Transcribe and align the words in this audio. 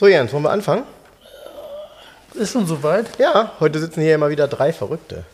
So, 0.00 0.08
Jens, 0.08 0.32
wollen 0.32 0.44
wir 0.44 0.50
anfangen? 0.50 0.84
Ist 2.32 2.52
schon 2.52 2.66
soweit? 2.66 3.18
Ja, 3.18 3.52
heute 3.60 3.78
sitzen 3.78 4.00
hier 4.00 4.14
immer 4.14 4.30
wieder 4.30 4.48
drei 4.48 4.72
Verrückte. 4.72 5.24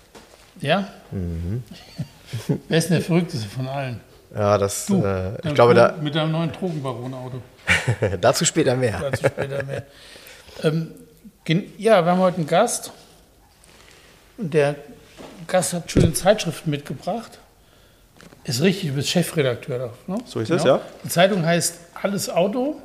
Ja? 0.61 0.89
Wer 2.69 2.77
ist 2.79 2.89
denn 2.89 2.97
der 2.97 3.05
Verrückteste 3.07 3.47
von 3.49 3.69
allen? 3.69 4.01
Ja, 4.35 4.59
das, 4.59 4.87
Du. 4.87 5.05
äh, 5.05 5.37
ich 5.47 5.55
glaube, 5.55 5.73
da, 5.75 5.91
Drogen- 5.91 6.03
Mit 6.03 6.17
deinem 6.17 6.33
neuen 6.33 6.51
Drogenbaron-Auto. 6.51 7.41
dazu 8.21 8.45
später 8.45 8.75
mehr. 8.75 8.99
Dazu 9.09 9.27
später 9.29 9.63
mehr. 9.63 9.87
ähm, 10.65 10.91
ja, 11.79 12.05
wir 12.05 12.11
haben 12.11 12.19
heute 12.19 12.39
einen 12.39 12.49
Gast. 12.49 12.91
Und 14.37 14.53
der 14.53 14.75
Gast 15.47 15.75
hat 15.75 15.89
schöne 15.93 16.13
Zeitschriften 16.13 16.71
mitgebracht. 16.71 17.39
Ist 18.43 18.63
richtig, 18.63 18.89
du 18.91 18.97
bist 18.97 19.11
Chefredakteur 19.11 19.79
da. 19.79 20.13
Ne? 20.13 20.19
So 20.27 20.41
ist 20.41 20.51
es, 20.51 20.65
ja. 20.65 20.81
Die 21.05 21.09
Zeitung 21.09 21.47
heißt 21.47 21.79
Alles 22.03 22.29
Auto, 22.29 22.81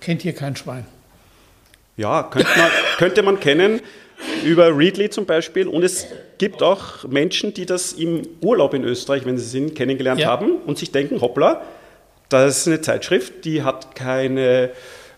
kennt 0.00 0.22
hier 0.22 0.34
kein 0.34 0.56
Schwein. 0.56 0.86
Ja, 1.96 2.22
könnte 2.24 2.48
man, 2.58 2.70
könnte 2.98 3.22
man 3.22 3.40
kennen 3.40 3.80
über 4.44 4.76
Readly 4.76 5.10
zum 5.10 5.26
Beispiel. 5.26 5.66
Und 5.68 5.82
es 5.82 6.06
gibt 6.38 6.62
auch 6.62 7.04
Menschen, 7.08 7.54
die 7.54 7.66
das 7.66 7.92
im 7.92 8.22
Urlaub 8.40 8.74
in 8.74 8.84
Österreich, 8.84 9.24
wenn 9.26 9.38
sie 9.38 9.46
sind, 9.46 9.74
kennengelernt 9.74 10.20
Ja. 10.20 10.28
haben 10.28 10.56
und 10.66 10.78
sich 10.78 10.92
denken, 10.92 11.20
hoppla, 11.20 11.62
das 12.28 12.58
ist 12.58 12.66
eine 12.66 12.80
Zeitschrift, 12.80 13.44
die 13.44 13.62
hat 13.62 13.94
keine, 13.94 14.70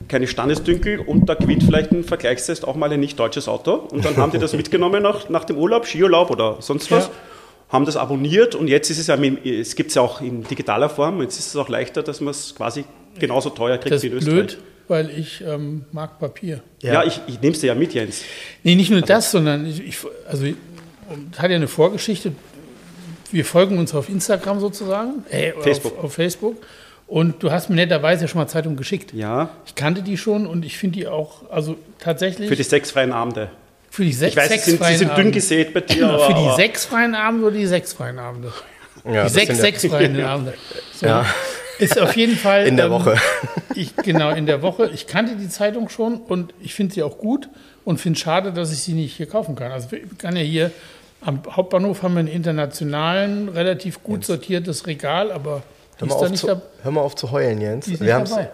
keine 0.09 0.27
Standesdünkel 0.27 1.01
und 1.01 1.27
da 1.29 1.35
gewinnt 1.35 1.63
vielleicht 1.65 1.91
ein 1.93 2.05
Vergleichstest 2.05 2.67
auch 2.67 2.77
mal 2.77 2.93
ein 2.93 3.01
nicht 3.01 3.19
deutsches 3.19 3.49
Auto. 3.49 3.75
Und 3.75 4.05
dann 4.05 4.17
haben 4.17 4.31
die 4.33 4.39
das 4.39 4.53
mitgenommen 4.55 5.03
nach, 5.03 5.29
nach 5.29 5.45
dem 5.45 5.57
Urlaub, 5.57 5.87
Skiurlaub 5.87 6.31
oder 6.31 6.57
sonst 6.61 6.91
was. 6.91 7.07
Ja. 7.07 7.13
Haben 7.71 7.85
das 7.85 7.97
abonniert 7.97 8.55
und 8.55 8.69
jetzt 8.69 8.89
ist 8.89 8.99
es 8.99 9.09
ja, 9.09 9.17
es 9.17 9.75
gibt 9.77 9.91
es 9.91 9.95
ja 9.97 10.03
auch 10.03 10.23
in 10.23 10.43
digitaler 10.45 10.89
Form, 10.89 11.21
jetzt 11.21 11.39
ist 11.39 11.49
es 11.49 11.57
auch 11.57 11.69
leichter, 11.69 12.03
dass 12.03 12.21
man 12.23 12.31
es 12.31 12.55
quasi 12.55 12.85
genauso 13.19 13.51
teuer 13.51 13.77
kriegt 13.77 13.95
Das 13.95 14.03
wie 14.03 14.07
in 14.07 14.15
Österreich. 14.15 14.35
blöd, 14.37 14.59
weil 14.89 15.11
ich 15.11 15.43
ähm, 15.47 15.85
mag 15.93 16.19
Papier. 16.19 16.61
Ja, 16.83 17.05
ich, 17.05 17.21
ich 17.27 17.41
nehme 17.41 17.55
es 17.55 17.61
dir 17.61 17.69
ja 17.69 17.75
mit, 17.75 17.95
Jens. 17.95 18.23
Nee, 18.63 18.75
nicht 18.75 18.91
nur 18.91 19.03
das, 19.03 19.31
sondern 19.31 19.67
ich, 19.67 19.81
ich 19.87 19.99
also 20.29 20.47
es 20.47 21.39
hat 21.39 21.51
ja 21.51 21.57
eine 21.57 21.69
Vorgeschichte. 21.69 22.33
Wir 23.31 23.45
folgen 23.45 23.79
uns 23.79 23.95
auf 23.95 24.09
Instagram 24.09 24.61
sozusagen, 24.61 25.25
äh, 25.31 25.53
Facebook. 25.61 25.99
Auf, 25.99 26.05
auf 26.05 26.13
Facebook. 26.15 26.57
Und 27.07 27.43
du 27.43 27.51
hast 27.51 27.71
mir 27.71 27.77
netterweise 27.77 28.23
ja 28.23 28.29
schon 28.29 28.39
mal 28.41 28.49
Zeitung 28.49 28.77
geschickt. 28.77 29.13
Ja, 29.15 29.51
Ich 29.67 29.75
kannte 29.75 30.03
die 30.03 30.17
schon 30.19 30.47
und 30.47 30.65
ich 30.65 30.77
finde 30.77 30.99
die 30.99 31.07
auch, 31.09 31.51
also 31.51 31.77
tatsächlich 31.99 32.49
für 32.49 32.57
die 32.57 32.63
sechsfreien 32.63 33.13
Abende. 33.13 33.51
für 33.91 34.05
die 34.05 34.13
sechs, 34.13 34.33
Ich 34.33 34.37
weiß, 34.37 34.49
sechs 34.49 34.65
sie 34.67 34.71
sind, 34.73 34.79
sie 34.79 34.85
freien 34.85 34.99
sind 34.99 35.09
dünn 35.09 35.15
Abende. 35.17 35.31
gesät 35.33 35.73
bei 35.75 35.81
dir. 35.81 36.19
Für 36.19 36.35
die 36.35 36.57
sechs 36.57 36.85
freien 36.85 37.15
Abende 37.15 37.47
oder 37.47 37.57
die 37.57 37.67
sechs 37.67 37.93
freien 37.95 38.19
Abende? 38.19 38.53
Ja, 39.11 39.25
die 39.25 39.31
sechs, 39.31 39.49
ja- 39.49 39.55
sechs 39.55 39.87
freien 39.87 40.21
Abende. 40.23 40.53
So. 40.95 41.07
Ja. 41.07 41.25
Ist 41.79 41.99
auf 41.99 42.17
jeden 42.17 42.37
Fall. 42.37 42.67
In 42.67 42.77
der 42.77 42.87
ähm, 42.87 42.93
Woche. 42.93 43.17
Ich, 43.75 43.95
genau, 43.97 44.31
in 44.31 44.47
der 44.47 44.63
Woche. 44.63 44.91
Ich 44.93 45.07
kannte 45.07 45.37
die 45.37 45.49
Zeitung 45.49 45.89
schon 45.89 46.21
und 46.21 46.53
ich 46.61 46.75
finde 46.75 46.95
sie 46.95 47.03
auch 47.03 47.19
gut 47.19 47.49
und 47.85 47.99
finde 47.99 48.17
es 48.17 48.23
schade, 48.23 48.53
dass 48.53 48.73
ich 48.73 48.81
sie 48.81 48.93
nicht 48.93 49.17
hier 49.17 49.27
kaufen 49.27 49.55
kann. 49.55 49.71
Also 49.71 49.95
ich 49.95 50.19
kann 50.19 50.35
ja 50.37 50.43
hier 50.43 50.71
am 51.21 51.41
Hauptbahnhof 51.51 52.03
haben 52.03 52.15
wir 52.15 52.21
einen 52.21 52.29
internationalen, 52.29 53.49
relativ 53.49 54.03
gut 54.03 54.25
sortiertes 54.25 54.87
Regal, 54.87 55.33
aber 55.33 55.63
Hör 55.99 56.07
mal, 56.07 56.15
auf 56.15 56.31
nicht 56.31 56.41
zu, 56.41 56.63
hör 56.83 56.91
mal 56.93 57.01
auf 57.01 57.17
zu 57.17 57.31
heulen, 57.33 57.61
Jens. 57.61 57.89
Wir 57.89 57.99
dabei. 57.99 58.51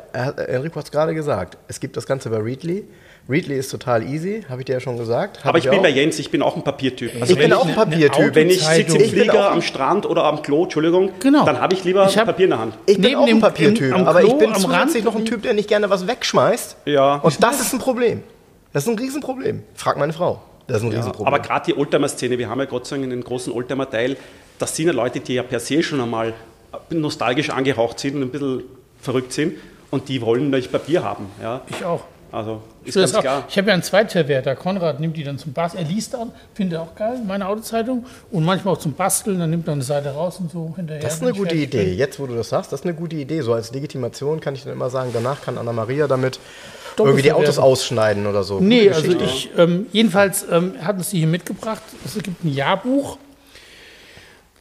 Enrico 0.46 0.76
hat 0.76 0.86
es 0.86 0.90
gerade 0.90 1.14
gesagt. 1.14 1.58
Es 1.68 1.78
gibt 1.78 1.96
das 1.96 2.06
Ganze 2.06 2.30
bei 2.30 2.38
Readly. 2.38 2.84
Readly 3.28 3.56
ist 3.56 3.70
total 3.70 4.02
easy, 4.02 4.44
habe 4.50 4.60
ich 4.60 4.66
dir 4.66 4.74
ja 4.74 4.80
schon 4.80 4.98
gesagt. 4.98 5.38
Hab 5.40 5.46
Aber 5.46 5.58
ich 5.58 5.64
bin 5.64 5.78
auch. 5.78 5.82
bei 5.82 5.88
Jens, 5.88 6.18
ich 6.18 6.30
bin 6.30 6.42
auch 6.42 6.56
ein 6.56 6.62
Papiertyp. 6.62 7.12
Also 7.20 7.32
Ich 7.32 7.38
bin 7.38 7.52
auch 7.54 7.66
ein 7.66 7.74
Papiertyp. 7.74 8.34
wenn 8.34 8.50
ich 8.50 8.62
sitze 8.62 8.96
im 8.98 9.02
Ich 9.02 9.12
Flieger 9.12 9.50
am 9.50 9.62
Strand 9.62 10.04
oder 10.04 10.24
am 10.24 10.42
Klo, 10.42 10.64
Entschuldigung, 10.64 11.10
Genau. 11.20 11.44
dann 11.46 11.58
habe 11.58 11.72
ich 11.72 11.84
lieber 11.84 12.06
Ich 12.06 12.18
hab- 12.18 12.26
Papier 12.26 12.44
in 12.44 12.50
der 12.50 12.58
Hand. 12.58 12.74
Ich 12.84 12.94
bin 12.96 13.02
Neben 13.02 13.16
auch 13.16 13.26
ein 13.26 13.40
Papiertyp, 13.40 13.94
aber 13.94 14.22
ich 14.22 14.32
bin 14.34 14.50
am 14.52 14.60
zusätzlich 14.60 15.04
noch 15.04 15.16
ein 15.16 15.24
Typ, 15.24 15.40
der 15.42 15.54
nicht 15.54 15.68
gerne 15.68 15.88
was 15.88 16.06
wegschmeißt. 16.06 16.76
Ja. 16.84 17.14
Und 17.16 17.42
das 17.42 17.60
ist 17.62 17.72
ein 17.72 17.78
Problem. 17.78 18.22
Das 18.74 18.82
ist 18.84 18.90
ein 18.90 18.98
Riesenproblem. 18.98 19.62
Frag 19.74 19.96
meine 19.96 20.12
Frau. 20.12 20.42
Das 20.66 20.78
ist 20.78 20.82
ein 20.82 20.90
Riesenproblem. 20.90 21.26
Aber 21.26 21.38
gerade 21.38 21.64
die 21.72 21.78
Oldtimer-Szene, 21.78 22.36
wir 22.38 22.50
haben 22.50 22.58
ja 22.58 22.66
Gott 22.66 22.86
sei 22.86 22.96
Dank 22.98 23.10
einen 23.10 23.24
großen 23.24 23.52
Oldtimer-Teil, 23.54 24.16
das 24.58 24.76
sind 24.76 24.86
ja 24.88 24.92
Leute, 24.92 25.20
die 25.20 25.34
ja 25.34 25.42
per 25.42 25.60
se 25.60 25.82
schon 25.82 26.00
einmal 26.00 26.34
nostalgisch 26.90 27.48
angehaucht 27.50 27.98
sind 28.00 28.16
und 28.16 28.22
ein 28.22 28.30
bisschen 28.30 28.64
verrückt 29.00 29.32
sind 29.32 29.54
und 29.90 30.08
die 30.08 30.20
wollen 30.20 30.44
natürlich 30.50 30.70
Papier 30.70 31.02
haben. 31.02 31.26
Ja. 31.42 31.62
Ich 31.70 31.84
auch. 31.84 32.02
Also 32.34 32.62
ist 32.84 32.96
ganz 32.96 33.12
das 33.12 33.18
auch. 33.18 33.22
klar. 33.22 33.44
ich 33.48 33.56
habe 33.56 33.68
ja 33.68 33.74
einen 33.74 33.84
Zweitverwerter. 33.84 34.56
Konrad 34.56 34.98
nimmt 34.98 35.16
die 35.16 35.22
dann 35.22 35.38
zum 35.38 35.52
Basteln. 35.52 35.84
Er 35.84 35.88
liest 35.88 36.16
auch, 36.16 36.26
findet 36.52 36.78
er 36.78 36.82
auch 36.82 36.94
geil, 36.96 37.20
meine 37.24 37.46
Autozeitung. 37.46 38.06
Und 38.32 38.44
manchmal 38.44 38.74
auch 38.74 38.78
zum 38.78 38.94
Basteln. 38.94 39.38
Dann 39.38 39.50
nimmt 39.50 39.68
er 39.68 39.74
eine 39.74 39.82
Seite 39.82 40.10
raus 40.10 40.40
und 40.40 40.50
so 40.50 40.72
hinterher. 40.74 41.00
Das 41.00 41.14
ist 41.14 41.22
eine 41.22 41.32
gute 41.32 41.54
Idee. 41.54 41.84
bin. 41.84 41.96
Jetzt, 41.96 42.18
wo 42.18 42.26
du 42.26 42.34
das 42.34 42.48
sagst, 42.48 42.72
das 42.72 42.80
ist 42.80 42.86
eine 42.86 42.94
gute 42.94 43.14
Idee. 43.14 43.40
So 43.42 43.54
als 43.54 43.72
Legitimation 43.72 44.40
kann 44.40 44.54
ich 44.54 44.64
dann 44.64 44.72
immer 44.72 44.90
sagen, 44.90 45.10
danach 45.14 45.42
kann 45.42 45.58
Anna-Maria 45.58 46.08
damit 46.08 46.40
irgendwie 46.98 47.22
die 47.22 47.32
Autos 47.32 47.58
ausschneiden 47.58 48.26
oder 48.26 48.42
so. 48.42 48.58
Nee, 48.58 48.90
also 48.90 49.12
ich, 49.12 49.50
ähm, 49.56 49.86
jedenfalls 49.92 50.44
ähm, 50.50 50.74
hat 50.82 50.96
uns 50.96 51.10
die 51.10 51.18
hier 51.18 51.28
mitgebracht. 51.28 51.82
Es 52.04 52.14
gibt 52.20 52.44
ein 52.44 52.52
Jahrbuch 52.52 53.16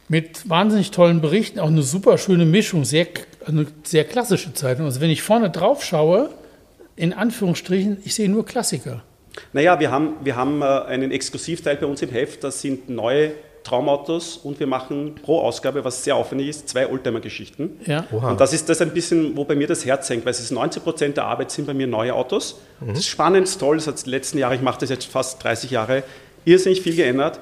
mit 0.08 0.48
wahnsinnig 0.48 0.92
tollen 0.92 1.20
Berichten, 1.20 1.58
auch 1.58 1.66
eine 1.66 1.82
super 1.82 2.18
schöne 2.18 2.44
Mischung, 2.44 2.84
sehr, 2.84 3.06
eine 3.46 3.66
sehr 3.82 4.04
klassische 4.04 4.52
Zeitung. 4.54 4.86
Also 4.86 5.00
wenn 5.00 5.10
ich 5.10 5.22
vorne 5.22 5.50
drauf 5.50 5.82
schaue, 5.82 6.30
in 6.96 7.12
Anführungsstrichen, 7.12 7.98
ich 8.04 8.14
sehe 8.14 8.28
nur 8.28 8.44
Klassiker. 8.44 9.02
Naja, 9.52 9.80
wir 9.80 9.90
haben, 9.90 10.14
wir 10.22 10.36
haben 10.36 10.62
äh, 10.62 10.64
einen 10.64 11.10
Exklusivteil 11.10 11.76
bei 11.76 11.86
uns 11.86 12.02
im 12.02 12.10
Heft, 12.10 12.44
das 12.44 12.60
sind 12.60 12.88
neue 12.88 13.32
Traumautos 13.64 14.36
und 14.36 14.60
wir 14.60 14.66
machen 14.66 15.14
pro 15.14 15.40
Ausgabe, 15.40 15.84
was 15.84 16.04
sehr 16.04 16.16
aufwendig 16.16 16.48
ist, 16.48 16.68
zwei 16.68 16.86
Oldtimer-Geschichten. 16.86 17.80
Ja. 17.86 18.04
Und 18.10 18.38
das 18.38 18.52
ist 18.52 18.68
das 18.68 18.82
ein 18.82 18.92
bisschen, 18.92 19.36
wo 19.36 19.44
bei 19.44 19.56
mir 19.56 19.66
das 19.66 19.86
Herz 19.86 20.08
hängt, 20.10 20.24
weil 20.26 20.32
es 20.32 20.40
ist 20.40 20.50
90 20.50 20.84
Prozent 20.84 21.16
der 21.16 21.24
Arbeit 21.24 21.50
sind 21.50 21.66
bei 21.66 21.72
mir 21.72 21.86
neue 21.86 22.14
Autos. 22.14 22.60
Das 22.80 22.98
ist 22.98 23.08
spannend, 23.08 23.58
toll, 23.58 23.76
das 23.76 23.86
hat 23.86 24.04
die 24.04 24.10
letzten 24.10 24.36
Jahre, 24.36 24.54
ich 24.54 24.60
mache 24.60 24.80
das 24.80 24.90
jetzt 24.90 25.06
fast 25.06 25.42
30 25.42 25.70
Jahre, 25.70 26.02
irrsinnig 26.44 26.82
viel 26.82 26.94
geändert. 26.94 27.40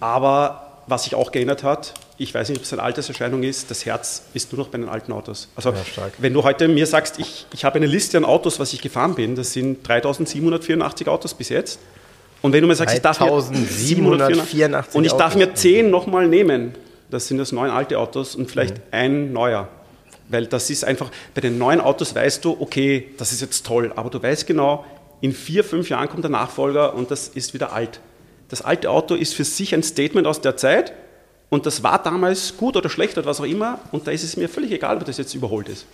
Aber 0.00 0.82
was 0.88 1.04
sich 1.04 1.14
auch 1.14 1.30
geändert 1.30 1.62
hat, 1.62 1.94
ich 2.20 2.34
weiß 2.34 2.50
nicht, 2.50 2.58
ob 2.58 2.64
es 2.64 2.72
eine 2.74 2.82
Alterserscheinung 2.82 3.42
ist, 3.42 3.70
das 3.70 3.86
Herz 3.86 4.24
ist 4.34 4.52
nur 4.52 4.58
noch 4.62 4.68
bei 4.68 4.76
den 4.76 4.90
alten 4.90 5.10
Autos. 5.10 5.48
Also 5.56 5.72
stark. 5.90 6.12
wenn 6.18 6.34
du 6.34 6.44
heute 6.44 6.68
mir 6.68 6.86
sagst, 6.86 7.18
ich, 7.18 7.46
ich 7.54 7.64
habe 7.64 7.76
eine 7.76 7.86
Liste 7.86 8.18
an 8.18 8.26
Autos, 8.26 8.60
was 8.60 8.74
ich 8.74 8.82
gefahren 8.82 9.14
bin, 9.14 9.36
das 9.36 9.54
sind 9.54 9.82
3784 9.88 11.08
Autos 11.08 11.32
bis 11.32 11.48
jetzt. 11.48 11.80
Und 12.42 12.52
wenn 12.52 12.60
du 12.60 12.68
mir 12.68 12.74
sagst, 12.74 12.94
ich 12.94 13.00
darf 13.00 13.20
mir 13.20 13.26
3784 13.28 14.94
und 14.94 15.04
ich 15.06 15.12
darf 15.12 15.34
mir 15.34 15.54
10 15.54 15.90
nochmal 15.90 16.28
nehmen, 16.28 16.74
das 17.10 17.26
sind 17.26 17.38
das 17.38 17.52
neun 17.52 17.70
alte 17.70 17.98
Autos 17.98 18.34
und 18.34 18.50
vielleicht 18.50 18.76
Mhm. 18.76 18.82
ein 18.90 19.32
neuer. 19.32 19.68
Weil 20.28 20.46
das 20.46 20.68
ist 20.68 20.84
einfach, 20.84 21.10
bei 21.34 21.40
den 21.40 21.56
neuen 21.56 21.80
Autos 21.80 22.14
weißt 22.14 22.44
du, 22.44 22.56
okay, 22.60 23.12
das 23.16 23.32
ist 23.32 23.40
jetzt 23.40 23.64
toll, 23.64 23.92
aber 23.96 24.10
du 24.10 24.22
weißt 24.22 24.46
genau, 24.46 24.84
in 25.22 25.32
vier, 25.32 25.64
fünf 25.64 25.88
Jahren 25.88 26.08
kommt 26.08 26.22
der 26.24 26.30
Nachfolger 26.30 26.94
und 26.94 27.10
das 27.10 27.28
ist 27.28 27.54
wieder 27.54 27.72
alt. 27.72 28.00
Das 28.48 28.60
alte 28.62 28.90
Auto 28.90 29.14
ist 29.14 29.34
für 29.34 29.44
sich 29.44 29.74
ein 29.74 29.82
Statement 29.82 30.26
aus 30.26 30.40
der 30.42 30.56
Zeit 30.58 30.92
und 31.50 31.66
das 31.66 31.82
war 31.82 32.02
damals 32.02 32.56
gut 32.56 32.76
oder 32.76 32.88
schlecht 32.88 33.18
oder 33.18 33.26
was 33.26 33.40
auch 33.40 33.44
immer 33.44 33.78
und 33.92 34.06
da 34.06 34.10
ist 34.10 34.24
es 34.24 34.36
mir 34.36 34.48
völlig 34.48 34.72
egal, 34.72 34.96
ob 34.96 35.04
das 35.04 35.18
jetzt 35.18 35.34
überholt 35.34 35.68
ist. 35.68 35.86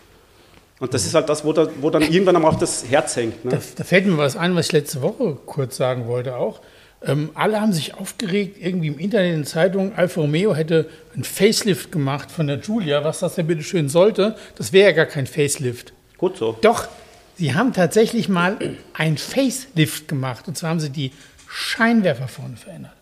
Und 0.78 0.92
das 0.92 1.06
ist 1.06 1.14
halt 1.14 1.28
das, 1.28 1.44
wo, 1.44 1.52
da, 1.52 1.68
wo 1.80 1.88
dann 1.90 2.02
irgendwann 2.02 2.36
auch 2.44 2.58
das 2.58 2.84
Herz 2.88 3.16
hängt. 3.16 3.44
Ne? 3.44 3.52
Da, 3.52 3.58
da 3.76 3.84
fällt 3.84 4.06
mir 4.06 4.18
was 4.18 4.36
ein, 4.36 4.54
was 4.54 4.66
ich 4.66 4.72
letzte 4.72 5.00
Woche 5.00 5.38
kurz 5.46 5.76
sagen 5.76 6.06
wollte 6.06 6.36
auch. 6.36 6.60
Ähm, 7.02 7.30
alle 7.34 7.60
haben 7.60 7.72
sich 7.72 7.94
aufgeregt, 7.94 8.58
irgendwie 8.60 8.88
im 8.88 8.98
Internet, 8.98 9.34
in 9.34 9.44
Zeitungen, 9.44 9.94
Alfa 9.94 10.20
Romeo 10.20 10.54
hätte 10.54 10.88
ein 11.14 11.24
Facelift 11.24 11.92
gemacht 11.92 12.30
von 12.30 12.46
der 12.46 12.58
Giulia, 12.58 13.04
was 13.04 13.20
das 13.20 13.36
denn 13.36 13.46
bitte 13.46 13.62
schön 13.62 13.88
sollte. 13.88 14.36
Das 14.56 14.72
wäre 14.72 14.90
ja 14.90 14.96
gar 14.96 15.06
kein 15.06 15.26
Facelift. 15.26 15.92
Gut 16.18 16.36
so. 16.36 16.56
Doch, 16.60 16.88
sie 17.36 17.54
haben 17.54 17.72
tatsächlich 17.72 18.28
mal 18.28 18.58
ein 18.94 19.18
Facelift 19.18 20.08
gemacht. 20.08 20.48
Und 20.48 20.58
zwar 20.58 20.70
haben 20.70 20.80
sie 20.80 20.90
die 20.90 21.12
Scheinwerfer 21.48 22.28
vorne 22.28 22.56
verändert. 22.56 22.92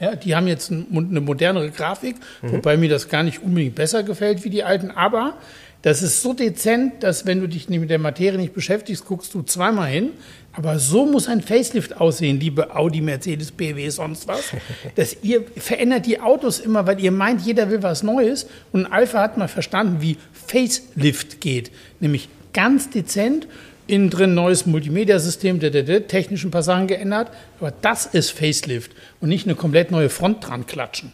Ja, 0.00 0.14
die 0.14 0.34
haben 0.36 0.46
jetzt 0.46 0.70
ein- 0.70 0.86
eine 0.92 1.20
modernere 1.20 1.70
Grafik, 1.70 2.16
wobei 2.42 2.76
mir 2.76 2.88
das 2.88 3.08
gar 3.08 3.22
nicht 3.24 3.42
unbedingt 3.42 3.74
besser 3.74 4.02
gefällt 4.04 4.44
wie 4.44 4.50
die 4.50 4.62
alten. 4.62 4.90
Aber 4.92 5.34
das 5.82 6.02
ist 6.02 6.22
so 6.22 6.32
dezent, 6.34 7.02
dass 7.02 7.26
wenn 7.26 7.40
du 7.40 7.48
dich 7.48 7.68
mit 7.68 7.90
der 7.90 7.98
Materie 7.98 8.38
nicht 8.38 8.54
beschäftigst, 8.54 9.04
guckst 9.06 9.34
du 9.34 9.42
zweimal 9.42 9.88
hin. 9.88 10.10
Aber 10.52 10.78
so 10.80 11.06
muss 11.06 11.28
ein 11.28 11.40
Facelift 11.40 12.00
aussehen, 12.00 12.40
liebe 12.40 12.74
Audi, 12.74 13.00
Mercedes, 13.00 13.52
BMW, 13.52 13.88
sonst 13.90 14.26
was. 14.26 14.42
Dass 14.96 15.16
ihr 15.22 15.44
verändert 15.56 16.06
die 16.06 16.20
Autos 16.20 16.58
immer, 16.58 16.84
weil 16.86 16.98
ihr 17.00 17.12
meint, 17.12 17.42
jeder 17.42 17.70
will 17.70 17.82
was 17.82 18.02
Neues. 18.02 18.46
Und 18.72 18.86
Alpha 18.86 19.20
hat 19.20 19.36
mal 19.38 19.46
verstanden, 19.46 19.98
wie 20.00 20.16
Facelift 20.32 21.40
geht. 21.40 21.70
Nämlich 22.00 22.28
ganz 22.52 22.90
dezent. 22.90 23.46
Innen 23.88 24.10
drin 24.10 24.34
neues 24.34 24.66
Multimedia-System, 24.66 25.58
der, 25.58 25.70
der, 25.70 25.82
der, 25.82 26.06
technischen 26.06 26.50
Passagen 26.52 26.86
geändert. 26.86 27.30
Aber 27.58 27.72
das 27.82 28.06
ist 28.06 28.30
Facelift 28.30 28.92
und 29.20 29.28
nicht 29.28 29.46
eine 29.46 29.56
komplett 29.56 29.90
neue 29.90 30.08
Front 30.10 30.46
dran 30.46 30.66
klatschen. 30.66 31.12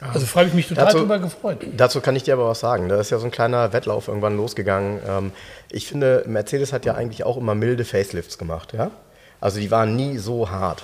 Also 0.00 0.26
freue 0.26 0.46
ich 0.48 0.54
mich 0.54 0.66
total 0.66 0.86
Dazu- 0.86 0.98
drüber 0.98 1.18
gefreut. 1.20 1.58
Dazu 1.76 2.00
kann 2.00 2.16
ich 2.16 2.24
dir 2.24 2.34
aber 2.34 2.48
was 2.48 2.58
sagen. 2.58 2.88
Da 2.88 2.98
ist 3.00 3.10
ja 3.10 3.18
so 3.18 3.26
ein 3.26 3.30
kleiner 3.30 3.72
Wettlauf 3.72 4.08
irgendwann 4.08 4.36
losgegangen. 4.36 4.98
Ähm, 5.08 5.32
Ich 5.70 5.86
finde, 5.86 6.24
Mercedes 6.26 6.72
hat 6.72 6.84
ja 6.84 6.94
eigentlich 6.94 7.22
auch 7.24 7.36
immer 7.36 7.54
milde 7.54 7.84
Facelifts 7.84 8.36
gemacht. 8.36 8.72
Ja? 8.72 8.90
Also 9.40 9.60
die 9.60 9.70
waren 9.70 9.94
nie 9.94 10.18
so 10.18 10.50
hart. 10.50 10.82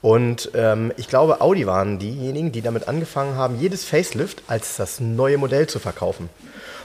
Und 0.00 0.50
ähm, 0.54 0.92
ich 0.96 1.08
glaube, 1.08 1.40
Audi 1.40 1.66
waren 1.66 1.98
diejenigen, 1.98 2.50
die 2.52 2.62
damit 2.62 2.88
angefangen 2.88 3.34
haben, 3.36 3.58
jedes 3.60 3.84
Facelift 3.84 4.42
als 4.46 4.76
das 4.76 5.00
neue 5.00 5.38
Modell 5.38 5.66
zu 5.66 5.78
verkaufen. 5.78 6.28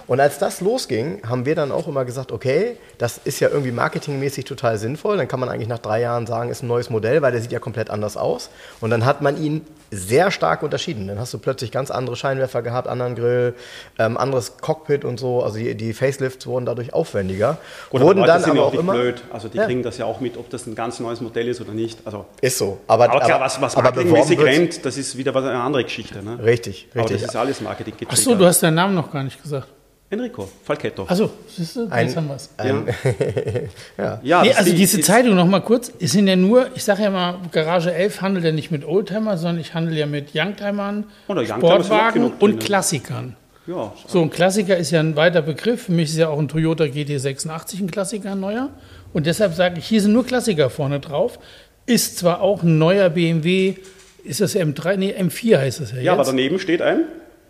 Und 0.07 0.19
als 0.19 0.37
das 0.37 0.59
losging, 0.61 1.21
haben 1.27 1.45
wir 1.45 1.55
dann 1.55 1.71
auch 1.71 1.87
immer 1.87 2.03
gesagt, 2.05 2.31
okay, 2.31 2.77
das 2.97 3.19
ist 3.23 3.39
ja 3.39 3.49
irgendwie 3.49 3.71
marketingmäßig 3.71 4.45
total 4.45 4.77
sinnvoll. 4.77 5.17
Dann 5.17 5.27
kann 5.27 5.39
man 5.39 5.49
eigentlich 5.49 5.69
nach 5.69 5.79
drei 5.79 6.01
Jahren 6.01 6.27
sagen, 6.27 6.49
ist 6.49 6.61
ein 6.63 6.67
neues 6.67 6.89
Modell, 6.89 7.21
weil 7.21 7.31
der 7.31 7.41
sieht 7.41 7.51
ja 7.51 7.59
komplett 7.59 7.89
anders 7.89 8.17
aus. 8.17 8.49
Und 8.81 8.89
dann 8.89 9.05
hat 9.05 9.21
man 9.21 9.41
ihn 9.41 9.61
sehr 9.91 10.31
stark 10.31 10.63
unterschieden. 10.63 11.07
Dann 11.07 11.19
hast 11.19 11.33
du 11.33 11.37
plötzlich 11.37 11.71
ganz 11.71 11.91
andere 11.91 12.15
Scheinwerfer 12.15 12.63
gehabt, 12.63 12.87
anderen 12.87 13.15
Grill, 13.15 13.53
ähm, 13.99 14.17
anderes 14.17 14.57
Cockpit 14.57 15.05
und 15.05 15.19
so. 15.19 15.43
Also 15.43 15.57
die, 15.59 15.75
die 15.75 15.93
Facelifts 15.93 16.47
wurden 16.47 16.65
dadurch 16.65 16.93
aufwendiger. 16.93 17.57
Oder 17.91 18.05
wurden 18.05 18.19
Leute 18.19 18.31
dann 18.31 18.41
sind 18.41 18.51
aber 18.51 18.61
auch 18.61 18.67
auch 18.67 18.71
nicht 18.71 18.79
immer 18.81 18.93
blöd. 18.93 19.23
Also 19.31 19.49
die 19.49 19.57
Ja. 19.57 19.65
kriegen 19.65 19.83
das 19.83 19.97
ja 19.99 20.05
auch 20.05 20.19
mit, 20.19 20.35
ob 20.37 20.49
das 20.49 20.65
ein 20.65 20.73
ganz 20.75 20.99
neues 20.99 21.21
Modell 21.21 21.47
ist 21.47 21.61
oder 21.61 21.73
nicht. 21.73 21.99
Also, 22.05 22.25
ist 22.41 22.57
so. 22.57 22.79
Aber, 22.87 23.09
aber 23.11 23.19
klar, 23.21 23.39
was, 23.39 23.61
was 23.61 23.75
aber 23.75 23.83
marketingmäßig 23.83 24.39
rennt, 24.39 24.83
das 24.85 24.97
ist 24.97 25.15
wieder 25.15 25.33
was- 25.35 25.43
eine 25.45 25.61
andere 25.61 25.83
Geschichte. 25.83 26.23
Ne? 26.23 26.39
Richtig, 26.43 26.87
Aber 26.93 27.03
das 27.03 27.11
richtig. 27.11 27.29
ist 27.29 27.35
alles 27.35 27.61
Marketing 27.61 27.93
Ach 28.09 28.15
so, 28.15 28.33
du 28.35 28.45
hast 28.45 28.63
deinen 28.63 28.75
Namen 28.75 28.95
noch 28.95 29.11
gar 29.11 29.23
nicht 29.23 29.41
gesagt. 29.43 29.67
Enrico 30.13 30.47
Falchetto. 30.63 31.03
Achso, 31.07 31.29
siehst 31.47 31.75
du, 31.75 31.87
Ein- 31.89 32.07
jetzt 32.07 32.15
haben 32.17 32.27
wir 32.27 32.35
es. 32.35 32.49
Ein, 32.57 32.85
ja, 34.23 34.41
Nee, 34.43 34.53
also 34.53 34.71
diese 34.73 34.99
ist- 34.99 35.05
Zeitung 35.05 35.35
noch 35.35 35.45
mal 35.47 35.61
kurz, 35.61 35.91
es 35.99 36.11
sind 36.13 36.27
ja 36.27 36.35
nur, 36.35 36.67
ich 36.75 36.83
sage 36.83 37.03
ja 37.03 37.09
mal, 37.09 37.35
Garage 37.51 37.93
11 37.93 38.21
handelt 38.21 38.45
ja 38.45 38.51
nicht 38.51 38.71
mit 38.71 38.85
Oldtimer, 38.85 39.37
sondern 39.37 39.59
ich 39.59 39.73
handle 39.73 39.95
ja 39.97 40.05
mit 40.05 40.29
Youngtimern, 40.35 41.05
Sportwagen 41.45 42.23
und 42.25 42.39
drinnen. 42.41 42.59
Klassikern. 42.59 43.35
Ja, 43.65 43.93
So, 44.07 44.21
ein 44.21 44.29
Klassiker 44.29 44.75
ist 44.75 44.91
ja 44.91 44.99
ein 44.99 45.15
weiter 45.15 45.41
Begriff. 45.41 45.83
Für 45.83 45.93
mich 45.93 46.09
ist 46.09 46.17
ja 46.17 46.27
auch 46.27 46.37
ein 46.37 46.49
Toyota 46.49 46.83
GT86 46.83 47.79
ein 47.79 47.89
Klassiker, 47.89 48.33
ein 48.33 48.39
neuer. 48.41 48.69
Und 49.13 49.25
deshalb 49.25 49.53
sage 49.53 49.79
ich, 49.79 49.85
hier 49.85 50.01
sind 50.01 50.11
nur 50.11 50.25
Klassiker 50.25 50.69
vorne 50.69 50.99
drauf. 50.99 51.39
Ist 51.85 52.17
zwar 52.17 52.41
auch 52.41 52.61
ein 52.63 52.77
neuer 52.77 53.09
BMW, 53.09 53.75
ist 54.25 54.41
das 54.41 54.55
M3, 54.55 54.97
nee, 54.97 55.13
M4 55.17 55.57
heißt 55.59 55.79
das 55.79 55.91
ja, 55.93 55.99
ja 55.99 56.11
aber 56.11 56.21
jetzt. 56.23 56.29
daneben 56.29 56.59
steht 56.59 56.81
ein 56.81 57.01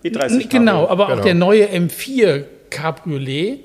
E30. 0.03 0.41
N- 0.44 0.50
Genau, 0.50 0.88
aber 0.88 1.05
auch 1.05 1.09
Genau. 1.11 1.23
der 1.23 1.33
neue 1.35 1.65
M4 1.67 2.44
Cabriolet, 2.69 3.59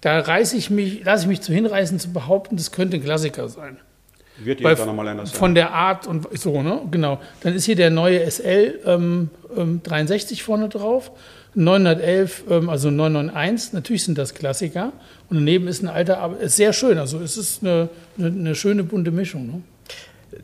da 0.00 0.18
reiße 0.20 0.56
ich 0.56 0.70
mich, 0.70 1.04
lasse 1.04 1.24
ich 1.24 1.28
mich 1.28 1.40
zu 1.40 1.52
hinreißen 1.52 1.98
zu 1.98 2.12
behaupten, 2.12 2.56
das 2.56 2.70
könnte 2.72 2.96
ein 2.98 3.02
Klassiker 3.04 3.48
sein. 3.48 3.78
Wird 4.40 4.62
Weil 4.62 4.72
irgendwann 4.72 4.88
einmal 4.90 5.08
einer 5.08 5.26
sein. 5.26 5.34
von 5.36 5.54
der 5.56 5.72
Art 5.72 6.06
und 6.06 6.26
so, 6.38 6.62
ne? 6.62 6.80
Genau. 6.92 7.18
Dann 7.40 7.54
ist 7.54 7.64
hier 7.64 7.74
der 7.74 7.90
neue 7.90 8.20
SL 8.30 8.78
ähm, 8.86 9.30
ähm, 9.56 9.80
63 9.82 10.44
vorne 10.44 10.68
drauf, 10.68 11.10
911, 11.54 12.44
ähm, 12.48 12.68
also 12.68 12.90
991. 12.90 13.72
Natürlich 13.72 14.04
sind 14.04 14.16
das 14.16 14.34
Klassiker. 14.34 14.92
Und 15.28 15.38
daneben 15.38 15.66
ist 15.66 15.82
ein 15.82 15.88
alter, 15.88 16.18
aber 16.18 16.38
ist 16.38 16.54
sehr 16.56 16.72
schön. 16.72 16.98
Also 16.98 17.18
es 17.18 17.36
ist 17.36 17.64
eine, 17.64 17.88
eine, 18.16 18.28
eine 18.28 18.54
schöne 18.54 18.84
bunte 18.84 19.10
Mischung. 19.10 19.46
Ne? 19.48 19.62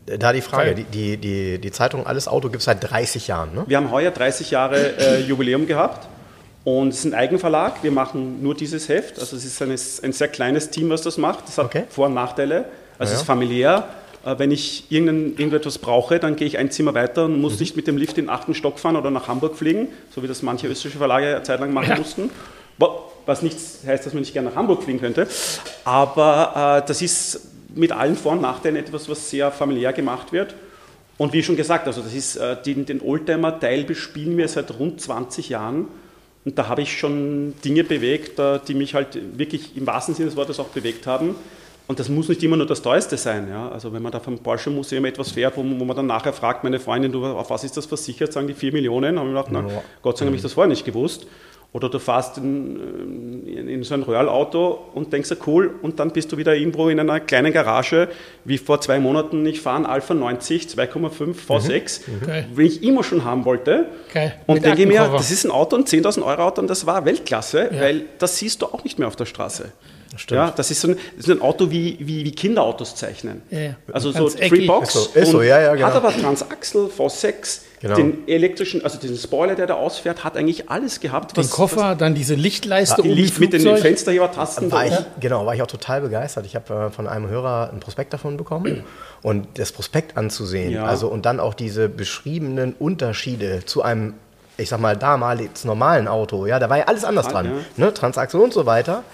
Da 0.07 0.33
die 0.33 0.41
Frage, 0.41 0.75
die, 0.75 0.85
die, 0.85 1.17
die, 1.19 1.59
die 1.59 1.71
Zeitung 1.71 2.07
Alles 2.07 2.27
Auto 2.27 2.49
gibt 2.49 2.61
es 2.61 2.65
seit 2.65 2.89
30 2.91 3.29
Jahren. 3.29 3.55
Ne? 3.55 3.65
Wir 3.67 3.77
haben 3.77 3.91
heuer 3.91 4.11
30 4.11 4.51
Jahre 4.51 4.97
äh, 4.99 5.21
Jubiläum 5.21 5.67
gehabt 5.67 6.09
und 6.65 6.89
es 6.89 7.01
ist 7.01 7.05
ein 7.05 7.15
Eigenverlag. 7.15 7.83
Wir 7.83 7.93
machen 7.93 8.43
nur 8.43 8.55
dieses 8.55 8.89
Heft. 8.89 9.19
Also 9.19 9.37
es 9.37 9.45
ist 9.45 9.61
ein, 9.61 9.71
ein 9.71 10.13
sehr 10.13 10.29
kleines 10.29 10.71
Team, 10.71 10.89
was 10.89 11.03
das 11.03 11.19
macht. 11.19 11.47
Das 11.47 11.59
hat 11.59 11.67
Okay. 11.67 11.85
Vor- 11.91 12.07
und 12.07 12.15
Nachteile. 12.15 12.65
Also 12.99 13.11
Ja. 13.11 13.15
es 13.17 13.21
ist 13.23 13.27
familiär. 13.27 13.89
Äh, 14.25 14.39
Wenn 14.39 14.51
ich 14.51 14.91
irgendetwas 14.91 15.77
brauche, 15.77 16.19
dann 16.19 16.37
gehe 16.37 16.47
ich 16.47 16.57
ein 16.57 16.71
Zimmer 16.71 16.95
weiter 16.95 17.27
und 17.27 17.39
muss 17.41 17.61
nicht 17.61 17.77
mit 17.77 17.87
dem 17.87 17.99
Lift 17.99 18.17
in 18.17 18.25
den 18.25 18.31
achten 18.31 18.55
Stock 18.55 18.79
fahren 18.79 18.97
oder 18.97 19.11
nach 19.11 19.29
Hamburg 19.29 19.55
fliegen, 19.57 19.89
so 20.15 20.23
wie 20.23 20.27
das 20.29 20.41
manche 20.41 20.67
österreichische 20.67 20.97
Verlage 20.99 21.27
eine 21.27 21.43
Zeit 21.43 21.61
lang 21.61 21.75
machen 21.75 21.91
Ja. 21.91 21.97
mussten. 21.99 22.31
Wa- 22.79 23.01
Was 23.27 23.43
nicht 23.43 23.57
heißt, 23.87 24.07
dass 24.07 24.15
man 24.15 24.21
nicht 24.23 24.33
gerne 24.33 24.49
nach 24.49 24.57
Hamburg 24.57 24.83
fliegen 24.83 25.01
könnte. 25.01 25.27
Aber 25.85 26.81
äh, 26.83 26.89
das 26.89 27.03
ist 27.03 27.41
mit 27.75 27.93
allen 27.93 28.17
Vor- 28.17 28.33
und 28.33 28.43
Nachteilen 28.43 28.77
etwas, 28.77 29.09
was 29.09 29.31
sehr 29.31 29.51
familiär 29.51 29.93
gemacht 29.93 30.33
wird. 30.33 30.55
Und 31.17 31.33
wie 31.33 31.43
schon 31.43 31.57
gesagt, 31.57 31.87
also 31.87 32.03
das 32.03 32.15
ist, 32.15 32.37
äh, 32.37 32.61
den, 32.63 32.87
den 32.87 33.01
Oldtimer-Teil 33.01 33.85
bespielen 33.85 34.37
wir 34.37 34.49
seit 34.49 34.79
rund 34.79 35.01
20 35.01 35.49
Jahren. 35.49 35.87
Und 36.45 36.59
da 36.59 36.69
habe 36.69 36.83
ich 36.83 36.99
schon 36.99 37.55
Dinge 37.65 37.85
bewegt, 37.85 38.39
äh, 38.39 38.59
die 38.67 38.75
mich 38.75 38.95
halt 38.95 39.19
wirklich 39.39 39.77
im 39.77 39.87
wahrsten 39.87 40.15
Sinne 40.15 40.29
des 40.29 40.37
Wortes 40.37 40.59
auch 40.59 40.69
bewegt 40.69 41.07
haben. 41.07 41.37
Und 41.87 42.01
das 42.01 42.09
muss 42.09 42.29
nicht 42.29 42.43
immer 42.43 42.57
nur 42.57 42.67
das 42.67 42.83
Teuerste 42.83 43.17
sein. 43.17 43.49
Ja? 43.49 43.69
Also 43.69 43.93
wenn 43.93 44.03
man 44.03 44.11
da 44.11 44.19
vom 44.19 44.39
Porsche 44.39 44.71
Museum 44.71 45.05
etwas 45.05 45.33
fährt, 45.33 45.57
wo, 45.57 45.63
wo 45.63 45.85
man 45.85 45.95
dann 45.95 46.07
nachher 46.07 46.33
fragt, 46.33 46.65
meine 46.65 46.81
Freundin, 46.81 47.13
du, 47.13 47.25
auf 47.25 47.51
was 47.51 47.63
ist 47.63 47.77
das 47.77 47.87
versichert, 47.87 48.33
sagen 48.33 48.47
die 48.47 48.55
4 48.55 48.73
Millionen. 48.73 49.19
habe 49.19 49.29
ich 49.29 49.35
gedacht, 49.35 49.51
na, 49.51 49.83
Gott 50.03 50.17
sei 50.17 50.25
Dank 50.25 50.31
habe 50.31 50.37
ich 50.37 50.43
das 50.43 50.55
vorher 50.55 50.69
nicht 50.69 50.85
gewusst. 50.85 51.27
Oder 51.75 51.89
du 51.89 51.99
fährst 51.99 52.39
in, 52.39 53.45
in, 53.49 53.69
in 53.69 53.83
so 53.83 53.95
ein 53.95 54.05
Röhrl-Auto 54.05 54.79
und 54.95 55.13
denkst 55.13 55.31
dir, 55.31 55.37
cool, 55.49 55.75
und 55.83 55.99
dann 55.99 56.13
bist 56.13 56.31
du 56.31 56.37
wieder 56.37 56.55
irgendwo 56.55 56.89
in 56.89 57.01
einer 57.01 57.19
kleinen 57.19 57.53
Garage, 57.53 58.09
wie 58.45 58.59
vor 58.59 58.81
zwei 58.81 59.01
Monaten, 59.01 59.45
ich 59.45 59.61
fahre 59.61 59.79
einen 59.79 59.87
Alpha 59.87 60.15
90, 60.15 60.69
2,5 60.69 61.35
V6, 61.49 62.01
Geil. 62.25 62.47
den 62.57 62.65
ich 62.65 62.85
immer 62.85 63.03
schon 63.03 63.25
haben 63.25 63.45
wollte. 63.45 63.87
Geil. 64.13 64.35
Und 64.47 64.55
Mit 64.55 64.65
denke 64.65 64.83
ich 64.83 64.89
mir, 64.89 65.09
das 65.09 65.33
ist 65.33 65.45
ein 65.45 65.51
Auto, 65.51 65.75
ein 65.75 65.83
10.000 65.83 66.25
Euro 66.25 66.45
Auto 66.45 66.61
und 66.63 66.71
das 66.71 66.87
war 66.87 67.05
Weltklasse, 67.05 67.69
weil 67.73 68.05
das 68.19 68.39
siehst 68.39 68.63
du 68.63 68.67
auch 68.67 68.85
nicht 68.85 69.01
mehr 69.01 69.09
auf 69.09 69.17
der 69.17 69.27
Straße. 69.27 69.73
Stimmt. 70.17 70.37
Ja, 70.37 70.51
das 70.53 70.71
ist 70.71 70.81
so 70.81 70.89
ein, 70.89 70.97
das 71.17 71.27
ist 71.27 71.31
ein 71.33 71.43
Auto, 71.43 71.73
wie, 71.73 71.97
wie, 71.99 72.25
wie 72.25 72.31
Kinderautos 72.31 72.95
zeichnen. 72.95 73.43
Ja, 73.51 73.59
ja. 73.59 73.77
Also 73.93 74.13
so 74.13 74.21
Ganz 74.21 74.37
eckig. 74.37 74.61
Freebox. 74.61 74.93
So, 74.93 75.25
so, 75.25 75.39
und 75.39 75.45
ja, 75.45 75.61
ja, 75.61 75.75
genau. 75.75 75.89
Hat 75.89 75.97
aber 75.97 76.13
Transaxle, 76.13 76.89
V6, 76.97 77.63
Genau. 77.85 77.97
den 77.97 78.27
elektrischen, 78.27 78.83
also 78.83 78.99
diesen 78.99 79.19
Spoiler, 79.19 79.57
der 79.57 79.67
da 79.67 79.75
ausfährt, 79.75 80.25
hat 80.25 80.39
eigentlich 80.39 80.71
alles 80.71 81.01
gehabt. 81.01 81.37
Den 81.37 81.51
Koffer, 81.51 81.95
dann 81.95 82.15
diese 82.15 82.35
Lichtleiste 82.35 83.03
die 83.03 83.11
oben 83.11 83.19
Licht 83.19 83.39
mit 83.39 83.53
den 83.53 83.61
Flugzeug. 83.61 83.83
Fensterhebertasten. 83.83 84.73
War 84.73 84.87
ich, 84.87 84.93
da. 84.95 85.05
Genau, 85.21 85.45
war 85.45 85.55
ich 85.55 85.61
auch 85.61 85.67
total 85.67 86.01
begeistert. 86.01 86.47
Ich 86.47 86.57
habe 86.57 86.87
äh, 86.87 86.91
von 86.91 87.07
einem 87.07 87.29
Hörer 87.29 87.69
ein 87.71 87.81
Prospekt 87.81 88.15
davon 88.15 88.39
bekommen 88.39 88.85
und 89.23 89.59
das 89.59 89.71
Prospekt 89.73 90.17
anzusehen, 90.17 90.73
Ja. 90.73 90.87
also 90.87 91.09
und 91.09 91.27
dann 91.27 91.41
auch 91.41 91.53
diese 91.53 91.91
beschriebenen 91.91 92.73
Unterschiede 92.73 93.67
zu 93.67 93.83
einem, 93.83 94.15
ich 94.57 94.71
sag 94.71 94.81
mal, 94.81 94.97
damals 94.97 95.67
normalen 95.67 96.09
Auto, 96.09 96.47
ja, 96.47 96.59
da 96.59 96.71
war 96.71 96.79
ja 96.79 96.85
alles 96.85 97.05
anders 97.05 97.29
dran, 97.29 97.45
ja. 97.77 97.85
ne? 97.85 97.93
Transaktion 97.93 98.45
und 98.45 98.55
so 98.55 98.65
weiter. 98.65 99.05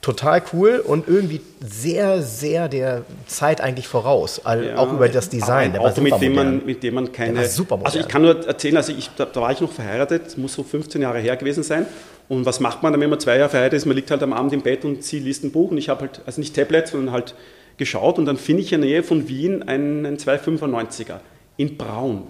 Total 0.00 0.42
cool 0.52 0.78
und 0.78 1.08
irgendwie 1.08 1.40
sehr, 1.60 2.22
sehr 2.22 2.68
der 2.68 3.02
Zeit 3.26 3.60
eigentlich 3.60 3.88
voraus, 3.88 4.40
all, 4.44 4.66
Ja, 4.66 4.76
auch 4.76 4.92
über 4.92 5.08
das 5.08 5.28
Design. 5.28 5.72
Der 5.72 5.80
Auto, 5.80 6.00
mit 6.00 6.20
dem, 6.20 6.34
man, 6.34 6.64
mit 6.64 6.82
dem 6.84 6.94
man 6.94 7.10
keine. 7.10 7.40
Also 7.40 7.98
ich 7.98 8.08
kann 8.08 8.22
nur 8.22 8.46
erzählen, 8.46 8.76
also 8.76 8.92
ich, 8.92 9.10
da, 9.16 9.24
da 9.24 9.40
war 9.40 9.50
ich 9.50 9.60
noch 9.60 9.72
verheiratet, 9.72 10.38
muss 10.38 10.54
so 10.54 10.62
15 10.62 11.02
Jahre 11.02 11.18
her 11.18 11.36
gewesen 11.36 11.64
sein. 11.64 11.84
Und 12.28 12.46
was 12.46 12.60
macht 12.60 12.82
man 12.82 12.92
dann, 12.92 13.00
wenn 13.00 13.10
man 13.10 13.18
zwei 13.18 13.38
Jahre 13.38 13.48
verheiratet 13.50 13.78
ist? 13.78 13.86
Man 13.86 13.96
liegt 13.96 14.10
halt 14.10 14.22
am 14.22 14.32
Abend 14.32 14.52
im 14.52 14.62
Bett 14.62 14.84
und 14.84 15.02
sie 15.02 15.18
liest 15.18 15.42
ein 15.42 15.50
Buch 15.50 15.72
und 15.72 15.78
ich 15.78 15.88
habe 15.88 16.02
halt, 16.02 16.20
also 16.26 16.40
nicht 16.40 16.54
Tablet, 16.54 16.88
sondern 16.88 17.12
halt 17.12 17.34
geschaut 17.76 18.18
und 18.18 18.26
dann 18.26 18.36
finde 18.36 18.62
ich 18.62 18.72
in 18.72 18.80
der 18.80 18.90
Nähe 18.90 19.02
von 19.02 19.28
Wien 19.28 19.62
einen, 19.62 20.06
einen 20.06 20.16
295er 20.16 21.20
in 21.56 21.76
Braun. 21.76 22.24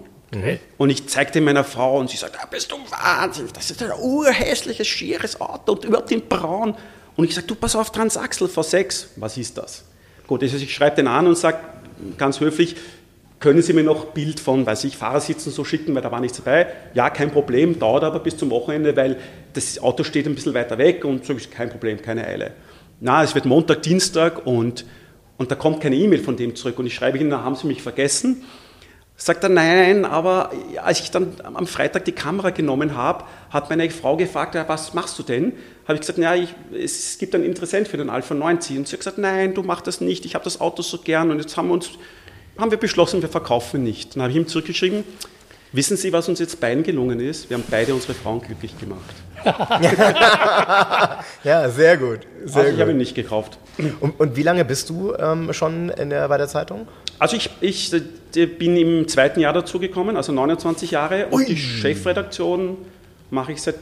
Und 0.77 0.89
ich 0.91 1.07
zeigte 1.07 1.41
meiner 1.41 1.63
Frau 1.63 1.99
und 1.99 2.09
sie 2.09 2.17
sagt, 2.17 2.37
ah, 2.39 2.47
bist 2.49 2.71
du 2.71 2.77
wahnsinnig, 2.89 3.51
das 3.53 3.71
ist 3.71 3.81
ein 3.81 3.91
urhässliches, 3.99 4.87
schieres 4.87 5.41
Auto 5.41 5.73
und 5.73 5.85
überhaupt 5.85 6.11
in 6.11 6.27
Braun. 6.27 6.75
Und 7.19 7.25
ich 7.25 7.35
sage, 7.35 7.47
du 7.47 7.55
pass 7.55 7.75
auf, 7.75 7.91
Transaxle 7.91 8.47
V6, 8.47 9.07
was 9.17 9.35
ist 9.35 9.57
das? 9.57 9.83
Gut, 10.25 10.41
also 10.41 10.55
ich 10.55 10.73
schreibe 10.73 10.95
den 10.95 11.07
an 11.07 11.27
und 11.27 11.37
sage 11.37 11.57
ganz 12.17 12.39
höflich, 12.39 12.77
können 13.41 13.61
Sie 13.61 13.73
mir 13.73 13.83
noch 13.83 14.05
Bild 14.13 14.39
von, 14.39 14.65
weiß 14.65 14.85
ich, 14.85 14.95
Fahrersitzen 14.95 15.51
so 15.51 15.65
schicken, 15.65 15.93
weil 15.93 16.01
da 16.01 16.13
war 16.13 16.21
nichts 16.21 16.37
dabei? 16.37 16.67
Ja, 16.93 17.09
kein 17.09 17.29
Problem, 17.29 17.77
dauert 17.77 18.05
aber 18.05 18.19
bis 18.19 18.37
zum 18.37 18.49
Wochenende, 18.51 18.95
weil 18.95 19.17
das 19.51 19.79
Auto 19.79 20.05
steht 20.05 20.27
ein 20.27 20.35
bisschen 20.35 20.53
weiter 20.53 20.77
weg 20.77 21.03
und 21.03 21.25
so 21.25 21.33
ist 21.33 21.51
kein 21.51 21.69
Problem, 21.69 22.01
keine 22.01 22.25
Eile. 22.25 22.53
Na, 23.01 23.21
es 23.21 23.35
wird 23.35 23.43
Montag, 23.43 23.81
Dienstag 23.81 24.47
und, 24.47 24.85
und 25.37 25.51
da 25.51 25.55
kommt 25.55 25.81
keine 25.81 25.97
E-Mail 25.97 26.19
von 26.19 26.37
dem 26.37 26.55
zurück 26.55 26.79
und 26.79 26.85
ich 26.85 26.95
schreibe 26.95 27.17
Ihnen, 27.17 27.33
haben 27.33 27.55
Sie 27.55 27.67
mich 27.67 27.81
vergessen? 27.81 28.45
Sagt 29.21 29.43
er, 29.43 29.49
nein, 29.49 30.05
aber 30.05 30.51
als 30.81 31.01
ich 31.01 31.11
dann 31.11 31.33
am 31.43 31.67
Freitag 31.67 32.05
die 32.05 32.13
Kamera 32.13 32.51
genommen 32.51 32.95
habe, 32.95 33.25
hat 33.49 33.69
meine 33.69 33.89
Frau 33.89 34.15
gefragt, 34.15 34.55
ja, 34.55 34.63
was 34.69 34.93
machst 34.93 35.19
du 35.19 35.23
denn? 35.23 35.51
Habe 35.83 35.95
ich 35.95 35.99
gesagt, 35.99 36.19
ja, 36.19 36.35
ich, 36.35 36.55
es 36.73 37.17
gibt 37.17 37.35
einen 37.35 37.43
Interessent 37.43 37.89
für 37.89 37.97
den 37.97 38.09
Alpha 38.09 38.33
90. 38.33 38.77
Und 38.77 38.87
sie 38.87 38.93
hat 38.93 39.01
gesagt, 39.01 39.17
nein, 39.17 39.53
du 39.53 39.61
machst 39.61 39.87
das 39.87 39.99
nicht, 39.99 40.23
ich 40.25 40.35
habe 40.35 40.45
das 40.45 40.61
Auto 40.61 40.83
so 40.83 40.99
gern 40.99 41.31
und 41.31 41.39
jetzt 41.39 41.57
haben 41.57 41.67
wir 41.67 41.73
uns, 41.73 41.89
haben 42.57 42.71
wir 42.71 42.77
beschlossen, 42.77 43.21
wir 43.21 43.27
verkaufen 43.27 43.83
nicht. 43.83 44.15
Dann 44.15 44.23
habe 44.23 44.31
ich 44.31 44.37
ihm 44.37 44.47
zurückgeschrieben, 44.47 45.03
wissen 45.73 45.97
Sie, 45.97 46.13
was 46.13 46.29
uns 46.29 46.39
jetzt 46.39 46.61
beiden 46.61 46.83
gelungen 46.83 47.19
ist? 47.19 47.49
Wir 47.49 47.57
haben 47.57 47.65
beide 47.69 47.93
unsere 47.93 48.13
Frauen 48.13 48.41
glücklich 48.41 48.79
gemacht. 48.79 49.15
Ja, 51.43 51.69
sehr 51.69 51.97
gut. 51.97 52.19
Sehr 52.45 52.63
also 52.63 52.73
ich 52.73 52.79
habe 52.79 52.91
ihn 52.91 52.97
gut. 52.97 52.99
nicht 52.99 53.15
gekauft. 53.15 53.57
Und, 53.99 54.17
und 54.19 54.35
wie 54.37 54.43
lange 54.43 54.63
bist 54.63 54.89
du 54.89 55.13
ähm, 55.13 55.51
schon 55.53 55.89
in 55.89 56.09
der, 56.09 56.27
bei 56.27 56.37
der 56.37 56.47
Zeitung? 56.47 56.87
Also 57.19 57.35
ich, 57.35 57.49
ich 57.61 57.93
äh, 57.93 58.45
bin 58.45 58.77
im 58.77 59.07
zweiten 59.07 59.39
Jahr 59.39 59.53
dazugekommen, 59.53 60.15
also 60.17 60.31
29 60.31 60.91
Jahre 60.91 61.27
und 61.27 61.47
die 61.47 61.57
Chefredaktion 61.57 62.77
mache 63.29 63.51
ich 63.51 63.61
seit 63.61 63.75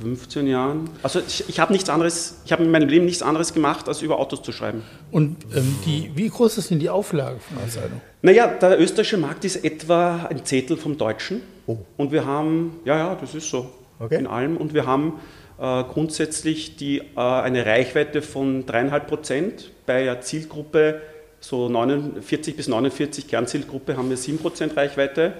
15 0.00 0.46
Jahren. 0.46 0.88
Also 1.02 1.20
ich, 1.26 1.48
ich 1.48 1.58
habe 1.58 1.72
nichts 1.72 1.90
anderes, 1.90 2.36
ich 2.44 2.52
habe 2.52 2.62
in 2.62 2.70
meinem 2.70 2.88
Leben 2.88 3.04
nichts 3.04 3.22
anderes 3.22 3.52
gemacht, 3.52 3.88
als 3.88 4.00
über 4.00 4.18
Autos 4.18 4.42
zu 4.42 4.52
schreiben. 4.52 4.82
Und 5.10 5.36
ähm, 5.56 5.76
die, 5.84 6.10
wie 6.14 6.28
groß 6.28 6.58
ist 6.58 6.70
denn 6.70 6.78
die 6.78 6.88
Auflage 6.88 7.40
von 7.40 7.58
der 7.58 7.68
Zeitung? 7.68 8.00
Naja, 8.22 8.46
der 8.46 8.80
österreichische 8.80 9.16
Markt 9.18 9.44
ist 9.44 9.64
etwa 9.64 10.26
ein 10.30 10.44
Zehntel 10.44 10.76
vom 10.76 10.96
deutschen. 10.96 11.42
Oh. 11.66 11.78
Und 11.96 12.12
wir 12.12 12.24
haben, 12.24 12.76
ja, 12.84 12.96
ja, 12.96 13.14
das 13.20 13.34
ist 13.34 13.50
so 13.50 13.70
Okay. 14.00 14.16
in 14.16 14.26
allem. 14.28 14.56
Und 14.56 14.74
wir 14.74 14.86
haben 14.86 15.14
äh, 15.60 15.82
grundsätzlich 15.84 16.76
die, 16.76 16.98
äh, 16.98 17.20
eine 17.20 17.66
Reichweite 17.66 18.22
von 18.22 18.64
dreieinhalb 18.64 19.08
Prozent. 19.08 19.72
Bei 19.86 20.04
der 20.04 20.20
Zielgruppe, 20.20 21.02
so 21.40 21.68
49 21.68 22.56
bis 22.56 22.68
49 22.68 23.28
Kernzielgruppe, 23.28 23.96
haben 23.96 24.10
wir 24.10 24.16
7 24.16 24.38
Prozent 24.38 24.76
Reichweite. 24.76 25.34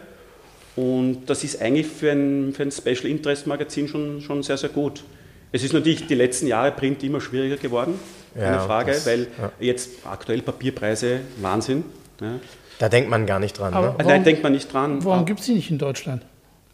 Und 0.76 1.22
das 1.26 1.42
ist 1.44 1.60
eigentlich 1.60 1.86
für 1.86 2.12
ein, 2.12 2.52
für 2.54 2.62
ein 2.62 2.70
Special 2.70 3.06
Interest 3.06 3.46
Magazin 3.46 3.88
schon, 3.88 4.20
schon 4.20 4.42
sehr, 4.42 4.56
sehr 4.56 4.68
gut. 4.68 5.02
Es 5.50 5.64
ist 5.64 5.72
natürlich 5.72 6.06
die 6.06 6.14
letzten 6.14 6.46
Jahre 6.46 6.70
Print 6.72 7.02
immer 7.02 7.20
schwieriger 7.20 7.56
geworden, 7.56 7.94
keine 8.34 8.56
Ja, 8.56 8.60
Frage, 8.60 8.92
das- 8.92 9.06
weil 9.06 9.26
ja. 9.40 9.50
jetzt 9.58 9.90
aktuell 10.04 10.42
Papierpreise 10.42 11.20
Wahnsinn. 11.40 11.84
Ja. 12.20 12.38
Da 12.78 12.88
denkt 12.88 13.10
man 13.10 13.26
gar 13.26 13.40
nicht 13.40 13.58
dran. 13.58 13.74
Aber- 13.74 13.96
ne? 13.98 14.04
Nein, 14.08 14.22
denkt 14.24 14.42
man 14.42 14.52
nicht 14.52 14.72
dran. 14.72 15.04
Warum 15.04 15.24
gibt 15.24 15.40
es 15.40 15.46
die 15.46 15.54
nicht 15.54 15.70
in 15.70 15.78
Deutschland? 15.78 16.24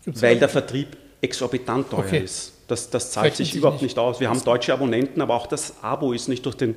Gibt's 0.04 0.20
Weil 0.20 0.38
der 0.38 0.50
Vertrieb 0.50 0.88
exorbitant 1.22 1.88
teuer 1.90 2.00
Okay. 2.00 2.18
ist. 2.24 2.52
Das, 2.68 2.90
das 2.90 3.10
zahlt 3.10 3.26
Rechnet 3.26 3.36
sich 3.38 3.48
sich 3.52 3.56
überhaupt 3.56 3.80
nicht. 3.80 3.96
nicht 3.96 3.98
aus. 3.98 4.20
Wir 4.20 4.28
haben 4.28 4.42
deutsche 4.44 4.72
Abonnenten, 4.74 5.20
aber 5.22 5.34
auch 5.34 5.46
das 5.46 5.74
Abo 5.82 6.12
ist 6.12 6.28
nicht 6.28 6.44
durch 6.44 6.56
den, 6.56 6.74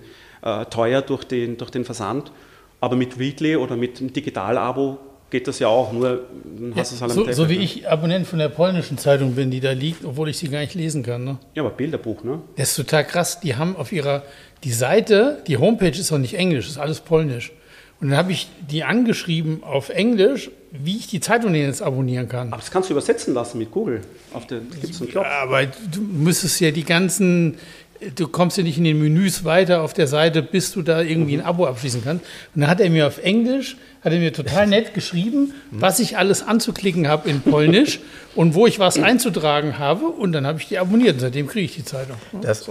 äh, 0.48 0.66
teuer 0.66 1.02
durch 1.02 1.26
den, 1.26 1.58
durch 1.58 1.72
den 1.72 1.84
Versand. 1.84 2.32
Aber 2.80 2.96
mit 2.96 3.20
Weekly 3.20 3.58
oder 3.58 3.76
mit 3.76 4.00
dem 4.00 4.14
Digital-Abo 4.14 4.98
geht 5.30 5.48
das 5.48 5.60
ja 5.60 5.68
auch, 5.68 5.92
nur 5.92 6.22
dann 6.58 6.74
hast 6.76 6.92
du 6.92 6.96
es 6.96 7.02
halt 7.02 7.12
am 7.12 7.16
so, 7.16 7.22
Tablet, 7.22 7.36
so 7.36 7.50
wie 7.50 7.58
ne? 7.58 7.64
ich 7.64 7.90
Abonnent 7.90 8.28
von 8.28 8.40
der 8.40 8.48
polnischen 8.48 8.98
Zeitung 8.98 9.36
bin, 9.36 9.52
die 9.52 9.60
da 9.60 9.72
liegt, 9.72 10.06
obwohl 10.06 10.30
ich 10.30 10.38
sie 10.38 10.48
gar 10.48 10.60
nicht 10.60 10.74
lesen 10.74 11.04
kann. 11.04 11.26
Ne? 11.26 11.38
Ja, 11.54 11.64
aber 11.64 11.72
Bilderbuch, 11.72 12.24
ne? 12.24 12.40
Das 12.56 12.70
ist 12.70 12.78
total 12.78 13.06
krass. 13.06 13.42
Die 13.42 13.56
haben 13.56 13.76
auf 13.76 13.92
ihrer, 13.92 14.24
die 14.64 14.72
Seite, 14.72 15.44
die 15.48 15.58
Homepage 15.58 15.90
ist 15.90 16.14
auch 16.14 16.18
nicht 16.18 16.36
Englisch, 16.36 16.68
ist 16.68 16.78
alles 16.78 17.02
Polnisch. 17.02 17.52
Und 18.00 18.10
dann 18.10 18.18
habe 18.18 18.32
ich 18.32 18.48
die 18.70 18.84
angeschrieben 18.84 19.64
auf 19.64 19.90
Englisch, 19.90 20.52
wie 20.72 20.98
ich 20.98 21.08
die 21.08 21.20
Zeitung 21.20 21.56
jetzt 21.56 21.82
abonnieren 21.82 22.30
kann. 22.30 22.50
Aber 22.50 22.62
das 22.62 22.70
kannst 22.70 22.90
du 22.90 22.94
übersetzen 22.94 23.34
lassen 23.34 23.58
mit 23.58 23.72
Google. 23.72 24.02
Auf 24.34 24.46
der 24.46 24.60
gibt 24.60 24.94
es 24.94 25.02
einen 25.02 25.10
Knopf. 25.10 25.26
Aber 25.26 25.66
du 25.66 26.02
müsstest 26.02 26.60
ja 26.60 26.72
die 26.72 26.84
ganzen, 26.84 27.58
du 28.16 28.28
kommst 28.28 28.58
ja 28.58 28.64
nicht 28.64 28.78
in 28.78 28.84
den 28.84 29.00
Menüs 29.00 29.44
weiter 29.44 29.82
auf 29.82 29.94
der 29.94 30.08
Seite, 30.08 30.42
bis 30.42 30.72
du 30.72 30.82
da 30.82 31.02
irgendwie 31.02 31.38
ein 31.38 31.46
Abo 31.46 31.66
abschließen 31.66 32.04
kannst. 32.04 32.26
Und 32.54 32.62
dann 32.62 32.70
hat 32.70 32.80
er 32.80 32.90
mir 32.90 33.08
auf 33.08 33.24
Englisch, 33.24 33.78
hat 34.04 34.14
er 34.14 34.20
mir 34.20 34.34
total 34.34 34.68
nett 34.68 34.94
geschrieben, 34.94 35.54
was 35.72 36.00
ich 36.00 36.18
alles 36.18 36.44
anzuklicken 36.44 37.08
habe 37.08 37.30
in 37.30 37.42
Polnisch 37.42 38.00
und 38.36 38.54
wo 38.56 38.68
ich 38.68 38.80
was 38.80 38.98
einzutragen 39.00 39.80
habe. 39.80 40.06
Und 40.06 40.32
dann 40.34 40.46
habe 40.46 40.60
ich 40.60 40.68
die 40.68 40.78
abonniert 40.78 41.16
und 41.16 41.20
seitdem 41.20 41.48
kriege 41.48 41.66
ich 41.66 41.76
die 41.76 41.86
Zeitung. 41.86 42.18
Das, 42.42 42.70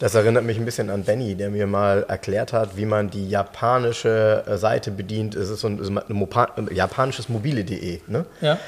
das 0.00 0.14
erinnert 0.14 0.44
mich 0.44 0.58
ein 0.58 0.64
bisschen 0.64 0.90
an 0.90 1.04
Benny, 1.04 1.34
der 1.34 1.50
mir 1.50 1.66
mal 1.66 2.04
erklärt 2.08 2.52
hat, 2.52 2.76
wie 2.76 2.84
man 2.84 3.10
die 3.10 3.28
japanische 3.28 4.44
äh, 4.46 4.56
Seite 4.56 4.90
bedient. 4.90 5.34
Es 5.34 5.50
ist 5.50 5.60
so 5.60 5.68
ein, 5.68 5.82
so 5.82 5.90
ein 5.90 6.68
äh, 6.68 6.74
japanisches 6.74 7.28
mobile.de. 7.28 8.00
Ne? 8.08 8.26
Ja. 8.40 8.58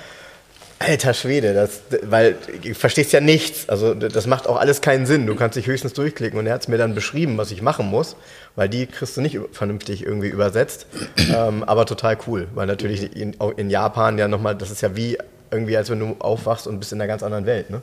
Alter 0.78 1.14
Schwede, 1.14 1.54
das, 1.54 1.80
weil 2.02 2.36
du 2.62 2.74
verstehst 2.74 3.12
ja 3.12 3.20
nichts. 3.20 3.68
Also 3.68 3.94
das 3.94 4.26
macht 4.26 4.46
auch 4.46 4.56
alles 4.58 4.82
keinen 4.82 5.06
Sinn. 5.06 5.26
Du 5.26 5.34
kannst 5.34 5.56
dich 5.56 5.66
höchstens 5.66 5.94
durchklicken 5.94 6.38
und 6.38 6.46
er 6.46 6.52
hat 6.54 6.62
es 6.62 6.68
mir 6.68 6.76
dann 6.76 6.94
beschrieben, 6.94 7.38
was 7.38 7.50
ich 7.50 7.62
machen 7.62 7.86
muss, 7.86 8.14
weil 8.56 8.68
die 8.68 8.86
kriegst 8.86 9.16
du 9.16 9.22
nicht 9.22 9.38
vernünftig 9.52 10.04
irgendwie 10.04 10.28
übersetzt. 10.28 10.86
ähm, 11.34 11.64
aber 11.64 11.86
total 11.86 12.18
cool, 12.26 12.48
weil 12.54 12.66
natürlich 12.66 13.16
in, 13.16 13.34
in 13.56 13.70
Japan 13.70 14.18
ja 14.18 14.28
nochmal, 14.28 14.54
das 14.54 14.70
ist 14.70 14.82
ja 14.82 14.94
wie 14.96 15.16
irgendwie, 15.50 15.76
als 15.78 15.88
wenn 15.88 15.98
du 16.00 16.16
aufwachst 16.18 16.66
und 16.66 16.78
bist 16.78 16.92
in 16.92 17.00
einer 17.00 17.08
ganz 17.08 17.22
anderen 17.22 17.46
Welt. 17.46 17.70
Ne? 17.70 17.80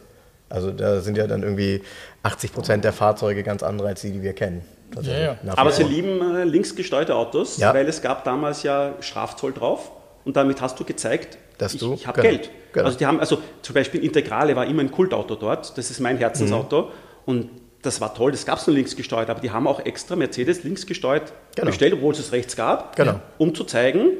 Also 0.50 0.70
da 0.70 1.02
sind 1.02 1.18
ja 1.18 1.26
dann 1.26 1.42
irgendwie 1.42 1.82
80 2.22 2.54
Prozent 2.54 2.84
der 2.84 2.94
Fahrzeuge 2.94 3.42
ganz 3.42 3.64
andere 3.64 3.88
als 3.88 4.02
die, 4.02 4.12
die 4.12 4.22
wir 4.22 4.34
kennen. 4.34 4.62
Ja, 5.02 5.18
ja. 5.18 5.38
Aber 5.56 5.72
sie 5.72 5.82
lieben 5.82 6.36
äh, 6.36 6.44
linksgesteuerte 6.44 7.16
Autos, 7.16 7.58
Ja. 7.58 7.74
weil 7.74 7.88
es 7.88 8.04
gab 8.04 8.24
damals 8.24 8.62
ja 8.62 8.94
Strafzoll 9.00 9.52
drauf 9.52 9.90
und 10.26 10.38
damit 10.38 10.62
hast 10.62 10.80
du 10.80 10.84
gezeigt, 10.84 11.40
Dass 11.58 11.74
ich, 11.74 11.80
du- 11.80 11.96
ich 11.96 12.06
habe 12.06 12.22
genau. 12.22 12.36
Geld. 12.36 12.52
Genau. 12.74 12.86
Also 12.86 12.98
die 12.98 13.06
haben, 13.06 13.20
also 13.20 13.38
zum 13.62 13.74
Beispiel 13.76 14.04
Integrale 14.04 14.56
war 14.56 14.66
immer 14.66 14.82
ein 14.82 14.92
Kultauto 14.92 15.36
dort, 15.36 15.78
das 15.78 15.90
ist 15.92 16.00
mein 16.00 16.18
Herzensauto 16.18 16.82
Mhm. 16.84 16.88
und 17.26 17.50
das 17.82 18.00
war 18.02 18.14
toll, 18.14 18.32
das 18.32 18.46
gab 18.46 18.60
es 18.60 18.68
nur 18.68 18.76
linksgesteuert, 18.76 19.30
aber 19.30 19.40
die 19.42 19.52
haben 19.52 19.68
auch 19.68 19.80
extra 19.86 20.16
Mercedes 20.16 20.64
linksgesteuert 20.64 21.34
Genau. 21.56 21.68
bestellt, 21.68 21.94
obwohl 21.94 22.14
es 22.14 22.20
es 22.20 22.32
rechts 22.32 22.56
gab, 22.56 22.96
Genau. 22.96 23.20
um 23.38 23.54
zu 23.54 23.64
zeigen, 23.66 24.12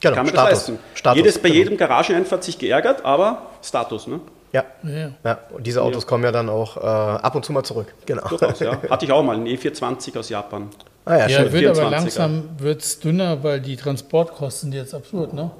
genau, 0.00 0.14
kann 0.14 0.26
man 0.26 0.34
Status. 0.34 0.50
das 0.50 0.68
leisten. 0.68 0.78
Status, 0.94 1.16
Jedes 1.16 1.38
bei 1.38 1.48
genau. 1.48 1.58
jedem 1.58 1.76
Garageneinfahrt 1.78 2.44
sich 2.44 2.58
geärgert, 2.58 3.04
aber 3.04 3.46
Status, 3.62 4.06
ne? 4.06 4.20
Ja. 4.52 4.64
Ja. 4.82 5.10
ja. 5.24 5.38
Und 5.50 5.66
diese 5.66 5.80
Autos 5.80 6.06
kommen 6.06 6.24
ja 6.24 6.30
dann 6.32 6.50
auch 6.50 6.76
äh, 6.76 6.80
ab 6.80 7.34
und 7.34 7.42
zu 7.44 7.52
mal 7.52 7.62
zurück. 7.64 7.94
Genau. 8.04 8.28
Durchaus, 8.28 8.60
ja. 8.60 8.76
Hatte 8.90 9.06
ich 9.06 9.10
auch 9.12 9.22
mal, 9.22 9.36
einen 9.36 9.46
E420 9.46 10.18
aus 10.18 10.28
Japan. 10.28 10.68
Ah, 11.06 11.16
ja, 11.16 11.26
Ja, 11.28 11.52
wird 11.52 11.66
aber 11.78 11.88
24er. 11.88 11.90
langsam 11.90 12.44
wird's 12.58 13.00
dünner, 13.00 13.42
weil 13.42 13.60
die 13.62 13.76
Transportkosten 13.76 14.70
sind 14.70 14.78
jetzt 14.78 14.94
absurd, 14.94 15.32
ne? 15.32 15.50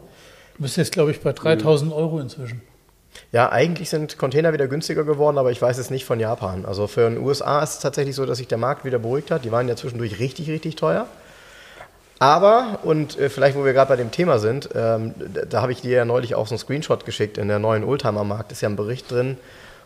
Du 0.63 0.67
bist 0.67 0.77
jetzt, 0.77 0.93
glaube 0.93 1.11
ich, 1.11 1.21
bei 1.21 1.33
3000 1.33 1.93
Euro 1.93 2.21
inzwischen. 2.21 2.61
Ja, 3.33 3.51
eigentlich 3.51 3.91
sind 3.91 4.17
Container 4.17 4.53
wieder 4.53 4.69
günstiger 4.69 5.03
geworden, 5.03 5.37
aber 5.37 5.51
ich 5.51 5.61
weiß 5.61 5.77
es 5.77 5.91
nicht 5.91 6.05
von 6.05 6.21
Japan. 6.21 6.65
Also 6.65 6.87
für 6.87 7.11
den 7.11 7.19
USA 7.19 7.65
ist 7.65 7.71
es 7.71 7.79
tatsächlich 7.81 8.15
so, 8.15 8.27
dass 8.27 8.39
sich 8.39 8.47
der 8.47 8.59
Markt 8.59 8.85
wieder 8.85 9.01
beruhigt 9.01 9.33
hat. 9.33 9.45
Die 9.45 9.51
waren 9.51 9.67
ja 9.67 9.75
zwischendurch 9.75 10.21
richtig, 10.21 10.49
richtig 10.49 10.77
teuer. 10.77 11.09
Aber, 12.21 12.79
und 12.85 13.19
äh, 13.19 13.29
vielleicht, 13.29 13.57
wo 13.57 13.65
wir 13.65 13.73
gerade 13.73 13.89
bei 13.89 13.97
dem 13.97 14.13
Thema 14.13 14.39
sind, 14.39 14.69
ähm, 14.77 15.15
da, 15.51 15.63
habe 15.63 15.73
ich 15.73 15.81
dir 15.81 15.97
ja 15.97 16.05
neulich 16.05 16.37
auch 16.37 16.47
so 16.47 16.55
einen 16.55 16.61
Screenshot 16.61 17.05
geschickt 17.05 17.39
in 17.39 17.49
der 17.49 17.59
neuen 17.59 17.83
Oldtimer-Markt, 17.83 18.53
ist 18.53 18.61
ja 18.61 18.69
ein 18.69 18.77
Bericht 18.77 19.11
drin. 19.11 19.39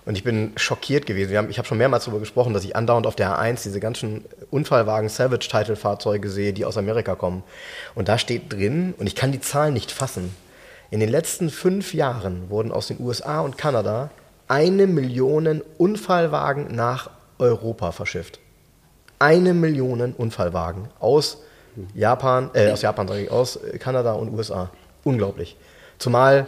Und 0.05 0.19
ich 0.19 0.25
bin 0.25 0.53
schockiert 0.57 1.07
gewesen. 1.07 1.39
Haben, 1.39 1.49
ich 1.49 1.57
habe 1.57 1.67
schon 1.67 1.79
mehrmals 1.79 2.05
darüber 2.05 2.21
gesprochen, 2.21 2.53
dass 2.53 2.65
ich 2.65 2.77
andauernd 2.77 3.07
auf 3.07 3.17
der 3.17 3.31
A1 3.31 3.63
diese 3.63 3.81
ganzen 3.81 4.27
Unfallwagen 4.51 5.09
Savage-Title-Fahrzeuge 5.09 6.29
sehe, 6.29 6.53
die 6.53 6.67
aus 6.67 6.77
Amerika 6.77 7.15
kommen. 7.15 7.45
Und 7.95 8.11
da 8.11 8.19
steht 8.19 8.53
drin, 8.53 8.93
und 8.99 9.07
ich 9.07 9.15
kann 9.15 9.33
die 9.33 9.41
Zahlen 9.41 9.73
nicht 9.73 9.91
fassen, 9.91 10.37
in 10.91 11.01
den 11.01 11.09
letzten 11.09 11.51
fünf 11.51 11.95
Jahren 11.95 12.49
wurden 12.51 12.73
aus 12.73 12.89
den 12.89 13.01
USA 13.01 13.41
und 13.41 13.59
Kanada 13.59 14.11
eine 14.49 14.87
Million 14.87 15.63
Unfallwagen 15.79 16.75
nach 16.75 17.11
Europa 17.39 17.93
verschifft. 17.93 18.39
Eine 19.19 19.55
Million 19.55 20.13
Unfallwagen 20.13 20.89
aus 21.01 21.39
Japan, 21.95 22.51
äh, 22.55 22.71
aus 22.71 22.83
Japan 22.83 23.09
sage 23.09 23.23
ich, 23.23 23.31
aus 23.31 23.59
Kanada 23.79 24.13
und 24.13 24.33
USA. 24.33 24.71
Unglaublich. 25.05 25.57
Zumal 25.99 26.47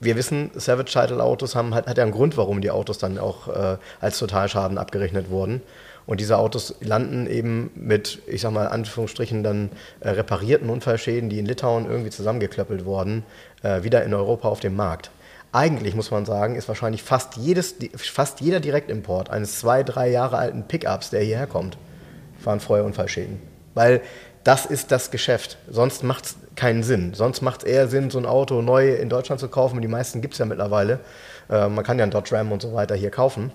wir 0.00 0.16
wissen, 0.16 0.50
Savage 0.54 0.92
Title 0.92 1.22
Autos 1.22 1.54
haben 1.54 1.74
halt, 1.74 1.86
hat 1.86 1.96
ja 1.96 2.04
einen 2.04 2.12
Grund, 2.12 2.36
warum 2.36 2.60
die 2.60 2.70
Autos 2.70 2.98
dann 2.98 3.18
auch 3.18 3.48
äh, 3.48 3.76
als 4.00 4.18
Totalschaden 4.18 4.78
abgerechnet 4.78 5.30
wurden. 5.30 5.62
Und 6.06 6.20
diese 6.20 6.38
Autos 6.38 6.74
landen 6.80 7.26
eben 7.26 7.70
mit, 7.74 8.20
ich 8.26 8.42
sag 8.42 8.52
mal, 8.52 8.68
Anführungsstrichen 8.68 9.42
dann 9.42 9.70
äh, 10.00 10.10
reparierten 10.10 10.68
Unfallschäden, 10.68 11.30
die 11.30 11.38
in 11.38 11.46
Litauen 11.46 11.86
irgendwie 11.86 12.10
zusammengeklöppelt 12.10 12.84
wurden, 12.84 13.24
äh, 13.62 13.82
wieder 13.82 14.04
in 14.04 14.12
Europa 14.12 14.48
auf 14.48 14.60
dem 14.60 14.76
Markt. 14.76 15.10
Eigentlich 15.52 15.94
muss 15.94 16.10
man 16.10 16.26
sagen, 16.26 16.56
ist 16.56 16.68
wahrscheinlich 16.68 17.02
fast, 17.02 17.36
jedes, 17.36 17.76
fast 17.96 18.40
jeder 18.40 18.60
Direktimport 18.60 19.30
eines 19.30 19.60
zwei, 19.60 19.82
drei 19.82 20.10
Jahre 20.10 20.36
alten 20.36 20.64
Pickups, 20.64 21.10
der 21.10 21.22
hierher 21.22 21.46
kommt, 21.46 21.78
waren 22.42 22.60
vorher 22.60 22.84
Unfallschäden. 22.84 23.40
Weil 23.74 24.02
das 24.42 24.66
ist 24.66 24.90
das 24.90 25.10
Geschäft. 25.10 25.56
Sonst 25.70 26.02
macht 26.02 26.26
es 26.26 26.36
keinen 26.54 26.82
Sinn. 26.82 27.14
Sonst 27.14 27.40
macht 27.40 27.62
es 27.62 27.68
eher 27.68 27.88
Sinn, 27.88 28.10
so 28.10 28.18
ein 28.18 28.26
Auto 28.26 28.60
neu 28.60 28.94
in 28.94 29.08
Deutschland 29.08 29.40
zu 29.40 29.48
kaufen. 29.48 29.80
Die 29.80 29.88
meisten 29.88 30.20
gibt 30.20 30.34
es 30.34 30.38
ja 30.38 30.44
mittlerweile. 30.44 31.00
Äh, 31.48 31.68
man 31.68 31.84
kann 31.84 31.98
ja 31.98 32.02
einen 32.02 32.12
Dodge 32.12 32.36
Ram 32.36 32.52
und 32.52 32.60
so 32.60 32.74
weiter 32.74 32.94
hier 32.94 33.10
kaufen 33.10 33.52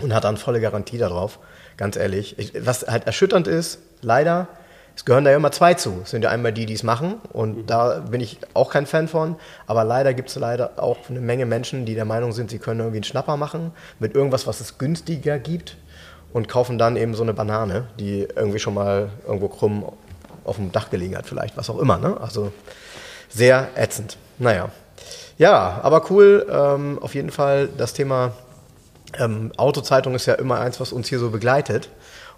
und 0.00 0.14
hat 0.14 0.24
dann 0.24 0.36
volle 0.36 0.60
Garantie 0.60 0.98
darauf. 0.98 1.38
Ganz 1.76 1.96
ehrlich. 1.96 2.38
Ich, 2.38 2.52
was 2.64 2.86
halt 2.86 3.06
erschütternd 3.06 3.48
ist, 3.48 3.78
leider, 4.00 4.48
es 4.96 5.04
gehören 5.04 5.24
da 5.24 5.30
ja 5.30 5.36
immer 5.36 5.50
zwei 5.50 5.74
zu. 5.74 6.00
Es 6.02 6.10
sind 6.10 6.22
ja 6.22 6.30
einmal 6.30 6.52
die, 6.52 6.66
die 6.66 6.74
es 6.74 6.82
machen 6.82 7.16
und 7.32 7.66
da 7.66 8.00
bin 8.00 8.20
ich 8.20 8.38
auch 8.54 8.70
kein 8.70 8.86
Fan 8.86 9.08
von. 9.08 9.36
Aber 9.66 9.84
leider 9.84 10.14
gibt 10.14 10.28
es 10.28 10.36
leider 10.36 10.72
auch 10.76 10.98
eine 11.08 11.20
Menge 11.20 11.46
Menschen, 11.46 11.84
die 11.84 11.94
der 11.94 12.04
Meinung 12.04 12.32
sind, 12.32 12.50
sie 12.50 12.58
können 12.58 12.80
irgendwie 12.80 12.98
einen 12.98 13.04
Schnapper 13.04 13.36
machen 13.36 13.72
mit 13.98 14.14
irgendwas, 14.14 14.46
was 14.46 14.60
es 14.60 14.78
günstiger 14.78 15.38
gibt 15.38 15.76
und 16.32 16.48
kaufen 16.48 16.78
dann 16.78 16.96
eben 16.96 17.14
so 17.14 17.22
eine 17.22 17.34
Banane, 17.34 17.86
die 17.98 18.28
irgendwie 18.36 18.58
schon 18.58 18.74
mal 18.74 19.10
irgendwo 19.26 19.48
krumm 19.48 19.84
auf 20.44 20.56
dem 20.56 20.72
Dach 20.72 20.90
gelegen 20.90 21.16
hat, 21.16 21.26
vielleicht, 21.26 21.56
was 21.56 21.70
auch 21.70 21.78
immer. 21.78 21.98
Ne? 21.98 22.16
Also 22.20 22.52
sehr 23.28 23.68
ätzend. 23.76 24.16
Naja. 24.38 24.68
Ja, 25.38 25.80
aber 25.82 26.10
cool. 26.10 26.46
Ähm, 26.50 26.98
auf 27.00 27.14
jeden 27.14 27.30
Fall 27.30 27.68
das 27.76 27.92
Thema 27.92 28.32
ähm, 29.18 29.52
Autozeitung 29.56 30.14
ist 30.14 30.26
ja 30.26 30.34
immer 30.34 30.60
eins, 30.60 30.80
was 30.80 30.92
uns 30.92 31.08
hier 31.08 31.18
so 31.18 31.30
begleitet. 31.30 31.88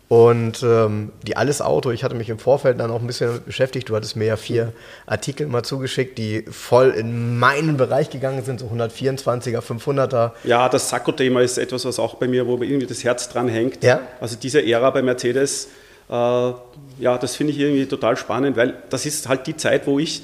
Und 0.09 0.63
ähm, 0.63 1.11
die 1.27 1.37
Alles 1.37 1.61
Auto, 1.61 1.91
ich 1.91 2.05
hatte 2.05 2.15
mich 2.15 2.29
im 2.29 2.39
Vorfeld 2.39 2.79
dann 2.79 2.93
auch 2.93 3.01
ein 3.01 3.09
bisschen 3.09 3.43
beschäftigt. 3.45 3.89
Du 3.89 3.97
hattest 3.97 4.15
mir 4.15 4.27
ja 4.27 4.37
vier 4.37 4.73
Artikel 5.05 5.49
mal 5.49 5.65
zugeschickt, 5.65 6.17
die 6.17 6.43
voll 6.43 6.91
in 6.91 7.39
meinen 7.41 7.77
Bereich 7.77 8.11
gegangen 8.11 8.45
sind, 8.45 8.61
so 8.61 8.67
124er, 8.67 9.61
500er. 9.61 10.31
Ja, 10.45 10.69
das 10.69 10.91
Sakko-Thema 10.91 11.41
ist 11.41 11.59
etwas, 11.59 11.85
was 11.85 11.99
auch 11.99 12.15
bei 12.15 12.29
mir, 12.29 12.47
wo 12.47 12.57
mir 12.57 12.67
irgendwie 12.67 12.87
das 12.87 13.03
Herz 13.03 13.29
dran 13.29 13.49
hängt. 13.49 13.83
Ja. 13.83 14.01
Also 14.21 14.37
diese 14.41 14.65
Ära 14.65 14.91
bei 14.91 15.03
Mercedes, 15.03 15.71
äh, 16.09 16.13
ja, 16.13 17.19
das 17.21 17.35
finde 17.35 17.53
ich 17.53 17.59
irgendwie 17.59 17.87
total 17.87 18.17
spannend, 18.17 18.57
weil 18.57 18.75
das 18.91 19.07
ist 19.07 19.29
halt 19.29 19.49
die 19.49 19.57
Zeit, 19.57 19.89
wo 19.89 19.99
ich 19.99 20.23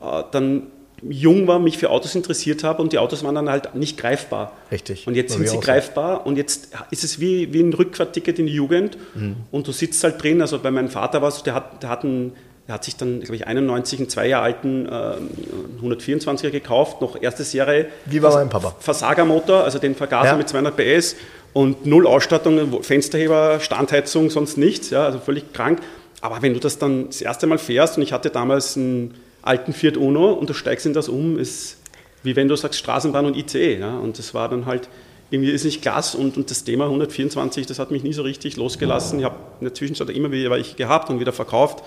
äh, 0.00 0.22
dann 0.30 0.68
jung 1.08 1.46
war, 1.46 1.58
mich 1.58 1.78
für 1.78 1.90
Autos 1.90 2.14
interessiert 2.14 2.64
habe 2.64 2.80
und 2.82 2.92
die 2.92 2.98
Autos 2.98 3.22
waren 3.24 3.34
dann 3.34 3.50
halt 3.50 3.74
nicht 3.74 3.96
greifbar. 3.98 4.52
Richtig. 4.72 5.06
Und 5.06 5.14
jetzt 5.16 5.30
War 5.32 5.38
sind 5.38 5.48
sie 5.48 5.56
auch 5.56 5.62
so. 5.62 5.66
greifbar 5.66 6.26
und 6.26 6.36
jetzt 6.36 6.68
ist 6.90 7.04
es 7.04 7.20
wie, 7.20 7.52
wie 7.52 7.60
ein 7.60 7.72
Rückfahrtticket 7.72 8.38
in 8.38 8.46
die 8.46 8.54
Jugend 8.54 8.96
Mhm. 9.14 9.36
und 9.50 9.66
du 9.66 9.72
sitzt 9.72 10.02
halt 10.04 10.22
drin. 10.22 10.40
Also 10.40 10.58
bei 10.58 10.70
meinem 10.70 10.88
Vater 10.88 11.20
war 11.22 11.28
es, 11.28 11.42
der 11.42 11.54
hat, 11.54 11.82
der 11.82 11.90
hat, 11.90 12.04
einen, 12.04 12.32
der 12.66 12.74
hat 12.76 12.84
sich 12.84 12.96
dann, 12.96 13.20
glaube 13.20 13.36
ich, 13.36 13.46
91 13.46 13.98
einen 14.00 14.08
zwei 14.08 14.26
Jahre 14.28 14.44
alten 14.44 14.86
äh, 14.86 15.82
124er 15.82 16.50
gekauft, 16.50 17.00
noch 17.00 17.20
erste 17.20 17.44
Serie. 17.44 17.86
Wie 18.06 18.20
bei 18.20 18.30
meinem 18.30 18.48
Papa. 18.48 18.74
Versagermotor, 18.80 19.64
also 19.64 19.78
den 19.78 19.94
Vergaser 19.94 20.30
Ja. 20.30 20.36
mit 20.36 20.48
200 20.48 20.76
PS 20.76 21.16
und 21.52 21.86
null 21.86 22.06
Ausstattung, 22.06 22.82
Fensterheber, 22.82 23.60
Standheizung, 23.60 24.30
sonst 24.30 24.56
nichts, 24.58 24.90
ja, 24.90 25.04
also 25.04 25.18
völlig 25.18 25.52
krank. 25.52 25.80
Aber 26.20 26.40
wenn 26.40 26.54
du 26.54 26.60
das 26.60 26.78
dann 26.78 27.06
das 27.08 27.20
erste 27.20 27.46
Mal 27.46 27.58
fährst 27.58 27.96
und 27.98 28.02
ich 28.02 28.12
hatte 28.12 28.30
damals 28.30 28.76
einen 28.76 29.14
alten 29.44 29.72
Fiat 29.72 29.96
Uno 29.96 30.32
und 30.32 30.50
du 30.50 30.54
steigst 30.54 30.86
in 30.86 30.92
das 30.92 31.08
um, 31.08 31.38
ist 31.38 31.78
wie 32.22 32.36
wenn 32.36 32.48
du 32.48 32.56
sagst 32.56 32.78
Straßenbahn 32.78 33.26
und 33.26 33.36
ICE, 33.36 33.78
ja, 33.78 33.98
und 33.98 34.18
das 34.18 34.32
war 34.32 34.48
dann 34.48 34.66
halt 34.66 34.88
irgendwie 35.30 35.50
ist 35.50 35.64
nicht 35.64 35.82
klasse 35.82 36.16
und, 36.16 36.36
und 36.36 36.50
das 36.50 36.64
Thema 36.64 36.84
124, 36.84 37.66
das 37.66 37.78
hat 37.78 37.90
mich 37.90 38.02
nie 38.02 38.12
so 38.12 38.22
richtig 38.22 38.56
losgelassen. 38.56 39.18
Ich 39.18 39.24
habe 39.24 39.36
in 39.60 39.64
der 39.64 39.74
Zwischenzeit 39.74 40.08
immer 40.10 40.30
wieder 40.30 40.50
welche 40.50 40.76
gehabt 40.76 41.10
und 41.10 41.20
wieder 41.20 41.32
verkauft 41.32 41.82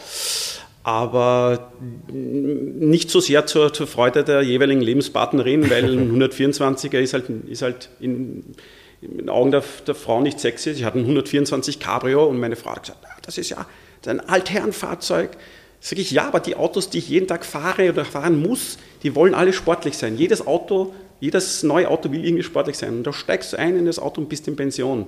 aber 0.87 1.73
nicht 2.09 3.09
so 3.09 3.19
sehr 3.19 3.45
zur, 3.45 3.73
zur 3.73 3.87
Freude 3.87 4.23
der 4.23 4.41
jeweiligen 4.41 4.79
Lebenspartnerin, 4.79 5.69
weil 5.69 5.83
ein 5.83 6.21
124er 6.21 6.99
ist 6.99 7.13
halt, 7.13 7.25
ist 7.49 7.61
halt 7.61 7.89
in, 7.99 8.55
in 9.01 9.17
den 9.17 9.29
Augen 9.29 9.51
der, 9.51 9.65
der 9.85 9.95
Frau 9.95 10.21
nicht 10.21 10.39
sexy. 10.39 10.69
Ich 10.69 10.85
hatte 10.85 10.99
ein 10.99 11.01
124 11.01 11.81
Cabrio 11.81 12.25
und 12.25 12.39
meine 12.39 12.55
Frau 12.55 12.71
hat 12.71 12.83
gesagt, 12.83 12.99
"Ah, 13.03 13.17
das 13.21 13.37
ist 13.37 13.49
ja 13.49 13.65
ein 14.05 14.21
Altherrenfahrzeug. 14.21 15.31
Sag 15.79 15.99
ich, 15.99 16.11
ja, 16.11 16.27
aber 16.27 16.39
die 16.39 16.55
Autos, 16.55 16.89
die 16.89 16.97
ich 16.97 17.09
jeden 17.09 17.27
Tag 17.27 17.45
fahre 17.45 17.89
oder 17.89 18.03
fahren 18.03 18.41
muss, 18.41 18.77
die 19.03 19.15
wollen 19.15 19.33
alle 19.33 19.53
sportlich 19.53 19.97
sein. 19.97 20.17
Jedes 20.17 20.45
Auto, 20.45 20.93
jedes 21.19 21.63
neue 21.63 21.89
Auto 21.89 22.11
will 22.11 22.25
irgendwie 22.25 22.43
sportlich 22.43 22.77
sein. 22.77 22.97
Und 22.97 23.03
da 23.03 23.13
steigst 23.13 23.53
du 23.53 23.57
ein 23.57 23.77
in 23.77 23.85
das 23.85 23.99
Auto 23.99 24.21
und 24.21 24.29
bist 24.29 24.47
in 24.47 24.55
Pension. 24.55 25.07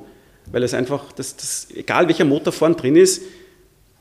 Weil 0.51 0.63
es 0.63 0.73
einfach, 0.73 1.11
das, 1.11 1.35
das, 1.35 1.67
egal 1.75 2.07
welcher 2.07 2.25
Motor 2.25 2.53
vorne 2.53 2.75
drin 2.75 2.95
ist, 2.95 3.21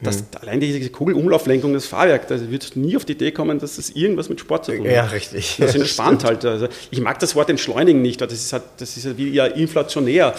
das, 0.00 0.24
allein 0.40 0.60
diese 0.60 0.90
Kugelumlauflenkung, 0.90 1.72
das 1.72 1.86
Fahrwerk, 1.86 2.28
da 2.28 2.38
würdest 2.50 2.76
du 2.76 2.80
nie 2.80 2.96
auf 2.96 3.04
die 3.04 3.14
Idee 3.14 3.32
kommen, 3.32 3.58
dass 3.58 3.76
das 3.76 3.90
irgendwas 3.90 4.28
mit 4.28 4.38
Sport 4.38 4.66
zu 4.66 4.72
tun 4.72 4.86
hat. 4.86 4.94
Ja, 4.94 5.04
richtig. 5.06 5.56
Das 5.58 5.74
entspannt 5.74 6.22
halt. 6.22 6.44
Also 6.44 6.68
ich 6.92 7.00
mag 7.00 7.18
das 7.18 7.34
Wort 7.34 7.50
entschleunigen 7.50 8.00
nicht, 8.00 8.20
das 8.20 8.32
ist 8.32 8.52
halt, 8.52 8.62
das 8.76 8.96
ist 8.96 9.06
halt 9.06 9.18
wie 9.18 9.30
ja 9.30 9.46
inflationär. 9.46 10.34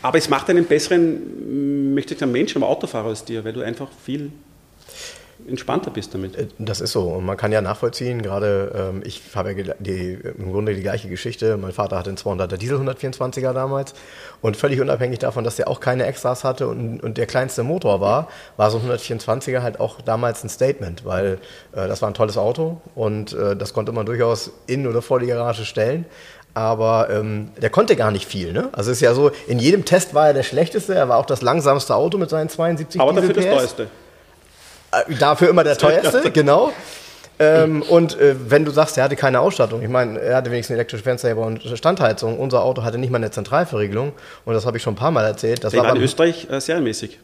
Aber 0.00 0.16
es 0.16 0.30
macht 0.30 0.48
einen 0.48 0.64
besseren, 0.64 1.92
möchte 1.92 2.14
ich 2.14 2.20
sagen, 2.20 2.32
Menschen, 2.32 2.62
aber 2.62 2.70
Autofahrer 2.70 3.08
als 3.08 3.24
dir, 3.24 3.44
weil 3.44 3.52
du 3.52 3.60
einfach 3.60 3.88
viel 4.04 4.30
entspannter 5.48 5.90
bist 5.90 6.14
damit. 6.14 6.36
Äh, 6.36 6.46
Das 6.58 6.80
ist 6.80 6.92
so. 6.92 7.02
Und 7.02 7.24
man 7.24 7.36
kann 7.36 7.50
ja 7.52 7.60
nachvollziehen, 7.60 8.22
gerade 8.22 8.72
ähm, 8.94 9.02
ich 9.04 9.22
habe 9.34 9.52
ja 9.52 9.74
die, 9.78 10.18
im 10.38 10.52
Grunde 10.52 10.74
die 10.74 10.82
gleiche 10.82 11.08
Geschichte. 11.08 11.56
Mein 11.56 11.72
Vater 11.72 11.98
hatte 11.98 12.10
einen 12.10 12.18
200er 12.18 12.56
Diesel 12.56 12.78
124er 12.78 13.52
damals. 13.52 13.94
Und 14.40 14.56
völlig 14.56 14.80
unabhängig 14.80 15.18
davon, 15.18 15.44
dass 15.44 15.56
der 15.56 15.68
auch 15.68 15.80
keine 15.80 16.06
Extras 16.06 16.44
hatte 16.44 16.68
und, 16.68 17.00
und 17.02 17.18
der 17.18 17.26
kleinste 17.26 17.62
Motor 17.62 18.00
war, 18.00 18.28
war 18.56 18.70
so 18.70 18.78
ein 18.78 18.88
124er 18.90 19.62
halt 19.62 19.80
auch 19.80 20.00
damals 20.00 20.44
ein 20.44 20.48
Statement, 20.48 21.04
weil 21.04 21.38
äh, 21.72 21.88
das 21.88 22.02
war 22.02 22.08
ein 22.10 22.14
tolles 22.14 22.36
Auto 22.38 22.80
und 22.94 23.32
äh, 23.32 23.56
das 23.56 23.72
konnte 23.72 23.90
man 23.92 24.06
durchaus 24.06 24.52
in 24.66 24.86
oder 24.86 25.02
vor 25.02 25.18
die 25.20 25.26
Garage 25.26 25.64
stellen. 25.64 26.04
Aber 26.54 27.08
ähm, 27.10 27.50
der 27.60 27.70
konnte 27.70 27.94
gar 27.94 28.10
nicht 28.10 28.26
viel. 28.26 28.52
Ne? 28.52 28.68
Also 28.72 28.90
es 28.90 28.96
ist 28.96 29.00
ja 29.02 29.14
so, 29.14 29.30
in 29.46 29.58
jedem 29.60 29.84
Test 29.84 30.14
war 30.14 30.28
er 30.28 30.34
der 30.34 30.42
schlechteste. 30.42 30.94
Er 30.94 31.08
war 31.08 31.18
auch 31.18 31.26
das 31.26 31.40
langsamste 31.42 31.94
Auto 31.94 32.18
mit 32.18 32.30
seinen 32.30 32.48
72 32.48 33.00
Aber 33.00 33.12
dafür 33.12 33.28
das 33.34 33.44
Diesel-PS. 33.44 33.58
teuerste. 33.58 33.86
Dafür 35.18 35.48
immer 35.48 35.64
der 35.64 35.76
teuerste, 35.76 36.30
genau. 36.30 36.72
Ähm, 37.40 37.82
und 37.82 38.18
äh, 38.18 38.34
wenn 38.50 38.64
du 38.64 38.72
sagst, 38.72 38.98
er 38.98 39.04
hatte 39.04 39.14
keine 39.16 39.40
Ausstattung, 39.40 39.80
ich 39.82 39.88
meine, 39.88 40.18
er 40.18 40.36
hatte 40.36 40.50
wenigstens 40.50 40.74
elektrische 40.74 41.04
Fensterheber 41.04 41.42
und 41.46 41.62
Standheizung. 41.62 42.38
Unser 42.38 42.62
Auto 42.62 42.82
hatte 42.82 42.98
nicht 42.98 43.10
mal 43.10 43.18
eine 43.18 43.30
Zentralverriegelung 43.30 44.12
und 44.44 44.54
das 44.54 44.66
habe 44.66 44.76
ich 44.76 44.82
schon 44.82 44.94
ein 44.94 44.96
paar 44.96 45.12
Mal 45.12 45.24
erzählt. 45.24 45.62
Das 45.62 45.72
Der 45.72 45.82
war 45.84 45.94
in 45.94 46.02
Österreich 46.02 46.48
äh, 46.50 46.60
serienmäßig. 46.60 47.20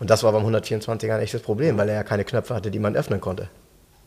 und 0.00 0.10
das 0.10 0.24
war 0.24 0.32
beim 0.32 0.44
124er 0.44 1.14
ein 1.14 1.20
echtes 1.20 1.42
Problem, 1.42 1.78
weil 1.78 1.88
er 1.88 1.94
ja 1.94 2.02
keine 2.02 2.24
Knöpfe 2.24 2.54
hatte, 2.54 2.72
die 2.72 2.80
man 2.80 2.96
öffnen 2.96 3.20
konnte. 3.20 3.48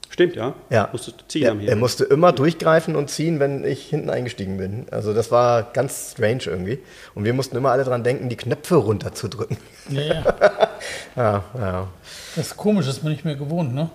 Stimmt, 0.09 0.35
ja? 0.35 0.53
Ja. 0.69 0.89
Musstest 0.91 1.21
du 1.21 1.27
ziehen 1.27 1.43
er, 1.43 1.51
am 1.51 1.59
er 1.61 1.75
musste 1.75 2.03
immer 2.03 2.31
durchgreifen 2.31 2.95
und 2.95 3.09
ziehen, 3.09 3.39
wenn 3.39 3.63
ich 3.63 3.85
hinten 3.85 4.09
eingestiegen 4.09 4.57
bin. 4.57 4.87
Also 4.91 5.13
das 5.13 5.31
war 5.31 5.63
ganz 5.63 6.13
strange 6.13 6.43
irgendwie. 6.45 6.79
Und 7.15 7.25
wir 7.25 7.33
mussten 7.33 7.55
immer 7.55 7.71
alle 7.71 7.83
dran 7.83 8.03
denken, 8.03 8.27
die 8.27 8.35
Knöpfe 8.35 8.75
runterzudrücken. 8.75 9.57
Ja, 9.89 10.01
ja. 10.01 10.23
Ja, 11.15 11.43
ja. 11.57 11.87
Das 12.35 12.47
ist 12.47 12.57
komisch, 12.57 12.85
das 12.85 12.97
ist 12.97 13.03
man 13.03 13.11
nicht 13.11 13.25
mehr 13.25 13.35
gewohnt, 13.35 13.73
ne? 13.73 13.89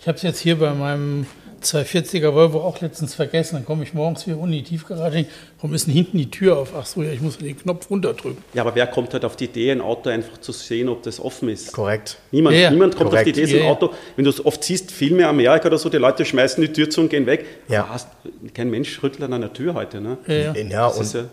Ich 0.00 0.08
habe 0.08 0.16
es 0.16 0.22
jetzt 0.22 0.40
hier 0.40 0.58
bei 0.58 0.74
meinem 0.74 1.26
240er 1.62 2.34
Volvo 2.34 2.60
auch 2.60 2.80
letztens 2.80 3.14
vergessen. 3.14 3.56
Dann 3.56 3.64
komme 3.64 3.82
ich 3.84 3.94
morgens 3.94 4.26
wieder 4.26 4.36
unten 4.38 4.52
in 4.52 4.64
die 4.64 4.70
Tiefgarage. 4.70 5.26
Warum 5.58 5.74
ist 5.74 5.86
denn 5.86 5.94
hinten 5.94 6.18
die 6.18 6.30
Tür 6.30 6.58
auf? 6.58 6.72
Ach 6.76 6.84
so, 6.86 7.02
ja, 7.02 7.10
ich 7.12 7.20
muss 7.20 7.38
den 7.38 7.56
Knopf 7.58 7.88
runterdrücken. 7.90 8.42
Ja, 8.54 8.62
aber 8.62 8.74
wer 8.74 8.86
kommt 8.86 9.12
halt 9.12 9.24
auf 9.24 9.36
die 9.36 9.44
Idee, 9.44 9.70
ein 9.72 9.80
Auto 9.80 10.10
einfach 10.10 10.38
zu 10.38 10.52
sehen, 10.52 10.88
ob 10.88 11.02
das 11.02 11.20
offen 11.20 11.48
ist? 11.48 11.72
Korrekt. 11.72 12.18
Niemand, 12.30 12.56
Ja, 12.56 12.70
niemand 12.70 12.96
kommt 12.96 13.10
Korrekt. 13.10 13.28
auf 13.28 13.32
die 13.34 13.40
Idee, 13.42 13.50
so 13.50 13.56
ein 13.58 13.64
Ja. 13.64 13.70
Auto, 13.70 13.90
wenn 14.16 14.24
du 14.24 14.30
es 14.30 14.44
oft 14.44 14.62
siehst, 14.64 14.90
Filme 14.92 15.26
Amerika 15.26 15.68
oder 15.68 15.78
so, 15.78 15.88
die 15.88 15.96
Leute 15.98 16.24
schmeißen 16.24 16.60
die 16.62 16.72
Tür 16.72 16.90
zu 16.90 17.00
und 17.00 17.08
gehen 17.10 17.26
weg. 17.26 17.44
Ja. 17.68 17.88
Hast, 17.88 18.08
kein 18.54 18.70
Mensch 18.70 19.02
rüttelt 19.02 19.22
an 19.24 19.32
einer 19.32 19.52
Tür 19.52 19.74
heute. 19.74 20.00
Ne? 20.00 20.18
Ja, 20.26 20.34
ja. 20.34 20.54
Ja, 20.54 20.86
und 20.88 21.12
ja- 21.14 21.24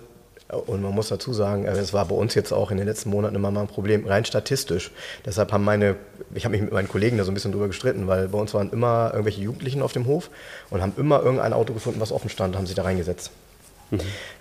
Und 0.49 0.81
man 0.81 0.93
muss 0.93 1.09
dazu 1.09 1.31
sagen, 1.31 1.65
äh, 1.65 1.71
es 1.71 1.93
war 1.93 2.05
bei 2.05 2.15
uns 2.15 2.33
jetzt 2.33 2.51
auch 2.51 2.71
in 2.71 2.77
den 2.77 2.87
letzten 2.87 3.11
Monaten 3.11 3.35
immer 3.35 3.51
mal 3.51 3.61
ein 3.61 3.67
Problem, 3.67 4.07
rein 4.07 4.25
statistisch. 4.25 4.91
Deshalb 5.25 5.51
haben 5.51 5.63
meine, 5.63 5.95
ich 6.33 6.43
habe 6.45 6.53
mich 6.53 6.61
mit 6.61 6.71
meinen 6.71 6.87
Kollegen 6.87 7.17
da 7.17 7.23
so 7.23 7.31
ein 7.31 7.35
bisschen 7.35 7.51
drüber 7.51 7.67
gestritten, 7.67 8.07
weil 8.07 8.29
bei 8.29 8.37
uns 8.39 8.53
waren 8.53 8.71
immer 8.71 9.11
irgendwelche 9.11 9.41
Jugendlichen 9.41 9.83
auf 9.83 9.93
dem 9.93 10.07
Hof 10.07 10.29
und 10.71 10.81
haben 10.81 10.93
immer 10.97 11.21
irgendein 11.21 11.53
Auto 11.53 11.73
gefunden, 11.73 11.99
was 11.99 12.11
offen 12.11 12.29
stand, 12.29 12.55
haben 12.55 12.65
sich 12.65 12.75
da 12.75 12.83
reingesetzt. 12.83 13.31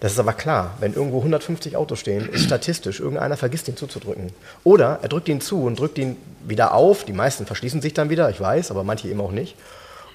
Das 0.01 0.12
ist 0.12 0.18
aber 0.18 0.35
klar, 0.35 0.77
wenn 0.81 0.92
irgendwo 0.92 1.18
150 1.18 1.77
Autos 1.77 2.01
stehen, 2.01 2.29
ist 2.29 2.44
statistisch, 2.44 3.01
irgendeiner 3.01 3.37
vergisst 3.37 3.68
ihn 3.68 3.77
zuzudrücken. 3.77 4.33
Oder 4.62 4.99
er 5.03 5.09
drückt 5.09 5.29
ihn 5.29 5.40
zu 5.40 5.64
und 5.64 5.79
drückt 5.79 5.99
ihn 5.99 6.16
wieder 6.47 6.75
auf. 6.75 7.05
Die 7.05 7.14
meisten 7.14 7.47
verschließen 7.47 7.81
sich 7.81 7.94
dann 7.94 8.11
wieder, 8.11 8.29
ich 8.29 8.40
weiß, 8.40 8.71
aber 8.71 8.85
manche 8.85 9.09
eben 9.09 9.21
auch 9.21 9.33
nicht. 9.33 9.57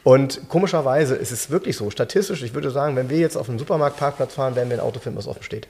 Und 0.03 0.49
komischerweise 0.49 1.15
ist 1.15 1.31
es 1.31 1.49
wirklich 1.49 1.77
so, 1.77 1.89
statistisch, 1.89 2.43
ich 2.43 2.53
würde 2.53 2.69
sagen, 2.71 2.95
wenn 2.95 3.09
wir 3.09 3.17
jetzt 3.17 3.37
auf 3.37 3.49
einen 3.49 3.57
Supermarktparkplatz 3.57 4.33
fahren, 4.33 4.55
werden 4.55 4.69
wir 4.69 4.77
ein 4.77 4.83
Auto 4.83 4.99
finden, 4.99 5.17
was 5.17 5.27
offen 5.27 5.43
steht. 5.43 5.67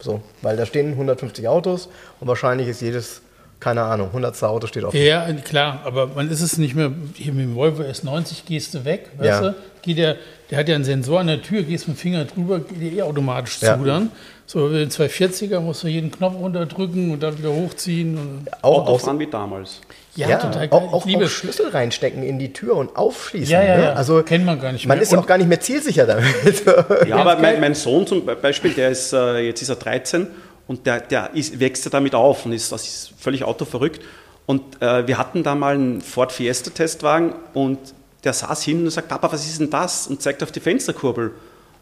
So, 0.00 0.20
weil 0.42 0.56
da 0.56 0.66
stehen 0.66 0.92
150 0.92 1.46
Autos 1.48 1.88
und 2.20 2.28
wahrscheinlich 2.28 2.68
ist 2.68 2.80
jedes, 2.80 3.20
keine 3.58 3.82
Ahnung, 3.82 4.08
100. 4.08 4.42
Auto 4.44 4.66
steht 4.66 4.84
offen. 4.84 4.96
Ja, 5.00 5.30
klar, 5.32 5.80
aber 5.84 6.06
man 6.08 6.30
ist 6.30 6.40
es 6.40 6.56
nicht 6.58 6.74
mehr, 6.74 6.90
hier 7.14 7.32
mit 7.32 7.44
dem 7.44 7.54
Volvo 7.54 7.82
S90 7.82 8.44
gehst 8.46 8.74
du 8.74 8.84
weg, 8.84 9.10
weißt 9.18 9.42
Ja. 9.42 9.50
du? 9.50 9.54
Geht 9.82 9.98
der, 9.98 10.16
der 10.50 10.58
hat 10.58 10.68
ja 10.68 10.74
einen 10.74 10.84
Sensor 10.84 11.20
an 11.20 11.26
der 11.26 11.40
Tür, 11.42 11.62
gehst 11.62 11.88
mit 11.88 11.96
dem 11.96 12.00
Finger 12.00 12.24
drüber, 12.24 12.60
geht 12.60 12.80
der 12.80 12.92
eh 12.92 13.02
automatisch 13.02 13.60
Ja. 13.62 13.78
zu 13.78 13.84
dann. 13.84 14.10
So, 14.46 14.66
mit 14.68 14.80
den 14.80 14.90
240er 14.90 15.60
musst 15.60 15.84
du 15.84 15.88
jeden 15.88 16.10
Knopf 16.10 16.34
runterdrücken 16.34 17.12
und 17.12 17.22
dann 17.22 17.38
wieder 17.38 17.50
hochziehen. 17.52 18.16
Und, 18.18 18.48
Auch, 18.62 18.82
auch, 18.82 18.88
Autofahren 18.88 19.18
wie 19.20 19.26
damals. 19.26 19.80
Ja, 20.16 20.28
ja, 20.28 20.36
total 20.38 20.68
geil. 20.68 20.78
auch, 20.78 20.92
auch, 20.92 21.06
liebe 21.06 21.24
auch 21.26 21.28
Schlüssel 21.28 21.68
reinstecken 21.68 22.22
in 22.22 22.38
die 22.38 22.52
Tür 22.52 22.76
und 22.76 22.96
aufschließen. 22.96 23.52
Ja, 23.52 23.62
ja, 23.62 23.76
ne? 23.76 23.82
ja. 23.84 23.92
Also 23.94 24.22
Kennt 24.22 24.44
man 24.44 24.60
gar 24.60 24.72
nicht 24.72 24.86
Man 24.86 24.98
mehr. 24.98 25.02
ist 25.02 25.12
ja 25.12 25.18
Und- 25.18 25.24
auch 25.24 25.28
gar 25.28 25.38
nicht 25.38 25.46
mehr 25.48 25.60
zielsicher 25.60 26.06
damit. 26.06 26.26
Ja, 27.08 27.16
aber 27.16 27.36
mein, 27.36 27.60
mein 27.60 27.74
Sohn 27.74 28.06
zum 28.06 28.24
Beispiel, 28.26 28.72
der 28.72 28.90
ist, 28.90 29.12
äh, 29.12 29.38
jetzt 29.38 29.62
ist 29.62 29.68
er 29.68 29.76
13 29.76 30.26
und 30.66 30.86
der, 30.86 31.00
der 31.00 31.30
ist, 31.34 31.58
wächst 31.60 31.84
ja 31.84 31.90
damit 31.90 32.14
auf 32.14 32.44
und 32.46 32.52
ist, 32.52 32.72
das 32.72 32.86
ist 32.86 33.12
völlig 33.18 33.44
autoverrückt. 33.44 34.00
Und 34.46 34.82
äh, 34.82 35.06
wir 35.06 35.16
hatten 35.18 35.42
da 35.42 35.54
mal 35.54 35.74
einen 35.74 36.00
Ford 36.00 36.32
Fiesta 36.32 36.70
Testwagen 36.70 37.34
und 37.54 37.78
der 38.24 38.32
saß 38.32 38.62
hin 38.64 38.82
und 38.84 38.90
sagt, 38.90 39.08
Papa, 39.08 39.32
was 39.32 39.46
ist 39.46 39.60
denn 39.60 39.70
das? 39.70 40.06
Und 40.08 40.20
zeigt 40.22 40.42
auf 40.42 40.50
die 40.52 40.60
Fensterkurbel. 40.60 41.32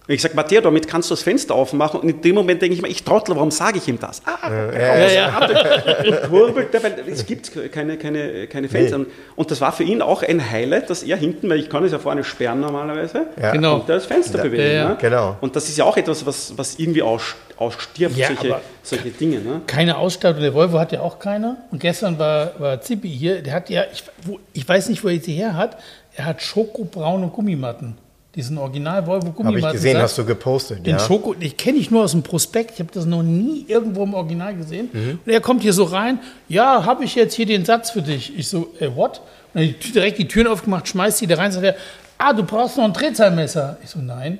Und 0.08 0.14
ich 0.14 0.22
sage, 0.22 0.34
Matteo, 0.34 0.62
damit 0.62 0.88
kannst 0.88 1.10
du 1.10 1.12
das 1.14 1.22
Fenster 1.22 1.54
aufmachen. 1.54 2.00
Und 2.00 2.08
in 2.08 2.20
dem 2.22 2.34
Moment 2.34 2.62
denke 2.62 2.74
ich 2.74 2.80
mir, 2.80 2.88
ich 2.88 3.04
Trottel, 3.04 3.36
warum 3.36 3.50
sage 3.50 3.76
ich 3.76 3.86
ihm 3.88 3.98
das? 4.00 4.22
Ah, 4.24 4.50
ja, 4.50 5.06
ja. 5.06 5.38
und 6.02 6.30
kurbelt, 6.30 6.72
der, 6.72 6.82
weil 6.82 6.94
es 7.06 7.26
gibt 7.26 7.52
keine, 7.70 7.98
keine, 7.98 8.46
keine 8.46 8.70
Fenster. 8.70 9.00
Und 9.36 9.50
das 9.50 9.60
war 9.60 9.70
für 9.70 9.82
ihn 9.82 10.00
auch 10.00 10.22
ein 10.22 10.50
Highlight, 10.50 10.88
dass 10.88 11.02
er 11.02 11.18
hinten, 11.18 11.50
weil 11.50 11.58
ich 11.58 11.68
kann 11.68 11.84
es 11.84 11.92
ja 11.92 11.98
vorne 11.98 12.24
sperren 12.24 12.58
normalerweise, 12.60 13.26
Ja. 13.38 13.52
Genau. 13.52 13.74
und 13.76 13.88
das 13.90 14.06
Fenster 14.06 14.38
Ja, 14.38 14.44
bewegen. 14.44 14.62
ja, 14.62 14.68
ja. 14.72 14.88
Ne? 14.88 14.96
Genau. 14.98 15.36
Und 15.42 15.54
das 15.54 15.68
ist 15.68 15.76
ja 15.76 15.84
auch 15.84 15.96
etwas, 15.98 16.24
was, 16.24 16.56
was 16.56 16.78
irgendwie 16.78 17.02
aus, 17.02 17.34
ausstirbt, 17.58 18.16
Ja, 18.16 18.28
solche, 18.28 18.56
solche 18.82 19.10
Dinge. 19.10 19.40
Ne? 19.40 19.60
Keine 19.66 19.98
Ausstattung, 19.98 20.40
der 20.40 20.54
Volvo 20.54 20.78
hat 20.78 20.90
ja 20.90 21.00
auch 21.00 21.18
keine. 21.18 21.58
Und 21.70 21.80
gestern 21.80 22.18
war, 22.18 22.52
war 22.58 22.80
Zippi 22.80 23.10
hier, 23.10 23.42
der 23.42 23.52
hat 23.52 23.68
ja, 23.68 23.82
ich, 23.92 24.02
wo, 24.22 24.40
ich 24.54 24.66
weiß 24.66 24.88
nicht, 24.88 25.04
wo 25.04 25.08
er 25.08 25.20
sie 25.20 25.34
her 25.34 25.54
hat, 25.54 25.76
er 26.16 26.24
hat 26.24 26.40
schokobraune 26.40 27.28
Gummimatten. 27.28 27.98
Diesen 28.38 28.56
Original 28.56 29.04
Volvo 29.04 29.26
Habe 29.26 29.32
Gummimatten. 29.32 29.66
ich 29.66 29.72
gesehen, 29.72 29.98
hast 29.98 30.16
du 30.16 30.24
gepostet. 30.24 30.86
Den 30.86 30.92
ja. 30.92 31.00
Schoko, 31.00 31.34
ich 31.40 31.56
kenne 31.56 31.76
ich 31.76 31.90
nur 31.90 32.04
aus 32.04 32.12
dem 32.12 32.22
Prospekt, 32.22 32.70
ich 32.74 32.78
habe 32.78 32.90
das 32.94 33.04
noch 33.04 33.24
nie 33.24 33.64
irgendwo 33.66 34.04
im 34.04 34.14
Original 34.14 34.54
gesehen. 34.54 34.88
Mhm. 34.92 35.18
Und 35.26 35.32
er 35.32 35.40
kommt 35.40 35.62
hier 35.62 35.72
so 35.72 35.82
rein, 35.82 36.20
ja, 36.48 36.84
habe 36.84 37.02
ich 37.02 37.16
jetzt 37.16 37.34
hier 37.34 37.46
den 37.46 37.64
Satz 37.64 37.90
für 37.90 38.00
dich. 38.00 38.38
Ich 38.38 38.46
so, 38.46 38.72
äh, 38.78 38.94
what? 38.94 39.22
Und 39.54 39.62
hat 39.62 39.92
direkt 39.92 40.18
die 40.18 40.28
Türen 40.28 40.46
aufgemacht, 40.46 40.86
schmeißt 40.86 41.20
die 41.20 41.26
da 41.26 41.34
rein, 41.34 41.50
sagt 41.50 41.64
er, 41.64 41.74
ah, 42.16 42.32
du 42.32 42.44
brauchst 42.44 42.76
noch 42.76 42.84
ein 42.84 42.92
Drehzahlmesser. 42.92 43.76
Ich 43.82 43.90
so, 43.90 43.98
nein. 43.98 44.38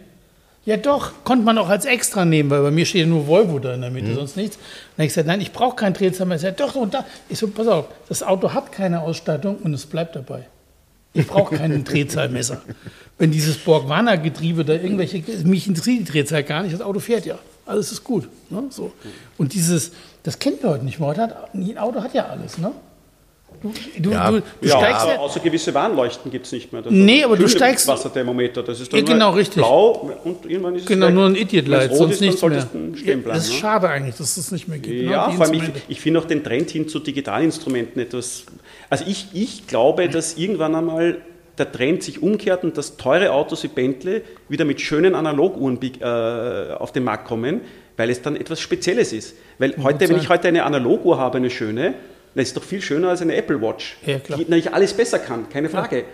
Ja 0.65 0.77
doch, 0.77 1.11
konnte 1.25 1.45
man 1.45 1.59
auch 1.59 1.69
als 1.69 1.85
extra 1.85 2.25
nehmen, 2.25 2.51
weil 2.51 2.63
bei 2.63 2.71
mir 2.71 2.87
steht 2.87 3.01
ja 3.01 3.07
nur 3.09 3.27
Volvo 3.27 3.59
da 3.59 3.75
in 3.75 3.81
der 3.81 3.91
Mhm. 3.91 3.97
Mitte, 3.97 4.15
sonst 4.15 4.37
nichts. 4.37 4.59
Dann 4.59 4.99
habe 4.99 5.07
ich 5.07 5.09
gesagt, 5.09 5.27
nein, 5.27 5.41
ich 5.41 5.51
brauche 5.51 5.75
kein 5.75 5.93
Drehzahlmesser. 5.93 6.53
Doch, 6.53 6.77
und 6.77 6.95
da. 6.95 7.05
Ich 7.29 7.41
so, 7.41 7.49
pass 7.49 7.67
auf, 7.67 7.87
das 8.09 8.23
Auto 8.23 8.53
hat 8.53 8.71
keine 8.71 9.01
Ausstattung 9.01 9.57
und 9.57 9.75
es 9.75 9.87
bleibt 9.87 10.15
dabei. 10.15 10.45
Ich 11.19 11.27
brauche 11.27 11.57
kein 11.57 11.85
Drehzahlmesser. 11.85 12.63
Wenn 13.19 13.33
dieses 13.33 13.57
Borg-Warner-Getriebe 13.59 14.65
da 14.65 14.75
irgendwelche, 14.75 15.23
mich 15.45 15.67
interessiert 15.67 16.01
die 16.01 16.05
Drehzahl 16.13 16.45
gar 16.45 16.63
nicht, 16.63 16.73
das 16.73 16.81
Auto 16.81 17.01
fährt 17.01 17.27
ja. 17.27 17.39
Alles 17.67 17.93
ist 17.93 18.05
gut. 18.05 18.29
Ne? 18.51 18.65
So. 18.71 18.93
Und 19.37 19.53
dieses, 19.53 19.91
das 20.23 20.39
kennt 20.39 20.63
wir 20.63 20.71
heute 20.71 20.85
nicht 20.85 21.01
mehr. 21.01 21.09
Heute 21.09 21.23
hat, 21.23 21.55
ein 21.55 21.77
Auto 21.77 22.03
hat 22.03 22.15
ja 22.15 22.27
alles. 22.27 22.57
Ne? 22.59 22.73
Du, 23.61 23.73
du, 23.99 24.11
Ja. 24.11 24.31
du, 24.31 24.41
du 24.41 24.69
Ja, 24.69 24.79
steigst 24.79 25.03
aber 25.03 25.13
ja, 25.15 25.19
außer 25.19 25.41
gewisse 25.41 25.75
Warnleuchten 25.75 26.31
gibt 26.31 26.47
es 26.47 26.53
nicht 26.53 26.73
mehr. 26.73 26.81
Das 26.83 26.93
Nee, 26.93 27.25
aber 27.25 27.37
du 27.37 27.49
steigst- 27.49 27.89
Wasserthermometer, 27.89 28.63
das 28.63 28.81
ist 28.81 28.93
dann 28.93 29.01
Ja, 29.05 29.13
genau, 29.13 29.31
richtig. 29.31 29.57
blau 29.57 30.17
und 30.25 30.47
irgendwann 30.49 30.77
ist 30.77 30.83
es 30.83 30.87
genau 30.89 31.11
nur 31.11 31.27
ein 31.27 31.35
rot 31.35 31.97
sonst 31.99 32.15
ist, 32.17 32.21
nichts 32.21 32.43
mehr. 32.43 32.51
bleiben. 33.17 33.25
das 33.25 33.45
ist 33.49 33.55
ne? 33.55 33.59
schade 33.59 33.89
eigentlich, 33.89 34.15
dass 34.17 34.29
es 34.29 34.37
das 34.37 34.53
nicht 34.53 34.69
mehr 34.69 34.79
gibt. 34.79 35.11
Ja, 35.11 35.27
ne? 35.27 35.33
Die 35.33 35.37
vor 35.37 35.47
allem, 35.47 35.55
ich, 35.55 35.63
ich 35.89 36.01
finde 36.01 36.21
auch 36.21 36.25
den 36.25 36.45
Trend 36.45 36.71
hin 36.71 36.89
zu 36.89 37.01
Digitalinstrumenten 37.01 38.01
etwas. 38.01 38.45
Also 38.91 39.05
ich, 39.09 39.27
ich 39.33 39.67
glaube, 39.67 40.09
dass 40.09 40.37
irgendwann 40.37 40.75
einmal 40.77 41.19
der 41.59 41.73
Trend 41.73 42.05
sich 42.05 42.23
umkehrt 42.23 42.63
und 42.63 42.79
dass 42.79 42.97
teure 42.97 43.33
Autos 43.33 43.65
wie 43.65 43.69
Bentley 43.69 44.23
wieder 44.49 44.65
mit 44.65 44.81
schönen 44.81 45.17
Analoguhren 45.17 45.81
äh, 46.01 46.75
auf 46.75 46.93
den 46.93 47.03
Markt 47.03 47.27
kommen, 47.27 47.61
weil 47.97 48.11
es 48.11 48.23
dann 48.23 48.37
etwas 48.37 48.61
Spezielles 48.61 49.13
ist. 49.13 49.35
Weil 49.59 49.75
heute, 49.83 50.09
wenn 50.09 50.17
ich 50.19 50.29
heute 50.29 50.47
eine 50.47 50.63
Analoguhr 50.63 51.19
habe, 51.19 51.39
eine 51.39 51.51
schöne, 51.51 51.95
dann 52.35 52.43
ist 52.43 52.57
doch 52.57 52.63
viel 52.63 52.81
schöner 52.83 53.09
als 53.11 53.23
eine 53.23 53.35
Apple 53.37 53.61
Watch, 53.61 53.97
Ja, 54.07 54.19
die 54.19 54.43
natürlich 54.43 54.73
alles 54.73 54.93
besser 54.95 55.19
kann, 55.19 55.49
keine 55.49 55.69
Frage. 55.69 56.05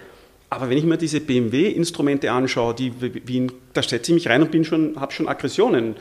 Aber 0.50 0.70
wenn 0.70 0.78
ich 0.78 0.84
mir 0.84 0.96
diese 0.96 1.20
BMW-Instrumente 1.20 2.30
anschaue, 2.30 2.74
die, 2.74 2.92
wie 3.00 3.48
da 3.72 3.82
setze 3.82 4.12
ich 4.12 4.14
mich 4.14 4.28
rein 4.28 4.42
und 4.42 4.50
bin 4.50 4.64
schon, 4.64 5.00
habe 5.00 5.12
schon 5.12 5.26
Aggressionen. 5.28 5.96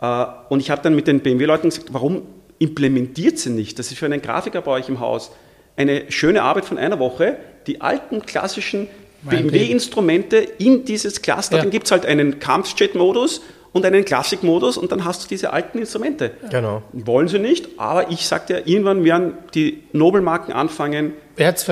Äh, 0.00 0.24
und 0.48 0.60
ich 0.60 0.70
habe 0.70 0.80
dann 0.82 0.94
mit 0.94 1.06
den 1.06 1.20
BMW-Leuten 1.20 1.68
gesagt, 1.68 1.88
warum 1.92 2.22
implementiert 2.58 3.38
sie 3.38 3.50
nicht? 3.50 3.78
Das 3.78 3.90
ist 3.90 3.98
für 3.98 4.06
einen 4.06 4.22
Grafiker 4.22 4.62
bei 4.62 4.70
euch 4.72 4.88
im 4.88 5.00
Haus 5.00 5.30
eine 5.76 6.10
schöne 6.10 6.42
Arbeit 6.42 6.64
von 6.64 6.78
einer 6.78 6.98
Woche, 6.98 7.36
die 7.66 7.80
alten 7.80 8.22
klassischen 8.24 8.88
BMW-Instrumente 9.22 10.36
in 10.36 10.84
dieses 10.84 11.22
Cluster, 11.22 11.56
Ja. 11.56 11.62
dann 11.62 11.70
gibt 11.70 11.86
es 11.86 11.92
halt 11.92 12.06
einen 12.06 12.38
Kampfjet-Modus 12.38 13.42
und 13.72 13.84
einen 13.84 14.04
Classic-Modus 14.04 14.76
und 14.76 14.90
dann 14.92 15.04
hast 15.04 15.24
du 15.24 15.28
diese 15.28 15.52
alten 15.52 15.78
Instrumente. 15.78 16.32
Genau. 16.50 16.82
Wollen 16.92 17.28
sie 17.28 17.38
nicht, 17.38 17.68
aber 17.78 18.10
ich 18.10 18.26
sagte 18.26 18.54
ja, 18.54 18.60
irgendwann 18.64 19.04
werden 19.04 19.34
die 19.54 19.82
Nobelmarken 19.92 20.52
anfangen, 20.54 21.12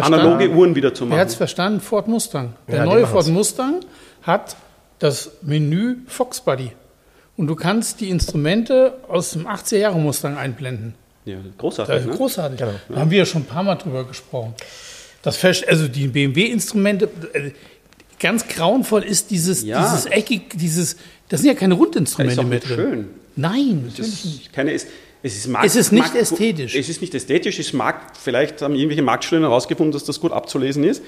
analoge 0.01 0.51
Uhren 0.51 0.75
wieder 0.75 0.95
zu 0.95 1.09
Wer 1.11 1.19
hat 1.19 1.29
es 1.29 1.35
machen. 1.35 1.39
verstanden? 1.39 1.81
Ford 1.81 2.09
Mustang. 2.09 2.55
Der 2.69 2.77
Ja, 2.79 2.85
neue. 2.85 3.07
Ford 3.07 3.27
Mustang 3.29 3.81
hat 4.23 4.57
das 4.99 5.31
Menü 5.43 5.97
Fox 6.07 6.41
Buddy. 6.41 6.73
Und 7.37 7.49
du 7.49 7.55
kannst 7.55 8.01
die 8.01 8.09
Instrumente 8.11 8.95
aus 9.09 9.33
dem 9.33 9.47
80er 9.47 9.77
Jahre 9.79 9.99
Mustang 9.99 10.39
einblenden. 10.39 10.95
Ja, 11.27 11.37
Das 11.37 11.57
großartig. 11.59 11.97
ist 11.97 12.07
Ne? 12.07 12.13
großartig. 12.15 12.59
Genau. 12.59 12.73
Da 12.89 13.01
haben 13.01 13.11
wir 13.11 13.19
ja 13.19 13.27
schon 13.27 13.43
ein 13.43 13.47
paar 13.47 13.63
Mal 13.63 13.75
drüber 13.75 14.05
gesprochen. 14.05 14.55
Das 15.23 15.37
also 15.69 15.89
die 15.89 16.07
BMW-Instrumente, 16.07 17.09
äh, 17.33 17.51
ganz 18.21 18.47
grauenvoll 18.47 19.03
ist 19.03 19.31
dieses, 19.31 19.63
Ja. 19.65 19.83
dieses 19.83 20.07
eckig, 20.07 20.57
dieses, 20.57 20.97
das 21.29 21.41
sind 21.41 21.49
ja 21.49 21.55
keine 21.55 21.75
Das 21.75 21.81
ist 21.81 21.87
Rundinstrumente 21.87 22.45
mehr 22.45 22.61
drin. 22.61 22.77
schön. 22.77 23.09
Nein, 23.37 23.85
Es 23.89 23.99
natürlich 23.99 24.15
ist, 24.15 24.25
nicht. 24.25 24.53
keine, 24.53 24.73
es, 24.73 24.87
es 25.23 25.37
ist, 25.37 25.47
mag, 25.49 25.65
Es 25.65 25.77
ist 25.77 25.93
nicht 25.93 26.13
mag, 26.15 26.21
ästhetisch. 26.23 26.75
Es 26.75 26.89
ist 26.89 27.01
nicht 27.01 27.15
ästhetisch. 27.15 27.59
Es 27.59 27.73
mag, 27.73 28.13
vielleicht 28.23 28.63
haben 28.63 28.75
irgendwelche 28.75 29.03
Marktstudien 29.03 29.43
herausgefunden, 29.45 29.93
dass 29.93 30.05
das 30.05 30.21
gut 30.21 30.33
abzulesen 30.33 30.85
ist. 30.85 31.03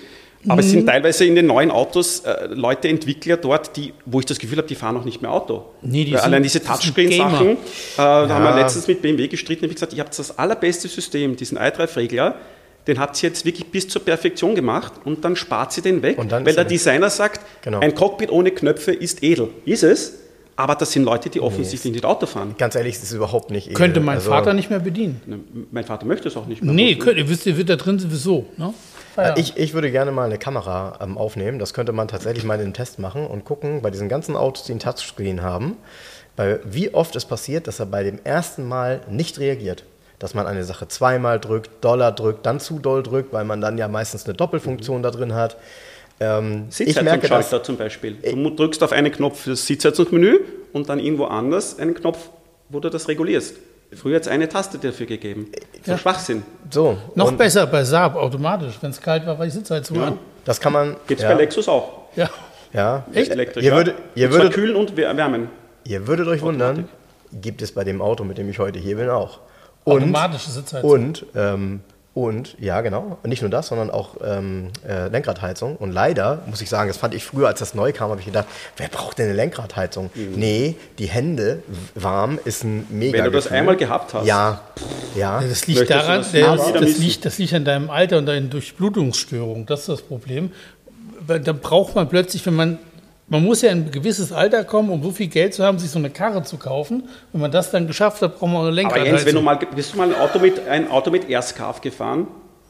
Aber 0.46 0.60
es 0.60 0.70
sind 0.70 0.82
Mhm. 0.82 0.86
teilweise 0.86 1.24
in 1.24 1.34
den 1.34 1.46
neuen 1.46 1.70
Autos 1.72 2.20
äh, 2.20 2.46
Leute, 2.46 2.86
Entwickler 2.88 3.36
dort, 3.38 3.76
die, 3.76 3.92
wo 4.06 4.20
ich 4.20 4.26
das 4.26 4.38
Gefühl 4.38 4.58
habe, 4.58 4.68
die 4.68 4.76
fahren 4.76 4.96
auch 4.96 5.04
nicht 5.04 5.20
mehr 5.20 5.32
Auto. 5.32 5.64
Nee, 5.82 6.04
die 6.04 6.10
sind- 6.12 6.20
allein 6.20 6.44
diese 6.44 6.62
Touchscreen-Sachen, 6.62 7.48
äh, 7.48 7.56
da 7.96 8.28
haben 8.28 8.44
wir 8.44 8.54
letztens 8.54 8.86
mit 8.86 9.02
BMW 9.02 9.26
gestritten, 9.26 9.62
habe 9.62 9.70
ich 9.72 9.76
gesagt, 9.76 9.94
ihr 9.94 10.00
habt 10.00 10.16
das 10.16 10.38
allerbeste 10.38 10.86
System, 10.86 11.34
diesen 11.34 11.58
i3-Regler, 11.58 12.36
den 12.88 12.98
habt 12.98 13.22
ihr 13.22 13.28
jetzt 13.28 13.44
wirklich 13.44 13.66
bis 13.70 13.86
zur 13.88 14.04
Perfektion 14.04 14.54
gemacht 14.56 14.94
und 15.04 15.24
dann 15.24 15.36
spart 15.36 15.72
sie 15.72 15.82
den 15.82 16.02
weg, 16.02 16.18
Und 16.18 16.32
dann 16.32 16.44
weil 16.44 16.54
der 16.54 16.64
er 16.64 16.70
weg. 16.70 16.76
Designer 16.76 17.10
sagt, 17.10 17.40
Genau. 17.62 17.78
ein 17.80 17.94
Cockpit 17.94 18.30
ohne 18.32 18.50
Knöpfe 18.50 18.92
ist 18.92 19.22
edel. 19.22 19.50
Ist 19.64 19.84
es, 19.84 20.14
aber 20.56 20.74
das 20.74 20.90
sind 20.90 21.04
Leute, 21.04 21.30
die 21.30 21.40
offensichtlich 21.40 21.92
nicht 21.92 22.04
Auto 22.04 22.26
fahren. 22.26 22.56
Ganz 22.58 22.74
ehrlich, 22.74 22.96
es 22.96 23.04
ist 23.04 23.12
überhaupt 23.12 23.50
nicht 23.52 23.66
edel. 23.66 23.76
Könnte 23.76 24.00
mein 24.00 24.16
Also, 24.16 24.30
Vater 24.30 24.54
nicht 24.54 24.70
mehr 24.70 24.80
bedienen. 24.80 25.20
Ne, 25.26 25.38
Mein 25.70 25.84
Vater 25.84 26.04
möchte 26.06 26.26
es 26.26 26.36
auch 26.36 26.46
nicht 26.46 26.62
mehr. 26.64 26.72
Nee, 26.74 26.96
könnt, 26.96 27.16
ihr 27.18 27.28
wisst, 27.28 27.46
ihr 27.46 27.56
wird 27.56 27.68
da 27.68 27.76
drin 27.76 28.00
sowieso. 28.00 28.46
Ne? 28.56 28.74
Feierabend. 29.14 29.38
Ich, 29.38 29.56
ich 29.56 29.74
würde 29.74 29.90
gerne 29.92 30.10
mal 30.10 30.24
eine 30.24 30.38
Kamera 30.38 30.98
ähm, 31.00 31.16
aufnehmen. 31.16 31.58
Das 31.60 31.74
könnte 31.74 31.92
man 31.92 32.08
tatsächlich 32.08 32.42
mal 32.44 32.54
in 32.56 32.62
einem 32.62 32.74
Test 32.74 32.98
machen 32.98 33.26
und 33.26 33.44
gucken, 33.44 33.82
bei 33.82 33.90
diesen 33.90 34.08
ganzen 34.08 34.34
Autos, 34.34 34.64
die 34.64 34.72
einen 34.72 34.80
Touchscreen 34.80 35.42
haben, 35.42 35.76
bei 36.34 36.58
wie 36.64 36.92
oft 36.94 37.14
es 37.14 37.24
passiert, 37.24 37.66
dass 37.68 37.78
er 37.80 37.86
bei 37.86 38.02
dem 38.02 38.18
ersten 38.24 38.66
Mal 38.66 39.00
nicht 39.10 39.38
reagiert. 39.38 39.84
Dass 40.18 40.34
man 40.34 40.46
eine 40.46 40.64
Sache 40.64 40.88
zweimal 40.88 41.38
drückt, 41.38 41.84
Dollar 41.84 42.10
drückt, 42.12 42.44
dann 42.44 42.58
zu 42.58 42.78
doll 42.80 43.02
drückt, 43.04 43.32
weil 43.32 43.44
man 43.44 43.60
dann 43.60 43.78
ja 43.78 43.86
meistens 43.86 44.24
eine 44.24 44.34
Doppelfunktion 44.34 45.02
da 45.02 45.10
drin 45.12 45.32
hat. 45.34 45.56
Ähm, 46.20 46.66
ich. 46.70 46.76
Sitzheizungsschalter 46.76 47.62
zum 47.62 47.76
Beispiel. 47.76 48.14
Du 48.14 48.34
mu- 48.34 48.50
drückst 48.50 48.82
auf 48.82 48.90
einen 48.90 49.12
Knopf 49.12 49.42
für 49.42 49.50
das 49.50 49.64
Sitzheizungsmenü 49.66 50.40
und 50.72 50.88
dann 50.88 50.98
irgendwo 50.98 51.26
anders 51.26 51.78
einen 51.78 51.94
Knopf, 51.94 52.30
wo 52.68 52.80
du 52.80 52.90
das 52.90 53.06
regulierst. 53.06 53.56
Früher 53.94 54.16
hat 54.16 54.22
es 54.22 54.28
eine 54.28 54.48
Taste 54.48 54.78
dafür 54.78 55.06
gegeben. 55.06 55.50
So 55.86 55.96
Schwachsinn. 55.96 56.42
So, 56.68 56.98
Noch 57.14 57.28
und 57.28 57.38
besser 57.38 57.66
bei 57.68 57.84
Saab 57.84 58.16
automatisch. 58.16 58.74
Wenn 58.80 58.90
es 58.90 59.00
kalt 59.00 59.24
war, 59.24 59.38
war 59.38 59.46
die 59.46 59.52
Sitzheizung 59.52 59.96
Ja. 59.98 60.06
an. 60.08 60.18
Das 60.44 60.60
kann 60.60 60.72
man. 60.72 60.96
Gibt 61.06 61.20
es 61.20 61.24
ja, 61.24 61.32
bei 61.32 61.40
Lexus 61.42 61.68
auch. 61.68 62.08
Ja. 62.16 62.28
Ja. 62.72 63.06
Echt? 63.14 63.30
Elektrisch. 63.30 63.62
Ihr 63.64 63.70
ja. 63.70 63.76
würdet, 63.76 63.94
ihr, 64.14 64.30
würdet, 64.32 64.52
kühlen 64.52 64.74
und 64.76 64.96
wär- 64.96 65.16
wärmen. 65.16 65.48
ihr 65.84 66.06
würdet 66.06 66.26
euch 66.26 66.42
wundern, 66.42 66.88
gibt 67.32 67.62
es 67.62 67.72
bei 67.72 67.84
dem 67.84 68.02
Auto, 68.02 68.24
mit 68.24 68.36
dem 68.36 68.50
ich 68.50 68.58
heute 68.58 68.78
hier 68.78 68.96
bin, 68.96 69.08
auch. 69.08 69.38
Und, 69.88 70.02
Automatische 70.02 70.50
Sitzheizung. 70.50 70.90
Und, 70.90 71.26
ähm, 71.34 71.80
und, 72.14 72.56
ja, 72.58 72.80
genau. 72.80 73.18
Und 73.22 73.30
nicht 73.30 73.42
nur 73.42 73.50
das, 73.50 73.68
sondern 73.68 73.90
auch 73.90 74.16
ähm, 74.24 74.70
äh, 74.88 75.06
Lenkradheizung. 75.06 75.76
Und 75.76 75.92
leider, 75.92 76.42
muss 76.46 76.60
ich 76.60 76.68
sagen, 76.68 76.88
das 76.88 76.96
fand 76.96 77.14
ich 77.14 77.24
früher, 77.24 77.46
als 77.46 77.60
das 77.60 77.74
neu 77.74 77.92
kam, 77.92 78.10
habe 78.10 78.18
ich 78.18 78.26
gedacht, 78.26 78.46
wer 78.76 78.88
braucht 78.88 79.18
denn 79.18 79.26
eine 79.26 79.34
Lenkradheizung? 79.34 80.10
Nee, 80.34 80.74
die 80.98 81.06
Hände 81.06 81.62
warm 81.94 82.40
ist 82.44 82.64
ein 82.64 82.86
mega 82.90 83.18
Wenn 83.18 83.24
du 83.26 83.30
das 83.30 83.44
Gefühl. 83.44 83.58
einmal 83.58 83.76
gehabt 83.76 84.14
hast. 84.14 84.26
Ja, 84.26 84.62
ja. 85.14 85.40
Das 85.40 85.68
liegt 85.68 85.78
Möchtest 85.78 86.00
daran, 86.00 86.18
das 86.18 86.32
das, 86.32 86.72
das, 86.72 86.98
liegt, 86.98 87.24
das 87.24 87.38
liegt 87.38 87.54
an 87.54 87.64
deinem 87.64 87.88
Alter 87.88 88.18
und 88.18 88.26
deinen 88.26 88.50
Durchblutungsstörungen. 88.50 89.66
Das 89.66 89.80
ist 89.80 89.88
das 89.88 90.02
Problem. 90.02 90.50
Weil 91.24 91.38
da 91.38 91.52
braucht 91.52 91.94
man 91.94 92.08
plötzlich, 92.08 92.44
wenn 92.46 92.56
man, 92.56 92.78
man 93.28 93.42
muss 93.44 93.62
ja 93.62 93.70
in 93.70 93.84
ein 93.86 93.90
gewisses 93.90 94.32
Alter 94.32 94.64
kommen, 94.64 94.90
um 94.90 95.02
so 95.02 95.10
viel 95.10 95.26
Geld 95.28 95.54
zu 95.54 95.62
haben, 95.64 95.78
sich 95.78 95.90
so 95.90 95.98
eine 95.98 96.10
Karre 96.10 96.42
zu 96.44 96.56
kaufen. 96.56 97.04
Wenn 97.32 97.40
man 97.42 97.50
das 97.52 97.70
dann 97.70 97.86
geschafft 97.86 98.22
hat, 98.22 98.32
braucht 98.38 98.42
man 98.50 98.56
eine 98.56 98.66
Aber 98.68 98.70
Lenkradheizung. 98.72 99.12
Jens, 99.14 99.26
wenn 99.26 99.34
du 99.34 99.42
mal, 99.42 99.58
bist 99.74 99.92
du 99.92 99.98
mal 99.98 100.08
ein 100.12 100.18
Auto 100.18 100.38
mit, 100.38 100.66
ein 100.68 100.90
Auto 100.90 101.10
mit 101.10 101.28
Airscarf 101.28 101.80
gefahren? 101.80 102.26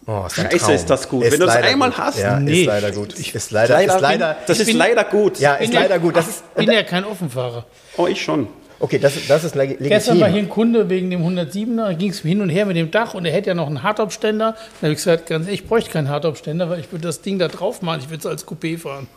Oh, 0.06 0.24
ist 0.26 0.36
Scheiße, 0.36 0.56
Traum. 0.58 0.74
ist 0.74 0.86
das 0.90 1.08
gut. 1.08 1.22
Wenn 1.24 1.32
du 1.32 1.44
das 1.46 1.54
leider 1.54 1.68
einmal 1.68 1.90
gut. 1.90 1.98
hast, 1.98 2.18
Ja, 2.18 2.40
nee. 2.40 2.62
ist 2.62 2.66
leider 2.66 2.90
gut. 2.92 3.12
ist 3.18 3.50
leider, 3.50 3.82
ist 3.84 4.00
leider, 4.00 4.36
das 4.46 4.58
ist 4.58 4.66
bin- 4.66 4.76
leider 4.78 5.04
gut. 5.04 5.38
ja, 5.38 5.54
ist 5.54 5.66
bin 5.66 5.72
ja- 5.72 5.80
leider 5.82 5.98
gut. 5.98 6.16
Das 6.16 6.28
ist, 6.28 6.44
ich 6.56 6.64
bin 6.66 6.74
ja 6.74 6.82
kein 6.82 7.04
Offenfahrer. 7.04 7.66
Oh, 7.98 8.06
ich 8.06 8.22
schon. 8.22 8.48
okay, 8.80 8.98
das, 8.98 9.12
das 9.28 9.44
ist 9.44 9.54
leg- 9.54 9.76
Gestern 9.78 10.18
war 10.18 10.28
hier 10.28 10.36
legitim. 10.36 10.46
ein 10.46 10.48
Kunde 10.54 10.88
wegen 10.88 11.10
dem 11.10 11.22
107er, 11.26 11.92
ging 11.94 12.10
es 12.10 12.20
hin 12.20 12.40
und 12.40 12.48
her 12.48 12.64
mit 12.64 12.76
dem 12.76 12.90
Dach 12.90 13.12
und 13.12 13.26
er 13.26 13.32
hätte 13.32 13.48
ja 13.48 13.54
noch 13.54 13.66
einen 13.66 13.82
Hardtop-Ständer. 13.82 14.52
Dann 14.52 14.56
habe 14.82 14.92
ich 14.92 14.96
gesagt, 14.96 15.26
ganz 15.26 15.44
ehrlich, 15.46 15.60
ich 15.62 15.66
bräuchte 15.68 15.90
keinen 15.90 16.08
Hardtop-Ständer, 16.08 16.70
weil 16.70 16.80
ich 16.80 16.90
würde 16.90 17.06
das 17.06 17.20
Ding 17.20 17.38
da 17.38 17.48
drauf 17.48 17.82
machen, 17.82 18.00
ich 18.02 18.08
würde 18.08 18.20
es 18.20 18.26
als 18.26 18.46
Coupé 18.48 18.78
fahren. 18.78 19.08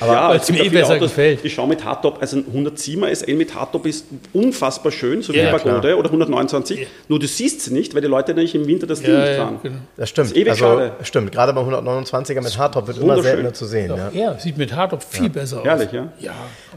Ja, 0.00 0.28
weil 0.28 0.36
es 0.36 0.42
es 0.44 0.50
mir 0.50 0.58
ja 0.58 0.64
eh 0.64 0.68
besser 0.68 0.94
Autos, 0.94 1.10
gefällt. 1.10 1.44
Ich 1.44 1.54
schaue 1.54 1.68
mit 1.68 1.84
Hardtop, 1.84 2.18
also 2.20 2.38
ein 2.38 2.44
107er 2.44 3.14
SL 3.14 3.34
mit 3.34 3.54
Hardtop 3.54 3.86
ist 3.86 4.06
unfassbar 4.32 4.90
schön, 4.90 5.22
so 5.22 5.32
wie 5.32 5.38
Ja, 5.38 5.44
ja, 5.44 5.50
Pagode 5.56 5.96
oder 5.96 6.08
129. 6.08 6.86
Nur 7.08 7.18
du 7.18 7.26
siehst 7.26 7.60
sie 7.60 7.72
nicht, 7.72 7.94
weil 7.94 8.00
die 8.02 8.08
Leute 8.08 8.34
nämlich 8.34 8.54
im 8.54 8.66
Winter 8.66 8.86
das 8.86 9.00
Ding 9.02 9.18
nicht 9.18 9.36
fahren. 9.36 9.60
genau. 9.62 9.76
Das 9.96 10.08
stimmt. 10.08 10.26
Das 10.30 10.32
ist 10.32 10.36
ewig 10.38 10.50
also, 10.50 10.64
schade. 10.64 10.92
stimmt. 11.02 11.32
Gerade 11.32 11.52
beim 11.52 11.68
129er 11.68 12.42
mit 12.42 12.58
Hardtop 12.58 12.86
wird 12.88 12.98
immer 12.98 13.22
seltener 13.22 13.52
zu 13.52 13.66
sehen. 13.66 13.92
Ja. 13.96 14.10
Ja, 14.12 14.38
sieht 14.38 14.58
mit 14.58 14.74
Hardtop 14.74 15.02
viel 15.02 15.28
besser 15.30 15.60
aus. 15.60 15.64
Herrlich, 15.64 15.92
ja. 15.92 16.08
Ja, 16.18 16.32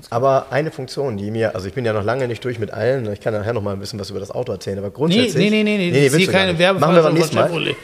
Aber 0.09 0.47
eine 0.51 0.71
Funktion, 0.71 1.17
die 1.17 1.31
mir, 1.31 1.55
also 1.55 1.67
ich 1.67 1.73
bin 1.73 1.85
ja 1.85 1.93
noch 1.93 2.03
lange 2.03 2.27
nicht 2.27 2.43
durch 2.43 2.59
mit 2.59 2.71
allen, 2.71 3.11
ich 3.11 3.19
kann 3.19 3.33
nachher 3.33 3.53
noch 3.53 3.63
mal 3.63 3.73
ein 3.73 3.79
bisschen 3.79 3.99
was 3.99 4.09
über 4.09 4.19
das 4.19 4.31
Auto 4.31 4.51
erzählen, 4.51 4.77
aber 4.77 4.87
Nee, 4.87 4.93
grundsätzlich. 4.93 5.35
nee, 5.51 5.63
nee, 5.63 5.63
nee, 5.63 5.77
nee, 5.77 6.09
nee, 6.09 6.09
nee 6.15 6.25
gar 6.25 6.33
keine. 6.33 6.59
Werbung 6.59 6.81
Machen 6.81 6.95
wir 6.95 7.03
beim 7.03 7.13
nächsten 7.13 7.35
Mal. 7.35 7.75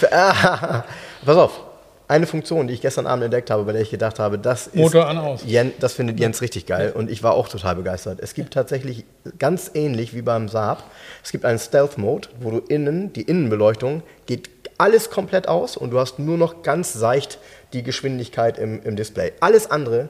Pass 1.24 1.36
auf. 1.36 1.65
Eine 2.08 2.26
Funktion, 2.26 2.68
die 2.68 2.74
ich 2.74 2.80
gestern 2.80 3.06
Abend 3.06 3.24
entdeckt 3.24 3.50
habe, 3.50 3.64
bei 3.64 3.72
der 3.72 3.82
ich 3.82 3.90
gedacht 3.90 4.18
habe, 4.18 4.38
das 4.38 4.68
ist. 4.68 4.76
Motor 4.76 5.08
an, 5.08 5.18
aus. 5.18 5.42
Jen, 5.44 5.72
das 5.80 5.94
findet 5.94 6.20
Jens 6.20 6.40
richtig 6.40 6.66
geil 6.66 6.92
und 6.94 7.10
ich 7.10 7.22
war 7.22 7.34
auch 7.34 7.48
total 7.48 7.74
begeistert. 7.74 8.20
Es 8.20 8.34
gibt 8.34 8.54
tatsächlich 8.54 9.04
ganz 9.38 9.70
ähnlich 9.74 10.14
wie 10.14 10.22
beim 10.22 10.48
Saab, 10.48 10.84
es 11.24 11.32
gibt 11.32 11.44
einen 11.44 11.58
Stealth 11.58 11.98
Mode, 11.98 12.28
wo 12.40 12.50
du 12.50 12.58
innen, 12.58 13.12
die 13.12 13.22
Innenbeleuchtung 13.22 14.02
geht 14.26 14.50
alles 14.78 15.10
komplett 15.10 15.48
aus 15.48 15.76
und 15.76 15.90
du 15.90 15.98
hast 15.98 16.18
nur 16.18 16.36
noch 16.36 16.62
ganz 16.62 16.92
seicht 16.92 17.38
die 17.72 17.82
Geschwindigkeit 17.82 18.58
im, 18.58 18.82
im 18.82 18.96
Display. 18.96 19.32
Alles 19.40 19.70
andere 19.70 20.08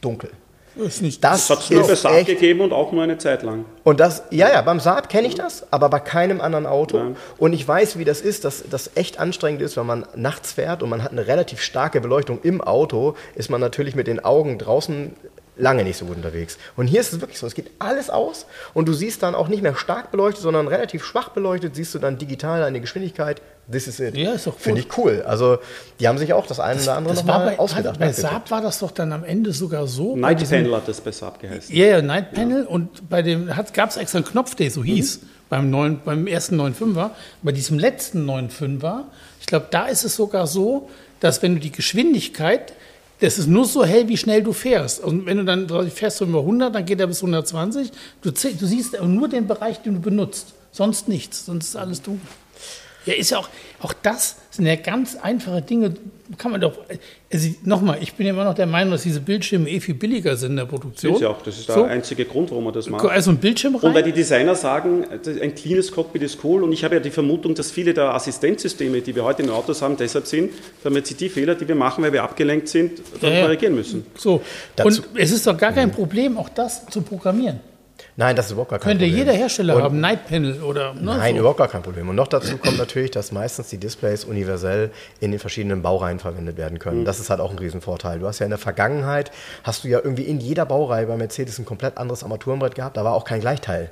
dunkel. 0.00 0.30
Ist 0.76 1.02
nicht 1.02 1.22
Das, 1.22 1.48
Das 1.48 1.58
hat 1.58 1.64
es 1.64 1.70
nur 1.70 1.84
für 1.84 1.96
Saab 1.96 2.14
echt 2.14 2.26
gegeben 2.26 2.60
und 2.60 2.72
auch 2.72 2.92
nur 2.92 3.02
eine 3.02 3.18
Zeit 3.18 3.42
lang. 3.42 3.64
und 3.84 4.00
das, 4.00 4.22
ja, 4.30 4.50
ja, 4.50 4.62
beim 4.62 4.80
Saab 4.80 5.08
kenne 5.08 5.28
ich 5.28 5.34
das, 5.34 5.66
aber 5.70 5.88
bei 5.90 6.00
keinem 6.00 6.40
anderen 6.40 6.66
Auto. 6.66 6.96
Ja. 6.98 7.06
Und 7.38 7.52
ich 7.52 7.66
weiß, 7.66 7.98
wie 7.98 8.04
das 8.04 8.20
ist, 8.20 8.44
dass 8.44 8.64
das 8.68 8.90
echt 8.94 9.18
anstrengend 9.20 9.60
ist, 9.62 9.76
wenn 9.76 9.86
man 9.86 10.06
nachts 10.14 10.52
fährt 10.52 10.82
und 10.82 10.88
man 10.88 11.02
hat 11.02 11.12
eine 11.12 11.26
relativ 11.26 11.60
starke 11.60 12.00
Beleuchtung 12.00 12.38
im 12.42 12.60
Auto, 12.60 13.14
ist 13.34 13.50
man 13.50 13.60
natürlich 13.60 13.94
mit 13.94 14.06
den 14.06 14.24
Augen 14.24 14.58
draußen 14.58 15.14
lange 15.56 15.84
nicht 15.84 15.98
so 15.98 16.06
gut 16.06 16.16
unterwegs. 16.16 16.56
Und 16.76 16.86
hier 16.86 17.00
ist 17.00 17.12
es 17.12 17.20
wirklich 17.20 17.38
so, 17.38 17.46
es 17.46 17.54
geht 17.54 17.70
alles 17.78 18.08
aus 18.10 18.46
und 18.72 18.88
du 18.88 18.94
siehst 18.94 19.22
dann 19.22 19.34
auch 19.34 19.48
nicht 19.48 19.62
mehr 19.62 19.74
stark 19.76 20.10
beleuchtet, 20.10 20.42
sondern 20.42 20.66
relativ 20.66 21.04
schwach 21.04 21.28
beleuchtet, 21.30 21.76
siehst 21.76 21.94
du 21.94 21.98
dann 21.98 22.16
digital 22.18 22.62
eine 22.64 22.80
Geschwindigkeit. 22.80 23.42
This 23.70 23.86
is 23.86 24.00
it. 24.00 24.16
Ja, 24.16 24.32
ist 24.32 24.46
doch 24.46 24.54
gut. 24.54 24.62
Finde 24.62 24.80
ich 24.80 24.98
cool. 24.98 25.22
Also 25.26 25.58
die 26.00 26.08
haben 26.08 26.18
sich 26.18 26.32
auch 26.32 26.46
das 26.46 26.58
eine 26.58 26.82
oder 26.82 26.96
andere 26.96 27.14
Das 27.14 27.26
war 27.26 27.38
nochmal 27.38 27.54
bei, 27.54 27.58
ausgedacht. 27.60 27.98
bei. 28.00 28.12
Saab 28.12 28.50
war 28.50 28.60
das 28.60 28.78
doch 28.80 28.90
dann 28.90 29.12
am 29.12 29.24
Ende 29.24 29.52
sogar 29.52 29.86
so. 29.86 30.16
Night 30.16 30.40
diesem- 30.40 30.62
Panel 30.64 30.76
hat 30.76 30.88
das 30.88 31.00
besser 31.00 31.28
abgeheißen. 31.28 31.74
Ja, 31.74 31.86
ja, 31.86 32.02
Night 32.02 32.32
Panel 32.32 32.64
und 32.64 33.08
bei 33.08 33.22
dem 33.22 33.48
gab 33.74 33.90
es 33.90 33.96
extra 33.98 34.18
einen 34.18 34.26
Knopf, 34.26 34.54
der 34.54 34.70
so 34.70 34.82
hieß, 34.82 35.20
beim, 35.48 35.70
neuen, 35.70 36.00
beim 36.02 36.26
ersten 36.26 36.58
9.5er. 36.60 37.10
Bei 37.42 37.52
diesem 37.52 37.78
letzten 37.78 38.28
9.5er, 38.28 39.04
ich 39.40 39.46
glaube, 39.46 39.66
da 39.70 39.86
ist 39.86 40.04
es 40.04 40.16
sogar 40.16 40.46
so, 40.46 40.88
dass 41.20 41.42
wenn 41.42 41.54
du 41.54 41.60
die 41.60 41.70
Geschwindigkeit, 41.72 42.72
das 43.22 43.38
ist 43.38 43.46
nur 43.46 43.64
so 43.66 43.84
hell, 43.84 44.08
wie 44.08 44.16
schnell 44.16 44.42
du 44.42 44.52
fährst. 44.52 45.02
Und 45.02 45.26
wenn 45.26 45.36
du 45.36 45.44
dann 45.44 45.68
fährst 45.90 46.20
du 46.20 46.24
über 46.24 46.40
100, 46.40 46.74
dann 46.74 46.84
geht 46.84 46.98
er 46.98 47.06
bis 47.06 47.18
120. 47.18 47.92
Du, 48.20 48.32
du 48.32 48.66
siehst 48.66 49.00
nur 49.00 49.28
den 49.28 49.46
Bereich, 49.46 49.80
den 49.80 49.94
du 49.94 50.00
benutzt, 50.00 50.54
sonst 50.72 51.08
nichts, 51.08 51.46
sonst 51.46 51.68
ist 51.68 51.76
alles 51.76 52.02
dunkel. 52.02 52.26
Ja, 53.06 53.14
ist 53.14 53.30
ja 53.30 53.38
auch, 53.38 53.48
auch 53.80 53.92
das 54.02 54.36
sind 54.50 54.66
ja 54.66 54.76
ganz 54.76 55.16
einfache 55.16 55.60
Dinge, 55.62 55.94
kann 56.38 56.52
man 56.52 56.60
doch, 56.60 56.78
also 57.32 57.48
nochmal, 57.64 57.98
ich 58.00 58.14
bin 58.14 58.26
ja 58.26 58.32
immer 58.32 58.44
noch 58.44 58.54
der 58.54 58.66
Meinung, 58.66 58.92
dass 58.92 59.02
diese 59.02 59.20
Bildschirme 59.20 59.68
eh 59.68 59.80
viel 59.80 59.94
billiger 59.94 60.36
sind 60.36 60.52
in 60.52 60.56
der 60.58 60.64
Produktion. 60.66 61.14
Ist 61.14 61.20
ja 61.20 61.28
auch, 61.28 61.42
das 61.42 61.58
ist 61.58 61.68
der 61.68 61.74
So. 61.74 61.82
einzige 61.84 62.24
Grund, 62.24 62.50
warum 62.50 62.64
man 62.64 62.72
das 62.72 62.88
macht. 62.88 63.04
Also 63.06 63.30
ein 63.32 63.38
Bildschirm 63.38 63.74
rein. 63.76 63.88
Und 63.90 63.94
weil 63.94 64.02
die 64.04 64.12
Designer 64.12 64.54
sagen, 64.54 65.04
ein 65.40 65.54
cleanes 65.54 65.90
Cockpit 65.90 66.22
ist 66.22 66.38
cool 66.44 66.62
und 66.62 66.72
ich 66.72 66.84
habe 66.84 66.94
ja 66.94 67.00
die 67.00 67.10
Vermutung, 67.10 67.54
dass 67.54 67.70
viele 67.70 67.92
der 67.92 68.14
Assistenzsysteme, 68.14 69.00
die 69.00 69.14
wir 69.14 69.24
heute 69.24 69.42
in 69.42 69.48
den 69.48 69.54
Autos 69.56 69.82
haben, 69.82 69.96
deshalb 69.96 70.26
sind, 70.26 70.52
damit 70.84 71.06
sie 71.06 71.14
die 71.14 71.28
Fehler, 71.28 71.54
die 71.54 71.66
wir 71.66 71.74
machen, 71.74 72.04
weil 72.04 72.12
wir 72.12 72.22
abgelenkt 72.22 72.68
sind, 72.68 73.00
dann 73.20 73.30
Ja, 73.32 73.38
ja. 73.38 73.44
korrigieren 73.44 73.74
müssen. 73.74 74.06
so. 74.16 74.40
Dazu- 74.76 75.02
Und 75.02 75.18
es 75.20 75.32
ist 75.32 75.46
doch 75.46 75.56
gar 75.58 75.72
kein 75.72 75.90
Problem, 75.90 76.38
auch 76.38 76.48
das 76.48 76.86
zu 76.86 77.02
programmieren. 77.02 77.60
Nein, 78.16 78.36
das 78.36 78.46
ist 78.46 78.52
überhaupt 78.52 78.70
gar 78.70 78.78
kein 78.78 78.90
Könnte 78.90 79.04
Problem. 79.06 79.18
jeder 79.18 79.32
Hersteller 79.32 79.76
Und- 79.76 79.82
haben, 79.82 80.00
Night 80.00 80.26
Panel 80.28 80.62
oder. 80.62 80.92
Ne, 80.92 81.00
Nein, 81.16 81.34
so. 81.34 81.40
überhaupt 81.40 81.58
gar 81.58 81.68
kein 81.68 81.82
Problem. 81.82 82.08
Und 82.10 82.16
noch 82.16 82.28
dazu 82.28 82.58
kommt 82.58 82.76
natürlich, 82.76 83.10
dass 83.10 83.32
meistens 83.32 83.68
die 83.70 83.78
Displays 83.78 84.24
universell 84.24 84.90
in 85.20 85.30
den 85.30 85.40
verschiedenen 85.40 85.80
Baureihen 85.80 86.18
verwendet 86.18 86.58
werden 86.58 86.78
können. 86.78 87.06
Das 87.06 87.20
ist 87.20 87.30
halt 87.30 87.40
auch 87.40 87.50
ein 87.50 87.58
Riesenvorteil. 87.58 88.18
Du 88.18 88.26
hast 88.26 88.38
ja 88.38 88.44
in 88.44 88.50
der 88.50 88.58
Vergangenheit, 88.58 89.30
hast 89.64 89.84
du 89.84 89.88
ja 89.88 89.98
irgendwie 89.98 90.24
in 90.24 90.40
jeder 90.40 90.66
Baureihe 90.66 91.06
bei 91.06 91.16
Mercedes 91.16 91.58
ein 91.58 91.64
komplett 91.64 91.96
anderes 91.96 92.22
Armaturenbrett 92.22 92.74
gehabt, 92.74 92.96
da 92.98 93.04
war 93.04 93.14
auch 93.14 93.24
kein 93.24 93.40
Gleichteil. 93.40 93.90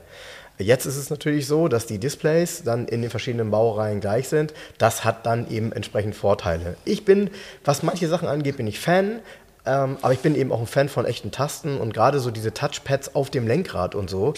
Jetzt 0.59 0.85
ist 0.85 0.99
es 0.99 1.09
natürlich 1.09 1.47
so, 1.47 1.69
dass 1.69 1.87
die 1.87 1.97
Displays 1.97 2.63
dann 2.63 2.87
in 2.87 3.01
den 3.01 3.11
verschiedenen 3.11 3.51
Baureihen 3.51 4.01
gleich 4.01 4.29
sind. 4.29 4.53
Das 4.77 5.07
hat 5.07 5.25
dann 5.25 5.49
eben 5.51 5.73
entsprechend 5.73 6.15
Vorteile. 6.15 6.77
Ich 6.85 7.07
bin, 7.07 7.31
was 7.65 7.83
manche 7.83 8.07
Sachen 8.09 8.29
angeht, 8.29 8.59
bin 8.59 8.67
ich 8.67 8.79
Fan. 8.79 9.21
Ähm, 9.67 9.99
aber 10.03 10.13
ich 10.13 10.21
bin 10.21 10.35
eben 10.35 10.53
auch 10.53 10.61
ein 10.61 10.67
Fan 10.67 10.89
von 10.89 11.05
echten 11.05 11.31
Tasten 11.31 11.79
und 11.79 11.93
gerade 11.95 12.21
so 12.21 12.31
diese 12.31 12.55
Touchpads 12.55 13.15
auf 13.15 13.31
dem 13.31 13.47
Lenkrad 13.47 13.95
und 13.95 14.09
so. 14.09 14.35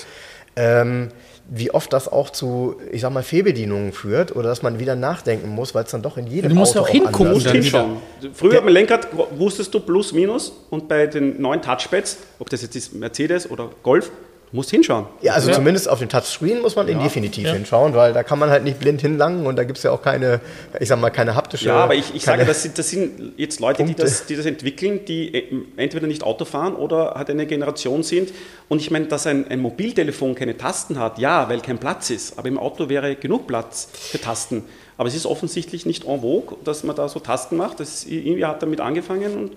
Ähm, 0.54 1.08
wie 1.48 1.70
oft 1.72 1.92
das 1.92 2.08
auch 2.08 2.30
zu, 2.30 2.76
ich 2.92 3.00
sag 3.00 3.12
mal, 3.12 3.22
Fehlbedienungen 3.22 3.92
führt 3.92 4.36
oder 4.36 4.48
dass 4.48 4.62
man 4.62 4.78
wieder 4.78 4.94
nachdenken 4.96 5.48
muss, 5.48 5.74
weil 5.74 5.84
es 5.84 5.90
dann 5.90 6.02
doch 6.02 6.16
in 6.16 6.26
jedem 6.26 6.50
Du 6.50 6.56
musst 6.56 6.76
Auto 6.76 6.84
auch 6.84 6.88
hingucken, 6.88 7.34
wieder. 7.40 7.50
hinschauen. 7.52 7.96
Früher 8.32 8.60
beim 8.60 8.72
Lenkrad 8.72 9.08
wusstest 9.36 9.72
du 9.74 9.80
plus, 9.80 10.12
minus 10.12 10.52
und 10.70 10.88
bei 10.88 11.06
den 11.06 11.40
neuen 11.40 11.60
Touchpads, 11.62 12.18
ob 12.38 12.48
das 12.50 12.62
jetzt 12.62 12.76
ist 12.76 12.94
Mercedes 12.94 13.50
oder 13.50 13.70
Golf, 13.82 14.10
musst 14.52 14.70
hinschauen. 14.70 15.06
Ja, 15.22 15.32
also 15.32 15.48
Ja. 15.48 15.54
zumindest 15.56 15.88
auf 15.88 15.98
dem 15.98 16.08
Touchscreen 16.08 16.60
muss 16.60 16.76
man 16.76 16.86
definitiv 16.86 17.48
hinschauen, 17.50 17.94
weil 17.94 18.12
da 18.12 18.22
kann 18.22 18.38
man 18.38 18.50
halt 18.50 18.64
nicht 18.64 18.78
blind 18.78 19.00
hinlangen 19.00 19.46
und 19.46 19.56
da 19.56 19.64
gibt 19.64 19.78
es 19.78 19.82
ja 19.84 19.90
auch 19.90 20.02
keine, 20.02 20.40
ich 20.78 20.88
sag 20.88 21.00
mal, 21.00 21.10
keine 21.10 21.34
haptische. 21.34 21.66
Ja, 21.68 21.76
aber 21.76 21.94
ich, 21.94 22.14
ich 22.14 22.22
sage, 22.22 22.44
das 22.44 22.62
sind, 22.62 22.78
das 22.78 22.90
sind 22.90 23.32
jetzt 23.38 23.60
Leute, 23.60 23.82
die 23.84 23.94
das, 23.94 24.26
die 24.26 24.36
das 24.36 24.44
entwickeln, 24.46 25.04
die 25.06 25.34
äh, 25.34 25.44
entweder 25.76 26.06
nicht 26.06 26.22
Auto 26.22 26.44
fahren 26.44 26.74
oder 26.74 27.14
halt 27.14 27.30
eine 27.30 27.46
Generation 27.46 28.02
sind. 28.02 28.30
Und 28.68 28.80
ich 28.80 28.90
meine, 28.90 29.06
dass 29.06 29.26
ein, 29.26 29.48
ein 29.48 29.60
Mobiltelefon 29.60 30.34
keine 30.34 30.56
Tasten 30.56 30.98
hat, 30.98 31.18
ja, 31.18 31.48
weil 31.48 31.60
kein 31.60 31.78
Platz 31.78 32.10
ist. 32.10 32.38
Aber 32.38 32.48
im 32.48 32.58
Auto 32.58 32.88
wäre 32.88 33.16
genug 33.16 33.46
Platz 33.46 33.88
für 33.92 34.20
Tasten. 34.20 34.64
Aber 34.98 35.08
es 35.08 35.14
ist 35.14 35.24
offensichtlich 35.26 35.86
nicht 35.86 36.04
en 36.04 36.20
vogue, 36.20 36.58
dass 36.64 36.84
man 36.84 36.94
da 36.94 37.08
so 37.08 37.20
Tasten 37.20 37.56
macht. 37.56 37.80
Das, 37.80 38.04
irgendwie 38.04 38.44
hat 38.44 38.62
damit 38.62 38.80
angefangen 38.80 39.34
und 39.36 39.52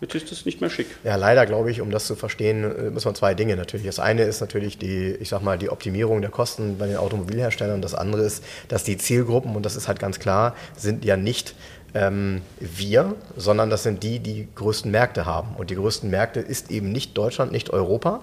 jetzt 0.00 0.14
ist 0.14 0.30
das 0.30 0.44
nicht 0.44 0.60
mehr 0.60 0.70
schick. 0.70 0.86
Ja, 1.04 1.16
leider 1.16 1.46
glaube 1.46 1.70
ich, 1.70 1.80
um 1.80 1.90
das 1.90 2.06
zu 2.06 2.16
verstehen, 2.16 2.64
äh, 2.64 2.90
muss 2.90 3.04
man 3.04 3.14
zwei 3.14 3.34
Dinge 3.34 3.56
natürlich. 3.56 3.86
Das 3.86 3.98
eine 3.98 4.22
ist 4.22 4.40
natürlich 4.40 4.78
die, 4.78 5.16
ich 5.20 5.28
sag 5.28 5.42
mal, 5.42 5.58
die 5.58 5.70
Optimierung 5.70 6.20
der 6.20 6.30
Kosten 6.30 6.78
bei 6.78 6.86
den 6.86 6.96
Automobilherstellern. 6.96 7.82
Das 7.82 7.94
andere 7.94 8.22
ist, 8.22 8.44
dass 8.68 8.84
die 8.84 8.96
Zielgruppen, 8.96 9.56
und 9.56 9.64
das 9.64 9.76
ist 9.76 9.88
halt 9.88 9.98
ganz 9.98 10.18
klar, 10.18 10.54
sind 10.76 11.04
ja 11.04 11.16
nicht 11.16 11.54
ähm, 11.94 12.42
wir, 12.60 13.14
sondern 13.36 13.70
das 13.70 13.82
sind 13.82 14.02
die, 14.02 14.18
die 14.20 14.48
größten 14.54 14.90
Märkte 14.90 15.26
haben. 15.26 15.56
Und 15.56 15.70
die 15.70 15.74
größten 15.74 16.10
Märkte 16.10 16.40
ist 16.40 16.70
eben 16.70 16.92
nicht 16.92 17.16
Deutschland, 17.16 17.52
nicht 17.52 17.70
Europa. 17.70 18.22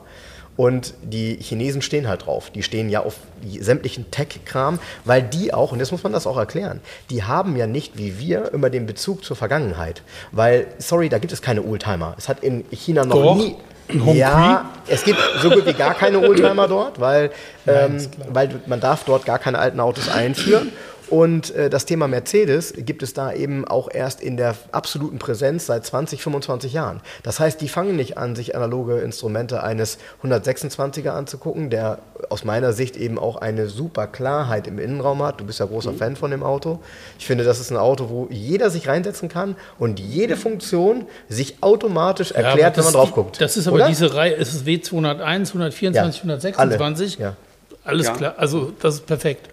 Und 0.57 0.93
die 1.01 1.35
Chinesen 1.41 1.81
stehen 1.81 2.07
halt 2.07 2.25
drauf. 2.25 2.49
Die 2.49 2.63
stehen 2.63 2.87
ja 2.89 3.01
auf 3.01 3.15
sämtlichen 3.59 4.09
Tech-Kram, 4.09 4.79
weil 5.03 5.21
die 5.21 5.53
auch, 5.53 5.73
und 5.73 5.79
jetzt 5.79 5.91
muss 5.91 6.03
man 6.03 6.13
das 6.13 6.25
auch 6.25 6.37
erklären, 6.37 6.79
die 7.09 7.23
haben 7.23 7.57
ja 7.57 7.67
nicht 7.67 7.97
wie 7.97 8.19
wir 8.19 8.53
immer 8.53 8.69
den 8.69 8.85
Bezug 8.85 9.25
zur 9.25 9.35
Vergangenheit. 9.35 10.01
Weil, 10.31 10.67
sorry, 10.77 11.09
da 11.09 11.17
gibt 11.19 11.33
es 11.33 11.41
keine 11.41 11.61
Oldtimer. 11.63 12.15
Es 12.17 12.29
hat 12.29 12.41
in 12.41 12.63
China 12.71 13.03
noch 13.05 13.15
Doch. 13.21 13.35
nie. 13.35 13.55
Hongkong? 13.87 14.15
Ja, 14.15 14.71
es 14.87 15.03
gibt 15.03 15.19
so 15.43 15.49
gut 15.51 15.65
wie 15.67 15.73
gar 15.73 15.93
keine 15.93 16.19
Oldtimer 16.27 16.67
dort, 16.67 16.99
weil, 16.99 17.29
ähm, 17.67 17.97
weil 18.29 18.47
du- 18.47 18.59
man 18.65 18.79
darf 18.79 19.03
dort 19.03 19.25
gar 19.25 19.37
keine 19.37 19.59
alten 19.59 19.79
Autos 19.79 20.09
einführen. 20.09 20.71
Und 21.09 21.53
äh, 21.55 21.69
das 21.69 21.85
Thema 21.85 22.07
Mercedes 22.07 22.73
gibt 22.77 23.03
es 23.03 23.13
da 23.13 23.31
eben 23.31 23.65
auch 23.65 23.89
erst 23.93 24.21
in 24.21 24.37
der 24.37 24.55
absoluten 24.71 25.19
Präsenz 25.19 25.65
seit 25.67 25.85
20, 25.85 26.21
25 26.21 26.73
Jahren. 26.73 27.01
Das 27.23 27.39
heißt, 27.39 27.61
die 27.61 27.67
fangen 27.69 27.95
nicht 27.95 28.17
an, 28.17 28.35
sich 28.35 28.55
analoge 28.55 28.99
Instrumente 28.99 29.61
eines 29.63 29.97
126er 30.23 31.09
anzugucken, 31.09 31.69
der 31.69 31.99
aus 32.29 32.43
meiner 32.43 32.73
Sicht 32.73 32.97
eben 32.97 33.19
auch 33.19 33.35
eine 33.37 33.67
super 33.67 34.07
Klarheit 34.07 34.67
im 34.67 34.79
Innenraum 34.79 35.21
hat. 35.21 35.39
Du 35.39 35.45
bist 35.45 35.59
ja 35.59 35.65
großer 35.65 35.93
Fan 35.93 36.15
von 36.15 36.31
dem 36.31 36.43
Auto. 36.43 36.79
Ich 37.19 37.25
finde, 37.27 37.43
das 37.43 37.59
ist 37.59 37.71
ein 37.71 37.77
Auto, 37.77 38.09
wo 38.09 38.27
jeder 38.31 38.69
sich 38.69 38.87
reinsetzen 38.87 39.29
kann 39.29 39.55
und 39.77 39.99
jede 39.99 40.37
Funktion 40.37 41.05
sich 41.29 41.57
automatisch 41.61 42.31
Ja, 42.31 42.37
erklärt, 42.37 42.77
wenn 42.77 42.83
das 42.83 42.93
man 42.93 42.93
drauf 43.01 43.11
guckt. 43.13 43.39
Das 43.41 43.57
ist 43.57 43.67
aber 43.67 43.75
Oder? 43.77 43.87
diese 43.87 44.13
Reihe, 44.15 44.35
es 44.35 44.53
ist 44.53 44.65
W201, 44.65 45.21
124, 45.23 45.93
Ja, 45.93 46.03
126. 46.03 47.17
alle, 47.19 47.29
ja. 47.29 47.35
Alles 47.83 48.07
Ja. 48.07 48.13
klar, 48.13 48.33
also 48.37 48.71
das 48.81 48.95
ist 48.95 49.05
perfekt. 49.05 49.49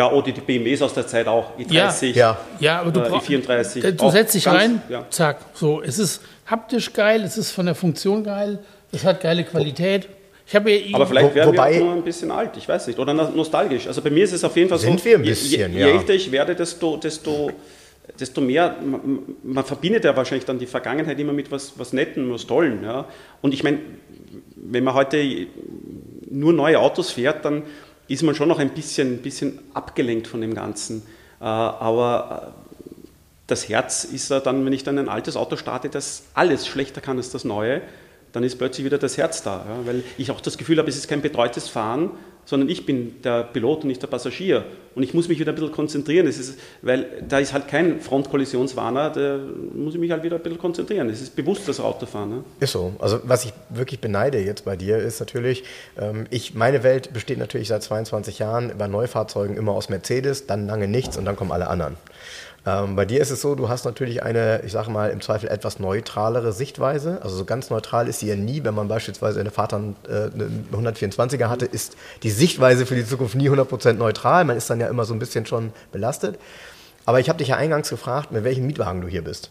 Ja, 0.00 0.10
oder 0.10 0.32
die 0.32 0.40
BMWs 0.40 0.80
aus 0.80 0.94
der 0.94 1.06
Zeit 1.06 1.26
auch. 1.28 1.58
i30. 1.58 2.14
Ja. 2.14 2.38
Ja, 2.58 2.80
aber 2.80 2.90
du 2.90 3.00
Äh, 3.00 3.08
brauchst. 3.10 3.28
i34. 3.28 3.90
Du 3.92 4.08
setzt 4.10 4.34
dich 4.34 4.44
ganz- 4.44 4.58
rein, 4.58 4.82
ja. 4.88 5.04
zack. 5.10 5.36
So, 5.52 5.82
es 5.82 5.98
ist 5.98 6.22
haptisch 6.46 6.90
geil, 6.94 7.22
es 7.22 7.36
ist 7.36 7.50
von 7.50 7.66
der 7.66 7.74
Funktion 7.74 8.24
geil, 8.24 8.60
es 8.92 9.04
hat 9.04 9.20
geile 9.20 9.44
Qualität. 9.44 10.08
Ich 10.46 10.54
habe 10.56 10.70
ja 10.72 10.94
Aber 10.96 11.06
vielleicht 11.06 11.34
werden 11.34 11.52
wobei- 11.54 11.74
wir 11.74 11.80
auch 11.82 11.84
nur 11.84 11.94
ein 11.96 12.02
bisschen 12.02 12.30
alt, 12.30 12.52
ich 12.56 12.66
weiß 12.66 12.86
nicht, 12.86 12.98
oder 12.98 13.12
no- 13.12 13.28
nostalgisch. 13.28 13.86
Also 13.86 14.00
bei 14.00 14.08
mir 14.10 14.24
ist 14.24 14.32
es 14.32 14.42
auf 14.42 14.56
jeden 14.56 14.70
Fall 14.70 14.78
Sind 14.78 14.98
so, 15.00 15.04
wir 15.04 15.16
ein 15.18 15.22
je- 15.24 15.30
bisschen, 15.30 15.72
je, 15.74 15.78
ja. 15.80 15.86
je 15.88 15.92
älter 15.92 16.14
ich 16.14 16.32
werde, 16.32 16.54
desto, 16.54 16.96
desto, 16.96 17.50
desto 18.18 18.40
mehr, 18.40 18.76
man, 18.82 19.18
man 19.42 19.64
verbindet 19.66 20.04
ja 20.06 20.16
wahrscheinlich 20.16 20.46
dann 20.46 20.58
die 20.58 20.66
Vergangenheit 20.66 21.18
immer 21.20 21.34
mit 21.34 21.52
was, 21.52 21.74
was 21.76 21.92
Netten, 21.92 22.32
was 22.32 22.46
Tollen. 22.46 22.82
Ja. 22.82 23.04
Und 23.42 23.52
ich 23.52 23.62
meine, 23.62 23.78
wenn 24.56 24.82
man 24.82 24.94
heute 24.94 25.22
nur 26.30 26.52
neue 26.54 26.78
Autos 26.80 27.10
fährt, 27.10 27.44
dann 27.44 27.64
ist 28.10 28.24
man 28.24 28.34
schon 28.34 28.48
noch 28.48 28.58
ein 28.58 28.70
bisschen, 28.70 29.18
bisschen 29.18 29.60
abgelenkt 29.72 30.26
von 30.26 30.40
dem 30.40 30.52
Ganzen. 30.52 31.02
Äh, 31.40 31.44
Aber 31.44 32.52
äh, 32.56 32.70
das 33.46 33.68
Herz 33.68 34.02
ist 34.02 34.30
dann, 34.32 34.66
wenn 34.66 34.72
ich 34.72 34.82
dann 34.82 34.98
ein 34.98 35.08
altes 35.08 35.36
Auto 35.36 35.56
starte, 35.56 35.88
das 35.88 36.24
alles 36.34 36.66
schlechter 36.66 37.00
kann 37.00 37.18
als 37.18 37.30
das 37.30 37.44
neue, 37.44 37.82
dann 38.32 38.42
ist 38.42 38.58
plötzlich 38.58 38.84
wieder 38.84 38.98
das 38.98 39.16
Herz 39.16 39.44
da. 39.44 39.64
Weil 39.84 40.02
ich 40.18 40.32
auch 40.32 40.40
das 40.40 40.58
Gefühl 40.58 40.78
habe, 40.78 40.88
es 40.88 40.96
ist 40.96 41.08
kein 41.08 41.22
betreutes 41.22 41.68
Fahren, 41.68 42.10
sondern 42.50 42.68
ich 42.68 42.84
bin 42.84 43.22
der 43.22 43.44
Pilot 43.44 43.82
und 43.82 43.86
nicht 43.86 44.02
der 44.02 44.08
Passagier. 44.08 44.64
Und 44.96 45.04
ich 45.04 45.14
muss 45.14 45.28
mich 45.28 45.38
wieder 45.38 45.52
ein 45.52 45.54
bisschen 45.54 45.70
konzentrieren. 45.70 46.26
Es 46.26 46.36
ist, 46.36 46.58
weil 46.82 47.06
da 47.28 47.38
ist 47.38 47.52
halt 47.52 47.68
kein 47.68 48.00
Frontkollisionswarner, 48.00 49.10
da 49.10 49.38
muss 49.72 49.94
ich 49.94 50.00
mich 50.00 50.10
halt 50.10 50.24
wieder 50.24 50.34
ein 50.34 50.42
bisschen 50.42 50.58
konzentrieren. 50.58 51.08
Es 51.10 51.22
ist 51.22 51.36
bewusst 51.36 51.68
das 51.68 51.78
Autofahren. 51.78 52.28
Ne? 52.28 52.44
Ist 52.58 52.72
so. 52.72 52.92
Also 52.98 53.20
was 53.22 53.44
ich 53.44 53.52
wirklich 53.68 54.00
beneide 54.00 54.40
jetzt 54.40 54.64
bei 54.64 54.74
dir 54.74 54.98
ist 54.98 55.20
natürlich, 55.20 55.62
ähm, 55.96 56.26
ich, 56.30 56.56
meine 56.56 56.82
Welt 56.82 57.12
besteht 57.12 57.38
natürlich 57.38 57.68
seit 57.68 57.84
22 57.84 58.40
Jahren 58.40 58.72
bei 58.76 58.88
Neufahrzeugen 58.88 59.56
immer 59.56 59.70
aus 59.70 59.88
Mercedes, 59.88 60.48
dann 60.48 60.66
lange 60.66 60.88
nichts 60.88 61.16
und 61.16 61.26
dann 61.26 61.36
kommen 61.36 61.52
alle 61.52 61.68
anderen. 61.68 61.94
Ähm, 62.66 62.94
bei 62.94 63.06
dir 63.06 63.20
ist 63.20 63.30
es 63.30 63.40
so, 63.40 63.54
du 63.54 63.68
hast 63.68 63.84
natürlich 63.84 64.22
eine, 64.22 64.62
ich 64.64 64.72
sage 64.72 64.90
mal, 64.90 65.10
im 65.10 65.20
Zweifel 65.20 65.48
etwas 65.48 65.78
neutralere 65.78 66.52
Sichtweise. 66.52 67.20
Also 67.22 67.36
so 67.36 67.44
ganz 67.44 67.70
neutral 67.70 68.08
ist 68.08 68.20
sie 68.20 68.28
ja 68.28 68.36
nie, 68.36 68.64
wenn 68.64 68.74
man 68.74 68.88
beispielsweise 68.88 69.40
eine 69.40 69.50
Fahrt 69.50 69.72
äh, 69.72 69.76
einen 69.76 70.68
124er 70.72 71.48
hatte, 71.48 71.64
ist 71.64 71.96
die 72.22 72.30
Sichtweise 72.30 72.84
für 72.84 72.94
die 72.94 73.06
Zukunft 73.06 73.34
nie 73.34 73.48
100% 73.48 73.94
neutral. 73.94 74.44
Man 74.44 74.56
ist 74.56 74.68
dann 74.68 74.80
ja 74.80 74.88
immer 74.88 75.04
so 75.04 75.14
ein 75.14 75.18
bisschen 75.18 75.46
schon 75.46 75.72
belastet. 75.90 76.38
Aber 77.06 77.18
ich 77.18 77.28
habe 77.28 77.38
dich 77.38 77.48
ja 77.48 77.56
eingangs 77.56 77.88
gefragt, 77.88 78.30
mit 78.30 78.44
welchem 78.44 78.66
Mietwagen 78.66 79.00
du 79.00 79.08
hier 79.08 79.24
bist. 79.24 79.50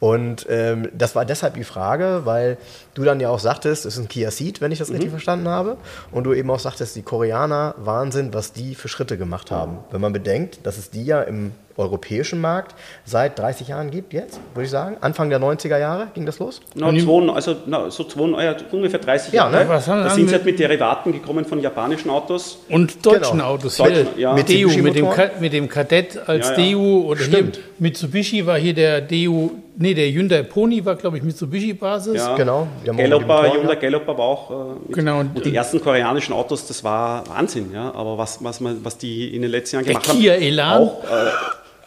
Und 0.00 0.46
ähm, 0.48 0.88
das 0.96 1.14
war 1.14 1.24
deshalb 1.26 1.54
die 1.54 1.64
Frage, 1.64 2.22
weil 2.24 2.56
du 2.94 3.04
dann 3.04 3.20
ja 3.20 3.28
auch 3.28 3.38
sagtest, 3.38 3.84
es 3.84 3.94
ist 3.96 4.00
ein 4.00 4.08
Kia 4.08 4.30
Ceed, 4.30 4.60
wenn 4.62 4.72
ich 4.72 4.78
das 4.78 4.88
Mhm. 4.88 4.94
richtig 4.94 5.10
verstanden 5.10 5.48
habe. 5.48 5.76
Und 6.10 6.24
du 6.24 6.32
eben 6.32 6.50
auch 6.50 6.58
sagtest, 6.58 6.96
die 6.96 7.02
Koreaner, 7.02 7.74
Wahnsinn, 7.78 8.32
was 8.32 8.52
die 8.52 8.74
für 8.74 8.88
Schritte 8.88 9.18
gemacht 9.18 9.50
haben. 9.50 9.78
Wenn 9.90 10.00
man 10.00 10.12
bedenkt, 10.14 10.60
dass 10.66 10.78
es 10.78 10.90
die 10.90 11.04
ja 11.04 11.20
im 11.20 11.52
europäischen 11.76 12.40
Markt 12.40 12.74
seit 13.06 13.38
30 13.38 13.68
Jahren 13.68 13.90
gibt 13.90 14.12
jetzt, 14.12 14.38
würde 14.54 14.64
ich 14.64 14.70
sagen. 14.70 14.96
Anfang 15.00 15.30
der 15.30 15.38
90er 15.38 15.78
Jahre 15.78 16.08
ging 16.12 16.26
das 16.26 16.38
los. 16.38 16.60
Na, 16.74 16.90
zwei, 16.90 17.32
also 17.32 17.56
na, 17.66 17.90
so 17.90 18.04
zwei, 18.04 18.42
ja, 18.44 18.54
ungefähr 18.72 18.98
30 19.00 19.32
Ja, 19.32 19.44
Jahre. 19.50 19.64
ne? 19.64 19.68
Was 19.70 19.86
haben- 19.86 20.02
da 20.04 20.10
sind 20.10 20.28
sie 20.28 20.34
halt 20.34 20.44
mit 20.44 20.58
Derivaten 20.58 21.12
gekommen 21.12 21.44
von 21.46 21.60
japanischen 21.60 22.10
Autos. 22.10 22.58
Und 22.68 23.04
deutschen 23.06 23.38
Genau. 23.38 23.44
Autos. 23.50 23.76
Deutschen, 23.78 24.08
hier, 24.14 24.22
ja. 24.22 24.32
Mit 24.34 24.48
DU, 24.50 24.68
mit 24.82 24.94
dem, 24.94 25.08
mit 25.40 25.52
dem 25.54 25.68
Kadett 25.68 26.18
als 26.28 26.50
Ja, 26.50 26.58
ja. 26.58 26.72
DU 26.72 27.02
oder 27.06 27.20
Stimmt. 27.20 27.56
hier 27.56 27.64
Mitsubishi 27.78 28.44
war 28.46 28.58
hier 28.58 28.74
der 28.74 29.00
DU, 29.00 29.50
nee, 29.80 29.94
der 29.94 30.08
Hyundai 30.12 30.42
Pony 30.44 30.84
war, 30.84 30.94
glaube 30.94 31.16
ich, 31.16 31.22
Mitsubishi-Basis. 31.24 32.14
Ja. 32.16 32.36
Genau. 32.36 32.68
Galloper, 32.84 33.52
Hyundai. 33.52 33.74
Galloper 33.76 34.16
war 34.16 34.24
auch. 34.24 34.50
Äh, 34.50 34.54
mit. 34.86 34.92
Genau. 34.96 35.20
Und 35.20 35.44
die 35.44 35.54
ersten 35.54 35.80
koreanischen 35.80 36.32
Autos, 36.34 36.66
das 36.68 36.84
war 36.84 37.26
Wahnsinn, 37.28 37.72
ja. 37.72 37.92
Aber 37.92 38.16
was, 38.18 38.42
was, 38.44 38.60
man, 38.60 38.84
was 38.84 38.98
die 38.98 39.34
in 39.34 39.42
den 39.42 39.50
letzten 39.50 39.76
Jahren 39.76 39.84
Der 39.86 39.94
gemacht 39.94 40.10
Kia 40.16 40.34
haben. 40.34 40.42
Elan. 40.42 40.82
Auch, 40.82 41.04
äh, 41.04 41.30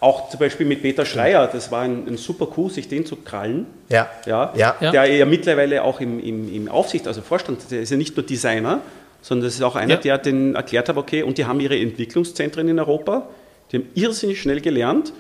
auch 0.01 0.29
zum 0.29 0.39
Beispiel 0.41 0.65
mit 0.65 0.81
Peter 0.81 1.05
Schreier, 1.05 1.47
das 1.47 1.71
war 1.71 1.83
ein, 1.83 2.05
ein 2.07 2.17
super 2.17 2.47
Coup, 2.47 2.69
sich 2.69 2.89
den 2.89 3.05
zu 3.05 3.15
krallen. 3.15 3.67
Ja. 3.87 4.09
Ja, 4.25 4.51
Ja. 4.55 4.75
Ja. 4.81 4.91
Der 4.91 5.05
ja 5.05 5.25
mittlerweile 5.25 5.83
auch 5.83 6.01
im, 6.01 6.19
im, 6.19 6.53
im 6.53 6.67
Aufsicht, 6.67 7.07
also 7.07 7.21
Vorstand, 7.21 7.71
der 7.71 7.81
ist 7.81 7.89
ja 7.91 7.95
nicht 7.97 8.17
nur 8.17 8.25
Designer, 8.25 8.81
sondern 9.21 9.45
das 9.47 9.55
ist 9.55 9.61
auch 9.61 9.77
einer, 9.77 9.93
Ja. 9.93 9.99
der 10.01 10.17
den 10.17 10.55
erklärt 10.55 10.89
hat, 10.89 10.97
okay, 10.97 11.23
und 11.23 11.37
die 11.37 11.45
haben 11.45 11.61
ihre 11.61 11.79
Entwicklungszentren 11.79 12.67
in 12.67 12.79
Europa, 12.79 13.27
die 13.71 13.77
haben 13.77 13.87
irrsinnig 13.95 14.41
schnell 14.41 14.59
gelernt. 14.59 15.13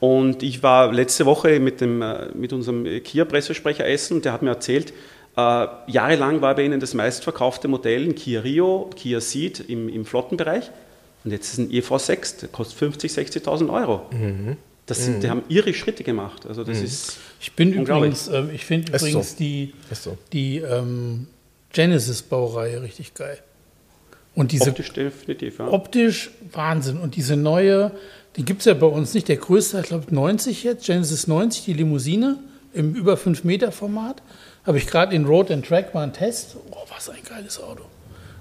Und 0.00 0.42
ich 0.42 0.62
war 0.62 0.92
letzte 0.92 1.26
Woche 1.26 1.60
mit, 1.60 1.80
dem, 1.80 2.00
äh, 2.00 2.28
mit 2.34 2.52
unserem 2.52 2.84
Kia-Pressesprecher 2.84 3.86
essen 3.86 4.16
und 4.16 4.24
der 4.24 4.32
hat 4.32 4.42
mir 4.42 4.50
erzählt, 4.50 4.92
äh, 5.36 5.66
jahrelang 5.86 6.40
war 6.40 6.54
bei 6.54 6.64
ihnen 6.64 6.80
das 6.80 6.94
meistverkaufte 6.94 7.68
Modell 7.68 8.04
ein 8.04 8.14
Kia 8.14 8.40
Rio, 8.40 8.90
Kia 8.96 9.20
Ceed 9.20 9.60
im, 9.60 9.88
im 9.88 10.04
Flottenbereich. 10.04 10.70
Und 11.24 11.32
jetzt 11.32 11.52
ist 11.52 11.58
ein 11.58 11.70
EV6, 11.70 12.40
der 12.40 12.48
kostet 12.48 12.94
50.000, 12.94 13.44
60.000 13.44 13.72
Euro. 13.72 14.06
Das 14.86 15.04
sind, 15.04 15.22
Die 15.22 15.30
haben 15.30 15.42
ihre 15.48 15.72
Schritte 15.74 16.02
gemacht. 16.02 16.46
Also 16.46 16.64
das 16.64 16.80
ist 16.80 17.18
Ich 17.40 17.52
bin 17.52 17.72
übrigens, 17.72 18.28
ähm, 18.28 18.50
ich 18.52 18.64
finde 18.64 18.92
übrigens 18.92 19.30
so. 19.30 19.36
die, 19.38 19.74
so. 19.92 20.18
die 20.32 20.58
ähm, 20.58 21.26
Genesis-Baureihe 21.72 22.82
richtig 22.82 23.14
geil. 23.14 23.38
Und 24.34 24.52
diese 24.52 24.70
optisch 24.70 24.92
definitiv. 24.92 25.58
Ja. 25.58 25.68
optisch 25.68 26.30
Wahnsinn. 26.52 26.98
Und 26.98 27.16
diese 27.16 27.36
neue, 27.36 27.92
die 28.36 28.44
gibt 28.44 28.60
es 28.60 28.66
ja 28.66 28.74
bei 28.74 28.86
uns 28.86 29.12
nicht. 29.14 29.28
Der 29.28 29.36
größte, 29.36 29.80
ich 29.80 29.86
glaube 29.86 30.14
90 30.14 30.62
jetzt, 30.64 30.86
Genesis 30.86 31.26
90, 31.26 31.64
die 31.64 31.72
Limousine 31.74 32.36
im 32.72 32.94
über 32.94 33.16
5 33.16 33.44
Meter 33.44 33.72
Format. 33.72 34.22
Habe 34.64 34.78
ich 34.78 34.86
gerade 34.86 35.14
in 35.14 35.24
Road 35.24 35.50
and 35.50 35.66
Track 35.66 35.94
mal 35.94 36.02
einen 36.02 36.12
Test. 36.12 36.56
Oh, 36.70 36.76
was 36.94 37.08
ein 37.08 37.18
geiles 37.28 37.60
Auto. 37.62 37.82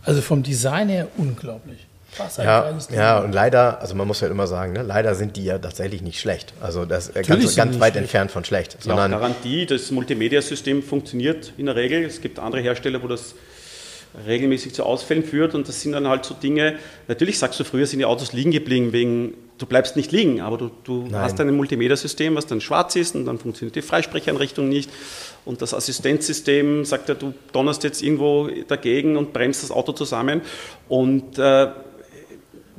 Also 0.03 0.21
vom 0.21 0.43
Design 0.43 0.89
her 0.89 1.07
unglaublich. 1.17 1.85
Was 2.17 2.39
ein 2.39 2.45
Ja, 2.45 2.61
geiles 2.61 2.87
Ding. 2.87 2.97
ja, 2.97 3.19
und 3.19 3.31
leider, 3.33 3.79
also 3.81 3.93
man 3.95 4.07
muss 4.07 4.19
ja 4.21 4.27
immer 4.27 4.47
sagen, 4.47 4.73
ne, 4.73 4.81
leider 4.83 5.13
sind 5.15 5.35
die 5.37 5.43
ja 5.45 5.57
tatsächlich 5.59 6.01
nicht 6.01 6.19
schlecht. 6.19 6.53
Also 6.59 6.85
das 6.85 7.07
ist 7.09 7.15
Natürlich 7.15 7.43
ganz, 7.43 7.55
ganz 7.55 7.75
weit 7.79 7.93
schlecht. 7.93 7.97
entfernt 7.97 8.31
von 8.31 8.43
schlecht. 8.43 8.73
Ja, 8.75 8.79
Sondern 8.81 9.11
Garantie, 9.11 9.65
das 9.65 9.91
Multimedia-System 9.91 10.81
funktioniert 10.83 11.53
in 11.57 11.67
der 11.67 11.75
Regel. 11.75 12.03
Es 12.03 12.19
gibt 12.21 12.39
andere 12.39 12.61
Hersteller, 12.61 13.01
wo 13.03 13.07
das 13.07 13.35
regelmäßig 14.25 14.73
zu 14.73 14.83
Ausfällen 14.83 15.23
führt 15.23 15.53
und 15.55 15.67
das 15.67 15.81
sind 15.81 15.91
dann 15.91 16.07
halt 16.07 16.25
so 16.25 16.33
Dinge, 16.33 16.77
natürlich 17.07 17.37
sagst 17.37 17.59
du, 17.59 17.63
früher 17.63 17.85
sind 17.85 17.99
die 17.99 18.05
Autos 18.05 18.33
liegen 18.33 18.51
geblieben 18.51 18.91
wegen, 18.91 19.33
du 19.57 19.65
bleibst 19.65 19.95
nicht 19.95 20.11
liegen, 20.11 20.41
aber 20.41 20.57
du, 20.57 20.71
du 20.83 21.07
Nein. 21.09 21.21
hast 21.21 21.39
ein 21.39 21.55
Multimedia-System, 21.55 22.35
was 22.35 22.47
dann 22.47 22.61
schwarz 22.61 22.95
ist 22.95 23.15
und 23.15 23.25
dann 23.25 23.37
funktioniert 23.37 23.75
die 23.75 23.81
Freisprecheinrichtung 23.81 24.67
nicht 24.67 24.89
und 25.45 25.61
das 25.61 25.73
Assistenzsystem 25.73 26.85
sagt 26.85 27.09
ja, 27.09 27.15
du 27.15 27.33
donnerst 27.51 27.83
jetzt 27.83 28.01
irgendwo 28.01 28.49
dagegen 28.67 29.15
und 29.15 29.31
bremst 29.31 29.63
das 29.63 29.71
Auto 29.71 29.91
zusammen 29.91 30.41
und 30.87 31.37
äh, 31.37 31.67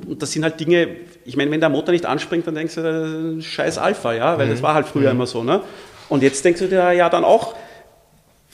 und 0.07 0.19
das 0.19 0.31
sind 0.31 0.43
halt 0.43 0.59
Dinge, 0.59 0.87
ich 1.25 1.37
meine, 1.37 1.51
wenn 1.51 1.59
der 1.59 1.69
Motor 1.69 1.91
nicht 1.91 2.07
anspringt, 2.07 2.47
dann 2.47 2.55
denkst 2.55 2.73
du, 2.73 3.37
äh, 3.37 3.41
scheiß 3.41 3.77
Alpha, 3.77 4.13
ja, 4.13 4.35
weil 4.35 4.49
das 4.49 4.63
war 4.63 4.73
halt 4.73 4.87
früher 4.87 5.11
immer 5.11 5.27
so, 5.27 5.43
ne? 5.43 5.61
Und 6.09 6.23
jetzt 6.23 6.43
denkst 6.43 6.59
du 6.59 6.67
dir 6.67 6.91
ja 6.91 7.07
dann 7.07 7.23
auch, 7.23 7.55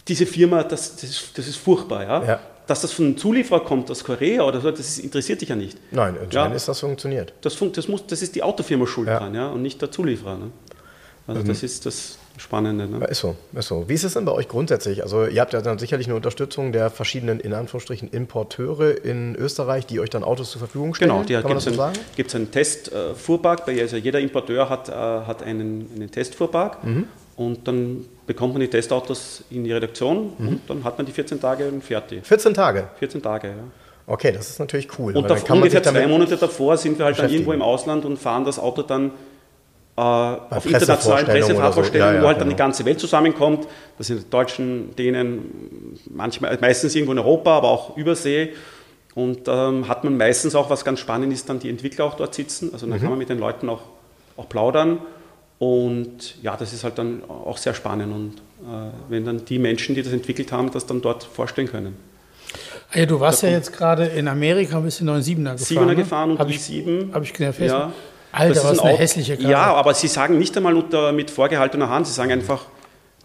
diese 0.07 0.25
Firma, 0.25 0.63
das, 0.63 0.95
das, 0.95 1.03
ist, 1.03 1.37
das 1.37 1.47
ist 1.47 1.55
furchtbar, 1.55 2.03
ja? 2.03 2.23
Ja. 2.25 2.39
Dass 2.67 2.81
das 2.81 2.91
von 2.91 3.05
einem 3.05 3.17
Zulieferer 3.17 3.61
kommt, 3.63 3.89
aus 3.89 4.03
Korea 4.03 4.43
oder 4.43 4.59
so, 4.61 4.69
das 4.71 4.99
interessiert 4.99 5.41
dich 5.41 5.49
ja 5.49 5.55
nicht. 5.55 5.77
nein, 5.91 6.15
entscheidend 6.17 6.51
Ja. 6.51 6.55
ist, 6.55 6.67
dass 6.67 6.77
das 6.77 6.79
funktioniert. 6.81 7.33
Das, 7.41 7.53
fun- 7.55 7.71
das, 7.71 7.87
muss, 7.87 8.05
das 8.07 8.21
ist 8.21 8.35
die 8.35 8.43
Autofirma 8.43 8.85
schuld 8.85 9.07
Ja. 9.07 9.15
Mhm. 9.15 9.23
dran, 9.23 9.35
ja, 9.35 9.47
und 9.49 9.61
nicht 9.61 9.81
der 9.81 9.89
Zulieferer. 9.91 10.37
Ne? 10.37 10.51
Also 11.27 11.43
das 11.43 11.63
ist 11.63 11.85
das 11.85 12.17
Spannende. 12.37 12.87
Ne? 12.87 13.03
ist 13.07 13.19
so, 13.19 13.35
ist 13.53 13.67
so. 13.67 13.89
Wie 13.89 13.93
ist 13.95 14.03
es 14.03 14.13
denn 14.13 14.23
bei 14.25 14.31
euch 14.31 14.47
grundsätzlich? 14.47 15.01
Also 15.03 15.25
ihr 15.25 15.41
habt 15.41 15.53
ja 15.53 15.61
dann 15.61 15.79
sicherlich 15.79 16.05
eine 16.07 16.15
Unterstützung 16.15 16.71
der 16.71 16.89
verschiedenen, 16.91 17.39
in 17.39 17.53
Anführungsstrichen, 17.53 18.09
Importeure 18.11 19.03
in 19.03 19.35
Österreich, 19.35 19.87
die 19.87 19.99
euch 19.99 20.09
dann 20.11 20.23
Autos 20.23 20.51
zur 20.51 20.59
Verfügung 20.59 20.93
stellen. 20.93 21.09
Genau, 21.11 21.23
die 21.23 21.33
Kann 21.33 21.43
man 21.43 21.53
gibt 21.53 21.57
das 21.65 21.67
es 21.67 21.75
so 21.75 21.81
einen, 21.81 21.93
sagen? 21.95 22.05
gibt's 22.15 22.35
einen 22.35 22.51
Testfuhrpark. 22.51 23.67
also 23.67 23.97
jeder 23.97 24.19
Importeur 24.19 24.69
hat, 24.69 24.87
äh, 24.87 24.91
hat 24.93 25.41
einen, 25.43 25.89
einen 25.95 26.11
Testfuhrpark 26.11 26.83
Mhm. 26.83 27.05
Und 27.37 27.65
dann 27.67 28.05
bekommt 28.25 28.53
man 28.53 28.59
die 28.61 28.67
Testautos 28.67 29.43
in 29.49 29.63
die 29.63 29.71
Redaktion 29.71 30.33
Mhm. 30.37 30.47
und 30.49 30.61
dann 30.67 30.83
hat 30.83 30.97
man 30.97 31.05
die 31.05 31.13
14 31.13 31.39
Tage 31.39 31.69
und 31.69 31.81
fertig. 31.83 32.25
14 32.27 32.53
Tage. 32.53 32.89
14 32.99 33.21
Tage, 33.21 33.47
ja. 33.47 33.53
Okay, 34.09 34.31
das 34.31 34.49
ist 34.49 34.59
natürlich 34.59 34.87
cool. 34.99 35.15
Und 35.15 35.23
weil 35.23 35.29
da, 35.29 35.35
dann 35.35 35.43
kann 35.43 35.57
man 35.57 35.63
ungefähr 35.63 35.83
zwei 35.83 36.07
Monate 36.07 36.35
davor 36.37 36.75
sind 36.77 36.97
wir 36.97 37.05
halt 37.05 37.19
dann 37.19 37.29
irgendwo 37.31 37.53
im 37.53 37.61
Ausland 37.61 38.03
und 38.05 38.17
fahren 38.17 38.43
das 38.45 38.57
Auto 38.59 38.81
dann 38.81 39.11
äh, 39.97 40.01
auf 40.01 40.65
internationalen 40.65 41.25
Pressevorstellungen 41.25 41.25
oder 41.25 41.41
so. 41.41 41.47
Pressefahrvorstellungen, 41.47 42.13
Ja, 42.13 42.17
ja, 42.19 42.23
wo 42.23 42.27
halt 42.27 42.37
dann 42.37 42.47
genau. 42.47 42.55
die 42.55 42.59
ganze 42.59 42.85
Welt 42.85 42.99
zusammenkommt. 42.99 43.67
Das 43.97 44.07
sind 44.07 44.31
Deutschen, 44.33 44.95
denen 44.95 45.97
manchmal, 46.09 46.57
meistens 46.61 46.95
irgendwo 46.95 47.13
in 47.13 47.19
Europa, 47.19 47.57
aber 47.57 47.69
auch 47.69 47.97
übersee. 47.97 48.53
Und 49.15 49.47
ähm, 49.47 49.87
hat 49.87 50.03
man 50.03 50.15
meistens 50.15 50.53
auch, 50.55 50.69
was 50.69 50.85
ganz 50.85 50.99
spannend 50.99 51.33
ist, 51.33 51.49
dann 51.49 51.59
die 51.59 51.69
Entwickler 51.69 52.05
auch 52.05 52.13
dort 52.15 52.33
sitzen. 52.35 52.69
Also 52.73 52.85
Mhm. 52.85 52.91
dann 52.91 52.99
kann 53.01 53.09
man 53.09 53.17
mit 53.19 53.29
den 53.29 53.39
Leuten 53.39 53.67
auch, 53.69 53.81
auch 54.37 54.47
plaudern. 54.47 54.99
Und 55.59 56.35
ja, 56.43 56.55
das 56.55 56.73
ist 56.73 56.83
halt 56.83 56.97
dann 56.97 57.23
auch 57.27 57.57
sehr 57.57 57.73
spannend. 57.73 58.13
Und 58.13 58.33
äh, 58.67 58.91
wenn 59.09 59.25
dann 59.25 59.43
die 59.45 59.57
Menschen, 59.59 59.95
die 59.95 60.03
das 60.03 60.13
entwickelt 60.13 60.51
haben, 60.51 60.71
das 60.71 60.85
dann 60.85 61.01
dort 61.01 61.23
vorstellen 61.23 61.67
können. 61.67 61.95
Ah 62.91 62.99
Ja, 62.99 63.05
du 63.05 63.19
warst 63.19 63.43
ja 63.43 63.49
jetzt 63.49 63.73
gerade 63.75 64.05
in 64.05 64.27
Amerika, 64.27 64.79
bist 64.79 65.01
in 65.01 65.09
97er 65.09 65.23
gefahren. 65.43 65.57
Siebener 65.57 65.85
ne? 65.87 65.95
gefahren 65.95 66.31
und 66.31 66.39
Hab 66.39 66.49
ich, 66.49 66.61
sieben. 66.61 67.11
Habe 67.13 67.25
ich 67.25 67.33
gesehen, 67.33 67.49
auf 67.49 67.59
Ja. 67.59 67.91
Alter, 68.31 68.53
Das 68.53 68.57
ist 68.57 68.63
was 68.69 68.71
ein 68.79 68.83
eine 68.85 68.89
Auto- 68.93 69.01
hässliche 69.01 69.37
Karre. 69.37 69.49
Ja, 69.51 69.73
aber 69.73 69.93
sie 69.93 70.07
sagen 70.07 70.37
nicht 70.37 70.55
einmal 70.55 70.75
unter, 70.75 71.11
mit 71.11 71.31
vorgehaltener 71.31 71.89
Hand, 71.89 72.07
sie 72.07 72.13
sagen 72.13 72.31
einfach, 72.31 72.65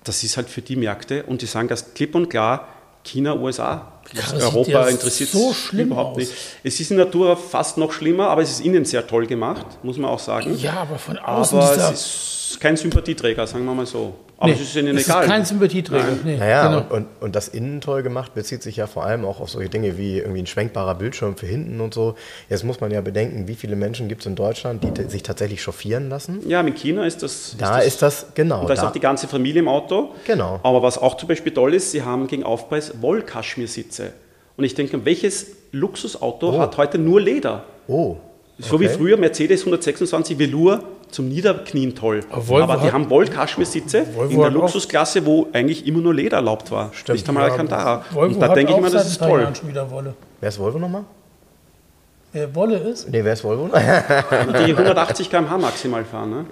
das 0.05 0.23
ist 0.25 0.37
halt 0.37 0.49
für 0.49 0.63
die 0.63 0.77
Märkte 0.77 1.25
und 1.25 1.43
die 1.43 1.47
sagen 1.47 1.69
das 1.69 1.93
klipp 1.95 2.15
und 2.15 2.29
klar, 2.31 2.69
China, 3.05 3.35
USA. 3.37 3.89
Sieht 4.13 4.43
Europa 4.43 4.71
ja 4.71 4.87
interessiert 4.89 5.31
so 5.31 5.55
überhaupt 5.73 6.13
aus. 6.13 6.17
nicht. 6.19 6.33
Es 6.65 6.81
ist 6.81 6.91
in 6.91 6.97
Natur 6.99 7.37
fast 7.37 7.79
noch 7.79 7.93
schlimmer, 7.93 8.29
aber 8.29 8.43
es 8.43 8.51
ist 8.51 8.61
innen 8.61 8.85
sehr 8.85 9.07
toll 9.07 9.27
gemacht, 9.27 9.65
muss 9.83 9.97
man 9.97 10.11
auch 10.11 10.19
sagen. 10.19 10.57
Ja, 10.59 10.75
aber 10.83 10.99
von 10.99 11.17
außen 11.19 11.59
aber 11.59 11.73
dieser- 11.75 11.93
es 11.93 12.49
ist 12.53 12.61
kein 12.61 12.77
Sympathieträger, 12.77 13.47
sagen 13.47 13.65
wir 13.65 13.75
mal 13.75 13.87
so. 13.87 14.15
Aber 14.43 14.51
Nee, 14.51 14.57
es 14.61 14.61
ist 14.63 14.75
ihnen 14.77 14.97
es 14.97 15.07
egal. 15.07 15.23
ist 15.23 15.29
kein 15.31 15.45
Sympathieträger. 15.45 16.05
Nee, 16.25 16.37
Naja, 16.37 16.67
genau. 16.67 16.79
und, 16.81 16.91
und, 16.91 17.07
und 17.21 17.37
das 17.37 17.47
innen 17.49 17.81
toll 17.81 18.03
gemacht 18.03 18.35
bezieht 18.35 18.63
sich 18.63 18.77
ja 18.77 18.87
vor 18.89 19.05
allem 19.05 19.25
auch 19.25 19.39
auf 19.41 19.51
solche 19.51 19.69
Dinge 19.71 19.97
wie 19.97 20.19
irgendwie 20.19 20.41
ein 20.41 20.47
schwenkbarer 20.47 20.97
Bildschirm 20.97 21.37
für 21.37 21.47
hinten 21.47 21.81
und 21.81 21.95
so. 21.95 22.17
Jetzt 22.51 22.65
muss 22.65 22.81
man 22.81 22.91
ja 22.91 23.01
bedenken, 23.03 23.47
wie 23.47 23.55
viele 23.55 23.77
Menschen 23.77 24.09
gibt 24.09 24.23
es 24.23 24.27
in 24.27 24.35
Deutschland, 24.35 24.83
die 24.83 25.03
sich 25.09 25.23
tatsächlich 25.23 25.63
chauffieren 25.63 26.09
lassen. 26.09 26.41
ja, 26.49 26.63
mit 26.65 26.77
China 26.79 27.07
ist 27.07 27.23
das. 27.23 27.55
Da 27.57 27.79
ist 27.79 28.03
das, 28.03 28.27
genau. 28.35 28.63
Und 28.63 28.69
da 28.69 28.75
ist 28.75 28.81
da- 28.83 28.89
auch 28.89 28.93
die 28.93 29.01
ganze 29.01 29.29
Familie 29.29 29.61
im 29.63 29.69
Auto. 29.69 30.11
Genau. 30.27 30.59
Aber 30.65 30.83
was 30.83 30.99
auch 30.99 31.17
zum 31.17 31.29
Beispiel 31.29 31.55
toll 31.55 31.75
ist, 31.75 31.93
sie 31.93 32.03
haben 32.03 32.27
gegen 32.27 32.43
Aufpreis 32.43 32.95
Wollkaschmirsitze. 33.01 34.13
Und 34.57 34.65
ich 34.65 34.75
denke, 34.75 35.05
welches 35.05 35.47
Luxusauto 35.73 36.51
Oh. 36.57 36.59
hat 36.59 36.77
heute 36.77 36.99
nur 36.99 37.21
Leder? 37.21 37.65
oh. 37.89 38.17
So 38.59 38.79
wie 38.79 38.85
okay. 38.87 38.95
früher 38.97 39.17
Mercedes 39.17 39.61
126 39.63 40.39
Velour 40.39 40.85
zum 41.13 41.29
Niederknien 41.29 41.95
toll. 41.95 42.21
Aber 42.31 42.63
Aber 42.63 42.77
die 42.79 42.87
hat- 42.87 42.93
haben 42.93 43.09
Wollkaschmirsitze 43.11 44.07
in 44.31 44.41
der 44.41 44.51
Luxusklasse, 44.51 45.25
wo 45.25 45.47
eigentlich 45.53 45.87
immer 45.87 46.01
nur 46.01 46.15
Leder 46.15 46.39
erlaubt 46.39 46.71
war. 46.71 46.91
Stimmt. 46.93 47.17
Nicht 47.19 47.29
einmal 47.29 47.45
Ja, 47.47 47.51
Alcantara. 47.53 48.05
Volvo 48.11 48.35
Und 48.35 48.41
da 48.41 48.49
denke 48.55 48.73
ich 48.73 48.83
seit 48.83 48.95
das 48.95 49.07
ist 49.13 49.19
toll. 49.21 49.41
Jahren 49.43 49.55
schon 49.55 49.69
wieder 49.69 49.91
Wolle. 49.91 50.15
Wer 50.41 50.49
ist 50.49 50.59
Volvo 50.59 50.79
nochmal? 50.79 51.05
Wer 52.33 52.55
Wolle 52.55 52.79
ist? 52.79 53.09
Nee, 53.11 53.23
wer 53.23 53.35
ist 53.35 53.45
Volvo? 53.45 53.69
Die 54.67 54.73
180 54.73 55.29
km/h 55.31 55.59
maximal 55.59 56.05
fahren. 56.05 56.31
Ne? 56.31 56.47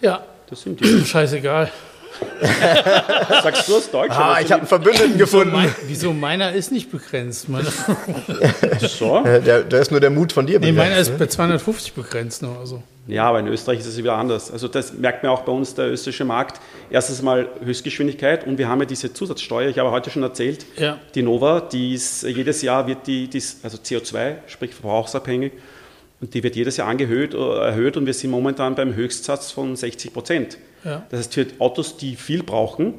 Ja, 0.00 0.20
Das 0.48 0.62
sind 0.62 0.80
die. 0.80 1.04
scheißegal. 1.04 1.70
Sagst 3.42 3.68
du 3.68 3.76
aus 3.76 3.90
Deutsch? 3.90 4.10
ah, 4.12 4.38
ich 4.40 4.50
habe 4.50 4.60
einen 4.60 4.68
Verbündeten 4.68 5.18
gefunden. 5.18 5.52
Mein, 5.52 5.74
wieso 5.86 6.12
meiner 6.12 6.52
ist 6.52 6.72
nicht 6.72 6.90
begrenzt? 6.90 7.48
Meine, 7.48 7.68
so? 8.80 9.22
Äh, 9.24 9.40
Der, 9.40 9.62
der 9.62 9.80
ist 9.80 9.90
nur 9.90 10.00
der 10.00 10.10
Mut 10.10 10.32
von 10.32 10.46
dir 10.46 10.58
nee, 10.60 10.72
meiner 10.72 10.90
begrenzt, 10.90 11.10
ist 11.12 11.18
bei 11.18 11.26
250 11.26 11.92
begrenzt 11.94 12.42
noch. 12.42 12.58
Also. 12.58 12.82
Ja, 13.06 13.24
aber 13.28 13.40
in 13.40 13.48
Österreich 13.48 13.80
ist 13.80 13.86
es 13.86 13.98
wieder 13.98 14.14
anders. 14.14 14.50
Also 14.50 14.66
das 14.68 14.92
merkt 14.94 15.22
man 15.22 15.32
auch 15.32 15.42
bei 15.42 15.52
uns, 15.52 15.74
der 15.74 15.90
österreichische 15.92 16.24
Markt. 16.24 16.60
Erstens 16.90 17.20
mal 17.22 17.48
Höchstgeschwindigkeit 17.62 18.46
und 18.46 18.56
wir 18.58 18.68
haben 18.68 18.80
ja 18.80 18.86
diese 18.86 19.12
Zusatzsteuer, 19.12 19.68
ich 19.68 19.78
habe 19.78 19.90
heute 19.90 20.10
schon 20.10 20.22
erzählt, 20.22 20.64
Ja. 20.78 20.98
die 21.14 21.22
Nova, 21.22 21.60
die 21.60 21.94
ist, 21.94 22.22
jedes 22.22 22.62
Jahr 22.62 22.86
wird 22.86 23.06
die, 23.06 23.28
die 23.28 23.38
ist, 23.38 23.62
also 23.64 23.76
CO2, 23.78 24.36
sprich 24.46 24.72
verbrauchsabhängig, 24.74 25.52
Und 26.20 26.32
die 26.32 26.42
wird 26.42 26.56
jedes 26.56 26.78
Jahr 26.78 26.88
angehöht, 26.88 27.34
äh, 27.34 27.36
erhöht 27.66 27.96
und 27.98 28.06
wir 28.06 28.14
sind 28.14 28.30
momentan 28.30 28.74
beim 28.74 28.94
Höchstsatz 28.94 29.50
von 29.50 29.76
60 29.76 30.12
Prozent. 30.12 30.56
Ja. 30.84 31.02
Das 31.10 31.20
heißt, 31.20 31.34
für 31.34 31.46
Autos, 31.58 31.96
die 31.96 32.14
viel 32.16 32.42
brauchen, 32.42 32.94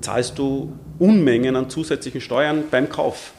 zahlst 0.00 0.38
du 0.38 0.72
Unmengen 0.98 1.56
an 1.56 1.70
zusätzlichen 1.70 2.20
Steuern 2.20 2.64
beim 2.70 2.88
Kauf. 2.88 3.32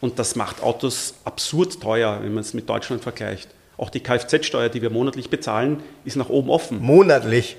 Und 0.00 0.18
das 0.18 0.34
macht 0.34 0.62
Autos 0.62 1.14
absurd 1.24 1.80
teuer, 1.80 2.18
wenn 2.22 2.34
man 2.34 2.42
es 2.42 2.54
mit 2.54 2.68
Deutschland 2.68 3.02
vergleicht. 3.02 3.48
Auch 3.76 3.90
die 3.90 4.00
Kfz-Steuer, 4.00 4.68
die 4.68 4.82
wir 4.82 4.90
monatlich 4.90 5.30
bezahlen, 5.30 5.82
ist 6.04 6.16
nach 6.16 6.28
oben 6.28 6.50
offen. 6.50 6.80
Monatlich. 6.82 7.56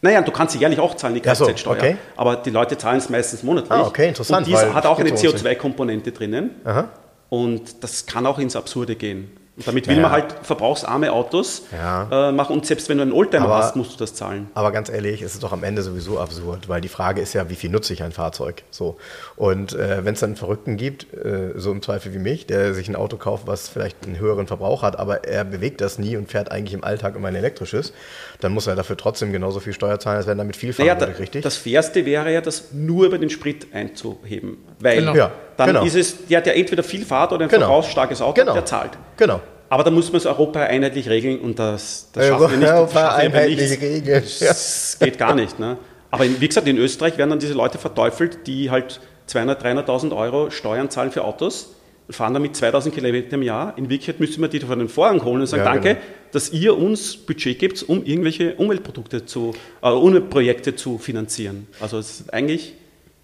Naja, 0.00 0.20
du 0.22 0.32
kannst 0.32 0.52
sie 0.54 0.58
jährlich 0.58 0.80
auch 0.80 0.94
zahlen, 0.96 1.14
die 1.14 1.22
Ach 1.26 1.34
so, 1.36 1.46
Kfz-Steuer. 1.46 1.76
okay. 1.76 1.96
Aber 2.16 2.36
die 2.36 2.50
Leute 2.50 2.76
zahlen 2.76 2.98
es 2.98 3.08
meistens 3.08 3.42
monatlich. 3.42 3.70
Ah, 3.72 3.86
okay, 3.86 4.08
interessant, 4.08 4.38
Und 4.38 4.46
dies 4.46 4.56
weil 4.56 4.74
hat 4.74 4.86
auch 4.86 4.98
eine 4.98 5.10
geht 5.10 5.18
so 5.18 5.28
aus. 5.28 5.44
CO2-Komponente 5.44 6.12
drinnen. 6.12 6.50
Aha. 6.64 6.88
Und 7.28 7.82
das 7.82 8.06
kann 8.06 8.26
auch 8.26 8.38
ins 8.38 8.56
Absurde 8.56 8.96
gehen. 8.96 9.30
Und 9.54 9.66
damit 9.66 9.86
will 9.86 9.96
Ja. 9.96 10.02
man 10.02 10.12
halt 10.12 10.32
verbrauchsarme 10.42 11.12
Autos 11.12 11.64
Ja. 11.72 12.28
äh, 12.30 12.32
machen. 12.32 12.54
Und 12.56 12.64
selbst 12.64 12.88
wenn 12.88 12.96
du 12.96 13.02
einen 13.02 13.12
Oldtimer 13.12 13.44
Aber- 13.44 13.58
hast, 13.58 13.76
musst 13.76 13.92
du 13.92 13.98
das 13.98 14.14
zahlen. 14.14 14.48
Aber 14.54 14.72
ganz 14.72 14.88
ehrlich, 14.88 15.20
es 15.20 15.34
ist 15.34 15.42
doch 15.42 15.52
am 15.52 15.62
Ende 15.62 15.82
sowieso 15.82 16.18
absurd, 16.18 16.70
weil 16.70 16.80
die 16.80 16.88
Frage 16.88 17.20
ist 17.20 17.34
ja, 17.34 17.50
wie 17.50 17.54
viel 17.54 17.68
nutze 17.68 17.92
ich 17.92 18.02
ein 18.02 18.12
Fahrzeug? 18.12 18.62
So. 18.70 18.96
Und 19.36 19.74
äh, 19.74 20.06
wenn 20.06 20.14
es 20.14 20.20
dann 20.20 20.30
einen 20.30 20.36
Verrückten 20.36 20.78
gibt, 20.78 21.12
äh, 21.12 21.52
so 21.56 21.70
im 21.70 21.82
Zweifel 21.82 22.14
wie 22.14 22.18
mich, 22.18 22.46
der 22.46 22.72
sich 22.72 22.88
ein 22.88 22.96
Auto 22.96 23.18
kauft, 23.18 23.46
was 23.46 23.68
vielleicht 23.68 24.06
einen 24.06 24.18
höheren 24.18 24.46
Verbrauch 24.46 24.80
hat, 24.82 24.98
aber 24.98 25.24
er 25.24 25.44
bewegt 25.44 25.82
das 25.82 25.98
nie 25.98 26.16
und 26.16 26.30
fährt 26.30 26.50
eigentlich 26.50 26.72
im 26.72 26.82
Alltag 26.82 27.14
immer 27.14 27.28
ein 27.28 27.34
elektrisches, 27.34 27.92
dann 28.40 28.52
muss 28.52 28.66
er 28.66 28.74
dafür 28.74 28.96
trotzdem 28.96 29.32
genauso 29.32 29.60
viel 29.60 29.74
Steuer 29.74 30.00
zahlen, 30.00 30.16
als 30.16 30.26
wenn 30.26 30.38
er 30.38 30.42
damit 30.44 30.56
viel 30.56 30.72
fahren 30.72 30.86
Naja, 30.86 30.98
da, 30.98 31.08
würde, 31.08 31.18
richtig? 31.18 31.42
das 31.42 31.58
Fairste 31.58 32.06
wäre 32.06 32.32
ja, 32.32 32.40
das 32.40 32.72
nur 32.72 33.04
über 33.04 33.18
den 33.18 33.28
Sprit 33.28 33.66
einzuheben. 33.74 34.56
Weil 34.80 35.00
Genau. 35.00 35.14
Ja, 35.14 35.30
dann 35.66 35.74
genau. 35.74 35.86
ist 35.86 35.94
es, 35.96 36.26
der 36.26 36.38
hat 36.38 36.46
ja 36.46 36.52
entweder 36.52 36.82
viel 36.82 37.04
Fahrt 37.04 37.32
oder 37.32 37.44
ein 37.44 37.48
Genau. 37.48 37.66
verbrauchsstarkes 37.66 38.20
Auto, 38.22 38.40
Genau. 38.40 38.52
der 38.54 38.64
zahlt. 38.64 38.92
Genau. 39.16 39.40
Aber 39.68 39.84
da 39.84 39.90
muss 39.90 40.12
man 40.12 40.18
es 40.18 40.26
Europa 40.26 40.60
einheitlich 40.60 41.08
regeln 41.08 41.38
und 41.40 41.58
das, 41.58 42.08
das 42.12 42.28
schaffen 42.28 42.50
wir 42.50 42.56
nicht. 42.58 42.68
Europa 42.70 42.94
wir 42.94 43.14
einheitlich 43.14 43.80
regeln. 43.80 44.22
Das 44.40 44.96
geht 45.00 45.18
gar 45.18 45.34
nicht. 45.34 45.58
Ne? 45.58 45.78
Aber 46.10 46.24
wie 46.24 46.46
gesagt, 46.46 46.68
in 46.68 46.76
Österreich 46.76 47.16
werden 47.16 47.30
dann 47.30 47.38
diese 47.38 47.54
Leute 47.54 47.78
verteufelt, 47.78 48.46
die 48.46 48.70
halt 48.70 49.00
200.000, 49.30 49.86
300.000 49.86 50.16
Euro 50.16 50.50
Steuern 50.50 50.90
zahlen 50.90 51.10
für 51.10 51.24
Autos 51.24 51.74
und 52.06 52.14
fahren 52.14 52.34
damit 52.34 52.54
2000 52.54 52.94
Kilometer 52.94 53.32
im 53.34 53.42
Jahr. 53.42 53.72
In 53.78 53.88
Wirklichkeit 53.88 54.20
müsste 54.20 54.40
man 54.42 54.50
die 54.50 54.60
von 54.60 54.78
den 54.78 54.90
Vorhang 54.90 55.24
holen 55.24 55.40
und 55.40 55.46
sagen, 55.46 55.64
Ja, 55.64 55.72
danke, 55.72 55.88
genau. 55.94 56.00
dass 56.32 56.52
ihr 56.52 56.76
uns 56.76 57.16
Budget 57.16 57.58
gibt, 57.58 57.82
um 57.82 58.04
irgendwelche 58.04 58.54
Umweltprodukte 58.56 59.24
zu, 59.24 59.54
äh, 59.82 59.88
Umweltprojekte 59.88 60.76
zu 60.76 60.98
finanzieren. 60.98 61.66
Also 61.80 61.96
es 61.98 62.20
ist 62.20 62.34
eigentlich 62.34 62.74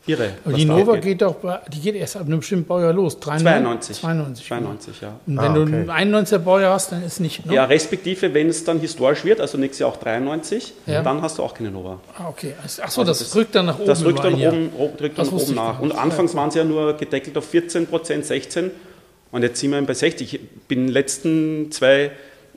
irre. 0.08 0.30
Was 0.44 0.54
die 0.54 0.64
Nova 0.64 0.96
geht 0.96 1.22
doch, 1.22 1.36
die 1.72 1.80
geht 1.80 1.94
erst 1.94 2.16
ab 2.16 2.26
einem 2.26 2.38
bestimmten 2.38 2.66
Baujahr 2.66 2.92
los. 2.92 3.18
92. 3.20 3.96
92. 4.00 4.46
92, 4.46 5.00
ja. 5.00 5.08
Und 5.26 5.36
wenn 5.36 5.38
Ah, 5.38 5.54
du 5.54 5.62
okay. 5.62 5.84
ein 5.90 6.14
91er 6.14 6.38
Baujahr 6.38 6.74
hast, 6.74 6.92
dann 6.92 7.02
ist 7.04 7.20
nicht. 7.20 7.44
Ne? 7.46 7.54
Ja, 7.54 7.64
respektive, 7.64 8.32
wenn 8.34 8.48
es 8.48 8.64
dann 8.64 8.80
historisch 8.80 9.24
wird, 9.24 9.40
also 9.40 9.58
nächstes 9.58 9.80
Jahr 9.80 9.90
auch 9.90 9.96
93, 9.96 10.72
Ja. 10.86 11.02
dann 11.02 11.20
hast 11.22 11.38
du 11.38 11.42
auch 11.42 11.54
keine 11.54 11.70
Nova. 11.70 12.00
Ah, 12.18 12.28
okay. 12.28 12.54
Achso, 12.62 12.82
Also 12.82 13.04
das, 13.04 13.34
rückt 13.36 13.54
dann 13.54 13.66
nach 13.66 13.76
oben. 13.78 13.86
Das 13.86 14.04
rückt 14.04 14.24
dann 14.24 14.34
oben, 14.34 14.70
oben, 14.76 14.94
rückt 15.00 15.18
dann 15.18 15.30
Das 15.30 15.42
oben 15.44 15.54
nach. 15.54 15.80
Und 15.80 15.92
anfangs 15.92 16.34
waren 16.34 16.50
sie 16.50 16.58
ja 16.58 16.64
nur 16.64 16.94
gedeckelt 16.94 17.36
auf 17.36 17.44
14 17.46 17.86
Prozent, 17.86 18.24
16 18.24 18.70
und 19.30 19.42
jetzt 19.42 19.60
sind 19.60 19.70
wir 19.70 19.82
bei 19.82 19.94
60. 19.94 20.34
Ich 20.34 20.40
bin 20.68 20.78
in 20.80 20.86
den 20.86 20.92
letzten 20.92 21.70
zwei 21.70 22.10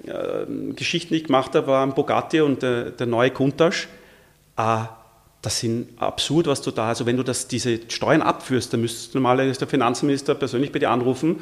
äh, 0.05 0.73
Geschichten, 0.75 1.13
die 1.13 1.19
ich 1.21 1.25
gemacht 1.25 1.53
habe, 1.55 1.67
waren 1.67 1.93
Bugatti 1.93 2.41
und 2.41 2.61
der, 2.63 2.91
der 2.91 3.07
neue 3.07 3.29
Countach. 3.29 3.73
Ah, 4.55 4.87
das 5.41 5.59
sind 5.59 5.89
absurd, 5.99 6.47
was 6.47 6.61
du 6.61 6.71
da, 6.71 6.89
also 6.89 7.05
wenn 7.05 7.17
du 7.17 7.23
das, 7.23 7.47
diese 7.47 7.79
Steuern 7.87 8.21
abführst, 8.21 8.73
dann 8.73 8.81
müsstest 8.81 9.13
du 9.13 9.17
normalerweise 9.17 9.59
der 9.59 9.67
Finanzminister 9.67 10.35
persönlich 10.35 10.71
bei 10.71 10.79
dir 10.79 10.91
anrufen 10.91 11.41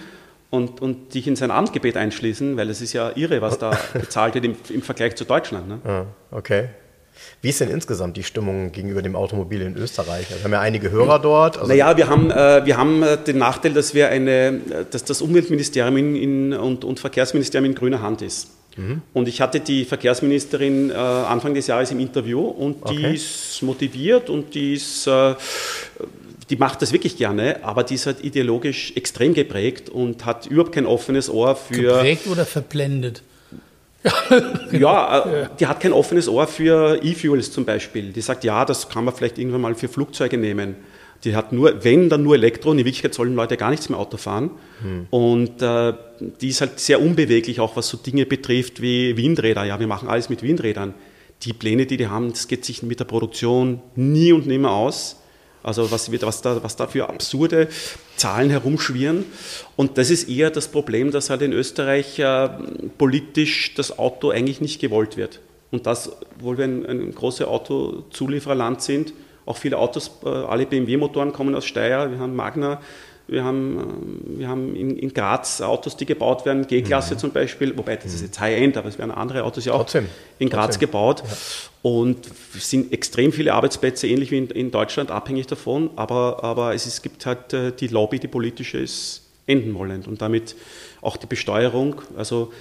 und, 0.49 0.81
und 0.81 1.13
dich 1.13 1.27
in 1.27 1.35
sein 1.35 1.51
Amtsgebet 1.51 1.97
einschließen, 1.97 2.55
weil 2.55 2.69
es 2.69 2.81
ist 2.81 2.93
ja 2.93 3.11
irre, 3.15 3.41
was 3.41 3.59
da 3.59 3.77
bezahlt 3.93 4.35
wird 4.35 4.45
im, 4.45 4.55
im 4.69 4.81
Vergleich 4.81 5.15
zu 5.15 5.25
Deutschland. 5.25 5.67
Ne? 5.67 5.79
Ah, 5.83 6.05
okay. 6.31 6.69
Wie 7.41 7.49
ist 7.49 7.59
denn 7.59 7.69
insgesamt 7.69 8.15
die 8.15 8.23
Stimmung 8.23 8.71
gegenüber 8.71 9.01
dem 9.01 9.17
Automobil 9.17 9.61
in 9.61 9.75
Österreich? 9.75 10.27
Also 10.31 10.37
wir 10.39 10.43
haben 10.45 10.53
ja 10.53 10.61
einige 10.61 10.89
Hörer 10.89 11.19
dort. 11.19 11.57
Also 11.57 11.69
Naja, 11.69 11.97
wir 11.97 12.07
haben, 12.07 12.31
äh, 12.31 12.65
wir 12.65 12.77
haben 12.77 13.03
äh, 13.03 13.17
den 13.17 13.37
Nachteil, 13.37 13.73
dass, 13.73 13.93
wir 13.93 14.07
eine, 14.07 14.31
äh, 14.31 14.85
dass 14.89 15.03
das 15.03 15.21
Umweltministerium 15.21 15.97
in, 15.97 16.15
in, 16.15 16.53
und, 16.53 16.85
und 16.85 16.99
Verkehrsministerium 16.99 17.71
in 17.71 17.75
grüner 17.75 18.01
Hand 18.01 18.21
ist. 18.21 18.51
Und 19.13 19.27
ich 19.27 19.41
hatte 19.41 19.59
die 19.59 19.83
Verkehrsministerin 19.83 20.89
äh, 20.89 20.93
Anfang 20.93 21.53
des 21.53 21.67
Jahres 21.67 21.91
im 21.91 21.99
Interview 21.99 22.39
und 22.41 22.77
die 22.89 22.97
Okay. 22.97 23.13
ist 23.15 23.61
motiviert 23.61 24.29
und 24.29 24.55
die 24.55 24.75
ist, 24.75 25.05
äh, 25.05 25.35
die 26.49 26.55
macht 26.55 26.81
das 26.81 26.93
wirklich 26.93 27.17
gerne, 27.17 27.57
aber 27.63 27.83
die 27.83 27.95
ist 27.95 28.05
halt 28.05 28.23
ideologisch 28.23 28.93
extrem 28.95 29.33
geprägt 29.33 29.89
und 29.89 30.25
hat 30.25 30.45
überhaupt 30.47 30.73
kein 30.73 30.85
offenes 30.85 31.29
Ohr 31.29 31.55
für. 31.57 31.93
Geprägt 31.95 32.27
oder 32.27 32.45
verblendet? 32.45 33.21
Ja, 34.71 35.25
äh, 35.25 35.47
die 35.59 35.67
hat 35.67 35.81
kein 35.81 35.91
offenes 35.91 36.29
Ohr 36.29 36.47
für 36.47 37.03
E-Fuels 37.03 37.51
zum 37.51 37.65
Beispiel. 37.65 38.11
Die 38.13 38.21
sagt, 38.21 38.43
ja, 38.43 38.63
das 38.63 38.87
kann 38.87 39.03
man 39.03 39.13
vielleicht 39.13 39.37
irgendwann 39.37 39.61
mal 39.61 39.75
für 39.75 39.89
Flugzeuge 39.89 40.37
nehmen. 40.37 40.75
Die 41.25 41.35
hat 41.35 41.51
nur, 41.51 41.83
wenn, 41.83 42.07
dann 42.07 42.23
nur 42.23 42.35
Elektro 42.35 42.71
und 42.71 42.79
in 42.79 42.85
Wirklichkeit 42.85 43.13
sollen 43.13 43.35
Leute 43.35 43.57
gar 43.57 43.71
nichts 43.71 43.89
mehr 43.89 43.99
Auto 43.99 44.15
fahren. 44.15 44.51
Und 45.09 45.61
äh, 45.61 45.93
die 46.19 46.49
ist 46.49 46.61
halt 46.61 46.79
sehr 46.79 47.01
unbeweglich, 47.01 47.59
auch 47.59 47.75
was 47.75 47.87
so 47.87 47.97
Dinge 47.97 48.25
betrifft 48.25 48.81
wie 48.81 49.15
Windräder. 49.17 49.63
Ja, 49.65 49.79
wir 49.79 49.87
machen 49.87 50.09
alles 50.09 50.29
mit 50.29 50.43
Windrädern. 50.43 50.93
Die 51.43 51.53
Pläne, 51.53 51.85
die 51.85 51.97
die 51.97 52.07
haben, 52.07 52.29
das 52.29 52.47
geht 52.47 52.65
sich 52.65 52.83
mit 52.83 52.99
der 52.99 53.05
Produktion 53.05 53.81
nie 53.95 54.33
und 54.33 54.45
nimmer 54.47 54.71
aus. 54.71 55.17
Also 55.61 55.91
was, 55.91 56.09
was, 56.21 56.41
da, 56.41 56.63
was 56.63 56.75
da 56.75 56.87
für 56.87 57.09
absurde 57.09 57.67
Zahlen 58.15 58.49
herumschwirren. 58.49 59.25
Und 59.75 59.97
das 59.97 60.09
ist 60.09 60.29
eher 60.29 60.51
das 60.51 60.69
Problem, 60.69 61.11
dass 61.11 61.29
halt 61.29 61.41
in 61.41 61.53
Österreich 61.53 62.17
äh, 62.19 62.49
politisch 62.97 63.73
das 63.75 63.97
Auto 63.99 64.29
eigentlich 64.29 64.61
nicht 64.61 64.79
gewollt 64.79 65.17
wird. 65.17 65.41
Und 65.71 65.85
das, 65.85 66.11
obwohl 66.35 66.57
wir 66.57 66.65
ein, 66.65 66.85
ein 66.85 67.13
großes 67.13 67.45
Autozuliefererland 67.45 68.81
sind, 68.81 69.13
auch 69.45 69.57
viele 69.57 69.77
Autos, 69.77 70.11
äh, 70.23 70.29
alle 70.29 70.65
BMW-Motoren 70.65 71.33
kommen 71.33 71.55
aus 71.55 71.65
Steyr, 71.65 72.11
wir 72.11 72.19
haben 72.19 72.35
Magna, 72.35 72.81
wir 73.31 73.43
haben, 73.43 73.79
ähm, 73.79 74.39
wir 74.39 74.47
haben 74.47 74.75
in, 74.75 74.97
in 74.97 75.13
Graz 75.13 75.61
Autos, 75.61 75.97
die 75.97 76.05
gebaut 76.05 76.45
werden, 76.45 76.67
G-Klasse 76.67 77.17
zum 77.17 77.31
Beispiel, 77.31 77.77
wobei 77.77 77.95
das 77.95 78.13
ist 78.13 78.21
jetzt 78.21 78.39
High-End, 78.39 78.77
aber 78.77 78.89
es 78.89 78.97
werden 78.97 79.11
andere 79.11 79.43
Autos 79.43 79.65
ja 79.65 79.73
auch 79.73 79.79
Trotzdem. 79.79 80.07
in 80.39 80.49
Graz 80.49 80.65
Trotzdem. 80.65 80.79
gebaut. 80.87 81.23
Und 81.81 82.27
es 82.55 82.69
sind 82.69 82.91
extrem 82.91 83.31
viele 83.31 83.53
Arbeitsplätze, 83.53 84.07
ähnlich 84.07 84.31
wie 84.31 84.37
in, 84.37 84.47
in 84.47 84.71
Deutschland, 84.71 85.11
abhängig 85.11 85.47
davon. 85.47 85.91
Aber, 85.95 86.43
aber 86.43 86.73
es, 86.73 86.85
es 86.85 87.01
gibt 87.01 87.25
halt 87.25 87.53
äh, 87.53 87.71
die 87.71 87.87
Lobby, 87.87 88.19
die 88.19 88.27
politische 88.27 88.79
ist 88.79 89.23
enden 89.45 89.73
wollend. 89.75 90.07
Und 90.07 90.21
damit 90.21 90.55
auch 91.01 91.17
die 91.17 91.25
Besteuerung. 91.25 92.01
Also 92.15 92.51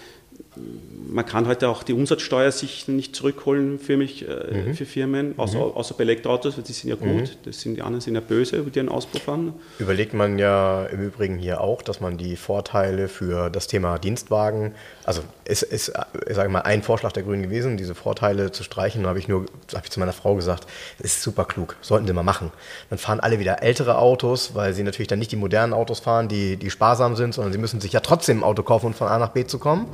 man 1.09 1.25
kann 1.25 1.47
heute 1.47 1.69
auch 1.69 1.83
die 1.83 1.95
Umsatzsteuer 1.95 2.53
sich 2.53 2.87
nicht 2.87 3.17
zurückholen 3.17 3.79
für 3.79 3.97
mich, 3.97 4.29
äh, 4.29 4.75
für 4.75 4.85
Firmen, 4.85 5.35
außer, 5.39 5.59
außer 5.59 5.95
bei 5.97 6.05
Elektroautos, 6.05 6.57
weil 6.57 6.65
die 6.65 6.73
sind 6.73 6.91
ja 6.91 6.97
gut, 6.97 7.39
das 7.45 7.61
sind, 7.61 7.77
die 7.77 7.83
anderen 7.83 8.01
sind 8.01 8.15
ja 8.15 8.21
böse, 8.21 8.63
die 8.63 8.81
einen 8.81 8.89
Auspuff 8.89 9.27
haben. 9.27 9.55
Überlegt 9.79 10.13
man 10.13 10.39
ja 10.39 10.85
im 10.87 11.01
Übrigen 11.01 11.39
hier 11.39 11.61
auch, 11.61 11.83
dass 11.83 12.01
man 12.01 12.19
die 12.19 12.37
Vorteile 12.37 13.09
für 13.09 13.51
das 13.51 13.67
Thema 13.67 13.99
Dienstwagen, 13.99 14.75
also 15.09 15.23
es 15.47 15.63
ist, 15.63 15.91
ich 16.29 16.37
sage 16.37 16.51
mal, 16.51 16.61
ein 16.61 16.83
Vorschlag 16.83 17.13
der 17.13 17.23
Grünen 17.23 17.43
gewesen, 17.43 17.79
diese 17.79 17.95
Vorteile 17.95 18.53
zu 18.53 18.63
streichen. 18.63 19.05
Da 19.05 19.09
habe 19.09 19.19
ich 19.19 19.27
nur, 19.27 19.47
habe 19.75 19.83
ich 19.85 19.91
zu 19.91 20.01
meiner 20.01 20.13
Frau 20.13 20.35
gesagt, 20.35 20.67
das 20.99 21.13
ist 21.13 21.23
super 21.23 21.47
klug, 21.47 21.77
sollten 21.81 22.07
sie 22.07 22.13
mal 22.13 22.23
machen. 22.23 22.53
Dann 22.91 22.99
fahren 22.99 23.19
alle 23.19 23.39
wieder 23.39 23.63
ältere 23.63 23.97
Autos, 23.97 24.55
weil 24.55 24.75
sie 24.75 24.83
natürlich 24.83 25.09
dann 25.09 25.19
nicht 25.19 25.33
die 25.33 25.37
modernen 25.37 25.73
Autos 25.73 26.01
fahren, 26.01 26.29
die, 26.29 26.59
die 26.59 26.71
sparsam 26.71 27.17
sind, 27.17 27.33
sondern 27.33 27.55
sie 27.55 27.59
müssen 27.59 27.81
sich 27.81 27.95
ja 27.95 28.01
trotzdem 28.01 28.41
ein 28.41 28.45
Auto 28.45 28.63
kaufen, 28.63 28.85
um 28.89 28.93
von 28.93 29.09
A 29.09 29.19
nach 29.19 29.31
B 29.31 29.47
zu 29.47 29.59
kommen. 29.59 29.87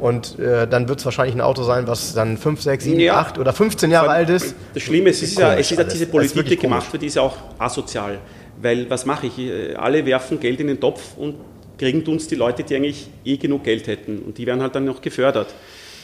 Und 0.00 0.36
äh, 0.40 0.66
dann 0.66 0.88
wird 0.88 0.98
es 0.98 1.04
wahrscheinlich 1.04 1.36
ein 1.36 1.42
Auto 1.42 1.62
sein, 1.62 1.86
was 1.86 2.12
dann 2.14 2.36
5, 2.36 2.60
6, 2.60 2.84
7, 2.84 2.98
Ja. 2.98 3.18
8 3.20 3.38
oder 3.38 3.52
15 3.52 3.92
Jahre 3.92 4.10
alt 4.10 4.30
ist. 4.30 4.56
Das 4.74 4.82
Schlimme 4.82 5.10
ist, 5.10 5.22
es 5.22 5.30
ist 5.30 5.38
ja, 5.38 5.54
es 5.54 5.70
ist 5.70 5.78
ja 5.78 5.84
diese 5.84 6.06
Politik, 6.08 6.44
die 6.44 6.56
gemacht 6.56 6.92
wird, 6.92 7.02
die 7.04 7.06
ist 7.06 7.14
ja 7.14 7.22
auch 7.22 7.36
asozial. 7.60 8.18
Weil 8.60 8.90
was 8.90 9.06
mache 9.06 9.28
ich? 9.28 9.38
Äh, 9.38 9.76
Alle 9.76 10.04
werfen 10.04 10.40
Geld 10.40 10.58
in 10.58 10.66
den 10.66 10.80
Topf 10.80 11.16
und 11.16 11.36
kriegen 11.78 12.02
uns 12.06 12.26
die 12.28 12.34
Leute, 12.36 12.62
die 12.64 12.74
eigentlich 12.74 13.08
eh 13.24 13.36
genug 13.36 13.64
Geld 13.64 13.86
hätten. 13.86 14.18
Und 14.20 14.38
die 14.38 14.46
werden 14.46 14.62
halt 14.62 14.74
dann 14.74 14.84
noch 14.84 15.00
gefördert. 15.00 15.54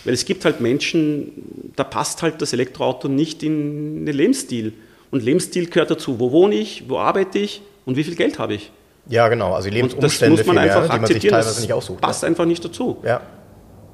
Weil 0.05 0.15
es 0.15 0.25
gibt 0.25 0.45
halt 0.45 0.61
Menschen, 0.61 1.73
da 1.77 1.85
passt 1.85 2.23
halt 2.23 2.43
das 2.43 2.53
Elektroauto 2.53 3.09
nicht 3.09 3.43
in 3.43 4.05
den 4.05 4.15
Lebensstil. 4.17 4.73
Und 5.11 5.23
Lebensstil 5.23 5.67
gehört 5.69 5.91
dazu. 5.91 6.19
Wo 6.19 6.33
wohne 6.33 6.57
ich, 6.57 6.85
wo 6.89 6.99
arbeite 6.99 7.39
ich 7.39 7.63
und 7.87 7.97
wie 7.97 8.05
viel 8.05 8.15
Geld 8.17 8.39
habe 8.39 8.55
ich? 8.55 8.71
Ja, 9.09 9.29
genau, 9.29 9.53
also 9.55 9.69
die 9.71 9.83
Und 9.83 9.93
das 10.03 10.21
Lebensumstände 10.21 10.37
muss 10.39 10.47
man 10.47 10.55
mehr, 10.57 10.63
einfach 10.65 10.83
die 10.95 11.01
man 11.01 11.07
sich 11.07 11.17
akzeptieren. 11.17 11.35
Das 11.35 11.71
aussucht. 11.73 12.01
passt 12.01 12.25
einfach 12.25 12.45
nicht 12.45 12.65
dazu. 12.65 12.99
Ja. 13.05 13.21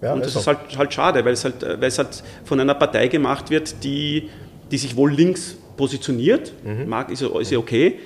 ja 0.02 0.12
Und 0.14 0.24
das 0.24 0.32
so. 0.34 0.40
ist 0.40 0.46
halt, 0.46 0.58
halt 0.76 0.92
schade, 0.94 1.24
weil 1.24 1.32
es 1.32 1.44
halt, 1.44 1.62
äh, 1.62 1.80
weil 1.80 1.88
es 1.88 1.98
halt 1.98 2.22
von 2.44 2.60
einer 2.60 2.74
Partei 2.74 3.08
gemacht 3.08 3.50
wird, 3.50 3.82
die, 3.84 4.28
die 4.70 4.78
sich 4.78 4.96
wohl 4.96 5.12
links 5.12 5.56
positioniert, 5.76 6.52
Mhm. 6.64 6.88
mag, 6.88 7.10
ist, 7.10 7.22
ja- 7.22 7.40
ist 7.40 7.50
ja 7.50 7.58
okay, 7.58 7.98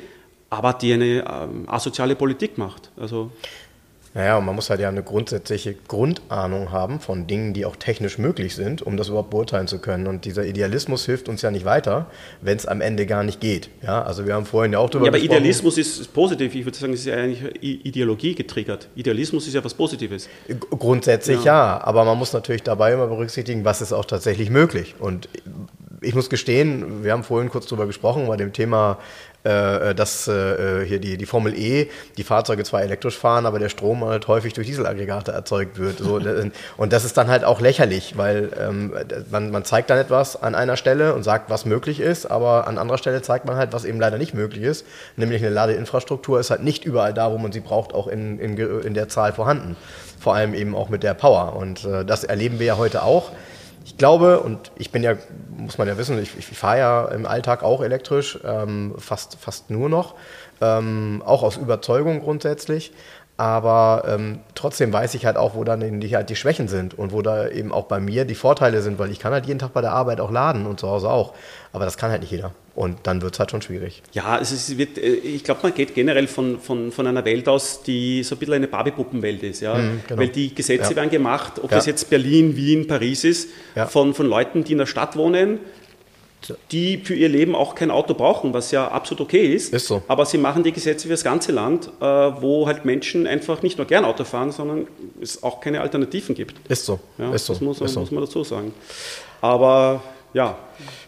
aber 0.52 0.74
die 0.74 0.92
eine 0.92 1.24
ähm, 1.26 1.64
asoziale 1.66 2.14
Politik 2.14 2.58
macht. 2.58 2.90
Also 3.00 3.30
Naja, 4.12 4.36
und 4.36 4.44
man 4.44 4.54
muss 4.54 4.68
halt 4.68 4.80
ja 4.80 4.90
eine 4.90 5.02
grundsätzliche 5.02 5.74
Grundahnung 5.88 6.70
haben 6.70 7.00
von 7.00 7.26
Dingen, 7.26 7.54
die 7.54 7.64
auch 7.64 7.76
technisch 7.76 8.18
möglich 8.18 8.54
sind, 8.54 8.82
um 8.82 8.98
das 8.98 9.08
überhaupt 9.08 9.30
beurteilen 9.30 9.66
zu 9.66 9.78
können. 9.78 10.06
Und 10.06 10.26
dieser 10.26 10.44
Idealismus 10.44 11.06
hilft 11.06 11.30
uns 11.30 11.40
ja 11.40 11.50
nicht 11.50 11.64
weiter, 11.64 12.04
wenn 12.42 12.58
es 12.58 12.66
am 12.66 12.82
Ende 12.82 13.06
gar 13.06 13.24
nicht 13.24 13.40
geht. 13.40 13.70
Ja, 13.82 14.02
also 14.02 14.26
wir 14.26 14.34
haben 14.34 14.44
vorhin 14.44 14.74
ja 14.74 14.78
auch 14.78 14.90
darüber 14.90 15.06
Ja, 15.06 15.12
aber 15.12 15.18
gesprochen. 15.18 15.38
Idealismus 15.38 15.78
ist 15.78 16.12
positiv. 16.12 16.54
Ich 16.54 16.66
würde 16.66 16.76
sagen, 16.76 16.92
es 16.92 17.00
ist 17.00 17.06
ja 17.06 17.14
eigentlich 17.14 17.62
Ideologie 17.86 18.34
getriggert. 18.34 18.88
Idealismus 18.94 19.46
ist 19.46 19.54
ja 19.54 19.64
was 19.64 19.72
Positives. 19.72 20.28
Grundsätzlich 20.68 21.44
ja. 21.44 21.82
aber 21.82 22.04
man 22.04 22.18
muss 22.18 22.34
natürlich 22.34 22.62
dabei 22.62 22.92
immer 22.92 23.06
berücksichtigen, 23.06 23.64
was 23.64 23.80
ist 23.80 23.94
auch 23.94 24.04
tatsächlich 24.04 24.50
möglich. 24.50 24.96
Und 24.98 25.30
ich 26.02 26.14
muss 26.14 26.28
gestehen, 26.30 27.04
wir 27.04 27.12
haben 27.12 27.24
vorhin 27.24 27.50
kurz 27.50 27.66
darüber 27.66 27.86
gesprochen, 27.86 28.26
bei 28.26 28.36
dem 28.36 28.52
Thema, 28.52 28.98
äh, 29.44 29.94
dass 29.94 30.28
äh, 30.28 30.84
hier 30.86 31.00
die, 31.00 31.16
die 31.16 31.26
Formel 31.26 31.58
E, 31.58 31.88
die 32.16 32.22
Fahrzeuge 32.22 32.62
zwar 32.64 32.82
elektrisch 32.82 33.18
fahren, 33.18 33.46
aber 33.46 33.58
der 33.58 33.68
Strom 33.68 34.04
halt 34.04 34.28
häufig 34.28 34.52
durch 34.52 34.66
Dieselaggregate 34.66 35.32
erzeugt 35.32 35.78
wird. 35.78 35.98
So, 35.98 36.20
und 36.76 36.92
das 36.92 37.04
ist 37.04 37.16
dann 37.16 37.28
halt 37.28 37.44
auch 37.44 37.60
lächerlich, 37.60 38.16
weil 38.16 38.50
ähm, 38.58 38.92
man, 39.30 39.50
man 39.50 39.64
zeigt 39.64 39.90
dann 39.90 39.98
etwas 39.98 40.40
an 40.40 40.54
einer 40.54 40.76
Stelle 40.76 41.14
und 41.14 41.22
sagt, 41.24 41.50
was 41.50 41.64
möglich 41.64 41.98
ist, 41.98 42.26
aber 42.26 42.66
an 42.66 42.78
anderer 42.78 42.98
Stelle 42.98 43.22
zeigt 43.22 43.44
man 43.44 43.56
halt, 43.56 43.72
was 43.72 43.84
eben 43.84 43.98
leider 43.98 44.18
nicht 44.18 44.34
möglich 44.34 44.62
ist. 44.62 44.86
Nämlich 45.16 45.42
eine 45.42 45.52
Ladeinfrastruktur 45.52 46.38
ist 46.38 46.50
halt 46.50 46.62
nicht 46.62 46.84
überall 46.84 47.14
da, 47.14 47.32
wo 47.32 47.38
man 47.38 47.52
sie 47.52 47.60
braucht, 47.60 47.94
auch 47.94 48.06
in, 48.06 48.38
in, 48.38 48.56
in 48.56 48.94
der 48.94 49.08
Zahl 49.08 49.32
vorhanden. 49.32 49.76
Vor 50.20 50.36
allem 50.36 50.54
eben 50.54 50.76
auch 50.76 50.88
mit 50.88 51.02
der 51.02 51.14
Power. 51.14 51.56
Und 51.56 51.84
äh, 51.84 52.04
das 52.04 52.22
erleben 52.22 52.60
wir 52.60 52.66
ja 52.66 52.76
heute 52.76 53.02
auch. 53.02 53.32
Ich 53.84 53.96
glaube, 53.96 54.40
und 54.40 54.70
ich 54.76 54.90
bin 54.90 55.02
ja, 55.02 55.14
muss 55.56 55.78
man 55.78 55.88
ja 55.88 55.98
wissen, 55.98 56.20
ich, 56.22 56.36
ich 56.36 56.46
fahre 56.46 56.78
ja 56.78 57.04
im 57.08 57.26
Alltag 57.26 57.62
auch 57.62 57.82
elektrisch, 57.82 58.38
ähm, 58.44 58.94
fast, 58.98 59.36
fast 59.40 59.70
nur 59.70 59.88
noch, 59.88 60.14
ähm, 60.60 61.22
auch 61.24 61.42
aus 61.42 61.56
Überzeugung 61.56 62.20
grundsätzlich. 62.20 62.92
Aber 63.38 64.04
ähm, 64.06 64.40
trotzdem 64.54 64.92
weiß 64.92 65.14
ich 65.14 65.24
halt 65.26 65.36
auch, 65.36 65.54
wo 65.54 65.64
dann 65.64 66.00
die, 66.00 66.14
halt 66.14 66.28
die 66.30 66.36
Schwächen 66.36 66.68
sind 66.68 66.96
und 66.96 67.12
wo 67.12 67.22
da 67.22 67.48
eben 67.48 67.72
auch 67.72 67.84
bei 67.86 67.98
mir 67.98 68.24
die 68.24 68.34
Vorteile 68.34 68.82
sind, 68.82 68.98
weil 68.98 69.10
ich 69.10 69.18
kann 69.18 69.32
halt 69.32 69.46
jeden 69.46 69.58
Tag 69.58 69.72
bei 69.72 69.80
der 69.80 69.92
Arbeit 69.92 70.20
auch 70.20 70.30
laden 70.30 70.66
und 70.66 70.78
zu 70.78 70.88
Hause 70.88 71.08
auch. 71.08 71.32
Aber 71.72 71.84
das 71.86 71.96
kann 71.96 72.10
halt 72.10 72.20
nicht 72.20 72.30
jeder. 72.30 72.52
Und 72.74 72.98
dann 73.04 73.20
wird 73.22 73.34
es 73.34 73.40
halt 73.40 73.50
schon 73.50 73.60
schwierig. 73.62 74.02
Ja, 74.12 74.24
also 74.36 74.54
es 74.54 74.76
wird, 74.78 74.96
äh, 74.98 75.06
ich 75.14 75.44
glaube, 75.44 75.60
man 75.62 75.74
geht 75.74 75.94
generell 75.94 76.26
von, 76.26 76.58
von, 76.60 76.92
von 76.92 77.06
einer 77.06 77.24
Welt 77.24 77.48
aus, 77.48 77.82
die 77.82 78.22
so 78.22 78.34
ein 78.34 78.38
bisschen 78.38 78.54
eine 78.54 78.68
Barbie-Puppenwelt 78.68 79.42
ist. 79.42 79.60
Ja? 79.60 79.74
genau. 79.76 80.20
Weil 80.20 80.28
die 80.28 80.54
Gesetze 80.54 80.90
Ja. 80.90 80.96
werden 80.96 81.10
gemacht, 81.10 81.54
ob 81.62 81.70
Ja. 81.70 81.78
das 81.78 81.86
jetzt 81.86 82.10
Berlin, 82.10 82.54
Wien, 82.56 82.86
Paris 82.86 83.24
ist, 83.24 83.48
Ja. 83.74 83.86
von, 83.86 84.14
von 84.14 84.26
Leuten, 84.26 84.62
die 84.64 84.72
in 84.72 84.78
der 84.78 84.86
Stadt 84.86 85.16
wohnen, 85.16 85.58
die 86.70 86.98
für 86.98 87.14
ihr 87.14 87.28
Leben 87.28 87.54
auch 87.54 87.74
kein 87.74 87.90
Auto 87.90 88.14
brauchen, 88.14 88.54
was 88.54 88.70
ja 88.70 88.88
absolut 88.88 89.22
okay 89.22 89.54
ist. 89.54 89.72
Ist 89.72 89.86
so. 89.86 90.02
Aber 90.08 90.26
sie 90.26 90.38
machen 90.38 90.62
die 90.62 90.72
Gesetze 90.72 91.06
für 91.06 91.12
das 91.12 91.24
ganze 91.24 91.52
Land, 91.52 91.88
äh, 92.00 92.04
wo 92.04 92.66
halt 92.66 92.84
Menschen 92.84 93.26
einfach 93.26 93.62
nicht 93.62 93.78
nur 93.78 93.86
gern 93.86 94.04
Auto 94.04 94.24
fahren, 94.24 94.52
sondern 94.52 94.86
es 95.20 95.42
auch 95.42 95.60
keine 95.60 95.80
Alternativen 95.80 96.34
gibt. 96.34 96.54
Ist 96.68 96.86
so. 96.86 97.00
Ja, 97.18 97.32
ist 97.32 97.46
so. 97.46 97.52
Das 97.52 97.62
muss, 97.62 97.80
ist 97.80 97.92
so. 97.92 98.00
muss 98.00 98.10
man 98.10 98.24
dazu 98.24 98.44
sagen. 98.44 98.72
Aber 99.40 100.02
ja, 100.34 100.56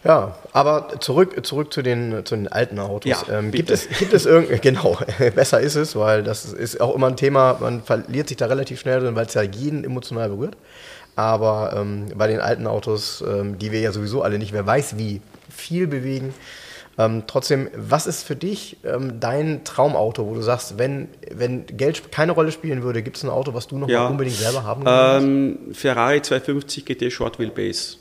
Ja, 0.03 0.35
aber 0.53 0.99
zurück, 0.99 1.45
zurück 1.45 1.73
zu, 1.73 1.81
den, 1.81 2.23
zu 2.25 2.35
den 2.35 2.47
alten 2.47 2.77
Autos. 2.77 3.09
Ja, 3.09 3.39
ähm, 3.39 3.51
gibt, 3.51 3.71
es, 3.71 3.87
gibt 3.89 4.13
es 4.13 4.27
irgend, 4.27 4.61
genau, 4.61 4.97
besser 5.33 5.59
ist 5.59 5.75
es, 5.75 5.95
weil 5.95 6.21
das 6.21 6.45
ist 6.45 6.79
auch 6.79 6.93
immer 6.93 7.07
ein 7.07 7.17
Thema, 7.17 7.57
man 7.59 7.81
verliert 7.81 8.27
sich 8.27 8.37
da 8.37 8.45
relativ 8.45 8.79
schnell 8.79 8.99
drin, 8.99 9.15
weil 9.15 9.25
es 9.25 9.33
ja 9.33 9.41
jeden 9.41 9.83
emotional 9.83 10.29
berührt. 10.29 10.55
Aber 11.15 11.73
ähm, 11.77 12.07
bei 12.15 12.27
den 12.27 12.39
alten 12.41 12.67
Autos, 12.67 13.23
ähm, 13.25 13.57
die 13.57 13.71
wir 13.71 13.79
ja 13.79 13.91
sowieso 13.91 14.21
alle 14.21 14.37
nicht, 14.37 14.51
wer 14.53 14.65
weiß 14.65 14.97
wie, 14.97 15.21
viel 15.49 15.87
bewegen. 15.87 16.33
Ähm, 16.97 17.23
trotzdem, 17.27 17.69
was 17.75 18.07
ist 18.07 18.23
für 18.23 18.35
dich 18.35 18.77
ähm, 18.85 19.19
dein 19.19 19.63
Traumauto, 19.65 20.27
wo 20.27 20.33
du 20.33 20.41
sagst, 20.41 20.77
wenn, 20.77 21.09
wenn 21.29 21.65
Geld 21.67 22.11
keine 22.11 22.31
Rolle 22.31 22.51
spielen 22.53 22.83
würde, 22.83 23.03
gibt 23.03 23.17
es 23.17 23.23
ein 23.23 23.29
Auto, 23.29 23.53
was 23.53 23.67
du 23.67 23.77
noch 23.77 23.89
Ja. 23.89 24.07
unbedingt 24.07 24.37
selber 24.37 24.63
haben 24.63 24.85
würdest? 24.85 25.23
Ähm, 25.25 25.73
Ferrari 25.73 26.21
250 26.21 26.85
GT 26.85 27.11
Short 27.11 27.37
Wheelbase. 27.37 27.97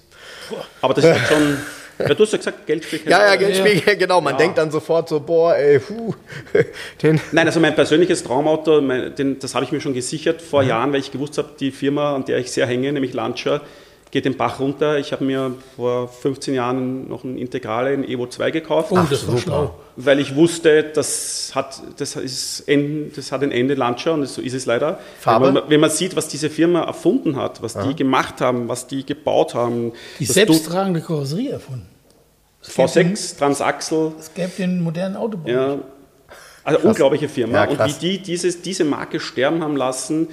Aber 0.81 0.95
das 0.95 1.05
ist 1.05 1.11
halt 1.13 1.29
schon. 1.29 1.57
Ja, 1.99 2.13
du 2.15 2.23
hast 2.25 2.33
ja 2.33 2.39
gesagt, 2.39 2.67
Geld 2.67 2.85
keine 2.91 3.11
ja, 3.11 3.27
ja. 3.29 3.37
Geldspiegel, 3.37 3.97
genau. 3.97 4.21
Man 4.21 4.35
Ja. 4.35 4.39
denkt 4.39 4.59
dann 4.59 4.71
sofort 4.71 5.09
so, 5.09 5.21
boah, 5.21 5.55
ey, 5.57 5.79
puh, 5.79 6.15
Nein, 7.33 7.47
also 7.47 7.61
mein 7.61 7.75
persönliches 7.75 8.25
Traumauto, 8.25 8.81
mein, 8.81 9.15
den, 9.15 9.39
das 9.39 9.55
habe 9.55 9.65
ich 9.65 9.73
mir 9.73 9.81
schon 9.81 9.95
gesichert 9.95 10.43
vor 10.43 10.63
Mhm. 10.63 10.69
Jahren, 10.69 10.93
weil 10.93 11.01
ich 11.01 11.13
gewusst 11.13 11.39
habe, 11.39 11.51
die 11.59 11.71
Firma, 11.71 12.15
an 12.15 12.25
der 12.25 12.39
ich 12.39 12.51
sehr 12.51 12.67
hänge, 12.67 12.93
nämlich 12.93 13.13
Lancia, 13.13 13.61
geht 14.15 14.25
den 14.25 14.37
Bach 14.37 14.61
runter. 14.61 14.97
Ich 14.99 15.11
habe 15.13 15.25
mir 15.25 15.55
vor 15.75 16.07
15 16.09 16.55
Jahren 16.55 17.09
noch 17.09 17.25
einen 17.25 17.37
Integrale, 17.37 17.91
einen 17.91 18.05
Evo 18.05 18.29
2 18.29 18.53
gekauft. 18.53 18.93
Oh, 18.93 18.99
das 19.11 19.27
war 19.27 19.37
schlau. 19.39 19.75
weil 19.97 20.21
ich 20.21 20.37
wusste, 20.37 20.85
das 20.85 21.51
hat, 21.55 21.83
das 21.99 22.15
ist 22.15 22.61
End, 22.69 23.17
das 23.19 23.33
hat 23.33 23.43
ein 23.43 23.51
Ende 23.51 23.75
Lancia 23.75 24.13
und 24.13 24.25
so 24.27 24.41
ist 24.41 24.55
es 24.55 24.67
leider. 24.67 25.01
Farbe? 25.19 25.49
Wenn 25.49 25.55
man, 25.55 25.63
wenn 25.69 25.81
man 25.81 25.91
sieht, 25.91 26.15
was 26.15 26.29
diese 26.29 26.49
Firma 26.49 26.83
erfunden 26.85 27.35
hat, 27.37 27.61
was 27.61 27.75
die 27.75 27.95
gemacht 27.97 28.41
haben, 28.41 28.69
was 28.69 28.87
die 28.87 29.05
gebaut 29.05 29.55
haben, 29.55 29.93
Die 30.21 30.27
selbsttragende 30.27 31.01
Karosserie 31.01 31.51
erfunden. 31.51 31.89
Es 32.63 32.75
gäbe 32.75 32.89
den- 32.93 33.15
V6, 33.17 33.37
Transaxle, 33.39 34.13
Es 34.19 34.33
gäbe 34.33 34.53
den 34.57 34.81
modernen 34.81 35.17
Autobau. 35.17 35.51
ja, 35.51 35.79
also 36.63 36.79
unglaubliche 36.89 37.29
Firma. 37.29 37.65
Ja, 37.65 37.69
und 37.69 37.77
krass. 37.77 38.01
wie 38.01 38.13
die 38.17 38.23
dieses, 38.23 38.63
diese 38.63 38.85
Marke 38.85 39.19
sterben 39.21 39.63
haben 39.63 39.77
lassen, 39.77 40.29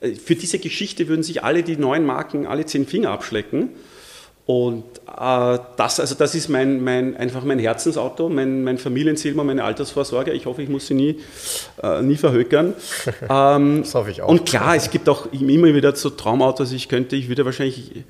für 0.00 0.36
diese 0.36 0.58
Geschichte 0.58 1.08
würden 1.08 1.22
sich 1.22 1.42
alle 1.42 1.62
die 1.62 1.76
neuen 1.76 2.06
Marken 2.06 2.46
alle 2.46 2.66
zehn 2.66 2.86
Finger 2.86 3.10
abschlecken. 3.10 3.70
Und 4.48 4.84
äh, 5.06 5.58
das, 5.76 6.00
also 6.00 6.14
das 6.14 6.34
ist 6.34 6.48
mein, 6.48 6.82
mein, 6.82 7.18
einfach 7.18 7.44
mein 7.44 7.58
Herzensauto, 7.58 8.30
mein, 8.30 8.64
mein 8.64 8.78
Familiensilber, 8.78 9.44
meine 9.44 9.62
Altersvorsorge. 9.62 10.32
Ich 10.32 10.46
hoffe, 10.46 10.62
ich 10.62 10.70
muss 10.70 10.86
sie 10.86 10.94
nie, 10.94 11.20
äh, 11.82 12.00
nie 12.00 12.16
verhökern. 12.16 12.72
ähm, 13.28 13.82
Das 13.82 13.94
hoffe 13.94 14.10
ich 14.10 14.22
auch. 14.22 14.28
Und 14.28 14.46
klar, 14.46 14.74
es 14.74 14.90
gibt 14.90 15.06
auch 15.10 15.30
immer 15.32 15.74
wieder 15.74 15.94
so 15.94 16.08
Traumautos. 16.08 16.72
Ich 16.72 16.88
könnte, 16.88 17.14
ich 17.14 17.28
würde 17.28 17.44
wahrscheinlich, 17.44 18.04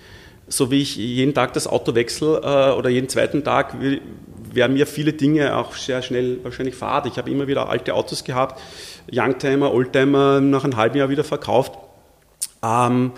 so 0.47 0.71
wie 0.71 0.81
ich 0.81 0.95
jeden 0.97 1.35
Tag 1.35 1.55
das 1.55 1.67
Auto 1.67 1.97
wechsle 1.97 2.41
äh, 2.45 2.79
oder 2.79 2.89
jeden 2.89 3.09
zweiten 3.09 3.43
Tag, 3.43 3.75
wären 4.53 4.75
mir 4.75 4.87
viele 4.87 5.15
Dinge 5.15 5.57
auch 5.57 5.75
sehr 5.75 6.03
schnell 6.03 6.39
wahrscheinlich 6.45 6.77
fad. 6.77 7.07
Ich 7.07 7.19
habe 7.19 7.31
immer 7.33 7.49
wieder 7.49 7.69
alte 7.69 7.95
Autos 7.95 8.23
gehabt, 8.23 8.61
Youngtimer, 9.13 9.73
Oldtimer, 9.73 10.41
nach 10.41 10.65
einem 10.65 10.77
halben 10.77 10.99
Jahr 10.99 11.09
wieder 11.09 11.25
verkauft. 11.25 11.73
Ähm, 12.63 13.13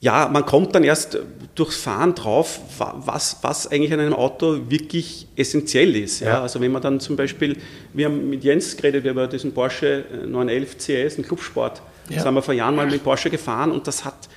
ja, 0.00 0.28
man 0.32 0.46
kommt 0.46 0.74
dann 0.76 0.84
erst 0.84 1.18
durchs 1.56 1.76
Fahren 1.76 2.14
drauf, 2.14 2.60
wa- 2.78 2.94
was, 3.04 3.38
was 3.42 3.66
eigentlich 3.70 3.92
an 3.92 3.98
einem 4.00 4.12
Auto 4.14 4.58
wirklich 4.70 5.26
essentiell 5.34 5.96
ist. 5.96 6.20
Ja? 6.20 6.28
Ja. 6.28 6.42
Also 6.42 6.60
wenn 6.60 6.70
man 6.70 6.80
dann 6.82 7.00
zum 7.00 7.16
Beispiel, 7.16 7.56
wir 7.92 8.06
haben 8.06 8.30
mit 8.30 8.44
Jens 8.44 8.76
geredet 8.76 9.04
über 9.04 9.26
diesen 9.26 9.52
Porsche 9.52 10.04
911 10.26 10.76
CS, 10.78 11.16
einen 11.16 11.24
Clubsport. 11.26 11.82
Das 12.06 12.16
Ja. 12.18 12.24
haben 12.26 12.34
wir 12.36 12.42
vor 12.42 12.54
Jahren 12.54 12.76
mal 12.76 12.86
mit 12.86 13.02
Porsche 13.02 13.28
gefahren 13.28 13.72
und 13.72 13.86
das 13.88 14.04
hat, 14.04 14.28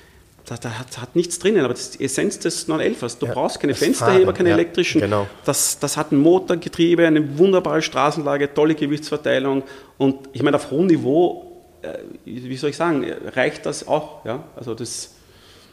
da, 0.46 0.56
da 0.56 0.70
hat, 0.78 1.00
hat 1.00 1.14
nichts 1.16 1.38
drinnen, 1.38 1.64
aber 1.64 1.74
das 1.74 1.82
ist 1.82 1.98
die 2.00 2.04
Essenz 2.04 2.38
des 2.38 2.68
911ers. 2.68 3.18
Du 3.18 3.26
Ja, 3.26 3.34
brauchst 3.34 3.60
keine 3.60 3.74
Fensterheber, 3.74 4.24
Fahren, 4.26 4.34
keine 4.34 4.48
ja, 4.50 4.54
elektrischen. 4.56 5.00
genau. 5.00 5.26
Das, 5.44 5.78
das 5.78 5.96
hat 5.96 6.12
ein 6.12 6.18
Motorgetriebe, 6.18 7.06
eine 7.06 7.38
wunderbare 7.38 7.82
Straßenlage, 7.82 8.52
tolle 8.52 8.74
Gewichtsverteilung 8.74 9.62
und 9.98 10.16
ich 10.32 10.42
meine, 10.42 10.56
auf 10.56 10.70
hohem 10.70 10.86
Niveau, 10.86 11.62
äh, 11.82 11.98
wie 12.24 12.56
soll 12.56 12.70
ich 12.70 12.76
sagen, 12.76 13.04
reicht 13.34 13.66
das 13.66 13.86
auch. 13.86 14.24
Ja? 14.24 14.44
Also 14.56 14.74
das, 14.74 15.14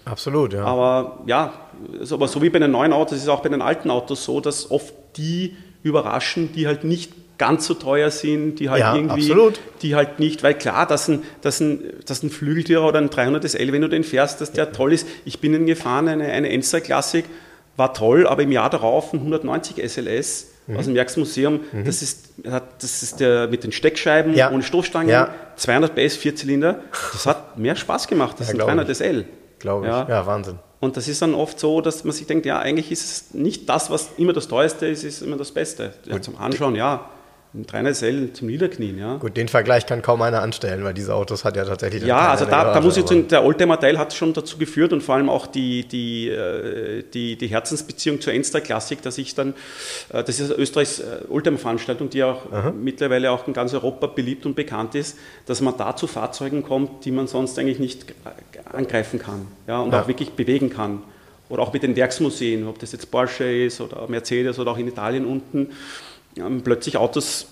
Absolut, 0.05 0.53
ja. 0.53 0.63
aber 0.63 1.20
ja, 1.26 1.53
also, 1.99 2.15
aber 2.15 2.28
so 2.28 2.41
wie 2.41 2.49
bei 2.49 2.59
den 2.59 2.72
neuen 2.72 2.93
Autos 2.93 3.17
ist 3.17 3.24
es 3.24 3.30
auch 3.30 3.41
bei 3.41 3.49
den 3.49 3.61
alten 3.61 3.89
Autos 3.91 4.24
so, 4.26 4.39
dass 4.39 4.70
oft 4.72 4.93
die 5.17 5.55
überraschen, 5.84 6.51
die 6.53 6.67
halt 6.67 6.84
nicht 6.84 7.11
ganz 7.40 7.66
so 7.66 7.74
teuer 7.74 8.12
sind, 8.12 8.60
die 8.60 8.70
halt 8.70 8.82
Ja, 8.82 8.94
irgendwie, 8.96 9.32
absolut. 9.32 9.60
die 9.82 9.96
halt 9.96 10.20
nicht, 10.20 10.44
weil 10.44 10.54
klar, 10.54 10.86
dass 10.86 11.08
ein, 11.08 11.24
dass 11.42 11.60
ein, 11.60 11.82
dass 12.06 12.22
ein 12.22 12.30
Flügeltürer 12.30 12.88
oder 12.88 13.00
ein 13.00 13.10
300 13.10 13.44
SL, 13.50 13.72
wenn 13.72 13.82
du 13.82 13.88
den 13.90 14.04
fährst, 14.04 14.42
dass 14.42 14.52
der 14.52 14.72
toll 14.72 14.94
ist. 14.94 15.08
Ich 15.26 15.40
bin 15.40 15.54
ihn 15.56 15.66
gefahren, 15.66 16.08
eine, 16.08 16.26
eine 16.26 16.50
Enster 16.50 16.82
Classic, 16.82 17.26
war 17.78 17.94
toll, 17.96 18.28
aber 18.28 18.44
im 18.44 18.52
Jahr 18.52 18.70
darauf 18.70 19.12
ein 19.14 19.20
190 19.22 19.82
SLS 19.82 20.46
Mhm. 20.68 20.78
aus 20.78 20.86
dem 20.86 20.94
Werksmuseum, 20.94 21.62
das 21.84 22.04
ist, 22.04 22.26
das 22.44 23.02
ist 23.02 23.20
der 23.20 23.48
mit 23.48 23.64
den 23.64 23.72
Steckscheiben, 23.72 24.36
Ja. 24.36 24.52
ohne 24.52 24.62
Stoßstangen, 24.62 25.10
Ja. 25.10 25.34
200 25.56 25.96
PS, 25.96 26.16
Vierzylinder, 26.16 26.82
das 27.12 27.26
hat 27.26 27.58
mehr 27.58 27.76
Spaß 27.76 28.08
gemacht, 28.08 28.36
das 28.38 28.50
Ja, 28.50 28.52
ist 28.52 28.56
ein 28.56 28.58
glaub 28.58 28.68
300 28.68 28.90
ich. 28.90 28.98
SL. 28.98 29.26
Glaube 29.58 29.88
ich. 29.88 29.92
Ja. 29.92 30.06
Ja. 30.08 30.26
Wahnsinn. 30.28 30.60
Und 30.80 30.96
das 30.96 31.08
ist 31.08 31.22
dann 31.24 31.34
oft 31.34 31.60
so, 31.60 31.82
dass 31.82 32.04
man 32.04 32.14
sich 32.14 32.28
denkt, 32.28 32.46
ja, 32.46 32.60
eigentlich 32.60 32.92
ist 32.92 33.04
es 33.04 33.34
nicht 33.34 33.68
das, 33.68 33.90
was 33.90 34.10
immer 34.18 34.32
das 34.34 34.48
teuerste 34.48 34.86
ist, 34.86 35.04
ist 35.04 35.22
immer 35.24 35.38
das 35.38 35.52
Beste. 35.52 35.94
Ja, 36.06 36.22
zum 36.22 36.38
Anschauen, 36.38 36.76
ja. 36.76 37.10
Ein 37.52 37.66
300 37.66 37.95
SL 37.95 38.34
zum 38.34 38.47
Niederknien, 38.47 39.00
ja. 39.00 39.16
Gut, 39.18 39.36
den 39.36 39.47
Vergleich 39.47 39.88
kann 39.88 40.04
kaum 40.04 40.22
einer 40.22 40.43
anstellen, 40.43 40.84
weil 40.84 40.93
diese 40.93 41.16
Autos 41.16 41.43
hat 41.43 41.56
ja 41.56 41.66
tatsächlich. 41.66 42.04
Ja, 42.04 42.30
also 42.30 42.45
da, 42.45 42.74
da 42.76 42.80
muss 42.80 42.95
ich 42.95 43.08
sagen, 43.08 43.28
der 43.28 43.43
Oldtimer-Teil 43.43 43.97
hat 43.97 44.14
schon 44.14 44.34
dazu 44.34 44.60
geführt 44.60 44.93
und 44.93 45.02
vor 45.02 45.16
allem 45.16 45.30
auch 45.30 45.47
die, 45.47 45.84
die, 45.88 46.30
äh, 46.30 47.04
die, 47.12 47.38
die 47.38 47.47
Herzensbeziehung 47.47 48.22
zur 48.22 48.34
Enster 48.34 48.62
Klassik, 48.62 49.02
dass 49.02 49.18
ich 49.18 49.34
dann, 49.34 49.56
äh, 50.14 50.24
das 50.24 50.39
ist 50.39 50.52
Österreichs 50.52 51.00
äh, 51.00 51.22
Oldtimer-Veranstaltung, 51.28 52.12
die 52.12 52.24
auch 52.24 52.43
mittlerweile 52.80 53.32
auch 53.32 53.47
in 53.47 53.54
ganz 53.54 53.74
Europa 53.74 54.06
beliebt 54.06 54.45
und 54.45 54.56
bekannt 54.56 54.93
ist, 54.93 55.18
dass 55.47 55.60
man 55.60 55.76
da 55.76 55.95
zu 55.95 56.06
Fahrzeugen 56.06 56.62
kommt, 56.62 57.04
die 57.06 57.12
man 57.12 57.26
sonst 57.26 57.58
eigentlich 57.58 57.80
nicht 57.80 58.06
angreifen 58.72 59.18
kann 59.18 59.47
ja, 59.68 59.80
und 59.80 59.91
Ja. 59.91 60.02
auch 60.02 60.08
wirklich 60.08 60.34
bewegen 60.34 60.70
kann. 60.70 61.02
Oder 61.50 61.64
auch 61.64 61.74
mit 61.74 61.82
den 61.82 61.95
Werksmuseen, 61.95 62.68
ob 62.68 62.78
das 62.78 62.91
jetzt 62.91 63.10
Porsche 63.10 63.52
ist 63.52 63.82
oder 63.82 64.08
Mercedes 64.08 64.60
oder 64.60 64.70
auch 64.70 64.78
in 64.78 64.88
Italien 64.88 65.26
unten, 65.26 65.70
plötzlich 66.63 66.97
Autos 66.97 67.47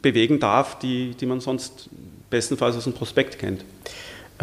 bewegen 0.00 0.40
darf, 0.40 0.78
die, 0.78 1.14
die 1.14 1.26
man 1.26 1.40
sonst 1.40 1.88
bestenfalls 2.30 2.76
aus 2.76 2.84
dem 2.84 2.92
Prospekt 2.92 3.38
kennt. 3.38 3.64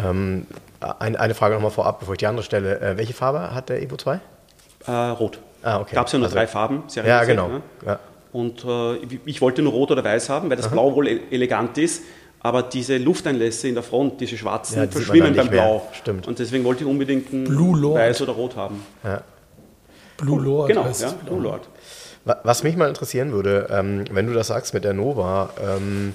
Ähm, 0.02 0.46
ein, 0.80 1.16
eine 1.16 1.34
Frage 1.34 1.54
nochmal 1.54 1.70
vorab, 1.70 2.00
bevor 2.00 2.14
ich 2.14 2.18
die 2.18 2.26
andere 2.26 2.44
stelle. 2.44 2.80
Äh, 2.80 2.96
welche 2.96 3.12
Farbe 3.12 3.54
hat 3.54 3.68
der 3.68 3.82
Evo 3.82 3.96
2? 3.96 4.20
Äh, 4.86 4.90
rot. 4.92 5.38
Ah, 5.62 5.80
okay. 5.80 5.94
Gab 5.94 6.06
es 6.06 6.12
ja 6.12 6.18
nur 6.18 6.26
Also- 6.26 6.36
drei 6.36 6.46
Farben. 6.46 6.84
Ja, 6.94 7.24
genau. 7.24 7.48
Ne? 7.48 7.62
Ja. 7.84 7.98
Und 8.32 8.64
äh, 8.64 8.96
ich 9.26 9.40
wollte 9.42 9.60
nur 9.60 9.72
rot 9.72 9.90
oder 9.90 10.04
weiß 10.04 10.28
haben, 10.30 10.48
weil 10.48 10.56
das 10.56 10.70
Blau 10.70 10.94
wohl 10.94 11.08
e- 11.08 11.20
elegant 11.30 11.76
ist. 11.78 12.02
Aber 12.42 12.62
diese 12.62 12.96
Lufteinlässe 12.96 13.68
in 13.68 13.74
der 13.74 13.82
Front, 13.82 14.20
diese 14.20 14.38
schwarzen, 14.38 14.78
Ja, 14.78 14.86
die 14.86 14.92
verschwimmen 14.92 15.34
beim 15.34 15.44
nicht 15.44 15.50
mehr. 15.52 15.62
Blau. 15.62 15.88
Stimmt. 15.92 16.26
Und 16.26 16.38
deswegen 16.38 16.64
wollte 16.64 16.84
ich 16.84 16.88
unbedingt 16.88 17.30
ein 17.32 17.44
Blue 17.44 17.78
Lord. 17.78 17.98
weiß 17.98 18.22
oder 18.22 18.32
rot 18.32 18.56
haben. 18.56 18.82
Blue 20.16 20.40
Lord 20.40 20.68
genau, 20.68 20.84
heißt 20.84 21.02
ja. 21.02 21.12
Blue 21.26 21.42
Lord. 21.42 21.68
Wa- 22.24 22.40
Was 22.44 22.62
mich 22.62 22.76
mal 22.76 22.88
interessieren 22.88 23.32
würde, 23.32 23.68
ähm, 23.70 24.04
wenn 24.10 24.26
du 24.26 24.32
das 24.34 24.48
sagst 24.48 24.74
mit 24.74 24.84
der 24.84 24.92
Nova, 24.94 25.50
ähm, 25.62 26.14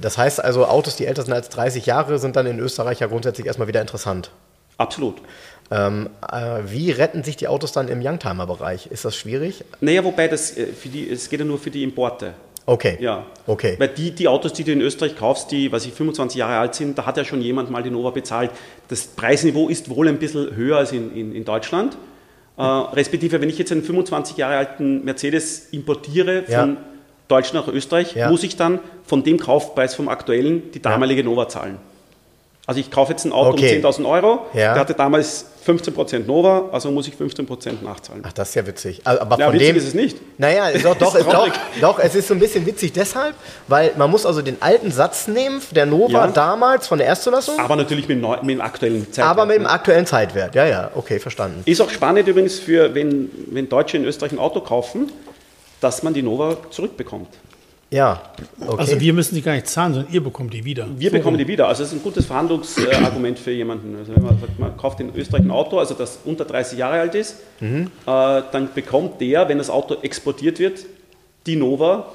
das 0.00 0.18
heißt 0.18 0.42
also, 0.44 0.66
Autos, 0.66 0.96
die 0.96 1.06
älter 1.06 1.22
sind 1.22 1.32
als 1.32 1.48
30 1.48 1.86
Jahre, 1.86 2.18
sind 2.18 2.36
dann 2.36 2.46
in 2.46 2.58
Österreich 2.58 3.00
ja 3.00 3.06
grundsätzlich 3.06 3.46
erstmal 3.46 3.68
wieder 3.68 3.80
interessant. 3.80 4.30
Absolut. 4.76 5.16
Ähm, 5.70 6.10
äh, 6.30 6.58
wie 6.66 6.90
retten 6.90 7.22
sich 7.22 7.36
die 7.36 7.46
Autos 7.48 7.72
dann 7.72 7.88
im 7.88 8.00
Youngtimer-Bereich? 8.04 8.86
Ist 8.88 9.04
das 9.04 9.16
schwierig? 9.16 9.64
Naja, 9.80 10.02
wobei 10.04 10.26
das 10.28 10.56
äh, 10.56 10.66
für 10.66 10.88
die, 10.88 11.08
es 11.08 11.28
geht 11.30 11.38
ja 11.40 11.46
nur 11.46 11.58
für 11.58 11.70
die 11.70 11.82
Importe. 11.84 12.34
Okay. 12.66 12.98
Ja. 13.00 13.24
Okay. 13.46 13.76
Weil 13.78 13.88
die, 13.88 14.10
die 14.12 14.28
Autos, 14.28 14.52
die 14.52 14.64
du 14.64 14.72
in 14.72 14.80
Österreich 14.80 15.16
kaufst, 15.16 15.50
die, 15.50 15.70
was 15.72 15.86
ich 15.86 15.92
25 15.92 16.38
Jahre 16.38 16.58
alt 16.58 16.74
sind, 16.74 16.98
da 16.98 17.06
hat 17.06 17.16
ja 17.16 17.24
schon 17.24 17.40
jemand 17.40 17.70
mal 17.70 17.82
die 17.82 17.90
Nova 17.90 18.10
bezahlt. 18.10 18.50
Das 18.88 19.04
Preisniveau 19.04 19.68
ist 19.68 19.88
wohl 19.90 20.08
ein 20.08 20.18
bisschen 20.18 20.54
höher 20.56 20.78
als 20.78 20.92
in, 20.92 21.14
in, 21.16 21.34
in 21.34 21.44
Deutschland. 21.44 21.96
Äh, 22.60 22.94
respektive, 22.94 23.40
wenn 23.40 23.48
ich 23.48 23.58
jetzt 23.58 23.72
einen 23.72 23.82
25 23.82 24.36
Jahre 24.36 24.56
alten 24.58 25.02
Mercedes 25.04 25.68
importiere 25.70 26.42
von 26.42 26.52
Ja. 26.52 26.76
Deutschland 27.28 27.66
nach 27.66 27.72
Österreich, 27.72 28.14
Ja. 28.14 28.28
muss 28.30 28.42
ich 28.42 28.56
dann 28.56 28.80
von 29.06 29.22
dem 29.24 29.38
Kaufpreis 29.38 29.94
vom 29.94 30.08
aktuellen 30.08 30.70
die 30.72 30.82
damalige 30.82 31.24
Nova 31.24 31.48
zahlen. 31.48 31.78
Also 32.66 32.80
ich 32.80 32.90
kaufe 32.90 33.12
jetzt 33.12 33.24
ein 33.24 33.32
Auto 33.32 33.50
Okay. 33.52 33.76
um 33.76 33.82
10.000 33.82 34.04
Euro, 34.06 34.40
Ja. 34.52 34.74
der 34.74 34.80
hatte 34.80 34.94
damals 34.94 35.46
15% 35.66 36.26
Nova, 36.26 36.68
also 36.72 36.90
muss 36.90 37.06
ich 37.08 37.14
15% 37.14 37.82
nachzahlen. 37.82 38.22
Ach, 38.26 38.32
das 38.32 38.50
ist 38.50 38.54
ja 38.54 38.66
witzig. 38.66 39.00
Aber 39.04 39.38
Ja, 39.38 39.46
von 39.46 39.54
witzig 39.54 39.68
dem, 39.68 39.76
ist 39.76 39.86
es 39.88 39.94
nicht. 39.94 40.16
Naja, 40.38 40.70
doch, 40.82 40.96
doch, 40.96 41.14
Ist 41.14 41.26
doch, 41.26 41.48
doch, 41.80 41.98
es 41.98 42.14
ist 42.14 42.28
so 42.28 42.34
ein 42.34 42.40
bisschen 42.40 42.64
witzig 42.66 42.92
deshalb, 42.92 43.34
weil 43.68 43.92
man 43.96 44.10
muss 44.10 44.24
also 44.26 44.42
den 44.42 44.60
alten 44.60 44.90
Satz 44.90 45.28
nehmen, 45.28 45.60
der 45.72 45.86
Nova 45.86 46.12
Ja. 46.12 46.26
damals 46.28 46.86
von 46.88 46.98
der 46.98 47.06
Erstzulassung, 47.08 47.58
Aber 47.58 47.76
natürlich 47.76 48.08
mit, 48.08 48.16
dem 48.16 48.22
neu, 48.22 48.36
mit 48.42 48.50
dem 48.56 48.60
aktuellen 48.60 49.04
Zeitwert. 49.06 49.26
aber 49.28 49.46
mit 49.46 49.56
dem 49.56 49.62
ne? 49.64 49.70
aktuellen 49.70 50.06
Zeitwert. 50.06 50.54
Ja, 50.54 50.66
ja, 50.66 50.90
okay, 50.94 51.18
verstanden. 51.18 51.62
Ist 51.66 51.80
auch 51.80 51.90
spannend 51.90 52.26
übrigens 52.28 52.58
für, 52.58 52.94
wenn, 52.94 53.30
wenn 53.50 53.68
Deutsche 53.68 53.96
in 53.96 54.04
Österreich 54.04 54.32
ein 54.32 54.38
Auto 54.38 54.60
kaufen, 54.60 55.10
dass 55.80 56.02
man 56.02 56.14
die 56.14 56.22
Nova 56.22 56.56
zurückbekommt. 56.70 57.28
Ja, 57.92 58.22
okay. 58.60 58.76
Also 58.78 59.00
wir 59.00 59.12
müssen 59.12 59.34
sie 59.34 59.42
gar 59.42 59.52
nicht 59.54 59.66
zahlen, 59.66 59.94
sondern 59.94 60.12
ihr 60.12 60.22
bekommt 60.22 60.54
die 60.54 60.64
wieder. 60.64 60.86
Wir 60.96 61.10
So 61.10 61.16
bekommen 61.16 61.34
rum. 61.36 61.44
die 61.44 61.48
wieder. 61.48 61.66
Also 61.66 61.82
es 61.82 61.88
ist 61.92 61.98
ein 61.98 62.02
gutes 62.04 62.24
Verhandlungsargument 62.26 63.36
für 63.38 63.50
jemanden. 63.50 63.96
Also 63.98 64.14
wenn 64.14 64.22
man 64.22 64.38
sagt, 64.38 64.58
man 64.60 64.76
kauft 64.76 65.00
in 65.00 65.12
Österreich 65.14 65.42
ein 65.42 65.50
Auto, 65.50 65.78
also 65.78 65.94
das 65.94 66.20
unter 66.24 66.44
30 66.44 66.78
Jahre 66.78 67.00
alt 67.00 67.16
ist, 67.16 67.36
Mhm. 67.58 67.90
äh, 68.06 68.42
dann 68.52 68.68
bekommt 68.74 69.20
der, 69.20 69.48
wenn 69.48 69.58
das 69.58 69.70
Auto 69.70 69.96
exportiert 70.02 70.60
wird, 70.60 70.84
die 71.46 71.56
Nova 71.56 72.06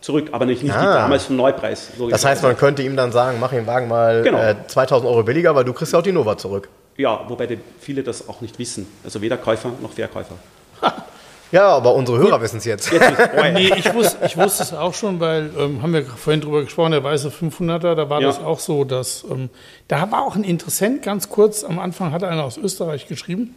zurück, 0.00 0.30
aber 0.32 0.46
nicht, 0.46 0.64
nicht 0.64 0.74
die 0.74 0.78
Ah. 0.78 1.02
damals 1.02 1.26
vom 1.26 1.36
Neupreis. 1.36 1.90
Das 2.10 2.24
heißt, 2.24 2.42
man 2.42 2.56
könnte 2.56 2.82
ihm 2.82 2.96
dann 2.96 3.12
sagen, 3.12 3.38
mach 3.38 3.50
den 3.50 3.66
Wagen 3.68 3.86
mal 3.86 4.22
Genau. 4.22 4.38
äh, 4.38 4.56
2000 4.66 5.08
Euro 5.08 5.22
billiger, 5.22 5.54
weil 5.54 5.64
du 5.64 5.72
kriegst 5.72 5.92
ja 5.92 6.00
auch 6.00 6.02
die 6.02 6.10
Nova 6.12 6.36
zurück. 6.38 6.68
Ja, 6.96 7.20
wobei 7.28 7.46
die, 7.46 7.58
viele 7.78 8.02
das 8.02 8.28
auch 8.28 8.40
nicht 8.40 8.58
wissen. 8.58 8.88
Also 9.04 9.20
weder 9.22 9.36
Käufer 9.36 9.70
noch 9.80 9.92
Verkäufer. 9.92 10.34
Ja, 11.52 11.68
aber 11.68 11.94
unsere 11.94 12.18
Hörer 12.18 12.40
wissen 12.40 12.58
es 12.58 12.64
jetzt. 12.64 12.92
Jetzt 12.92 13.04
oh, 13.36 13.42
Nee, 13.52 13.72
ich 13.76 13.92
wusste, 13.94 14.24
ich 14.24 14.36
wusste 14.36 14.62
es 14.62 14.72
auch 14.72 14.94
schon, 14.94 15.18
weil, 15.20 15.50
ähm, 15.58 15.82
haben 15.82 15.92
wir 15.92 16.04
vorhin 16.04 16.40
drüber 16.40 16.62
gesprochen, 16.62 16.92
der 16.92 17.02
weiße 17.02 17.28
500er, 17.30 17.94
da 17.94 18.08
war 18.08 18.20
Ja. 18.20 18.28
das 18.28 18.38
auch 18.40 18.60
so, 18.60 18.84
dass, 18.84 19.24
ähm, 19.30 19.50
da 19.88 20.10
war 20.12 20.22
auch 20.26 20.36
ein 20.36 20.44
Interessent, 20.44 21.02
ganz 21.02 21.28
kurz, 21.28 21.64
am 21.64 21.78
Anfang 21.78 22.12
hat 22.12 22.22
einer 22.24 22.44
aus 22.44 22.56
Österreich 22.56 23.08
geschrieben, 23.08 23.54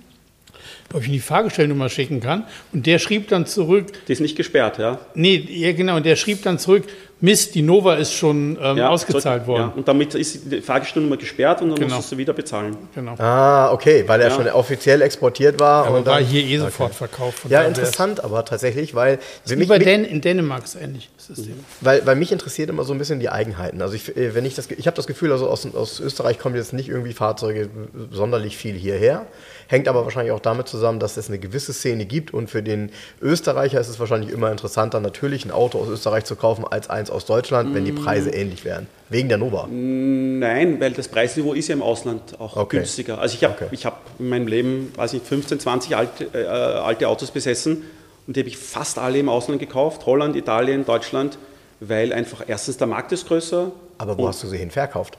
ob 0.93 1.01
ich 1.01 1.07
ihm 1.07 1.13
die 1.13 1.19
Fahrgestellnummer 1.19 1.89
schicken 1.89 2.19
kann. 2.21 2.45
Und 2.71 2.85
der 2.85 2.99
schrieb 2.99 3.27
dann 3.29 3.45
zurück, 3.45 3.87
die 4.07 4.13
ist 4.13 4.21
nicht 4.21 4.35
gesperrt, 4.37 4.77
ja. 4.77 4.99
nee, 5.15 5.35
ja 5.49 5.71
genau, 5.73 5.97
und 5.97 6.05
der 6.05 6.15
schrieb 6.15 6.43
dann 6.43 6.59
zurück, 6.59 6.83
Mist, 7.21 7.55
die 7.55 7.61
Nova 7.61 7.95
ist 7.95 8.11
schon 8.13 8.57
ähm, 8.61 8.75
ja 8.75 8.89
ausgezahlt 8.89 9.43
zurück- 9.45 9.47
worden. 9.47 9.61
Ja. 9.69 9.73
Und 9.77 9.87
damit 9.87 10.13
ist 10.13 10.51
die 10.51 10.59
Fahrgestellnummer 10.59 11.15
gesperrt 11.15 11.61
und 11.61 11.69
dann 11.69 11.79
Genau. 11.79 11.95
musst 11.95 12.11
du 12.11 12.15
sie 12.15 12.19
wieder 12.19 12.33
bezahlen. 12.33 12.75
Genau. 12.93 13.15
Ah, 13.17 13.71
okay, 13.71 14.03
weil 14.07 14.19
er 14.19 14.27
Ja. 14.27 14.35
schon 14.35 14.45
offiziell 14.49 15.01
exportiert 15.01 15.57
war. 15.57 15.85
Aber 15.85 15.99
und 15.99 16.05
war 16.05 16.17
dann, 16.19 16.25
hier 16.27 16.43
eh 16.43 16.57
sofort 16.57 16.93
verkauft. 16.93 17.39
Von 17.39 17.51
ja, 17.51 17.61
interessant, 17.61 18.21
aber 18.21 18.43
tatsächlich, 18.43 18.93
weil, 18.93 19.19
Wie 19.45 19.55
mich, 19.55 19.69
bei 19.69 19.79
Dän 19.79 20.03
in 20.03 20.19
Dänemark 20.19 20.65
ist 20.65 20.75
ähnlich 20.75 21.09
das 21.15 21.27
System. 21.27 21.55
weil, 21.79 22.05
weil 22.05 22.17
mich 22.17 22.33
interessiert 22.33 22.69
immer 22.69 22.83
so 22.83 22.91
ein 22.91 22.99
bisschen 22.99 23.21
die 23.21 23.29
Eigenheiten. 23.29 23.81
Also 23.81 23.93
ich, 23.95 24.17
äh, 24.17 24.35
wenn 24.35 24.43
ich 24.43 24.55
das, 24.55 24.69
ich 24.69 24.85
habe 24.85 24.97
das 24.97 25.07
Gefühl, 25.07 25.31
also 25.31 25.47
aus, 25.47 25.65
aus 25.73 26.01
Österreich 26.01 26.39
kommen 26.39 26.55
jetzt 26.57 26.73
nicht 26.73 26.89
irgendwie 26.89 27.13
Fahrzeuge 27.13 27.69
sonderlich 28.11 28.57
viel 28.57 28.75
hierher. 28.75 29.27
Hängt 29.67 29.87
aber 29.87 30.03
wahrscheinlich 30.03 30.31
auch 30.31 30.39
damit 30.39 30.67
zusammen, 30.67 30.99
dass 30.99 31.17
es 31.17 31.27
eine 31.29 31.39
gewisse 31.39 31.73
Szene 31.73 32.05
gibt 32.05 32.33
und 32.33 32.49
für 32.49 32.61
den 32.63 32.91
Österreicher 33.21 33.79
ist 33.79 33.87
es 33.89 33.99
wahrscheinlich 33.99 34.31
immer 34.31 34.51
interessanter, 34.51 34.99
natürlich 34.99 35.45
ein 35.45 35.51
Auto 35.51 35.79
aus 35.79 35.87
Österreich 35.89 36.25
zu 36.25 36.35
kaufen 36.35 36.65
als 36.69 36.89
eins 36.89 37.09
aus 37.09 37.25
Deutschland, 37.25 37.73
wenn 37.73 37.85
die 37.85 37.91
Preise 37.91 38.29
ähnlich 38.29 38.65
wären. 38.65 38.87
Wegen 39.09 39.29
der 39.29 39.37
Nova. 39.37 39.67
Nein, 39.69 40.79
weil 40.79 40.91
das 40.91 41.07
Preisniveau 41.07 41.53
ist 41.53 41.67
ja 41.67 41.73
im 41.75 41.81
Ausland 41.81 42.39
auch 42.39 42.55
Okay. 42.57 42.77
günstiger. 42.77 43.19
Also 43.19 43.35
ich 43.35 43.43
habe 43.43 43.53
Okay. 43.55 43.67
ich 43.71 43.85
hab 43.85 44.01
in 44.19 44.29
meinem 44.29 44.47
Leben, 44.47 44.91
weiß 44.95 45.13
ich, 45.13 45.21
15, 45.21 45.59
20 45.59 45.95
alte, 45.95 46.25
äh, 46.33 46.45
alte 46.47 47.07
Autos 47.07 47.31
besessen 47.31 47.83
und 48.27 48.35
die 48.35 48.39
habe 48.41 48.49
ich 48.49 48.57
fast 48.57 48.97
alle 48.97 49.19
im 49.19 49.29
Ausland 49.29 49.59
gekauft. 49.59 50.05
Holland, 50.05 50.35
Italien, 50.35 50.85
Deutschland, 50.85 51.37
weil 51.79 52.13
einfach 52.13 52.43
erstens 52.47 52.77
der 52.77 52.87
Markt 52.87 53.11
ist 53.11 53.27
größer. 53.27 53.71
Aber 53.97 54.17
wo 54.17 54.27
hast 54.27 54.41
du 54.43 54.47
sie 54.47 54.57
hin 54.57 54.71
verkauft? 54.71 55.17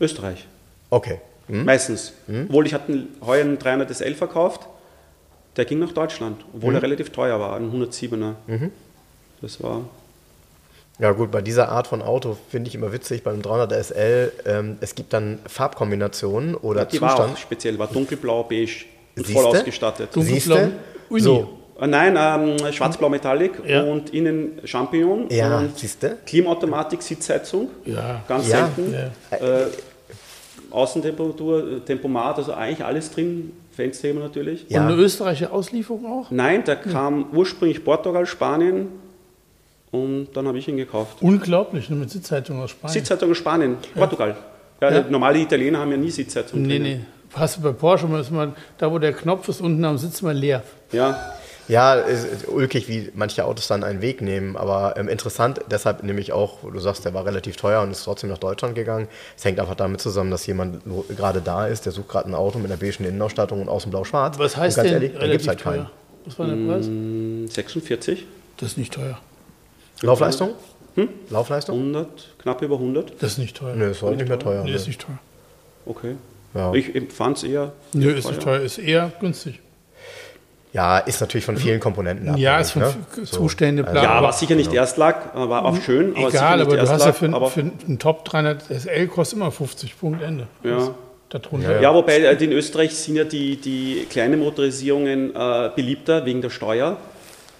Österreich. 0.00 0.46
Okay. 0.90 1.20
Meistens. 1.48 2.12
Obwohl 2.48 2.66
ich 2.66 2.74
hatte 2.74 2.92
einen- 2.92 3.08
heuer 3.24 3.42
einen 3.44 3.58
300 3.58 3.90
SL 3.90 4.14
verkauft, 4.14 4.62
der 5.56 5.64
ging 5.66 5.78
nach 5.78 5.92
Deutschland, 5.92 6.44
obwohl 6.54 6.74
er 6.74 6.82
relativ 6.82 7.10
teuer 7.10 7.38
war, 7.38 7.56
ein 7.56 7.70
107er. 7.70 8.34
Das 9.42 9.62
war 9.62 9.82
Ja 10.98 11.10
gut, 11.12 11.30
bei 11.32 11.42
dieser 11.42 11.68
Art 11.70 11.86
von 11.88 12.02
Auto 12.02 12.36
finde 12.50 12.68
ich 12.68 12.74
immer 12.76 12.92
witzig, 12.92 13.22
beim 13.24 13.42
300er 13.42 13.76
SL, 13.78 14.32
ähm, 14.46 14.78
es 14.80 14.94
gibt 14.94 15.12
dann 15.12 15.40
Farbkombinationen 15.48 16.54
oder 16.54 16.84
die 16.84 17.00
war 17.00 17.14
auch 17.14 17.18
Zustand. 17.18 17.38
speziell, 17.40 17.78
war 17.80 17.88
dunkelblau, 17.88 18.44
beige 18.44 18.84
und 19.16 19.26
Siehste? 19.26 19.32
voll 19.42 19.44
ausgestattet. 19.56 20.14
Dunkelblau, 20.14 20.56
Siehste? 20.56 20.72
Uni. 21.08 21.20
So, 21.20 21.58
Äh, 21.80 21.88
Nein, 21.88 22.16
ähm, 22.16 22.72
schwarz-blau 22.72 23.08
Metallic 23.08 23.54
Ja. 23.66 23.82
und 23.82 24.10
innen 24.14 24.60
Champignon 24.64 25.26
Ja, 25.28 25.58
und 25.58 25.76
siehste? 25.76 26.18
Klimaautomatik, 26.24 27.02
Sitzheizung, 27.02 27.68
Ja. 27.84 28.22
ganz 28.28 28.48
Ja. 28.48 28.68
selten. 28.76 28.94
Ja. 28.94 29.36
Äh, 29.36 29.66
Außentemperatur, 30.74 31.72
äh, 31.76 31.80
Tempomat, 31.80 32.36
also 32.38 32.52
eigentlich 32.52 32.84
alles 32.84 33.10
drin, 33.10 33.52
Fensterheber 33.72 34.20
natürlich. 34.20 34.66
Ja. 34.68 34.80
Und 34.80 34.92
eine 34.92 35.02
österreichische 35.02 35.50
Auslieferung 35.52 36.06
auch? 36.06 36.30
Nein, 36.30 36.64
der 36.64 36.76
kam 36.76 37.26
ursprünglich 37.32 37.84
Portugal, 37.84 38.26
Spanien 38.26 38.88
und 39.90 40.28
dann 40.34 40.46
habe 40.48 40.58
ich 40.58 40.68
ihn 40.68 40.76
gekauft. 40.76 41.18
Unglaublich, 41.20 41.88
nur 41.90 41.98
mit 42.00 42.10
Sitzheizung 42.10 42.60
aus 42.60 42.70
Spanien. 42.70 42.92
Sitzheizung 42.92 43.30
aus 43.30 43.38
Spanien, 43.38 43.76
Portugal. 43.94 44.36
Ja, 44.80 44.90
Ja. 44.92 45.04
Normale 45.08 45.38
Italiener 45.38 45.78
haben 45.78 45.90
ja 45.92 45.96
nie 45.96 46.10
Sitzheizung. 46.10 46.60
Nee, 46.62 46.78
drinnen. 46.78 46.98
nee. 46.98 47.00
Hast 47.34 47.56
du 47.56 47.62
bei 47.62 47.72
Porsche, 47.72 48.06
mal 48.06 48.20
ist 48.20 48.30
man, 48.30 48.54
da 48.78 48.90
wo 48.90 48.98
der 48.98 49.12
Knopf 49.12 49.48
ist, 49.48 49.60
unten 49.60 49.84
am 49.84 49.98
Sitz 49.98 50.22
mal 50.22 50.36
leer. 50.36 50.62
Ja, 50.92 51.34
Ja, 51.68 51.96
es 51.98 52.24
ist 52.24 52.48
ulkig, 52.48 52.88
wie 52.88 53.10
manche 53.14 53.44
Autos 53.44 53.68
dann 53.68 53.84
einen 53.84 54.02
Weg 54.02 54.20
nehmen, 54.20 54.56
aber 54.56 54.96
ähm, 54.96 55.08
interessant, 55.08 55.60
deshalb 55.70 56.02
nämlich 56.02 56.32
auch, 56.32 56.58
du 56.62 56.78
sagst, 56.78 57.04
der 57.04 57.14
war 57.14 57.24
relativ 57.24 57.56
teuer 57.56 57.80
und 57.82 57.90
ist 57.90 58.04
trotzdem 58.04 58.28
nach 58.30 58.38
Deutschland 58.38 58.74
gegangen. 58.74 59.08
Es 59.36 59.44
hängt 59.44 59.58
einfach 59.58 59.74
damit 59.74 60.00
zusammen, 60.00 60.30
dass 60.30 60.46
jemand 60.46 60.82
gerade 61.16 61.40
da 61.40 61.66
ist, 61.66 61.86
der 61.86 61.92
sucht 61.92 62.08
gerade 62.08 62.28
ein 62.28 62.34
Auto 62.34 62.58
mit 62.58 62.70
einer 62.70 62.78
beigen 62.78 63.04
Innenausstattung 63.04 63.62
und 63.62 63.68
außen 63.68 63.90
blau-schwarz. 63.90 64.38
Was 64.38 64.56
heißt 64.56 64.76
und 64.78 64.84
ganz 64.84 64.92
denn 64.92 65.02
ehrlich, 65.02 65.18
da 65.18 65.26
gibt's 65.26 65.46
relativ 65.46 65.48
halt 65.48 65.60
keinen. 65.60 65.84
teuer? 65.86 65.90
Was 66.26 66.38
war 66.38 66.46
der 66.46 66.66
Preis? 66.66 66.86
Mm. 66.86 67.46
46, 67.46 68.26
Das 68.58 68.70
ist 68.70 68.78
nicht 68.78 68.92
teuer. 68.92 69.18
Laufleistung? 70.02 70.50
Hm? 70.96 71.08
Laufleistung? 71.30 71.78
100, 71.78 72.34
knapp 72.38 72.62
über 72.62 72.76
100. 72.76 73.14
Das 73.20 73.32
ist 73.32 73.38
nicht 73.38 73.56
teuer. 73.56 73.74
Nö, 73.74 73.90
ist 73.90 74.02
heute 74.02 74.16
nicht 74.16 74.28
mehr 74.28 74.38
teuer. 74.38 74.64
Nee, 74.64 74.70
ne? 74.70 74.76
ist 74.76 74.86
nicht 74.86 75.00
teuer. 75.00 75.18
Okay. 75.86 76.16
Ja. 76.54 76.72
Ich 76.72 76.92
fand 77.12 77.38
es 77.38 77.42
eher. 77.42 77.72
Nö, 77.92 78.12
ist 78.12 78.28
nicht 78.28 78.40
teuer. 78.40 78.60
Ist 78.60 78.78
eher 78.78 79.12
günstig. 79.20 79.60
Ja, 80.74 80.98
ist 80.98 81.20
natürlich 81.20 81.44
von 81.44 81.56
vielen 81.56 81.78
Komponenten 81.78 82.36
Ja, 82.36 82.56
abhängig, 82.56 82.60
ist 82.60 82.70
von 82.72 82.82
ne? 82.82 83.24
Zustände, 83.24 83.84
bla. 83.84 84.02
Ja, 84.02 84.10
aber 84.10 84.26
war 84.26 84.32
sicher 84.32 84.56
nicht 84.56 84.72
Erstlag, 84.72 85.32
äh, 85.32 85.48
war 85.48 85.64
auch 85.64 85.80
schön. 85.80 86.16
Aber 86.16 86.28
egal, 86.28 86.60
aber 86.60 86.74
du 86.74 86.82
hast 86.82 86.88
ja 86.88 86.94
Erstlag, 86.94 87.14
für, 87.14 87.32
aber, 87.32 87.48
für 87.48 87.60
einen 87.60 87.98
Top 88.00 88.24
300 88.24 88.64
SL 88.64 89.06
kostet 89.06 89.38
immer 89.38 89.52
50 89.52 89.96
Punkt 89.98 90.20
Ende. 90.20 90.48
Ja. 90.64 90.92
Darunter. 91.28 91.80
Ja, 91.80 91.94
wobei 91.94 92.16
äh, 92.18 92.44
in 92.44 92.50
Österreich 92.50 92.92
sind 92.96 93.14
ja 93.14 93.22
die, 93.22 93.56
die 93.56 94.04
kleinen 94.10 94.40
Motorisierungen 94.40 95.34
äh, 95.34 95.70
beliebter 95.76 96.26
wegen 96.26 96.42
der 96.42 96.50
Steuer, 96.50 96.96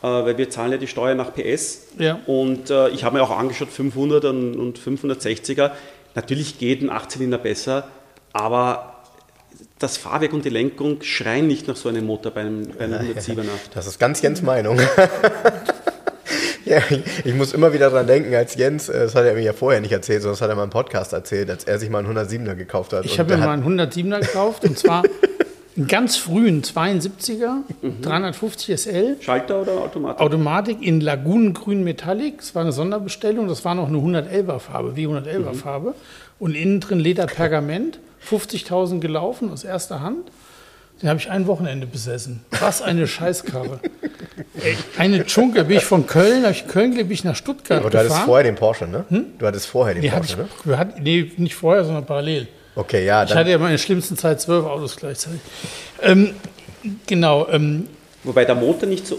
äh, 0.02 0.06
weil 0.06 0.36
wir 0.36 0.50
zahlen 0.50 0.72
ja 0.72 0.78
die 0.78 0.88
Steuer 0.88 1.14
nach 1.14 1.32
PS. 1.32 1.86
Ja. 1.98 2.18
Und 2.26 2.70
äh, 2.70 2.88
ich 2.88 3.04
habe 3.04 3.16
mir 3.16 3.22
auch 3.22 3.30
angeschaut, 3.30 3.68
500 3.68 4.24
und, 4.24 4.56
und 4.56 4.78
560er. 4.80 5.70
Natürlich 6.16 6.58
geht 6.58 6.82
ein 6.82 6.90
8-Zylinder 6.90 7.38
besser, 7.38 7.86
aber 8.32 8.93
das 9.78 9.96
Fahrwerk 9.96 10.32
und 10.32 10.44
die 10.44 10.50
Lenkung 10.50 11.02
schreien 11.02 11.46
nicht 11.46 11.66
nach 11.68 11.76
so 11.76 11.88
einem 11.88 12.06
Motor 12.06 12.32
bei 12.32 12.40
einem, 12.42 12.68
bei 12.78 12.84
einem 12.84 13.00
107er. 13.16 13.42
Das 13.74 13.86
ist 13.86 13.98
ganz 13.98 14.22
Jens 14.22 14.42
Meinung. 14.42 14.78
Ja, 16.66 16.78
ich 17.24 17.34
muss 17.34 17.52
immer 17.52 17.74
wieder 17.74 17.90
dran 17.90 18.06
denken, 18.06 18.34
als 18.34 18.54
Jens, 18.54 18.88
äh, 18.88 19.00
das 19.00 19.14
hat 19.14 19.26
er 19.26 19.34
mir 19.34 19.42
ja 19.42 19.52
vorher 19.52 19.82
nicht 19.82 19.92
erzählt, 19.92 20.22
sondern 20.22 20.32
das 20.36 20.40
hat 20.40 20.48
er 20.48 20.56
mal 20.56 20.64
im 20.64 20.70
Podcast 20.70 21.12
erzählt, 21.12 21.50
als 21.50 21.64
er 21.64 21.78
sich 21.78 21.90
mal 21.90 21.98
einen 22.04 22.16
107er 22.16 22.54
gekauft 22.54 22.94
hat. 22.94 23.04
Ich 23.04 23.18
habe 23.20 23.36
mir 23.36 23.44
mal 23.44 23.50
einen 23.52 23.78
107er 23.78 24.20
gekauft 24.20 24.64
und 24.64 24.78
zwar 24.78 25.02
einen 25.76 25.86
ganz 25.88 26.16
frühen 26.16 26.62
72er, 26.62 27.56
Mhm. 27.82 28.00
350 28.00 28.80
SL. 28.80 29.16
Schalter 29.20 29.60
oder 29.60 29.72
Automatik? 29.72 30.20
Automatik 30.22 30.78
in 30.80 31.02
Lagunengrün 31.02 31.84
Metallic. 31.84 32.38
Das 32.38 32.54
war 32.54 32.62
eine 32.62 32.72
Sonderbestellung. 32.72 33.46
Das 33.46 33.62
war 33.66 33.74
noch 33.74 33.88
eine 33.88 33.98
111er 33.98 34.58
Farbe, 34.58 34.92
W111er 34.96 35.50
Mhm. 35.52 35.54
Farbe. 35.54 35.94
Und 36.38 36.54
innen 36.56 36.80
drin 36.80 36.98
Leder 36.98 37.26
Pergament. 37.26 37.98
50.000 38.28 39.00
gelaufen 39.00 39.50
aus 39.50 39.64
erster 39.64 40.00
Hand. 40.00 40.30
Den 41.02 41.08
habe 41.08 41.18
ich 41.18 41.28
ein 41.30 41.46
Wochenende 41.48 41.86
besessen. 41.86 42.40
Was 42.60 42.80
eine 42.80 43.06
Scheißkarre. 43.08 43.80
Ey, 44.62 44.76
eine 44.96 45.24
Chunke. 45.26 45.64
Bin 45.64 45.76
ich 45.78 45.84
von 45.84 46.06
Köln, 46.06 46.42
habe 46.44 46.52
ich 46.52 46.66
Köln, 46.68 46.94
bin 46.94 47.10
ich 47.10 47.24
nach 47.24 47.34
Stuttgart 47.34 47.80
Aber 47.80 47.90
du 47.90 47.98
hattest 47.98 48.12
gefahren. 48.12 48.26
vorher 48.26 48.44
den 48.44 48.54
Porsche, 48.54 48.86
ne? 48.86 49.04
Du 49.38 49.46
hattest 49.46 49.66
vorher 49.66 49.94
den 49.94 50.02
nee, 50.02 50.10
Porsche, 50.10 50.36
ne? 50.38 50.48
ich, 50.60 50.66
wir 50.66 50.78
hatten- 50.78 51.02
nee, 51.02 51.32
nicht 51.36 51.54
vorher, 51.56 51.84
sondern 51.84 52.06
parallel. 52.06 52.46
Okay, 52.76 53.04
ja, 53.04 53.24
Ich 53.24 53.34
hatte 53.34 53.50
ja 53.50 53.58
mal 53.58 53.66
in 53.66 53.72
der 53.72 53.78
schlimmsten 53.78 54.16
Zeit 54.16 54.40
zwölf 54.40 54.64
Autos 54.64 54.96
gleichzeitig. 54.96 55.40
Ähm, 56.00 56.34
genau. 57.06 57.48
Ähm, 57.48 57.88
Wobei 58.22 58.44
der 58.44 58.54
Motor 58.54 58.88
nicht 58.88 59.06
so, 59.06 59.18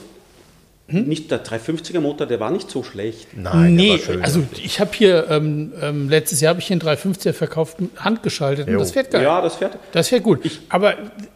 nicht 0.88 1.32
der 1.32 1.44
350er 1.44 2.00
Motor, 2.00 2.28
der 2.28 2.40
war 2.40 2.52
nicht 2.52 2.70
so 2.70 2.84
schlecht. 2.84 3.30
nein, 3.36 3.76
der 3.76 3.86
nee, 3.86 3.90
war 3.92 3.98
schön. 3.98 4.22
also 4.22 4.44
ich 4.64 4.80
habe 4.80 4.92
hier, 4.94 5.28
ähm, 5.32 5.74
ähm, 5.82 6.10
letztes 6.10 6.42
Jahr 6.42 6.52
habe 6.52 6.60
ich 6.60 6.68
hier 6.68 6.76
einen 6.80 6.82
350er 6.98 7.34
verkauft, 7.34 7.78
handgeschaltet 7.98 8.68
Jo. 8.68 8.74
und 8.74 8.80
das 8.80 8.92
fährt 8.92 9.10
geil. 9.10 9.24
Ja, 9.24 9.42
das 9.42 9.56
fährt. 9.56 9.80
Das 9.94 10.10
fährt 10.10 10.22
gut. 10.24 10.42
Aber 10.70 10.94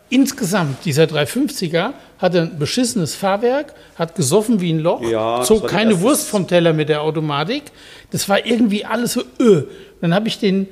insgesamt, 0.10 0.86
dieser 0.86 1.06
350er 1.06 1.94
hatte 2.20 2.42
ein 2.42 2.60
beschissenes 2.60 3.16
Fahrwerk, 3.16 3.74
hat 3.96 4.14
gesoffen 4.16 4.62
wie 4.62 4.72
ein 4.72 4.80
Loch, 4.80 5.02
Ja, 5.10 5.42
zog 5.42 5.68
keine 5.68 6.00
Wurst 6.02 6.28
vom 6.30 6.48
Teller 6.48 6.74
mit 6.74 6.90
der 6.90 7.02
Automatik. 7.02 7.64
Das 8.12 8.30
war 8.30 8.46
irgendwie 8.46 8.86
alles 8.86 9.14
so, 9.14 9.24
öh. 9.40 9.64
Dann 10.02 10.14
habe 10.14 10.28
ich 10.28 10.38
den, 10.38 10.68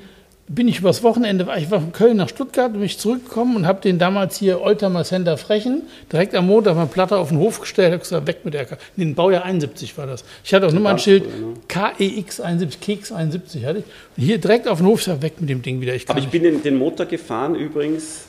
bin 0.48 0.66
ich 0.66 0.78
übers 0.78 1.02
Wochenende, 1.02 1.46
ich 1.58 1.70
war 1.70 1.80
von 1.80 1.92
Köln 1.92 2.16
nach 2.16 2.28
Stuttgart, 2.28 2.72
bin 2.72 2.82
ich 2.82 2.98
zurückgekommen 2.98 3.54
und 3.56 3.66
habe 3.66 3.80
den 3.82 3.98
damals 3.98 4.38
hier 4.38 4.62
Oldtimer 4.62 5.04
Center 5.04 5.36
Frechen 5.36 5.82
direkt 6.10 6.34
am 6.34 6.46
Montag 6.46 6.74
mal 6.74 6.86
Platte 6.86 7.18
auf 7.18 7.28
den 7.28 7.38
Hof 7.38 7.60
gestellt, 7.60 7.92
habe 7.92 8.00
gesagt, 8.00 8.26
weg 8.26 8.44
mit 8.44 8.54
der, 8.54 8.64
K 8.64 8.78
nee, 8.96 9.04
Baujahr 9.12 9.44
71 9.44 9.96
war 9.98 10.06
das. 10.06 10.24
Ich 10.42 10.54
hatte 10.54 10.66
auch 10.66 10.72
Nummernschild 10.72 11.24
KEX 11.68 12.40
71, 12.40 12.80
Keks 12.80 13.12
71 13.12 13.64
hatte 13.64 13.80
ich. 13.80 13.84
Und 14.16 14.22
hier 14.24 14.38
direkt 14.38 14.68
auf 14.68 14.78
den 14.78 14.86
Hof, 14.86 15.00
ich 15.00 15.04
sag, 15.04 15.22
weg 15.22 15.34
mit 15.38 15.50
dem 15.50 15.60
Ding 15.60 15.80
wieder. 15.80 15.94
Ich 15.94 16.08
Aber 16.08 16.18
ich 16.18 16.28
bin 16.28 16.42
den, 16.42 16.62
den 16.62 16.78
Motor 16.78 17.06
gefahren 17.06 17.54
übrigens 17.54 18.24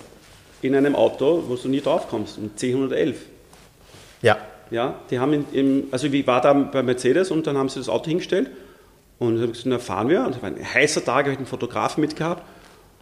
in 0.61 0.76
einem 0.76 0.95
Auto, 0.95 1.43
wo 1.47 1.55
du 1.55 1.70
nie 1.70 1.82
drauf 1.82 2.09
kommst, 2.09 2.38
ein 2.38 2.51
C111. 2.57 3.15
ja. 4.22 4.38
Ja, 4.72 4.99
die 5.09 5.17
haben 5.17 5.34
in, 5.34 5.45
im, 5.51 5.84
also 5.89 6.05
ich 6.05 6.28
war 6.28 6.41
da 6.41 6.53
bei 6.53 6.84
Mercedes 6.84 7.32
und 7.32 7.47
dann 7.47 7.57
haben 7.57 7.70
sie 7.70 7.80
das 7.80 7.89
Auto 7.89 8.07
hingestellt 8.07 8.51
und 9.20 9.36
ich 9.36 9.41
habe 9.41 9.51
gesagt, 9.51 9.67
na 9.67 9.80
fahren 9.80 10.09
wir. 10.09 10.26
Und 10.26 10.36
es 10.36 10.41
war 10.41 10.49
ein 10.49 10.74
heißer 10.74 11.03
Tag, 11.03 11.26
habe 11.26 11.32
ich 11.32 11.38
einen 11.38 11.45
Fotografen 11.45 12.01
mitgehabt. 12.01 12.43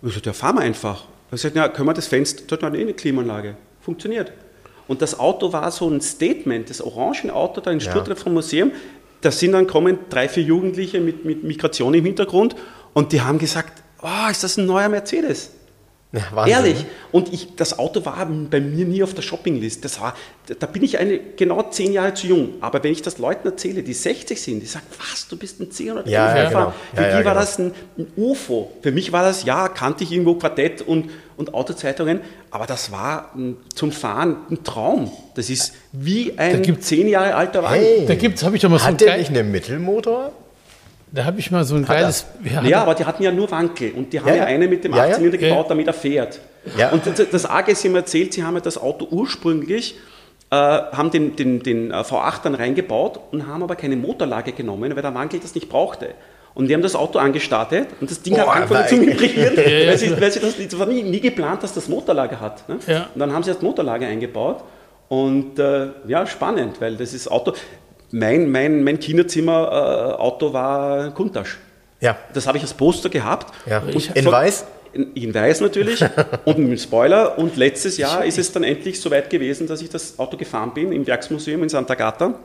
Und 0.02 0.10
ich 0.10 0.16
sagte, 0.16 0.30
ja, 0.30 0.34
fahren 0.34 0.56
wir 0.56 0.62
einfach. 0.62 1.04
Und 1.30 1.36
ich 1.36 1.42
sagte, 1.42 1.58
ja, 1.60 1.68
können 1.70 1.88
wir 1.88 1.94
das 1.94 2.08
Fenster, 2.08 2.44
dort 2.48 2.62
war 2.64 2.72
eine 2.72 2.94
Klimaanlage. 2.94 3.56
Funktioniert. 3.82 4.32
Und 4.88 5.02
das 5.02 5.20
Auto 5.20 5.54
war 5.54 5.70
so 5.72 5.90
ein 5.90 6.02
Statement, 6.02 6.70
das 6.70 6.82
orange 6.82 7.30
Auto 7.34 7.62
da 7.62 7.72
in 7.72 7.80
Ja. 7.80 7.92
Stuttgart 7.92 8.18
vom 8.18 8.34
Museum. 8.34 8.72
Da 9.22 9.32
sind 9.32 9.52
dann 9.52 9.68
kommen 9.68 10.00
drei, 10.10 10.30
vier 10.30 10.44
Jugendliche 10.44 11.00
mit, 11.02 11.26
mit 11.26 11.44
Migration 11.44 11.94
im 11.94 12.06
Hintergrund 12.06 12.56
und 12.94 13.12
die 13.12 13.22
haben 13.22 13.40
gesagt, 13.40 13.84
oh, 14.02 14.30
ist 14.30 14.44
das 14.44 14.58
ein 14.58 14.66
neuer 14.66 14.90
Mercedes? 14.90 15.52
Ja 16.14 16.22
Wahnsinn, 16.34 16.54
Ehrlich. 16.56 16.80
ne? 16.80 16.86
Und 17.12 17.34
ich, 17.34 17.56
das 17.56 17.78
Auto 17.80 18.06
war 18.06 18.26
bei 18.50 18.60
mir 18.62 18.86
nie 18.86 19.04
auf 19.04 19.14
der 19.14 19.22
Shoppinglist. 19.22 19.84
Das 19.84 20.00
war, 20.00 20.16
da 20.60 20.66
bin 20.68 20.84
ich 20.84 20.98
eine, 20.98 21.20
genau 21.36 21.64
zehn 21.70 21.92
Jahre 21.92 22.14
zu 22.14 22.28
jung. 22.28 22.54
Aber 22.62 22.84
wenn 22.84 22.92
ich 22.92 23.02
das 23.02 23.18
Leuten 23.18 23.48
erzähle, 23.48 23.84
die 23.84 23.94
60 23.94 24.42
sind, 24.42 24.62
die 24.62 24.66
sagen, 24.66 24.86
was, 25.00 25.28
du 25.28 25.38
bist 25.38 25.60
ein 25.60 25.70
10 25.72 25.92
oder 25.92 26.08
Ja, 26.08 26.36
ja, 26.36 26.48
genau. 26.50 26.74
Für 26.96 27.02
Ja, 27.02 27.08
die 27.08 27.10
ja, 27.10 27.14
war 27.26 27.34
genau. 27.34 27.36
das 27.36 27.60
ein, 27.60 27.74
ein 27.98 28.08
UFO. 28.16 28.72
Für 28.82 28.92
mich 28.92 29.12
war 29.12 29.24
das, 29.24 29.44
ja, 29.44 29.68
kannte 29.68 30.04
ich 30.06 30.12
irgendwo 30.12 30.36
Quartett 30.36 30.82
und, 30.82 31.10
und 31.36 31.54
Autozeitungen, 31.54 32.22
aber 32.52 32.66
das 32.66 32.92
war 32.92 33.32
ein, 33.36 33.58
zum 33.76 33.92
Fahren 33.92 34.38
ein 34.50 34.64
Traum. 34.64 35.12
Das 35.36 35.50
ist 35.50 35.74
wie 35.92 36.38
ein 36.38 36.62
gibt's- 36.62 36.88
zehn 36.88 37.08
Jahre 37.10 37.36
alter 37.36 37.64
Wagen. 37.64 37.76
Hey, 37.82 38.06
Da 38.08 38.16
gibt's, 38.16 38.44
habe 38.44 38.56
ich 38.56 38.62
doch 38.62 38.70
mal 38.70 38.80
so 38.80 38.86
hat 38.86 39.02
der 39.02 39.18
nicht 39.18 39.30
einen 39.30 39.52
Mittelmotor? 39.52 40.32
Da 41.18 41.26
habe 41.26 41.40
ich 41.40 41.50
mal 41.50 41.64
so 41.64 41.74
ein 41.74 41.84
geiles. 41.84 42.28
Ja, 42.44 42.62
Ja, 42.62 42.82
aber 42.84 42.94
die 42.94 43.04
hatten 43.04 43.24
ja 43.24 43.32
nur 43.32 43.50
Wankel 43.50 43.92
und 43.94 44.14
die 44.14 44.20
haben 44.20 44.28
Ja, 44.28 44.36
ja, 44.36 44.44
eine 44.44 44.68
mit 44.68 44.84
dem 44.84 44.94
Ja, 44.94 45.08
ja. 45.08 45.16
18-Meter 45.16 45.40
Ja. 45.42 45.50
gebaut, 45.50 45.66
damit 45.68 45.88
er 45.88 45.94
fährt. 45.94 46.40
Und 46.92 47.08
das, 47.08 47.28
das 47.32 47.46
Arge 47.48 47.72
ist, 47.72 47.84
haben 47.84 47.96
erzählt, 47.96 48.34
sie 48.34 48.44
haben 48.44 48.54
ja 48.54 48.60
das 48.62 48.78
Auto 48.78 49.08
ursprünglich, 49.10 49.96
äh, 50.52 50.56
haben 50.56 51.10
den, 51.10 51.36
den, 51.36 51.64
den 51.64 51.90
äh, 51.90 51.96
V8 51.96 52.44
dann 52.44 52.54
reingebaut 52.54 53.20
und 53.32 53.48
haben 53.48 53.64
aber 53.64 53.76
keine 53.76 53.96
Motorlage 53.96 54.52
genommen, 54.52 54.96
weil 54.96 55.02
der 55.02 55.16
Wankel 55.16 55.40
das 55.40 55.56
nicht 55.56 55.70
brauchte. 55.70 56.10
Und 56.54 56.68
die 56.68 56.76
haben 56.76 56.84
das 56.84 56.96
Auto 56.96 57.18
angestartet 57.18 57.88
und 58.00 58.12
das 58.12 58.22
Ding 58.22 58.36
Boah, 58.36 58.54
hat 58.54 58.62
angefangen 58.70 58.88
zu 58.88 59.02
vibrieren, 59.02 59.58
weil, 59.88 59.98
sie, 59.98 60.22
weil 60.22 60.32
sie 60.32 60.40
das, 60.40 60.54
das 60.56 60.78
war 60.78 60.86
nie, 60.86 61.02
nie 61.02 61.20
geplant, 61.20 61.64
dass 61.64 61.74
das 61.74 61.88
Motorlage 61.88 62.40
hat. 62.40 62.70
Ne? 62.70 62.76
Und 62.76 63.20
dann 63.20 63.34
haben 63.34 63.42
sie 63.42 63.50
erst 63.50 63.64
Motorlage 63.64 64.06
eingebaut 64.06 64.64
und 65.10 65.58
äh, 65.58 65.88
ja, 66.08 66.28
spannend, 66.28 66.80
weil 66.80 66.96
das 66.96 67.16
ist 67.16 67.28
Auto, 67.28 67.54
mein, 68.12 68.50
mein, 68.50 68.84
mein 68.84 69.00
Kinderzimmer-Auto 69.00 70.54
war 70.54 71.12
Kuntasch. 71.12 71.58
Ja. 72.00 72.18
Das 72.34 72.48
habe 72.48 72.58
ich 72.58 72.64
als 72.64 72.74
Poster 72.74 73.10
gehabt. 73.10 73.54
Ja. 73.66 73.80
Und 73.80 74.16
In 74.16 74.26
weiß? 74.26 74.66
In, 74.94 75.14
in 75.14 75.34
weiß 75.34 75.62
natürlich 75.62 76.04
und 76.46 76.58
mit 76.58 76.80
Spoiler. 76.80 77.38
Und 77.38 77.58
letztes 77.58 77.98
Jahr 77.98 78.24
ist 78.26 78.38
es 78.38 78.52
dann 78.52 78.64
endlich 78.64 79.00
soweit 79.02 79.30
gewesen, 79.30 79.68
dass 79.68 79.82
ich 79.82 79.90
das 79.90 80.18
Auto 80.18 80.38
gefahren 80.38 80.74
bin 80.74 80.92
im 80.92 81.06
Werksmuseum 81.06 81.64
in 81.64 81.70
Santa 81.70 81.96
Gata. 81.96 82.36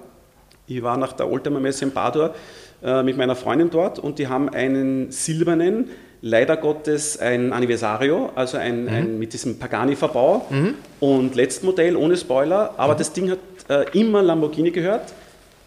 Ich 0.67 0.83
war 0.83 0.97
nach 0.97 1.13
der 1.13 1.31
Oldtimer 1.31 1.61
Messe 1.61 1.85
in 1.85 1.93
Padua 1.93 2.35
äh, 2.83 3.03
mit 3.03 3.17
meiner 3.17 3.37
Freundin 3.37 3.71
dort 3.71 3.99
und 3.99 4.19
die 4.19 4.29
haben 4.29 4.49
einen 4.49 5.11
silbernen, 5.11 5.91
leider 6.21 6.57
Gottes 6.57 7.19
ein 7.19 7.53
Anniversario, 7.53 8.31
also 8.35 8.59
ein, 8.59 8.89
ein 8.89 9.19
mit 9.19 9.33
diesem 9.33 9.59
Pagani-Verbau 9.59 10.47
und 11.01 11.35
Letztmodell 11.35 11.97
ohne 11.97 12.17
Spoiler. 12.17 12.75
Aber 12.77 12.95
das 12.95 13.13
Ding 13.13 13.31
hat 13.31 13.39
äh, 13.69 13.85
immer 13.99 14.23
Lamborghini 14.23 14.71
gehört. 14.71 15.13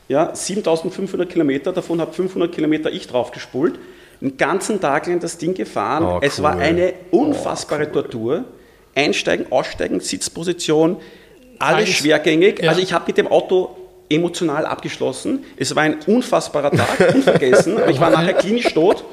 Ja, 0.08 0.36
7500 0.36 1.30
Kilometer, 1.30 1.74
davon 1.74 1.99
habe 1.99 2.14
500 2.14 2.51
Kilometer 2.51 2.91
ich 2.91 3.08
drauf 3.08 3.32
gespult. 3.32 3.80
Den 4.22 4.38
ganzen 4.38 4.80
Tag 4.80 5.08
lang 5.08 5.20
das 5.20 5.38
Ding 5.38 5.53
gefahren. 5.53 6.03
Oh, 6.03 6.20
Es 6.22 6.41
war 6.41 6.56
cool. 6.56 6.62
eine 6.62 6.93
unfassbare 7.12 7.91
Tortur. 7.91 8.45
Einsteigen, 8.93 9.51
aussteigen, 9.51 9.99
Sitzposition, 9.99 10.97
alles 11.60 11.89
schwergängig. 11.89 12.62
Ja. 12.62 12.70
Also 12.70 12.82
ich 12.82 12.93
habe 12.93 13.06
mit 13.08 13.18
dem 13.18 13.28
Auto 13.28 13.76
emotional 14.10 14.66
abgeschlossen. 14.66 15.43
Es 15.58 15.76
war 15.76 15.84
ein 15.84 15.97
unfassbarer 16.06 16.72
Tag, 16.72 17.14
unvergessen. 17.14 17.78
aber 17.78 17.88
ich 17.89 17.99
war 17.99 18.10
nachher 18.10 18.34
klinisch 18.34 18.74
tot. 18.74 19.03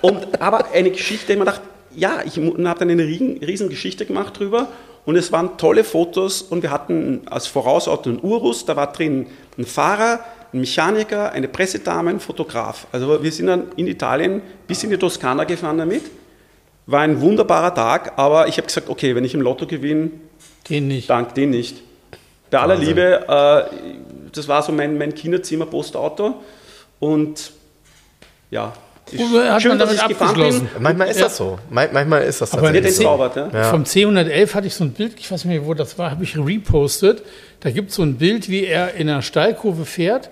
Und, 0.00 0.40
aber 0.40 0.72
eine 0.72 0.90
Geschichte, 0.90 1.32
ich 1.32 1.38
mir 1.38 1.44
gedacht, 1.44 1.60
ja, 1.94 2.20
ich 2.24 2.38
habe 2.38 2.56
dann 2.78 2.90
eine 2.90 3.04
riesen, 3.04 3.38
riesen 3.38 3.68
Geschichte 3.68 4.06
gemacht 4.06 4.38
drüber. 4.38 4.68
Und 5.06 5.16
es 5.16 5.32
waren 5.32 5.56
tolle 5.56 5.82
Fotos 5.82 6.42
und 6.42 6.62
wir 6.62 6.70
hatten 6.70 7.22
als 7.26 7.46
Vorausauto 7.46 8.10
einen 8.10 8.20
Urus, 8.22 8.66
da 8.66 8.76
war 8.76 8.92
drin 8.92 9.26
ein 9.60 9.66
Fahrer, 9.66 10.20
ein 10.52 10.60
Mechaniker, 10.60 11.32
eine 11.32 11.48
Pressedame, 11.48 12.10
ein 12.10 12.20
Fotograf. 12.20 12.86
Also 12.92 13.22
wir 13.22 13.32
sind 13.32 13.46
dann 13.46 13.72
in 13.76 13.86
Italien 13.86 14.42
bis 14.66 14.82
in 14.82 14.90
die 14.90 14.96
Toskana 14.96 15.44
gefahren 15.44 15.78
damit. 15.78 16.02
War 16.86 17.00
ein 17.00 17.20
wunderbarer 17.20 17.74
Tag, 17.74 18.12
aber 18.16 18.48
ich 18.48 18.56
habe 18.56 18.66
gesagt, 18.66 18.88
okay, 18.88 19.14
wenn 19.14 19.24
ich 19.24 19.34
im 19.34 19.42
Lotto 19.42 19.66
gewinne, 19.66 20.10
Den 20.68 20.88
nicht. 20.88 21.08
dank 21.08 21.34
den 21.34 21.50
nicht. 21.50 21.82
Bei 22.50 22.58
aller 22.58 22.74
Wahnsinn. 22.74 22.88
Liebe, 22.88 23.28
äh, 23.28 24.30
das 24.32 24.48
war 24.48 24.62
so 24.62 24.72
mein, 24.72 24.98
mein 24.98 25.14
Kinderzimmer-Postauto 25.14 26.34
und 26.98 27.52
ja, 28.50 28.72
Hat 29.18 29.32
man 29.32 29.60
schön, 29.60 29.78
dass 29.78 29.96
damit 29.96 30.18
abgeschlossen? 30.20 30.68
Manchmal 30.78 31.08
ist 31.08 31.18
Ja. 31.18 31.24
das 31.24 31.36
so. 31.36 31.58
Man- 31.70 31.88
Manchmal 31.92 32.22
ist 32.22 32.40
das 32.40 32.52
Aber 32.52 32.62
tatsächlich 32.62 32.94
so. 32.96 33.02
entzaubert, 33.02 33.36
ja? 33.36 33.48
Ja. 33.52 33.64
Vom 33.70 33.84
C111 33.84 34.54
hatte 34.54 34.66
ich 34.66 34.74
so 34.74 34.84
ein 34.84 34.92
Bild, 34.92 35.14
ich 35.18 35.30
weiß 35.30 35.44
nicht 35.44 35.52
mehr, 35.58 35.66
wo 35.66 35.74
das 35.74 35.98
war, 35.98 36.10
habe 36.10 36.24
ich 36.24 36.36
repostet. 36.38 37.22
Da 37.60 37.70
gibt 37.70 37.90
es 37.90 37.96
so 37.96 38.02
ein 38.02 38.16
Bild, 38.16 38.48
wie 38.48 38.64
er 38.64 38.94
in 38.94 39.08
einer 39.08 39.22
Steilkurve 39.22 39.84
fährt, 39.84 40.30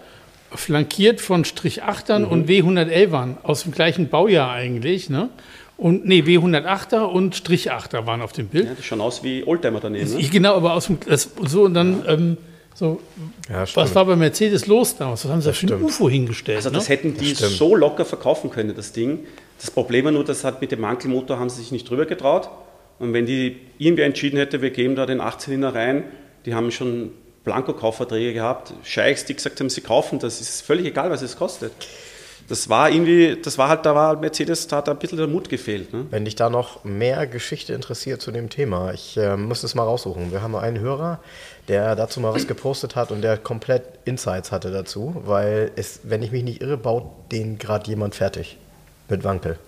flankiert 0.55 1.21
von 1.21 1.45
Strich 1.45 1.83
8ern 1.85 2.23
Mhm. 2.23 2.29
und 2.29 2.49
W111ern 2.49 3.37
aus 3.43 3.65
dem 3.65 3.73
gleichen 3.73 4.09
Baujahr 4.09 4.51
eigentlich. 4.51 5.11
Ne? 5.11 5.29
Und 5.77 6.07
nee, 6.07 6.23
W108er 6.23 7.03
und 7.05 7.37
Strich 7.37 7.71
8er 7.71 8.07
waren 8.07 8.23
auf 8.23 8.33
dem 8.33 8.49
Bild. 8.49 8.67
Ja, 8.67 8.75
das 8.75 8.85
schaut 8.85 9.01
aus 9.01 9.23
wie 9.23 9.45
Oldtimer 9.47 9.81
daneben. 9.81 10.11
Ne? 10.13 10.19
Ich, 10.21 10.31
genau, 10.31 10.55
aber 10.57 10.73
aus 10.75 10.87
dem 10.87 10.99
das, 11.07 11.29
so 11.47 11.65
und 11.65 11.75
dann 11.75 12.03
ähm, 12.09 12.37
so. 12.79 13.01
Ja, 13.49 13.65
was 13.75 13.95
war 13.95 14.05
bei 14.05 14.15
Mercedes 14.15 14.67
los 14.67 14.97
damals? 14.97 15.25
Was 15.25 15.33
haben 15.33 15.41
sie 15.41 15.49
da 15.49 15.53
für 15.53 15.67
ein 15.67 15.69
stimmt. 15.69 15.83
UFO 15.83 16.09
hingestellt? 16.09 16.59
Also 16.59 16.71
das 16.71 16.89
ne? 16.89 16.95
hätten 16.95 17.17
die 17.17 17.35
stimmt. 17.35 17.53
so 17.53 17.75
locker 17.75 18.05
verkaufen 18.05 18.51
können, 18.51 18.75
das 18.77 18.93
Ding. 18.93 19.27
Das 19.61 19.71
Problem 19.73 20.05
war 20.05 20.13
nur, 20.13 20.25
das 20.25 20.45
hat 20.45 20.61
mit 20.61 20.71
dem 20.71 20.81
Mankelmotor 20.81 21.41
haben 21.41 21.51
sie 21.51 21.61
sich 21.61 21.73
nicht 21.73 21.91
drüber 21.91 22.07
getraut. 22.07 22.49
Und 23.01 23.13
wenn 23.13 23.27
die 23.27 23.57
irgendwie 23.79 24.03
entschieden 24.03 24.37
hätte, 24.37 24.63
wir 24.63 24.71
geben 24.71 24.95
da 24.95 25.07
den 25.07 25.21
18er 25.21 25.75
rein, 25.75 26.05
die 26.47 26.55
haben 26.55 26.71
schon 26.71 27.11
Blanko-Kaufverträge 27.45 28.33
gehabt, 28.33 28.73
Scheichs, 28.85 29.25
die 29.25 29.35
gesagt 29.35 29.59
haben, 29.59 29.71
sie 29.71 29.81
kaufen, 29.81 30.21
das 30.21 30.41
ist 30.41 30.61
völlig 30.61 30.87
egal, 30.87 31.11
was 31.11 31.23
es 31.23 31.37
kostet. 31.37 31.73
das 32.49 32.69
war 32.69 32.91
irgendwie, 32.91 33.37
das 33.43 33.59
war 33.59 33.69
halt, 33.69 33.87
da 33.87 33.95
war 33.95 34.17
Mercedes, 34.17 34.69
da 34.69 34.77
hat 34.77 34.89
ein 34.89 34.99
bisschen 34.99 35.19
der 35.19 35.27
Mut 35.27 35.49
gefehlt. 35.49 35.93
Ne? 35.93 36.07
Wenn 36.11 36.25
dich 36.25 36.37
da 36.37 36.49
noch 36.49 36.85
mehr 36.85 37.27
Geschichte 37.27 37.73
interessiert 37.73 38.23
zu 38.23 38.31
dem 38.31 38.51
Thema, 38.51 38.93
ich 38.93 39.17
äh, 39.17 39.37
muss 39.37 39.65
es 39.65 39.75
mal 39.75 39.83
raussuchen. 39.83 40.31
Wir 40.31 40.43
haben 40.43 40.55
einen 40.55 40.79
Hörer, 40.79 41.21
der 41.69 41.95
dazu 41.97 42.21
mal 42.21 42.35
was 42.35 42.47
gepostet 42.47 42.97
hat 42.97 43.13
und 43.13 43.23
der 43.23 43.37
komplett 43.37 43.85
Insights 44.05 44.51
hatte 44.53 44.71
dazu, 44.71 45.15
weil 45.25 45.71
es, 45.77 46.01
wenn 46.05 46.23
ich 46.23 46.33
mich 46.33 46.43
nicht 46.43 46.61
irre, 46.63 46.77
baut 46.77 47.05
den 47.31 47.59
gerade 47.59 47.89
jemand 47.89 48.15
fertig 48.15 48.57
mit 49.09 49.23
Wankel. 49.25 49.59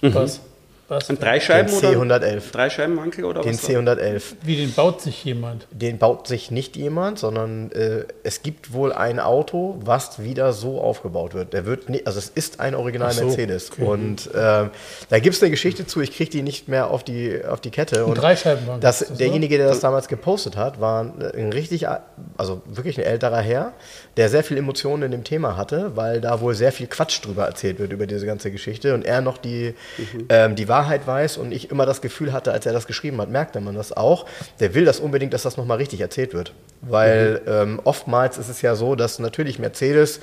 Was? 0.00 0.40
Was? 0.88 1.08
Ein 1.08 1.18
Dreischeiben 1.18 1.80
Den 1.80 1.96
oder? 1.96 2.16
C111. 2.16 2.52
Dreischeibenwankel 2.52 3.24
oder 3.24 3.40
Den 3.40 3.54
was? 3.54 3.62
war? 3.62 3.80
C111. 3.82 4.22
Wie 4.42 4.56
den 4.56 4.72
baut 4.72 5.00
sich 5.00 5.24
jemand? 5.24 5.66
Den 5.70 5.98
baut 5.98 6.26
sich 6.26 6.50
nicht 6.50 6.76
jemand, 6.76 7.18
sondern 7.18 7.72
äh, 7.72 8.04
es 8.22 8.42
gibt 8.42 8.74
wohl 8.74 8.92
ein 8.92 9.18
Auto, 9.18 9.78
was 9.82 10.22
wieder 10.22 10.52
so 10.52 10.80
aufgebaut 10.80 11.32
wird. 11.32 11.54
Der 11.54 11.64
wird 11.64 11.88
nicht, 11.88 12.06
also 12.06 12.18
es 12.18 12.28
ist 12.28 12.60
ein 12.60 12.74
Original 12.74 13.12
so, 13.12 13.24
Mercedes. 13.24 13.72
okay. 13.72 13.82
Und 13.82 14.26
äh, 14.34 14.34
da 14.34 15.18
gibt 15.20 15.34
es 15.34 15.42
eine 15.42 15.50
Geschichte 15.50 15.86
zu, 15.86 16.00
ich 16.02 16.12
kriege 16.12 16.30
die 16.30 16.42
nicht 16.42 16.68
mehr 16.68 16.90
auf 16.90 17.02
die, 17.02 17.42
auf 17.44 17.60
die 17.62 17.70
Kette. 17.70 18.04
Und 18.04 18.16
Dreischeibenwagen 18.16 18.80
das, 18.82 18.98
das, 18.98 19.16
derjenige, 19.16 19.56
der 19.56 19.68
das 19.68 19.80
damals 19.80 20.08
gepostet 20.08 20.56
hat, 20.56 20.80
war 20.80 21.00
ein, 21.34 21.52
richtig, 21.52 21.86
also 22.36 22.60
wirklich 22.66 22.98
ein 22.98 23.04
älterer 23.04 23.40
Herr, 23.40 23.72
der 24.18 24.28
sehr 24.28 24.44
viel 24.44 24.58
Emotionen 24.58 25.04
in 25.04 25.10
dem 25.12 25.24
Thema 25.24 25.56
hatte, 25.56 25.92
weil 25.94 26.20
da 26.20 26.40
wohl 26.42 26.54
sehr 26.54 26.72
viel 26.72 26.88
Quatsch 26.88 27.24
drüber 27.24 27.46
erzählt 27.46 27.78
wird 27.78 27.90
über 27.92 28.06
diese 28.06 28.26
ganze 28.26 28.50
Geschichte 28.50 28.92
und 28.92 29.04
er 29.04 29.22
noch 29.22 29.38
die, 29.38 29.74
ähm, 30.28 30.54
die 30.54 30.68
Wahrheit 30.74 31.06
weiß 31.06 31.36
und 31.36 31.52
ich 31.52 31.70
immer 31.70 31.86
das 31.86 32.00
Gefühl 32.00 32.32
hatte, 32.32 32.52
als 32.52 32.66
er 32.66 32.72
das 32.72 32.86
geschrieben 32.86 33.20
hat, 33.20 33.30
merkte 33.30 33.60
man 33.60 33.74
das 33.74 33.92
auch. 33.96 34.26
Der 34.60 34.74
will 34.74 34.84
das 34.84 34.98
unbedingt, 35.00 35.32
dass 35.32 35.42
das 35.42 35.56
nochmal 35.56 35.78
richtig 35.78 36.00
erzählt 36.00 36.34
wird. 36.34 36.52
Weil 36.80 37.40
ähm, 37.46 37.80
oftmals 37.84 38.38
ist 38.38 38.48
es 38.48 38.60
ja 38.62 38.74
so, 38.74 38.94
dass 38.96 39.18
natürlich 39.18 39.58
Mercedes 39.58 40.20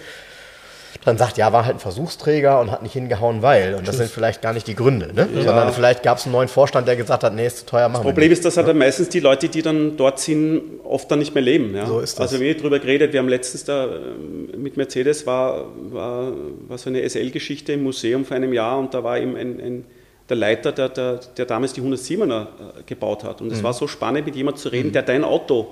dann 1.06 1.18
sagt, 1.18 1.38
ja, 1.38 1.52
war 1.54 1.66
halt 1.66 1.78
ein 1.78 1.80
Versuchsträger 1.80 2.60
und 2.60 2.70
hat 2.70 2.84
nicht 2.84 2.94
hingehauen, 2.94 3.42
weil. 3.42 3.76
Und 3.76 3.88
das 3.88 3.98
sind 3.98 4.10
vielleicht 4.12 4.42
gar 4.42 4.54
nicht 4.54 4.68
die 4.68 4.76
Gründe, 4.76 5.14
ne? 5.14 5.28
sondern 5.34 5.74
vielleicht 5.74 6.04
gab 6.04 6.18
es 6.18 6.26
einen 6.26 6.34
neuen 6.34 6.50
Vorstand, 6.50 6.88
der 6.88 6.96
gesagt 6.96 7.24
hat, 7.24 7.34
nee, 7.34 7.48
ist 7.48 7.60
zu 7.60 7.66
teuer, 7.66 7.88
machen 7.88 7.94
Das 7.94 8.06
wir 8.06 8.12
Problem 8.12 8.30
nicht. 8.30 8.40
ist, 8.40 8.46
dass 8.46 8.58
halt 8.58 8.68
dann 8.68 8.78
meistens 8.78 9.10
die 9.10 9.22
Leute, 9.22 9.48
die 9.50 9.62
dann 9.62 9.98
dort 9.98 10.20
sind, 10.20 10.62
oft 10.84 11.10
dann 11.10 11.20
nicht 11.20 11.34
mehr 11.34 11.44
leben. 11.44 11.74
Ja? 11.76 11.86
So 11.86 12.02
ist 12.02 12.20
das. 12.20 12.32
Also 12.32 12.42
wir 12.42 12.52
haben 12.52 12.58
darüber 12.60 12.80
geredet, 12.80 13.14
wir 13.14 13.20
haben 13.20 13.30
letztens 13.30 13.64
da 13.64 13.86
ähm, 13.86 14.50
mit 14.62 14.78
Mercedes 14.78 15.26
war, 15.26 15.66
war, 15.92 16.34
war 16.68 16.78
so 16.78 16.90
eine 16.90 17.08
SL-Geschichte 17.10 17.74
im 17.74 17.84
Museum 17.84 18.26
vor 18.26 18.36
einem 18.36 18.54
Jahr 18.54 18.78
und 18.78 18.94
da 18.94 19.04
war 19.04 19.18
eben 19.18 19.36
ein, 19.38 19.60
ein, 19.60 19.86
der 20.32 20.38
Leiter, 20.38 20.72
der, 20.72 20.90
der, 20.90 21.20
der 21.38 21.46
damals 21.46 21.74
die 21.74 21.82
107er 21.82 22.42
äh, 22.42 22.46
gebaut 22.86 23.24
hat. 23.24 23.42
Und 23.42 23.48
Mhm. 23.48 23.54
es 23.54 23.64
war 23.64 23.74
so 23.74 23.88
spannend, 23.88 24.26
mit 24.26 24.36
jemandem 24.36 24.62
zu 24.62 24.70
reden, 24.70 24.92
der 24.92 25.04
dein 25.04 25.24
Auto 25.24 25.68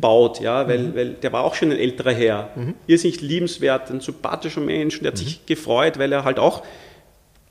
baut, 0.00 0.40
ja, 0.40 0.66
weil, 0.68 0.78
Mhm. 0.78 0.94
weil 0.96 1.08
der 1.10 1.32
war 1.34 1.44
auch 1.44 1.54
schon 1.54 1.70
ein 1.70 1.76
älterer 1.78 2.12
Herr. 2.12 2.48
Irrsinnig 2.86 3.20
liebenswert, 3.20 3.90
ein 3.90 4.00
sympathischer 4.00 4.62
Mensch, 4.62 4.96
und 4.96 5.02
der 5.02 5.12
hat 5.12 5.18
Mhm. 5.20 5.24
sich 5.24 5.44
gefreut, 5.44 5.98
weil 5.98 6.10
er 6.12 6.24
halt 6.24 6.38
auch 6.38 6.62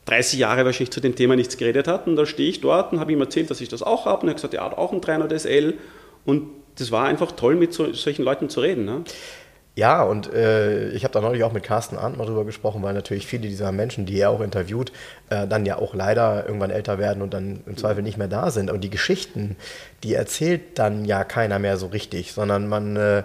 30 0.06 0.40
Jahre 0.40 0.66
wahrscheinlich 0.66 0.90
zu 0.92 1.02
dem 1.02 1.14
Thema 1.16 1.36
nichts 1.36 1.56
geredet 1.58 1.88
hat. 1.88 2.08
Und 2.08 2.16
da 2.16 2.26
stehe 2.26 2.50
ich 2.50 2.62
dort 2.62 2.94
und 2.94 3.00
habe 3.00 3.12
ihm 3.12 3.22
erzählt, 3.22 3.52
dass 3.52 3.62
ich 3.62 3.70
das 3.70 3.84
auch 3.84 4.06
habe. 4.06 4.22
Und 4.24 4.28
er 4.28 4.32
hat 4.32 4.38
gesagt, 4.38 4.54
er 4.56 4.64
hat 4.66 4.76
auch 4.78 4.92
einen 4.92 5.02
300 5.02 5.34
SL. 5.34 5.76
Und 6.26 6.48
das 6.80 6.92
war 6.92 7.06
einfach 7.06 7.32
toll, 7.34 7.56
mit 7.56 7.74
so, 7.74 7.94
solchen 7.94 8.24
Leuten 8.24 8.50
zu 8.50 8.60
reden. 8.62 8.86
Ne? 8.86 9.04
Ja, 9.78 10.04
und 10.04 10.32
äh, 10.34 10.90
ich 10.92 11.04
habe 11.04 11.14
da 11.14 11.20
neulich 11.20 11.44
auch 11.44 11.52
mit 11.52 11.64
Carsten 11.64 11.98
Arndt 11.98 12.18
mal 12.18 12.26
drüber 12.26 12.46
gesprochen, 12.46 12.82
weil 12.82 12.94
natürlich 12.94 13.28
viele 13.28 13.50
dieser 13.50 13.74
Menschen, 13.74 14.06
die 14.06 14.18
er 14.18 14.30
auch 14.30 14.40
interviewt, 14.40 14.94
äh, 15.30 15.46
dann 15.48 15.66
ja 15.66 15.78
auch 15.78 15.94
leider 15.94 16.46
irgendwann 16.46 16.70
älter 16.70 16.98
werden 16.98 17.22
und 17.22 17.34
dann 17.34 17.62
im 17.66 17.76
Zweifel 17.76 18.02
nicht 18.02 18.18
mehr 18.18 18.30
da 18.30 18.52
sind. 18.52 18.72
Und 18.72 18.82
die 18.86 18.90
Geschichten, 18.90 19.58
die 20.04 20.14
erzählt 20.14 20.80
dann 20.80 21.04
ja 21.04 21.26
keiner 21.26 21.60
mehr 21.60 21.76
so 21.76 21.88
richtig, 21.88 22.32
sondern 22.32 22.70
man, 22.70 22.96
äh, 22.96 23.24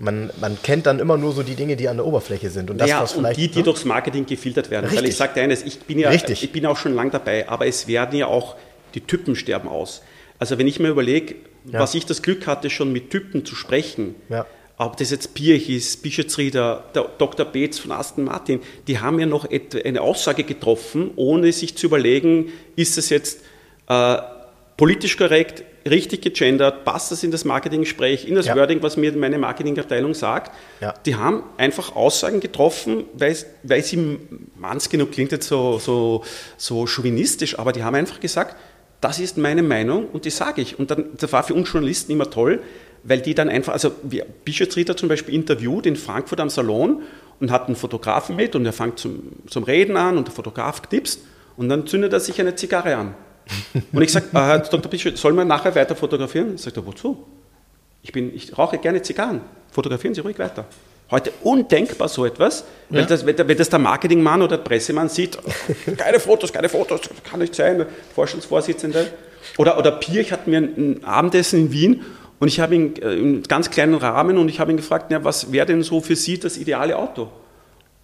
man, 0.00 0.30
man 0.40 0.56
kennt 0.62 0.86
dann 0.86 1.00
immer 1.00 1.18
nur 1.18 1.32
so 1.32 1.42
die 1.42 1.54
Dinge, 1.54 1.76
die 1.76 1.86
an 1.90 1.98
der 1.98 2.06
Oberfläche 2.06 2.48
sind. 2.48 2.70
Und 2.70 2.78
das, 2.78 2.88
ja, 2.88 3.02
was 3.02 3.12
und 3.12 3.20
vielleicht. 3.20 3.38
die, 3.38 3.48
die 3.48 3.58
ne? 3.58 3.64
durchs 3.64 3.84
Marketing 3.84 4.24
gefiltert 4.24 4.70
werden. 4.70 4.86
Weil 4.86 4.92
Richtig. 4.92 5.10
ich 5.10 5.16
sagte 5.16 5.42
eines, 5.42 5.62
ich 5.62 5.80
bin 5.80 5.98
ja 5.98 6.08
Richtig. 6.08 6.42
ich 6.42 6.50
bin 6.50 6.64
auch 6.64 6.78
schon 6.78 6.94
lang 6.94 7.10
dabei, 7.10 7.46
aber 7.46 7.66
es 7.66 7.86
werden 7.86 8.18
ja 8.18 8.26
auch, 8.26 8.56
die 8.94 9.02
Typen 9.02 9.36
sterben 9.36 9.68
aus. 9.68 10.00
Also 10.38 10.56
wenn 10.56 10.66
ich 10.66 10.80
mir 10.80 10.88
überlege, 10.88 11.34
Ja. 11.66 11.78
was 11.78 11.94
ich 11.94 12.06
das 12.06 12.22
Glück 12.22 12.46
hatte, 12.46 12.70
schon 12.70 12.90
mit 12.90 13.10
Typen 13.10 13.44
zu 13.44 13.54
sprechen, 13.54 14.14
Ja. 14.30 14.46
Ob 14.80 14.96
das 14.96 15.10
jetzt 15.10 15.34
Pirch 15.34 15.68
ist, 15.68 16.02
Bischetsrieder, 16.02 16.84
der 16.94 17.04
Dr. 17.18 17.44
Beetz 17.44 17.78
von 17.78 17.92
Aston 17.92 18.24
Martin, 18.24 18.60
die 18.88 18.98
haben 18.98 19.20
ja 19.20 19.26
noch 19.26 19.46
eine 19.84 20.00
Aussage 20.00 20.42
getroffen, 20.42 21.10
ohne 21.16 21.52
sich 21.52 21.76
zu 21.76 21.86
überlegen, 21.86 22.50
ist 22.76 22.96
es 22.96 23.10
jetzt 23.10 23.42
äh, 23.88 24.16
politisch 24.78 25.18
korrekt, 25.18 25.64
richtig 25.86 26.22
gegendert, 26.22 26.86
passt 26.86 27.12
das 27.12 27.22
in 27.22 27.30
das 27.30 27.44
Marketinggespräch, 27.44 28.26
in 28.26 28.34
das 28.34 28.46
Ja. 28.46 28.56
Wording, 28.56 28.82
was 28.82 28.96
mir 28.96 29.12
meine 29.12 29.36
Marketingabteilung 29.36 30.14
sagt. 30.14 30.50
Ja. 30.80 30.94
Die 31.04 31.14
haben 31.14 31.42
einfach 31.58 31.94
Aussagen 31.94 32.40
getroffen, 32.40 33.04
weil, 33.12 33.36
weil 33.62 33.84
sie, 33.84 34.18
manns 34.56 34.88
genug 34.88 35.12
klingt 35.12 35.30
jetzt 35.32 35.46
so, 35.46 35.78
so, 35.78 36.24
so 36.56 36.86
chauvinistisch, 36.86 37.58
aber 37.58 37.72
die 37.72 37.82
haben 37.82 37.96
einfach 37.96 38.18
gesagt, 38.18 38.56
das 39.02 39.18
ist 39.18 39.36
meine 39.36 39.62
Meinung 39.62 40.06
und 40.08 40.24
die 40.24 40.30
sage 40.30 40.62
ich. 40.62 40.78
Und 40.78 40.90
dann, 40.90 41.04
das 41.18 41.30
war 41.32 41.42
für 41.42 41.52
uns 41.54 41.70
Journalisten 41.70 42.12
immer 42.12 42.30
toll, 42.30 42.62
weil 43.02 43.20
die 43.20 43.34
dann 43.34 43.48
einfach, 43.48 43.72
also 43.72 43.90
Bischofsrieder 44.44 44.96
zum 44.96 45.08
Beispiel 45.08 45.34
interviewt 45.34 45.86
in 45.86 45.96
Frankfurt 45.96 46.40
am 46.40 46.50
Salon 46.50 47.02
und 47.40 47.50
hat 47.50 47.66
einen 47.66 47.76
Fotografen 47.76 48.36
mit 48.36 48.54
und 48.54 48.66
er 48.66 48.72
fängt 48.72 48.98
zum, 48.98 49.32
zum 49.48 49.64
Reden 49.64 49.96
an 49.96 50.18
und 50.18 50.26
der 50.28 50.34
Fotograf 50.34 50.82
knipst 50.82 51.20
und 51.56 51.68
dann 51.68 51.86
zündet 51.86 52.12
er 52.12 52.20
sich 52.20 52.40
eine 52.40 52.54
Zigarre 52.54 52.96
an. 52.96 53.14
Und 53.92 54.00
ich 54.02 54.12
sage, 54.12 54.26
äh, 54.32 54.38
Herr 54.38 54.58
Dr. 54.60 54.88
Bischof, 54.88 55.18
soll 55.18 55.32
man 55.32 55.48
nachher 55.48 55.74
weiter 55.74 55.96
fotografieren? 55.96 56.56
Sagt 56.56 56.76
er, 56.76 56.86
wozu? 56.86 57.26
Ich, 58.02 58.12
bin, 58.12 58.32
ich 58.32 58.56
rauche 58.56 58.78
gerne 58.78 59.02
Zigarren. 59.02 59.40
Fotografieren 59.72 60.14
Sie 60.14 60.20
ruhig 60.20 60.38
weiter. 60.38 60.66
Heute 61.10 61.32
undenkbar 61.42 62.08
so 62.08 62.24
etwas, 62.24 62.64
weil 62.90 63.00
Ja. 63.00 63.06
das, 63.06 63.26
wenn, 63.26 63.36
das 63.56 63.68
der 63.68 63.78
Marketingmann 63.80 64.42
oder 64.42 64.56
der 64.56 64.62
Pressemann 64.64 65.08
sieht, 65.08 65.36
keine 65.96 66.20
Fotos, 66.20 66.52
keine 66.52 66.68
Fotos, 66.68 67.00
das 67.00 67.10
kann 67.28 67.40
nicht 67.40 67.54
sein, 67.56 67.78
der 67.78 67.88
Vorstandsvorsitzende. 68.14 69.08
Oder, 69.58 69.76
oder 69.76 69.90
Pirch 69.90 70.30
hat 70.30 70.46
mir 70.46 70.58
ein, 70.58 70.74
ein 71.00 71.04
Abendessen 71.04 71.58
in 71.58 71.72
Wien 71.72 72.04
und 72.40 72.48
ich 72.48 72.58
habe 72.58 72.74
ihn 72.74 72.96
äh, 72.96 73.14
im 73.14 73.42
ganz 73.44 73.70
kleinen 73.70 73.94
Rahmen 73.94 74.38
und 74.38 74.48
ich 74.48 74.58
habe 74.58 74.72
ihn 74.72 74.78
gefragt, 74.78 75.06
na, 75.10 75.22
was 75.22 75.52
wäre 75.52 75.66
denn 75.66 75.82
so 75.82 76.00
für 76.00 76.16
Sie 76.16 76.40
das 76.40 76.56
ideale 76.56 76.96
Auto? 76.96 77.30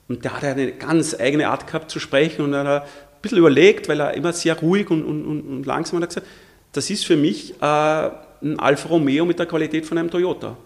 Und 0.09 0.25
der 0.25 0.35
hat 0.35 0.45
eine 0.45 0.73
ganz 0.73 1.19
eigene 1.19 1.49
Art 1.49 1.67
gehabt 1.67 1.91
zu 1.91 1.99
sprechen 1.99 2.45
und 2.45 2.53
er 2.53 2.65
hat 2.65 2.83
ein 2.83 2.89
bisschen 3.23 3.39
überlegt, 3.39 3.89
weil 3.89 3.99
er 3.99 4.15
immer 4.15 4.33
sehr 4.33 4.57
ruhig 4.61 4.91
und, 4.91 5.03
und, 5.05 5.25
und, 5.25 5.41
und 5.41 5.67
langsam 5.67 6.01
hat 6.03 6.11
gesagt, 6.11 6.27
das 6.73 6.91
ist 6.91 7.07
für 7.07 7.17
mich 7.17 7.55
äh, 7.61 7.65
ein 7.65 8.59
Alfa 8.59 8.91
Romeo 8.91 9.25
mit 9.25 9.39
der 9.39 9.47
Qualität 9.47 9.87
von 9.87 9.97
einem 9.99 10.11
Toyota. 10.11 10.57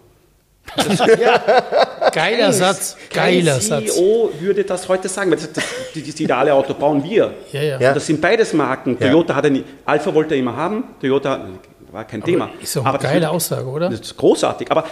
Geiler 2.13 2.53
Satz. 2.53 2.97
Kein 3.09 3.39
Geiler 3.39 3.59
Satz. 3.59 3.95
CEO 3.95 4.31
würde 4.39 4.63
das 4.63 4.87
heute 4.87 5.07
sagen, 5.07 5.31
weil 5.31 5.37
das, 5.37 5.51
das, 5.53 5.63
das 5.95 6.19
ideale 6.19 6.53
Auto 6.53 6.73
bauen 6.73 7.03
wir. 7.03 7.33
Ja, 7.51 7.61
ja. 7.61 7.79
Ja. 7.79 7.93
Das 7.93 8.05
sind 8.05 8.21
beides 8.21 8.53
Marken. 8.53 8.97
Ja. 8.99 9.07
Toyota 9.07 9.35
hat 9.35 9.45
eine, 9.45 9.63
Alpha 9.85 10.13
wollte 10.13 10.35
er 10.35 10.39
immer 10.41 10.55
haben, 10.55 10.83
Toyota 10.99 11.47
war 11.91 12.05
kein 12.05 12.23
Thema. 12.23 12.49
Ist 12.61 12.75
doch 12.75 12.85
eine 12.85 12.97
geile 12.97 13.29
Aussage, 13.29 13.65
oder? 13.67 13.89
Das 13.89 13.99
ist 14.01 14.17
großartig. 14.17 14.71
Aber 14.71 14.85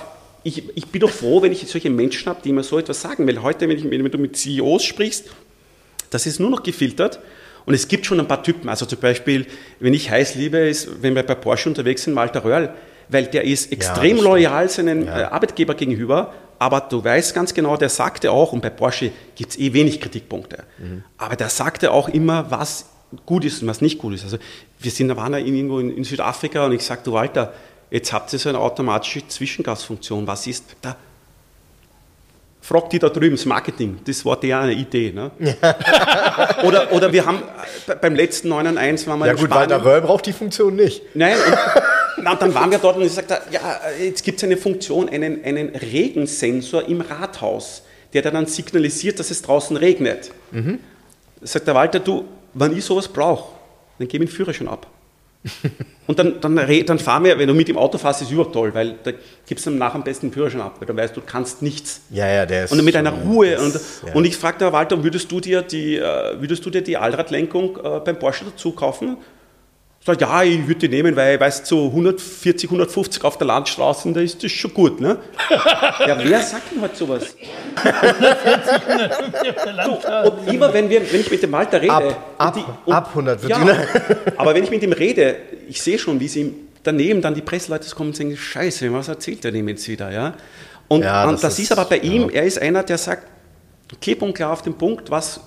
ich, 0.43 0.63
ich 0.75 0.85
bin 0.87 1.01
doch 1.01 1.09
froh, 1.09 1.41
wenn 1.41 1.51
ich 1.51 1.67
solche 1.67 1.89
Menschen 1.89 2.27
habe, 2.29 2.39
die 2.43 2.49
immer 2.49 2.63
so 2.63 2.77
etwas 2.79 3.01
sagen. 3.01 3.27
Weil 3.27 3.41
heute, 3.41 3.67
wenn, 3.67 3.77
ich, 3.77 3.89
wenn 3.89 4.09
du 4.11 4.17
mit 4.17 4.35
CEOs 4.37 4.83
sprichst, 4.83 5.25
das 6.09 6.25
ist 6.25 6.39
nur 6.39 6.49
noch 6.49 6.63
gefiltert. 6.63 7.19
Und 7.65 7.73
es 7.73 7.87
gibt 7.87 8.05
schon 8.05 8.19
ein 8.19 8.27
paar 8.27 8.41
Typen. 8.41 8.69
Also 8.69 8.85
zum 8.85 8.99
Beispiel, 8.99 9.45
wenn 9.79 9.93
ich 9.93 10.09
heiß 10.09 10.35
liebe, 10.35 10.57
ist, 10.57 11.01
wenn 11.03 11.13
wir 11.15 11.23
bei 11.23 11.35
Porsche 11.35 11.69
unterwegs 11.69 12.03
sind, 12.03 12.15
Walter 12.15 12.43
Röhrl, 12.43 12.73
weil 13.09 13.25
der 13.27 13.43
ist 13.43 13.71
extrem 13.71 14.11
stimmt. 14.17 14.21
loyal 14.21 14.69
seinem 14.69 15.05
Ja. 15.05 15.19
äh, 15.19 15.23
Arbeitgeber 15.25 15.75
gegenüber. 15.75 16.33
Aber 16.57 16.81
du 16.81 17.01
weißt 17.03 17.33
ganz 17.33 17.53
genau, 17.53 17.77
der 17.77 17.89
sagte 17.89 18.31
auch, 18.31 18.51
und 18.53 18.61
bei 18.61 18.69
Porsche 18.69 19.11
gibt 19.35 19.51
es 19.51 19.59
eh 19.59 19.71
wenig 19.73 20.01
Kritikpunkte, 20.01 20.63
Mhm. 20.77 21.03
aber 21.17 21.37
der 21.37 21.47
sagte 21.49 21.91
auch 21.91 22.09
immer, 22.09 22.51
was 22.51 22.87
gut 23.25 23.45
ist 23.45 23.61
und 23.61 23.69
was 23.69 23.79
nicht 23.79 23.97
gut 23.97 24.13
ist. 24.15 24.23
Also 24.25 24.37
wir 24.79 24.91
sind, 24.91 25.09
da 25.09 25.17
waren 25.17 25.33
ja 25.33 25.39
irgendwo 25.39 25.79
in, 25.79 25.95
in 25.95 26.03
Südafrika 26.03 26.65
und 26.65 26.71
ich 26.71 26.83
sagte, 26.83 27.05
du 27.05 27.13
Walter, 27.13 27.53
jetzt 27.91 28.13
habt 28.13 28.31
ihr 28.31 28.39
so 28.39 28.49
eine 28.49 28.59
automatische 28.59 29.27
Zwischengasfunktion. 29.27 30.25
Was 30.25 30.47
ist 30.47 30.63
da? 30.81 30.95
Fragt 32.61 32.93
die 32.93 32.99
da 32.99 33.09
drüben, 33.09 33.35
das 33.35 33.45
Marketing, 33.45 33.99
das 34.05 34.23
war 34.25 34.39
deren 34.39 34.69
Idee. 34.69 35.11
Ne? 35.11 35.31
oder, 36.63 36.91
oder 36.91 37.11
wir 37.11 37.25
haben 37.25 37.41
äh, 37.87 37.95
beim 37.95 38.15
letzten 38.15 38.49
9 38.49 38.67
an 38.67 38.77
1 38.77 39.07
waren 39.07 39.19
wir 39.19 39.25
Ja 39.25 39.31
in 39.31 39.37
gut, 39.37 39.47
Spanien. 39.47 39.71
Walter 39.71 39.85
Röll 39.85 40.01
braucht 40.01 40.25
die 40.25 40.33
Funktion 40.33 40.75
nicht. 40.75 41.01
Nein, 41.13 41.35
und, 41.35 41.57
na, 42.23 42.35
dann 42.35 42.53
waren 42.53 42.69
wir 42.69 42.77
dort 42.77 42.97
und 42.97 43.03
ich 43.03 43.13
sagte, 43.13 43.39
ja, 43.51 43.79
jetzt 44.01 44.23
gibt 44.23 44.37
es 44.37 44.43
eine 44.43 44.57
Funktion, 44.57 45.09
einen, 45.09 45.43
einen 45.43 45.69
Regensensor 45.69 46.87
im 46.87 47.01
Rathaus, 47.01 47.83
der 48.13 48.21
dann 48.21 48.45
signalisiert, 48.45 49.19
dass 49.19 49.31
es 49.31 49.41
draußen 49.41 49.75
regnet. 49.77 50.31
Sagt 51.41 51.67
der 51.67 51.75
Walter, 51.75 51.99
du, 51.99 52.25
wenn 52.53 52.75
ich 52.77 52.83
sowas 52.83 53.07
brauche, 53.07 53.58
dann 53.99 54.07
gebe 54.07 54.23
ich 54.23 54.29
den 54.31 54.35
Führerschein 54.35 54.67
ab. 54.67 54.87
Und 56.05 56.19
dann, 56.19 56.41
dann, 56.41 56.55
dann 56.85 56.99
fahren 56.99 57.23
wir, 57.23 57.39
wenn 57.39 57.47
du 57.47 57.53
mit 57.53 57.69
dem 57.69 57.77
Auto 57.77 57.97
fährst, 57.97 58.21
ist 58.21 58.29
überhaupt 58.31 58.51
toll, 58.53 58.73
weil 58.73 58.95
da 59.03 59.11
gibst 59.47 59.65
du 59.65 59.69
nach 59.71 59.95
am 59.95 60.03
besten 60.03 60.27
den 60.27 60.33
Führerschein 60.33 60.59
ab, 60.59 60.75
weil 60.79 60.87
du 60.87 60.93
weißt, 60.95 61.15
du 61.15 61.21
kannst 61.25 61.61
nichts. 61.61 62.01
Ja, 62.09 62.27
ja, 62.27 62.45
der 62.45 62.65
ist. 62.65 62.73
Und 62.73 62.83
mit 62.83 62.93
einer 62.95 63.11
schon- 63.11 63.21
Ruhe. 63.21 63.51
das- 63.51 64.01
Und, 64.01 64.07
ja. 64.09 64.15
und 64.15 64.25
ich 64.25 64.35
fragte 64.35 64.73
Walter, 64.73 65.01
würdest 65.01 65.31
du 65.31 65.39
dir 65.39 65.61
die, 65.61 65.95
äh, 65.95 66.41
würdest 66.41 66.65
du 66.65 66.69
dir 66.69 66.81
die 66.81 66.97
Allradlenkung 66.97 67.77
äh, 67.77 67.99
beim 68.03 68.19
Porsche 68.19 68.45
dazu 68.45 68.71
kaufen? 68.71 69.15
Sagt, 70.05 70.21
ja, 70.21 70.43
ich 70.43 70.65
würde 70.65 70.87
die 70.87 70.89
nehmen, 70.89 71.13
weil, 71.15 71.37
weißt 71.39 71.65
so 71.65 71.87
140, 71.87 72.69
150 72.69 73.23
auf 73.23 73.37
der 73.37 73.47
Landstraße, 73.47 74.11
da 74.13 74.21
ist 74.21 74.41
das 74.41 74.51
schon 74.51 74.73
gut, 74.73 75.01
ne? 75.01 75.17
ja, 76.07 76.17
wer 76.17 76.41
sagt 76.41 76.71
denn 76.71 76.81
halt 76.81 76.95
sowas? 76.95 77.35
so, 79.85 80.31
und 80.31 80.53
immer, 80.53 80.73
wenn, 80.73 80.89
wir, 80.89 81.01
wenn 81.11 81.19
ich 81.19 81.29
mit 81.29 81.43
dem 81.43 81.51
Walter 81.51 81.81
rede. 81.81 81.91
Ab, 81.91 82.35
ab, 82.37 82.53
die, 82.53 82.63
und, 82.85 82.93
ab 82.93 83.09
100 83.09 83.43
wird 83.43 83.49
ja, 83.51 83.77
Aber 84.37 84.55
wenn 84.55 84.63
ich 84.63 84.71
mit 84.71 84.81
ihm 84.81 84.93
rede, 84.93 85.35
ich 85.67 85.81
sehe 85.81 85.99
schon, 85.99 86.17
wie 86.19 86.29
sie 86.29 86.41
ihm 86.41 86.55
daneben 86.81 87.21
dann 87.21 87.35
die 87.35 87.41
Presseleute 87.41 87.93
kommen 87.93 88.11
und 88.11 88.15
sagen, 88.15 88.37
Scheiße, 88.37 88.91
was 88.93 89.09
erzählt 89.09 89.43
der 89.43 89.51
dem 89.51 89.67
jetzt 89.67 89.87
wieder, 89.87 90.11
ja? 90.11 90.33
Und, 90.87 91.03
ja, 91.03 91.23
das, 91.23 91.33
und 91.33 91.43
das 91.43 91.53
ist, 91.59 91.65
ist, 91.65 91.71
aber 91.77 91.85
bei 91.85 91.97
ihm, 91.97 92.29
ja. 92.29 92.37
er 92.37 92.45
ist 92.45 92.61
einer, 92.61 92.83
der 92.83 92.97
sagt, 92.97 93.27
klipp 94.01 94.21
und 94.21 94.33
klar 94.33 94.53
auf 94.53 94.61
den 94.61 94.75
Punkt, 94.75 95.11
was 95.11 95.41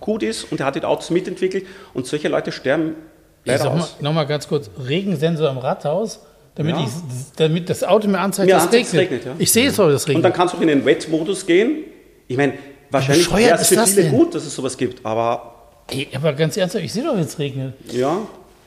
gut 0.00 0.22
ist 0.22 0.44
und 0.44 0.60
er 0.60 0.66
hat 0.66 0.76
die 0.76 0.84
Autos 0.84 1.10
mitentwickelt 1.10 1.66
und 1.94 2.06
solche 2.06 2.28
Leute 2.28 2.52
sterben 2.52 2.94
leider 3.48 3.64
ich 3.64 3.70
aus. 3.70 3.96
Nochmal 4.00 4.26
ganz 4.26 4.48
kurz, 4.48 4.70
Regensensor 4.86 5.50
im 5.50 5.58
Rathaus, 5.58 6.20
damit, 6.54 6.76
ja. 6.76 6.84
ich, 6.84 6.90
damit 7.36 7.68
das 7.70 7.84
Auto 7.84 8.08
mir 8.08 8.18
anzeigt, 8.18 8.50
dass 8.50 8.66
es 8.66 8.72
regnet. 8.72 8.94
regnet 8.94 9.24
ja. 9.24 9.32
Ich 9.38 9.52
sehe 9.52 9.68
es 9.68 9.78
auch, 9.78 9.88
das 9.88 10.06
regnet. 10.06 10.16
Und 10.16 10.22
dann 10.22 10.32
kannst 10.32 10.54
du 10.54 10.58
auch 10.58 10.62
in 10.62 10.68
den 10.68 10.84
Wet-Modus 10.84 11.46
gehen. 11.46 11.84
Ich 12.26 12.36
meine, 12.36 12.54
wahrscheinlich 12.90 13.34
wäre 13.34 13.58
es 13.58 13.68
für 13.68 13.86
viele 13.86 14.02
denn? 14.02 14.12
gut, 14.12 14.34
dass 14.34 14.44
es 14.44 14.54
sowas 14.54 14.76
gibt, 14.76 15.04
aber... 15.04 15.54
Ey, 15.90 16.08
aber 16.14 16.32
ganz 16.34 16.56
ernsthaft, 16.56 16.84
ich 16.84 16.92
sehe 16.92 17.02
doch, 17.02 17.14
wenn 17.14 17.24
es 17.24 17.38
regnet. 17.38 17.74
Ja, 17.90 18.18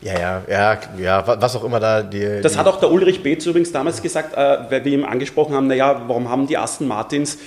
ja, 0.02 0.20
ja, 0.20 0.42
ja, 0.50 0.80
ja, 1.00 1.42
was 1.42 1.56
auch 1.56 1.64
immer 1.64 1.80
da 1.80 2.02
die. 2.02 2.42
Das 2.42 2.54
die 2.54 2.58
hat 2.58 2.66
auch 2.66 2.80
der 2.80 2.92
Ulrich 2.92 3.22
Beetz 3.22 3.46
übrigens 3.46 3.72
damals 3.72 4.02
gesagt, 4.02 4.36
äh, 4.36 4.72
weil 4.72 4.84
wir 4.84 4.94
ihm 4.94 5.06
angesprochen 5.06 5.54
haben, 5.54 5.68
naja, 5.68 6.02
warum 6.08 6.28
haben 6.28 6.48
die 6.48 6.58
Aston 6.58 6.88
Martins 6.88 7.38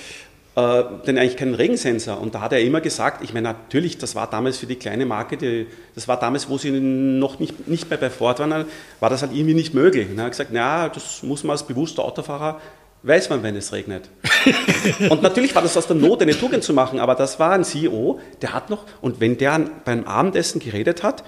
äh, 0.55 0.83
denn 1.05 1.17
eigentlich 1.17 1.37
keinen 1.37 1.55
Regensensor? 1.55 2.19
Und 2.19 2.35
da 2.35 2.41
hat 2.41 2.53
er 2.53 2.61
immer 2.61 2.81
gesagt, 2.81 3.23
ich 3.23 3.33
meine, 3.33 3.49
natürlich, 3.49 3.97
das 3.97 4.15
war 4.15 4.29
damals 4.29 4.57
für 4.57 4.65
die 4.65 4.75
kleine 4.75 5.05
Marke, 5.05 5.37
die, 5.37 5.67
das 5.93 6.07
war 6.07 6.19
damals, 6.19 6.49
wo 6.49 6.57
sie 6.57 6.71
noch 6.71 7.39
nicht, 7.39 7.67
nicht 7.67 7.89
mehr 7.89 7.99
bei 7.99 8.09
Ford 8.09 8.39
waren, 8.39 8.65
war 8.99 9.09
das 9.09 9.21
halt 9.21 9.33
irgendwie 9.33 9.53
nicht 9.53 9.73
möglich. 9.73 10.09
Und 10.09 10.17
er 10.17 10.25
hat 10.25 10.31
gesagt, 10.31 10.51
naja, 10.51 10.89
das 10.89 11.23
muss 11.23 11.43
man 11.43 11.51
als 11.51 11.63
bewusster 11.63 12.03
Autofahrer 12.03 12.59
weiß 13.05 13.29
man, 13.29 13.43
wenn 13.43 13.55
es 13.55 13.71
regnet. 13.71 14.09
und 15.09 15.21
natürlich 15.21 15.53
war 15.53 15.61
das 15.61 15.77
aus 15.77 15.85
der 15.87 15.95
Not, 15.95 16.21
eine 16.21 16.37
Tugend 16.37 16.63
zu 16.63 16.73
machen, 16.73 16.99
aber 16.99 17.13
das 17.13 17.39
war 17.39 17.51
ein 17.51 17.63
CEO, 17.63 18.19
der 18.41 18.53
hat 18.53 18.69
noch, 18.69 18.85
und 19.01 19.19
wenn 19.19 19.37
der 19.37 19.59
beim 19.85 20.05
Abendessen 20.05 20.59
geredet 20.59 21.03
hat, 21.03 21.23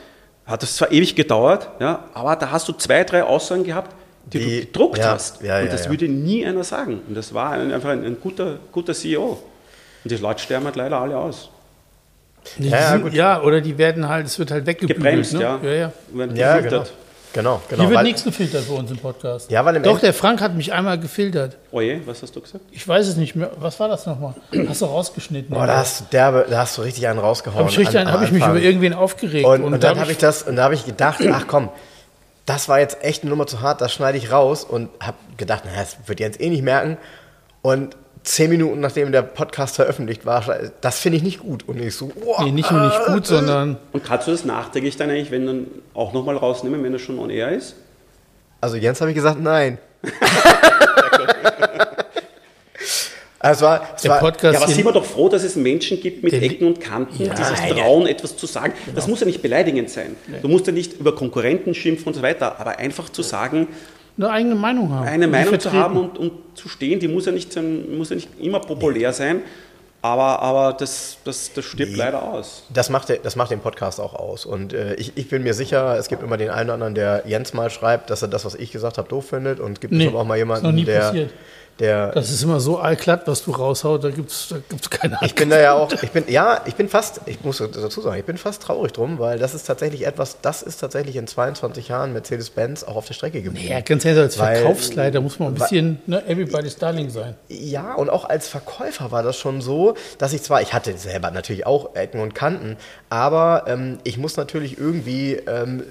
hat 0.46 0.64
das 0.64 0.76
zwar 0.76 0.92
ewig 0.92 1.16
gedauert, 1.16 1.70
ja, 1.80 2.06
aber 2.14 2.36
da 2.36 2.52
hast 2.52 2.68
du 2.68 2.74
zwei, 2.74 3.04
drei 3.04 3.24
Aussagen 3.24 3.64
gehabt, 3.64 3.96
die, 4.34 4.40
die 4.40 4.46
du 4.46 4.66
gedruckt 4.66 4.98
ja, 4.98 5.12
hast. 5.12 5.42
Ja, 5.42 5.60
und 5.60 5.72
das 5.72 5.86
ja, 5.86 5.92
würde 5.92 6.08
nie 6.08 6.46
einer 6.46 6.64
sagen. 6.64 7.02
Und 7.08 7.16
das 7.16 7.34
war 7.34 7.52
ein, 7.52 7.72
einfach 7.72 7.90
ein, 7.90 8.04
ein, 8.04 8.18
guter, 8.22 8.60
guter 8.72 8.94
CEO. 8.94 9.40
Und 10.04 10.12
die 10.12 10.18
Leute 10.18 10.42
sterben 10.42 10.66
halt 10.66 10.76
leider 10.76 11.00
alle 11.00 11.18
aus. 11.18 11.50
Ja, 12.60 12.96
ja, 13.12 13.42
oder 13.42 13.60
die 13.60 13.78
werden 13.78 14.08
halt, 14.08 14.26
es 14.26 14.40
wird 14.40 14.52
halt 14.52 14.66
weggebügelt. 14.66 15.04
Gebremst, 15.04 15.34
ne? 15.34 15.42
ja. 15.42 15.60
Ja, 15.62 15.72
ja. 15.74 15.92
ja 16.34 16.60
genau. 16.60 16.84
Genau, 17.34 17.62
genau. 17.70 17.84
Hier 17.84 17.92
wird 17.92 18.04
nichts 18.04 18.24
gefiltert 18.24 18.68
bei 18.68 18.74
uns 18.74 18.90
im 18.90 18.98
Podcast. 18.98 19.52
Ja, 19.52 19.64
weil 19.64 19.76
im 19.76 19.84
Doch, 19.84 20.00
der 20.00 20.14
Frank 20.14 20.42
hat 20.42 20.56
mich 20.56 20.74
einmal 20.74 21.00
gefiltert. 21.00 21.58
Oje, 21.72 22.02
was 22.06 22.24
hast 22.24 22.36
du 22.36 22.42
gesagt? 22.42 22.64
Ich 22.72 22.88
weiß 22.88 23.08
es 23.08 23.16
nicht 23.16 23.36
mehr. 23.36 23.52
Was 23.60 23.80
war 23.80 23.90
das 23.90 24.06
nochmal? 24.06 24.34
Hast 24.68 24.82
du 24.82 24.86
rausgeschnitten? 24.86 25.54
Boah, 25.54 25.68
da 25.68 25.78
hast, 25.78 26.12
derbe, 26.12 26.48
da 26.50 26.60
hast 26.60 26.78
du 26.78 26.82
richtig 26.82 27.08
einen 27.08 27.20
rausgehauen. 27.20 27.70
Habe 27.70 27.82
ich, 27.82 27.98
an, 27.98 28.12
hab 28.12 28.24
ich 28.24 28.32
mich 28.32 28.44
über 28.44 28.60
irgendwen 28.60 28.94
aufgeregt. 28.94 29.46
Und, 29.46 29.64
und, 29.64 29.74
und 29.74 29.84
dann 29.84 30.00
habe 30.00 30.12
ich 30.12 30.18
das, 30.18 30.44
und 30.44 30.56
da 30.56 30.64
habe 30.64 30.74
ich 30.74 30.86
gedacht, 30.86 31.20
ach 31.32 31.46
komm, 31.48 31.70
das 32.48 32.70
war 32.70 32.80
jetzt 32.80 33.04
echt 33.04 33.22
eine 33.22 33.30
Nummer 33.30 33.46
zu 33.46 33.62
hart, 33.62 33.82
das 33.82 33.94
schneide 33.94 34.18
ich 34.18 34.32
raus 34.32 34.64
und 34.64 34.90
habe 35.02 35.18
gedacht, 35.36 35.66
naja, 35.66 35.82
das 35.82 35.98
wird 36.08 36.20
Jens 36.20 36.40
eh 36.40 36.50
nicht 36.50 36.64
merken. 36.64 36.98
Und 37.62 37.98
zehn 38.24 38.50
Minuten 38.50 38.80
nachdem 38.80 39.12
der 39.12 39.22
Podcast 39.22 39.76
veröffentlicht 39.76 40.26
war, 40.26 40.44
das 40.80 40.98
finde 40.98 41.18
ich 41.18 41.24
nicht 41.24 41.40
gut. 41.40 41.68
Und 41.68 41.80
ich 41.82 41.96
so, 41.96 42.10
oh, 42.26 42.42
nee, 42.44 42.52
nicht 42.52 42.72
nur 42.72 42.86
nicht 42.86 43.06
gut, 43.06 43.26
äh, 43.26 43.28
sondern. 43.28 43.78
Und 43.92 44.04
kannst 44.06 44.28
du 44.28 44.32
das 44.32 44.46
nachträglich 44.46 44.96
dann 44.96 45.10
eigentlich, 45.10 45.30
wenn 45.30 45.46
dann 45.46 45.68
auch 45.94 46.14
nochmal 46.14 46.38
rausnehmen, 46.38 46.82
wenn 46.84 46.94
er 46.94 47.00
schon 47.00 47.20
on 47.20 47.30
air 47.30 47.52
ist? 47.52 47.76
Also 48.62 48.78
Jens 48.78 49.02
habe 49.02 49.12
ich 49.12 49.16
gesagt, 49.16 49.42
nein. 49.42 49.78
Also 53.48 53.66
war, 53.66 53.88
der 54.04 54.12
war, 54.12 54.20
Podcast 54.20 54.54
ja, 54.54 54.62
aber 54.62 54.72
sind 54.72 54.86
wir 54.86 54.92
doch 54.92 55.06
froh, 55.06 55.30
dass 55.30 55.44
es 55.44 55.56
Menschen 55.56 56.00
gibt 56.02 56.24
mit 56.24 56.34
Ecken 56.34 56.68
und 56.68 56.82
Kanten, 56.82 57.24
ja, 57.24 57.34
die 57.34 57.44
sich 57.44 57.60
trauen, 57.72 58.04
ja. 58.04 58.10
etwas 58.10 58.36
zu 58.36 58.46
sagen. 58.46 58.74
Genau. 58.86 58.96
Das 58.96 59.08
muss 59.08 59.22
ja 59.22 59.26
nicht 59.26 59.42
beleidigend 59.42 59.90
sein. 59.90 60.16
Nee. 60.28 60.38
Du 60.42 60.48
musst 60.48 60.68
ja 60.68 60.74
nicht 60.74 61.00
über 61.00 61.16
Konkurrenten 61.16 61.74
schimpfen 61.74 62.08
und 62.08 62.14
so 62.14 62.22
weiter, 62.22 62.60
aber 62.60 62.78
einfach 62.78 63.10
zu 63.10 63.22
sagen, 63.22 63.68
eine 64.18 64.30
eigene 64.32 64.56
Meinung 64.56 64.92
haben. 64.92 65.08
Eine 65.08 65.28
Meinung 65.28 65.60
zu 65.60 65.72
haben 65.72 65.98
und, 65.98 66.18
und, 66.18 66.32
zu 66.56 66.70
stehen, 66.70 67.00
die 67.00 67.08
muss 67.08 67.28
ja 67.28 67.32
nicht, 67.32 67.56
muss 67.56 68.10
ja 68.10 68.16
nicht 68.16 68.30
immer 68.40 68.60
populär 68.60 69.14
sein. 69.14 69.44
Aber, 70.02 70.42
aber 70.42 70.74
das, 70.74 71.18
das, 71.24 71.52
das 71.54 71.66
stirbt 71.66 71.92
nee, 71.92 71.98
leider 71.98 72.24
aus. 72.24 72.64
Das 72.74 72.90
macht, 72.90 73.12
das 73.24 73.36
macht 73.36 73.52
den 73.52 73.60
Podcast 73.60 74.00
auch 74.00 74.14
aus. 74.14 74.46
Und 74.46 74.74
äh, 74.74 74.94
ich, 74.96 75.14
ich 75.16 75.28
bin 75.28 75.44
mir 75.44 75.54
sicher, 75.54 75.98
es 75.98 76.08
gibt 76.08 76.24
immer 76.24 76.38
den 76.38 76.50
einen 76.50 76.70
oder 76.70 76.76
anderen, 76.76 76.96
der 76.96 77.24
Jens 77.26 77.54
mal 77.54 77.70
schreibt, 77.70 78.10
dass 78.10 78.22
er 78.22 78.28
das, 78.28 78.46
was 78.46 78.56
ich 78.56 78.72
gesagt 78.72 78.98
habe, 78.98 79.10
doof 79.10 79.28
findet. 79.30 79.60
Und 79.60 79.82
gibt 79.82 79.94
nee, 79.94 80.06
es 80.06 80.10
aber 80.10 80.22
auch 80.22 80.26
mal 80.26 80.38
jemanden, 80.38 80.86
der, 80.86 81.00
passiert. 81.00 81.34
Der, 81.80 82.12
das 82.12 82.32
ist 82.32 82.42
immer 82.44 82.60
so 82.60 82.80
allglatt, 82.80 83.28
was 83.28 83.44
du 83.44 83.52
raushaut, 83.52 84.04
da 84.04 84.10
gibt 84.10 84.32
es 84.32 84.48
da 84.50 84.58
gibt's 84.68 84.90
keine 84.90 85.20
Ich 85.22 85.36
bin 85.36 85.50
da 85.50 85.60
ja 85.60 85.74
auch, 85.74 85.92
ich 86.02 86.12
bin, 86.12 86.24
ja, 86.28 86.62
ich 86.66 86.76
bin 86.76 86.90
fast, 86.90 87.22
ich 87.28 87.44
muss 87.44 87.58
dazu 87.58 88.02
sagen, 88.02 88.18
ich 88.18 88.26
bin 88.26 88.38
fast 88.38 88.64
traurig 88.64 88.94
drum, 88.94 89.20
weil 89.20 89.38
das 89.38 89.54
ist 89.54 89.68
tatsächlich 89.68 90.08
etwas, 90.08 90.38
das 90.42 90.64
ist 90.64 90.78
tatsächlich 90.78 91.16
in 91.16 91.28
22 91.28 91.90
Jahren 91.90 92.14
Mercedes-Benz 92.14 92.84
auch 92.84 92.96
auf 92.96 93.06
der 93.06 93.14
Strecke 93.14 93.44
geblieben. 93.44 93.70
Ja, 93.70 93.82
ganz 93.82 94.06
ehrlich, 94.06 94.24
als 94.24 94.36
Verkaufsleiter 94.38 95.22
muss 95.22 95.38
man 95.38 95.50
ein 95.50 95.54
bisschen 95.56 96.00
ne, 96.08 96.26
everybody's 96.28 96.78
darling 96.78 97.12
sein. 97.12 97.36
Ja, 97.48 97.94
und 97.94 98.10
auch 98.10 98.26
als 98.26 98.48
Verkäufer 98.48 99.12
war 99.12 99.22
das 99.22 99.38
schon 99.38 99.62
so, 99.62 99.96
dass 100.18 100.34
ich 100.34 100.42
zwar, 100.42 100.64
ich 100.64 100.74
hatte 100.74 100.98
selber 100.98 101.30
natürlich 101.30 101.68
auch 101.68 101.96
Ecken 101.96 102.22
und 102.22 102.34
Kanten, 102.34 102.78
aber 103.10 103.66
ähm, 103.68 104.00
ich 104.04 104.18
muss 104.18 104.36
natürlich 104.36 104.80
irgendwie 104.80 105.34
ähm, 105.34 105.84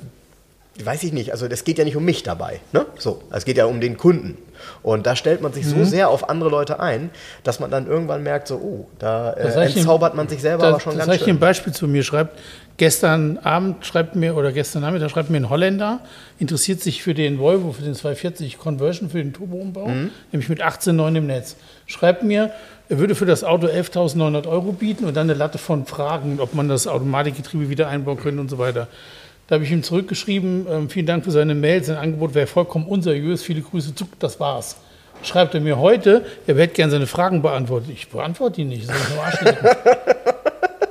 weiß 0.85 1.03
ich 1.05 1.12
nicht, 1.12 1.33
also 1.33 1.47
es 1.47 1.64
geht 1.64 1.79
ja 1.79 1.85
nicht 1.85 1.97
um 1.97 2.05
mich 2.05 2.22
dabei. 2.22 2.61
Ne? 2.72 2.87
So, 2.99 3.22
es 3.31 3.45
geht 3.45 3.57
ja 3.57 3.66
um 3.66 3.81
den 3.81 3.97
Kunden. 3.97 4.37
Und 4.83 5.07
da 5.07 5.16
stellt 5.16 5.43
man 5.43 5.53
sich 5.53 5.64
mhm. 5.66 5.70
so 5.70 5.85
sehr 5.85 6.09
auf 6.09 6.29
andere 6.29 6.51
Leute 6.51 6.81
ein, 6.81 7.11
dass 7.45 7.61
man 7.61 7.70
dann 7.70 7.87
irgendwann 7.87 8.22
merkt, 8.22 8.49
so, 8.49 8.57
oh, 8.57 8.87
da 8.99 9.33
äh, 9.33 9.66
entzaubert 9.66 10.14
man 10.14 10.29
sich 10.29 10.41
selber 10.41 10.64
da, 10.64 10.68
aber 10.70 10.81
schon 10.81 10.97
ganz 10.97 11.11
schön. 11.11 11.22
Ich 11.22 11.29
ein 11.29 11.39
Beispiel 11.39 11.72
zu 11.72 11.87
mir 11.87 12.03
schreibt, 12.03 12.39
gestern 12.77 13.39
Abend 13.39 13.85
schreibt 13.87 14.16
mir, 14.16 14.37
oder 14.37 14.53
gestern 14.53 14.83
Nachmittag 14.83 15.11
schreibt 15.11 15.31
mir 15.31 15.39
ein 15.39 15.51
Holländer, 15.51 16.01
interessiert 16.39 16.81
sich 16.81 17.03
für 17.03 17.14
den 17.14 17.39
Volvo, 17.39 17.72
für 17.72 17.83
den 17.83 17.95
240 17.95 18.59
Conversion, 18.59 19.11
für 19.11 19.18
den 19.18 19.33
Turboumbau, 19.33 19.89
mhm. 19.89 20.11
nämlich 20.33 20.49
mit 20.49 20.62
18,9 20.62 21.16
im 21.16 21.27
Netz. 21.27 21.57
Schreibt 21.87 22.22
mir, 22.22 22.51
er 22.89 22.99
würde 22.99 23.14
für 23.14 23.27
das 23.27 23.45
Auto 23.45 23.66
11.900 23.66 24.47
Euro 24.47 24.72
bieten 24.72 25.05
und 25.05 25.16
dann 25.16 25.29
eine 25.29 25.39
Latte 25.39 25.59
von 25.59 25.87
Fragen, 25.87 26.39
ob 26.41 26.55
man 26.55 26.68
das 26.68 26.87
Automatikgetriebe 26.87 27.68
wieder 27.68 27.89
einbauen 27.89 28.18
könnte 28.18 28.41
und 28.41 28.49
so 28.49 28.59
weiter. 28.59 28.89
Da 29.49 29.55
habe 29.55 29.64
ich 29.64 29.70
ihm 29.70 29.82
zurückgeschrieben, 29.82 30.66
ähm, 30.68 30.90
vielen 30.90 31.07
Dank 31.07 31.24
für 31.24 31.30
seine 31.30 31.55
Mail, 31.55 31.82
sein 31.84 31.97
Angebot 31.97 32.34
wäre 32.34 32.49
vollkommen 32.49 32.86
unseriös, 32.86 33.42
viele 33.42 33.61
Grüße, 33.61 33.94
zuck, 33.94 34.09
das 34.18 34.40
war's. 34.40 34.76
Schreibt 35.22 35.55
er 35.55 35.61
mir 35.61 35.78
heute, 35.78 36.26
er 36.47 36.57
hätte 36.57 36.74
gerne 36.74 36.90
seine 36.90 37.07
Fragen 37.07 37.42
beantwortet. 37.42 37.90
Ich 37.92 38.09
beantworte 38.09 38.57
die 38.57 38.64
nicht, 38.64 38.86
soll 38.86 38.97
ich 38.97 39.14
nur 39.14 39.24
Arsch 39.24 39.38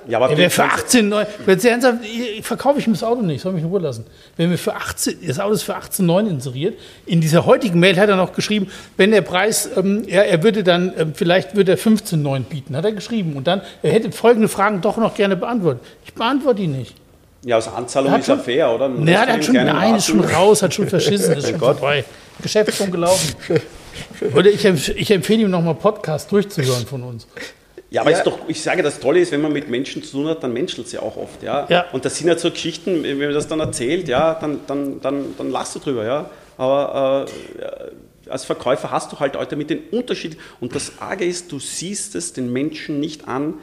Ja, 0.07 0.19
aber 0.19 0.29
er 0.29 0.37
wäre 0.37 0.49
für 0.49 0.63
18, 0.63 1.13
wenn 1.45 1.59
Sie 1.59 1.67
ernsthaft, 1.67 1.99
verkaufe 2.41 2.79
ich 2.79 2.85
ihm 2.85 2.93
das 2.93 3.03
Auto 3.03 3.21
nicht, 3.21 3.41
soll 3.41 3.53
mich 3.53 3.63
in 3.63 3.69
Ruhe 3.69 3.79
lassen. 3.79 4.05
Wenn 4.37 4.51
wir 4.51 4.57
für 4.57 4.75
18, 4.75 5.17
das 5.25 5.39
Auto 5.39 5.53
ist 5.53 5.63
für 5.63 5.75
18,9 5.75 6.29
inseriert. 6.29 6.79
In 7.07 7.21
dieser 7.21 7.45
heutigen 7.45 7.79
Mail 7.79 7.99
hat 7.99 8.09
er 8.09 8.15
noch 8.15 8.33
geschrieben, 8.33 8.67
wenn 8.97 9.11
der 9.11 9.21
Preis, 9.21 9.69
ähm, 9.75 10.03
er, 10.07 10.27
er 10.27 10.43
würde 10.43 10.63
dann, 10.63 10.93
ähm, 10.97 11.13
vielleicht 11.15 11.55
würde 11.55 11.71
er 11.71 11.77
15,9 11.79 12.43
bieten, 12.43 12.77
hat 12.77 12.85
er 12.85 12.91
geschrieben. 12.91 13.35
Und 13.35 13.47
dann, 13.47 13.61
er 13.81 13.91
hätte 13.91 14.11
folgende 14.11 14.47
Fragen 14.47 14.81
doch 14.81 14.97
noch 14.97 15.15
gerne 15.15 15.35
beantwortet. 15.35 15.81
Ich 16.05 16.13
beantworte 16.13 16.61
die 16.61 16.67
nicht. 16.67 16.95
Ja, 17.45 17.57
aus 17.57 17.67
Anzahlung 17.67 18.17
ist 18.19 18.27
er 18.27 18.39
fair, 18.39 18.73
oder? 18.73 18.89
Ja, 19.05 19.27
hat 19.27 19.45
schon, 19.45 19.53
nein, 19.53 19.95
ist 19.95 20.07
schon 20.07 20.19
raus, 20.19 20.63
hat 20.63 20.73
schon 20.73 20.87
verschissen, 20.87 21.33
ist 21.37 21.47
schon 21.47 21.59
vorbei. 21.59 22.03
Geschäft 22.41 22.73
schon 22.73 22.89
gelaufen. 22.89 23.35
Oder 24.35 24.49
ich, 24.49 24.65
ich 24.65 25.11
empfehle 25.11 25.43
ihm 25.43 25.51
nochmal 25.51 25.75
Podcast 25.75 26.31
durchzuhören 26.31 26.85
von 26.85 27.03
uns. 27.03 27.27
Ja, 27.91 28.01
aber 28.01 28.11
ja. 28.11 28.23
Doch, 28.23 28.39
ich 28.47 28.61
sage, 28.61 28.83
das 28.83 28.99
Tolle 28.99 29.19
ist, 29.19 29.31
wenn 29.31 29.41
man 29.41 29.53
mit 29.53 29.69
Menschen 29.69 30.03
zu 30.03 30.17
tun 30.17 30.27
hat, 30.27 30.43
dann 30.43 30.51
menschelt 30.51 30.91
ja 30.91 31.01
auch 31.01 31.15
oft. 31.15 31.43
Ja? 31.43 31.65
ja? 31.69 31.85
Und 31.93 32.03
das 32.03 32.17
sind 32.17 32.27
ja 32.27 32.37
so 32.37 32.49
Geschichten, 32.49 33.03
wenn 33.03 33.19
man 33.19 33.33
das 33.33 33.47
dann 33.47 33.59
erzählt, 33.59 34.09
ja, 34.09 34.33
dann, 34.33 34.61
dann, 34.67 34.99
dann, 34.99 35.35
dann 35.37 35.51
lachst 35.51 35.75
du 35.75 35.79
drüber. 35.79 36.03
Ja? 36.03 36.29
Aber 36.57 37.27
äh, 37.57 38.29
als 38.29 38.43
Verkäufer 38.43 38.91
hast 38.91 39.11
du 39.11 39.19
halt 39.19 39.37
heute 39.37 39.55
mit 39.55 39.69
den 39.69 39.79
Unterschied. 39.91 40.37
Und 40.59 40.75
das 40.75 40.93
Arge 40.99 41.25
ist, 41.25 41.51
du 41.51 41.59
siehst 41.59 42.15
es 42.15 42.33
den 42.33 42.51
Menschen 42.51 42.99
nicht 42.99 43.27
an, 43.27 43.53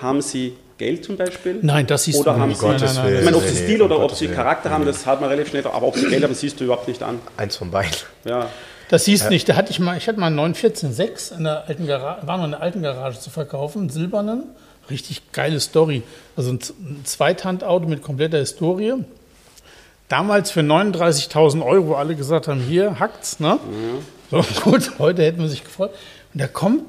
haben 0.00 0.22
sie 0.22 0.54
Geld 0.82 1.04
zum 1.04 1.16
Beispiel? 1.16 1.60
Nein, 1.62 1.86
das 1.86 2.08
ist 2.08 2.16
Oder 2.16 2.36
haben 2.36 2.52
sie, 2.52 2.66
nein, 2.66 2.76
nein, 2.80 2.94
nein, 2.94 3.16
Ich 3.18 3.24
meine, 3.24 3.36
ob 3.36 3.44
sie 3.44 3.56
Stil 3.56 3.82
oder 3.82 4.00
ob 4.00 4.12
sie 4.14 4.26
Charakter 4.26 4.70
haben, 4.70 4.84
das 4.84 5.06
hat 5.06 5.20
man 5.20 5.30
relativ 5.30 5.50
schnell, 5.50 5.64
aber 5.66 5.86
ob 5.86 5.96
sie 5.96 6.08
Geld 6.08 6.24
haben, 6.24 6.34
siehst 6.34 6.58
du 6.58 6.64
überhaupt 6.64 6.88
nicht 6.88 7.02
an. 7.02 7.20
Eins 7.36 7.56
von 7.56 7.70
beiden. 7.70 7.96
Ja. 8.24 8.48
Das 8.88 9.04
siehst 9.04 9.26
du 9.26 9.28
nicht. 9.28 9.48
Da 9.48 9.54
hatte 9.54 9.70
ich 9.70 9.78
mal, 9.78 9.96
ich 9.96 10.08
hatte 10.08 10.18
mal 10.18 10.26
einen 10.26 10.54
914.6 10.54 11.36
in 11.38 11.44
der 11.44 11.68
alten 11.68 11.86
Garage, 11.86 12.26
war 12.26 12.36
noch 12.36 12.44
in 12.44 12.50
der 12.50 12.62
alten 12.62 12.82
Garage 12.82 13.20
zu 13.20 13.30
verkaufen, 13.30 13.82
einen 13.82 13.90
silbernen. 13.90 14.42
Richtig 14.90 15.32
geile 15.32 15.60
Story. 15.60 16.02
Also 16.36 16.52
ein 16.52 16.58
Zweithandauto 17.04 17.86
mit 17.86 18.02
kompletter 18.02 18.38
Historie. 18.38 18.94
Damals 20.08 20.50
für 20.50 20.60
39.000 20.60 21.64
Euro, 21.64 21.88
wo 21.88 21.94
alle 21.94 22.16
gesagt 22.16 22.48
haben, 22.48 22.60
hier 22.60 22.98
hackt's, 22.98 23.38
ne? 23.38 23.60
Mhm. 23.64 23.98
So 24.30 24.44
gut, 24.70 24.98
heute 24.98 25.22
hätten 25.22 25.40
wir 25.40 25.48
sich 25.48 25.62
gefreut. 25.62 25.92
Und 26.34 26.42
da 26.42 26.48
kommt 26.48 26.82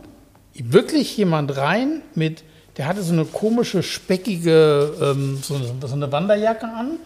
wirklich 0.55 1.15
jemand 1.15 1.55
rein 1.55 2.01
mit 2.15 2.43
der 2.77 2.87
hatte 2.87 3.03
so 3.03 3.13
eine 3.13 3.25
komische, 3.25 3.83
speckige, 3.83 4.93
ähm, 5.01 5.39
so, 5.41 5.57
so, 5.57 5.93
eine, 5.93 6.11
Wanderjacke 6.11 6.65
an, 6.65 6.97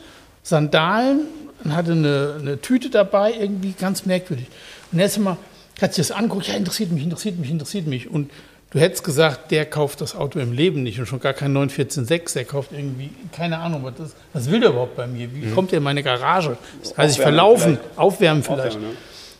Sandalen, 0.44 1.22
und 1.64 1.76
hatte 1.76 1.92
eine, 1.92 2.36
eine 2.40 2.62
Tüte 2.62 2.90
dabei, 2.90 3.34
irgendwie 3.34 3.74
ganz 3.74 4.06
merkwürdig. 4.06 4.48
Und 4.92 5.00
erst 5.00 5.20
mal 5.20 5.38
hat 5.82 5.94
sich 5.94 6.08
das 6.08 6.16
angeguckt, 6.16 6.48
ja, 6.48 6.56
interessiert 6.56 6.92
mich, 6.92 7.04
interessiert 7.04 7.38
mich, 7.38 7.50
interessiert 7.50 7.88
mich. 7.88 8.10
Und 8.10 8.32
du 8.72 8.80
hättest 8.80 9.04
gesagt, 9.04 9.52
der 9.52 9.66
kauft 9.66 10.02
das 10.02 10.16
Auto 10.16 10.40
im 10.40 10.54
Leben 10.54 10.84
nicht 10.84 11.00
und 11.00 11.06
schon 11.06 11.20
gar 11.20 11.34
kein 11.34 11.56
914.6, 11.56 12.34
der 12.34 12.46
kauft 12.46 12.72
irgendwie, 12.72 13.10
keine 13.32 13.60
Ahnung, 13.60 13.84
was, 13.84 13.96
das, 13.96 14.16
was 14.34 14.50
will 14.50 14.60
der 14.60 14.70
überhaupt 14.70 14.96
bei 14.96 15.08
mir? 15.08 15.34
Wie 15.34 15.52
kommt 15.52 15.72
der 15.72 15.78
in 15.78 15.84
meine 15.84 16.04
Garage? 16.04 16.58
Das 16.82 16.98
heißt, 16.98 17.18
ich 17.18 17.22
verlaufen, 17.22 17.78
vielleicht. 17.78 17.98
aufwärmen 17.98 18.44
vielleicht. 18.44 18.78
Aufwärmen, 18.78 18.90
ne? 18.92 18.98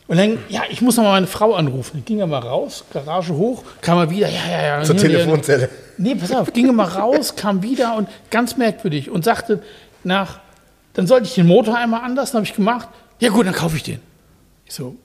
Und 0.08 0.16
dann, 0.16 0.38
ja, 0.48 0.62
ich 0.70 0.80
muss 0.80 0.96
noch 0.96 1.04
mal 1.04 1.12
meine 1.12 1.26
Frau 1.26 1.54
anrufen. 1.54 1.98
Dann 1.98 2.04
ging 2.04 2.18
er 2.18 2.26
mal 2.26 2.38
raus, 2.38 2.84
Garage 2.92 3.34
hoch, 3.34 3.62
kam 3.82 3.98
er 3.98 4.10
wieder, 4.10 4.28
ja, 4.28 4.40
ja, 4.50 4.78
ja. 4.78 4.82
Zur. 4.82 4.96
Telefonzelle. 4.96 5.68
Nee, 5.98 6.14
pass 6.14 6.32
auf, 6.32 6.52
ging 6.52 6.66
er 6.66 6.72
mal 6.72 6.88
raus, 6.88 7.36
kam 7.36 7.62
wieder 7.62 7.94
und 7.94 8.08
ganz 8.30 8.56
merkwürdig 8.56 9.10
und 9.10 9.24
sagte 9.24 9.62
nach, 10.04 10.40
dann 10.94 11.06
sollte 11.06 11.26
ich 11.26 11.34
den 11.34 11.46
Motor 11.46 11.76
einmal 11.76 12.00
anders, 12.00 12.32
dann 12.32 12.38
habe 12.38 12.46
ich 12.46 12.54
gemacht, 12.54 12.88
ja 13.20 13.28
gut, 13.28 13.46
dann 13.46 13.54
kaufe 13.54 13.76
ich 13.76 13.82
den. 13.82 14.00
Ich 14.64 14.74
so, 14.74 14.96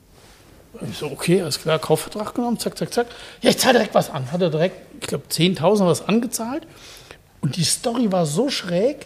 ich 0.89 0.97
so, 0.97 1.07
okay, 1.07 1.41
alles 1.41 1.59
klar, 1.61 1.79
Kaufvertrag 1.79 2.33
genommen, 2.33 2.57
zack, 2.57 2.77
zack, 2.77 2.93
zack. 2.93 3.07
Ja, 3.41 3.49
ich 3.49 3.57
zahle 3.57 3.73
direkt 3.73 3.93
was 3.93 4.09
an. 4.09 4.31
Hat 4.31 4.41
er 4.41 4.49
direkt, 4.49 4.75
ich 5.01 5.07
glaube, 5.07 5.25
10.000 5.29 5.85
was 5.85 6.07
angezahlt. 6.07 6.65
Und 7.41 7.57
die 7.57 7.63
Story 7.63 8.11
war 8.11 8.25
so 8.25 8.49
schräg. 8.49 9.05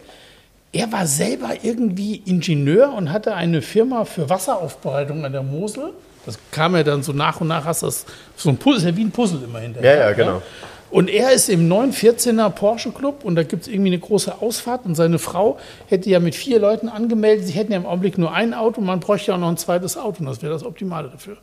Er 0.72 0.92
war 0.92 1.08
selber 1.08 1.52
irgendwie 1.64 2.22
Ingenieur 2.26 2.94
und 2.94 3.12
hatte 3.12 3.34
eine 3.34 3.62
Firma 3.62 4.06
für 4.06 4.30
Wasseraufbereitung 4.30 5.26
an 5.26 5.32
der 5.32 5.44
Mosel. 5.44 5.94
Das 6.26 6.38
kam 6.52 6.76
ja 6.76 6.84
dann 6.84 7.04
so 7.04 7.14
nach 7.14 7.40
und 7.40 7.48
nach, 7.48 7.66
hast 7.66 7.84
das 7.84 8.06
so 8.36 8.50
ein 8.50 8.58
Puzzle, 8.58 8.80
ist 8.80 8.86
ja 8.86 8.98
wie 8.98 9.06
ein 9.06 9.12
Puzzle 9.12 9.44
immer 9.44 9.60
hinterher. 9.60 9.96
Ja, 9.96 10.10
ja, 10.10 10.14
genau. 10.14 10.42
Und 10.90 11.10
er 11.10 11.32
ist 11.32 11.50
im 11.50 11.70
914er 11.70 12.50
Porsche 12.50 12.92
Club 12.92 13.26
und 13.26 13.36
da 13.36 13.44
gibt 13.44 13.64
es 13.64 13.68
irgendwie 13.68 13.90
eine 13.90 14.00
große 14.00 14.42
Ausfahrt 14.42 14.86
und 14.86 14.96
seine 14.96 15.20
Frau 15.20 15.58
hätte 15.88 16.10
ja 16.10 16.20
mit 16.20 16.34
vier 16.34 16.60
Leuten 16.60 16.88
angemeldet, 16.88 17.48
sie 17.48 17.54
hätten 17.54 17.74
ja 17.74 17.78
im 17.78 17.86
Augenblick 17.86 18.18
nur 18.18 18.34
ein 18.34 18.54
Auto, 18.54 18.80
man 18.80 19.02
bräuchte 19.02 19.32
ja 19.32 19.36
auch 19.36 19.40
noch 19.40 19.50
ein 19.50 19.58
zweites 19.58 19.98
Auto 19.98 20.20
und 20.20 20.28
das 20.28 20.42
wäre 20.42 20.54
das 20.54 20.64
Optimale 20.64 21.10
dafür. 21.10 21.38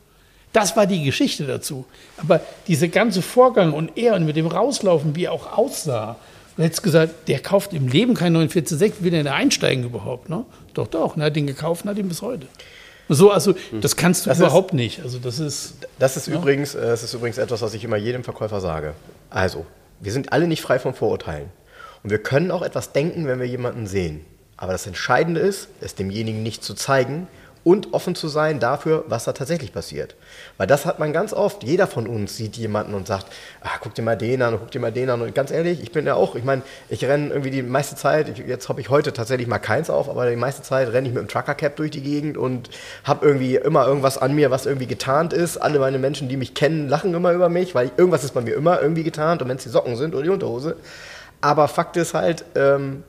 Das 0.51 0.75
war 0.77 0.87
die 0.87 1.03
Geschichte 1.03 1.45
dazu. 1.45 1.85
Aber 2.17 2.39
dieser 2.67 2.87
ganze 2.87 3.21
Vorgang 3.21 3.73
und 3.73 3.97
er 3.97 4.15
und 4.15 4.25
mit 4.25 4.35
dem 4.35 4.47
Rauslaufen, 4.47 5.15
wie 5.15 5.25
er 5.25 5.33
auch 5.33 5.57
aussah, 5.57 6.15
du 6.57 6.63
hättest 6.63 6.83
gesagt, 6.83 7.27
der 7.27 7.39
kauft 7.39 7.73
im 7.73 7.87
Leben 7.87 8.13
keinen 8.13 8.33
946, 8.33 9.03
will 9.03 9.11
der 9.11 9.23
da 9.23 9.33
einsteigen 9.33 9.83
überhaupt? 9.83 10.29
Ne? 10.29 10.45
Doch, 10.73 10.87
doch, 10.87 11.15
und 11.15 11.21
er 11.21 11.27
hat 11.27 11.35
den 11.35 11.47
gekauft 11.47 11.83
und 11.85 11.89
hat 11.91 11.97
ihn 11.97 12.07
bis 12.07 12.21
heute. 12.21 12.47
So, 13.07 13.29
also 13.31 13.53
das 13.81 13.95
kannst 13.95 14.25
du 14.25 14.29
Das 14.29 14.39
ist- 14.39 14.43
überhaupt 14.43 14.73
nicht. 14.73 15.01
Also 15.03 15.19
das 15.19 15.39
ist, 15.39 15.75
Das 15.99 16.17
ist, 16.17 16.27
übrigens, 16.27 16.73
äh, 16.73 16.81
das 16.81 17.03
ist 17.03 17.13
übrigens 17.13 17.37
etwas, 17.37 17.61
was 17.61 17.73
ich 17.75 17.83
immer 17.83 17.97
jedem 17.97 18.23
Verkäufer 18.23 18.59
sage. 18.61 18.93
Also, 19.29 19.65
wir 19.99 20.11
sind 20.11 20.33
alle 20.33 20.47
nicht 20.47 20.61
frei 20.63 20.79
von 20.79 20.93
Vorurteilen. 20.95 21.49
Und 22.03 22.09
wir 22.09 22.17
können 22.19 22.49
auch 22.51 22.61
etwas 22.63 22.91
denken, 22.93 23.27
wenn 23.27 23.39
wir 23.39 23.47
jemanden 23.47 23.85
sehen. 23.87 24.21
Aber 24.57 24.71
das 24.71 24.87
Entscheidende 24.87 25.39
ist, 25.41 25.67
es 25.81 25.95
demjenigen 25.95 26.41
nicht 26.41 26.63
zu 26.63 26.73
zeigen 26.73 27.27
und 27.65 27.93
offen 27.95 28.13
zu 28.13 28.27
sein 28.27 28.59
dafür, 28.59 29.05
was 29.07 29.23
da 29.23 29.33
tatsächlich 29.33 29.73
passiert. 29.73 30.15
Weil 30.57 30.67
das 30.67 30.85
hat 30.85 30.99
man 30.99 31.11
ganz 31.13 31.33
oft. 31.33 31.63
Jeder 31.63 31.87
von 31.87 32.05
uns 32.05 32.37
sieht 32.37 32.55
jemanden 32.57 32.93
und 32.93 33.07
sagt, 33.07 33.25
ah, 33.61 33.71
guck 33.81 33.95
dir 33.95 34.03
mal 34.03 34.15
den 34.15 34.43
an, 34.43 34.59
guck 34.59 34.69
dir 34.69 34.79
mal 34.79 34.91
den 34.91 35.09
an. 35.09 35.23
Und 35.23 35.33
ganz 35.33 35.49
ehrlich, 35.49 35.81
ich 35.81 35.91
bin 35.91 36.05
ja 36.05 36.13
auch, 36.13 36.35
ich 36.35 36.43
meine, 36.43 36.61
ich 36.89 37.03
renne 37.03 37.29
irgendwie 37.29 37.49
die 37.49 37.63
meiste 37.63 37.95
Zeit, 37.95 38.37
jetzt 38.37 38.69
habe 38.69 38.81
ich 38.81 38.89
heute 38.91 39.13
tatsächlich 39.13 39.47
mal 39.47 39.57
keins 39.57 39.89
auf, 39.89 40.07
aber 40.09 40.29
die 40.29 40.35
meiste 40.35 40.61
Zeit 40.61 40.93
renne 40.93 41.07
ich 41.07 41.13
mit 41.15 41.23
dem 41.23 41.27
Trucker-Cap 41.27 41.75
durch 41.75 41.89
die 41.89 42.03
Gegend 42.03 42.37
und 42.37 42.69
habe 43.03 43.25
irgendwie 43.25 43.55
immer 43.55 43.87
irgendwas 43.87 44.19
an 44.19 44.35
mir, 44.35 44.51
was 44.51 44.67
irgendwie 44.67 44.85
getarnt 44.87 45.33
ist. 45.33 45.57
Alle 45.57 45.79
meine 45.79 45.97
Menschen, 45.97 46.29
die 46.29 46.37
mich 46.37 46.53
kennen, 46.53 46.87
lachen 46.87 47.15
immer 47.15 47.33
über 47.33 47.49
mich, 47.49 47.73
weil 47.73 47.89
irgendwas 47.97 48.23
ist 48.23 48.35
bei 48.35 48.41
mir 48.41 48.53
immer 48.53 48.79
irgendwie 48.79 49.03
getarnt 49.03 49.41
und 49.41 49.49
wenn 49.49 49.57
es 49.57 49.63
die 49.63 49.69
Socken 49.69 49.95
sind 49.95 50.13
oder 50.13 50.23
die 50.23 50.29
Unterhose. 50.29 50.75
Aber 51.41 51.67
Fakt 51.67 51.97
ist 51.97 52.13
halt, 52.13 52.45
ähm, 52.53 53.03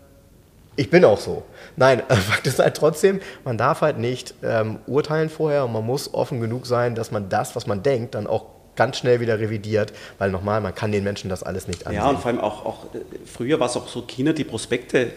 ich 0.77 0.91
bin 0.91 1.05
auch 1.05 1.19
so. 1.19 1.43
Nein, 1.77 2.03
Fakt 2.09 2.47
ist 2.47 2.59
halt 2.59 2.77
trotzdem, 2.77 3.21
man 3.45 3.59
darf 3.59 3.81
halt 3.81 3.99
nicht 3.99 4.35
ähm, 4.43 4.79
urteilen 4.87 5.29
vorher 5.31 5.65
und 5.65 5.73
man 5.73 5.85
muss 5.85 6.13
offen 6.15 6.41
genug 6.41 6.67
sein, 6.67 6.95
dass 6.95 7.11
man 7.11 7.29
das, 7.29 7.57
was 7.57 7.67
man 7.67 7.83
denkt, 7.83 8.15
dann 8.15 8.27
auch 8.27 8.47
ganz 8.77 8.99
schnell 8.99 9.21
wieder 9.21 9.39
revidiert, 9.41 9.93
weil 10.19 10.31
nochmal, 10.31 10.61
man 10.61 10.75
kann 10.75 10.93
den 10.93 11.03
Menschen 11.03 11.31
das 11.31 11.43
alles 11.43 11.67
nicht 11.67 11.87
ansehen. 11.87 12.03
Ja, 12.03 12.11
und 12.11 12.19
vor 12.21 12.31
allem 12.31 12.41
auch, 12.41 12.67
auch 12.67 12.85
äh, 12.95 12.99
früher 13.25 13.59
war 13.59 13.69
es 13.69 13.77
auch 13.77 13.89
so 13.89 14.03
Kinder, 14.03 14.35
die 14.35 14.45
Prospekte 14.45 14.99
äh, 15.07 15.09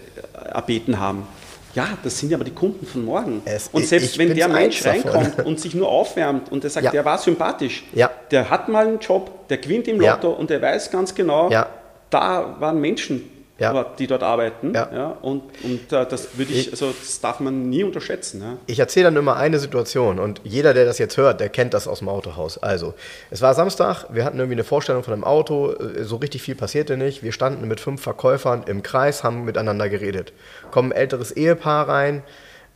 erbeten 0.53 0.97
haben. 0.99 1.28
Ja, 1.76 1.88
das 2.03 2.18
sind 2.18 2.30
ja 2.32 2.38
aber 2.38 2.45
die 2.45 2.53
Kunden 2.53 2.86
von 2.88 3.05
morgen. 3.05 3.41
Es- 3.45 3.68
und 3.72 3.86
selbst 3.86 4.18
wenn 4.18 4.34
der 4.34 4.47
Mensch 4.47 4.82
davon. 4.82 5.12
reinkommt 5.12 5.45
und 5.45 5.60
sich 5.60 5.76
nur 5.76 5.88
aufwärmt 5.89 6.51
und 6.51 6.64
der 6.64 6.72
sagt, 6.72 6.86
Ja. 6.86 6.91
der 6.91 7.05
war 7.05 7.18
sympathisch, 7.20 7.84
Ja. 7.93 8.10
der 8.32 8.49
hat 8.49 8.70
mal 8.70 8.88
einen 8.88 8.99
Job, 8.99 9.47
der 9.49 9.57
gewinnt 9.57 9.88
im 9.88 10.01
Ja. 10.01 10.14
Lotto 10.16 10.30
und 10.32 10.49
der 10.49 10.62
weiß 10.62 10.89
ganz 10.89 11.14
genau, 11.14 11.51
Ja. 11.51 11.68
da 12.10 12.55
waren 12.60 12.80
Menschen, 12.82 13.18
Ja. 13.18 13.38
Dort, 13.60 13.99
die 13.99 14.07
dort 14.07 14.24
arbeiten. 14.24 14.74
Ja. 14.74 15.18
und 15.22 15.43
und 15.64 15.91
äh, 15.91 16.05
das 16.05 16.38
würde 16.38 16.53
ich, 16.53 16.72
also 16.72 16.93
das 16.97 17.20
darf 17.20 17.39
man 17.39 17.70
nie 17.70 17.84
unterschätzen. 17.84 18.41
Ja. 18.41 18.57
Ich 18.66 18.80
erzähle 18.80 19.05
dann 19.05 19.18
immer 19.18 19.36
eine 19.36 19.60
Situation 19.60 20.20
und 20.20 20.41
jeder, 20.43 20.74
der 20.74 20.86
das 20.86 20.97
jetzt 20.97 21.18
hört, 21.18 21.39
der 21.39 21.49
kennt 21.49 21.74
das 21.74 21.88
aus 21.88 21.99
dem 21.99 22.10
Autohaus. 22.10 22.57
Also, 22.57 22.93
es 23.30 23.41
war 23.41 23.53
Samstag, 23.53 24.05
wir 24.10 24.26
hatten 24.26 24.38
irgendwie 24.38 24.55
eine 24.55 24.64
Vorstellung 24.64 25.03
von 25.03 25.14
einem 25.14 25.24
Auto, 25.24 25.74
äh, 25.74 26.03
so 26.03 26.18
richtig 26.18 26.41
viel 26.41 26.55
passierte 26.55 26.97
nicht. 26.97 27.24
Wir 27.24 27.32
standen 27.32 27.68
mit 27.68 27.80
fünf 27.80 28.01
Verkäufern 28.01 28.64
im 28.66 28.84
Kreis, 28.84 29.24
haben 29.24 29.45
miteinander 29.45 29.89
geredet. 29.89 30.34
Kommt 30.72 30.93
ein 30.93 30.97
älteres 30.97 31.32
Ehepaar 31.32 31.88
rein, 31.88 32.24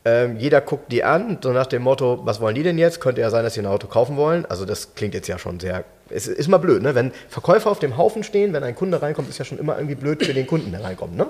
ähm, 0.06 0.38
jeder 0.38 0.60
guckt 0.62 0.92
die 0.92 1.04
an, 1.04 1.38
so 1.42 1.52
nach 1.54 1.66
dem 1.66 1.84
Motto, 1.84 2.20
was 2.24 2.42
wollen 2.42 2.56
die 2.56 2.64
denn 2.64 2.78
jetzt? 2.78 3.00
Könnte 3.00 3.22
ja 3.22 3.30
sein, 3.30 3.44
dass 3.44 3.54
sie 3.54 3.62
ein 3.62 3.66
Auto 3.66 3.88
kaufen 3.88 4.18
wollen. 4.18 4.46
Also 4.46 4.66
das 4.66 4.96
klingt 4.96 5.14
jetzt 5.14 5.28
ja 5.28 5.40
schon 5.40 5.60
sehr, 5.60 5.86
es 6.10 6.28
ist 6.28 6.50
mal 6.50 6.58
blöd, 6.58 6.82
ne? 6.82 6.94
Wenn 6.94 7.12
Verkäufer 7.30 7.72
auf 7.72 7.80
dem 7.80 7.96
Haufen 7.96 8.24
stehen, 8.24 8.52
wenn 8.52 8.64
ein 8.64 8.76
Kunde 8.76 9.02
reinkommt, 9.02 9.30
ist 9.30 9.38
ja 9.38 9.46
schon 9.46 9.60
immer 9.60 9.78
irgendwie 9.78 9.96
blöd 9.96 10.26
für 10.26 10.34
den 10.34 10.46
Kunden, 10.46 10.72
der 10.72 10.84
reinkommt, 10.84 11.16
ne? 11.16 11.28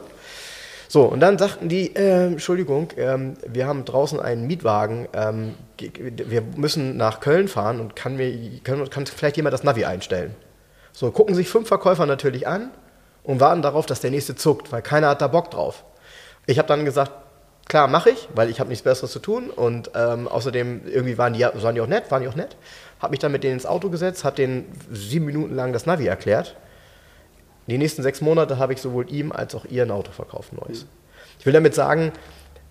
So, 0.88 1.04
und 1.06 1.22
dann 1.22 1.40
sagten 1.40 1.70
die, 1.70 1.96
äh, 1.96 2.28
Entschuldigung, 2.28 2.90
ähm, 2.98 3.34
wir 3.48 3.66
haben 3.66 3.84
draußen 3.84 4.20
einen 4.20 4.46
Mietwagen, 4.46 5.08
ähm, 5.14 5.56
wir 5.80 6.44
müssen 6.56 6.98
nach 6.98 7.20
Köln 7.20 7.48
fahren 7.48 7.80
und 7.80 7.96
kann, 7.96 8.16
mir, 8.16 8.32
kann, 8.64 8.88
kann 8.90 9.06
vielleicht 9.08 9.38
jemand 9.38 9.54
das 9.54 9.64
Navi 9.64 9.86
einstellen. 9.86 10.36
So, 10.92 11.10
gucken 11.10 11.34
sich 11.34 11.50
fünf 11.50 11.68
Verkäufer 11.68 12.06
natürlich 12.06 12.48
an 12.48 12.70
und 13.24 13.40
warten 13.40 13.64
darauf, 13.64 13.88
dass 13.88 14.02
der 14.02 14.12
nächste 14.12 14.36
zuckt, 14.36 14.72
weil 14.72 14.84
keiner 14.84 15.10
hat 15.10 15.22
da 15.22 15.28
Bock 15.28 15.50
drauf. 15.50 15.84
Ich 16.46 16.60
habe 16.60 16.68
dann 16.68 16.86
gesagt, 16.86 17.12
klar, 17.68 17.88
mache 17.88 18.12
ich, 18.12 18.30
weil 18.36 18.50
ich 18.50 18.60
habe 18.60 18.70
nichts 18.70 18.84
Besseres 18.84 19.12
zu 19.12 19.20
tun 19.20 19.50
und 19.50 19.92
ähm, 19.96 20.28
außerdem 20.28 20.82
irgendwie 20.88 21.18
waren 21.18 21.34
die, 21.34 21.42
waren 21.42 21.76
die 21.76 21.82
auch 21.82 21.88
nett, 21.88 22.12
waren 22.12 22.22
die 22.22 22.28
auch 22.28 22.36
nett. 22.36 22.56
Habe 23.00 23.12
mich 23.12 23.20
dann 23.20 23.32
mit 23.32 23.44
denen 23.44 23.56
ins 23.56 23.66
Auto 23.66 23.90
gesetzt, 23.90 24.24
habe 24.24 24.36
denen 24.36 24.66
sieben 24.92 25.26
Minuten 25.26 25.56
lang 25.56 25.74
das 25.74 25.86
Navi 25.86 26.08
erklärt 26.08 26.56
die 27.68 27.78
nächsten 27.78 28.04
sechs 28.04 28.22
Monate 28.22 28.58
habe 28.58 28.74
ich 28.74 28.82
sowohl 28.82 29.10
ihm 29.12 29.32
als 29.32 29.56
auch 29.56 29.66
ihr 29.66 29.84
ein 29.84 29.92
Auto 29.92 30.12
verkauft, 30.12 30.52
neues. 30.54 30.86
Ich 31.40 31.46
will 31.46 31.54
damit 31.54 31.74
sagen, 31.76 32.12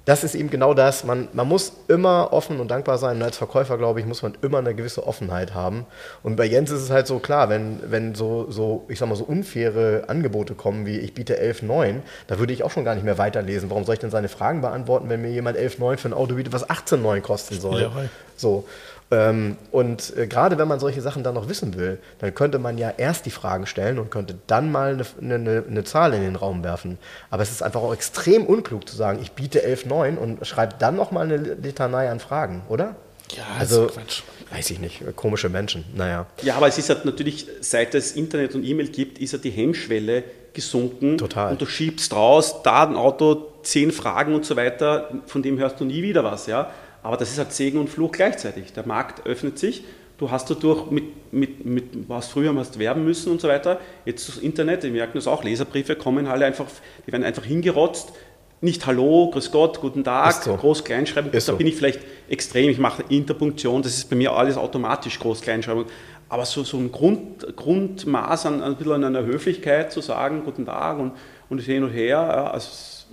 das 0.04 0.24
ist 0.24 0.34
eben 0.34 0.50
genau 0.50 0.74
das. 0.74 1.04
Man, 1.04 1.28
man 1.32 1.46
muss 1.46 1.72
immer 1.86 2.32
offen 2.32 2.58
und 2.58 2.70
dankbar 2.70 2.98
sein. 2.98 3.16
Und 3.16 3.22
als 3.22 3.36
Verkäufer, 3.36 3.78
glaube 3.78 4.00
ich, 4.00 4.06
muss 4.06 4.22
man 4.22 4.36
immer 4.42 4.58
eine 4.58 4.74
gewisse 4.74 5.06
Offenheit 5.06 5.54
haben. 5.54 5.86
Und 6.22 6.36
bei 6.36 6.44
Jens 6.44 6.70
ist 6.70 6.82
es 6.82 6.90
halt 6.90 7.06
so 7.06 7.20
klar, 7.20 7.48
wenn, 7.48 7.78
wenn 7.84 8.14
so, 8.14 8.50
so, 8.50 8.84
ich 8.88 8.98
sag 8.98 9.08
mal, 9.08 9.14
so 9.14 9.24
unfaire 9.24 10.04
Angebote 10.08 10.54
kommen 10.54 10.86
wie 10.86 10.98
ich 10.98 11.14
biete 11.14 11.40
11,9, 11.40 12.00
da 12.26 12.38
würde 12.38 12.52
ich 12.52 12.64
auch 12.64 12.70
schon 12.70 12.84
gar 12.84 12.94
nicht 12.94 13.04
mehr 13.04 13.18
weiterlesen. 13.18 13.70
Warum 13.70 13.84
soll 13.84 13.94
ich 13.94 14.00
denn 14.00 14.10
seine 14.10 14.28
Fragen 14.28 14.60
beantworten, 14.60 15.08
wenn 15.08 15.22
mir 15.22 15.30
jemand 15.30 15.56
11,9 15.56 15.96
für 15.98 16.08
ein 16.08 16.14
Auto 16.14 16.34
bietet, 16.34 16.52
was 16.52 16.68
18,9 16.68 17.20
kosten 17.20 17.60
soll? 17.60 17.82
Spielerei. 17.82 18.08
So. 18.36 18.64
Ähm, 19.12 19.56
und 19.70 20.16
äh, 20.16 20.26
gerade 20.26 20.56
wenn 20.56 20.66
man 20.66 20.80
solche 20.80 21.02
Sachen 21.02 21.22
dann 21.22 21.34
noch 21.34 21.48
wissen 21.48 21.76
will, 21.76 21.98
dann 22.20 22.34
könnte 22.34 22.58
man 22.58 22.78
ja 22.78 22.90
erst 22.96 23.26
die 23.26 23.30
Fragen 23.30 23.66
stellen 23.66 23.98
und 23.98 24.10
könnte 24.10 24.36
dann 24.46 24.72
mal 24.72 24.94
eine, 25.20 25.34
eine, 25.34 25.64
eine 25.68 25.84
Zahl 25.84 26.14
in 26.14 26.22
den 26.22 26.34
Raum 26.34 26.64
werfen. 26.64 26.96
Aber 27.30 27.42
es 27.42 27.50
ist 27.50 27.62
einfach 27.62 27.82
auch 27.82 27.92
extrem 27.92 28.46
unklug 28.46 28.88
zu 28.88 28.96
sagen, 28.96 29.18
ich 29.20 29.32
biete 29.32 29.60
11,9 29.60 30.16
und 30.16 30.46
schreibe 30.46 30.76
dann 30.78 30.96
noch 30.96 31.10
mal 31.10 31.24
eine 31.26 31.36
Litanei 31.36 32.10
an 32.10 32.20
Fragen, 32.20 32.62
oder? 32.70 32.96
Ja, 33.36 33.44
also 33.58 33.86
ist 33.86 33.94
Quatsch. 33.94 34.22
weiß 34.50 34.70
ich 34.70 34.78
nicht, 34.80 35.02
komische 35.14 35.50
Menschen. 35.50 35.84
Naja, 35.94 36.26
Ja, 36.42 36.56
aber 36.56 36.68
es 36.68 36.78
ist 36.78 36.88
halt 36.88 37.04
natürlich, 37.04 37.46
seit 37.60 37.94
es 37.94 38.12
Internet 38.12 38.54
und 38.54 38.64
E-Mail 38.64 38.88
gibt, 38.88 39.18
ist 39.18 39.32
ja 39.32 39.38
die 39.38 39.50
Hemmschwelle 39.50 40.24
gesunken. 40.54 41.18
Total. 41.18 41.52
Und 41.52 41.60
du 41.60 41.66
schiebst 41.66 42.14
raus, 42.14 42.62
da 42.62 42.86
ein 42.86 42.96
Auto, 42.96 43.48
zehn 43.62 43.92
Fragen 43.92 44.34
und 44.34 44.44
so 44.44 44.56
weiter, 44.56 45.10
von 45.26 45.42
dem 45.42 45.58
hörst 45.58 45.80
du 45.80 45.84
nie 45.84 46.02
wieder 46.02 46.24
was, 46.24 46.46
ja. 46.46 46.70
Aber 47.02 47.16
das 47.16 47.30
ist 47.30 47.38
halt 47.38 47.52
Segen 47.52 47.78
und 47.78 47.88
Fluch 47.88 48.12
gleichzeitig. 48.12 48.72
Der 48.72 48.86
Markt 48.86 49.26
öffnet 49.26 49.58
sich, 49.58 49.84
du 50.18 50.30
hast 50.30 50.50
dadurch 50.50 50.90
mit, 50.90 51.32
mit, 51.32 51.64
mit 51.64 52.08
was 52.08 52.28
früher 52.28 52.54
hast 52.54 52.78
werben 52.78 53.04
müssen 53.04 53.32
und 53.32 53.40
so 53.40 53.48
weiter. 53.48 53.80
Jetzt 54.04 54.28
das 54.28 54.38
Internet, 54.38 54.84
wir 54.84 54.90
merken 54.90 55.14
das 55.14 55.26
auch, 55.26 55.42
Leserbriefe 55.42 55.96
kommen 55.96 56.28
halt 56.28 56.42
einfach, 56.42 56.66
die 57.06 57.12
werden 57.12 57.24
einfach 57.24 57.44
hingerotzt. 57.44 58.12
Nicht 58.60 58.86
Hallo, 58.86 59.28
Grüß 59.32 59.50
Gott, 59.50 59.80
Guten 59.80 60.04
Tag, 60.04 60.32
so. 60.34 60.54
Groß-Kleinschreibung. 60.54 61.32
Da 61.32 61.40
so. 61.40 61.56
bin 61.56 61.66
ich 61.66 61.74
vielleicht 61.74 62.00
extrem, 62.28 62.70
ich 62.70 62.78
mache 62.78 63.02
Interpunktion, 63.08 63.82
das 63.82 63.94
ist 63.94 64.08
bei 64.08 64.14
mir 64.14 64.32
alles 64.32 64.56
automatisch 64.56 65.18
Groß-Kleinschreibung. 65.18 65.86
Aber 66.28 66.44
so, 66.44 66.62
so 66.62 66.78
ein 66.78 66.92
Grund, 66.92 67.56
Grundmaß 67.56 68.46
an, 68.46 68.62
ein 68.62 68.76
bisschen 68.76 68.92
an 68.92 69.04
einer 69.04 69.26
Höflichkeit 69.26 69.90
zu 69.90 70.00
sagen, 70.00 70.42
Guten 70.44 70.66
Tag 70.66 71.00
und, 71.00 71.12
und 71.50 71.60
hin 71.60 71.82
und 71.82 71.90
her, 71.90 72.54
also 72.54 72.68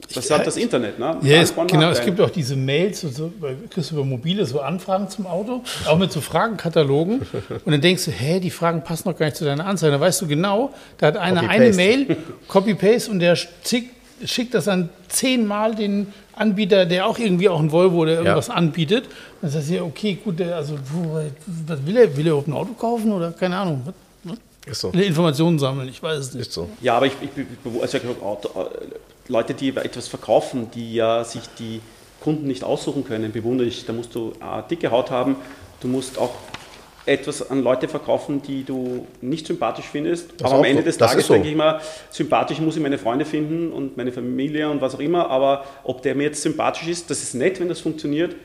das 0.07 0.25
ist 0.25 0.31
halt 0.31 0.47
das 0.47 0.57
Internet. 0.57 0.97
Ne? 0.99 1.17
Ja, 1.21 1.41
es, 1.41 1.51
Vor- 1.51 1.63
und 1.63 1.71
genau, 1.71 1.89
es 1.89 2.03
gibt 2.03 2.19
auch 2.21 2.29
diese 2.29 2.55
Mails, 2.55 3.03
und 3.03 3.15
so, 3.15 3.31
kriegst 3.69 3.91
du 3.91 3.95
über 3.95 4.05
mobile 4.05 4.45
so 4.45 4.59
Anfragen 4.59 5.09
zum 5.09 5.27
Auto, 5.27 5.63
auch 5.85 5.97
mit 5.97 6.11
so 6.11 6.21
Fragenkatalogen. 6.21 7.21
Und 7.65 7.71
dann 7.71 7.81
denkst 7.81 8.05
du, 8.05 8.11
hä, 8.11 8.39
die 8.39 8.49
Fragen 8.49 8.83
passen 8.83 9.09
doch 9.09 9.17
gar 9.17 9.27
nicht 9.27 9.37
zu 9.37 9.45
deiner 9.45 9.65
Anzeige. 9.65 9.91
Dann 9.91 10.01
weißt 10.01 10.21
du 10.21 10.27
genau, 10.27 10.73
da 10.97 11.07
hat 11.07 11.17
einer 11.17 11.49
eine. 11.49 11.73
Mail, 11.73 12.17
Copy-Paste 12.47 13.11
und 13.11 13.19
der 13.19 13.35
schickt 13.35 14.53
das 14.53 14.65
dann 14.65 14.89
zehnmal 15.07 15.75
den 15.75 16.07
Anbieter, 16.33 16.85
der 16.85 17.05
auch 17.05 17.19
irgendwie 17.19 17.49
auch 17.49 17.59
ein 17.59 17.71
Volvo 17.71 17.99
oder 17.99 18.13
irgendwas 18.13 18.49
anbietet. 18.49 19.05
Dann 19.41 19.51
sagst 19.51 19.69
du 19.69 19.75
ja, 19.75 19.83
okay, 19.83 20.17
gut, 20.23 20.41
also 20.41 20.75
was 21.67 21.85
will 21.85 21.97
er? 21.97 22.15
Will 22.15 22.25
er 22.25 22.31
überhaupt 22.31 22.47
ein 22.47 22.53
Auto 22.53 22.73
kaufen 22.73 23.11
oder 23.11 23.31
keine 23.31 23.57
Ahnung? 23.57 23.83
Was, 23.85 23.93
so. 24.71 24.89
Informationen 24.89 25.57
sammeln, 25.57 25.89
ich 25.89 26.01
weiß 26.01 26.19
es 26.19 26.33
nicht. 26.33 26.47
Ist 26.47 26.53
so. 26.53 26.69
Ja, 26.81 26.97
aber 26.97 27.07
ich, 27.07 27.13
ich, 27.21 27.29
ich 27.37 27.81
also 27.81 27.97
Auto, 28.21 28.49
äh, 28.49 28.65
Leute, 29.29 29.53
die 29.53 29.69
etwas 29.69 30.07
verkaufen, 30.07 30.69
die 30.71 30.95
ja 30.95 31.23
sich 31.23 31.43
die 31.57 31.81
Kunden 32.19 32.47
nicht 32.47 32.63
aussuchen 32.63 33.05
können, 33.05 33.31
bewundere 33.31 33.67
ich. 33.67 33.85
Da 33.85 33.93
musst 33.93 34.13
du 34.13 34.33
äh, 34.41 34.67
dicke 34.69 34.91
Haut 34.91 35.11
haben, 35.11 35.37
du 35.79 35.87
musst 35.87 36.17
auch 36.17 36.31
etwas 37.05 37.49
an 37.49 37.63
Leute 37.63 37.87
verkaufen, 37.87 38.41
die 38.41 38.63
du 38.63 39.07
nicht 39.21 39.47
sympathisch 39.47 39.85
findest. 39.85 40.33
Das 40.37 40.51
aber 40.51 40.59
am 40.59 40.65
Ende 40.65 40.83
des 40.83 40.97
Tages 40.97 41.27
so. 41.27 41.33
denke 41.33 41.49
ich 41.49 41.55
mal, 41.55 41.79
sympathisch 42.09 42.59
muss 42.59 42.75
ich 42.75 42.83
meine 42.83 42.97
Freunde 42.97 43.25
finden 43.25 43.71
und 43.71 43.97
meine 43.97 44.11
Familie 44.11 44.69
und 44.69 44.81
was 44.81 44.95
auch 44.95 44.99
immer. 44.99 45.29
Aber 45.29 45.65
ob 45.83 46.01
der 46.01 46.15
mir 46.15 46.23
jetzt 46.23 46.41
sympathisch 46.41 46.87
ist, 46.87 47.09
das 47.09 47.23
ist 47.23 47.35
nett, 47.35 47.59
wenn 47.59 47.69
das 47.69 47.79
funktioniert. 47.79 48.35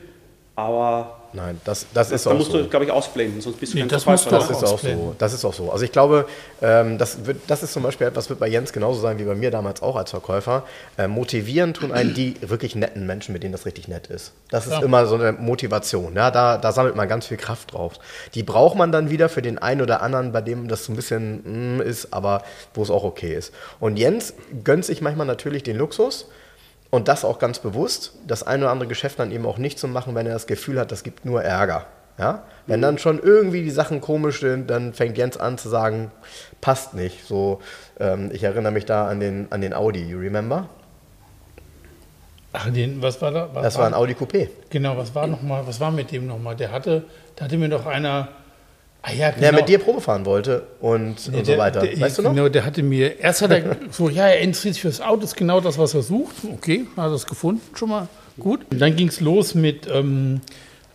Aber 0.55 1.24
Nein, 1.35 1.59
das, 1.65 1.85
das 1.93 2.11
ist 2.11 2.25
da 2.25 2.31
auch 2.31 2.35
musst 2.37 2.51
so. 2.51 2.59
du, 2.63 2.69
glaube 2.69 2.85
ich, 2.85 2.91
ausblenden, 2.91 3.41
sonst 3.41 3.59
bist 3.59 3.73
du 3.73 3.77
Nee, 3.77 3.81
kein 3.81 3.89
das 3.89 4.05
musst 4.05 4.25
du. 4.25 4.29
Das 4.29 4.49
ist 4.49 4.63
auch 4.63 4.79
so. 4.79 5.15
Das 5.17 5.33
ist 5.33 5.43
auch 5.43 5.53
so. 5.53 5.71
Also 5.71 5.83
ich 5.83 5.91
glaube, 5.91 6.27
ähm, 6.61 6.97
das, 6.97 7.25
wird, 7.25 7.37
das 7.47 7.61
ist 7.61 7.73
zum 7.73 7.83
Beispiel 7.83 8.07
etwas, 8.07 8.29
wird 8.29 8.39
bei 8.39 8.47
Jens 8.47 8.71
genauso 8.71 9.01
sein 9.01 9.19
wie 9.19 9.23
bei 9.23 9.35
mir 9.35 9.51
damals 9.51 9.81
auch 9.81 9.95
als 9.95 10.11
Verkäufer. 10.11 10.63
Äh, 10.97 11.07
motivieren 11.07 11.73
tun 11.73 11.91
einen 11.91 12.13
die 12.13 12.35
wirklich 12.41 12.75
netten 12.75 13.05
Menschen, 13.05 13.33
mit 13.33 13.43
denen 13.43 13.51
das 13.51 13.65
richtig 13.65 13.87
nett 13.87 14.07
ist. 14.07 14.31
Das 14.49 14.65
ist 14.65 14.73
Ja. 14.73 14.81
immer 14.81 15.05
so 15.07 15.15
eine 15.15 15.33
Motivation. 15.33 16.15
Ja, 16.15 16.31
da, 16.31 16.57
da 16.57 16.71
sammelt 16.71 16.95
man 16.95 17.07
ganz 17.09 17.27
viel 17.27 17.37
Kraft 17.37 17.73
drauf. 17.73 17.93
Die 18.33 18.43
braucht 18.43 18.77
man 18.77 18.91
dann 18.91 19.09
wieder 19.09 19.27
für 19.27 19.41
den 19.41 19.57
einen 19.57 19.81
oder 19.81 20.01
anderen, 20.01 20.31
bei 20.31 20.41
dem 20.41 20.67
das 20.67 20.85
so 20.85 20.93
ein 20.93 20.95
bisschen 20.95 21.77
mm, 21.77 21.81
ist, 21.81 22.13
aber 22.13 22.43
wo 22.73 22.81
es 22.83 22.89
auch 22.89 23.03
okay 23.03 23.35
ist. 23.35 23.53
Und 23.79 23.97
Jens 23.97 24.33
gönnt 24.63 24.85
sich 24.85 25.01
manchmal 25.01 25.27
natürlich 25.27 25.63
den 25.63 25.77
Luxus. 25.77 26.27
Und 26.89 27.07
das 27.07 27.25
auch 27.25 27.39
ganz 27.39 27.59
bewusst, 27.59 28.13
das 28.25 28.43
ein 28.43 28.61
oder 28.61 28.71
andere 28.71 28.87
Geschäft 28.87 29.19
dann 29.19 29.31
eben 29.31 29.45
auch 29.45 29.57
nicht 29.57 29.79
zu 29.79 29.87
machen, 29.87 30.15
wenn 30.15 30.27
er 30.27 30.33
das 30.33 30.47
Gefühl 30.47 30.79
hat, 30.79 30.91
das 30.91 31.03
gibt 31.03 31.25
nur 31.25 31.43
Ärger. 31.43 31.85
Ja? 32.17 32.43
Wenn 32.67 32.81
dann 32.81 32.97
schon 32.97 33.21
irgendwie 33.21 33.63
die 33.63 33.71
Sachen 33.71 34.01
komisch 34.01 34.39
sind, 34.39 34.69
dann 34.69 34.93
fängt 34.93 35.17
Jens 35.17 35.37
an 35.37 35.57
zu 35.57 35.69
sagen, 35.69 36.11
passt 36.61 36.93
nicht. 36.93 37.25
So, 37.25 37.61
ähm, 37.99 38.29
ich 38.33 38.43
erinnere 38.43 38.71
mich 38.71 38.85
da 38.85 39.07
an 39.07 39.19
den, 39.19 39.47
an 39.51 39.61
den 39.61 39.73
Audi, 39.73 40.03
you 40.03 40.17
remember? 40.19 40.69
Ach, 42.53 42.69
den, 42.71 43.01
was 43.01 43.21
war 43.21 43.31
da? 43.31 43.49
Was 43.53 43.63
Das 43.63 43.77
war 43.77 43.85
ein 43.85 43.93
Audi 43.93 44.13
Coupé. 44.13 44.47
Genau, 44.69 44.95
was 44.95 45.13
war 45.13 45.27
noch 45.27 45.41
mal, 45.41 45.67
was 45.67 45.79
war 45.81 45.91
mit 45.91 46.11
dem 46.11 46.25
nochmal? 46.25 46.55
Der 46.55 46.71
hatte, 46.71 47.03
da 47.35 47.45
hatte 47.45 47.57
mir 47.57 47.69
doch 47.69 47.85
einer. 47.85 48.29
Ah 49.07 49.11
ja, 49.13 49.29
genau. 49.29 49.41
Der 49.41 49.53
mit 49.53 49.69
dir 49.69 49.77
Probe 49.77 50.01
fahren 50.01 50.25
wollte 50.25 50.63
und, 50.79 51.31
Nee, 51.31 51.37
und 51.37 51.45
so 51.45 51.57
weiter. 51.57 51.81
Der, 51.81 51.99
weißt 51.99 52.17
du 52.17 52.21
noch? 52.23 52.33
Genau, 52.33 52.49
der 52.49 52.65
hatte 52.65 52.81
mir, 52.81 53.19
erst 53.19 53.43
hat 53.43 53.51
er 53.51 53.77
so, 53.91 54.09
ja, 54.09 54.27
er 54.27 54.39
interessiert 54.39 54.73
sich 54.73 54.81
für 54.81 54.87
das 54.87 54.99
Auto, 54.99 55.23
ist 55.23 55.35
genau 55.35 55.61
das, 55.61 55.77
was 55.77 55.93
er 55.93 56.01
sucht. 56.01 56.35
Okay, 56.51 56.87
hat 56.97 57.11
er 57.11 57.13
es 57.13 57.27
gefunden, 57.27 57.61
schon 57.75 57.89
mal 57.89 58.07
gut. 58.39 58.61
Und 58.71 58.79
dann 58.79 58.95
ging 58.95 59.09
es 59.09 59.21
los 59.21 59.53
mit, 59.53 59.87
ähm, 59.93 60.41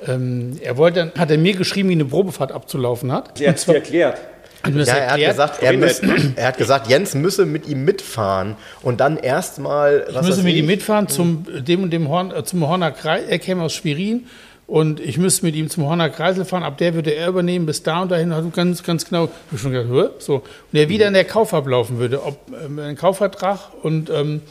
ähm, 0.04 0.58
er 0.60 0.76
wollte, 0.76 0.98
dann 1.00 1.12
hat 1.20 1.30
er 1.30 1.38
mir 1.38 1.54
geschrieben, 1.54 1.88
wie 1.90 1.92
eine 1.92 2.04
Probefahrt 2.04 2.50
abzulaufen 2.50 3.12
hat. 3.12 3.40
Er 3.40 3.50
hat 3.50 3.58
es 3.58 3.68
erklärt. 3.68 4.18
Das 4.62 4.88
Ja, 4.88 4.94
er 4.94 5.02
hat, 5.04 5.10
erklärt. 5.10 5.30
gesagt, 5.30 5.62
er, 5.62 5.72
müß, 5.72 6.00
er 6.36 6.46
hat 6.48 6.58
gesagt, 6.58 6.88
Jens 6.88 7.14
müsse 7.14 7.46
mit 7.46 7.66
ihm 7.68 7.84
mitfahren 7.84 8.56
und 8.82 9.00
dann 9.00 9.16
erstmal. 9.16 10.04
Ich 10.10 10.20
müsste 10.20 10.42
mit 10.42 10.56
ihm 10.56 10.66
mitfahren 10.66 11.08
zum 11.08 11.46
dem 11.64 11.84
und 11.84 11.90
dem 11.90 12.08
Horn, 12.08 12.30
äh, 12.32 12.44
zum 12.44 12.66
Horner 12.66 12.90
Kreis. 12.90 13.22
Er 13.28 13.38
käme 13.38 13.62
aus 13.62 13.72
Schwerin 13.72 14.26
und 14.70 15.00
ich 15.00 15.18
müsste 15.18 15.44
mit 15.44 15.56
ihm 15.56 15.68
zum 15.68 15.84
Horner 15.84 16.10
Kreisel 16.10 16.44
fahren. 16.44 16.62
Ab 16.62 16.78
der 16.78 16.94
würde 16.94 17.10
er 17.10 17.26
übernehmen, 17.26 17.66
bis 17.66 17.82
da 17.82 18.02
und 18.02 18.12
dahin. 18.12 18.30
Also 18.30 18.50
ganz, 18.50 18.84
ganz 18.84 19.04
genau. 19.04 19.28
Ich 19.50 19.60
schon 19.60 19.72
gedacht, 19.72 19.90
Hä? 19.90 20.14
so. 20.20 20.36
Und 20.36 20.78
er 20.78 20.88
wieder 20.88 21.08
in 21.08 21.14
der 21.14 21.24
Kauf 21.24 21.52
ablaufen 21.52 21.98
würde, 21.98 22.24
ob 22.24 22.38
ähm, 22.64 22.78
ein 22.78 22.94
Kaufvertrag 22.94 23.58
und 23.82 24.10
ähm, 24.10 24.42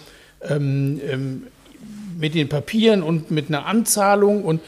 ähm, 0.42 1.00
ähm, 1.10 1.48
mit 2.20 2.36
den 2.36 2.50
Papieren 2.50 3.02
und 3.02 3.32
mit 3.32 3.48
einer 3.48 3.66
Anzahlung 3.66 4.44
und 4.44 4.60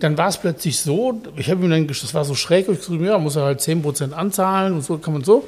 dann 0.00 0.18
war 0.18 0.28
es 0.28 0.38
plötzlich 0.38 0.80
so, 0.80 1.22
ich 1.36 1.48
habe 1.48 1.64
ihm 1.64 1.70
dann, 1.70 1.86
das 1.86 2.14
war 2.14 2.24
so 2.24 2.34
schräg, 2.34 2.68
ich 2.68 2.78
geschrieben, 2.78 3.04
ja, 3.04 3.18
muss 3.18 3.36
er 3.36 3.42
halt 3.44 3.60
10% 3.60 4.12
anzahlen 4.12 4.74
und 4.74 4.82
so 4.82 4.98
kann 4.98 5.12
man 5.12 5.22
so. 5.22 5.44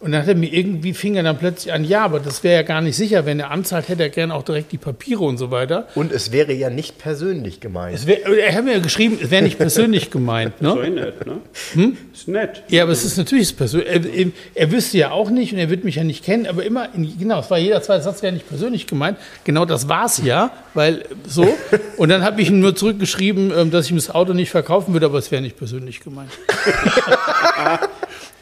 Und 0.00 0.12
dann 0.12 0.22
hat 0.22 0.28
er 0.28 0.36
mir 0.36 0.52
irgendwie, 0.52 0.94
fing 0.94 1.16
er 1.16 1.24
dann 1.24 1.38
plötzlich 1.38 1.72
an, 1.72 1.82
ja, 1.84 2.04
aber 2.04 2.20
das 2.20 2.44
wäre 2.44 2.54
ja 2.56 2.62
gar 2.62 2.80
nicht 2.80 2.94
sicher, 2.96 3.26
wenn 3.26 3.40
er 3.40 3.50
anzahlt, 3.50 3.88
hätte 3.88 4.04
er 4.04 4.10
gerne 4.10 4.32
auch 4.32 4.44
direkt 4.44 4.70
die 4.70 4.78
Papiere 4.78 5.24
und 5.24 5.38
so 5.38 5.50
weiter. 5.50 5.88
Und 5.96 6.12
es 6.12 6.30
wäre 6.30 6.52
ja 6.52 6.70
nicht 6.70 6.98
persönlich 6.98 7.58
gemeint. 7.60 7.96
Es 7.96 8.06
wär, 8.06 8.24
er 8.24 8.54
hat 8.54 8.64
mir 8.64 8.78
geschrieben, 8.80 9.18
es 9.20 9.30
wäre 9.32 9.42
nicht 9.42 9.58
persönlich 9.58 10.10
gemeint. 10.12 10.54
So 10.60 10.76
Ne? 10.76 10.86
eh 10.86 10.90
nett, 10.90 11.26
ne? 11.26 11.38
Hm? 11.72 11.96
Ist 12.12 12.28
nett. 12.28 12.62
Ja, 12.68 12.84
aber 12.84 12.92
es 12.92 13.04
ist 13.04 13.16
natürlich 13.18 13.56
persönlich. 13.56 13.88
Er, 13.88 14.04
er, 14.04 14.26
er 14.54 14.70
wüsste 14.72 14.98
ja 14.98 15.10
auch 15.10 15.30
nicht 15.30 15.52
und 15.52 15.58
er 15.58 15.68
wird 15.68 15.82
mich 15.82 15.96
ja 15.96 16.04
nicht 16.04 16.24
kennen, 16.24 16.46
aber 16.46 16.64
immer, 16.64 16.88
in, 16.94 17.18
genau, 17.18 17.40
es 17.40 17.50
war 17.50 17.58
jeder 17.58 17.82
zweite 17.82 18.04
Satz 18.04 18.22
wäre 18.22 18.32
nicht 18.32 18.48
persönlich 18.48 18.86
gemeint. 18.86 19.18
Genau 19.44 19.64
das 19.64 19.88
war 19.88 20.06
es 20.06 20.18
ja, 20.22 20.52
weil 20.74 21.04
so. 21.26 21.46
Und 21.96 22.10
dann 22.10 22.22
habe 22.22 22.40
ich 22.40 22.50
ihm 22.50 22.60
nur 22.60 22.76
zurückgeschrieben, 22.76 23.52
ähm, 23.56 23.70
dass 23.72 23.86
ich 23.86 23.90
ihm 23.90 23.96
das 23.96 24.10
Auto 24.14 24.32
nicht 24.32 24.50
verkaufen 24.50 24.92
würde, 24.92 25.06
aber 25.06 25.18
es 25.18 25.32
wäre 25.32 25.42
nicht 25.42 25.56
persönlich 25.56 25.98
gemeint. 26.00 26.30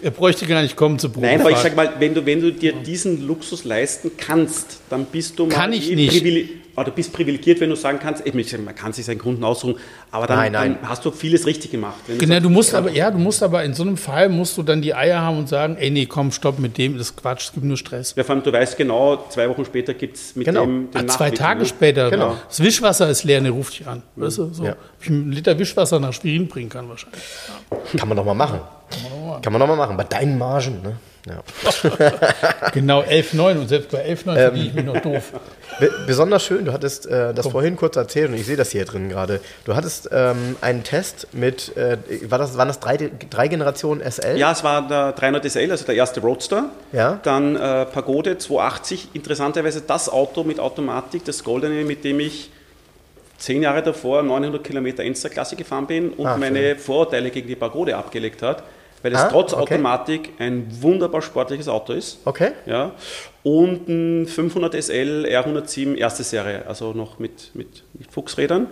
er 0.02 0.10
bräuchte 0.10 0.47
gar 0.47 0.62
nicht 0.62 0.77
kommen 0.77 0.98
zu 0.98 1.09
Probefahrt. 1.09 1.39
Nein, 1.39 1.40
aber 1.40 1.51
ich 1.51 1.59
sag 1.59 1.77
mal, 1.77 1.94
wenn 1.98 2.14
du, 2.14 2.27
wenn 2.27 2.40
du 2.40 2.52
dir 2.52 2.73
diesen 2.73 3.27
Luxus 3.27 3.64
leisten 3.64 4.12
kannst, 4.16 4.81
dann 4.90 5.06
bist 5.06 5.39
du 5.39 5.47
mal 5.47 5.55
Kann 5.55 5.73
ich 5.73 5.90
eh 5.90 5.97
nicht. 5.97 6.65
Privile- 6.76 6.80
ah, 6.80 6.84
du 6.84 6.90
bist 6.92 7.12
privilegiert, 7.12 7.60
wenn 7.60 7.70
du 7.70 7.76
sagen 7.76 7.98
kannst, 8.00 8.26
ich 8.26 8.34
meine, 8.34 8.62
man 8.64 8.74
kann 8.74 8.92
sich 8.92 9.04
seinen 9.04 9.18
Kunden 9.18 9.42
aussuchen, 9.44 9.76
aber 10.10 10.26
dann, 10.26 10.38
Nein, 10.38 10.52
nein. 10.52 10.78
dann 10.80 10.88
hast 10.90 11.04
du 11.04 11.10
vieles 11.10 11.46
richtig 11.46 11.70
gemacht. 11.70 11.94
Genau, 12.06 12.34
sagst, 12.34 12.44
du 12.44 12.50
musst 12.50 12.74
aber, 12.74 12.90
ja, 12.90 13.10
du 13.10 13.18
musst 13.18 13.42
aber 13.42 13.64
in 13.64 13.74
so 13.74 13.82
einem 13.82 13.96
Fall 13.96 14.28
musst 14.28 14.56
du 14.56 14.62
dann 14.62 14.82
die 14.82 14.94
Eier 14.94 15.20
haben 15.20 15.38
und 15.38 15.48
sagen, 15.48 15.76
ey, 15.78 15.90
nee, 15.90 16.06
komm, 16.06 16.30
stopp 16.32 16.58
mit 16.58 16.78
dem, 16.78 16.98
das 16.98 17.08
ist 17.08 17.16
Quatsch, 17.16 17.46
es 17.48 17.52
gibt 17.52 17.64
nur 17.64 17.76
Stress. 17.76 18.14
Ja, 18.16 18.24
vor 18.24 18.34
allem, 18.34 18.44
du 18.44 18.52
weißt 18.52 18.76
genau, 18.76 19.24
zwei 19.30 19.48
Wochen 19.48 19.64
später 19.64 19.94
gibt 19.94 20.16
es 20.16 20.36
mit 20.36 20.46
Genau. 20.46 20.64
dem 20.64 20.90
den 20.90 21.04
Ah, 21.04 21.12
zwei 21.12 21.30
Tage 21.30 21.60
ne? 21.60 21.66
später, 21.66 22.10
Genau. 22.10 22.36
das 22.48 22.60
Wischwasser 22.62 23.08
ist 23.10 23.24
leer, 23.24 23.42
er 23.42 23.50
ruft 23.50 23.78
dich 23.78 23.86
an. 23.86 24.02
Weißt 24.16 24.38
du, 24.38 24.52
so. 24.52 24.64
Ja. 24.64 24.72
Ob 24.72 24.78
ich 25.02 25.08
einen 25.08 25.32
Liter 25.32 25.58
Wischwasser 25.58 25.98
nach 26.00 26.12
Schwerin 26.12 26.48
bringen 26.48 26.68
kann 26.68 26.88
wahrscheinlich. 26.88 27.20
Kann 27.96 28.08
man 28.08 28.16
doch 28.16 28.24
mal 28.24 28.34
machen. 28.34 28.60
Kann 29.42 29.52
man 29.52 29.60
doch 29.60 29.66
mal 29.68 29.76
machen. 29.76 29.96
Bei 29.96 30.04
deinen 30.04 30.38
Margen, 30.38 30.80
ne? 30.82 30.96
Ja. 31.26 31.42
Genau, 32.72 33.00
11,9 33.02 33.58
und 33.58 33.68
selbst 33.68 33.90
bei 33.90 34.04
11,9 34.06 34.36
Ähm. 34.36 34.54
ich 34.54 34.74
mich 34.74 34.84
noch 34.84 35.00
doof. 35.00 35.32
Be 35.80 35.90
besonders 36.06 36.44
schön, 36.44 36.64
du 36.64 36.72
hattest 36.72 37.06
äh, 37.06 37.34
das 37.34 37.48
vorhin 37.48 37.76
kurz 37.76 37.96
erzählt 37.96 38.28
und 38.30 38.34
ich 38.34 38.46
sehe 38.46 38.56
das 38.56 38.70
hier 38.70 38.84
drin 38.84 39.08
gerade. 39.08 39.40
Du 39.64 39.74
hattest 39.74 40.08
ähm, 40.12 40.56
einen 40.60 40.84
Test 40.84 41.28
mit, 41.32 41.76
äh, 41.76 41.98
war 42.30 42.38
das, 42.38 42.56
waren 42.56 42.68
das 42.68 42.80
drei, 42.80 42.96
drei 43.30 43.48
Generationen 43.48 44.00
SL? 44.08 44.36
Ja, 44.36 44.52
es 44.52 44.62
war 44.62 44.86
der 44.86 45.12
300 45.12 45.44
SL, 45.50 45.70
also 45.70 45.84
der 45.84 45.94
erste 45.96 46.20
Roadster. 46.20 46.70
Ja. 46.92 47.18
Dann 47.22 47.56
äh, 47.56 47.86
Pagode 47.86 48.38
280, 48.38 49.08
interessanterweise 49.14 49.82
das 49.82 50.08
Auto 50.08 50.44
mit 50.44 50.60
Automatik, 50.60 51.24
das 51.24 51.42
Goldene, 51.44 51.84
mit 51.84 52.04
dem 52.04 52.20
ich 52.20 52.50
zehn 53.38 53.62
Jahre 53.62 53.82
davor 53.82 54.22
900 54.22 54.62
Kilometer 54.64 55.02
Enster-Klasse 55.02 55.56
gefahren 55.56 55.86
bin 55.86 56.10
und 56.10 56.26
Ah, 56.26 56.36
meine 56.36 56.76
Vorurteile 56.76 57.30
gegen 57.30 57.48
die 57.48 57.56
Pagode 57.56 57.96
abgelegt 57.96 58.42
hat, 58.42 58.62
weil 59.06 59.12
es 59.12 59.20
Ah, 59.20 59.28
trotz 59.28 59.52
okay. 59.52 59.62
Automatik 59.62 60.32
ein 60.40 60.66
wunderbar 60.80 61.22
sportliches 61.22 61.68
Auto 61.68 61.92
ist. 61.92 62.18
Okay. 62.24 62.50
Ja. 62.66 62.92
Und 63.44 63.88
ein 63.88 64.26
500 64.26 64.74
SL 64.74 65.24
R107 65.30 65.94
erste 65.94 66.24
Serie, 66.24 66.66
also 66.66 66.92
noch 66.92 67.20
mit, 67.20 67.52
mit, 67.54 67.84
mit 67.94 68.10
Fuchsrädern. 68.10 68.66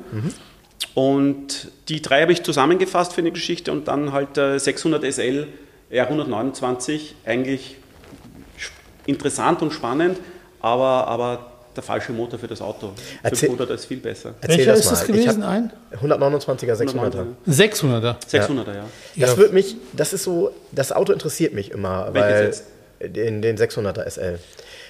Und 0.94 1.68
die 1.88 2.02
drei 2.02 2.22
habe 2.22 2.32
ich 2.32 2.42
zusammengefasst 2.42 3.12
für 3.12 3.20
eine 3.20 3.30
Geschichte 3.30 3.70
und 3.70 3.86
dann 3.86 4.12
halt 4.12 4.36
äh, 4.36 4.58
600 4.58 5.04
SL 5.04 5.46
R129, 5.92 7.12
eigentlich 7.24 7.76
interessant 9.06 9.62
und 9.62 9.72
spannend, 9.72 10.18
aber, 10.60 11.06
aber 11.06 11.52
der 11.76 11.82
falsche 11.84 12.12
Motor 12.12 12.38
für 12.38 12.46
das 12.48 12.60
Auto. 12.62 12.92
Erzähl- 13.22 13.50
500er 13.50 13.74
ist 13.74 13.84
viel 13.86 13.98
besser. 13.98 14.34
Erzähl 14.40 14.58
Welcher 14.58 14.70
das 14.72 14.80
ist 14.80 14.90
das 14.92 15.08
mal. 15.08 15.16
gewesen? 15.16 15.42
Ein? 15.42 15.72
hab 15.92 16.02
129er 16.02 16.74
600er. 16.74 17.26
600er. 17.48 18.16
600er, 18.28 18.74
ja. 18.74 18.84
Das 19.16 19.30
Ja. 19.32 19.36
wird 19.36 19.52
mich, 19.52 19.76
das 19.92 20.12
ist 20.12 20.24
so, 20.24 20.50
das 20.72 20.92
Auto 20.92 21.12
interessiert 21.12 21.52
mich 21.54 21.70
immer, 21.70 22.08
Welches 22.12 22.30
weil 22.32 22.44
jetzt? 22.44 23.16
den, 23.16 23.42
den 23.42 23.56
600er 23.58 24.04
SL, 24.08 24.38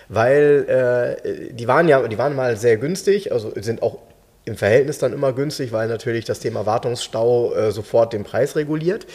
weil 0.08 1.16
äh, 1.24 1.52
die 1.54 1.66
waren 1.68 1.88
ja, 1.88 2.06
die 2.06 2.18
waren 2.18 2.34
mal 2.36 2.56
sehr 2.56 2.76
günstig, 2.76 3.32
also 3.32 3.52
sind 3.60 3.82
auch 3.82 3.98
im 4.44 4.56
Verhältnis 4.56 4.98
dann 4.98 5.12
immer 5.14 5.32
günstig, 5.32 5.72
weil 5.72 5.88
natürlich 5.88 6.24
das 6.26 6.38
Thema 6.40 6.66
Wartungsstau 6.66 7.54
äh, 7.54 7.72
sofort 7.72 8.12
den 8.12 8.24
Preis 8.24 8.56
reguliert. 8.56 9.06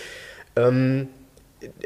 Ähm, 0.55 1.07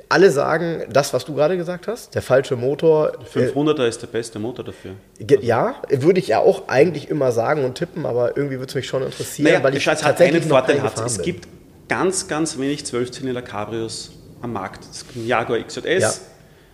alle 0.09 0.29
sagen 0.31 0.83
das, 0.91 1.13
was 1.13 1.25
du 1.25 1.33
gerade 1.33 1.57
gesagt 1.57 1.87
hast, 1.87 2.13
der 2.13 2.21
falsche 2.21 2.55
Motor. 2.55 3.13
Äh, 3.35 3.39
500er 3.39 3.87
ist 3.87 4.01
der 4.01 4.07
beste 4.07 4.39
Motor 4.39 4.65
dafür. 4.65 4.91
ja, 5.41 5.75
würde 5.89 6.19
ich 6.19 6.27
ja 6.27 6.39
auch 6.39 6.67
eigentlich 6.67 7.09
immer 7.09 7.31
sagen 7.31 7.65
und 7.65 7.75
tippen, 7.75 8.05
aber 8.05 8.37
irgendwie 8.37 8.59
würde 8.59 8.69
es 8.69 8.75
mich 8.75 8.87
schon 8.87 9.03
interessieren, 9.03 9.51
Naja, 9.51 9.63
weil 9.63 9.75
ich 9.75 9.83
Scheiß 9.83 10.03
hat 10.03 10.11
tatsächlich 10.11 10.43
einen 10.43 10.49
noch 10.49 10.57
Vorteil 10.57 10.81
hat. 10.81 10.99
Es 11.05 11.15
bin. 11.17 11.25
gibt 11.25 11.47
ganz, 11.87 12.27
ganz 12.27 12.57
wenig 12.57 12.81
12-Zylinder 12.83 13.41
Cabrios 13.41 14.11
am 14.41 14.53
Markt. 14.53 14.85
Das 14.87 14.97
ist 14.97 15.15
ein 15.15 15.25
Jaguar 15.25 15.59
XJS. 15.59 16.01
Ja. 16.01 16.13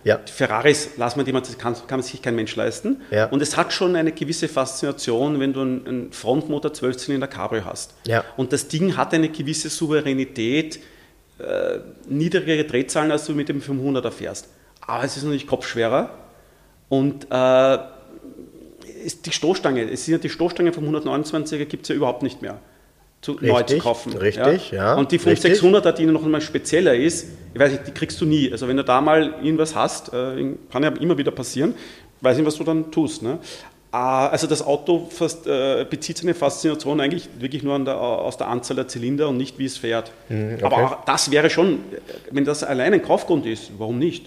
Ja. 0.02 0.16
Die 0.16 0.32
Ferraris 0.32 0.90
lassen 0.96 1.18
wir 1.18 1.26
jemand, 1.26 1.46
das 1.46 1.58
kann, 1.58 1.76
kann 1.86 2.02
sich 2.02 2.22
kein 2.22 2.34
Mensch 2.34 2.56
leisten. 2.56 3.02
Ja. 3.10 3.26
Und 3.26 3.42
es 3.42 3.56
hat 3.56 3.72
schon 3.72 3.96
eine 3.96 4.12
gewisse 4.12 4.48
Faszination, 4.48 5.38
wenn 5.40 5.52
du 5.52 5.60
einen, 5.60 5.86
einen 5.86 6.12
Frontmotor 6.12 6.70
12-Zylinder 6.70 7.26
Cabrio 7.26 7.64
hast. 7.66 7.92
Ja. 8.06 8.24
Und 8.38 8.52
das 8.54 8.68
Ding 8.68 8.96
hat 8.96 9.12
eine 9.12 9.28
gewisse 9.28 9.68
Souveränität, 9.68 10.80
äh, 11.40 11.80
niedrigere 12.08 12.64
Drehzahlen, 12.64 13.10
als 13.10 13.26
du 13.26 13.32
mit 13.32 13.48
dem 13.48 13.60
500er 13.60 14.10
fährst. 14.10 14.48
Aber 14.80 15.04
es 15.04 15.16
ist 15.16 15.22
natürlich 15.24 15.46
kopfschwerer. 15.46 16.10
Und 16.88 17.26
äh, 17.30 17.78
die 19.24 19.32
Stoßstange, 19.32 19.90
es 19.90 20.04
sind 20.04 20.12
ja 20.12 20.18
die 20.18 20.28
Stoßstange 20.28 20.72
vom 20.72 20.84
129er 20.94 21.64
gibt 21.64 21.84
es 21.84 21.88
ja 21.88 21.94
überhaupt 21.94 22.22
nicht 22.22 22.42
mehr 22.42 22.58
zu, 23.20 23.32
neu 23.34 23.38
zu 23.38 23.54
Richtig, 23.54 23.82
kaufen. 23.82 24.16
richtig, 24.16 24.70
ja, 24.70 24.94
Und 24.94 25.12
die 25.12 25.16
richtig. 25.16 25.60
5600er, 25.60 25.92
die 25.92 26.06
noch 26.06 26.24
einmal 26.24 26.40
spezieller 26.40 26.94
ist, 26.94 27.26
ich 27.52 27.60
weiß 27.60 27.72
nicht, 27.72 27.86
die 27.86 27.92
kriegst 27.92 28.20
du 28.20 28.26
nie. 28.26 28.50
Also 28.50 28.66
wenn 28.66 28.76
du 28.76 28.84
da 28.84 29.00
mal 29.00 29.34
irgendwas 29.42 29.74
hast, 29.74 30.12
äh, 30.12 30.54
kann 30.70 30.82
ja 30.82 30.90
immer 30.90 31.18
wieder 31.18 31.30
passieren, 31.30 31.74
weiß 32.22 32.36
nicht, 32.36 32.46
was 32.46 32.56
du 32.56 32.64
dann 32.64 32.90
tust. 32.90 33.22
Ne? 33.22 33.38
Ah, 33.92 34.28
Also 34.28 34.46
das 34.46 34.64
Auto 34.64 35.08
fast, 35.10 35.46
äh, 35.46 35.84
bezieht 35.88 36.18
seine 36.18 36.34
Faszination 36.34 37.00
eigentlich 37.00 37.28
wirklich 37.38 37.62
nur 37.64 37.76
der, 37.80 38.00
aus 38.00 38.36
der 38.36 38.46
Anzahl 38.48 38.76
der 38.76 38.86
Zylinder 38.88 39.28
und 39.28 39.36
nicht, 39.36 39.58
wie 39.58 39.64
es 39.64 39.76
fährt. 39.78 40.12
Mhm, 40.28 40.58
Aber 40.62 40.76
auch 40.76 41.04
das 41.04 41.30
wäre 41.32 41.50
schon, 41.50 41.80
wenn 42.30 42.44
das 42.44 42.62
allein 42.62 42.94
ein 42.94 43.02
Kaufgrund 43.02 43.46
ist, 43.46 43.72
warum 43.78 43.98
nicht? 43.98 44.26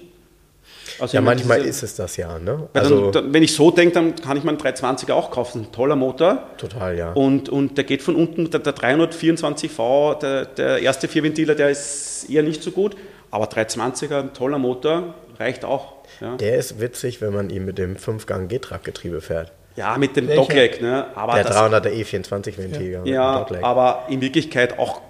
Also 1.00 1.16
Ja, 1.16 1.22
manchmal 1.22 1.58
diese- 1.60 1.70
ist 1.70 1.84
es 1.84 1.96
das 1.96 2.18
ja, 2.18 2.38
ne? 2.38 2.68
Also, 2.74 3.10
dann, 3.10 3.26
dann, 3.26 3.34
wenn 3.34 3.42
ich 3.42 3.54
so 3.56 3.72
denke, 3.72 3.94
dann 3.96 4.16
kann 4.16 4.36
ich 4.38 4.44
meinen 4.44 4.58
320er 4.58 5.14
auch 5.14 5.32
kaufen. 5.32 5.62
Ein 5.62 5.72
toller 5.72 5.96
Motor. 5.96 6.44
total, 6.58 6.98
ja. 6.98 7.14
Und, 7.14 7.48
und 7.50 7.78
der 7.78 7.86
geht 7.86 8.02
von 8.04 8.16
unten, 8.16 8.50
der, 8.52 8.60
der 8.60 8.76
324V, 8.76 10.20
der, 10.20 10.46
der 10.46 10.80
erste 10.82 11.08
Vierventiler, 11.08 11.56
der 11.56 11.70
ist 11.70 12.30
eher 12.30 12.44
nicht 12.44 12.62
so 12.62 12.72
gut. 12.72 12.96
Aber 13.32 13.46
320er, 13.46 14.20
ein 14.20 14.34
toller 14.34 14.60
Motor, 14.60 15.16
reicht 15.40 15.66
auch. 15.66 15.93
Ja, 16.22 16.36
Der 16.38 16.58
ist 16.58 16.80
witzig, 16.80 17.22
wenn 17.22 17.34
man 17.34 17.50
ihn 17.50 17.66
mit 17.66 17.78
dem 17.78 17.96
5-Gang-G-Track-Getriebe 17.96 19.22
fährt. 19.22 19.52
ja 19.76 19.98
mit 19.98 20.16
dem? 20.16 20.28
Dockleg. 20.28 20.82
Ne? 20.82 21.08
Aber 21.16 21.36
Der 21.36 21.44
das, 21.44 21.56
300er 21.58 21.90
E24-Ventiler. 21.92 23.00
mit 23.00 23.06
dem 23.08 23.14
ja, 23.14 23.40
Dogleg. 23.40 23.64
aber 23.64 24.06
in 24.10 24.22
Wirklichkeit 24.22 24.78
auch. 24.80 25.02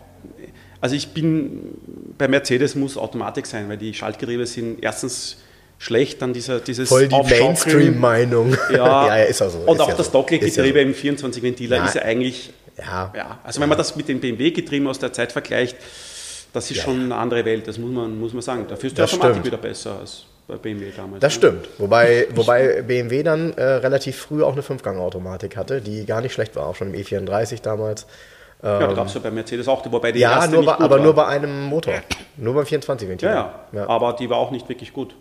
Also 0.81 0.95
ich 0.95 1.09
bin 1.09 1.75
bei 2.17 2.27
Mercedes 2.27 2.75
muss 2.75 2.97
Automatik 2.97 3.45
sein, 3.45 3.69
weil 3.69 3.77
die 3.77 3.93
Schaltgetriebe 3.93 4.45
sind 4.45 4.84
erstens 4.84 5.38
schlecht, 5.77 6.21
dann 6.21 6.34
dieser, 6.34 6.59
dieses 6.59 6.89
Voll 6.89 7.07
die. 7.07 7.15
Mainstream-Meinung. 7.15 8.55
Ja, 8.71 9.07
ja, 9.17 9.23
ist 9.23 9.41
auch 9.41 9.49
so. 9.49 9.59
Und 9.59 9.75
ist 9.75 9.81
auch 9.81 9.89
ja 9.89 9.95
das 9.95 10.05
so. 10.07 10.11
Dockleg-Getriebe 10.13 10.81
Ist 10.81 11.03
im 11.03 11.17
24-Ventiler 11.17 11.77
Ja. 11.77 11.85
ist 11.85 11.95
ja 11.95 12.01
eigentlich 12.03 12.51
Ja, 12.77 12.84
ja. 12.84 13.19
Ja, 13.19 13.39
also 13.43 13.61
wenn 13.61 13.69
man 13.69 13.77
das 13.77 13.95
mit 13.95 14.07
dem 14.07 14.19
BMW-Getrieben 14.19 14.88
aus 14.88 14.99
der 14.99 15.13
Zeit 15.13 15.31
vergleicht, 15.31 15.77
das 16.53 16.69
ist 16.71 16.81
schon 16.81 16.99
eine 17.03 17.15
andere 17.15 17.43
Welt, 17.45 17.67
das 17.67 17.77
muss 17.77 17.91
man, 17.91 18.19
muss 18.19 18.34
man 18.34 18.41
sagen. 18.41 18.65
Dafür 18.67 18.88
ist 18.88 18.97
die 18.97 19.01
Das 19.01 19.11
Automatik 19.13 19.35
stimmt. 19.41 19.45
wieder 19.47 19.57
besser 19.57 19.99
als 19.99 20.25
bei 20.53 20.57
BMW 20.59 20.91
damals. 20.95 21.19
Das 21.21 21.34
ne? 21.34 21.38
stimmt. 21.38 21.69
Wobei, 21.80 22.27
wobei 22.35 22.81
BMW 22.81 23.23
dann 23.23 23.53
äh, 23.53 23.63
relativ 23.63 24.17
früh 24.17 24.43
auch 24.43 24.53
eine 24.53 24.61
Fünfgang-Automatik 24.61 25.57
hatte, 25.57 25.81
die 25.81 26.05
gar 26.05 26.21
nicht 26.21 26.34
schlecht 26.34 26.55
war, 26.55 26.67
auch 26.67 26.75
schon 26.75 26.93
im 26.93 27.01
E34 27.01 27.61
damals. 27.61 28.05
Ja, 28.61 28.80
da 28.80 28.93
gab 28.93 29.07
es 29.07 29.13
ja 29.13 29.19
bei 29.19 29.30
Mercedes 29.30 29.67
auch, 29.67 29.84
wobei 29.91 30.13
die 30.13 30.19
Ja, 30.21 30.35
erste 30.35 30.55
nur 30.55 30.63
bei, 30.65 30.73
aber 30.75 30.89
war. 30.97 30.99
nur 30.99 31.13
bei 31.13 31.25
einem 31.27 31.63
Motor. 31.63 31.95
Nur 32.38 32.53
beim 32.53 32.63
24-Ventiler. 32.63 33.31
ja, 33.34 33.53
ja, 33.73 33.89
aber 33.89 34.13
die 34.13 34.30
war 34.30 34.38
auch 34.38 34.51
nicht 34.51 34.69
wirklich 34.69 34.93
gut. 34.93 35.15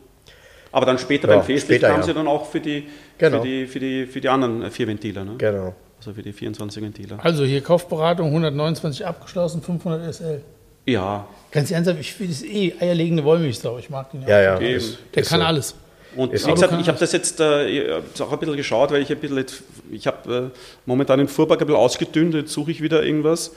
Aber 0.70 0.86
dann 0.86 0.96
später 0.98 1.28
Ja, 1.28 1.36
beim 1.36 1.44
Facelift 1.44 1.82
kamen 1.82 1.96
ja. 1.96 2.02
sie 2.02 2.14
dann 2.14 2.28
auch 2.28 2.46
für 2.46 2.60
die, 2.60 2.88
Genau. 3.18 3.38
für 3.40 3.46
die, 3.46 3.66
für 3.66 3.80
die, 3.80 4.06
für 4.06 4.20
die 4.20 4.28
anderen 4.28 4.62
äh, 4.62 4.70
vier 4.70 4.86
Ventiler, 4.86 5.24
ne? 5.24 5.34
Genau. 5.38 5.74
also 5.98 6.12
für 6.14 6.22
die 6.22 6.32
24 6.32 6.82
Ventiler. 6.82 7.18
Also 7.22 7.44
hier 7.44 7.60
Kaufberatung 7.62 8.28
129 8.28 9.04
abgeschlossen, 9.04 9.60
500 9.60 10.14
SL. 10.14 10.42
Ja, 10.86 11.26
Ganz 11.50 11.70
ernsthaft, 11.70 12.00
ich 12.00 12.14
finde 12.14 12.32
es 12.32 12.42
eh 12.42 12.72
eierlegende 12.80 13.22
Wollmilchsau. 13.24 13.76
Ich 13.78 13.90
mag 13.90 14.10
den 14.10 14.22
Ja, 14.22 14.40
ja. 14.40 14.58
Eben. 14.58 14.74
ist- 14.76 14.96
Der 15.14 15.22
ist 15.22 15.28
kann 15.28 15.40
so. 15.40 15.46
alles. 15.46 15.74
Und 16.16 16.32
wie 16.32 16.50
gesagt, 16.52 16.74
ich 16.80 16.88
habe 16.88 16.98
das 16.98 17.12
jetzt 17.12 17.40
äh, 17.40 17.66
ich 17.68 18.20
auch 18.22 18.32
ein 18.32 18.38
bisschen 18.38 18.56
geschaut, 18.56 18.90
weil 18.90 19.02
ich 19.02 19.10
ein 19.10 19.18
bisschen, 19.18 19.36
jetzt, 19.38 19.62
ich 19.90 20.06
habe 20.06 20.50
äh, 20.54 20.58
momentan 20.86 21.18
den 21.18 21.28
Fuhrpark 21.28 21.60
ein 21.60 21.66
bisschen 21.66 21.78
ausgedünnt, 21.80 22.34
jetzt 22.34 22.52
suche 22.52 22.70
ich 22.70 22.80
wieder 22.82 23.02
irgendwas. 23.04 23.52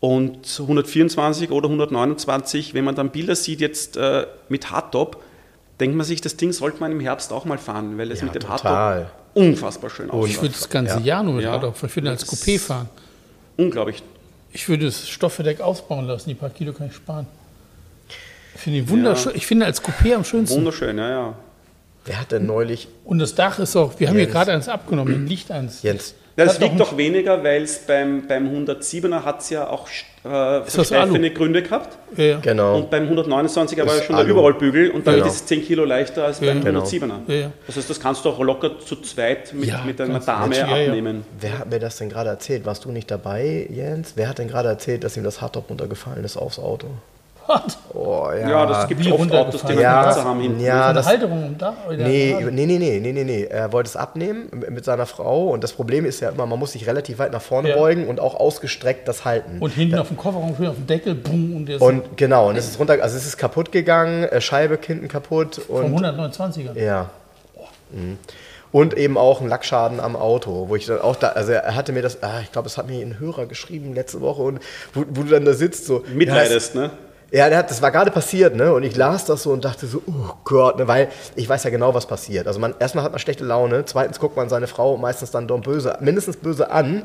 Und 0.00 0.46
124 0.60 1.50
oder 1.50 1.68
129, 1.68 2.74
wenn 2.74 2.84
man 2.84 2.94
dann 2.94 3.10
Bilder 3.10 3.34
sieht 3.34 3.60
jetzt 3.60 3.96
äh, 3.96 4.26
mit 4.50 4.70
Hardtop, 4.70 5.22
denkt 5.80 5.96
man 5.96 6.04
sich, 6.06 6.20
das 6.20 6.36
Ding 6.36 6.52
sollte 6.52 6.80
man 6.80 6.92
im 6.92 7.00
Herbst 7.00 7.32
auch 7.32 7.44
mal 7.46 7.58
fahren, 7.58 7.96
weil 7.98 8.10
es 8.12 8.20
Ja, 8.20 8.26
mit 8.26 8.34
dem 8.34 8.42
total. 8.42 8.58
Hardtop 8.64 9.12
unfassbar 9.34 9.90
schön 9.90 10.06
Ich 10.06 10.12
aussieht. 10.12 10.42
würde 10.42 10.54
das 10.54 10.68
ganze 10.68 10.94
Ja. 10.98 11.00
Jahr 11.00 11.22
nur 11.22 11.34
mit 11.34 11.44
Ja. 11.44 11.58
Fahren. 11.60 11.72
Ich 11.82 11.96
würde 11.96 12.10
als 12.10 12.26
Coupé 12.26 12.58
fahren. 12.58 12.88
Unglaublich. 13.56 14.02
Ich 14.52 14.68
würde 14.68 14.86
das 14.86 15.08
Stoffverdeck 15.08 15.60
ausbauen 15.60 16.06
lassen. 16.06 16.28
Die 16.28 16.34
paar 16.34 16.50
Kilo 16.50 16.72
kann 16.72 16.88
ich 16.88 16.94
sparen. 16.94 17.26
Ich 18.54 18.60
finde 18.60 18.78
ihn 18.80 18.88
wunderschön. 18.88 19.32
Ich 19.34 19.46
finde 19.46 19.66
als 19.66 19.82
Coupé 19.82 20.14
am 20.14 20.24
schönsten. 20.24 20.56
Wunderschön, 20.56 20.98
ja, 20.98 21.08
ja. 21.08 21.34
Wer 22.04 22.20
hat 22.20 22.32
denn 22.32 22.46
neulich, 22.46 22.88
Und 23.04 23.18
das 23.18 23.34
Dach 23.34 23.58
ist 23.58 23.76
auch, 23.76 24.00
wir 24.00 24.08
haben 24.08 24.16
hier 24.16 24.26
gerade 24.26 24.52
eins 24.52 24.66
abgenommen, 24.68 25.14
ein 25.14 25.26
Licht 25.26 25.50
eins. 25.50 25.82
Jens, 25.82 26.10
Ja, 26.10 26.14
das 26.46 26.60
wiegt 26.60 26.80
doch 26.80 26.96
weniger, 26.96 27.42
weil 27.44 27.62
es 27.62 27.78
beim, 27.80 28.26
beim 28.26 28.46
107er 28.48 29.24
hat 29.24 29.40
es 29.40 29.50
ja 29.50 29.68
auch 29.68 29.88
äh, 30.24 30.62
versteifende 30.62 31.30
Gründe 31.30 31.62
gehabt. 31.62 31.98
Ja, 32.16 32.24
ja. 32.24 32.38
genau. 32.40 32.76
Und 32.78 32.90
beim 32.90 33.08
129er 33.08 33.86
war 33.86 33.96
ja 33.96 34.02
schon 34.02 34.16
der 34.16 34.24
Alu. 34.24 34.30
Überrollbügel 34.30 34.90
und 34.90 35.06
damit 35.06 35.20
Genau. 35.20 35.30
ist 35.32 35.40
es 35.42 35.46
10 35.46 35.64
Kilo 35.64 35.84
leichter 35.84 36.24
als 36.24 36.40
beim 36.40 36.62
Genau. 36.62 36.82
107er. 36.82 37.12
Ja, 37.28 37.34
ja. 37.34 37.50
Das 37.66 37.76
heißt, 37.76 37.88
das 37.90 38.00
kannst 38.00 38.24
du 38.24 38.30
auch 38.30 38.40
locker 38.40 38.78
zu 38.80 38.96
zweit 38.96 39.52
mit, 39.52 39.68
Ja, 39.68 39.82
mit 39.84 40.00
einer 40.00 40.20
Dame 40.20 40.56
ja, 40.56 40.66
ja. 40.76 40.86
abnehmen. 40.86 41.24
Wer 41.40 41.58
hat 41.58 41.70
mir 41.70 41.78
das 41.78 41.96
denn 41.98 42.08
gerade 42.08 42.30
erzählt? 42.30 42.64
Warst 42.66 42.84
du 42.84 42.90
nicht 42.92 43.10
dabei, 43.10 43.66
Jens? 43.70 44.12
Wer 44.16 44.28
hat 44.28 44.38
denn 44.38 44.48
gerade 44.48 44.68
erzählt, 44.68 45.04
dass 45.04 45.16
ihm 45.16 45.24
das 45.24 45.40
Hardtop 45.40 45.68
runtergefallen 45.70 46.24
ist 46.24 46.36
aufs 46.36 46.58
Auto? 46.58 46.88
Oh, 47.94 48.28
ja. 48.30 48.48
Ja, 48.48 48.66
das 48.66 48.86
gibt 48.88 49.02
Wie 49.04 49.10
oft 49.12 49.20
Autos, 49.32 49.62
die 49.62 49.72
runtergefallen. 49.72 49.78
eine 49.78 49.82
Ja, 49.82 50.02
Katze 50.04 50.24
haben 50.24 50.40
hinten. 50.40 50.60
ja. 50.60 50.92
Das- 50.92 51.06
Halterung 51.06 51.56
Dach? 51.58 51.72
Oder 51.86 51.96
Nee, 51.96 52.36
nee, 52.50 52.66
nee, 52.66 52.78
nee, 52.78 53.00
nee, 53.00 53.12
nee, 53.12 53.24
nee. 53.24 53.44
Er 53.44 53.72
wollte 53.72 53.88
es 53.88 53.96
abnehmen 53.96 54.48
mit 54.70 54.84
seiner 54.84 55.06
Frau 55.06 55.48
und 55.48 55.64
das 55.64 55.72
Problem 55.72 56.04
ist 56.04 56.20
ja 56.20 56.28
immer, 56.30 56.46
man 56.46 56.58
muss 56.58 56.72
sich 56.72 56.86
relativ 56.86 57.18
weit 57.18 57.32
nach 57.32 57.40
vorne 57.42 57.70
Ja. 57.70 57.76
beugen 57.76 58.06
und 58.06 58.20
auch 58.20 58.34
ausgestreckt 58.34 59.08
das 59.08 59.24
halten. 59.24 59.56
Und 59.60 59.70
hinten 59.70 59.98
auf 59.98 60.08
dem 60.08 60.16
Kofferraum, 60.16 60.54
schön 60.56 60.66
auf 60.68 60.74
dem 60.76 60.86
Deckel, 60.86 61.14
bumm, 61.14 61.56
und 61.56 61.66
der 61.66 61.76
ist 61.76 61.82
Und 61.82 62.16
genau, 62.16 62.48
und 62.50 62.56
es 62.56 62.68
ist 62.68 62.78
runter, 62.78 62.98
also 63.02 63.16
es 63.16 63.26
ist 63.26 63.38
kaputt 63.38 63.72
gegangen, 63.72 64.24
äh, 64.24 64.40
Scheibe 64.40 64.78
hinten 64.84 65.08
kaputt 65.08 65.60
vom 65.66 65.94
und 65.94 66.04
129er. 66.04 66.78
ja. 66.78 67.10
Mhm. 67.90 68.18
Und 68.70 68.92
eben 68.98 69.16
auch 69.16 69.40
ein 69.40 69.48
Lackschaden 69.48 69.98
am 69.98 70.14
Auto, 70.14 70.68
wo 70.68 70.76
ich 70.76 70.84
dann 70.84 71.00
auch 71.00 71.16
da, 71.16 71.28
also 71.28 71.52
er 71.52 71.74
hatte 71.74 71.92
mir 71.92 72.02
das, 72.02 72.22
ah, 72.22 72.40
ich 72.42 72.52
glaube, 72.52 72.68
es 72.68 72.76
hat 72.76 72.86
mir 72.86 73.00
ein 73.00 73.18
Hörer 73.18 73.46
geschrieben 73.46 73.94
letzte 73.94 74.20
Woche 74.20 74.42
und 74.42 74.60
wo, 74.92 75.04
wo 75.08 75.22
du 75.22 75.30
dann 75.30 75.46
da 75.46 75.54
sitzt 75.54 75.86
so. 75.86 76.04
Mitleidest, 76.12 76.74
ne? 76.74 76.90
Ja, 77.30 77.50
der 77.50 77.58
hat, 77.58 77.70
das 77.70 77.82
war 77.82 77.90
gerade 77.90 78.10
passiert, 78.10 78.56
ne? 78.56 78.72
Und 78.72 78.84
ich 78.84 78.96
las 78.96 79.26
das 79.26 79.42
so 79.42 79.52
und 79.52 79.62
dachte 79.62 79.86
so, 79.86 80.02
oh 80.06 80.34
Gott, 80.44 80.78
ne? 80.78 80.88
weil 80.88 81.08
ich 81.36 81.46
weiß 81.46 81.62
ja 81.64 81.70
genau, 81.70 81.92
was 81.92 82.06
passiert. 82.06 82.46
Also 82.46 82.58
man, 82.58 82.74
erstmal 82.78 83.04
hat 83.04 83.12
man 83.12 83.18
schlechte 83.18 83.44
Laune, 83.44 83.84
zweitens 83.84 84.18
guckt 84.18 84.34
man 84.36 84.48
seine 84.48 84.66
Frau 84.66 84.96
meistens 84.96 85.30
dann 85.30 85.46
doch 85.46 85.60
böse, 85.60 85.98
mindestens 86.00 86.38
böse 86.38 86.70
an. 86.70 87.02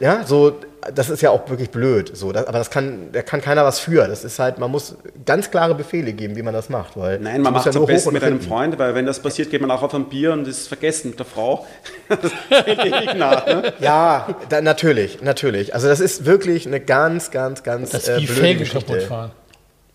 Ja, 0.00 0.24
so, 0.24 0.58
das 0.94 1.10
ist 1.10 1.20
ja 1.20 1.30
auch 1.30 1.48
wirklich 1.50 1.70
blöd. 1.70 2.16
So, 2.16 2.32
das, 2.32 2.46
aber 2.46 2.56
das 2.58 2.70
kann, 2.70 3.10
da 3.12 3.20
kann 3.22 3.42
keiner 3.42 3.64
was 3.64 3.78
für. 3.78 4.08
Das 4.08 4.24
ist 4.24 4.38
halt, 4.38 4.58
man 4.58 4.70
muss 4.70 4.96
ganz 5.26 5.50
klare 5.50 5.74
Befehle 5.74 6.12
geben, 6.14 6.34
wie 6.34 6.42
man 6.42 6.54
das 6.54 6.70
macht. 6.70 6.96
Weil 6.96 7.18
Nein, 7.18 7.42
man 7.42 7.52
macht 7.52 7.66
es 7.66 7.74
ja 7.74 7.80
am 7.80 7.86
besten 7.86 8.12
mit 8.12 8.24
einem. 8.24 8.40
Freund, 8.40 8.78
weil 8.78 8.94
wenn 8.94 9.04
das 9.04 9.20
passiert, 9.20 9.50
geht 9.50 9.60
man 9.60 9.70
auch 9.70 9.82
auf 9.82 9.92
ein 9.94 10.08
Bier 10.08 10.32
und 10.32 10.48
ist 10.48 10.68
vergessen 10.68 11.10
mit 11.10 11.18
der 11.18 11.26
Frau. 11.26 11.66
Das 12.08 12.32
fällt 12.62 12.78
ewig 12.84 13.14
nach, 13.14 13.46
ne? 13.46 13.72
Ja, 13.80 14.34
da, 14.48 14.60
natürlich, 14.60 15.20
natürlich. 15.22 15.74
Also 15.74 15.88
das 15.88 16.00
ist 16.00 16.24
wirklich 16.24 16.66
eine 16.66 16.80
ganz, 16.80 17.30
ganz, 17.30 17.62
ganz 17.62 17.90
Das 17.90 18.08
äh, 18.08 18.16
blöde 18.16 18.32
Felgen 18.32 18.58
Geschichte. 18.60 18.86
kaputt 18.86 19.02
fahren. 19.02 19.30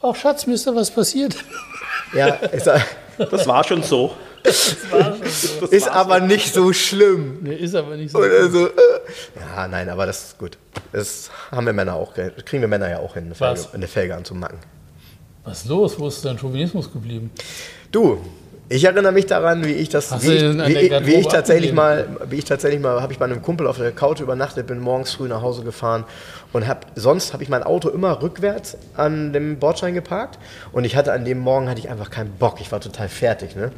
Ach, 0.01 0.15
Schatz, 0.15 0.45
mir 0.45 0.53
ist 0.53 0.67
da 0.67 0.75
was 0.75 0.91
passiert. 0.91 1.35
Ja, 2.13 2.27
ist, 2.27 2.67
Das 3.31 3.47
war 3.47 3.63
schon 3.63 3.81
so. 3.83 4.13
Das 4.47 5.43
ist 5.71 5.85
war 5.87 5.93
aber 5.95 6.19
nicht 6.21 6.53
so 6.53 6.71
schlimm. 6.73 7.39
Nee, 7.41 7.55
ist 7.55 7.75
aber 7.75 7.95
nicht 7.95 8.11
so. 8.11 8.19
Oder 8.19 8.49
so, 8.49 8.67
äh. 8.67 8.71
Ja, 9.55 9.67
nein, 9.67 9.89
aber 9.89 10.05
das 10.05 10.23
ist 10.23 10.37
gut. 10.37 10.57
Das 10.93 11.29
haben 11.51 11.65
wir 11.65 11.73
Männer 11.73 11.95
auch, 11.95 12.13
ge- 12.13 12.31
kriegen 12.45 12.61
wir 12.61 12.67
Männer 12.67 12.89
ja 12.89 12.99
auch 12.99 13.13
hin, 13.15 13.25
eine 13.25 13.35
Felge, 13.35 13.53
Was? 13.59 13.73
eine 13.73 13.87
Felge 13.87 14.15
anzumacken. 14.15 14.57
Was 15.43 15.63
ist 15.63 15.69
los? 15.69 15.99
Wo 15.99 16.07
ist 16.07 16.23
dein 16.25 16.37
Chauvinismus 16.37 16.91
geblieben? 16.91 17.31
Du, 17.91 18.19
ich 18.69 18.83
erinnere 18.83 19.13
mich 19.13 19.25
daran, 19.27 19.65
wie 19.65 19.71
ich 19.73 19.87
das, 19.89 20.11
wie 20.23 20.33
ich, 20.33 20.41
wie, 20.43 21.05
wie 21.05 21.13
ich 21.15 21.27
tatsächlich 21.27 21.71
mal, 21.71 22.05
wie 22.29 22.35
ich 22.35 22.45
tatsächlich 22.45 22.81
mal, 22.81 23.01
habe 23.01 23.13
ich 23.13 23.19
bei 23.19 23.23
einem 23.25 23.41
Kumpel 23.41 23.65
auf 23.65 23.77
der 23.77 23.91
Couch 23.93 24.19
übernachtet, 24.19 24.67
bin 24.67 24.79
morgens 24.79 25.13
früh 25.13 25.27
nach 25.29 25.41
Hause 25.41 25.63
gefahren 25.63 26.03
und 26.51 26.67
habe, 26.67 26.81
sonst 26.95 27.31
habe 27.31 27.43
ich 27.43 27.49
mein 27.49 27.63
Auto 27.63 27.87
immer 27.89 28.21
rückwärts 28.21 28.77
an 28.97 29.31
dem 29.31 29.57
Bordstein 29.59 29.93
geparkt 29.93 30.37
und 30.73 30.83
ich 30.83 30.97
hatte 30.97 31.13
an 31.13 31.23
dem 31.23 31.39
Morgen 31.39 31.69
hatte 31.69 31.79
ich 31.79 31.89
einfach 31.89 32.09
keinen 32.09 32.31
Bock, 32.31 32.59
ich 32.59 32.69
war 32.73 32.81
total 32.81 33.07
fertig, 33.07 33.55
ne? 33.55 33.71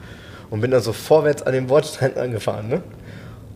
Und 0.49 0.61
bin 0.61 0.71
dann 0.71 0.81
so 0.81 0.93
vorwärts 0.93 1.43
an 1.43 1.53
dem 1.53 1.67
Bordstein 1.67 2.17
angefahren, 2.17 2.69
ne? 2.69 2.81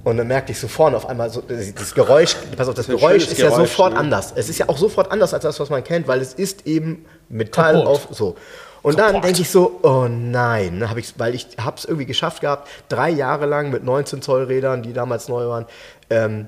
Und 0.03 0.17
dann 0.17 0.27
merkte 0.27 0.51
ich 0.51 0.59
so 0.59 0.67
vorne 0.67 0.97
auf 0.97 1.07
einmal 1.07 1.29
so, 1.29 1.41
das 1.41 1.73
das 1.73 1.93
Geräusch, 1.93 2.35
pass 2.57 2.67
auf, 2.67 2.75
das 2.75 2.89
ein 2.89 2.97
Geräusch 2.97 3.23
ist 3.23 3.37
ja 3.37 3.47
Geräusch, 3.47 3.69
sofort 3.69 3.93
ne? 3.93 3.99
anders. 3.99 4.33
Es 4.35 4.49
ist 4.49 4.57
ja 4.59 4.67
auch 4.67 4.77
sofort 4.77 5.11
anders 5.11 5.33
als 5.33 5.43
das, 5.43 5.59
was 5.59 5.69
man 5.69 5.83
kennt, 5.83 6.07
weil 6.07 6.19
es 6.19 6.33
ist 6.33 6.67
eben 6.67 7.05
Metall 7.29 7.75
Kaputt. 7.75 7.87
auf, 7.87 8.07
so. 8.11 8.35
Und 8.81 8.99
dann 8.99 9.21
denke 9.21 9.41
ich 9.41 9.49
so, 9.49 9.79
oh 9.81 10.07
nein, 10.09 10.79
ne, 10.79 10.89
hab 10.89 10.97
ich, 10.97 11.17
weil 11.17 11.33
ich 11.33 11.47
habe 11.57 11.77
es 11.77 11.85
irgendwie 11.85 12.05
geschafft 12.05 12.41
gehabt, 12.41 12.67
drei 12.89 13.09
Jahre 13.09 13.45
lang 13.45 13.71
mit 13.71 13.85
19 13.85 14.21
Zoll 14.21 14.43
Rädern, 14.43 14.83
die 14.83 14.91
damals 14.91 15.29
neu 15.29 15.47
waren, 15.47 15.65
ähm, 16.09 16.47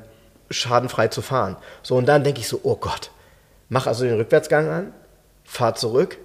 schadenfrei 0.50 1.08
zu 1.08 1.22
fahren. 1.22 1.56
So, 1.82 1.96
und 1.96 2.08
dann 2.08 2.26
denke 2.26 2.42
ich 2.42 2.50
so, 2.50 2.60
oh 2.64 2.76
Gott, 2.76 3.10
mach 3.70 3.88
also 3.88 4.04
den 4.04 4.16
Rückwärtsgang 4.16 4.70
an, 4.70 4.94
fahr 5.46 5.76
zurück, 5.76 6.18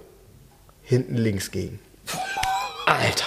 hinten 0.81 1.15
links 1.15 1.49
gegen. 1.49 1.79
Alter. 2.85 3.25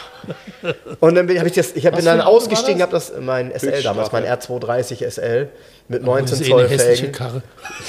Und 1.01 1.15
dann 1.15 1.27
bin, 1.27 1.39
hab 1.39 1.47
ich 1.47 1.53
das, 1.53 1.73
ich 1.75 1.87
hab, 1.87 1.97
bin 1.97 2.05
dann 2.05 2.21
ausgestiegen, 2.21 2.83
habe 2.83 2.93
das 2.93 3.13
mein 3.21 3.53
SL 3.57 3.83
damals, 3.83 4.13
mein 4.13 4.25
R230 4.25 5.09
SL 5.09 5.49
mit 5.89 6.01
Das 6.01 6.07
19 6.07 6.41
ist 6.41 6.47
eh 6.47 6.51
Zoll 6.51 6.69
Felgen 6.69 7.43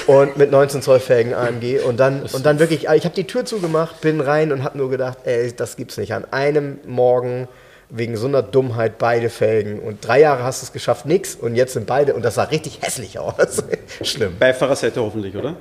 und 0.08 0.38
mit 0.38 0.52
19 0.52 0.82
Zoll 0.82 1.00
Felgen 1.00 1.34
AMG 1.34 1.80
und 1.80 1.98
dann 1.98 2.24
und 2.24 2.46
dann 2.46 2.60
wirklich, 2.60 2.88
ich 2.90 3.06
habe 3.06 3.16
die 3.16 3.26
Tür 3.26 3.46
zugemacht, 3.46 4.02
bin 4.02 4.20
rein 4.20 4.52
und 4.52 4.64
habe 4.64 4.78
nur 4.78 4.90
gedacht, 4.90 5.20
ey, 5.24 5.54
das 5.56 5.78
gibt's 5.78 5.98
nicht. 5.98 6.14
An 6.14 6.26
einem 6.32 6.80
Morgen 6.86 7.48
wegen 7.90 8.18
so 8.18 8.28
einer 8.28 8.42
Dummheit 8.42 8.98
beide 8.98 9.30
Felgen. 9.30 9.80
Und 9.80 10.06
drei 10.06 10.22
Jahre 10.22 10.44
hast 10.44 10.62
du 10.62 10.66
es 10.66 10.74
geschafft, 10.74 11.06
nix. 11.06 11.36
Und 11.36 11.56
jetzt 11.56 11.74
sind 11.74 11.86
beide, 11.86 12.14
und 12.16 12.24
das 12.24 12.36
sah 12.36 12.44
richtig 12.44 12.80
hässlich 12.82 13.20
aus. 13.20 13.64
Schlimm. 14.02 14.38
Beifahrerseite 14.38 15.02
hoffentlich, 15.02 15.36
oder? 15.36 15.56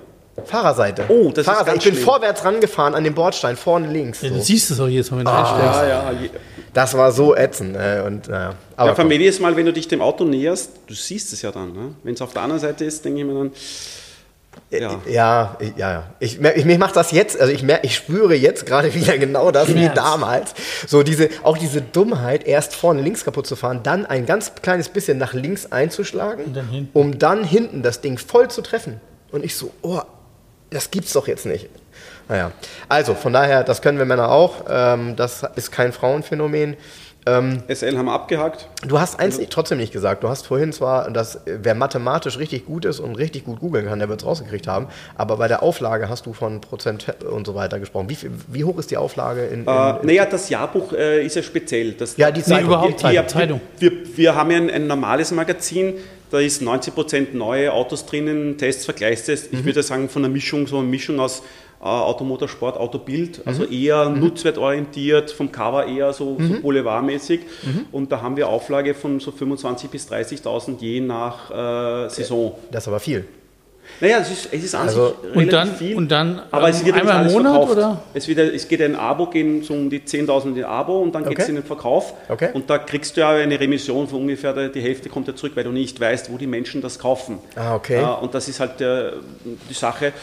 Fahrerseite. 0.45 1.05
Oh, 1.09 1.29
das 1.31 1.39
ist 1.39 1.45
Fahrerseite. 1.47 1.71
ganz 1.71 1.79
Ich 1.85 1.85
bin 1.85 1.95
schlimm. 1.95 2.05
vorwärts 2.05 2.45
rangefahren 2.45 2.95
an 2.95 3.05
den 3.05 3.15
Bordstein, 3.15 3.57
vorne 3.57 3.89
links. 3.89 4.21
Ja, 4.23 4.31
So. 4.31 4.35
du 4.37 4.41
siehst 4.43 4.71
es 4.71 4.81
auch 4.81 4.89
jetzt 4.89 5.11
mal, 5.11 5.19
wenn 5.19 5.25
du 5.27 5.31
Ah. 5.31 5.41
einsteigst. 5.41 5.81
Ja, 5.89 6.13
ja. 6.13 6.31
Das 6.73 6.95
war 6.97 7.13
so 7.13 7.37
ätzend. 7.37 7.77
Äh, 7.77 8.03
und, 8.05 8.29
naja. 8.29 8.55
Aber 8.77 8.97
Ja, 8.99 9.05
mich 9.05 9.19
jedes 9.21 9.39
Mal, 9.39 9.55
wenn 9.57 9.65
du 9.67 9.73
dich 9.73 9.87
dem 9.87 10.01
Auto 10.03 10.25
näherst, 10.25 10.71
du 10.89 10.95
siehst 10.95 11.33
es 11.33 11.43
ja 11.43 11.53
dann. 11.53 11.73
Ne? 11.73 11.95
Wenn 12.03 12.15
es 12.15 12.21
auf 12.21 12.33
der 12.33 12.43
anderen 12.43 12.61
Seite 12.61 12.85
ist, 12.85 13.05
denke 13.05 13.21
ich 13.21 13.27
mir 13.27 13.35
dann, 13.35 13.53
ja. 14.71 15.01
Ja, 15.09 15.57
ich- 15.61 15.77
ja, 15.77 15.91
ja. 15.93 16.03
Ich, 16.21 16.41
ich, 16.41 16.65
mich 16.65 16.79
macht 16.79 16.95
das 16.97 17.11
jetzt, 17.13 17.41
also 17.41 17.53
ich, 17.53 17.63
mer, 17.63 17.83
ich 17.85 17.95
spüre 17.95 18.35
jetzt 18.35 18.67
gerade 18.67 18.93
wieder 18.95 19.19
genau 19.19 19.51
das 19.53 19.73
wie 19.75 19.89
damals. 19.89 20.53
So 20.87 21.03
diese, 21.05 21.29
auch 21.45 21.59
diese 21.59 21.81
Dummheit, 21.81 22.45
erst 22.47 22.75
vorne 22.75 23.03
links 23.03 23.25
kaputt 23.25 23.47
zu 23.47 23.55
fahren, 23.57 23.81
dann 23.85 24.05
ein 24.07 24.27
ganz 24.27 24.53
kleines 24.63 24.89
bisschen 24.89 25.19
nach 25.19 25.33
links 25.33 25.67
einzuschlagen, 25.71 26.55
dann 26.55 26.89
um 26.93 27.19
dann 27.19 27.45
hinten 27.45 27.83
das 27.83 28.01
Ding 28.01 28.19
voll 28.19 28.49
zu 28.49 28.63
treffen. 28.63 29.01
Und 29.33 29.45
ich 29.45 29.57
so, 29.57 29.73
oh, 29.83 30.01
das 30.71 30.91
gibt's 30.91 31.13
doch 31.13 31.29
jetzt 31.29 31.47
nicht. 31.47 31.69
Naja, 32.29 32.53
also 32.89 33.15
von 33.15 33.33
daher, 33.33 33.65
das 33.65 33.83
können 33.83 33.99
wir 33.99 34.07
Männer 34.07 34.31
auch. 34.31 34.65
Ähm, 34.69 35.15
das 35.17 35.43
ist 35.57 35.71
kein 35.71 35.93
Frauenphänomen. 35.93 36.77
Ähm, 37.27 37.63
SL 37.69 37.97
haben 37.97 38.07
wir 38.07 38.13
abgehakt. 38.13 38.69
Du 38.87 39.01
hast 39.01 39.19
eins 39.19 39.39
nicht, 39.39 39.51
trotzdem 39.51 39.79
nicht 39.79 39.93
gesagt. 39.93 40.23
Du 40.23 40.29
hast 40.29 40.47
vorhin 40.47 40.73
zwar, 40.73 41.11
dass 41.11 41.37
äh, 41.37 41.59
wer 41.63 41.75
mathematisch 41.75 42.39
richtig 42.39 42.67
gut 42.67 42.85
ist 42.85 43.01
und 43.01 43.15
richtig 43.15 43.45
gut 43.45 43.61
googeln 43.61 43.87
kann, 43.87 43.99
der 43.99 44.09
wird 44.09 44.21
es 44.21 44.27
rausgekriegt 44.27 44.67
haben. 44.67 44.89
Aber 45.17 45.39
bei 45.39 45.49
der 45.49 45.63
Auflage 45.63 46.09
hast 46.09 46.27
du 46.27 46.35
von 46.35 46.61
Prozent 46.61 47.07
und 47.25 47.47
so 47.47 47.55
weiter 47.55 47.81
gesprochen. 47.81 48.11
Wie, 48.11 48.19
wie 48.49 48.65
hoch 48.65 48.79
ist 48.79 48.91
die 48.91 48.99
Auflage 48.99 49.47
in. 49.47 49.63
in, 49.63 49.67
Äh, 49.67 50.01
in 50.01 50.07
naja, 50.07 50.27
das 50.27 50.51
Jahrbuch 50.51 50.93
äh, 50.93 51.25
ist 51.25 51.37
ja 51.37 51.43
speziell. 51.43 51.93
Das, 51.93 52.17
ja, 52.19 52.31
die 52.31 52.43
Zeitung. 52.43 52.67
überhaupt 52.67 53.03
die, 53.03 53.13
wir, 53.13 53.27
Zeitung. 53.27 53.61
wir, 53.79 53.91
wir, 53.91 54.17
wir 54.17 54.35
haben 54.35 54.51
ja 54.51 54.59
ein, 54.59 54.71
ein 54.71 54.87
normales 54.87 55.31
Magazin, 55.31 55.95
da 56.31 56.41
ist 56.41 56.63
90% 56.63 57.29
neue 57.33 57.73
Autos 57.73 58.05
drinnen, 58.07 58.59
Tests, 58.59 58.85
Vergleichstests. 58.85 59.53
Mhm. 59.53 59.59
Ich 59.61 59.65
würde 59.65 59.83
sagen, 59.83 60.09
von 60.09 60.25
einer 60.25 60.33
Mischung, 60.33 60.67
so 60.67 60.79
eine 60.79 60.89
Mischung 60.89 61.21
aus 61.21 61.43
Automotorsport, 61.89 62.77
Autobild, 62.79 63.39
Mhm. 63.39 63.43
also 63.49 63.65
eher 63.65 64.09
nutzwertorientiert, 64.09 65.31
vom 65.31 65.53
Cover 65.53 65.87
eher 65.87 66.13
so, 66.13 66.37
so 66.41 66.61
boulevardmäßig. 66.61 67.41
Mhm. 67.63 67.87
Und 67.93 68.13
da 68.13 68.23
haben 68.23 68.37
wir 68.37 68.49
Auflage 68.49 68.95
von 68.95 69.21
so 69.21 69.31
25.000 69.31 69.89
bis 69.89 70.07
30.000 70.11 70.81
je 70.81 71.01
nach 71.01 71.51
äh, 71.51 72.09
Saison. 72.09 72.53
Das 72.71 72.85
ist 72.85 72.89
aber 72.89 73.01
viel. 73.01 73.25
Naja, 74.01 74.17
es 74.23 74.31
ist, 74.31 74.49
es 74.51 74.65
ist 74.65 74.75
an 74.75 74.89
Also- 74.89 75.09
sich 75.09 75.31
relativ 75.37 75.51
dann- 75.51 75.75
viel. 75.77 75.95
und 75.97 76.09
dann, 76.11 76.41
aber 76.51 76.69
ähm, 76.69 76.71
es 76.71 76.83
wird 76.87 76.97
ja 76.97 77.03
nicht 77.03 77.11
einmal 77.13 77.27
im 77.27 77.33
Monat, 77.35 77.53
verkauft. 77.53 77.73
oder? 77.73 78.03
Es, 78.15 78.27
wird, 78.27 78.39
ja- 78.39 78.45
es 78.45 78.67
geht 78.67 78.81
ein 78.81 78.97
Abo, 78.97 79.27
gehen 79.27 79.63
so 79.63 79.75
um 79.75 79.91
die 79.91 80.01
10.000 80.01 80.57
in 80.57 80.65
Abo 80.65 81.01
und 81.03 81.15
dann 81.15 81.23
geht 81.29 81.39
es 81.39 81.51
in 81.51 81.57
den 81.57 81.65
Verkauf. 81.65 82.15
Okay. 82.31 82.49
Und 82.55 82.71
da 82.71 82.79
kriegst 82.79 83.15
du 83.15 83.21
ja 83.21 83.29
eine 83.33 83.61
Remission 83.61 84.09
von 84.09 84.21
ungefähr, 84.23 84.71
die 84.71 84.81
Hälfte 84.81 85.11
kommt 85.11 85.29
ja 85.29 85.37
zurück, 85.37 85.53
weil 85.55 85.65
du 85.65 85.71
nicht 85.71 86.01
weißt, 86.01 86.33
wo 86.33 86.39
die 86.39 86.47
Menschen 86.47 86.81
das 86.81 86.99
kaufen. 86.99 87.41
Ah, 87.57 87.75
okay. 87.75 87.97
Ja, 88.01 88.13
und 88.15 88.35
das 88.35 88.49
ist 88.49 88.59
halt 88.59 88.81
äh, 88.81 89.11
die 89.69 89.75
Sache. 89.75 90.15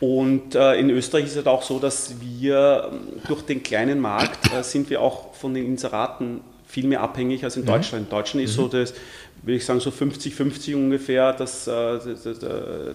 Und 0.00 0.54
äh, 0.54 0.74
in 0.74 0.90
Österreich 0.90 1.24
ist 1.24 1.30
es 1.30 1.36
halt 1.38 1.46
auch 1.48 1.62
so, 1.62 1.78
dass 1.78 2.14
wir 2.20 2.90
ähm, 2.92 3.20
durch 3.28 3.42
den 3.42 3.62
kleinen 3.62 3.98
Markt 4.00 4.52
äh, 4.52 4.62
sind 4.62 4.90
wir 4.90 5.00
auch 5.00 5.32
von 5.34 5.54
den 5.54 5.64
Inseraten 5.64 6.42
viel 6.66 6.86
mehr 6.86 7.00
abhängig 7.00 7.44
als 7.44 7.56
in 7.56 7.62
Mhm. 7.62 7.66
Deutschland. 7.66 8.04
In 8.04 8.10
Deutschland 8.10 8.44
ist 8.44 8.54
so 8.54 8.68
das, 8.68 8.92
würde 9.42 9.56
ich 9.56 9.64
sagen, 9.64 9.80
so 9.80 9.90
50-50 9.90 10.74
ungefähr 10.74 11.32
das, 11.32 11.66
äh, 11.66 11.70
das, 11.70 12.22
das, 12.24 12.38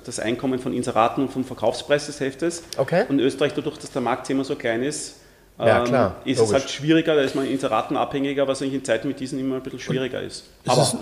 das 0.03 0.19
Einkommen 0.19 0.59
von 0.59 0.73
Inseraten 0.73 1.23
und 1.23 1.31
vom 1.31 1.43
Verkaufspreis 1.43 2.05
des 2.05 2.19
Heftes. 2.19 2.63
Okay. 2.77 3.05
Und 3.09 3.17
in 3.19 3.25
Österreich, 3.25 3.53
dadurch, 3.55 3.77
dass 3.77 3.91
der 3.91 4.01
Markt 4.01 4.29
immer 4.29 4.43
so 4.43 4.55
klein 4.55 4.83
ist, 4.83 5.15
Ja, 5.59 5.83
klar, 5.83 6.15
ist 6.25 6.39
logisch. 6.39 6.55
es 6.55 6.61
halt 6.61 6.69
schwieriger, 6.71 7.13
da 7.15 7.21
ist 7.21 7.35
man 7.35 7.45
inseratenabhängiger, 7.45 8.47
was 8.47 8.61
eigentlich 8.63 8.73
in 8.75 8.83
Zeiten 8.83 9.07
mit 9.07 9.19
diesen 9.19 9.37
immer 9.37 9.57
ein 9.57 9.61
bisschen 9.61 9.79
schwieriger 9.79 10.19
ist. 10.19 10.45
Ist 10.63 10.77
es, 10.77 10.95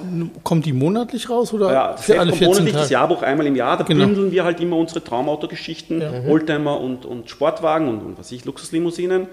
kommt 0.44 0.66
die 0.66 0.74
monatlich 0.74 1.30
raus 1.30 1.54
oder 1.54 1.72
Ja, 1.72 1.92
das 1.94 2.02
für 2.04 2.12
Heft 2.14 2.20
alle 2.20 2.30
kommt 2.32 2.40
14 2.40 2.54
monatlich, 2.56 2.74
das 2.74 2.82
Tage? 2.84 2.94
Jahrbuch 2.94 3.22
einmal 3.22 3.48
im 3.48 3.56
Jahr, 3.56 3.78
da 3.78 3.84
Genau. 3.86 4.06
bündeln 4.06 4.32
wir 4.34 4.44
halt 4.44 4.60
immer 4.60 4.76
unsere 4.76 5.02
Traumautogeschichten, 5.02 6.02
Oldtimer 6.28 6.78
und, 6.82 7.06
und 7.06 7.30
Sportwagen 7.30 7.88
und, 7.88 8.00
und 8.02 8.12
was 8.20 8.26
weiß 8.28 8.32
ich, 8.34 8.44
Luxuslimousinen. 8.46 9.28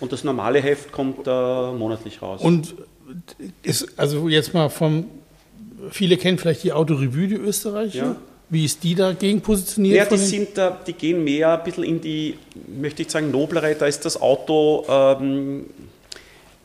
Und 0.00 0.12
das 0.12 0.24
normale 0.24 0.60
Heft 0.60 0.90
kommt 0.90 1.28
äh, 1.28 1.30
monatlich 1.72 2.20
raus. 2.20 2.40
Und 2.42 2.74
ist, 3.62 3.86
also 3.98 4.28
jetzt 4.28 4.52
mal 4.52 4.68
vom, 4.68 5.04
viele 5.90 6.16
kennen 6.16 6.38
vielleicht 6.38 6.64
die 6.64 6.72
Autorevue, 6.72 7.28
die 7.28 7.34
Österreicher. 7.36 7.98
Ja. 7.98 8.16
Wie 8.52 8.66
ist 8.66 8.84
die 8.84 8.94
dagegen 8.94 9.40
positioniert? 9.40 9.96
ja, 9.96 10.04
die, 10.04 10.18
sind, 10.18 10.48
die 10.86 10.92
gehen 10.92 11.24
mehr 11.24 11.54
ein 11.58 11.64
bisschen 11.64 11.84
in 11.84 11.98
die, 12.02 12.36
möchte 12.78 13.00
ich 13.00 13.10
sagen, 13.10 13.30
noblere, 13.30 13.74
da 13.74 13.86
ist 13.86 14.04
das 14.04 14.20
Auto, 14.20 14.84
ähm, 14.90 15.64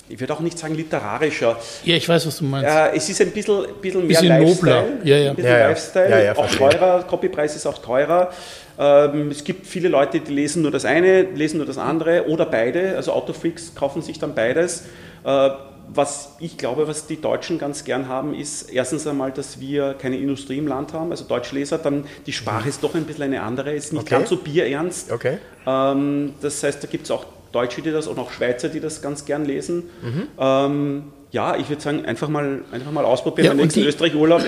ich 0.09 0.19
würde 0.19 0.33
auch 0.33 0.41
nicht 0.41 0.59
sagen 0.59 0.75
literarischer. 0.75 1.57
ja, 1.85 1.95
ich 1.95 2.07
weiß, 2.09 2.27
was 2.27 2.39
du 2.39 2.43
meinst. 2.43 2.69
Äh, 2.69 2.93
es 2.97 3.07
ist 3.09 3.21
ein 3.21 3.31
bisschen, 3.31 3.67
bisschen 3.81 4.01
mehr 4.05 4.19
Bisschen 4.19 4.27
Lifestyle. 4.27 4.81
nobler. 4.81 4.85
Ja, 5.05 5.17
ja. 5.17 5.29
Ein 5.29 5.35
bisschen 5.37 5.51
Ja, 5.51 5.59
ja. 5.59 5.67
Lifestyle, 5.69 6.09
Ja, 6.09 6.19
ja, 6.23 6.35
auch 6.37 6.51
teurer, 6.51 7.03
Copypreis 7.03 7.55
ist 7.55 7.65
auch 7.65 7.77
teurer. 7.77 8.31
Ähm, 8.77 9.31
es 9.31 9.41
gibt 9.43 9.65
viele 9.65 9.87
Leute, 9.87 10.19
die 10.19 10.33
lesen 10.33 10.63
nur 10.63 10.71
das 10.71 10.83
eine, 10.83 11.21
lesen 11.21 11.55
nur 11.57 11.65
das 11.65 11.77
andere 11.77 12.27
oder 12.27 12.45
beide. 12.45 12.97
Also 12.97 13.13
Autofreaks 13.13 13.73
kaufen 13.75 14.01
sich 14.01 14.19
dann 14.19 14.35
beides. 14.35 14.83
Äh, 15.25 15.49
was 15.93 16.35
ich 16.39 16.57
glaube, 16.57 16.87
was 16.87 17.07
die 17.07 17.19
Deutschen 17.21 17.59
ganz 17.59 17.83
gern 17.83 18.07
haben, 18.07 18.33
ist 18.33 18.63
erstens 18.71 19.07
einmal, 19.07 19.31
dass 19.31 19.59
wir 19.59 19.93
keine 19.93 20.17
Industrie 20.17 20.57
im 20.57 20.67
Land 20.67 20.93
haben, 20.93 21.11
also 21.11 21.23
Deutschleser, 21.25 21.77
dann 21.77 22.05
die 22.25 22.33
Sprache 22.33 22.67
ist 22.69 22.83
doch 22.83 22.93
ein 22.95 23.05
bisschen 23.05 23.23
eine 23.23 23.41
andere, 23.41 23.73
ist 23.73 23.93
nicht 23.93 24.01
Okay. 24.03 24.09
ganz 24.15 24.29
so 24.29 24.37
bierernst. 24.37 25.11
Okay. 25.11 25.37
Ähm, 25.65 26.33
das 26.41 26.61
heißt, 26.63 26.83
da 26.83 26.87
gibt 26.87 27.05
es 27.05 27.11
auch 27.11 27.25
Deutsche, 27.51 27.81
die 27.81 27.91
das 27.91 28.07
und 28.07 28.19
auch 28.19 28.31
Schweizer, 28.31 28.69
die 28.69 28.79
das 28.79 29.01
ganz 29.01 29.25
gern 29.25 29.45
lesen. 29.45 29.83
Ähm, 30.37 31.03
ja, 31.31 31.55
ich 31.57 31.69
würde 31.69 31.81
sagen, 31.81 32.05
einfach 32.05 32.27
mal, 32.29 32.61
einfach 32.71 32.91
mal 32.91 33.05
ausprobieren, 33.05 33.45
Ja, 33.45 33.51
und 33.53 33.57
nächsten 33.57 33.81
Österreich-Urlaub 33.83 34.43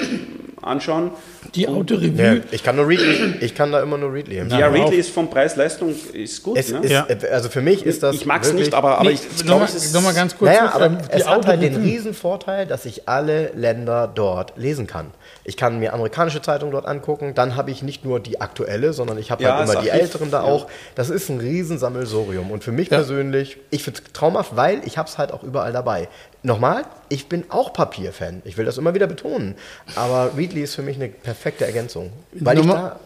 anschauen. 0.62 1.12
die 1.56 1.64
Ja, 1.64 1.70
Autorevue, 1.70 2.42
ich 2.52 2.64
kann 2.64 2.76
nur 2.76 2.88
Readly, 2.88 3.36
ich 3.42 3.56
kann 3.56 3.72
da 3.72 3.82
immer 3.82 3.98
nur 3.98 4.14
Readly 4.14 4.38
empfehlen. 4.38 4.60
Ja. 4.60 4.68
Ridley 4.68 4.98
ist 4.98 5.10
vom 5.12 5.30
Preis-Leistung 5.30 5.94
ist 6.14 6.44
gut. 6.44 6.58
Es 6.58 6.72
ne? 6.72 6.80
ist, 6.80 6.92
Ja. 6.92 7.08
Also 7.32 7.50
für 7.50 7.62
mich 7.62 7.86
ist 7.86 8.04
das. 8.04 8.16
ich 8.16 8.26
mag 8.26 8.44
es 8.44 8.54
nicht, 8.54 8.74
aber, 8.74 9.00
aber 9.00 9.10
nee, 9.10 9.16
ich, 9.16 9.22
nochmal 9.46 9.46
glaube, 9.46 9.64
es 9.66 9.76
ist 9.86 9.94
noch 9.94 10.02
mal 10.02 10.14
ganz 10.14 10.38
kurz. 10.38 10.52
Naja, 10.52 10.72
aber 10.74 10.86
ähm, 10.88 10.98
es 11.10 11.28
hat 11.28 11.46
halt 11.48 11.62
den 11.62 11.76
riesen 11.76 12.14
Vorteil, 12.14 12.66
dass 12.66 12.86
ich 12.86 13.08
alle 13.08 13.52
Länder 13.56 14.12
dort 14.14 14.54
lesen 14.58 14.88
kann. 14.88 15.08
Ich 15.44 15.58
kann 15.58 15.80
mir 15.80 15.94
amerikanische 15.94 16.42
Zeitungen 16.42 16.72
dort 16.72 16.86
angucken, 16.86 17.34
dann 17.36 17.56
habe 17.56 17.72
ich 17.72 17.82
nicht 17.82 18.06
nur 18.06 18.20
die 18.20 18.40
aktuelle, 18.42 18.94
sondern 18.94 19.18
ich 19.18 19.32
habe 19.32 19.42
Ja, 19.44 19.58
halt 19.58 19.70
immer 19.70 19.82
die 19.82 19.90
älteren 19.90 20.32
da 20.32 20.40
ja. 20.46 20.52
auch. 20.52 20.68
Das 20.96 21.10
ist 21.10 21.30
ein 21.30 21.40
Riesensammelsurium 21.40 22.52
und 22.52 22.64
für 22.64 22.72
mich 22.72 22.90
Ja. 22.90 22.98
persönlich, 22.98 23.58
ich 23.70 23.84
finde 23.84 24.02
es 24.06 24.14
traumhaft, 24.14 24.56
weil 24.56 24.82
ich 24.86 24.98
habe 24.98 25.08
es 25.10 25.18
halt 25.18 25.32
auch 25.32 25.44
überall 25.44 25.72
dabei. 25.74 26.08
Nochmal, 26.42 26.86
ich 27.10 27.28
bin 27.28 27.44
auch 27.50 27.74
Papierfan, 27.74 28.42
ich 28.46 28.58
will 28.58 28.64
das 28.66 28.78
immer 28.78 28.94
wieder 28.94 29.08
betonen, 29.08 29.56
aber 29.96 30.32
Readly 30.38 30.62
ist 30.62 30.76
für 30.76 30.82
mich 30.82 30.96
eine 30.96 31.10
perfekte 31.10 31.66
Ergänzung, 31.66 32.12
weil 32.32 32.58
ich 32.60 32.66
Nochmal- 32.66 32.92
da 32.92 33.00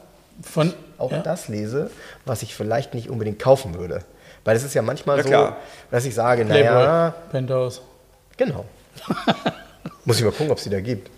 Von, 0.48 0.74
auch 1.00 1.12
ja. 1.12 1.20
das 1.20 1.48
lese, 1.48 1.90
was 2.26 2.44
ich 2.44 2.54
vielleicht 2.56 2.94
nicht 2.94 3.10
unbedingt 3.10 3.40
kaufen 3.40 3.76
würde. 3.78 4.02
Weil 4.46 4.56
es 4.58 4.64
ist 4.64 4.74
ja 4.74 4.82
manchmal 4.82 5.18
Ja, 5.18 5.24
so, 5.24 5.30
klar. 5.30 5.58
dass 5.90 6.06
ich 6.06 6.14
sage, 6.14 6.44
Playboy, 6.46 6.74
naja, 6.74 7.14
Penthouse. 7.32 7.82
Genau. 8.38 8.66
Muss 10.06 10.18
ich 10.20 10.24
mal 10.26 10.32
gucken, 10.32 10.52
ob 10.52 10.58
es 10.58 10.64
die 10.66 10.70
da 10.70 10.82
gibt. 10.82 11.10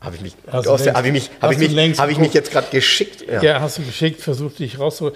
Habe 0.00 0.16
ich 0.16 0.22
mich, 0.22 0.34
Hast 0.50 0.66
du 0.66 0.70
aus 0.70 0.82
der, 0.82 0.92
längst- 0.94 0.96
habe 0.98 1.06
ich 1.08 1.12
mich, 1.12 1.30
hast 1.30 1.42
habe 1.42 1.52
ich 1.54 1.58
mich, 1.74 1.98
habe 1.98 2.12
ich 2.12 2.18
mich 2.18 2.32
jetzt 2.34 2.50
gerade 2.50 2.66
geschickt. 2.70 3.24
Ja. 3.30 3.42
Ja. 3.42 3.60
hast 3.60 3.78
du 3.78 3.82
geschickt, 3.82 4.20
versucht 4.20 4.58
dich 4.58 4.78
rauszuholen. 4.78 5.14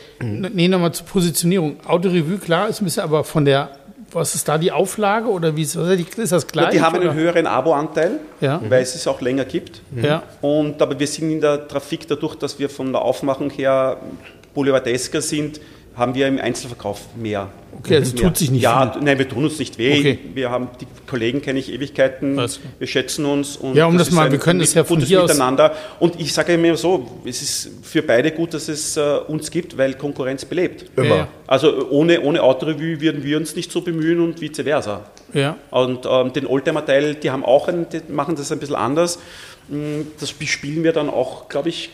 Nee, 0.53 0.69
nochmal 0.69 0.93
zur 0.93 1.07
Positionierung. 1.07 1.77
Autorevue, 1.87 2.39
klar, 2.39 2.69
ist 2.69 2.81
ein 2.81 2.85
bisschen, 2.85 3.03
aber 3.03 3.25
von 3.25 3.45
der, 3.45 3.71
was 4.15 4.35
ist 4.35 4.49
da 4.49 4.59
die 4.59 4.71
Auflage 4.73 5.29
oder 5.29 5.55
wie 5.57 5.63
ist, 5.63 5.75
ist 5.77 6.33
das 6.33 6.47
gleich? 6.47 6.71
die 6.71 6.81
haben 6.81 6.97
oder? 6.97 7.11
einen 7.11 7.19
höheren 7.19 7.47
Abo-Anteil, 7.47 8.21
Ja. 8.41 8.61
weil 8.69 8.83
es 8.83 8.95
es 8.95 9.07
auch 9.07 9.21
länger 9.21 9.45
gibt. 9.45 9.81
Ja. 10.01 10.23
Und, 10.41 10.81
aber 10.81 10.99
wir 10.99 11.07
sind 11.07 11.31
in 11.31 11.41
der 11.41 11.67
Trafik 11.69 12.07
dadurch, 12.09 12.35
dass 12.37 12.59
wir 12.59 12.69
von 12.71 12.93
der 12.93 13.03
Aufmachung 13.03 13.51
her 13.51 13.97
boulevardesker 14.55 15.21
sind, 15.21 15.61
haben 15.97 16.15
wir 16.15 16.27
im 16.27 16.39
Einzelverkauf 16.39 17.01
mehr. 17.17 17.49
Okay, 17.79 17.97
also 17.97 18.15
mehr. 18.15 18.23
tut 18.25 18.37
sich 18.37 18.51
nicht 18.51 18.63
Ja, 18.63 18.93
viel. 18.93 19.03
nein, 19.03 19.19
wir 19.19 19.29
tun 19.29 19.45
uns 19.45 19.59
nicht 19.59 19.79
weh. 19.79 19.99
Okay. 19.99 20.19
Wir 20.35 20.51
haben 20.51 20.69
die 20.81 20.87
Kollegen 21.09 21.43
kenne 21.43 21.59
ich 21.59 21.73
Ewigkeiten. 21.73 22.35
Klar. 22.35 22.49
Wir 22.79 22.87
schätzen 22.87 23.25
uns 23.27 23.57
und 23.57 23.75
Ja, 23.77 23.87
um 23.87 23.99
das 23.99 24.09
ist 24.09 24.15
mal- 24.15 24.31
wir 24.31 24.39
können 24.39 24.61
das 24.61 24.75
ja 24.75 24.85
von 24.85 25.01
hier 25.01 25.23
aus- 25.23 25.29
Miteinander. 25.31 25.73
Und 26.01 26.21
ich 26.21 26.33
sage 26.33 26.57
mir 26.59 26.77
so, 26.77 27.21
es 27.25 27.43
ist 27.43 27.71
für 27.83 28.03
beide 28.03 28.31
gut, 28.31 28.55
dass 28.55 28.69
es 28.69 28.97
äh, 28.97 29.19
uns 29.29 29.51
gibt, 29.51 29.77
weil 29.77 29.95
Konkurrenz 29.95 30.45
belebt. 30.45 30.87
Immer. 30.97 31.17
Ja, 31.17 31.29
Also 31.47 31.89
ohne, 31.91 32.21
ohne 32.21 32.43
Autorevue 32.43 33.01
würden 33.01 33.23
wir 33.25 33.37
uns 33.37 33.55
nicht 33.57 33.71
so 33.73 33.81
bemühen 33.81 34.21
und 34.21 34.41
vice 34.41 34.63
versa. 34.63 35.05
Ja. 35.33 35.57
Und 35.71 36.07
ähm, 36.09 36.33
den 36.33 36.47
Oldtimer-Teil, 36.47 37.17
die 37.17 37.31
haben 37.31 37.45
auch 37.45 37.67
einen, 37.69 37.87
die 37.89 38.01
machen 38.13 38.37
das 38.37 38.51
ein 38.53 38.59
bisschen 38.61 38.77
anders. 38.77 39.19
Mm, 39.69 40.03
Das 40.21 40.33
bespielen 40.33 40.85
wir 40.85 40.93
dann 40.93 41.09
auch, 41.11 41.49
glaube 41.49 41.69
ich, 41.71 41.91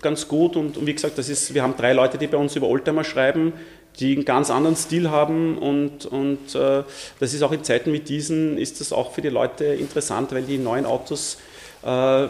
ganz 0.00 0.28
gut. 0.28 0.56
Und, 0.56 0.76
und 0.76 0.86
wie 0.86 0.94
gesagt, 0.94 1.18
das 1.18 1.28
ist, 1.28 1.54
wir 1.54 1.62
haben 1.62 1.76
drei 1.76 1.92
Leute, 1.92 2.18
die 2.18 2.26
bei 2.26 2.38
uns 2.38 2.56
über 2.56 2.68
Oldtimer 2.68 3.04
schreiben, 3.04 3.52
die 3.98 4.14
einen 4.14 4.24
ganz 4.24 4.50
anderen 4.50 4.76
Stil 4.76 5.10
haben. 5.10 5.58
Und, 5.58 6.06
und 6.06 6.54
äh, 6.54 6.82
das 7.20 7.34
ist 7.34 7.42
auch 7.42 7.52
in 7.52 7.64
Zeiten 7.64 7.92
wie 7.92 8.00
diesen, 8.00 8.58
ist 8.58 8.80
das 8.80 8.92
auch 8.92 9.12
für 9.12 9.22
die 9.22 9.28
Leute 9.28 9.64
interessant, 9.64 10.32
weil 10.32 10.42
die 10.42 10.58
neuen 10.58 10.86
Autos 10.86 11.38
äh, 11.84 12.26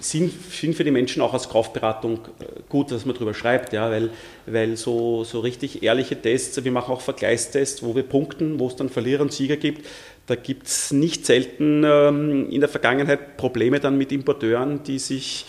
sind, 0.00 0.32
sind 0.50 0.74
für 0.74 0.84
die 0.84 0.90
Menschen 0.90 1.22
auch 1.22 1.32
als 1.32 1.48
Kaufberatung 1.48 2.20
äh, 2.40 2.44
gut, 2.68 2.90
dass 2.90 3.04
man 3.04 3.14
darüber 3.14 3.34
schreibt, 3.34 3.72
ja, 3.72 3.90
weil, 3.90 4.10
weil 4.46 4.76
so, 4.76 5.24
so 5.24 5.40
richtig 5.40 5.82
ehrliche 5.82 6.20
Tests, 6.20 6.62
wir 6.62 6.72
machen 6.72 6.92
auch 6.92 7.00
Vergleichstests, 7.00 7.82
wo 7.82 7.94
wir 7.94 8.02
punkten, 8.02 8.58
wo 8.58 8.68
es 8.68 8.76
dann 8.76 8.88
Verlierer 8.88 9.22
und 9.22 9.32
Sieger 9.32 9.56
gibt. 9.56 9.86
Da 10.26 10.36
gibt 10.36 10.66
es 10.66 10.90
nicht 10.90 11.26
selten 11.26 11.84
ähm, 11.84 12.48
in 12.50 12.60
der 12.60 12.68
Vergangenheit 12.68 13.36
Probleme 13.36 13.78
dann 13.78 13.98
mit 13.98 14.10
Importeuren, 14.10 14.82
die 14.82 14.98
sich 14.98 15.44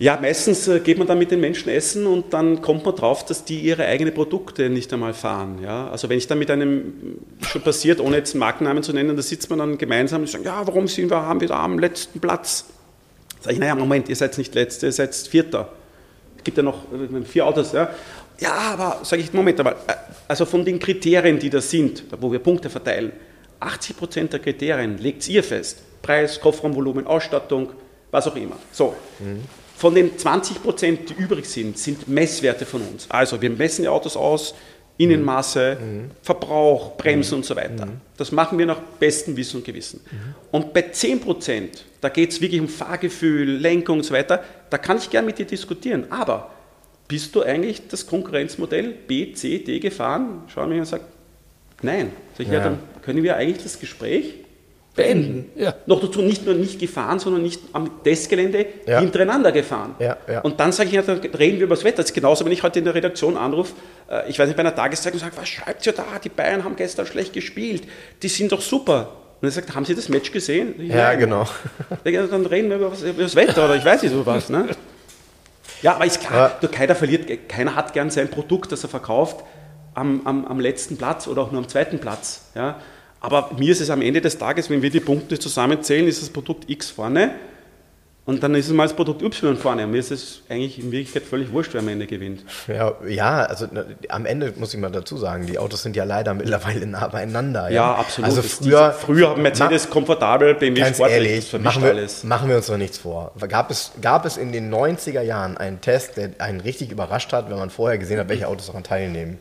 ja, 0.00 0.18
meistens 0.18 0.66
äh, 0.66 0.80
geht 0.80 0.96
man 0.96 1.06
dann 1.06 1.18
mit 1.18 1.30
den 1.30 1.40
Menschen 1.40 1.68
essen 1.68 2.06
und 2.06 2.32
dann 2.32 2.62
kommt 2.62 2.86
man 2.86 2.96
drauf, 2.96 3.26
dass 3.26 3.44
die 3.44 3.60
ihre 3.60 3.84
eigenen 3.84 4.14
Produkte 4.14 4.70
nicht 4.70 4.90
einmal 4.94 5.12
fahren. 5.12 5.58
Ja? 5.62 5.90
Also 5.90 6.08
wenn 6.08 6.16
ich 6.16 6.26
dann 6.26 6.38
mit 6.38 6.50
einem, 6.50 7.18
schon 7.42 7.60
passiert, 7.60 8.00
ohne 8.00 8.16
jetzt 8.16 8.34
Markennamen 8.34 8.82
zu 8.82 8.94
nennen, 8.94 9.14
da 9.14 9.20
sitzt 9.20 9.50
man 9.50 9.58
dann 9.58 9.76
gemeinsam 9.76 10.22
und 10.22 10.30
sagt, 10.30 10.46
ja, 10.46 10.66
warum 10.66 10.88
sind 10.88 11.10
wir, 11.10 11.20
haben 11.20 11.42
wir 11.42 11.48
da 11.48 11.62
am 11.62 11.78
letzten 11.78 12.18
Platz? 12.18 12.64
Sag 13.42 13.52
ich, 13.52 13.58
naja, 13.58 13.74
Moment, 13.74 14.08
ihr 14.08 14.16
seid 14.16 14.38
nicht 14.38 14.54
Letzter, 14.54 14.86
ihr 14.86 14.92
seid 14.92 15.14
Vierter. 15.14 15.68
Es 16.38 16.44
gibt 16.44 16.56
ja 16.56 16.62
noch 16.62 16.78
äh, 16.92 17.22
vier 17.26 17.44
Autos, 17.44 17.72
ja. 17.72 17.90
Ja, 18.38 18.54
aber, 18.72 19.00
sage 19.04 19.20
ich, 19.20 19.34
Moment, 19.34 19.60
äh, 19.60 19.74
also 20.26 20.46
von 20.46 20.64
den 20.64 20.78
Kriterien, 20.78 21.38
die 21.38 21.50
da 21.50 21.60
sind, 21.60 22.04
wo 22.18 22.32
wir 22.32 22.38
Punkte 22.38 22.70
verteilen, 22.70 23.12
80 23.60 23.96
Prozent 23.98 24.32
der 24.32 24.40
Kriterien 24.40 24.96
legt 24.96 25.28
ihr 25.28 25.44
fest. 25.44 25.82
Preis, 26.00 26.40
Kofferraumvolumen, 26.40 27.06
Ausstattung, 27.06 27.68
was 28.10 28.26
auch 28.26 28.36
immer. 28.36 28.56
So. 28.72 28.94
Mhm. 29.18 29.59
Von 29.80 29.94
den 29.94 30.18
20 30.18 30.62
Prozent, 30.62 31.08
die 31.08 31.14
übrig 31.14 31.46
sind, 31.46 31.78
sind 31.78 32.06
Messwerte 32.06 32.66
von 32.66 32.82
uns. 32.82 33.06
Also 33.08 33.40
wir 33.40 33.48
messen 33.48 33.80
die 33.80 33.88
Autos 33.88 34.14
aus, 34.14 34.54
Innenmaße, 34.98 35.78
mhm. 35.80 36.10
Verbrauch, 36.20 36.98
Bremsen 36.98 37.36
mhm. 37.36 37.38
und 37.38 37.46
so 37.46 37.56
weiter. 37.56 37.86
Mhm. 37.86 38.00
Das 38.18 38.30
machen 38.30 38.58
wir 38.58 38.66
nach 38.66 38.78
bestem 38.98 39.34
Wissen 39.38 39.56
und 39.56 39.64
Gewissen. 39.64 40.02
Mhm. 40.04 40.34
Und 40.50 40.74
bei 40.74 40.82
10 40.82 41.20
Prozent, 41.20 41.86
da 42.02 42.10
geht 42.10 42.30
es 42.30 42.42
wirklich 42.42 42.60
um 42.60 42.68
Fahrgefühl, 42.68 43.56
Lenkung 43.56 44.00
und 44.00 44.04
so 44.04 44.12
weiter, 44.12 44.44
da 44.68 44.76
kann 44.76 44.98
ich 44.98 45.08
gern 45.08 45.24
mit 45.24 45.38
dir 45.38 45.46
diskutieren. 45.46 46.04
Aber 46.10 46.50
bist 47.08 47.34
du 47.34 47.42
eigentlich 47.42 47.88
das 47.88 48.06
Konkurrenzmodell 48.06 48.90
B, 48.90 49.32
C, 49.32 49.60
D 49.60 49.80
gefahren? 49.80 50.42
Schau 50.52 50.66
mich 50.66 50.78
und 50.78 50.84
sag, 50.84 51.00
nein. 51.80 52.12
Sag 52.36 52.44
ich, 52.44 52.52
ja. 52.52 52.58
ja, 52.58 52.64
dann 52.64 52.78
können 53.00 53.22
wir 53.22 53.34
eigentlich 53.34 53.62
das 53.62 53.80
Gespräch 53.80 54.39
beenden. 55.00 55.50
Ja. 55.56 55.74
Noch 55.86 56.00
dazu 56.00 56.22
nicht 56.22 56.44
nur 56.44 56.54
nicht 56.54 56.78
gefahren, 56.78 57.18
sondern 57.18 57.42
nicht 57.42 57.60
am 57.72 58.02
Testgelände 58.02 58.66
ja. 58.86 59.00
hintereinander 59.00 59.52
gefahren. 59.52 59.94
Ja. 59.98 60.16
Und 60.42 60.60
dann 60.60 60.72
sage 60.72 60.90
ich, 60.90 61.04
dann 61.04 61.18
reden 61.18 61.58
wir 61.58 61.64
über 61.64 61.74
das 61.74 61.84
Wetter. 61.84 61.98
Das 61.98 62.06
ist 62.06 62.14
genauso, 62.14 62.44
wenn 62.44 62.52
ich 62.52 62.62
heute 62.62 62.78
in 62.78 62.84
der 62.84 62.94
Redaktion 62.94 63.36
anrufe, 63.36 63.74
äh, 64.10 64.28
ich 64.28 64.38
weiß 64.38 64.46
nicht, 64.46 64.56
bei 64.56 64.60
einer 64.60 64.74
Tageszeitung 64.74 65.20
sage, 65.20 65.32
was 65.36 65.48
schreibt 65.48 65.86
ihr 65.86 65.92
da? 65.92 66.04
Die 66.22 66.28
Bayern 66.28 66.64
haben 66.64 66.76
gestern 66.76 67.06
schlecht 67.06 67.32
gespielt. 67.32 67.82
Die 68.22 68.28
sind 68.28 68.52
doch 68.52 68.60
super. 68.60 69.12
Und 69.40 69.48
er 69.48 69.52
sagt, 69.52 69.74
haben 69.74 69.84
Sie 69.86 69.94
das 69.94 70.08
Match 70.08 70.32
gesehen? 70.32 70.74
Ich, 70.78 70.90
ja, 70.90 71.14
genau. 71.14 71.46
Dann 72.04 72.46
reden 72.46 72.68
wir 72.68 72.76
über, 72.76 72.92
was, 72.92 73.02
über, 73.02 73.22
das 73.22 73.34
Wetter 73.34 73.64
oder 73.64 73.76
ich 73.76 73.84
weiß 73.84 74.02
nicht 74.02 74.12
sowas. 74.12 74.50
Ne? 74.50 74.68
Ja, 75.82 75.94
aber 75.94 76.04
ist 76.04 76.20
klar, 76.20 76.58
ja. 76.60 76.68
keiner 76.68 76.94
verliert, 76.94 77.48
keiner 77.48 77.74
hat 77.74 77.94
gern 77.94 78.10
sein 78.10 78.28
Produkt, 78.28 78.70
das 78.70 78.82
er 78.82 78.90
verkauft, 78.90 79.42
am, 79.94 80.26
am, 80.26 80.44
am 80.44 80.60
letzten 80.60 80.98
Platz 80.98 81.26
oder 81.26 81.40
auch 81.40 81.52
nur 81.52 81.62
am 81.62 81.68
zweiten 81.68 82.00
Platz. 82.00 82.50
Ja? 82.54 82.80
Aber 83.20 83.50
mir 83.58 83.70
ist 83.70 83.80
es 83.80 83.90
am 83.90 84.02
Ende 84.02 84.20
des 84.20 84.38
Tages, 84.38 84.70
wenn 84.70 84.82
wir 84.82 84.90
die 84.90 85.00
Punkte 85.00 85.38
zusammenzählen, 85.38 86.06
ist 86.08 86.22
das 86.22 86.30
Produkt 86.30 86.68
X 86.68 86.90
vorne 86.90 87.32
und 88.26 88.42
dann 88.42 88.54
ist 88.54 88.66
es 88.66 88.72
mal 88.72 88.84
das 88.84 88.94
Produkt 88.94 89.22
Y 89.22 89.56
vorne. 89.56 89.86
Mir 89.86 89.98
ist 89.98 90.12
es 90.12 90.42
eigentlich 90.48 90.78
in 90.78 90.92
Wirklichkeit 90.92 91.24
völlig 91.24 91.50
wurscht, 91.52 91.72
wer 91.72 91.80
am 91.80 91.88
Ende 91.88 92.06
gewinnt. 92.06 92.44
Ja, 92.68 92.92
ja 93.08 93.42
also 93.42 93.66
na, 93.70 93.84
am 94.08 94.24
Ende 94.24 94.52
muss 94.56 94.72
ich 94.72 94.78
mal 94.78 94.92
dazu 94.92 95.16
sagen, 95.16 95.46
die 95.46 95.58
Autos 95.58 95.82
sind 95.82 95.96
ja 95.96 96.04
leider 96.04 96.32
mittlerweile 96.34 96.86
nah 96.86 97.08
beieinander. 97.08 97.70
Ja, 97.70 97.74
ja 97.74 97.94
absolut. 97.94 98.30
Also 98.30 98.42
früher, 98.42 98.92
früher 98.92 99.30
haben 99.30 99.42
Mercedes 99.42 99.86
ma, 99.86 99.90
komfortabel, 99.90 100.54
BMW 100.54 100.80
ganz 100.80 100.96
sportlich, 100.96 101.52
ehrlich, 101.52 101.52
machen 101.60 101.82
wir, 101.82 101.90
alles. 101.90 102.22
machen 102.22 102.48
wir 102.48 102.56
uns 102.56 102.68
noch 102.68 102.76
nichts 102.76 102.98
vor. 102.98 103.32
Gab 103.48 103.70
es, 103.70 103.92
gab 104.00 104.24
es 104.24 104.36
in 104.36 104.52
den 104.52 104.72
90er 104.72 105.22
Jahren 105.22 105.56
einen 105.56 105.80
Test, 105.80 106.16
der 106.16 106.30
einen 106.38 106.60
richtig 106.60 106.92
überrascht 106.92 107.32
hat, 107.32 107.50
wenn 107.50 107.58
man 107.58 107.70
vorher 107.70 107.98
gesehen 107.98 108.20
hat, 108.20 108.28
welche 108.28 108.46
Autos 108.46 108.66
daran 108.66 108.84
teilnehmen? 108.84 109.38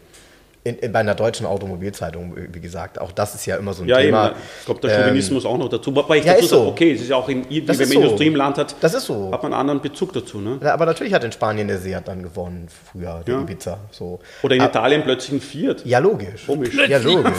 In, 0.69 0.77
in, 0.77 0.91
bei 0.91 0.99
einer 0.99 1.15
deutschen 1.15 1.45
Automobilzeitung, 1.45 2.35
wie 2.35 2.59
gesagt, 2.59 3.01
auch 3.01 3.11
das 3.11 3.33
ist 3.33 3.45
ja 3.45 3.57
immer 3.57 3.73
so 3.73 3.83
ein 3.83 3.89
ja, 3.89 3.97
Thema. 3.97 4.27
Eben, 4.27 4.35
kommt 4.65 4.83
der 4.83 5.03
Chauvinismus 5.03 5.45
ähm, 5.45 5.51
auch 5.51 5.57
noch 5.57 5.69
dazu. 5.69 5.95
Wobei 5.95 6.17
ich 6.17 6.25
ja, 6.25 6.33
dazu 6.33 6.45
sage, 6.45 6.61
so. 6.61 6.67
okay, 6.67 6.93
es 6.93 7.01
ist 7.01 7.09
ja 7.09 7.15
auch 7.15 7.27
in, 7.27 7.45
wenn 7.49 7.65
man 7.65 7.75
so. 7.75 7.93
Industrie 7.93 8.27
im 8.27 8.35
Land 8.35 8.57
hat, 8.57 8.75
das 8.79 8.93
ist 8.93 9.05
so. 9.05 9.31
hat 9.31 9.41
man 9.41 9.53
einen 9.53 9.61
anderen 9.61 9.81
Bezug 9.81 10.13
dazu. 10.13 10.39
Ne? 10.39 10.59
Ja, 10.61 10.73
aber 10.73 10.85
natürlich 10.85 11.13
hat 11.13 11.23
in 11.23 11.31
Spanien 11.31 11.67
der 11.67 11.79
Seat 11.79 12.07
dann 12.07 12.21
gewonnen, 12.21 12.67
früher, 12.91 13.23
der 13.25 13.35
ja. 13.35 13.41
Ibiza. 13.41 13.79
So. 13.91 14.19
Oder 14.43 14.55
in 14.55 14.61
aber, 14.61 14.69
Italien 14.69 15.03
plötzlich 15.03 15.31
ein 15.31 15.41
Fiat. 15.41 15.85
Ja, 15.85 15.99
logisch. 15.99 16.45
Komisch. 16.45 16.75
Ja, 16.87 16.99
logisch. 16.99 17.33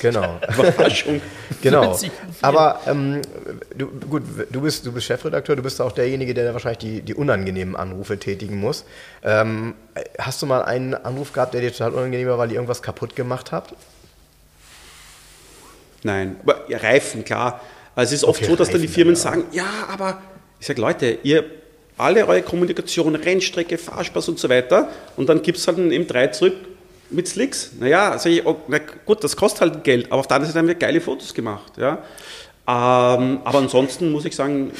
genau. 0.00 0.38
Überraschung. 0.58 1.20
genau. 1.60 1.96
Aber 2.42 2.80
ähm, 2.86 3.22
du, 3.76 3.86
gut, 4.08 4.22
du 4.50 4.60
bist, 4.60 4.86
du 4.86 4.92
bist 4.92 5.06
Chefredakteur, 5.06 5.56
du 5.56 5.62
bist 5.62 5.80
auch 5.80 5.92
derjenige, 5.92 6.34
der 6.34 6.52
wahrscheinlich 6.52 6.78
die, 6.78 7.02
die 7.02 7.14
unangenehmen 7.14 7.76
Anrufe 7.76 8.18
tätigen 8.18 8.60
muss. 8.60 8.84
Ähm, 9.26 9.74
hast 10.18 10.40
du 10.40 10.46
mal 10.46 10.62
einen 10.62 10.94
Anruf 10.94 11.32
gehabt, 11.32 11.52
der 11.52 11.60
dir 11.60 11.72
total 11.72 11.92
unangenehm 11.94 12.28
war, 12.28 12.38
weil 12.38 12.50
ihr 12.50 12.54
irgendwas 12.54 12.80
kaputt 12.80 13.16
gemacht 13.16 13.50
habt? 13.50 13.74
Nein, 16.04 16.36
aber 16.44 16.70
ja, 16.70 16.78
Reifen, 16.78 17.24
klar. 17.24 17.60
Also 17.96 18.14
es 18.14 18.22
ist 18.22 18.24
oft 18.28 18.40
okay, 18.40 18.50
so, 18.50 18.56
dass 18.56 18.68
Reifen, 18.68 18.80
dann 18.80 18.86
die 18.86 18.92
Firmen 18.92 19.14
ja. 19.14 19.20
sagen, 19.20 19.44
ja, 19.50 19.66
aber 19.90 20.20
ich 20.60 20.66
sage, 20.66 20.80
Leute, 20.80 21.18
ihr 21.24 21.44
alle 21.98 22.24
eure 22.26 22.42
Kommunikation, 22.42 23.16
Rennstrecke, 23.16 23.78
Fahrspaß 23.78 24.28
und 24.28 24.38
so 24.38 24.48
weiter 24.48 24.90
und 25.16 25.28
dann 25.28 25.42
gibt 25.42 25.58
es 25.58 25.66
halt 25.66 25.78
eben 25.78 26.06
drei 26.06 26.28
zurück 26.28 26.54
mit 27.10 27.26
Slicks. 27.26 27.72
Naja, 27.80 28.18
sage 28.18 28.36
ich, 28.36 28.46
oh, 28.46 28.56
na 28.68 28.78
gut, 29.04 29.24
das 29.24 29.34
kostet 29.34 29.62
halt 29.62 29.82
Geld, 29.82 30.06
aber 30.06 30.20
auf 30.20 30.28
der 30.28 30.36
anderen 30.36 30.52
Seite 30.52 30.60
haben 30.60 30.68
wir 30.68 30.74
geile 30.76 31.00
Fotos 31.00 31.34
gemacht. 31.34 31.72
Ja. 31.78 31.98
Ähm, 32.68 33.40
aber 33.44 33.58
ansonsten 33.58 34.12
muss 34.12 34.24
ich 34.24 34.36
sagen, 34.36 34.72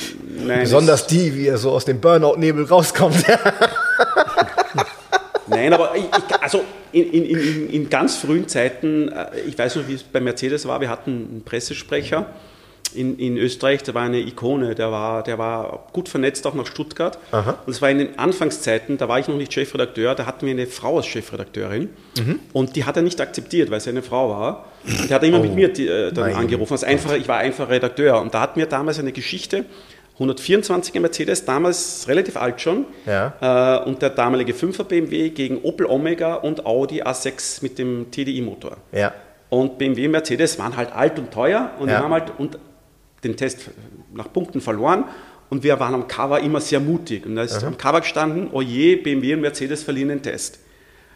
nein. 0.45 0.61
Besonders 0.61 1.07
die, 1.07 1.35
wie 1.35 1.47
er 1.47 1.59
so 1.59 1.71
aus 1.71 1.85
dem 1.85 2.01
Burnout-Nebel 2.01 2.65
rauskommt. 2.65 3.25
Nein, 5.71 5.81
aber 5.81 5.97
ich, 5.97 6.05
ich, 6.05 6.43
also 6.43 6.65
in, 6.93 7.13
in, 7.13 7.71
in, 7.71 7.91
ganz 7.91 8.17
frühen 8.17 8.49
Zeiten, 8.49 9.09
äh, 9.09 9.41
ich 9.47 9.59
weiß 9.59 9.77
noch, 9.77 9.89
wie 9.89 9.95
es 9.95 10.03
bei 10.03 10.21
Mercedes 10.21 10.67
war, 10.67 10.81
wir 10.81 10.89
hatten 10.89 11.11
einen 11.11 11.43
Pressesprecher 11.45 12.27
in, 12.95 13.19
in 13.19 13.37
Österreich, 13.37 13.83
der 13.83 13.95
war 13.95 14.05
eine 14.05 14.21
Ikone, 14.21 14.75
der 14.75 14.91
war, 14.91 15.23
der 15.23 15.39
war 15.39 15.87
gut 15.93 16.09
vernetzt 16.09 16.47
auch 16.47 16.55
nach 16.55 16.67
Stuttgart. 16.67 17.19
Aha. 17.31 17.59
Und 17.67 17.73
es 17.73 17.83
war 17.83 17.91
in 17.91 17.99
den 17.99 18.19
Anfangszeiten, 18.19 18.97
da 18.97 19.09
war 19.09 19.19
ich 19.19 19.29
noch 19.29 19.37
nicht 19.37 19.53
Chefredakteur, 19.53 20.15
da 20.15 20.27
hatten 20.27 20.47
wir 20.47 20.53
eine 20.53 20.67
Frau 20.67 20.97
als 20.97 21.07
Chefredakteurin 21.07 21.91
mhm. 22.19 22.41
und 22.53 22.77
die 22.77 22.85
hat 22.85 22.97
er 22.97 23.03
nicht 23.03 23.21
akzeptiert, 23.21 23.71
weil 23.71 23.81
sie 23.81 23.91
eine 23.91 24.03
Frau 24.03 24.31
war. 24.31 24.67
Und 24.87 25.11
die 25.11 25.15
hat 25.15 25.23
immer 25.25 25.41
oh. 25.41 25.43
mit 25.43 25.55
mir 25.55 25.69
die, 25.69 25.89
äh, 25.89 26.13
dann 26.13 26.31
Nein. 26.31 26.37
angerufen. 26.37 26.73
Als 26.73 26.85
einfacher, 26.85 27.17
ich 27.17 27.29
war 27.29 27.39
einfacher 27.39 27.71
Redakteur 27.71 28.21
und 28.21 28.35
da 28.35 28.41
hatten 28.41 28.59
wir 28.59 28.67
damals 28.67 28.99
eine 28.99 29.13
Geschichte, 29.13 29.65
124er 30.19 31.01
Mercedes, 31.01 31.45
damals 31.45 32.09
relativ 32.09 32.37
alt 32.37 32.61
schon. 32.61 32.87
Ja. 33.05 33.81
Äh, 33.83 33.89
und 33.89 34.01
der 34.01 34.11
damalige 34.11 34.53
5er 34.53 34.85
BMW 34.85 35.29
gegen 35.31 35.59
Opel 35.63 35.87
Omega 35.87 36.35
und 36.35 36.65
Audi 36.65 37.03
A6 37.03 37.63
mit 37.63 37.79
dem 37.79 38.11
TDI-Motor. 38.11 38.79
Ja. 38.93 39.13
Und 39.51 39.79
BMW 39.79 40.07
und 40.07 40.13
Mercedes 40.13 40.59
waren 40.59 40.77
halt 40.77 40.93
alt 40.93 41.19
und 41.19 41.31
teuer 41.31 41.73
und 41.79 41.89
ja. 41.89 41.97
wir 41.97 42.03
haben 42.03 42.13
halt 42.13 42.33
und 42.39 42.59
den 43.23 43.37
Test 43.37 43.71
nach 44.15 44.33
Punkten 44.33 44.61
verloren. 44.61 45.05
Und 45.49 45.63
wir 45.63 45.79
waren 45.79 45.95
am 45.95 46.09
Cover 46.09 46.41
immer 46.41 46.61
sehr 46.61 46.81
mutig. 46.81 47.25
Und 47.25 47.37
da 47.37 47.43
ist 47.43 47.59
Aha. 47.59 47.69
am 47.69 47.79
Cover 47.79 48.01
gestanden, 48.01 48.49
oh 48.51 48.63
je, 48.63 48.97
BMW 48.97 49.35
und 49.35 49.43
Mercedes 49.43 49.85
verlieren 49.85 50.09
den 50.09 50.23
Test. 50.23 50.59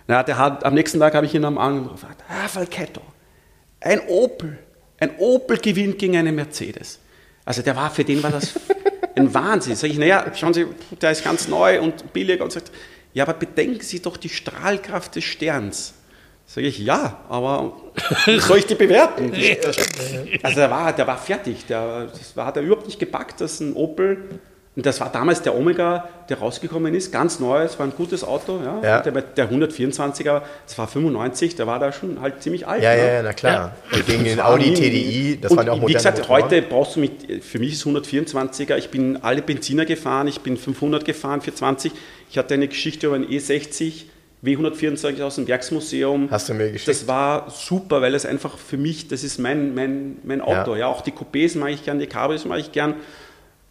Na, 0.07 0.23
der 0.23 0.39
hat, 0.39 0.65
am 0.65 0.75
nächsten 0.75 1.01
Tag 1.01 1.15
habe 1.15 1.27
ich 1.27 1.35
ihn 1.35 1.45
am 1.45 1.59
Anruf 1.59 1.93
gefragt, 1.93 2.23
ah, 2.29 2.47
Falchetto, 2.47 3.01
ein 3.81 4.01
Opel, 4.09 4.59
ein 4.99 5.11
Opel 5.19 5.59
gewinnt 5.59 5.99
gegen 5.99 6.17
einen 6.17 6.35
Mercedes. 6.35 7.01
Also 7.45 7.63
der 7.63 7.75
war, 7.75 7.91
für 7.91 8.05
den 8.05 8.23
war 8.23 8.31
das 8.31 8.55
ein 9.15 9.33
Wahnsinn. 9.35 9.77
Sag 9.77 9.91
ich, 9.91 9.99
naja, 9.99 10.25
schauen 10.35 10.55
Sie, 10.55 10.67
der 11.01 11.11
ist 11.11 11.25
ganz 11.25 11.49
neu 11.49 11.81
und 11.81 12.13
billig 12.13 12.41
und 12.41 12.53
sagt, 12.53 12.71
ja, 13.13 13.25
aber 13.25 13.35
bedenken 13.35 13.81
Sie 13.81 14.01
doch 14.01 14.17
die 14.17 14.29
Strahlkraft 14.29 15.17
des 15.17 15.25
Sterns. 15.25 15.95
Sag 16.47 16.65
ich, 16.65 16.79
ja, 16.79 17.21
aber 17.29 17.77
wie 18.27 18.41
soll 18.41 18.59
ich 18.59 18.67
die 18.67 18.75
bewerten? 18.75 19.33
also 20.43 20.57
der 20.57 20.71
war, 20.71 20.93
der 20.93 21.07
war 21.07 21.19
fertig, 21.19 21.67
der, 21.67 22.07
das 22.07 22.37
war, 22.37 22.47
hat 22.47 22.57
er 22.57 22.63
überhaupt 22.63 22.87
nicht 22.87 22.99
gepackt, 22.99 23.41
dass 23.41 23.61
ein 23.61 23.75
Opel 23.75 24.41
und 24.77 24.87
das 24.87 25.01
war 25.01 25.11
damals 25.11 25.43
der 25.43 25.57
Omega, 25.57 26.09
der 26.29 26.39
rausgekommen 26.39 26.95
ist, 26.95 27.11
ganz 27.11 27.41
neu, 27.41 27.65
es 27.65 27.77
war 27.81 27.87
ein 27.87 27.93
gutes 27.97 28.23
Auto. 28.23 28.61
Ja. 28.65 28.81
ja. 28.83 29.01
Der, 29.01 29.13
der 29.21 29.51
124er, 29.51 30.43
das 30.65 30.79
war 30.79 30.87
95, 30.87 31.57
der 31.57 31.67
war 31.67 31.81
da 31.81 31.93
schon 31.93 32.21
halt 32.21 32.41
ziemlich 32.41 32.69
alt. 32.69 32.81
Ja, 32.81 32.95
ne? 32.95 33.15
ja, 33.15 33.23
na 33.23 33.33
klar. 33.33 33.75
Ja. 33.91 33.99
Und 33.99 34.07
gegen 34.07 34.23
den 34.23 34.39
Audi 34.39 34.73
TDI, 34.73 35.39
das 35.41 35.57
waren 35.57 35.67
ja 35.67 35.73
auch 35.73 35.77
moderne 35.77 35.89
Wie 35.89 35.93
gesagt, 35.95 36.19
Motoren. 36.19 36.45
heute 36.45 36.63
brauchst 36.63 36.95
du 36.95 37.01
mit, 37.01 37.43
für 37.43 37.59
mich 37.59 37.73
ist 37.73 37.85
124er, 37.85 38.77
ich 38.77 38.91
bin 38.91 39.19
alle 39.23 39.43
Benziner 39.43 39.85
gefahren, 39.85 40.29
ich 40.29 40.41
bin 40.41 40.57
500 40.57 41.05
gefahren, 41.05 41.41
420. 41.41 41.91
Ich 42.31 42.39
hatte 42.39 42.55
eine 42.55 42.69
Geschichte 42.69 43.09
über 43.09 43.17
einen 43.17 43.27
E60, 43.27 44.05
W124 44.45 45.23
aus 45.23 45.35
dem 45.35 45.49
Werksmuseum. 45.49 46.31
Hast 46.31 46.49
du 46.49 46.55
mir 46.55 46.71
geschickt? 46.71 46.89
Das 46.89 47.09
war 47.09 47.51
super, 47.51 48.03
weil 48.03 48.15
es 48.15 48.25
einfach 48.25 48.57
für 48.57 48.77
mich, 48.77 49.09
das 49.09 49.25
ist 49.25 49.39
mein, 49.39 49.75
mein, 49.75 50.19
mein 50.23 50.41
Auto. 50.41 50.75
Ja. 50.75 50.83
ja 50.83 50.87
auch 50.87 51.01
die 51.01 51.11
Coupés 51.11 51.59
mag 51.59 51.71
ich 51.71 51.85
gern, 51.85 51.99
die 51.99 52.07
Cabrios 52.07 52.45
mag 52.45 52.61
ich 52.61 52.71
gern. 52.71 52.95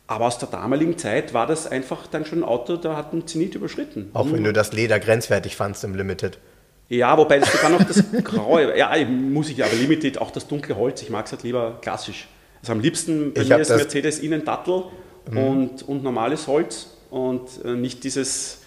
Aber 0.10 0.26
aus 0.26 0.40
der 0.40 0.50
damaligen 0.50 0.98
Zeit 0.98 1.36
war 1.36 1.46
das 1.46 1.68
einfach 1.68 2.08
dann 2.08 2.26
schon 2.26 2.40
ein 2.40 2.44
Auto, 2.44 2.78
da 2.78 2.96
hat 2.96 3.14
ein 3.14 3.28
Zenit 3.28 3.54
überschritten. 3.54 4.10
Auch 4.14 4.32
wenn 4.32 4.44
du 4.44 4.52
das 4.52 4.74
Leder 4.74 5.00
grenzwertig 5.00 5.56
fandst 5.56 5.84
im 5.84 5.94
Limited. 5.94 6.40
Ja, 6.88 7.16
wobei 7.16 7.38
das 7.38 7.52
sogar 7.52 7.70
noch 7.70 7.84
das 7.84 8.04
Graue, 8.24 8.76
ja, 8.76 8.92
muss 9.06 9.50
ich 9.50 9.64
aber 9.64 9.76
Limited, 9.76 10.20
auch 10.20 10.32
das 10.32 10.48
dunkle 10.48 10.76
Holz, 10.76 11.04
ich 11.04 11.12
mag 11.12 11.28
es 11.28 11.32
halt 11.32 11.44
lieber 11.44 11.78
klassisch. 11.82 12.28
Also 12.60 12.72
am 12.72 12.80
liebsten 12.80 13.34
bei 13.34 13.42
Ich 13.42 13.50
mir 13.50 13.60
ist 13.60 13.70
Mercedes 13.70 14.18
innen 14.18 14.44
Dattel 14.44 14.86
und, 15.28 15.88
und 15.88 16.04
normales 16.04 16.48
Holz 16.48 16.88
und 17.12 17.64
äh, 17.64 17.76
nicht 17.76 18.04
dieses 18.04 18.59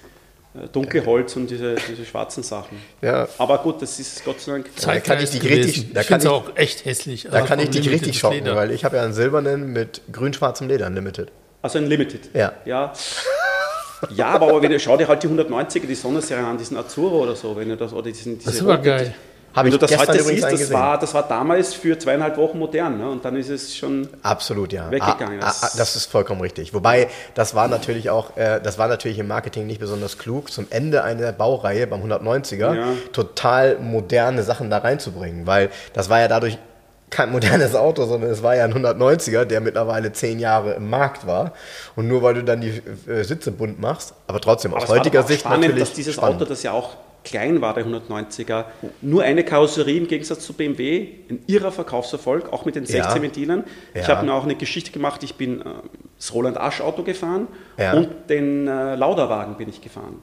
äh, 0.54 0.68
dunkle 0.72 1.04
Holz 1.06 1.34
und 1.36 1.48
diese, 1.50 1.76
diese 1.88 2.04
schwarzen 2.04 2.42
Sachen. 2.42 2.76
Ja. 3.00 3.28
Aber 3.38 3.58
gut, 3.58 3.80
das 3.82 3.98
ist 3.98 4.24
Gott 4.24 4.40
sei 4.40 4.52
Dank. 4.52 4.66
Da 4.84 5.00
kann 5.00 5.22
ich 5.22 5.30
dich 5.30 5.42
richtig- 5.44 5.92
da 5.92 6.00
ich 6.02 6.06
kann 6.06 6.20
ich- 6.20 6.26
auch 6.28 6.56
echt 6.56 6.84
hässlich. 6.84 7.28
Da 7.30 7.40
kann 7.42 7.58
ich 7.58 7.70
dich 7.70 7.88
richtig 7.90 8.18
schocken, 8.18 8.44
weil 8.54 8.70
ich 8.70 8.84
habe 8.84 8.96
ja 8.96 9.02
einen 9.02 9.14
silbernen 9.14 9.72
mit 9.72 10.02
grün-schwarzem 10.12 10.68
Leder 10.68 10.90
Limited. 10.90 11.30
Also 11.62 11.78
ein 11.78 11.86
Limited. 11.86 12.28
Ja. 12.34 12.52
Ja, 12.64 12.92
ja 14.14 14.26
aber, 14.26 14.48
aber 14.48 14.62
wenn 14.62 14.70
du, 14.72 14.80
schau 14.80 14.96
dir 14.96 15.08
halt 15.08 15.22
die 15.22 15.28
190er, 15.28 15.86
die 15.86 15.94
Sonderserie 15.94 16.44
an, 16.44 16.58
diesen 16.58 16.76
Azuro 16.76 17.22
oder 17.22 17.36
so, 17.36 17.56
wenn 17.56 17.68
du 17.68 17.76
das, 17.76 17.92
oder 17.92 18.02
diesen, 18.10 18.38
diese 18.38 18.46
Das 18.50 18.54
ist 18.56 18.62
aber 18.62 18.78
geil. 18.78 19.14
Habe 19.54 19.66
Wenn 19.66 19.74
ich 19.74 19.78
du 19.80 19.86
das 19.86 19.90
gestern 19.90 20.08
heute 20.08 20.22
siehst, 20.24 20.44
das 20.44 20.72
war, 20.72 20.98
das 20.98 21.12
war 21.12 21.22
damals 21.28 21.74
für 21.74 21.98
zweieinhalb 21.98 22.38
Wochen 22.38 22.58
modern. 22.58 22.98
Ne? 22.98 23.10
Und 23.10 23.24
dann 23.24 23.36
ist 23.36 23.50
es 23.50 23.76
schon. 23.76 24.08
Absolut, 24.22 24.72
ja. 24.72 24.90
weggegangen. 24.90 25.42
Ah, 25.42 25.48
ah, 25.48 25.54
ah, 25.66 25.70
das 25.76 25.94
ist 25.94 26.06
vollkommen 26.06 26.40
richtig. 26.40 26.72
Wobei, 26.72 27.08
das 27.34 27.54
war 27.54 27.68
natürlich 27.68 28.08
auch, 28.08 28.36
äh, 28.36 28.60
das 28.62 28.78
war 28.78 28.88
natürlich 28.88 29.18
im 29.18 29.28
Marketing 29.28 29.66
nicht 29.66 29.80
besonders 29.80 30.16
klug, 30.16 30.50
zum 30.50 30.66
Ende 30.70 31.04
einer 31.04 31.32
Baureihe 31.32 31.86
beim 31.86 32.02
190er 32.02 32.74
Ja. 32.74 32.86
total 33.12 33.78
moderne 33.78 34.42
Sachen 34.42 34.70
da 34.70 34.78
reinzubringen, 34.78 35.46
weil 35.46 35.68
das 35.92 36.08
war 36.08 36.20
ja 36.20 36.28
dadurch 36.28 36.56
kein 37.10 37.30
modernes 37.30 37.74
Auto, 37.74 38.06
sondern 38.06 38.30
es 38.30 38.42
war 38.42 38.56
ja 38.56 38.64
ein 38.64 38.72
190er, 38.72 39.44
der 39.44 39.60
mittlerweile 39.60 40.12
zehn 40.12 40.40
Jahre 40.40 40.72
im 40.72 40.88
Markt 40.88 41.26
war. 41.26 41.52
Und 41.94 42.08
nur 42.08 42.22
weil 42.22 42.34
du 42.34 42.42
dann 42.42 42.62
die 42.62 42.82
äh, 43.06 43.22
Sitze 43.22 43.52
bunt 43.52 43.78
machst, 43.78 44.14
aber 44.26 44.40
trotzdem 44.40 44.72
aus 44.72 44.84
Aber 44.84 44.94
heutiger 44.94 45.22
Sicht 45.22 45.40
spannend, 45.40 45.60
natürlich 45.60 45.88
dass 45.88 45.92
dieses 45.92 46.14
spannend. 46.14 46.36
Auto, 46.36 46.48
das 46.48 46.62
ja 46.62 46.72
auch 46.72 46.96
klein 47.24 47.60
war, 47.60 47.74
der 47.74 47.84
190er, 47.86 48.64
nur 49.00 49.22
eine 49.22 49.44
Karosserie 49.44 49.98
im 49.98 50.08
Gegensatz 50.08 50.40
zu 50.44 50.52
BMW, 50.54 51.08
ein 51.30 51.42
irrer 51.46 51.72
Verkaufserfolg, 51.72 52.52
auch 52.52 52.64
mit 52.64 52.74
den 52.74 52.84
Ja. 52.84 53.04
16 53.04 53.22
Ventilern. 53.22 53.64
Ich 53.94 54.06
Ja. 54.06 54.16
habe 54.16 54.26
mir 54.26 54.34
auch 54.34 54.44
eine 54.44 54.54
Geschichte 54.56 54.90
gemacht, 54.90 55.22
ich 55.22 55.36
bin 55.36 55.60
äh, 55.60 55.64
das 56.16 56.34
Roland 56.34 56.56
Asch 56.58 56.80
Auto 56.80 57.02
gefahren 57.02 57.48
Ja. 57.78 57.92
und 57.94 58.08
den 58.28 58.66
äh, 58.68 58.94
Lauderwagen 58.96 59.56
bin 59.56 59.68
ich 59.68 59.80
gefahren. 59.80 60.18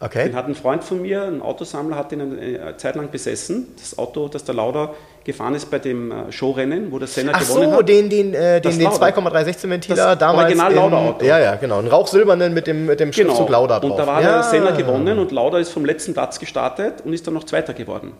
Okay. 0.00 0.24
Den 0.24 0.34
hat 0.36 0.46
ein 0.46 0.54
Freund 0.54 0.84
von 0.84 1.00
mir, 1.02 1.22
ein 1.22 1.40
Autosammler, 1.40 1.96
hat 1.96 2.12
den 2.12 2.20
eine 2.20 2.76
Zeit 2.76 2.96
lang 2.96 3.10
besessen. 3.10 3.68
Das 3.78 3.96
Auto, 3.96 4.28
das 4.28 4.44
der 4.44 4.54
Lauder 4.54 4.94
gefahren 5.24 5.54
ist 5.54 5.70
bei 5.70 5.78
dem 5.78 6.12
äh, 6.12 6.30
Showrennen, 6.30 6.92
wo 6.92 6.98
der 6.98 7.08
Senna 7.08 7.32
Ach 7.34 7.40
gewonnen 7.40 7.70
so, 7.70 7.78
hat. 7.78 7.88
den, 7.88 8.08
den, 8.10 8.34
äh, 8.34 8.60
den, 8.60 8.72
den 8.72 8.82
Lauda. 8.82 8.96
2,316 8.96 9.70
Ventiler 9.70 9.96
Das 9.96 10.18
damals. 10.18 10.44
Original 10.44 10.70
in- 10.70 10.76
Lauda-Auto. 10.76 11.24
Ja, 11.24 11.38
ja, 11.38 11.54
genau. 11.56 11.78
Ein 11.78 11.86
rauchsilbernen 11.88 12.52
mit 12.54 12.66
dem, 12.66 12.86
mit 12.86 13.00
dem 13.00 13.12
Schriftzug 13.12 13.48
Lauda 13.48 13.80
drauf. 13.80 13.90
Und 13.90 13.96
da 13.98 14.06
war 14.06 14.22
ja. 14.22 14.32
der 14.34 14.42
Senna 14.44 14.70
gewonnen 14.72 15.18
und 15.18 15.32
Lauda 15.32 15.58
ist 15.58 15.70
vom 15.70 15.84
letzten 15.84 16.12
Platz 16.14 16.38
gestartet 16.38 17.02
und 17.04 17.12
ist 17.12 17.26
dann 17.26 17.34
noch 17.34 17.44
Zweiter 17.44 17.74
geworden. 17.74 18.12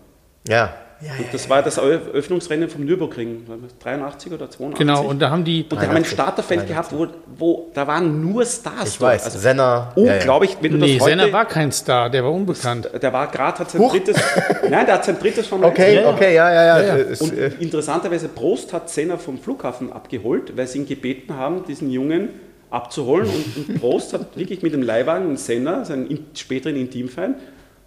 Ja. 0.49 0.73
Ja, 1.01 1.13
Und 1.19 1.33
das 1.33 1.49
war 1.51 1.63
das 1.63 1.77
Eröffnungsrennen 1.77 2.69
vom 2.69 2.85
Nürburgring, 2.85 3.45
83 3.83 4.33
oder 4.33 4.51
82. 4.51 4.79
Genau, 4.79 5.05
und 5.05 5.21
da 5.21 5.31
haben 5.31 5.45
die. 5.45 5.63
und 5.69 5.73
die 5.81 5.87
haben 5.87 5.97
ein 5.97 6.05
Starterfeld 6.05 6.67
gehabt, 6.67 6.93
wo, 6.93 7.07
wo 7.37 7.71
da 7.75 7.87
waren 7.87 8.21
nur 8.21 8.45
Stars. 8.47 8.89
Ich 8.89 8.99
dort. 8.99 9.13
weiß, 9.13 9.25
Also 9.27 9.39
Senna. 9.39 9.93
ja, 9.97 10.05
ja. 10.05 10.13
unglaublich, 10.19 10.57
wenn 10.61 10.73
du 10.73 10.79
Nee, 10.79 10.95
das 10.99 11.07
heute... 11.07 11.19
Senna 11.21 11.33
war 11.33 11.45
kein 11.47 11.73
Star, 11.73 12.09
der 12.11 12.25
war 12.25 12.33
unbekannt. 12.33 12.89
der 13.01 13.13
war 13.13 13.27
gerade, 13.31 13.59
hat 13.59 13.71
sein 13.71 13.81
Huch. 13.81 13.93
drittes... 13.93 14.17
Nein, 14.71 14.87
der 14.87 14.95
hat 14.95 15.05
sein 15.05 15.19
drittes 15.19 15.47
von 15.47 15.63
Okay, 15.65 15.97
Ja, 15.97 16.01
ja. 16.03 16.11
okay, 16.11 16.35
ja, 16.35 16.53
ja, 16.53 16.65
ja. 16.65 16.81
Ja, 16.81 16.87
ja. 16.97 17.03
Ist, 17.05 17.21
Und 17.23 17.37
äh, 17.37 17.51
interessanterweise, 17.61 18.29
Prost 18.29 18.73
hat 18.73 18.89
Senna 18.89 19.17
vom 19.19 19.39
Flughafen 19.39 19.93
abgeholt, 19.93 20.57
weil 20.57 20.67
sie 20.67 20.79
ihn 20.79 20.87
gebeten 20.87 21.35
haben, 21.37 21.65
diesen 21.67 21.91
Jungen 21.91 22.29
abzuholen. 22.71 23.29
Und, 23.29 23.69
und 23.69 23.81
Prost 23.81 24.13
hat 24.15 24.37
wirklich 24.37 24.63
mit 24.63 24.73
dem 24.73 24.83
Leihwagen 24.83 25.27
einen 25.27 25.37
Senna, 25.37 25.85
seinen 25.85 26.07
in- 26.09 26.27
späteren 26.35 26.77
Intimfan, 26.77 27.35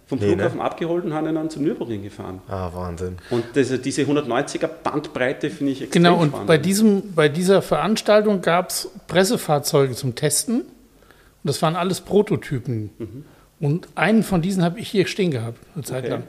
vom 0.08 0.18
Nee, 0.18 0.26
ne? 0.26 0.32
Flughafen 0.32 0.60
abgeholt 0.60 1.04
und 1.04 1.14
hat 1.14 1.24
ihn 1.26 1.34
dann 1.36 1.50
zum 1.50 1.62
Nürburgring 1.62 2.02
gefahren. 2.02 2.40
ah, 2.48 2.70
Wahnsinn. 2.74 3.18
Und 3.30 3.44
diese, 3.54 3.78
diese 3.78 4.02
190er 4.02 4.66
Bandbreite 4.82 5.50
finde 5.50 5.72
ich 5.72 5.82
extrem 5.82 6.02
Genau, 6.02 6.16
und 6.18 6.28
spannend. 6.30 6.46
bei, 6.48 6.58
diesem, 6.58 7.14
bei 7.14 7.28
dieser 7.28 7.62
Veranstaltung 7.62 8.40
gab 8.42 8.70
es 8.70 8.90
Pressefahrzeuge 9.06 9.94
zum 9.94 10.14
Testen. 10.14 10.62
Und 10.62 10.66
das 11.44 11.60
waren 11.62 11.76
alles 11.76 12.00
Prototypen. 12.00 12.90
Mhm. 12.98 13.24
Und 13.60 13.88
einen 13.96 14.22
von 14.22 14.40
diesen 14.42 14.64
habe 14.64 14.80
ich 14.80 14.88
hier 14.88 15.06
stehen 15.06 15.30
gehabt, 15.30 15.58
eine 15.74 15.84
Zeit 15.84 16.04
Okay. 16.04 16.12
lang. 16.14 16.22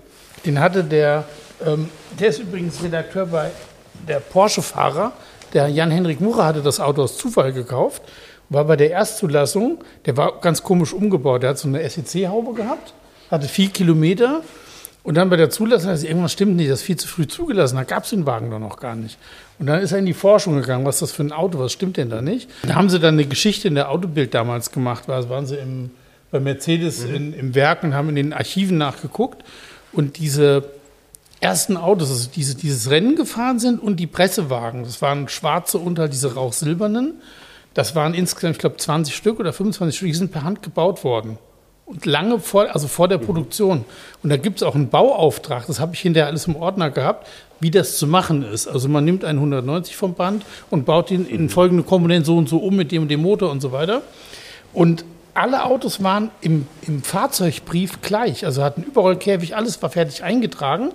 Den 0.45 0.60
hatte 0.60 0.84
der, 0.84 1.26
ähm, 1.65 1.89
der 2.19 2.30
ist 2.30 2.39
übrigens 2.39 2.84
Redakteur 2.84 3.26
bei 3.27 3.51
der 4.07 4.19
Porsche-Fahrer. 4.19 5.14
Der 5.53 5.68
Jan-Henrik 5.68 6.22
Murer 6.22 6.45
hatte 6.45 6.61
das 6.61 6.80
Auto 6.80 7.01
aus 7.03 7.18
Zufall 7.18 7.53
gekauft, 7.53 8.01
war 8.49 8.65
bei 8.65 8.76
der 8.76 8.91
Erstzulassung, 8.91 9.80
der 10.06 10.15
war 10.18 10.39
ganz 10.41 10.64
komisch 10.64 10.93
umgebaut. 10.93 11.43
Der 11.43 11.51
hat 11.51 11.57
so 11.57 11.68
eine 11.68 11.88
SEC-Haube 11.88 12.53
gehabt, 12.53 12.93
hatte 13.30 13.47
vier 13.47 13.69
Kilometer 13.69 14.41
und 15.03 15.15
dann 15.15 15.30
bei 15.30 15.38
der 15.38 15.49
Zulassung, 15.49 15.89
also 15.89 16.06
irgendwas 16.06 16.34
stimmt 16.34 16.56
nicht, 16.56 16.69
das 16.69 16.81
ist 16.81 16.85
viel 16.85 16.97
zu 16.97 17.07
früh 17.07 17.27
zugelassen, 17.27 17.77
da 17.77 17.84
gab 17.84 18.03
es 18.03 18.10
den 18.10 18.26
Wagen 18.26 18.51
doch 18.51 18.60
noch 18.60 18.80
gar 18.80 18.95
nicht. 18.95 19.18
Und 19.57 19.68
dann 19.68 19.81
ist 19.81 19.91
er 19.91 19.99
in 19.99 20.06
die 20.06 20.14
Forschung 20.14 20.56
gegangen, 20.56 20.85
was 20.85 20.95
ist 20.95 21.01
das 21.01 21.11
für 21.11 21.23
ein 21.23 21.31
Auto, 21.31 21.60
was 21.60 21.72
stimmt 21.72 21.97
denn 21.97 22.10
da 22.10 22.22
nicht? 22.22 22.49
Da 22.64 22.76
haben 22.76 22.89
sie 22.89 22.99
dann 22.99 23.15
eine 23.15 23.26
Geschichte 23.26 23.68
in 23.68 23.76
der 23.76 23.89
Autobild 23.89 24.34
damals 24.34 24.72
gemacht, 24.72 25.06
da 25.07 25.30
waren 25.30 25.45
sie 25.45 25.56
im, 25.56 25.91
bei 26.31 26.39
Mercedes 26.39 27.03
in, 27.03 27.34
im 27.34 27.56
Werk 27.56 27.84
und 27.84 27.93
haben 27.93 28.10
in 28.10 28.15
den 28.15 28.34
Archiven 28.34 28.77
nachgeguckt. 28.77 29.43
Und 29.91 30.18
diese 30.18 30.65
ersten 31.39 31.77
Autos, 31.77 32.10
also 32.10 32.30
diese, 32.35 32.56
dieses 32.56 32.89
Rennen 32.89 33.15
gefahren 33.15 33.60
sind 33.60 33.81
und 33.81 33.97
die 33.97 34.07
Pressewagen, 34.07 34.84
das 34.84 35.01
waren 35.01 35.27
schwarze 35.30 35.81
halt 35.97 36.14
diese 36.14 36.35
rauchsilbernen, 36.35 37.15
das 37.73 37.95
waren 37.95 38.14
insgesamt, 38.14 38.56
ich 38.56 38.60
glaube, 38.60 38.77
20 38.77 39.15
Stück 39.15 39.39
oder 39.39 39.53
25 39.53 39.95
Stück, 39.95 40.07
die 40.07 40.14
sind 40.14 40.31
per 40.31 40.43
Hand 40.43 40.61
gebaut 40.61 41.03
worden. 41.03 41.38
Und 41.90 42.06
lange 42.06 42.40
vor, 42.40 42.68
also 42.72 42.88
vor 42.88 43.07
der 43.07 43.18
Produktion. 43.18 43.84
Und 44.22 44.30
da 44.30 44.38
gibt 44.38 44.57
es 44.57 44.64
auch 44.64 44.76
einen 44.76 44.90
Bauauftrag, 44.90 45.66
das 45.66 45.80
habe 45.80 45.95
ich 45.95 46.02
hinterher 46.02 46.28
alles 46.28 46.45
im 46.45 46.56
Ordner 46.56 46.91
gehabt, 46.91 47.28
wie 47.60 47.72
das 47.72 47.98
zu 47.98 48.06
machen 48.06 48.44
ist. 48.44 48.68
Also 48.68 48.88
man 48.88 49.03
nimmt 49.06 49.26
einen 49.26 49.40
190 49.40 49.95
vom 49.95 50.14
Band 50.14 50.45
und 50.70 50.86
baut 50.86 51.10
ihn 51.10 51.26
in 51.26 51.49
folgende 51.49 51.82
Komponenten 51.82 52.26
so 52.26 52.38
und 52.38 52.48
so 52.48 52.57
um 52.57 52.76
mit 52.76 52.91
dem 52.91 53.02
und 53.02 53.07
dem 53.07 53.24
Motor 53.24 53.49
und 53.49 53.60
so 53.60 53.72
weiter. 53.72 54.03
Und 54.72 55.03
alle 55.34 55.64
Autos 55.66 56.03
waren 56.03 56.30
im, 56.41 56.68
im 56.86 57.02
Fahrzeugbrief 57.02 58.02
gleich, 58.03 58.45
also 58.45 58.64
hatten 58.64 58.84
Überrollkäfig, 58.84 59.56
alles 59.56 59.82
war 59.82 59.90
fertig 59.90 60.24
eingetragen. 60.24 60.91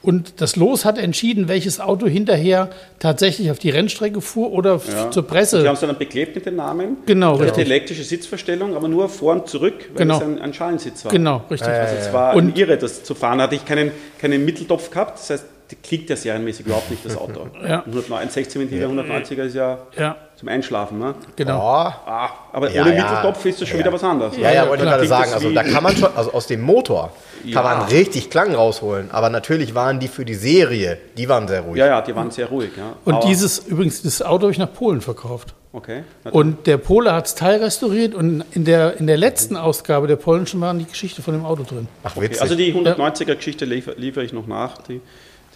Und 0.00 0.40
das 0.40 0.54
Los 0.54 0.84
hat 0.84 0.96
entschieden, 0.96 1.48
welches 1.48 1.80
Auto 1.80 2.06
hinterher 2.06 2.70
tatsächlich 3.00 3.50
auf 3.50 3.58
die 3.58 3.70
Rennstrecke 3.70 4.20
fuhr 4.20 4.52
oder 4.52 4.80
Ja. 4.90 5.10
zur 5.10 5.24
Die 5.24 5.28
Presse. 5.28 5.66
haben 5.66 5.74
es 5.74 5.80
dann 5.80 5.98
beklebt 5.98 6.36
mit 6.36 6.46
den 6.46 6.54
Namen. 6.56 6.98
Genau, 7.04 7.34
Die 7.36 7.40
hatte 7.42 7.56
richtig. 7.58 7.66
elektrische 7.66 8.04
Sitzverstellung, 8.04 8.76
aber 8.76 8.86
nur 8.86 9.08
vor 9.08 9.32
und 9.32 9.48
zurück, 9.48 9.74
weil 9.94 9.98
Genau. 10.02 10.18
es 10.18 10.22
ein, 10.22 10.38
ein 10.40 10.54
Schalensitz 10.54 11.04
war. 11.04 11.10
Genau, 11.12 11.42
richtig. 11.50 11.68
Also 11.68 11.94
es 11.96 12.12
war 12.12 12.36
Und- 12.36 12.54
ein 12.54 12.56
Irre, 12.56 12.78
das 12.78 13.02
zu 13.02 13.14
fahren. 13.16 13.38
Da 13.38 13.44
hatte 13.44 13.56
ich 13.56 13.64
keinen, 13.64 13.90
keinen 14.20 14.44
Mitteltopf 14.44 14.88
gehabt, 14.90 15.18
das 15.18 15.30
heißt, 15.30 15.44
klickt 15.82 16.10
ja 16.10 16.16
serienmäßig 16.16 16.66
überhaupt 16.66 16.90
nicht, 16.90 17.04
das 17.04 17.16
Auto. 17.16 17.46
Ja. 17.66 17.80
109, 17.84 18.28
16 18.30 18.60
Ventiler, 18.62 18.86
190er 18.88 19.42
ist 19.44 19.54
ja 19.54 19.78
Ja, 19.96 20.16
zum 20.36 20.48
Einschlafen. 20.48 20.98
Ne? 20.98 21.14
genau. 21.36 21.58
Oh. 21.58 21.62
Ah, 22.10 22.30
aber 22.52 22.70
Ja, 22.70 22.82
ohne 22.82 22.96
ja. 22.96 23.02
Mitteltopf 23.04 23.44
ist 23.44 23.60
das 23.60 23.68
schon 23.68 23.78
Ja. 23.78 23.84
wieder 23.84 23.92
was 23.92 24.04
anderes. 24.04 24.36
Ja, 24.36 24.52
ja, 24.52 24.68
wollte 24.68 24.84
ich 24.84 24.90
gerade 24.90 25.06
sagen. 25.06 25.32
Also 25.32 25.50
da 25.52 25.62
kann 25.62 25.82
man 25.82 25.96
schon, 25.96 26.08
also 26.16 26.32
aus 26.32 26.46
dem 26.46 26.60
Motor 26.62 27.12
kann 27.42 27.50
Ja. 27.52 27.62
man 27.62 27.82
richtig 27.88 28.30
Klang 28.30 28.54
rausholen. 28.54 29.10
Aber 29.10 29.30
natürlich 29.30 29.74
waren 29.74 30.00
die 30.00 30.08
für 30.08 30.24
die 30.24 30.34
Serie, 30.34 30.98
die 31.16 31.28
waren 31.28 31.46
sehr 31.48 31.60
ruhig. 31.62 31.78
Ja, 31.78 31.86
ja, 31.86 32.00
die 32.02 32.14
waren 32.16 32.30
sehr 32.30 32.46
ruhig. 32.46 32.70
Ja. 32.76 32.94
Und 33.04 33.14
Aber- 33.14 33.26
dieses, 33.26 33.58
übrigens, 33.60 34.02
das 34.02 34.22
Auto 34.22 34.42
habe 34.42 34.52
ich 34.52 34.58
nach 34.58 34.72
Polen 34.72 35.00
verkauft. 35.00 35.54
Okay. 35.70 36.02
Und 36.30 36.66
der 36.66 36.78
Pole 36.78 37.12
hat 37.12 37.26
es 37.26 37.34
teilrestauriert 37.34 38.14
und 38.14 38.42
in 38.52 38.64
der, 38.64 38.96
in 38.98 39.06
der 39.06 39.18
letzten 39.18 39.54
Ausgabe 39.54 40.06
der 40.06 40.16
polnischen 40.16 40.60
waren 40.62 40.78
die 40.78 40.86
Geschichte 40.86 41.20
von 41.20 41.34
dem 41.34 41.44
Auto 41.44 41.62
drin. 41.62 41.86
Ach, 42.02 42.16
Okay, 42.16 42.24
witzig. 42.24 42.40
also 42.40 42.54
die 42.54 42.72
190er-Geschichte 42.74 43.66
liefere 43.66 43.94
liefer 43.98 44.22
ich 44.22 44.32
noch 44.32 44.46
nach, 44.46 44.78
die, 44.78 45.02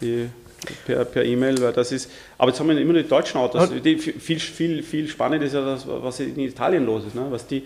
die 0.03 0.29
per 0.87 1.05
per 1.05 1.25
E-Mail, 1.25 1.61
weil 1.61 1.73
das 1.73 1.93
ist. 1.93 2.11
Aber 2.39 2.51
jetzt 2.51 2.61
haben 2.61 2.69
wir 2.69 2.79
immer 2.79 2.95
die 2.95 3.09
deutschen 3.09 3.39
Autos. 3.39 3.71
Die, 3.83 3.97
viel, 3.97 4.39
viel, 4.39 4.83
viel 4.83 5.09
spannend 5.09 5.43
ist 5.43 5.55
ja 5.55 5.65
das, 5.65 5.87
was 5.87 6.21
in 6.21 6.39
Italien 6.39 6.87
los 6.87 7.05
ist, 7.07 7.15
ne? 7.15 7.27
was, 7.31 7.47
die, 7.47 7.65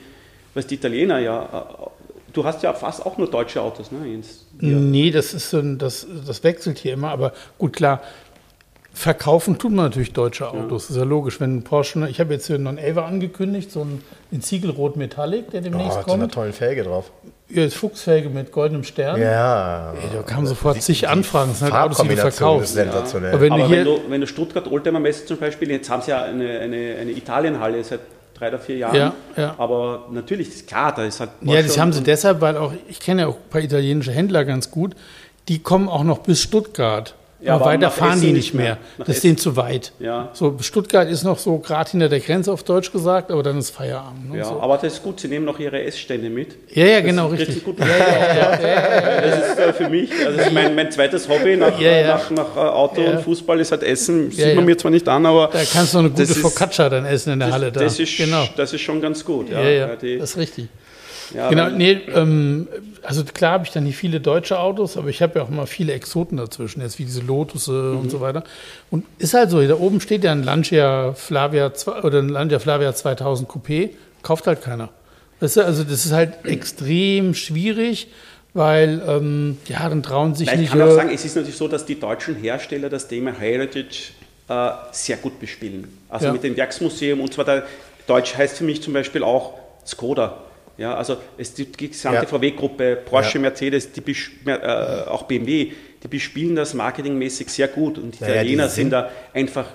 was 0.55 0.67
die 0.67 0.77
Italiener 0.77 1.19
ja. 1.19 1.43
äh, 1.43 1.87
Du 2.33 2.45
hast 2.45 2.63
ja 2.63 2.75
fast 2.75 3.07
auch 3.07 3.17
nur 3.17 3.31
deutsche 3.31 3.63
Autos, 3.63 3.91
ne? 3.91 4.07
Jens? 4.07 4.45
Nee, 4.61 5.11
das 5.11 5.33
ist 5.33 5.49
so 5.49 5.59
ein, 5.59 5.79
das, 5.79 6.07
das 6.27 6.45
wechselt 6.45 6.77
hier 6.77 6.93
immer, 6.93 7.09
aber 7.09 7.33
gut, 7.57 7.73
klar. 7.73 8.03
Verkaufen 8.93 9.59
tut 9.59 9.73
man 9.73 9.87
natürlich 9.87 10.13
deutsche 10.13 10.51
Autos, 10.51 10.89
das 10.89 10.91
ist 10.91 10.97
ja 10.99 11.05
logisch. 11.05 11.41
Wenn 11.41 11.57
ein 11.57 11.65
Porsche, 11.65 12.07
ich 12.11 12.21
habe 12.21 12.35
jetzt 12.35 12.47
hier 12.47 12.57
einen 12.57 12.77
11 12.77 12.99
angekündigt, 12.99 13.71
so 13.73 13.83
einen, 13.83 14.43
Ziegelrot 14.43 14.97
Metallic, 14.97 15.51
der 15.51 15.61
oh, 15.61 15.65
demnächst 15.65 15.97
mit 15.97 16.09
einer 16.09 16.19
kommt. 16.19 16.35
tollen 16.35 16.53
Felge 16.53 16.83
drauf. 16.83 17.11
Hier 17.49 17.67
ist 17.67 17.77
Fuchsfelge 17.77 18.29
mit 18.29 18.51
goldenem 18.51 18.83
Stern. 18.83 19.21
Ja. 19.21 19.93
Ey, 19.93 20.17
da 20.17 20.23
kamen 20.23 20.47
sofort 20.47 20.83
zig 20.83 21.09
Anfragen, 21.09 21.51
das 21.51 21.61
sind 21.61 21.73
halt 21.73 21.85
Autos, 21.93 22.03
die 22.03 22.09
du 22.09 22.17
verkaufst. 22.17 22.75
sensationell. 22.75 23.33
Aber 23.33 23.41
wenn 23.41 23.53
Aber 23.53 23.63
du 23.65 23.71
wenn 23.71 23.85
du, 23.85 24.01
wenn 24.09 24.21
du 24.21 24.27
Stuttgart 24.27 24.71
Oldtimer 24.71 24.99
Messe 24.99 25.27
zum 25.27 25.37
Beispiel, 25.37 25.71
jetzt 25.71 25.89
haben 25.89 26.03
sie 26.03 26.11
ja 26.11 26.25
eine, 26.25 26.59
eine, 26.59 26.97
eine 27.01 27.11
Italienhalle 27.13 27.85
seit 27.85 28.01
drei 28.35 28.49
oder 28.49 28.59
vier 28.59 28.77
Jahren. 28.79 28.97
Ja, 28.97 29.15
ja. 29.37 29.55
Aber 29.59 30.07
natürlich, 30.11 30.49
ist 30.49 30.67
klar, 30.67 30.93
da 30.95 31.05
ist 31.05 31.21
halt. 31.21 31.31
Ja, 31.43 31.55
das 31.57 31.67
Porsche 31.67 31.81
haben 31.81 31.93
sie 31.93 32.03
deshalb, 32.03 32.41
weil 32.41 32.57
auch, 32.57 32.73
ich 32.89 32.99
kenne 32.99 33.23
ja 33.23 33.29
auch 33.29 33.37
ein 33.37 33.49
paar 33.51 33.61
italienische 33.61 34.11
Händler 34.11 34.45
ganz 34.45 34.71
gut, 34.71 34.95
die 35.49 35.61
kommen 35.61 35.89
auch 35.89 36.05
noch 36.05 36.19
bis 36.19 36.43
Stuttgart. 36.43 37.15
Ja, 37.39 37.55
aber 37.57 37.67
weiter 37.67 37.79
nach 37.79 37.93
fahren 37.93 38.21
die 38.21 38.33
nicht 38.33 38.55
mehr. 38.55 38.65
mehr. 38.65 38.79
Nach 38.99 39.07
Das 39.07 39.17
ist 39.17 39.25
denen 39.25 39.37
zu 39.37 39.57
weit. 39.57 39.93
Ja. 39.99 40.31
So, 40.33 40.57
Stuttgart 40.61 41.09
ist 41.09 41.23
noch 41.23 41.39
so 41.39 41.59
gerade 41.59 41.91
hinter 41.91 42.09
der 42.09 42.21
Grenze 42.21 42.51
auf 42.51 42.63
Deutsch 42.63 42.91
gesagt, 42.91 43.31
aber 43.31 43.43
dann 43.43 43.59
ist 43.59 43.71
Feierabend. 43.71 44.31
Ne? 44.33 44.39
Ja, 44.39 44.45
so. 44.47 44.61
aber 44.61 44.77
das 44.79 44.95
ist 44.95 45.03
gut, 45.03 45.21
sie 45.21 45.29
nehmen 45.29 45.45
noch 45.45 45.59
ihre 45.59 45.83
Essstände 45.83 46.31
mit. 46.31 46.57
ja, 46.75 46.87
ja, 46.87 47.01
genau, 47.01 47.29
Das 47.31 47.41
ist 47.43 47.49
richtig. 47.49 47.65
Gut. 47.65 47.77
Das 47.81 49.51
ist 49.51 49.59
äh, 49.59 49.73
für 49.73 49.89
mich, 49.89 50.11
also 50.25 50.37
das 50.39 50.47
ist 50.47 50.53
mein, 50.53 50.75
mein 50.75 50.91
zweites 50.91 51.29
Hobby 51.29 51.57
nach, 51.57 51.79
Ja, 51.81 51.91
ja. 51.93 52.07
nach, 52.17 52.31
nach 52.31 52.57
äh, 52.57 52.61
Auto 52.61 53.03
Ja. 53.03 53.11
und 53.11 53.23
Fußball 53.23 53.61
ist 53.61 53.71
halt 53.73 53.83
Essen. 53.83 54.31
Sieht 54.31 54.41
Ja, 54.41 54.47
man 54.49 54.57
ja. 54.59 54.61
mir 54.63 54.79
zwar 54.79 54.91
nicht 54.91 55.09
an, 55.09 55.27
aber 55.27 55.49
Da 55.53 55.61
kannst 55.71 55.95
du 55.95 55.99
eine 55.99 56.11
gute 56.11 56.27
Das 56.27 56.39
Focaccia 56.39 56.89
dann 56.89 57.05
essen 57.05 57.33
in 57.35 57.39
der 57.41 57.51
Halle 57.53 57.71
da. 57.73 57.81
das, 57.81 57.99
ist, 57.99 58.17
genau. 58.17 58.45
das 58.57 58.73
ist 58.73 58.81
schon 58.81 59.01
ganz 59.01 59.25
gut. 59.25 59.51
Ja, 59.51 59.61
Ja, 59.63 59.69
ja, 59.69 59.87
das 59.97 60.31
ist 60.31 60.37
richtig. 60.37 60.69
Ja, 61.35 61.49
Genau, 61.51 61.69
nee, 61.71 61.93
ähm, 62.15 62.69
also 63.03 63.25
klar 63.25 63.53
habe 63.53 63.65
ich 63.65 63.71
dann 63.73 63.85
nicht 63.85 63.97
viele 63.97 64.21
deutsche 64.21 64.59
Autos, 64.59 64.97
aber 64.97 65.09
ich 65.09 65.23
habe 65.23 65.39
ja 65.39 65.45
auch 65.45 65.49
immer 65.49 65.67
viele 65.67 65.93
Exoten 65.93 66.37
dazwischen, 66.37 66.81
jetzt 66.83 66.99
wie 66.99 67.05
diese 67.05 67.21
Lotus 67.21 67.69
Mhm. 67.69 67.99
und 67.99 68.11
so 68.11 68.21
weiter. 68.21 68.45
Und 68.91 69.05
ist 69.19 69.35
halt 69.35 69.51
so, 69.51 69.61
da 69.67 69.75
oben 69.77 70.01
steht 70.01 70.25
ja 70.25 70.33
ein 70.33 70.43
Lancia 70.43 71.13
Flavia 71.15 71.73
oder 72.03 72.19
ein 72.21 72.29
Lancia 72.29 72.59
Flavia 72.59 72.95
2000 72.95 73.49
Coupé, 73.49 73.91
kauft 74.23 74.47
halt 74.47 74.63
keiner. 74.63 74.89
Weißt 75.41 75.57
du, 75.59 75.65
also 75.65 75.85
das 75.85 76.05
ist 76.07 76.13
halt 76.13 76.45
extrem 76.45 77.35
schwierig, 77.35 78.09
weil 78.55 79.03
ähm, 79.07 79.59
ja, 79.69 79.89
dann 79.89 80.03
trauen 80.03 80.35
sich 80.35 80.47
Nein, 80.47 80.57
ich 80.57 80.61
nicht. 80.63 80.71
kann 80.73 80.83
auch 80.83 80.95
sagen, 80.95 81.11
es 81.13 81.25
ist 81.25 81.37
natürlich 81.37 81.57
so, 81.59 81.69
dass 81.69 81.85
die 81.85 82.01
deutschen 82.01 82.37
Hersteller 82.37 82.89
das 82.89 83.07
Thema 83.07 83.33
Heritage 83.39 84.13
äh, 84.49 84.71
sehr 84.93 85.19
gut 85.19 85.39
bespielen. 85.39 85.87
Also 86.09 86.27
Ja. 86.27 86.33
mit 86.33 86.43
dem 86.43 86.57
Werksmuseum 86.57 87.21
und 87.21 87.35
zwar 87.35 87.45
der 87.45 87.65
Deutsch 88.07 88.35
heißt 88.37 88.57
für 88.59 88.65
mich 88.65 88.83
zum 88.83 88.93
Beispiel 88.95 89.23
auch 89.23 89.55
Skoda. 89.85 90.39
Ja, 90.79 90.95
also 90.95 91.17
es 91.39 91.55
die, 91.55 91.65
die 91.73 91.89
gesamte 91.91 92.23
Ja. 92.23 92.27
VW-Gruppe, 92.27 92.97
Porsche, 92.97 93.39
Ja. 93.39 93.43
Mercedes, 93.43 93.93
die 93.93 94.03
äh, 94.47 95.07
auch 95.09 95.23
BMW, 95.25 95.73
die 96.03 96.09
bespielen 96.09 96.55
das 96.57 96.75
marketingmäßig 96.75 97.49
sehr 97.49 97.69
gut 97.69 97.97
und 97.99 98.19
die 98.19 98.21
Ja, 98.23 98.27
ja, 98.29 98.33
die 98.35 98.39
Italiener 98.41 98.69
sind- 98.69 98.75
sind 98.75 98.91
da 98.91 99.11
einfach 99.33 99.67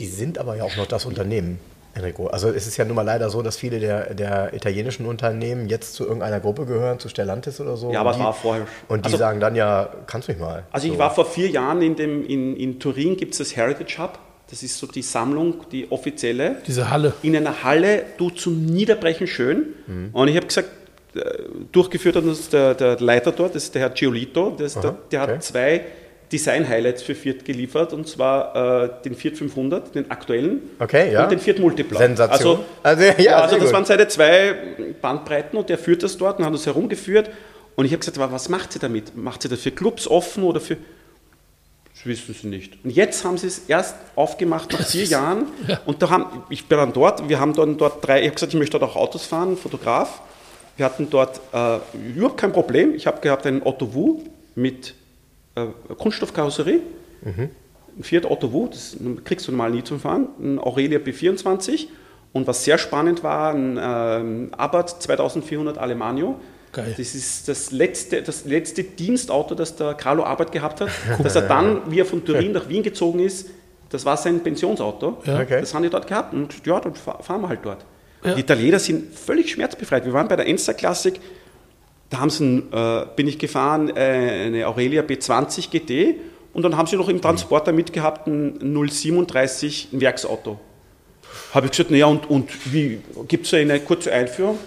Die 0.00 0.06
sind 0.06 0.38
aber 0.38 0.56
ja 0.56 0.64
auch 0.64 0.76
noch 0.76 0.86
das 0.86 1.04
Unternehmen, 1.04 1.58
Enrico. 1.94 2.26
Also 2.26 2.48
es 2.48 2.66
ist 2.66 2.76
ja 2.76 2.84
nun 2.84 2.96
mal 2.96 3.02
leider 3.02 3.28
so, 3.30 3.40
dass 3.42 3.56
viele 3.56 3.78
der, 3.78 4.14
der 4.14 4.52
italienischen 4.54 5.06
Unternehmen 5.06 5.68
jetzt 5.68 5.94
zu 5.94 6.04
irgendeiner 6.04 6.40
Gruppe 6.40 6.64
gehören, 6.66 6.98
zu 6.98 7.08
Stellantis 7.08 7.60
oder 7.60 7.76
so. 7.76 7.92
Ja, 7.92 8.00
aber 8.00 8.10
es 8.10 8.16
die, 8.16 8.22
war 8.24 8.32
vorher. 8.32 8.66
Und 8.88 9.02
die 9.04 9.06
Also- 9.06 9.18
sagen 9.18 9.38
dann 9.38 9.54
ja, 9.54 9.90
kannst 10.06 10.28
mich 10.28 10.38
mal. 10.38 10.64
Also 10.72 10.86
ich 10.88 10.94
So. 10.94 10.98
war 10.98 11.14
vor 11.14 11.26
vier 11.26 11.48
Jahren 11.50 11.82
in, 11.82 11.94
dem, 11.94 12.26
in, 12.26 12.56
in 12.56 12.80
Turin, 12.80 13.16
gibt 13.16 13.32
es 13.34 13.38
das 13.38 13.54
Heritage 13.54 13.98
Hub. 14.02 14.18
Das 14.52 14.62
ist 14.62 14.76
so 14.76 14.86
die 14.86 15.00
Sammlung, 15.00 15.64
die 15.72 15.90
offizielle. 15.90 16.56
diese 16.66 16.90
Halle. 16.90 17.14
In 17.22 17.34
einer 17.34 17.64
Halle, 17.64 18.04
du 18.18 18.28
zum 18.28 18.66
Niederbrechen 18.66 19.26
schön. 19.26 19.68
Und 20.12 20.28
ich 20.28 20.36
habe 20.36 20.46
gesagt, 20.46 20.68
äh, 21.14 21.20
durchgeführt 21.72 22.16
hat 22.16 22.24
uns 22.24 22.50
der, 22.50 22.74
der 22.74 23.00
Leiter 23.00 23.32
dort, 23.32 23.54
das 23.54 23.64
ist 23.64 23.74
der 23.74 23.80
Herr 23.80 23.90
Giolito, 23.90 24.54
das, 24.58 24.74
der, 24.74 24.94
der 25.10 25.22
okay. 25.22 25.32
hat 25.32 25.42
zwei 25.42 25.84
Design-Highlights 26.30 27.02
für 27.02 27.14
Fiat 27.14 27.46
geliefert, 27.46 27.94
und 27.94 28.06
zwar 28.06 28.84
äh, 28.84 28.90
den 29.06 29.14
Fiat 29.14 29.38
500, 29.38 29.94
den 29.94 30.10
aktuellen, 30.10 30.60
Okay, 30.78 31.14
ja. 31.14 31.22
und 31.22 31.32
den 31.32 31.38
Fiat 31.38 31.58
Multipla. 31.58 31.96
Sensation. 31.96 32.58
Also, 32.82 33.02
Also, 33.06 33.22
ja, 33.22 33.36
also 33.40 33.54
das 33.56 33.64
gut. 33.64 33.72
waren 33.72 33.84
seine 33.86 34.06
zwei 34.08 34.54
Bandbreiten 35.00 35.58
und 35.58 35.70
der 35.70 35.78
führt 35.78 36.02
das 36.02 36.18
dort 36.18 36.38
und 36.38 36.44
hat 36.44 36.52
uns 36.52 36.66
herumgeführt. 36.66 37.30
Und 37.74 37.86
ich 37.86 37.92
habe 37.92 38.00
gesagt, 38.00 38.18
was 38.18 38.50
macht 38.50 38.74
sie 38.74 38.78
damit? 38.78 39.16
Macht 39.16 39.40
sie 39.40 39.48
das 39.48 39.60
für 39.60 39.70
Clubs 39.70 40.06
offen 40.06 40.44
oder 40.44 40.60
für. 40.60 40.76
Das 42.04 42.06
wissen 42.06 42.34
sie 42.34 42.48
nicht. 42.48 42.84
Und 42.84 42.90
jetzt 42.90 43.24
haben 43.24 43.38
sie 43.38 43.46
es 43.46 43.60
erst 43.68 43.94
aufgemacht 44.16 44.72
nach 44.72 44.84
vier 44.84 45.04
Jahren. 45.04 45.46
Und 45.86 46.02
da 46.02 46.10
haben, 46.10 46.42
ich 46.50 46.66
bin 46.66 46.78
dann 46.78 46.92
dort, 46.92 47.28
wir 47.28 47.38
haben 47.38 47.52
dann 47.52 47.78
dort 47.78 48.06
drei, 48.06 48.20
ich 48.20 48.26
habe 48.26 48.34
gesagt, 48.34 48.52
ich 48.52 48.58
möchte 48.58 48.78
dort 48.78 48.90
auch 48.90 48.96
Autos 48.96 49.24
fahren, 49.24 49.56
Fotograf. 49.56 50.20
Wir 50.76 50.86
hatten 50.86 51.08
dort 51.10 51.40
äh, 51.52 51.78
überhaupt 52.14 52.38
kein 52.38 52.52
Problem. 52.52 52.94
Ich 52.94 53.06
habe 53.06 53.20
gehabt 53.20 53.46
einen 53.46 53.62
Otto 53.62 53.94
Wu 53.94 54.22
mit 54.56 54.94
äh, 55.54 55.66
Kunststoffkarosserie. 55.96 56.80
Ein 57.24 58.02
Fiat 58.02 58.24
Otto 58.24 58.52
Wu, 58.52 58.66
das 58.68 58.96
kriegst 59.24 59.46
du 59.46 59.52
normal 59.52 59.70
nie 59.70 59.84
zum 59.84 60.00
Fahren. 60.00 60.28
Ein 60.40 60.58
Aurelia 60.58 60.98
B24. 60.98 61.86
Und 62.32 62.46
was 62.46 62.64
sehr 62.64 62.78
spannend 62.78 63.22
war, 63.22 63.54
ein 63.54 63.78
ähm, 63.80 64.50
Abarth 64.56 65.02
2400 65.02 65.78
Alemanno. 65.78 66.40
Geil. 66.72 66.94
Das 66.96 67.14
ist 67.14 67.48
das 67.48 67.70
letzte, 67.70 68.22
das 68.22 68.44
letzte 68.46 68.82
Dienstauto, 68.82 69.54
das 69.54 69.76
der 69.76 69.94
Carlo 69.94 70.24
Abarth 70.24 70.52
gehabt 70.52 70.80
hat. 70.80 70.88
dass 71.22 71.34
er 71.36 71.42
dann, 71.42 71.82
wie 71.90 72.00
er 72.00 72.06
von 72.06 72.24
Turin 72.24 72.52
nach 72.52 72.68
Wien 72.68 72.82
gezogen 72.82 73.20
ist, 73.20 73.48
das 73.90 74.04
war 74.06 74.16
sein 74.16 74.40
Pensionsauto. 74.42 75.18
Okay. 75.20 75.60
Das 75.60 75.74
haben 75.74 75.82
die 75.82 75.90
dort 75.90 76.06
gehabt. 76.06 76.32
Und 76.32 76.54
ja, 76.66 76.80
dann 76.80 76.94
fa- 76.94 77.20
fahren 77.22 77.42
wir 77.42 77.48
halt 77.50 77.60
dort. 77.62 77.84
Ja. 78.24 78.34
Die 78.34 78.40
Italiener 78.40 78.78
sind 78.78 79.14
völlig 79.14 79.50
schmerzbefreit. 79.50 80.06
Wir 80.06 80.12
waren 80.14 80.28
bei 80.28 80.36
der 80.36 80.46
Enster 80.48 80.72
Classic, 80.74 81.20
da 82.08 82.20
haben 82.20 82.30
sie, 82.30 82.62
äh, 82.72 83.06
bin 83.16 83.26
ich 83.28 83.38
gefahren, 83.38 83.90
äh, 83.94 84.44
eine 84.46 84.66
Aurelia 84.66 85.02
B20 85.02 85.70
GT 85.70 86.14
und 86.54 86.62
dann 86.62 86.76
haben 86.76 86.86
sie 86.86 86.96
noch 86.96 87.08
im 87.08 87.20
Transporter 87.20 87.72
mitgehabt 87.72 88.26
ein 88.26 88.58
037 88.88 89.88
ein 89.92 90.00
Werksauto. 90.00 90.58
Habe 91.52 91.66
ich 91.66 91.72
gesagt, 91.72 91.90
naja, 91.90 92.06
und, 92.06 92.28
und 92.30 92.50
wie, 92.72 93.00
gibt 93.28 93.46
es 93.46 93.54
eine 93.54 93.80
kurze 93.80 94.12
Einführung? 94.12 94.58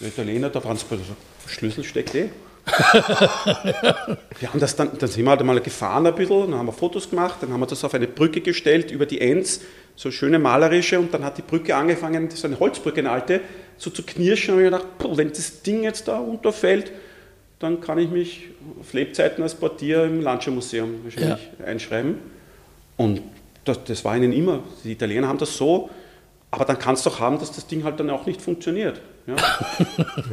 Der 0.00 0.08
Italiener, 0.08 0.50
der 0.50 0.62
Transporter, 0.62 1.02
so, 1.04 1.14
Schlüssel 1.46 1.84
steckt 1.84 2.14
eh. 2.14 2.30
wir 4.38 4.48
haben 4.48 4.60
das 4.60 4.76
dann, 4.76 4.96
dann 4.96 5.08
sind 5.08 5.24
wir 5.24 5.30
halt 5.30 5.40
einmal 5.40 5.60
gefahren 5.60 6.06
ein 6.06 6.14
bisschen, 6.14 6.50
dann 6.50 6.58
haben 6.60 6.66
wir 6.66 6.72
Fotos 6.72 7.10
gemacht, 7.10 7.38
dann 7.40 7.52
haben 7.52 7.60
wir 7.60 7.66
das 7.66 7.82
auf 7.82 7.92
eine 7.94 8.06
Brücke 8.06 8.40
gestellt 8.40 8.92
über 8.92 9.04
die 9.04 9.20
Enz, 9.20 9.62
so 9.96 10.10
schöne 10.12 10.38
malerische, 10.38 10.98
und 11.00 11.12
dann 11.12 11.24
hat 11.24 11.38
die 11.38 11.42
Brücke 11.42 11.74
angefangen, 11.74 12.28
ist 12.28 12.44
eine 12.44 12.60
Holzbrücke, 12.60 13.00
eine 13.00 13.10
alte, 13.10 13.40
so 13.78 13.90
zu 13.90 14.04
knirschen, 14.04 14.54
und 14.54 14.60
ich 14.60 14.66
gedacht, 14.66 14.86
puh, 14.98 15.16
wenn 15.16 15.30
das 15.30 15.62
Ding 15.62 15.82
jetzt 15.82 16.06
da 16.06 16.18
runterfällt, 16.18 16.92
dann 17.58 17.80
kann 17.80 17.98
ich 17.98 18.10
mich 18.10 18.48
auf 18.80 18.92
Lebzeiten 18.92 19.42
als 19.42 19.54
Portier 19.54 20.04
im 20.04 20.20
Lancia-Museum 20.20 21.04
wahrscheinlich 21.04 21.48
einschreiben. 21.64 22.18
Und 22.96 23.22
das, 23.64 23.84
das 23.84 24.04
war 24.04 24.16
ihnen 24.16 24.32
immer, 24.32 24.62
die 24.84 24.92
Italiener 24.92 25.28
haben 25.28 25.38
das 25.38 25.56
so, 25.56 25.90
aber 26.50 26.64
dann 26.64 26.78
kannst 26.78 27.06
du 27.06 27.10
auch 27.10 27.20
haben, 27.20 27.38
dass 27.38 27.52
das 27.52 27.66
Ding 27.66 27.84
halt 27.84 27.98
dann 27.98 28.10
auch 28.10 28.26
nicht 28.26 28.42
funktioniert. 28.42 29.00
Ja. 29.26 29.36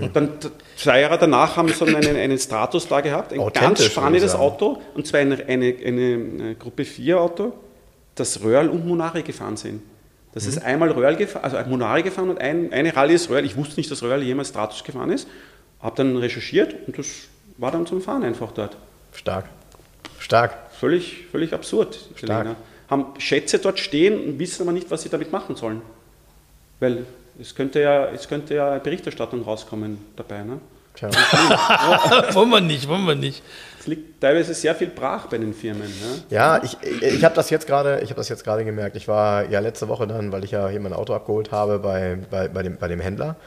Und 0.01 0.15
dann 0.15 0.29
zwei 0.75 1.01
Jahre 1.01 1.17
danach 1.19 1.57
haben 1.57 1.69
sie 1.69 1.85
einen, 1.85 2.15
einen 2.15 2.37
Stratus 2.39 2.87
da 2.87 3.01
gehabt, 3.01 3.33
ein 3.33 3.39
ganz 3.53 3.83
spannendes. 3.83 4.33
Auto, 4.33 4.81
und 4.95 5.05
zwar 5.05 5.19
eine, 5.19 5.35
eine, 5.45 5.75
eine 5.85 6.55
Gruppe 6.55 6.85
4 6.85 7.19
Auto, 7.19 7.53
das 8.15 8.41
Röhrl 8.41 8.67
und 8.69 8.85
Monari 8.87 9.21
gefahren 9.21 9.57
sind. 9.57 9.81
Das 10.33 10.43
Mhm. 10.43 10.49
ist 10.49 10.63
einmal 10.63 10.91
Röhrl 10.91 11.15
gefahren, 11.15 11.43
also 11.43 11.69
Monari 11.69 12.03
gefahren 12.03 12.29
und 12.29 12.39
ein, 12.39 12.71
eine 12.73 12.95
Rallye 12.95 13.13
ist 13.15 13.29
Röhrl. 13.29 13.45
Ich 13.45 13.55
wusste 13.57 13.79
nicht, 13.79 13.89
dass 13.91 14.01
Röhrl 14.03 14.23
jemals 14.23 14.49
Stratus 14.49 14.83
gefahren 14.83 15.11
ist. 15.11 15.27
Habe 15.81 15.95
dann 15.95 16.17
recherchiert 16.17 16.75
und 16.87 16.97
das 16.97 17.07
war 17.57 17.71
dann 17.71 17.85
zum 17.85 18.01
Fahren 18.01 18.23
einfach 18.23 18.51
dort. 18.51 18.75
Stark. 19.13 19.45
Stark. 20.19 20.55
Völlig, 20.79 21.25
völlig 21.31 21.53
absurd. 21.53 22.09
Stark. 22.15 22.55
Haben 22.89 23.05
Schätze 23.17 23.59
dort 23.59 23.79
stehen 23.79 24.19
und 24.23 24.39
wissen 24.39 24.63
aber 24.63 24.71
nicht, 24.71 24.89
was 24.91 25.03
sie 25.03 25.09
damit 25.09 25.31
machen 25.31 25.55
sollen. 25.55 25.81
Weil 26.79 27.05
es 27.39 27.55
könnte 27.55 27.81
ja, 27.81 28.05
es 28.07 28.27
könnte 28.27 28.55
ja 28.55 28.77
Berichterstattung 28.79 29.43
rauskommen 29.43 29.97
dabei. 30.15 30.43
Ne? 30.43 30.59
Tja. 30.95 31.09
wollen 32.33 32.49
wir 32.49 32.61
nicht, 32.61 32.87
wollen 32.87 33.05
wir 33.05 33.15
nicht. 33.15 33.41
Es 33.79 33.87
liegt 33.87 34.19
teilweise 34.19 34.53
sehr 34.53 34.75
viel 34.75 34.87
brach 34.87 35.27
bei 35.27 35.37
den 35.37 35.53
Firmen. 35.53 35.87
Ne? 35.87 36.23
Ja, 36.29 36.61
ich, 36.61 36.77
ich 37.01 37.23
habe 37.23 37.35
das 37.35 37.49
jetzt 37.49 37.67
gerade, 37.67 38.01
ich 38.01 38.09
habe 38.09 38.17
das 38.17 38.27
jetzt 38.29 38.43
gerade 38.43 38.65
gemerkt. 38.65 38.95
Ich 38.95 39.07
war 39.07 39.49
ja 39.49 39.59
letzte 39.59 39.87
Woche 39.87 40.07
dann, 40.07 40.31
weil 40.31 40.43
ich 40.43 40.51
ja 40.51 40.67
hier 40.67 40.81
mein 40.81 40.93
Auto 40.93 41.13
abgeholt 41.13 41.51
habe 41.51 41.79
bei, 41.79 42.17
bei, 42.29 42.49
bei, 42.49 42.63
dem, 42.63 42.77
bei 42.77 42.87
dem 42.87 42.99
Händler. 42.99 43.37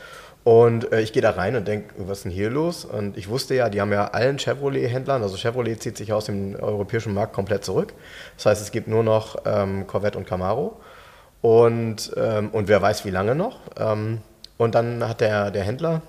Und 0.45 0.93
äh, 0.93 1.01
ich 1.01 1.13
gehe 1.13 1.23
da 1.23 1.31
rein 1.31 1.55
und 1.55 1.69
denke, 1.69 1.95
was 1.99 2.19
ist 2.19 2.25
denn 2.25 2.33
hier 2.33 2.51
los? 2.51 2.85
Und 2.85 3.17
ich 3.17 3.29
wusste 3.29 3.55
ja, 3.55 3.69
die 3.69 3.81
haben 3.81 3.93
ja 3.93 4.09
allen 4.09 4.39
Chevrolet-Händlern, 4.39 5.23
also 5.23 5.37
Chevrolet 5.37 5.81
zieht 5.81 5.97
sich 5.97 6.13
aus 6.13 6.25
dem 6.25 6.57
europäischen 6.57 7.15
Markt 7.15 7.33
komplett 7.33 7.65
zurück. 7.65 7.93
Das 8.37 8.47
heißt, 8.47 8.63
es 8.63 8.73
gibt 8.73 8.89
nur 8.89 9.05
noch 9.05 9.37
ähm, 9.45 9.87
Corvette 9.87 10.19
und 10.19 10.27
Camaro. 10.27 10.81
Und, 11.43 12.13
ähm, 12.17 12.49
und 12.51 12.69
wer 12.69 12.81
weiß, 12.81 13.05
wie 13.05 13.11
lange 13.11 13.35
noch. 13.35 13.59
Ähm, 13.79 14.19
und 14.59 14.75
dann 14.75 15.07
hat 15.09 15.21
der, 15.21 15.51
der 15.51 15.63
Händler, 15.65 16.01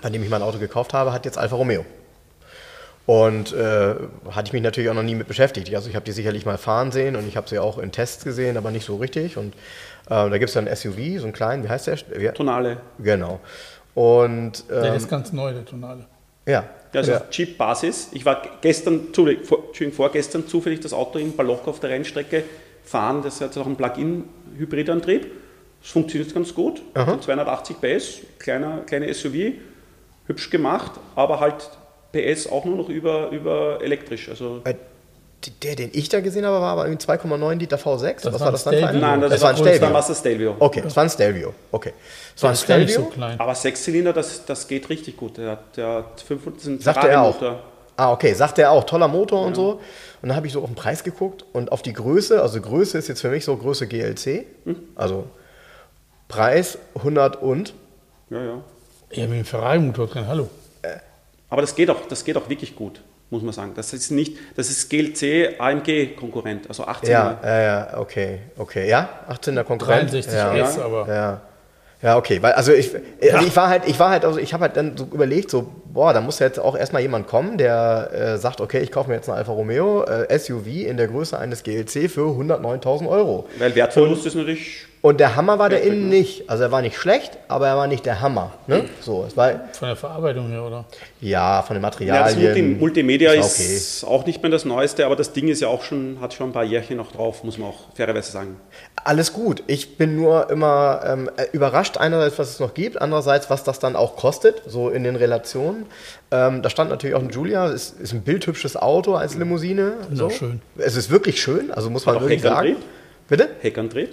bei 0.00 0.08
dem 0.10 0.22
ich 0.22 0.30
mein 0.30 0.42
Auto 0.42 0.58
gekauft 0.58 0.94
habe, 0.94 1.12
hat 1.12 1.24
jetzt 1.26 1.36
Alfa 1.38 1.56
Romeo. 1.56 1.84
Und 3.04 3.52
äh, 3.52 3.94
hatte 4.30 4.46
ich 4.46 4.52
mich 4.52 4.62
natürlich 4.62 4.88
auch 4.88 4.94
noch 4.94 5.02
nie 5.02 5.14
mit 5.16 5.26
beschäftigt. 5.28 5.74
Also 5.74 5.88
ich 5.90 5.96
habe 5.96 6.04
die 6.04 6.12
sicherlich 6.12 6.46
mal 6.46 6.56
fahren 6.56 6.92
sehen 6.92 7.16
und 7.16 7.26
ich 7.28 7.36
habe 7.36 7.48
sie 7.48 7.58
auch 7.58 7.78
in 7.78 7.90
Tests 7.92 8.24
gesehen, 8.24 8.56
aber 8.56 8.70
nicht 8.70 8.86
so 8.86 8.96
richtig. 8.96 9.36
Und 9.36 9.54
äh, 10.06 10.08
da 10.08 10.28
gibt 10.38 10.44
es 10.48 10.54
dann 10.54 10.68
ein 10.68 10.74
SUV, 10.76 11.18
so 11.18 11.24
einen 11.24 11.32
kleinen, 11.32 11.64
wie 11.64 11.68
heißt 11.68 11.88
der? 11.88 11.98
Wie, 12.16 12.28
Tonale. 12.28 12.78
genau. 13.00 13.40
Und 13.94 14.64
Der 14.70 14.84
ähm, 14.84 14.94
ist 14.94 15.10
ganz 15.10 15.32
neu, 15.32 15.52
der 15.52 15.64
Tonale. 15.66 16.06
ja, 16.46 16.64
Also 16.94 17.10
ja. 17.12 17.22
Jeep-Basis. 17.30 18.08
Ich 18.12 18.24
war 18.24 18.40
gestern, 18.62 19.12
zufällig- 19.12 19.44
vor, 19.44 19.58
Entschuldigung, 19.66 19.96
vorgestern 19.96 20.46
zufällig 20.46 20.80
das 20.80 20.92
Auto 20.94 21.18
in 21.18 21.36
Baloch 21.36 21.66
auf 21.66 21.80
der 21.80 21.90
Rennstrecke 21.90 22.44
fahren. 22.84 23.22
Das 23.22 23.40
hat 23.40 23.56
auch 23.58 23.66
einen 23.66 23.76
Plug-in-Hybridantrieb. 23.76 25.30
Das 25.80 25.90
funktioniert 25.90 26.32
ganz 26.34 26.54
gut. 26.54 26.82
Aha. 26.94 27.20
280 27.20 27.76
PS, 27.80 28.20
kleiner, 28.38 28.78
kleine 28.86 29.12
SUV, 29.12 29.54
hübsch 30.26 30.50
gemacht, 30.50 30.92
aber 31.16 31.40
halt 31.40 31.70
PS 32.12 32.46
auch 32.46 32.64
nur 32.64 32.76
noch 32.76 32.88
über, 32.88 33.30
über 33.30 33.80
elektrisch. 33.82 34.28
Also 34.28 34.60
Äh, 34.64 34.74
der, 35.62 35.74
den 35.74 35.90
ich 35.92 36.08
da 36.08 36.20
gesehen 36.20 36.44
habe, 36.44 36.60
war 36.60 36.72
aber 36.72 36.86
irgendwie 36.86 37.04
2,9 37.04 37.58
Liter 37.58 37.76
V6. 37.76 38.22
Das 38.22 38.32
Was 38.34 38.40
war 38.40 38.52
das 38.52 38.62
dann 38.62 38.74
Stelvio. 38.74 39.00
Nein, 39.00 39.20
das, 39.22 39.30
das 39.30 39.42
war 39.42 39.50
ein 39.50 39.56
das 39.56 39.80
war 39.80 39.88
ein 39.88 40.02
Stelvio. 40.02 40.14
Stelvio. 40.14 40.56
Okay, 40.60 40.80
das 40.82 40.96
war 40.96 41.02
ein 41.02 41.10
Stelvio. 41.10 41.54
Okay. 41.72 41.92
Das 42.34 42.42
war 42.44 42.50
ein 42.50 42.56
so 42.56 42.62
Stelvio. 42.64 43.04
klein. 43.06 43.40
Aber 43.40 43.54
Sechszylinder, 43.54 44.12
das, 44.12 44.44
das 44.44 44.68
geht 44.68 44.88
richtig 44.88 45.16
gut. 45.16 45.38
Der 45.38 45.50
hat, 45.52 45.76
der 45.76 45.88
hat 45.88 46.20
500 46.20 46.80
Sagte 46.80 47.08
er 47.08 47.22
auch. 47.22 47.36
Ah, 47.96 48.12
okay, 48.12 48.32
sagt 48.34 48.58
er 48.58 48.70
auch, 48.70 48.84
toller 48.84 49.08
Motor 49.08 49.44
und 49.44 49.54
so. 49.54 49.80
Und 50.22 50.28
dann 50.28 50.36
habe 50.36 50.46
ich 50.46 50.52
so 50.52 50.62
auf 50.62 50.68
den 50.68 50.76
Preis 50.76 51.02
geguckt 51.02 51.44
und 51.52 51.72
auf 51.72 51.82
die 51.82 51.92
Größe, 51.92 52.40
also 52.40 52.60
Größe 52.60 52.96
ist 52.96 53.08
jetzt 53.08 53.20
für 53.20 53.28
mich 53.28 53.44
so 53.44 53.56
Größe 53.56 53.88
GLC, 53.88 54.46
also 54.94 55.26
Preis 56.28 56.78
100 56.94 57.42
und. 57.42 57.74
Ja, 58.30 58.42
ja. 58.42 58.64
Ja, 59.10 59.26
mit 59.26 59.38
dem 59.38 59.44
Ferrari-Motor 59.44 60.06
drin, 60.06 60.26
hallo. 60.28 60.48
Aber 61.50 61.60
das 61.60 61.74
geht 61.74 61.90
auch, 61.90 62.06
das 62.08 62.24
geht 62.24 62.36
auch 62.36 62.48
wirklich 62.48 62.76
gut, 62.76 63.02
muss 63.30 63.42
man 63.42 63.52
sagen. 63.52 63.72
Das 63.74 63.92
ist 63.92 64.10
nicht, 64.12 64.38
das 64.56 64.70
ist 64.70 64.88
GLC 64.88 65.60
AMG 65.60 66.14
Konkurrent, 66.16 66.68
also 66.68 66.84
18 66.84 67.10
Ja, 67.10 67.40
ja, 67.42 67.60
ja, 67.60 67.98
okay, 67.98 68.38
okay, 68.56 68.88
ja, 68.88 69.08
18er 69.28 69.64
Konkurrent. 69.64 70.12
63 70.12 70.32
ja. 70.32 70.56
S, 70.56 70.78
aber 70.78 71.08
Ja. 71.08 71.40
Ja, 72.02 72.16
okay, 72.16 72.42
weil 72.42 72.52
also 72.52 72.72
ich, 72.72 72.90
also 73.32 73.46
ich 73.46 73.56
war 73.56 73.68
halt, 73.68 73.84
ich 73.86 73.98
war 74.00 74.10
halt, 74.10 74.24
also 74.24 74.40
ich 74.40 74.52
habe 74.52 74.62
halt 74.62 74.76
dann 74.76 74.96
so 74.96 75.04
überlegt, 75.04 75.50
so, 75.50 75.70
boah, 75.92 76.12
da 76.12 76.20
muss 76.20 76.40
jetzt 76.40 76.58
auch 76.58 76.76
erstmal 76.76 77.00
jemand 77.00 77.28
kommen, 77.28 77.58
der 77.58 78.10
äh, 78.12 78.38
sagt, 78.38 78.60
okay, 78.60 78.80
ich 78.80 78.90
kaufe 78.90 79.08
mir 79.08 79.14
jetzt 79.16 79.28
einen 79.28 79.38
Alfa 79.38 79.52
Romeo 79.52 80.02
äh, 80.02 80.36
SUV 80.36 80.66
in 80.66 80.96
der 80.96 81.06
Größe 81.06 81.38
eines 81.38 81.62
GLC 81.62 82.10
für 82.10 82.28
109.000 82.28 83.08
Euro. 83.08 83.48
Weil 83.58 83.74
Wertverlust 83.76 84.26
ist 84.26 84.34
natürlich. 84.34 84.86
Und 85.02 85.18
der 85.18 85.34
Hammer 85.34 85.58
war 85.58 85.68
der 85.68 85.82
innen 85.82 86.08
ne? 86.08 86.16
nicht. 86.16 86.48
Also 86.48 86.62
er 86.62 86.70
war 86.70 86.80
nicht 86.80 86.96
schlecht, 86.96 87.36
aber 87.48 87.66
er 87.66 87.76
war 87.76 87.88
nicht 87.88 88.06
der 88.06 88.20
Hammer. 88.20 88.52
Ne? 88.68 88.84
So, 89.00 89.24
es 89.26 89.36
war 89.36 89.50
von 89.72 89.88
der 89.88 89.96
Verarbeitung 89.96 90.48
her, 90.48 90.62
oder? 90.62 90.84
ja 91.20 91.62
von 91.62 91.74
den 91.74 91.82
Ja, 91.82 92.22
das 92.22 92.36
Materialien. 92.36 92.78
Multi 92.78 93.02
Multimedia 93.02 93.32
ist 93.32 93.58
ist 93.58 94.04
auch 94.04 94.24
nicht 94.26 94.42
mehr 94.42 94.50
das 94.52 94.64
Neueste, 94.64 95.04
aber 95.04 95.16
das 95.16 95.32
Ding 95.32 95.48
ist 95.48 95.60
ja 95.60 95.66
auch 95.66 95.82
schon, 95.82 96.18
hat 96.20 96.34
schon 96.34 96.50
ein 96.50 96.52
paar 96.52 96.62
Jährchen 96.62 96.98
noch 96.98 97.10
drauf, 97.10 97.42
muss 97.42 97.58
man 97.58 97.70
auch 97.70 97.80
fairerweise 97.94 98.30
sagen. 98.30 98.56
Alles 98.94 99.32
gut. 99.32 99.64
Ich 99.66 99.96
bin 99.96 100.14
nur 100.14 100.48
immer 100.50 101.00
ähm, 101.04 101.28
äh, 101.36 101.46
überrascht, 101.52 101.96
einerseits, 101.96 102.38
was 102.38 102.50
es 102.50 102.60
noch 102.60 102.72
gibt, 102.72 103.02
andererseits, 103.02 103.50
was 103.50 103.64
das 103.64 103.80
dann 103.80 103.96
auch 103.96 104.14
kostet, 104.14 104.62
so 104.68 104.88
in 104.88 105.02
den 105.02 105.16
Relationen. 105.16 105.86
Ähm, 106.30 106.62
da 106.62 106.70
stand 106.70 106.90
natürlich 106.90 107.16
auch 107.16 107.22
ein 107.22 107.30
Julia, 107.30 107.66
ist, 107.66 108.00
ist 108.00 108.12
ein 108.12 108.22
bildhübsches 108.22 108.76
Auto 108.76 109.14
als 109.14 109.34
Limousine. 109.34 109.94
So. 110.12 110.30
schön. 110.30 110.62
Es 110.78 110.94
ist 110.94 111.10
wirklich 111.10 111.42
schön, 111.42 111.72
also 111.72 111.90
muss 111.90 112.06
man 112.06 112.18
auch 112.18 112.20
wirklich 112.20 112.42
sagen. 112.42 112.76
Bitte? 113.28 113.48
Heckern-Dreh. 113.62 114.06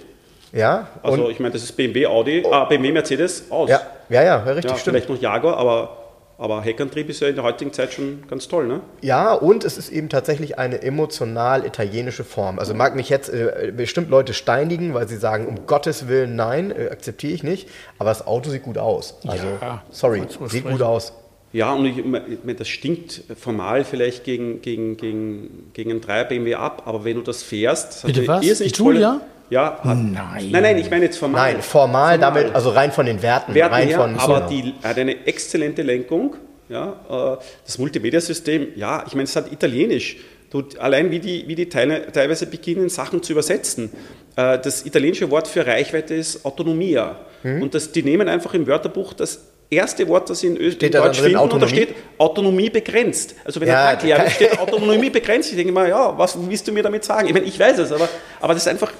Ja. 0.52 0.88
Also 1.02 1.28
ich 1.30 1.38
meine, 1.40 1.52
das 1.52 1.62
ist 1.62 1.72
BMW, 1.72 2.06
Audi, 2.06 2.44
ah, 2.50 2.64
BMW, 2.64 2.92
Mercedes, 2.92 3.44
aus. 3.50 3.70
ja, 3.70 3.80
ja, 4.08 4.22
ja, 4.22 4.36
richtig, 4.42 4.64
Ja, 4.70 4.76
stimmt. 4.76 4.96
vielleicht 4.96 5.08
noch 5.08 5.20
Jaguar, 5.20 5.56
aber, 5.56 5.96
aber 6.38 6.62
Heckantrieb 6.62 7.08
ist 7.08 7.20
ja 7.20 7.28
in 7.28 7.36
der 7.36 7.44
heutigen 7.44 7.72
Zeit 7.72 7.92
schon 7.92 8.24
ganz 8.28 8.48
toll, 8.48 8.66
ne? 8.66 8.80
Ja, 9.00 9.32
und 9.32 9.62
es 9.64 9.78
ist 9.78 9.90
eben 9.90 10.08
tatsächlich 10.08 10.58
eine 10.58 10.82
emotional 10.82 11.64
italienische 11.66 12.24
Form. 12.24 12.58
Also 12.58 12.74
mag 12.74 12.96
mich 12.96 13.08
jetzt 13.10 13.28
äh, 13.28 13.72
bestimmt 13.76 14.10
Leute 14.10 14.34
steinigen, 14.34 14.92
weil 14.94 15.06
sie 15.06 15.16
sagen, 15.18 15.46
um 15.46 15.66
Gottes 15.66 16.08
Willen, 16.08 16.34
nein, 16.34 16.72
äh, 16.76 16.88
akzeptiere 16.90 17.32
ich 17.32 17.42
nicht. 17.44 17.68
Aber 17.98 18.08
das 18.10 18.26
Auto 18.26 18.50
sieht 18.50 18.64
gut 18.64 18.78
aus. 18.78 19.18
Also, 19.26 19.44
Ja, 19.60 19.82
sorry, 19.90 20.20
sieht 20.20 20.32
sprechen. 20.32 20.70
gut 20.72 20.82
aus. 20.82 21.12
Ja, 21.52 21.72
und 21.74 21.84
ich, 21.84 21.98
ich 21.98 22.04
meine, 22.04 22.54
das 22.58 22.68
stinkt 22.68 23.22
formal 23.38 23.84
vielleicht 23.84 24.22
gegen, 24.24 24.62
gegen, 24.62 24.96
gegen, 24.96 25.70
gegen 25.74 25.90
einen 25.90 26.00
3 26.00 26.24
BMW 26.24 26.54
ab, 26.54 26.82
aber 26.86 27.04
wenn 27.04 27.16
du 27.16 27.22
das 27.22 27.42
fährst, 27.42 27.88
das 27.88 28.02
Bitte 28.02 28.26
was? 28.28 28.44
irrsinnig 28.44 28.76
Julia? 28.76 29.08
tolle- 29.14 29.20
Ja, 29.50 29.80
hat, 29.82 29.98
Nein. 29.98 30.48
Nein, 30.50 30.62
nein, 30.62 30.78
ich 30.78 30.90
meine 30.90 31.04
jetzt 31.06 31.18
formal. 31.18 31.52
Nein, 31.52 31.62
formal, 31.62 32.18
damit, 32.18 32.54
also 32.54 32.70
rein 32.70 32.92
von 32.92 33.04
den 33.04 33.20
Werten. 33.20 33.52
Werten 33.54 33.74
rein 33.74 33.88
her, 33.88 33.98
von, 33.98 34.16
aber 34.16 34.48
genau. 34.48 34.48
die 34.48 34.74
hat 34.82 34.96
eine 34.96 35.26
exzellente 35.26 35.82
Lenkung. 35.82 36.36
Ja, 36.68 36.92
äh, 37.10 37.36
das 37.66 37.78
Multimedia-System, 37.78 38.68
ja, 38.76 39.04
ich 39.06 39.14
meine, 39.14 39.24
es 39.24 39.34
hat 39.34 39.50
Italienisch. 39.52 40.18
Du, 40.50 40.62
allein 40.78 41.10
wie 41.10 41.18
die, 41.18 41.46
wie 41.48 41.56
die 41.56 41.68
Teile, 41.68 42.10
teilweise 42.12 42.46
beginnen, 42.46 42.88
Sachen 42.88 43.22
zu 43.22 43.32
übersetzen. 43.32 43.90
Äh, 44.36 44.58
Das 44.58 44.86
italienische 44.86 45.30
Wort 45.30 45.48
für 45.48 45.66
Reichweite 45.66 46.14
ist 46.14 46.44
Autonomia. 46.44 47.16
Mhm. 47.42 47.62
Und 47.62 47.74
das, 47.74 47.90
die 47.92 48.02
nehmen 48.02 48.28
einfach 48.28 48.54
im 48.54 48.66
Wörterbuch 48.66 49.12
das 49.14 49.40
erste 49.70 50.06
Wort, 50.08 50.28
das 50.28 50.40
sie 50.40 50.48
in, 50.48 50.56
Ö 50.56 50.70
in 50.70 50.90
da 50.90 51.12
finden, 51.12 51.38
und 51.38 51.62
da 51.62 51.68
steht 51.68 51.94
Autonomie 52.18 52.70
begrenzt. 52.70 53.36
Also 53.44 53.60
wenn 53.60 53.68
Ja, 53.68 53.74
er 53.74 53.90
erklärt, 53.92 54.30
steht 54.32 54.58
Autonomie 54.58 55.10
begrenzt. 55.10 55.50
Ich 55.50 55.56
denke 55.56 55.72
mal, 55.72 55.88
ja, 55.88 56.16
was 56.18 56.36
willst 56.48 56.66
du 56.66 56.72
mir 56.72 56.82
damit 56.82 57.04
sagen? 57.04 57.28
Ich 57.28 57.34
meine, 57.34 57.46
ich 57.46 57.58
weiß 57.58 57.78
es, 57.78 57.92
aber, 57.92 58.08
aber 58.40 58.54
das 58.54 58.64
ist 58.64 58.68
einfach, 58.68 58.92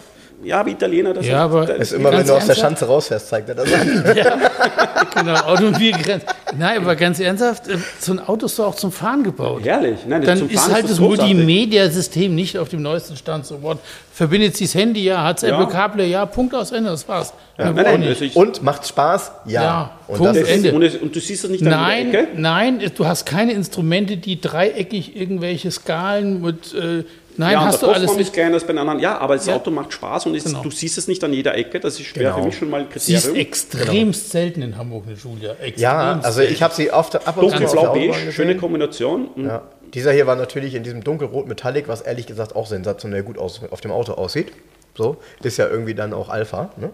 ja, 0.42 0.64
wie 0.66 0.70
Italiener. 0.72 1.12
Das 1.14 1.26
Ja, 1.26 1.44
aber- 1.44 1.66
das 1.66 1.78
Das 1.78 1.88
ist 1.92 1.92
immer, 1.98 2.12
wenn 2.12 2.26
du 2.26 2.34
aus 2.34 2.46
der? 2.46 2.54
Schanze 2.54 2.86
rausfährst, 2.86 3.28
zeigt 3.28 3.48
er 3.48 3.54
das 3.56 3.72
an. 3.72 4.04
Genau, 5.14 5.34
Automobil 5.40 5.92
begrenzt. 5.92 6.26
Nein, 6.56 6.78
aber 6.78 6.96
ganz 6.96 7.20
ernsthaft, 7.20 7.68
äh, 7.68 7.76
so 7.98 8.12
ein 8.12 8.20
Auto 8.20 8.46
ist 8.46 8.58
doch 8.58 8.66
auch 8.68 8.74
zum 8.74 8.90
Fahren 8.92 9.22
gebaut. 9.22 9.62
Herrlich. 9.64 9.98
Nein, 10.06 10.22
Dann 10.22 10.38
zum 10.38 10.48
ist 10.50 10.60
Fahren 10.60 10.74
halt 10.74 10.84
das 10.90 10.98
großartig. 10.98 11.34
Multimedia-System 11.34 12.34
nicht 12.34 12.58
auf 12.58 12.68
dem 12.68 12.82
neuesten 12.82 13.16
Stand. 13.16 13.46
So, 13.46 13.62
what? 13.62 13.78
Verbindet 14.12 14.56
sich 14.56 14.68
das 14.72 14.80
Handy, 14.80 15.04
ja, 15.04 15.22
hat 15.24 15.38
es 15.42 15.48
Ja. 15.48 15.54
Apple 15.60 15.72
CarPlay, 15.72 16.10
ja, 16.10 16.26
Punkt 16.26 16.54
aus 16.54 16.72
Ende, 16.72 16.90
das 16.90 17.06
war's. 17.08 17.32
Ja, 17.58 17.72
nein, 17.72 18.00
nein, 18.00 18.02
also 18.04 18.24
Und 18.34 18.62
macht 18.62 18.86
Spaß? 18.86 19.32
Ja. 19.46 19.62
Ja, 19.62 19.90
und 20.08 20.18
Punkt, 20.18 20.36
das 20.36 20.42
ist, 20.42 20.48
Ende. 20.48 20.72
und, 20.72 20.82
es, 20.82 20.96
und 20.96 21.14
du 21.14 21.20
siehst 21.20 21.44
es 21.44 21.50
nicht 21.50 21.62
Nein, 21.62 22.14
nein, 22.36 22.80
du 22.96 23.06
hast 23.06 23.26
keine 23.26 23.52
Instrumente, 23.52 24.16
die 24.16 24.40
dreieckig 24.40 25.16
irgendwelche 25.16 25.70
Skalen 25.70 26.40
mit. 26.42 26.74
Äh, 26.74 27.04
nein, 27.36 27.52
ja, 27.52 27.64
hast 27.64 27.82
du 27.82 27.88
alles 27.88 28.10
nicht. 28.12 28.20
ist 28.28 28.32
kleiner 28.32 28.54
als 28.54 28.62
bei 28.64 28.72
den 28.72 28.78
anderen. 28.78 28.98
Ja, 29.00 29.18
aber 29.18 29.36
das 29.36 29.46
Ja. 29.46 29.56
Auto 29.56 29.70
macht 29.70 29.92
Spaß 29.92 30.26
und 30.26 30.34
ist, 30.34 30.44
Genau. 30.46 30.62
du 30.62 30.70
siehst 30.70 30.98
es 30.98 31.08
nicht 31.08 31.22
an 31.24 31.32
jeder 31.32 31.54
Ecke. 31.56 31.80
Das 31.80 31.94
ist 32.00 32.06
schwer 32.06 32.24
Genau. 32.30 32.38
für 32.38 32.44
mich 32.46 32.56
schon 32.58 32.70
mal 32.70 32.80
ein 32.82 32.86
Sie 32.96 33.14
ist 33.14 33.22
Kriterium. 33.24 33.40
extremst 33.46 34.30
selten 34.30 34.62
in 34.62 34.76
Hamburg, 34.76 35.04
eine 35.06 35.16
Julia. 35.16 35.52
Extremst 35.52 35.78
ja, 35.78 36.20
also 36.22 36.40
ich 36.42 36.62
habe 36.62 36.74
sie 36.74 36.92
oft 36.92 37.14
ab 37.26 37.36
und 37.36 37.48
zu 37.50 37.54
auf 37.54 37.58
der 37.58 37.68
Dunkelblau-beige, 37.68 38.32
schöne. 38.32 38.56
Kombination. 38.56 39.28
Und 39.28 39.46
Ja. 39.46 39.62
Dieser 39.94 40.12
hier 40.12 40.26
war 40.28 40.36
natürlich 40.36 40.74
in 40.76 40.84
diesem 40.84 41.02
dunkelrot 41.02 41.48
Metallic, 41.48 41.88
was 41.88 42.00
ehrlich 42.00 42.26
gesagt 42.26 42.54
auch 42.54 42.66
sensationell 42.66 43.22
gut 43.24 43.38
aus, 43.38 43.60
auf 43.70 43.80
dem 43.80 43.90
Auto 43.90 44.12
aussieht. 44.12 44.52
So, 44.96 45.16
ist 45.42 45.56
ja 45.56 45.66
irgendwie 45.68 45.94
dann 45.94 46.12
auch 46.12 46.28
Alpha. 46.28 46.70
Ne? 46.76 46.90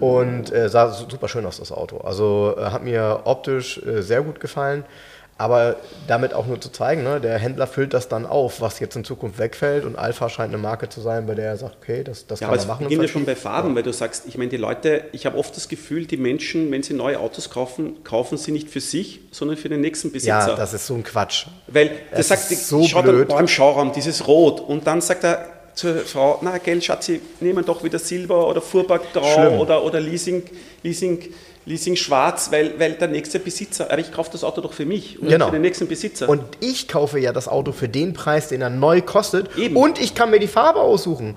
Und 0.00 0.52
äh, 0.52 0.68
sah 0.68 0.90
su- 0.90 1.04
super 1.08 1.28
schön 1.28 1.46
aus, 1.46 1.58
das 1.58 1.70
Auto. 1.70 1.98
Also 1.98 2.54
äh, 2.58 2.62
hat 2.64 2.82
mir 2.82 3.20
optisch 3.24 3.78
äh, 3.86 4.02
sehr 4.02 4.22
gut 4.22 4.40
gefallen. 4.40 4.84
Aber 5.36 5.76
damit 6.06 6.32
auch 6.32 6.46
nur 6.46 6.60
zu 6.60 6.70
zeigen, 6.70 7.02
ne, 7.02 7.20
der 7.20 7.38
Händler 7.38 7.66
füllt 7.66 7.92
das 7.92 8.08
dann 8.08 8.24
auf, 8.24 8.60
was 8.60 8.78
jetzt 8.78 8.94
in 8.94 9.02
Zukunft 9.04 9.38
wegfällt. 9.38 9.84
Und 9.84 9.96
Alpha 9.96 10.28
scheint 10.28 10.54
eine 10.54 10.62
Marke 10.62 10.88
zu 10.88 11.00
sein, 11.00 11.26
bei 11.26 11.34
der 11.34 11.46
er 11.46 11.56
sagt, 11.56 11.76
okay, 11.82 12.04
das, 12.04 12.26
das 12.26 12.38
Ja, 12.38 12.46
kann 12.46 12.54
aber 12.54 12.60
man 12.60 12.68
machen. 12.68 12.82
im 12.82 12.88
beginnt 12.90 13.02
ja 13.02 13.08
schon 13.08 13.24
bei 13.24 13.34
Farben, 13.34 13.74
weil 13.74 13.82
du 13.82 13.92
sagst, 13.92 14.24
ich 14.28 14.38
meine, 14.38 14.50
die 14.50 14.56
Leute, 14.56 15.04
ich 15.10 15.26
habe 15.26 15.36
oft 15.36 15.56
das 15.56 15.68
Gefühl, 15.68 16.06
die 16.06 16.16
Menschen, 16.18 16.70
wenn 16.70 16.84
sie 16.84 16.94
neue 16.94 17.18
Autos 17.18 17.50
kaufen, 17.50 18.04
kaufen 18.04 18.38
sie 18.38 18.52
nicht 18.52 18.70
für 18.70 18.80
sich, 18.80 19.22
sondern 19.32 19.56
für 19.56 19.68
den 19.68 19.80
nächsten 19.80 20.12
Besitzer. 20.12 20.50
Ja, 20.50 20.54
das 20.54 20.72
ist 20.72 20.86
so 20.86 20.94
ein 20.94 21.02
Quatsch. 21.02 21.46
Weil 21.66 21.90
der 22.14 22.22
sagt, 22.22 22.50
ist 22.52 22.68
so 22.68 22.84
schaut 22.84 23.02
blöd. 23.04 23.28
dann, 23.28 23.36
oh, 23.36 23.40
im 23.40 23.48
Schauraum, 23.48 23.92
dieses 23.92 24.28
Rot. 24.28 24.60
Und 24.60 24.86
dann 24.86 25.00
sagt 25.00 25.24
er 25.24 25.48
zur 25.74 25.96
Frau, 25.96 26.38
na 26.42 26.58
gell, 26.58 26.80
Schatzi, 26.80 27.20
nehmen 27.40 27.64
doch 27.64 27.82
wieder 27.82 27.98
Silber 27.98 28.46
oder 28.46 28.60
Fuhrpark 28.60 29.12
Grau 29.12 29.58
oder, 29.58 29.82
oder 29.84 29.98
Leasing, 29.98 30.44
Leasing, 30.84 31.34
Leasing 31.66 31.96
Schwarz, 31.96 32.50
weil, 32.52 32.78
weil 32.78 32.92
der 32.92 33.08
nächste 33.08 33.38
Besitzer, 33.38 33.90
aber 33.90 33.98
ich 33.98 34.12
kaufe 34.12 34.30
das 34.32 34.44
Auto 34.44 34.60
doch 34.60 34.72
für 34.74 34.84
mich 34.84 35.18
und 35.20 35.28
Genau. 35.28 35.46
für 35.46 35.52
den 35.52 35.62
nächsten 35.62 35.88
Besitzer. 35.88 36.28
Und 36.28 36.42
ich 36.60 36.88
kaufe 36.88 37.18
ja 37.18 37.32
das 37.32 37.48
Auto 37.48 37.72
für 37.72 37.88
den 37.88 38.12
Preis, 38.12 38.48
den 38.48 38.60
er 38.60 38.70
neu 38.70 39.00
kostet. 39.00 39.56
Eben. 39.56 39.74
Und 39.76 39.98
ich 39.98 40.14
kann 40.14 40.30
mir 40.30 40.40
die 40.40 40.46
Farbe 40.46 40.80
aussuchen. 40.80 41.36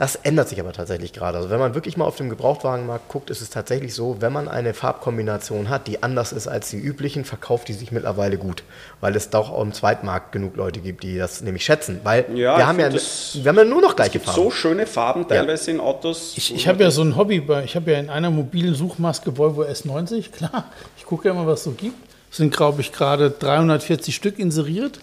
Das 0.00 0.14
ändert 0.16 0.48
sich 0.48 0.58
aber 0.58 0.72
tatsächlich 0.72 1.12
gerade. 1.12 1.36
Also 1.36 1.50
wenn 1.50 1.58
man 1.58 1.74
wirklich 1.74 1.98
mal 1.98 2.06
auf 2.06 2.16
dem 2.16 2.30
Gebrauchtwagenmarkt 2.30 3.08
guckt, 3.10 3.28
ist 3.28 3.42
es 3.42 3.50
tatsächlich 3.50 3.92
so, 3.92 4.16
wenn 4.20 4.32
man 4.32 4.48
eine 4.48 4.72
Farbkombination 4.72 5.68
hat, 5.68 5.86
die 5.88 6.02
anders 6.02 6.32
ist 6.32 6.48
als 6.48 6.70
die 6.70 6.78
üblichen, 6.78 7.26
verkauft 7.26 7.68
die 7.68 7.74
sich 7.74 7.92
mittlerweile 7.92 8.38
gut. 8.38 8.62
Weil 9.02 9.14
es 9.14 9.28
doch 9.28 9.50
auch 9.50 9.60
im 9.60 9.74
Zweitmarkt 9.74 10.32
genug 10.32 10.56
Leute 10.56 10.80
gibt, 10.80 11.02
die 11.02 11.18
das 11.18 11.42
nämlich 11.42 11.66
schätzen. 11.66 12.00
Weil 12.02 12.24
Ja, 12.34 12.56
wir, 12.56 12.66
haben 12.66 12.80
ja, 12.80 12.88
das- 12.88 13.32
wir 13.42 13.46
haben 13.50 13.58
ja 13.58 13.64
nur 13.64 13.82
noch 13.82 13.90
es 13.90 13.96
gleiche 13.96 14.12
gibt 14.12 14.24
Farben. 14.24 14.40
so 14.42 14.50
schöne 14.50 14.86
Farben 14.86 15.28
teilweise 15.28 15.70
in 15.70 15.80
Autos. 15.80 16.32
Ich, 16.34 16.54
ich 16.54 16.66
habe 16.66 16.82
ja 16.82 16.90
so 16.90 17.02
ein 17.02 17.14
Hobby, 17.16 17.40
bei, 17.40 17.62
ich 17.64 17.76
habe 17.76 17.90
ja 17.92 17.98
in 17.98 18.08
einer 18.08 18.30
mobilen 18.30 18.74
Suchmaske 18.74 19.36
Volvo 19.36 19.64
S90, 19.64 20.30
klar. 20.32 20.64
Ich 20.96 21.04
gucke 21.04 21.28
ja 21.28 21.34
mal, 21.34 21.46
was 21.46 21.58
es 21.58 21.64
so 21.64 21.72
gibt. 21.72 21.96
Es 22.30 22.38
sind, 22.38 22.56
glaube 22.56 22.80
ich, 22.80 22.92
gerade 22.92 23.30
340 23.30 24.14
Stück 24.16 24.38
inseriert 24.38 24.98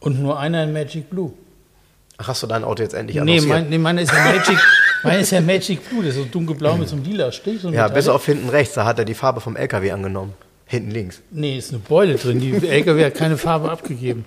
und 0.00 0.18
nur 0.22 0.38
einer 0.38 0.64
in 0.64 0.72
Magic 0.72 1.10
Blue. 1.10 1.34
Ach, 2.18 2.28
hast 2.28 2.42
du 2.42 2.46
dein 2.46 2.64
Auto 2.64 2.82
jetzt 2.82 2.94
endlich 2.94 3.16
Nee, 3.16 3.20
annonciert? 3.22 3.48
mein, 3.48 3.68
nee 3.68 3.78
meine 3.78 4.02
ist 4.02 4.12
ja 4.12 4.24
Magic, 4.24 4.58
meine 5.02 5.20
ist 5.20 5.30
ja 5.32 5.40
Magic 5.40 5.88
Blue, 5.88 6.02
das 6.02 6.14
ist 6.14 6.22
so 6.22 6.24
dunkelblau 6.24 6.76
mit 6.76 6.88
so 6.88 6.96
einem 6.96 7.04
lila 7.04 7.30
Stich. 7.32 7.60
So 7.60 7.70
ja, 7.70 7.88
bis 7.88 8.08
auf 8.08 8.24
hinten 8.24 8.48
rechts, 8.48 8.74
da 8.74 8.84
hat 8.86 8.98
er 8.98 9.04
die 9.04 9.14
Farbe 9.14 9.40
vom 9.40 9.56
LKW 9.56 9.90
angenommen. 9.90 10.32
Hinten 10.68 10.90
links. 10.90 11.22
Nee, 11.30 11.58
ist 11.58 11.70
eine 11.70 11.78
Beule 11.78 12.16
drin. 12.16 12.40
Die 12.40 12.66
LKW 12.66 13.04
hat 13.04 13.14
keine 13.14 13.36
Farbe 13.38 13.70
abgegeben. 13.70 14.24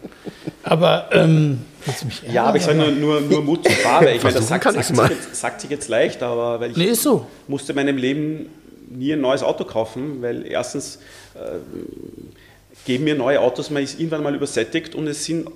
Aber, 0.64 1.10
ähm, 1.12 1.60
willst 1.84 2.02
du 2.02 2.06
mich 2.06 2.22
Ja, 2.32 2.46
aber 2.46 2.56
ich 2.58 2.64
sage 2.64 2.78
nur, 2.78 2.92
nur, 2.92 3.20
nur 3.22 3.42
Mut 3.42 3.66
zur 3.66 3.74
Farbe. 3.74 4.12
Ich 4.12 4.24
meine, 4.24 4.36
das 4.36 4.48
sagt, 4.48 4.64
kann 4.64 4.74
sagt, 4.76 4.86
sich 4.88 4.98
jetzt, 5.10 5.36
sagt 5.36 5.60
sich 5.62 5.70
jetzt 5.70 5.90
leicht, 5.90 6.24
aber 6.24 6.62
weil 6.62 6.72
ich 6.72 6.78
Nee, 6.78 6.86
ist 6.86 7.04
so. 7.04 7.28
musste 7.50 7.74
in 7.74 7.76
meinem 7.76 7.98
Leben 7.98 8.46
nie 8.90 9.12
ein 9.14 9.20
neues 9.22 9.44
Auto 9.44 9.66
kaufen, 9.66 10.22
weil 10.22 10.46
erstens 10.48 11.00
äh, 11.36 11.40
geben 12.86 13.04
mir 13.04 13.16
neue 13.16 13.42
Autos, 13.42 13.70
man 13.70 13.84
ist 13.84 14.00
irgendwann 14.00 14.24
mal 14.24 14.34
übersättigt 14.34 14.96
und 14.96 15.08
es 15.08 15.26
sind 15.26 15.50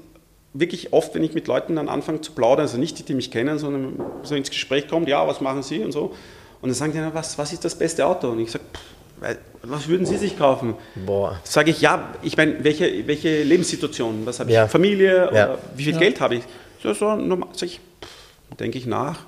wirklich 0.53 0.93
oft, 0.93 1.15
wenn 1.15 1.23
ich 1.23 1.33
mit 1.33 1.47
Leuten 1.47 1.75
dann 1.75 1.89
anfange 1.89 2.21
zu 2.21 2.31
plaudern, 2.31 2.61
also 2.65 2.77
nicht 2.77 2.99
die, 2.99 3.03
die 3.03 3.13
mich 3.15 3.31
kennen, 3.31 3.57
sondern 3.59 3.99
so 4.23 4.35
ins 4.35 4.49
Gespräch 4.49 4.87
kommt, 4.87 5.07
ja, 5.07 5.27
was 5.27 5.41
machen 5.41 5.63
Sie 5.63 5.83
und 5.83 5.91
so. 5.91 6.13
Und 6.61 6.69
dann 6.69 6.73
sagen 6.73 6.91
die, 6.93 6.99
na, 6.99 7.13
was, 7.13 7.37
was 7.37 7.51
ist 7.51 7.65
das 7.65 7.75
beste 7.75 8.05
Auto? 8.05 8.29
Und 8.29 8.39
ich 8.39 8.51
sage, 8.51 8.63
was 9.63 9.87
würden 9.87 10.05
Sie 10.05 10.17
sich 10.17 10.37
kaufen? 10.37 10.75
Boah. 11.05 11.39
Sage 11.43 11.71
ich, 11.71 11.81
ja, 11.81 12.09
ich 12.21 12.37
meine, 12.37 12.63
welche, 12.63 13.07
welche 13.07 13.43
Lebenssituation? 13.43 14.25
Was 14.25 14.39
habe 14.39 14.49
ich? 14.49 14.55
Ja. 14.55 14.67
Familie? 14.67 15.29
Oder 15.29 15.37
Ja. 15.37 15.57
wie 15.75 15.83
viel 15.85 15.97
Geld 15.97 16.19
habe 16.21 16.35
ich? 16.35 16.43
So, 16.81 16.93
so 16.93 17.15
normal, 17.15 17.49
sag 17.53 17.67
ich, 17.67 17.79
denke 18.59 18.77
ich 18.77 18.85
nach. 18.85 19.19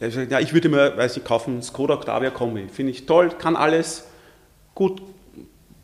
Er 0.00 0.10
sagt, 0.10 0.30
ja, 0.30 0.38
ich 0.40 0.52
würde 0.52 0.68
mir, 0.68 0.96
weiß 0.96 1.16
nicht, 1.16 1.26
kaufen, 1.26 1.62
Skoda 1.62 1.94
Octavia 1.94 2.30
Kombi. 2.30 2.68
Finde 2.72 2.92
ich 2.92 3.06
toll, 3.06 3.30
kann 3.30 3.56
alles, 3.56 4.04
gut, 4.74 5.00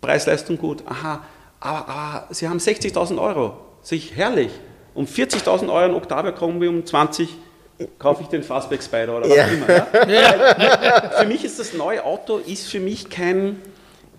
Preis-Leistung 0.01 0.59
gut. 0.59 0.83
Aha, 0.87 1.25
aber, 1.61 1.89
aber 1.89 2.27
sie 2.35 2.49
haben 2.49 2.59
60.000 2.59 3.21
Euro. 3.21 3.57
Sich 3.85 4.17
herrlich. 4.17 4.51
Um 4.95 5.05
40.000 5.07 5.69
Euro 5.69 5.79
ein 5.79 5.95
Octavia 5.95 6.33
Kombi, 6.33 6.67
um 6.67 6.85
20 6.85 7.29
kaufe 7.99 8.23
ich 8.23 8.29
den 8.29 8.43
Fastback 8.43 8.83
Spider 8.83 9.17
oder 9.17 9.29
was 9.29 9.37
Ja. 9.37 9.47
immer. 9.47 10.11
Ja? 10.11 11.11
für 11.21 11.27
mich 11.27 11.45
ist 11.45 11.59
das 11.59 11.75
neue 11.75 12.05
Auto 12.05 12.39
ist 12.39 12.69
für 12.69 12.81
mich 12.81 13.11
kein. 13.11 13.61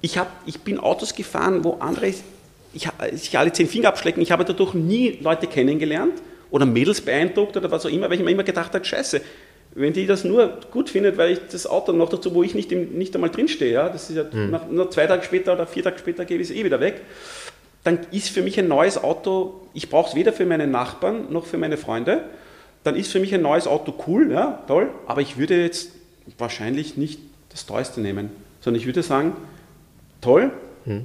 Ich, 0.01 0.17
hab, 0.17 0.27
ich 0.45 0.59
bin 0.61 0.79
Autos 0.79 1.15
gefahren, 1.15 1.63
wo 1.63 1.77
andere 1.79 2.07
ich, 2.07 2.17
sich 3.13 3.37
alle 3.37 3.51
zehn 3.53 3.67
Finger 3.67 3.87
abschlecken. 3.87 4.21
Ich 4.21 4.31
habe 4.31 4.45
dadurch 4.45 4.73
nie 4.75 5.17
Leute 5.21 5.47
kennengelernt 5.47 6.21
oder 6.51 6.65
Mädels 6.65 7.01
beeindruckt 7.01 7.57
oder 7.57 7.71
was 7.71 7.85
auch 7.85 7.89
immer, 7.89 8.09
weil 8.09 8.17
ich 8.19 8.23
mir 8.23 8.31
immer 8.31 8.43
gedacht 8.43 8.73
habe, 8.73 8.85
scheiße, 8.85 9.21
wenn 9.73 9.93
die 9.93 10.05
das 10.05 10.23
nur 10.23 10.59
gut 10.71 10.89
findet, 10.89 11.17
weil 11.17 11.31
ich 11.31 11.39
das 11.51 11.65
Auto 11.65 11.91
noch 11.91 12.09
dazu, 12.09 12.35
wo 12.35 12.43
ich 12.43 12.53
nicht, 12.53 12.71
nicht 12.71 13.15
einmal 13.15 13.29
drinstehe, 13.31 13.71
ja, 13.73 13.89
das 13.89 14.09
ist 14.09 14.15
ja 14.17 14.23
nach, 14.33 14.67
nur 14.69 14.91
zwei 14.91 15.07
Tage 15.07 15.23
später 15.23 15.53
oder 15.53 15.65
vier 15.65 15.83
Tage 15.83 15.97
später 15.97 16.23
gebe 16.23 16.43
ich 16.43 16.49
es 16.49 16.55
eh 16.55 16.63
wieder 16.63 16.79
weg, 16.79 17.01
dann 17.85 17.99
ist 18.11 18.29
für 18.29 18.41
mich 18.41 18.59
ein 18.59 18.67
neues 18.67 19.01
Auto, 19.01 19.61
ich 19.73 19.89
brauche 19.89 20.09
es 20.09 20.15
weder 20.15 20.33
für 20.33 20.45
meine 20.45 20.67
Nachbarn 20.67 21.31
noch 21.31 21.45
für 21.45 21.59
meine 21.59 21.77
Freunde, 21.77 22.25
dann 22.83 22.95
ist 22.95 23.11
für 23.11 23.19
mich 23.19 23.33
ein 23.33 23.43
neues 23.43 23.67
Auto 23.67 23.93
cool, 24.07 24.31
ja, 24.31 24.63
toll, 24.67 24.89
aber 25.05 25.21
ich 25.21 25.37
würde 25.37 25.61
jetzt 25.61 25.91
wahrscheinlich 26.37 26.97
nicht 26.97 27.19
das 27.49 27.67
teuerste 27.67 28.01
nehmen, 28.01 28.31
sondern 28.59 28.81
ich 28.81 28.87
würde 28.87 29.03
sagen, 29.03 29.33
toll, 30.19 30.51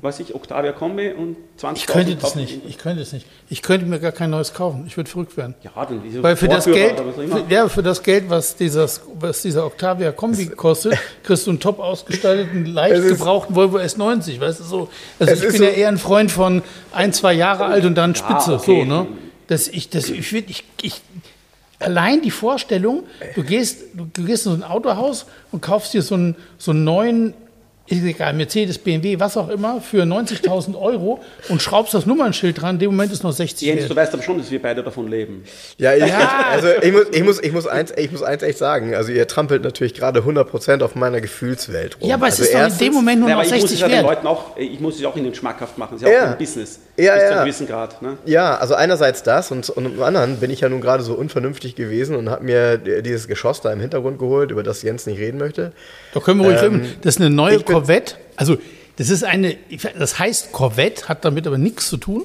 was 0.03 0.21
ich, 0.21 0.35
Octavia 0.35 0.73
Kombi 0.73 1.11
und 1.13 1.37
20.000 1.59 1.73
Ich 1.77 1.87
könnte 1.87 2.17
das 2.17 2.35
nicht. 2.35 2.61
Ich 2.69 2.77
könnte 2.79 3.03
es 3.03 3.13
nicht. 3.13 3.27
Ich 3.49 3.63
könnte 3.63 3.87
mir 3.87 3.99
gar 3.99 4.13
kein 4.13 4.29
neues 4.31 4.53
kaufen. 4.53 4.85
Ich 4.87 4.97
würde 4.97 5.09
verrückt 5.09 5.37
werden. 5.37 5.55
Ja, 5.63 5.71
dann 5.87 6.03
diese 6.03 6.23
Weil 6.23 6.37
für 6.37 6.49
das 6.49 6.67
Geld, 6.67 7.01
für, 7.01 7.45
ja, 7.49 7.69
für 7.69 7.83
das 7.83 8.03
Geld, 8.03 8.29
was, 8.29 8.57
dieses, 8.57 9.01
was 9.19 9.41
dieser 9.43 9.65
Octavia 9.65 10.13
Kombi 10.13 10.47
kostet, 10.49 10.99
kriegst 11.23 11.47
du 11.47 11.51
einen 11.51 11.61
top 11.61 11.79
ausgestalteten, 11.79 12.67
leicht 12.67 12.95
Es 12.97 13.05
ist- 13.05 13.19
gebrauchten 13.19 13.55
Volvo 13.55 13.79
S90, 13.79 14.39
weißt 14.41 14.61
du 14.61 14.65
so. 14.65 14.89
Also 15.19 15.33
Es 15.33 15.43
ich 15.43 15.53
bin 15.53 15.63
ja 15.63 15.71
so- 15.71 15.77
eher 15.77 15.89
ein 15.89 15.99
Freund 15.99 16.31
von 16.31 16.63
ein, 16.93 17.13
zwei 17.13 17.33
Jahre 17.33 17.65
alt 17.65 17.85
und 17.87 17.95
dann 17.95 18.15
Spitze, 18.15 18.55
okay. 18.57 18.81
so, 18.83 18.85
ne? 18.87 19.07
Das, 19.47 19.67
ich, 19.67 19.89
das, 19.89 20.11
ich, 20.11 20.27
würd- 20.29 20.45
ich, 20.49 20.65
ich, 20.83 21.01
allein 21.79 22.21
die 22.23 22.31
Vorstellung, 22.31 23.05
du 23.35 23.43
gehst, 23.43 23.79
du, 23.95 24.07
du 24.13 24.25
gehst 24.25 24.47
in 24.47 24.53
so 24.53 24.59
ein 24.59 24.63
Autohaus 24.71 25.27
und 25.53 25.63
kaufst 25.63 25.95
dir 25.95 26.03
so 26.03 26.15
einen, 26.15 26.37
so 26.59 26.71
einen 26.73 26.85
neuen, 26.85 27.35
ist 27.99 28.05
egal, 28.05 28.33
Mercedes, 28.35 28.79
BMW, 28.79 29.19
was 29.19 29.37
auch 29.37 29.49
immer, 29.49 29.81
für 29.81 30.03
90.000 30.05 30.75
Euro 30.81 31.21
und 31.49 31.61
schraubst 31.61 31.93
das 31.95 32.07
Nummernschild 32.07 32.61
dran, 32.61 32.77
in 32.77 32.79
dem 32.81 32.91
Moment 32.93 33.13
ist 33.13 33.23
noch 33.25 33.33
60 33.33 33.67
Jens, 33.67 33.81
wert. 33.83 33.91
du 33.91 33.97
weißt 33.97 34.15
aber 34.15 34.23
schon, 34.23 34.39
dass 34.39 34.51
wir 34.51 34.61
beide 34.63 34.83
davon 34.83 35.09
leben. 35.09 35.45
Ja, 35.79 35.95
ich, 35.95 36.05
also 36.05 36.69
ich 36.83 36.93
muss, 36.93 37.05
ich, 37.13 37.23
muss, 37.25 37.41
ich, 37.43 37.53
muss 37.53 37.67
eins, 37.67 37.93
ich 37.97 38.11
muss 38.13 38.23
eins 38.23 38.43
echt 38.43 38.59
sagen. 38.59 38.95
Also 38.95 39.13
ihr 39.13 39.27
trampelt 39.27 39.63
natürlich 39.63 39.95
gerade 39.95 40.21
100% 40.21 40.83
auf 40.83 40.95
meiner 40.95 41.21
Gefühlswelt 41.21 42.01
rum. 42.01 42.09
Ja, 42.09 42.15
aber 42.17 42.29
es 42.29 42.35
also 42.35 42.45
ist 42.45 42.51
doch 42.53 42.59
in 42.59 42.65
erstens- 42.65 42.79
dem 42.87 42.93
Moment 42.95 43.21
nur 43.21 43.29
Ja, 43.29 43.35
noch 43.37 43.43
aber 43.45 43.55
ich 43.57 43.63
muss 43.63 43.71
es 43.73 43.79
60 43.79 43.81
ja 43.81 43.89
den 43.89 44.07
wert. 44.07 44.17
Leuten 44.17 44.27
auch, 44.27 44.57
ich 44.57 44.81
muss 44.81 44.99
es 44.99 45.05
auch 45.05 45.17
ihnen 45.17 45.35
schmackhaft 45.35 45.79
machen. 45.79 45.95
Das 45.99 46.03
ist 46.03 46.09
ja 46.09 46.15
Ja. 46.15 46.25
auch 46.27 46.33
ein 46.33 46.39
Business. 46.39 46.81
Ja, 46.97 47.15
bis 47.15 47.23
zu 47.23 47.27
ja. 47.29 47.33
einem 47.37 47.45
gewissen 47.47 47.67
Grad. 47.67 48.03
Ne? 48.03 48.19
Ja, 48.27 48.57
also 48.59 48.75
einerseits 48.75 49.23
das 49.23 49.51
und, 49.51 49.71
und 49.71 49.87
im 49.87 50.03
anderen 50.03 50.37
bin 50.37 50.51
ich 50.51 50.61
ja 50.61 50.69
nun 50.69 50.81
gerade 50.81 51.03
so 51.03 51.15
unvernünftig 51.15 51.75
gewesen 51.75 52.15
und 52.15 52.29
habe 52.29 52.45
mir 52.45 52.77
dieses 52.79 53.27
Geschoss 53.27 53.61
da 53.63 53.73
im 53.73 53.81
Hintergrund 53.81 54.19
geholt, 54.19 54.51
über 54.51 54.63
das 54.63 54.83
Jens 54.83 55.07
nicht 55.07 55.19
reden 55.19 55.39
möchte. 55.39 55.73
Da 56.13 56.21
können 56.21 56.41
wir 56.41 56.47
ruhig 56.49 56.63
Ähm, 56.63 56.75
reden. 56.81 56.97
Das 57.03 57.15
ist 57.17 57.21
eine 57.21 57.31
neue 57.31 57.57
ich 57.57 57.65
Corvette. 57.81 58.17
Also, 58.37 58.59
das 58.97 59.11
ist 59.11 59.25
eine, 59.25 59.57
das 59.99 60.19
heißt 60.19 60.53
Corvette, 60.53 61.09
hat 61.09 61.25
damit 61.25 61.47
aber 61.47 61.59
nichts 61.59 61.89
zu 61.89 61.97
tun. 61.97 62.25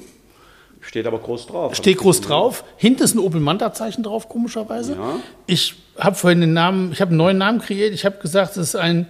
Steht 0.80 1.06
aber 1.06 1.18
groß 1.18 1.46
drauf. 1.46 1.74
Steht 1.74 1.98
groß 1.98 2.20
drauf. 2.20 2.62
Hinten 2.76 3.02
ist 3.02 3.14
ein 3.14 3.18
Opel 3.18 3.40
Manta-Zeichen 3.40 4.04
drauf, 4.04 4.28
komischerweise. 4.28 4.94
Ja. 4.94 5.16
Ich 5.46 5.74
habe 5.98 6.14
vorhin 6.14 6.40
den 6.40 6.52
Namen, 6.52 6.92
ich 6.92 7.00
habe 7.00 7.08
einen 7.08 7.18
neuen 7.18 7.38
Namen 7.38 7.60
kreiert. 7.60 7.92
Ich 7.92 8.04
habe 8.04 8.18
gesagt, 8.18 8.52
es 8.52 8.68
ist 8.68 8.76
ein 8.76 9.06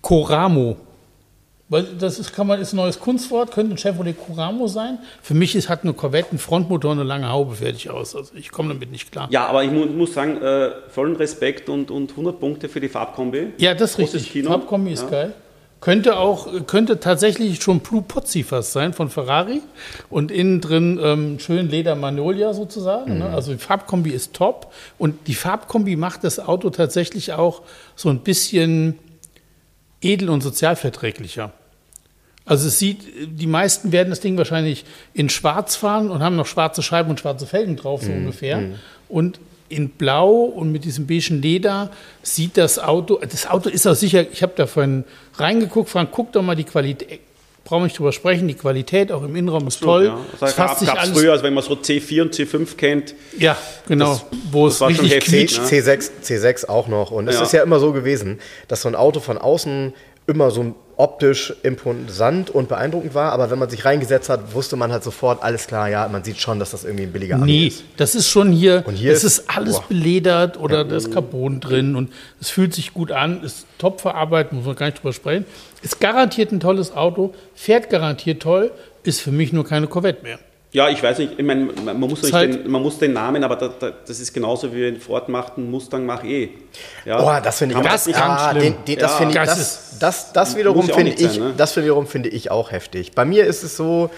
Coramo. 0.00 0.76
Weil 1.70 1.84
das 1.84 2.18
ist, 2.18 2.32
kann 2.34 2.48
man, 2.48 2.60
ist 2.60 2.72
ein 2.72 2.76
neues 2.76 2.98
Kunstwort, 2.98 3.52
könnte 3.52 3.74
ein 3.74 3.78
Chevrolet 3.78 4.12
Coramo 4.18 4.66
sein. 4.66 4.98
Für 5.22 5.34
mich 5.34 5.54
ist, 5.54 5.68
hat 5.68 5.84
eine 5.84 5.92
Corvette 5.94 6.30
einen 6.30 6.40
Frontmotor 6.40 6.90
und 6.90 6.98
eine 6.98 7.08
lange 7.08 7.28
Haube 7.30 7.54
fertig 7.54 7.88
aus. 7.90 8.16
Also 8.16 8.34
ich 8.34 8.50
komme 8.50 8.70
damit 8.70 8.90
nicht 8.90 9.12
klar. 9.12 9.28
Ja, 9.30 9.46
aber 9.46 9.62
ich 9.62 9.70
mu 9.70 9.86
muss 9.86 10.12
sagen, 10.12 10.42
äh, 10.42 10.70
vollen 10.88 11.14
Respekt 11.14 11.68
und, 11.68 11.92
und 11.92 12.10
100 12.10 12.40
Punkte 12.40 12.68
für 12.68 12.80
die 12.80 12.88
Farbkombi. 12.88 13.52
Ja, 13.58 13.74
das 13.74 13.92
ist 13.92 13.98
richtig. 13.98 14.32
Kino. 14.32 14.50
Farbkombi 14.50 14.92
ist 14.92 15.04
Ja. 15.04 15.10
geil. 15.10 15.34
Könnte 15.80 16.18
auch, 16.18 16.66
könnte 16.66 17.00
tatsächlich 17.00 17.62
schon 17.62 17.78
Blue 17.80 18.02
Pozzi 18.02 18.42
fast 18.42 18.72
sein 18.72 18.92
von 18.92 19.08
Ferrari 19.08 19.62
und 20.10 20.30
innen 20.30 20.60
drin 20.60 21.00
ähm, 21.02 21.38
schön 21.38 21.70
Leder 21.70 21.94
Magnolia 21.94 22.52
sozusagen. 22.52 23.18
Ne? 23.18 23.30
Also 23.30 23.52
die 23.52 23.58
Farbkombi 23.58 24.10
ist 24.10 24.34
top 24.34 24.72
und 24.98 25.26
die 25.28 25.34
Farbkombi 25.34 25.96
macht 25.96 26.24
das 26.24 26.38
Auto 26.38 26.68
tatsächlich 26.68 27.32
auch 27.32 27.62
so 27.96 28.10
ein 28.10 28.18
bisschen 28.18 28.98
edel 30.02 30.28
und 30.28 30.42
sozialverträglicher. 30.42 31.52
Also 32.46 32.68
es 32.68 32.78
sieht, 32.78 32.98
die 33.26 33.46
meisten 33.46 33.92
werden 33.92 34.10
das 34.10 34.20
Ding 34.20 34.36
wahrscheinlich 34.36 34.84
in 35.14 35.28
schwarz 35.28 35.76
fahren 35.76 36.10
und 36.10 36.22
haben 36.22 36.36
noch 36.36 36.46
schwarze 36.46 36.82
Scheiben 36.82 37.10
und 37.10 37.20
schwarze 37.20 37.46
Felgen 37.46 37.76
drauf, 37.76 38.02
so 38.02 38.10
ungefähr. 38.10 38.60
Und 39.08 39.38
in 39.68 39.88
blau 39.90 40.30
und 40.32 40.72
mit 40.72 40.84
diesem 40.84 41.06
beigen 41.06 41.42
Leder 41.42 41.90
sieht 42.24 42.56
das 42.56 42.80
Auto, 42.80 43.20
das 43.20 43.46
Auto 43.48 43.68
ist 43.68 43.86
auch 43.86 43.94
sicher, 43.94 44.24
ich 44.32 44.42
habe 44.42 44.52
da 44.56 44.66
vorhin 44.66 45.04
reingeguckt, 45.36 45.90
Frank, 45.90 46.08
guck 46.10 46.32
doch 46.32 46.42
mal 46.42 46.56
die 46.56 46.64
Qualität, 46.64 47.20
brauchen 47.62 47.82
wir 47.82 47.84
nicht 47.84 47.98
drüber 47.98 48.10
sprechen, 48.10 48.48
die 48.48 48.54
Qualität 48.54 49.12
auch 49.12 49.22
im 49.22 49.36
Innenraum 49.36 49.68
ist 49.68 49.80
toll. 49.80 50.06
Ja. 50.06 50.18
Es 50.34 50.40
Das 50.40 50.56
gab 50.56 50.82
es 50.82 50.88
alles, 50.88 51.10
früher, 51.16 51.30
also 51.30 51.44
wenn 51.44 51.54
man 51.54 51.62
so 51.62 51.74
C4 51.74 52.22
und 52.22 52.34
C5 52.34 52.76
kennt. 52.76 53.14
ja, 53.38 53.56
genau, 53.86 54.14
Das- 54.14 54.24
wo 54.50 54.64
das 54.66 54.74
es 54.74 54.80
war 54.80 54.90
schon 54.90 55.04
richtig 55.04 55.24
quietscht. 55.26 55.58
ne? 55.60 55.66
C6, 55.68 56.10
C6 56.24 56.68
auch 56.68 56.88
noch. 56.88 57.12
Und 57.12 57.28
es 57.28 57.36
Ja. 57.36 57.42
ist 57.42 57.52
ja 57.52 57.62
immer 57.62 57.78
so 57.78 57.92
gewesen, 57.92 58.40
dass 58.66 58.82
so 58.82 58.88
ein 58.88 58.96
Auto 58.96 59.20
von 59.20 59.38
außen 59.38 59.92
immer 60.26 60.50
so 60.50 60.74
optisch 60.96 61.54
imposant 61.62 62.50
und 62.50 62.68
beeindruckend 62.68 63.14
war, 63.14 63.32
aber 63.32 63.50
wenn 63.50 63.58
man 63.58 63.70
sich 63.70 63.86
reingesetzt 63.86 64.28
hat, 64.28 64.52
wusste 64.54 64.76
man 64.76 64.92
halt 64.92 65.02
sofort, 65.02 65.42
alles 65.42 65.66
klar, 65.66 65.88
ja, 65.88 66.06
man 66.08 66.22
sieht 66.24 66.36
schon, 66.38 66.58
dass 66.58 66.72
das 66.72 66.84
irgendwie 66.84 67.04
ein 67.04 67.12
billiger 67.12 67.36
Ami 67.36 67.46
Nee, 67.46 67.66
ist. 67.68 67.84
das 67.96 68.14
ist 68.14 68.28
schon 68.28 68.52
hier, 68.52 68.84
Und 68.86 68.96
hier 68.96 69.12
es 69.12 69.24
ist- 69.24 69.38
ist 69.38 69.50
alles 69.56 69.76
boah. 69.76 69.84
beledert 69.88 70.60
oder 70.60 70.84
da 70.84 70.96
ist 70.96 71.10
Carbon 71.10 71.58
drin 71.60 71.96
und 71.96 72.12
es 72.38 72.50
fühlt 72.50 72.74
sich 72.74 72.92
gut 72.92 73.12
an, 73.12 73.42
ist 73.42 73.66
top 73.78 74.02
verarbeitet, 74.02 74.52
muss 74.52 74.66
man 74.66 74.76
gar 74.76 74.86
nicht 74.86 74.98
drüber 74.98 75.14
sprechen. 75.14 75.46
Ist 75.80 76.00
garantiert 76.00 76.52
ein 76.52 76.60
tolles 76.60 76.92
Auto, 76.94 77.32
fährt 77.54 77.88
garantiert 77.88 78.42
toll, 78.42 78.70
ist 79.02 79.22
für 79.22 79.32
mich 79.32 79.54
nur 79.54 79.64
keine 79.64 79.86
Corvette 79.86 80.22
mehr. 80.22 80.38
Ja, 80.72 80.88
ich 80.88 81.02
weiß 81.02 81.18
nicht, 81.18 81.32
ich 81.36 81.44
meine, 81.44 81.64
man, 81.64 81.98
muss 81.98 82.22
nicht 82.22 82.32
halt- 82.32 82.64
den, 82.64 82.70
man 82.70 82.80
muss 82.80 82.98
den 82.98 83.12
Namen, 83.12 83.42
aber 83.42 83.56
da, 83.56 83.68
da, 83.68 83.90
das 84.06 84.20
ist 84.20 84.32
genauso 84.32 84.72
wie 84.72 84.86
ein 84.86 85.00
Ford 85.00 85.28
macht, 85.28 85.58
ein 85.58 85.68
Mustang 85.68 86.06
mach 86.06 86.22
eh. 86.22 86.50
Ja. 87.04 87.20
Oh, 87.20 87.42
das 87.42 87.58
finde 87.58 87.74
ich 87.76 87.82
ganz 87.82 88.08
ah, 88.14 88.50
schlimm. 88.50 88.62
den, 88.62 88.84
den, 88.86 88.98
das 89.00 89.10
Ja. 89.12 89.16
finde 89.16 89.32
ich, 89.32 89.44
Das 89.44 89.56
das, 89.58 89.98
das, 89.98 90.32
das 90.32 90.56
wiederum 90.56 90.88
finde 90.88 91.12
ich, 91.12 91.32
sein, 91.32 91.40
ne? 91.40 91.54
das 91.56 91.76
wiederum 91.76 92.06
finde 92.06 92.28
ich 92.28 92.52
auch 92.52 92.70
heftig. 92.70 93.12
Bei 93.12 93.24
mir 93.24 93.46
ist 93.46 93.64
es 93.64 93.76
so, 93.76 94.10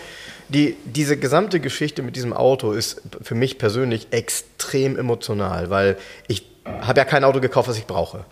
die, 0.51 0.77
diese 0.85 1.17
gesamte 1.17 1.59
Geschichte 1.59 2.03
mit 2.03 2.17
diesem 2.17 2.35
Auto 2.35 2.73
ist 2.73 3.01
für 3.23 3.35
mich 3.35 3.57
persönlich 3.57 4.09
extrem 4.11 4.99
emotional, 4.99 5.71
weil 5.71 5.97
ich 6.29 6.47
habe 6.83 7.01
ja 7.01 7.05
kein 7.07 7.25
Auto 7.25 7.41
gekauft, 7.41 7.69
was 7.71 7.79
ich 7.79 7.87
brauche. 7.87 8.27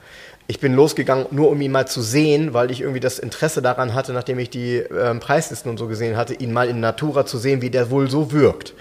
Ich 0.50 0.58
bin 0.58 0.74
losgegangen, 0.74 1.26
nur 1.30 1.48
um 1.48 1.60
ihn 1.60 1.70
mal 1.70 1.86
zu 1.86 2.02
sehen, 2.02 2.54
weil 2.54 2.72
ich 2.72 2.80
irgendwie 2.80 2.98
das 2.98 3.20
Interesse 3.20 3.62
daran 3.62 3.94
hatte, 3.94 4.12
nachdem 4.12 4.40
ich 4.40 4.50
die 4.50 4.78
ähm, 4.78 5.20
Preislisten 5.20 5.70
und 5.70 5.78
so 5.78 5.86
gesehen 5.86 6.16
hatte, 6.16 6.34
ihn 6.34 6.52
mal 6.52 6.68
in 6.68 6.80
Natura 6.80 7.24
zu 7.24 7.38
sehen, 7.38 7.62
wie 7.62 7.70
der 7.70 7.92
wohl 7.92 8.10
so 8.10 8.32
wirkt. 8.32 8.74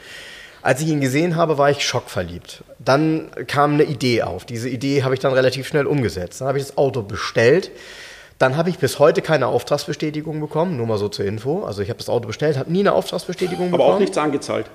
Als 0.63 0.81
ich 0.81 0.87
ihn 0.87 0.99
gesehen 0.99 1.35
habe, 1.35 1.59
war 1.59 1.69
ich 1.69 1.85
schockverliebt. 1.85 2.63
Dann 2.79 3.29
kam 3.45 3.75
eine 3.75 3.83
Idee 3.83 4.23
auf. 4.23 4.45
Diese 4.45 4.67
Idee 4.67 5.03
habe 5.03 5.13
ich 5.13 5.19
dann 5.19 5.31
relativ 5.31 5.67
schnell 5.67 5.85
umgesetzt. 5.85 6.41
Dann 6.41 6.47
habe 6.47 6.57
ich 6.57 6.65
das 6.65 6.75
Auto 6.75 7.03
bestellt. 7.03 7.69
Dann 8.39 8.57
habe 8.57 8.71
ich 8.71 8.79
bis 8.79 8.97
heute 8.97 9.21
keine 9.21 9.45
Auftragsbestätigung 9.45 10.39
bekommen, 10.39 10.75
nur 10.75 10.87
mal 10.87 10.97
so 10.97 11.07
zur 11.07 11.25
Info. 11.25 11.65
Also 11.65 11.83
ich 11.83 11.89
habe 11.89 11.99
das 11.99 12.09
Auto 12.09 12.25
bestellt, 12.25 12.57
habe 12.57 12.71
nie 12.71 12.79
eine 12.79 12.93
Auftragsbestätigung 12.93 13.67
aber 13.67 13.77
bekommen. 13.77 13.93
auch 13.93 13.99
nichts 13.99 14.17
angezahlt. 14.17 14.65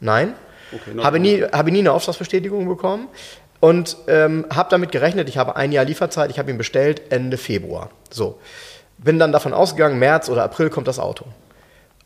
Nein. 0.00 0.34
Okay, 0.72 1.00
habe, 1.00 1.20
nie, 1.20 1.42
habe 1.42 1.70
nie 1.70 1.78
eine 1.78 1.92
Auftragsbestätigung 1.92 2.66
bekommen 2.66 3.06
und 3.60 3.96
ähm, 4.08 4.46
habe 4.52 4.70
damit 4.70 4.90
gerechnet, 4.90 5.28
ich 5.28 5.38
habe 5.38 5.56
ein 5.56 5.70
Jahr 5.70 5.84
Lieferzeit, 5.84 6.30
ich 6.30 6.38
habe 6.38 6.50
ihn 6.50 6.58
bestellt 6.58 7.02
Ende 7.10 7.36
Februar. 7.36 7.90
So. 8.10 8.38
Bin 8.98 9.18
dann 9.18 9.32
davon 9.32 9.54
ausgegangen, 9.54 9.98
März 9.98 10.28
oder 10.28 10.42
April 10.42 10.70
kommt 10.70 10.88
das 10.88 10.98
Auto. 10.98 11.26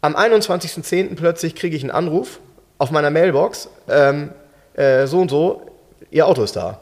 Am 0.00 0.14
21.10. 0.16 1.16
plötzlich 1.16 1.54
kriege 1.54 1.76
ich 1.76 1.82
einen 1.82 1.90
Anruf 1.90 2.40
auf 2.78 2.90
meiner 2.90 3.10
Mailbox, 3.10 3.68
ähm, 3.88 4.30
äh, 4.74 5.06
so 5.06 5.20
und 5.20 5.30
so, 5.30 5.70
Ihr 6.10 6.26
Auto 6.26 6.42
ist 6.42 6.54
da. 6.54 6.80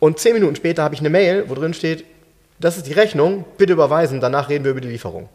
Und 0.00 0.18
zehn 0.18 0.34
Minuten 0.34 0.56
später 0.56 0.82
habe 0.82 0.94
ich 0.94 1.00
eine 1.00 1.10
Mail, 1.10 1.48
wo 1.48 1.54
drin 1.54 1.74
steht, 1.74 2.04
das 2.58 2.76
ist 2.76 2.86
die 2.86 2.92
Rechnung, 2.92 3.44
bitte 3.58 3.72
überweisen, 3.72 4.20
danach 4.20 4.48
reden 4.48 4.64
wir 4.64 4.72
über 4.72 4.80
die 4.80 4.88
Lieferung. 4.88 5.28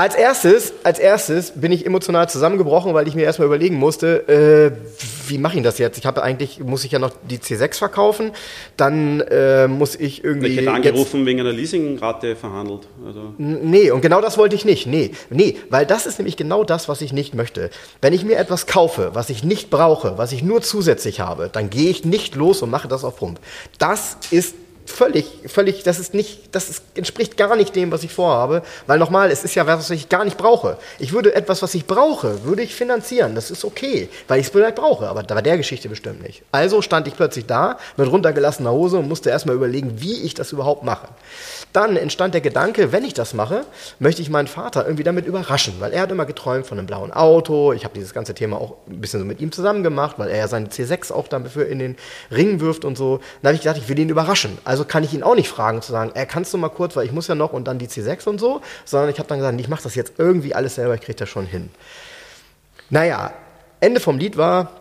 Als 0.00 0.14
erstes, 0.14 0.72
als 0.82 0.98
erstes 0.98 1.52
bin 1.56 1.72
ich 1.72 1.84
emotional 1.84 2.26
zusammengebrochen, 2.26 2.94
weil 2.94 3.06
ich 3.06 3.14
mir 3.14 3.24
erstmal 3.24 3.44
überlegen 3.44 3.76
musste, 3.76 4.26
äh, 4.28 5.28
wie 5.28 5.36
mache 5.36 5.58
ich 5.58 5.62
das 5.62 5.76
jetzt? 5.76 5.98
Ich 5.98 6.06
habe 6.06 6.22
eigentlich, 6.22 6.58
muss 6.60 6.84
ich 6.84 6.92
ja 6.92 6.98
noch 6.98 7.10
die 7.28 7.36
C6 7.36 7.76
verkaufen, 7.76 8.30
dann 8.78 9.20
äh, 9.20 9.68
muss 9.68 9.96
ich 9.96 10.24
irgendwie. 10.24 10.46
Ich 10.46 10.56
hätte 10.56 10.72
angerufen, 10.72 11.26
wegen 11.26 11.40
einer 11.40 11.52
Leasingrate 11.52 12.34
verhandelt. 12.34 12.88
Also, 13.06 13.34
Nee, 13.36 13.90
und 13.90 14.00
genau 14.00 14.22
das 14.22 14.38
wollte 14.38 14.56
ich 14.56 14.64
nicht. 14.64 14.86
Nee, 14.86 15.10
nee, 15.28 15.58
weil 15.68 15.84
das 15.84 16.06
ist 16.06 16.18
nämlich 16.18 16.38
genau 16.38 16.64
das, 16.64 16.88
was 16.88 17.02
ich 17.02 17.12
nicht 17.12 17.34
möchte. 17.34 17.68
Wenn 18.00 18.14
ich 18.14 18.24
mir 18.24 18.38
etwas 18.38 18.66
kaufe, 18.66 19.10
was 19.12 19.28
ich 19.28 19.44
nicht 19.44 19.68
brauche, 19.68 20.16
was 20.16 20.32
ich 20.32 20.42
nur 20.42 20.62
zusätzlich 20.62 21.20
habe, 21.20 21.50
dann 21.52 21.68
gehe 21.68 21.90
ich 21.90 22.06
nicht 22.06 22.36
los 22.36 22.62
und 22.62 22.70
mache 22.70 22.88
das 22.88 23.04
auf 23.04 23.18
Pump. 23.18 23.38
Das 23.76 24.16
ist 24.30 24.54
völlig, 24.90 25.26
völlig, 25.46 25.82
das 25.82 25.98
ist 25.98 26.14
nicht, 26.14 26.54
das 26.54 26.68
ist, 26.68 26.82
entspricht 26.94 27.36
gar 27.36 27.56
nicht 27.56 27.74
dem, 27.76 27.90
was 27.90 28.02
ich 28.02 28.12
vorhabe. 28.12 28.62
Weil 28.86 28.98
nochmal, 28.98 29.30
es 29.30 29.44
ist 29.44 29.54
ja 29.54 29.66
was, 29.66 29.78
was 29.78 29.90
ich 29.90 30.08
gar 30.08 30.24
nicht 30.24 30.36
brauche. 30.36 30.76
Ich 30.98 31.12
würde 31.12 31.34
etwas, 31.34 31.62
was 31.62 31.74
ich 31.74 31.86
brauche, 31.86 32.44
würde 32.44 32.62
ich 32.62 32.74
finanzieren. 32.74 33.34
Das 33.34 33.50
ist 33.50 33.64
okay, 33.64 34.08
weil 34.28 34.40
ich 34.40 34.46
es 34.46 34.52
vielleicht 34.52 34.76
brauche. 34.76 35.08
Aber 35.08 35.22
bei 35.22 35.42
der 35.42 35.56
Geschichte 35.56 35.88
bestimmt 35.88 36.22
nicht. 36.22 36.42
Also 36.52 36.82
stand 36.82 37.06
ich 37.08 37.16
plötzlich 37.16 37.46
da 37.46 37.78
mit 37.96 38.10
runtergelassener 38.10 38.72
Hose 38.72 38.98
und 38.98 39.08
musste 39.08 39.30
erstmal 39.30 39.56
überlegen, 39.56 40.00
wie 40.00 40.22
ich 40.22 40.34
das 40.34 40.52
überhaupt 40.52 40.84
mache. 40.84 41.08
Dann 41.72 41.96
entstand 41.96 42.34
der 42.34 42.40
Gedanke, 42.40 42.92
wenn 42.92 43.04
ich 43.04 43.14
das 43.14 43.34
mache, 43.34 43.64
möchte 43.98 44.22
ich 44.22 44.30
meinen 44.30 44.48
Vater 44.48 44.84
irgendwie 44.84 45.04
damit 45.04 45.26
überraschen, 45.26 45.74
weil 45.78 45.92
er 45.92 46.02
hat 46.02 46.10
immer 46.10 46.26
geträumt 46.26 46.66
von 46.66 46.78
einem 46.78 46.86
blauen 46.86 47.12
Auto. 47.12 47.72
Ich 47.72 47.84
habe 47.84 47.94
dieses 47.94 48.12
ganze 48.12 48.34
Thema 48.34 48.60
auch 48.60 48.76
ein 48.88 49.00
bisschen 49.00 49.20
so 49.20 49.26
mit 49.26 49.40
ihm 49.40 49.52
zusammen 49.52 49.82
gemacht, 49.82 50.18
weil 50.18 50.30
er 50.30 50.38
ja 50.38 50.48
seine 50.48 50.66
C6 50.66 51.12
auch 51.12 51.28
dafür 51.28 51.66
in 51.66 51.78
den 51.78 51.96
Ring 52.30 52.60
wirft 52.60 52.84
und 52.84 52.96
so. 52.96 53.20
Dann 53.42 53.50
habe 53.50 53.54
ich 53.54 53.62
gedacht, 53.62 53.78
ich 53.78 53.88
will 53.88 53.98
ihn 53.98 54.08
überraschen. 54.08 54.58
Also 54.64 54.79
kann 54.84 55.04
ich 55.04 55.14
ihn 55.14 55.22
auch 55.22 55.34
nicht 55.34 55.48
fragen, 55.48 55.82
zu 55.82 55.92
sagen, 55.92 56.12
er 56.14 56.26
kannst 56.26 56.52
du 56.54 56.58
mal 56.58 56.68
kurz, 56.68 56.96
weil 56.96 57.06
ich 57.06 57.12
muss 57.12 57.28
ja 57.28 57.34
noch 57.34 57.52
und 57.52 57.66
dann 57.66 57.78
die 57.78 57.88
C6 57.88 58.28
und 58.28 58.38
so, 58.38 58.60
sondern 58.84 59.10
ich 59.10 59.18
habe 59.18 59.28
dann 59.28 59.38
gesagt, 59.38 59.60
ich 59.60 59.68
mache 59.68 59.82
das 59.82 59.94
jetzt 59.94 60.14
irgendwie 60.18 60.54
alles 60.54 60.74
selber, 60.76 60.94
ich 60.94 61.00
kriege 61.00 61.16
das 61.16 61.28
schon 61.28 61.46
hin. 61.46 61.70
Naja, 62.90 63.32
Ende 63.80 64.00
vom 64.00 64.18
Lied 64.18 64.36
war, 64.36 64.72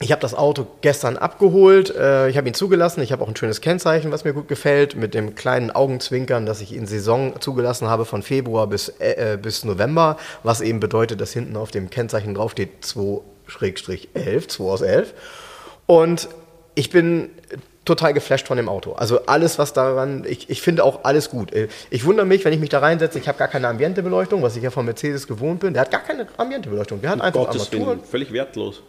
ich 0.00 0.10
habe 0.10 0.20
das 0.20 0.34
Auto 0.34 0.66
gestern 0.80 1.16
abgeholt, 1.16 1.94
äh, 1.94 2.28
ich 2.28 2.36
habe 2.36 2.48
ihn 2.48 2.54
zugelassen, 2.54 3.00
ich 3.00 3.12
habe 3.12 3.22
auch 3.22 3.28
ein 3.28 3.36
schönes 3.36 3.60
Kennzeichen, 3.60 4.10
was 4.10 4.24
mir 4.24 4.32
gut 4.32 4.48
gefällt, 4.48 4.96
mit 4.96 5.14
dem 5.14 5.36
kleinen 5.36 5.70
Augenzwinkern, 5.70 6.46
dass 6.46 6.60
ich 6.60 6.74
in 6.74 6.86
Saison 6.86 7.40
zugelassen 7.40 7.88
habe 7.88 8.04
von 8.04 8.22
Februar 8.22 8.66
bis, 8.66 8.88
äh, 8.98 9.38
bis 9.40 9.64
November, 9.64 10.16
was 10.42 10.60
eben 10.60 10.80
bedeutet, 10.80 11.20
dass 11.20 11.32
hinten 11.32 11.56
auf 11.56 11.70
dem 11.70 11.90
Kennzeichen 11.90 12.34
draufsteht 12.34 12.84
2-11, 12.84 14.48
2 14.48 14.64
aus 14.64 14.82
11. 14.82 15.14
Und 15.86 16.28
ich 16.74 16.90
bin 16.90 17.30
total 17.84 18.14
geflasht 18.14 18.46
von 18.46 18.56
dem 18.56 18.68
Auto. 18.68 18.92
Also 18.92 19.26
alles, 19.26 19.58
was 19.58 19.72
daran, 19.72 20.24
ich, 20.26 20.50
ich 20.50 20.62
finde 20.62 20.84
auch 20.84 21.04
alles 21.04 21.30
gut. 21.30 21.52
Äh, 21.52 21.68
ich 21.90 22.04
wundere 22.04 22.26
mich, 22.26 22.44
wenn 22.44 22.52
ich 22.52 22.60
mich 22.60 22.70
da 22.70 22.78
reinsetze, 22.78 23.18
ich 23.18 23.28
habe 23.28 23.38
gar 23.38 23.48
keine 23.48 23.68
Ambientebeleuchtung, 23.68 24.42
was 24.42 24.56
ich 24.56 24.62
ja 24.62 24.70
von 24.70 24.84
Mercedes 24.84 25.26
gewohnt 25.26 25.60
bin. 25.60 25.74
Der 25.74 25.82
hat 25.82 25.90
gar 25.90 26.02
keine 26.02 26.26
Ambientebeleuchtung. 26.36 27.00
Der 27.00 27.10
hat 27.10 27.16
um 27.16 27.22
einfach 27.22 27.46
Gottes 27.46 27.68
Armaturen. 27.72 27.98
Willen, 27.98 28.08
völlig 28.08 28.32
wertlos. 28.32 28.82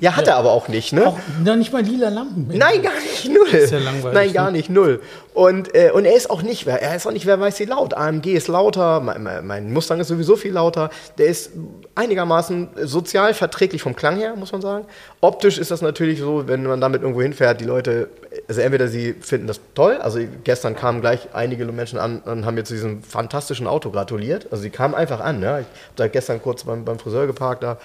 Ja, 0.00 0.16
hat 0.16 0.26
er 0.28 0.36
aber 0.36 0.52
auch 0.52 0.68
nicht, 0.68 0.92
ne? 0.92 1.06
Auch 1.06 1.18
noch 1.44 1.56
nicht 1.56 1.72
mal 1.72 1.82
lila 1.82 2.08
Lampen. 2.10 2.46
Nein, 2.48 2.82
gar 2.82 2.92
nicht, 2.94 3.28
null. 3.28 3.48
ist 3.48 3.72
ja 3.72 3.78
langweilig, 3.78 4.14
Nein, 4.14 4.32
gar 4.32 4.46
ne? 4.50 4.58
nicht, 4.58 4.68
null. 4.70 5.00
Und, 5.34 5.74
äh, 5.74 5.90
und 5.92 6.04
er 6.04 6.14
ist 6.14 6.28
auch 6.28 6.42
nicht, 6.42 6.66
er 6.66 6.94
ist 6.94 7.06
auch 7.06 7.10
nicht, 7.12 7.24
wer 7.24 7.40
weiß 7.40 7.58
wie 7.60 7.64
laut. 7.64 7.94
AMG 7.94 8.26
ist 8.34 8.48
lauter, 8.48 9.00
mein, 9.00 9.46
mein- 9.46 9.72
Mustang 9.72 9.98
ist 10.00 10.08
sowieso 10.08 10.36
viel 10.36 10.52
lauter. 10.52 10.90
Der 11.16 11.26
ist 11.26 11.52
einigermaßen 11.94 12.68
sozial 12.82 13.32
verträglich 13.32 13.80
vom 13.82 13.96
Klang 13.96 14.16
her, 14.16 14.34
muss 14.36 14.52
man 14.52 14.60
sagen. 14.60 14.84
Optisch 15.22 15.56
ist 15.58 15.70
das 15.70 15.80
natürlich 15.80 16.18
so, 16.20 16.48
wenn 16.48 16.64
man 16.64 16.80
damit 16.82 17.00
irgendwo 17.02 17.22
hinfährt, 17.22 17.60
die 17.60 17.64
Leute, 17.64 18.08
also 18.48 18.60
entweder 18.60 18.88
sie 18.88 19.14
finden 19.20 19.46
das 19.46 19.60
toll, 19.74 19.96
also 20.02 20.18
gestern 20.44 20.76
kamen 20.76 21.00
gleich 21.00 21.28
einige 21.32 21.64
Menschen 21.64 21.98
an 21.98 22.20
und 22.20 22.44
haben 22.44 22.54
mir 22.56 22.64
zu 22.64 22.74
diesem 22.74 23.02
fantastischen 23.02 23.66
Auto 23.66 23.90
gratuliert. 23.90 24.48
Also 24.50 24.62
sie 24.62 24.70
kamen 24.70 24.94
einfach 24.94 25.20
an, 25.20 25.40
ne? 25.40 25.46
Ich 25.60 25.66
habe 25.66 25.66
da 25.96 26.08
gestern 26.08 26.42
kurz 26.42 26.64
beim, 26.64 26.84
beim 26.84 26.98
Friseur 26.98 27.26
geparkt 27.26 27.62
da. 27.62 27.78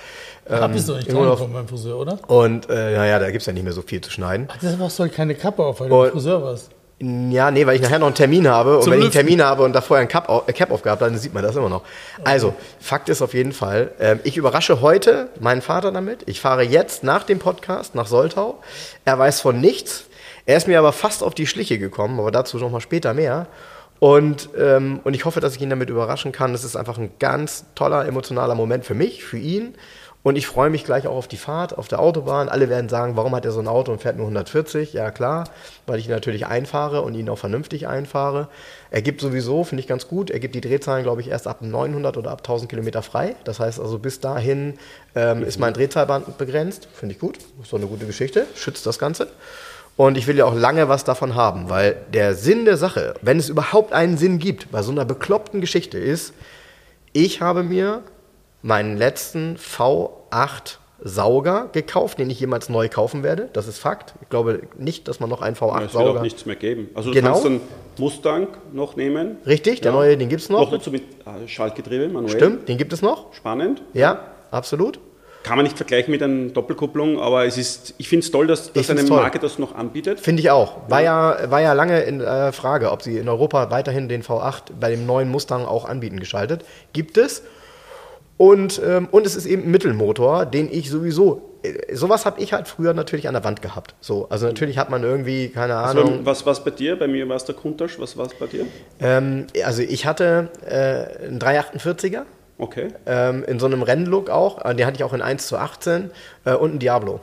Hab 0.49 0.71
ähm, 0.71 0.77
ich 0.77 0.85
doch 0.85 0.95
nicht 0.97 1.11
dran 1.11 1.37
von 1.37 1.51
meinem 1.53 1.67
Friseur, 1.67 1.97
oder? 1.97 2.19
Und 2.27 2.69
äh, 2.69 2.95
naja, 2.95 3.19
da 3.19 3.27
gibt 3.31 3.41
es 3.41 3.45
ja 3.45 3.53
nicht 3.53 3.63
mehr 3.63 3.73
so 3.73 3.81
viel 3.81 4.01
zu 4.01 4.11
schneiden. 4.11 4.47
Ach, 4.51 4.57
deshalb 4.61 4.79
hast 4.79 4.97
du 4.99 5.03
halt 5.03 5.13
keine 5.13 5.35
Kappe 5.35 5.63
auf, 5.63 5.79
weil 5.79 5.89
du 5.89 5.95
Und- 5.95 6.11
Friseur 6.11 6.41
warst. 6.41 6.69
Ja, 6.99 7.51
nee, 7.51 7.63
weil 7.67 7.75
ich 7.75 7.81
nachher 7.83 7.99
noch 7.99 8.07
einen 8.07 8.15
Termin 8.15 8.47
habe. 8.47 8.77
Und 8.77 8.83
Zum 8.85 8.93
wenn 8.93 8.99
ich 9.01 9.05
einen. 9.05 9.11
Termin 9.13 9.43
habe 9.43 9.61
und 9.61 9.73
da 9.73 9.81
vorher 9.81 10.01
ein 10.01 10.07
Cap, 10.07 10.27
äh, 10.47 10.51
Cap 10.51 10.71
aufgehabt 10.71 10.99
habe, 10.99 11.11
dann 11.11 11.19
sieht 11.19 11.31
man 11.31 11.43
das 11.43 11.55
immer 11.55 11.69
noch. 11.69 11.83
Also, 12.23 12.55
Fakt 12.79 13.07
ist 13.09 13.21
auf 13.21 13.35
jeden 13.35 13.51
Fall, 13.51 13.91
ähm, 13.99 14.19
ich 14.23 14.35
überrasche 14.35 14.81
heute 14.81 15.29
meinen 15.39 15.61
Vater 15.61 15.91
damit. 15.91 16.23
Ich 16.25 16.41
fahre 16.41 16.63
jetzt 16.63 17.03
nach 17.03 17.21
dem 17.21 17.37
Podcast 17.37 17.93
nach 17.93 18.07
Soltau. 18.07 18.57
Er 19.05 19.19
weiß 19.19 19.41
von 19.41 19.61
nichts. 19.61 20.05
Er 20.47 20.57
ist 20.57 20.67
mir 20.67 20.79
aber 20.79 20.91
fast 20.91 21.21
auf 21.21 21.35
die 21.35 21.45
Schliche 21.45 21.77
gekommen, 21.77 22.19
aber 22.19 22.31
dazu 22.31 22.57
noch 22.57 22.71
mal 22.71 22.81
später 22.81 23.13
mehr. 23.13 23.45
Und, 23.99 24.49
ähm, 24.59 24.99
und 25.03 25.13
ich 25.15 25.25
hoffe, 25.25 25.39
dass 25.39 25.55
ich 25.55 25.61
ihn 25.61 25.69
damit 25.69 25.91
überraschen 25.91 26.31
kann. 26.31 26.53
Es 26.55 26.63
ist 26.63 26.75
einfach 26.75 26.97
ein 26.97 27.11
ganz 27.19 27.65
toller, 27.75 28.07
emotionaler 28.07 28.55
Moment 28.55 28.85
für 28.85 28.95
mich, 28.95 29.23
für 29.23 29.37
ihn. 29.37 29.75
Und 30.27 30.35
ich 30.35 30.45
freue 30.45 30.69
mich 30.69 30.83
gleich 30.83 31.07
auch 31.07 31.15
auf 31.15 31.29
die 31.29 31.37
Fahrt 31.37 31.77
auf 31.77 31.87
der 31.87 32.01
Autobahn. 32.01 32.49
Alle 32.49 32.67
werden 32.67 32.89
sagen, 32.89 33.15
warum 33.15 33.33
hat 33.33 33.45
er 33.45 33.53
so 33.53 33.61
ein 33.61 33.67
Auto 33.69 33.93
und 33.93 34.01
fährt 34.01 34.17
nur 34.17 34.25
140? 34.25 34.91
Ja 34.91 35.09
klar, 35.09 35.45
weil 35.85 35.99
ich 35.99 36.07
ihn 36.07 36.11
natürlich 36.11 36.47
einfahre 36.47 37.01
und 37.01 37.15
ihn 37.15 37.29
auch 37.29 37.37
vernünftig 37.37 37.87
einfahre. 37.87 38.49
Er 38.91 39.01
gibt 39.01 39.21
sowieso, 39.21 39.63
finde 39.63 39.79
ich 39.83 39.87
ganz 39.87 40.09
gut, 40.09 40.29
er 40.29 40.41
gibt 40.41 40.53
die 40.53 40.59
Drehzahlen, 40.59 41.03
glaube 41.03 41.21
ich, 41.21 41.29
erst 41.29 41.47
ab 41.47 41.61
900 41.61 42.17
oder 42.17 42.31
ab 42.31 42.39
1000 42.39 42.69
Kilometer 42.69 43.03
frei. 43.03 43.37
Das 43.45 43.61
heißt 43.61 43.79
also, 43.79 43.99
bis 43.99 44.19
dahin 44.19 44.73
ähm, 45.15 45.43
ist 45.43 45.59
mein 45.59 45.73
Drehzahlband 45.73 46.37
begrenzt. 46.37 46.89
Finde 46.93 47.15
ich 47.15 47.21
gut, 47.21 47.37
ist 47.63 47.71
doch 47.71 47.77
eine 47.77 47.87
gute 47.87 48.05
Geschichte, 48.05 48.47
schützt 48.53 48.85
das 48.85 48.99
Ganze. 48.99 49.29
Und 49.95 50.17
ich 50.17 50.27
will 50.27 50.35
ja 50.35 50.43
auch 50.43 50.55
lange 50.55 50.89
was 50.89 51.05
davon 51.05 51.35
haben, 51.35 51.69
weil 51.69 51.95
der 52.11 52.35
Sinn 52.35 52.65
der 52.65 52.75
Sache, 52.75 53.13
wenn 53.21 53.39
es 53.39 53.47
überhaupt 53.47 53.93
einen 53.93 54.17
Sinn 54.17 54.39
gibt, 54.39 54.71
bei 54.73 54.81
so 54.81 54.91
einer 54.91 55.05
bekloppten 55.05 55.61
Geschichte 55.61 55.97
ist, 55.97 56.33
ich 57.13 57.39
habe 57.39 57.63
mir 57.63 58.03
meinen 58.61 58.97
letzten 58.97 59.57
V8 60.31 60.77
Sauger 61.03 61.69
gekauft, 61.73 62.17
den 62.17 62.29
ich 62.31 62.39
jemals 62.39 62.69
neu 62.69 62.89
kaufen 62.89 63.21
werde. 63.21 63.49
Das 63.53 63.67
ist 63.67 63.77
Fakt. 63.77 64.15
Ich 64.21 64.29
glaube 64.29 64.61
nicht, 64.77 65.07
dass 65.07 65.19
man 65.19 65.29
noch 65.29 65.41
einen 65.43 65.53
Es 65.53 65.61
wird 65.61 65.71
auch 65.71 65.77
V8-Sauger. 65.77 66.21
nichts 66.21 66.45
mehr 66.47 66.55
geben. 66.55 66.89
Also 66.95 67.09
du 67.11 67.15
Genau. 67.15 67.33
kannst 67.33 67.45
einen 67.45 67.61
Mustang 67.99 68.47
noch 68.73 68.95
nehmen. 68.95 69.37
Richtig, 69.45 69.81
der 69.81 69.91
Ja. 69.91 69.97
neue, 69.97 70.17
den 70.17 70.27
gibt 70.27 70.41
es 70.41 70.49
Noch 70.49 70.61
noch. 70.61 70.71
dazu 70.71 70.89
mit 70.89 71.03
äh, 71.03 71.47
Schaltgetriebe, 71.47 72.07
manuell. 72.09 72.35
Stimmt, 72.35 72.67
den 72.67 72.77
gibt 72.79 72.93
es 72.93 73.03
noch. 73.03 73.31
Spannend. 73.33 73.83
Ja, 73.93 74.21
absolut. 74.49 74.99
Kann 75.43 75.55
man 75.55 75.63
nicht 75.65 75.77
vergleichen 75.77 76.11
mit 76.11 76.21
einer 76.23 76.49
Doppelkupplung, 76.49 77.21
aber 77.21 77.45
es 77.45 77.57
ist, 77.57 77.93
ich 77.99 78.09
finde 78.09 78.25
es 78.25 78.31
toll, 78.31 78.47
dass, 78.47 78.73
dass 78.73 78.89
eine 78.89 79.05
toll. 79.05 79.21
Marke 79.21 79.39
das 79.39 79.59
noch 79.59 79.75
anbietet. 79.75 80.19
Finde 80.19 80.41
ich 80.41 80.49
auch. 80.49 80.89
War 80.89 81.01
ja, 81.01 81.37
war 81.49 81.61
ja 81.61 81.71
lange 81.73 82.01
in 82.01 82.19
äh, 82.21 82.51
Frage, 82.51 82.91
ob 82.91 83.01
sie 83.03 83.17
in 83.17 83.29
Europa 83.29 83.69
weiterhin 83.71 84.09
den 84.09 84.23
V8 84.23 84.73
bei 84.79 84.89
dem 84.89 85.05
neuen 85.05 85.29
Mustang 85.29 85.63
auch 85.65 85.85
anbieten 85.85 86.19
geschaltet. 86.19 86.65
Gibt 86.91 87.17
es. 87.17 87.43
Und, 88.37 88.79
ähm, 88.85 89.07
und 89.11 89.25
es 89.25 89.35
ist 89.35 89.45
eben 89.47 89.63
ein 89.63 89.71
Mittelmotor, 89.71 90.45
den 90.45 90.71
ich 90.71 90.89
sowieso. 90.91 91.41
Äh, 91.63 91.95
sowas 91.95 92.25
habe 92.25 92.39
ich 92.39 92.53
halt 92.53 92.67
früher 92.67 92.93
natürlich 92.93 93.27
an 93.27 93.33
der 93.33 93.43
Wand 93.43 93.63
gehabt. 93.63 93.95
So, 93.99 94.29
also 94.29 94.45
natürlich 94.45 94.77
hat 94.77 94.91
man 94.91 95.01
irgendwie, 95.03 95.49
keine 95.49 95.75
Also, 95.77 96.01
Ahnung. 96.01 96.19
was 96.23 96.45
war 96.45 96.53
es 96.53 96.63
bei 96.63 96.69
dir? 96.71 96.99
Bei 96.99 97.07
mir 97.07 97.27
war 97.27 97.35
es 97.35 97.45
der 97.45 97.55
Kuntasch. 97.55 97.97
Was 97.99 98.15
war 98.15 98.27
es 98.27 98.35
bei 98.35 98.45
dir? 98.45 98.65
Ähm, 98.99 99.47
also 99.65 99.81
ich 99.81 100.05
hatte 100.05 100.49
äh, 100.65 101.25
einen 101.27 101.39
348er. 101.39 102.23
Okay. 102.59 102.87
ähm, 103.05 103.43
in 103.43 103.59
so 103.59 103.65
einem 103.67 103.83
Rennlook 103.83 104.29
auch. 104.31 104.61
Den 104.73 104.85
hatte 104.85 104.97
ich 104.97 105.03
auch 105.03 105.13
in 105.13 105.21
1 105.21 105.47
zu 105.47 105.57
18 105.57 106.09
äh, 106.45 106.53
und 106.53 106.75
ein 106.75 106.79
Diablo. 106.79 107.19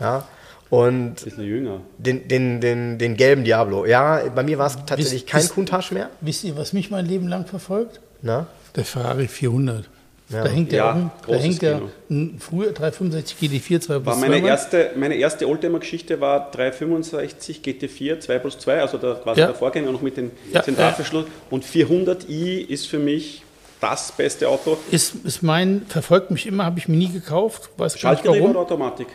Ja. 0.00 0.24
Und 0.68 1.22
Bisschen 1.24 1.44
jünger. 1.44 1.80
den, 1.98 2.26
den, 2.28 2.60
den, 2.60 2.98
den 2.98 3.16
gelben 3.16 3.44
Diablo. 3.44 3.86
Ja, 3.86 4.20
bei 4.34 4.42
mir 4.42 4.58
war 4.58 4.66
es 4.66 4.76
tatsächlich 4.86 5.22
Wisst- 5.22 5.28
kein 5.28 5.48
Countach 5.48 5.90
mehr. 5.90 6.10
Wisst 6.20 6.42
ihr, 6.44 6.56
was 6.56 6.72
mich 6.72 6.90
mein 6.90 7.06
Leben 7.06 7.28
lang 7.28 7.46
verfolgt? 7.46 8.00
Na? 8.22 8.46
Der 8.74 8.84
Ferrari 8.84 9.28
400. 9.28 9.88
Ja. 10.28 10.42
Da 10.42 10.50
hängt 10.50 10.72
der, 10.72 10.78
Ja, 10.78 10.92
ein- 10.92 11.10
da 11.28 11.34
hängt 11.36 11.62
der 11.62 11.74
Kino. 11.74 11.88
ein 12.10 12.36
früher 12.40 12.72
365 12.72 13.36
GT4 13.38 13.80
2 13.80 13.94
War 13.94 14.00
plus 14.00 14.16
meine 14.18 14.40
2 14.40 14.48
erste, 14.48 14.90
meine 14.96 15.14
erste 15.14 15.46
Oldtimer-Geschichte 15.48 16.20
war 16.20 16.50
365 16.50 17.60
GT4 17.62 18.18
2 18.20 18.38
plus 18.40 18.58
2, 18.58 18.80
also 18.80 18.98
da 18.98 19.14
quasi 19.14 19.40
Ja. 19.40 19.46
der 19.46 19.54
Vorgänger 19.54 19.92
noch 19.92 20.02
mit 20.02 20.16
dem 20.16 20.32
Ja, 20.52 20.62
Zentralverschluss. 20.64 21.26
Und 21.50 21.64
400i 21.64 22.58
ist 22.68 22.86
für 22.88 22.98
mich 22.98 23.42
das 23.80 24.10
beste 24.12 24.48
Auto. 24.48 24.76
Ist, 24.90 25.14
ist 25.24 25.42
mein, 25.42 25.82
verfolgt 25.88 26.30
mich 26.32 26.46
immer, 26.46 26.64
habe 26.64 26.78
ich 26.80 26.88
mir 26.88 26.96
nie 26.96 27.08
gekauft. 27.12 27.70
Weiß 27.76 27.96
Schaltgetriebe 27.98 28.38
warum. 28.40 28.50
oder 28.50 28.60
Automatik? 28.60 29.06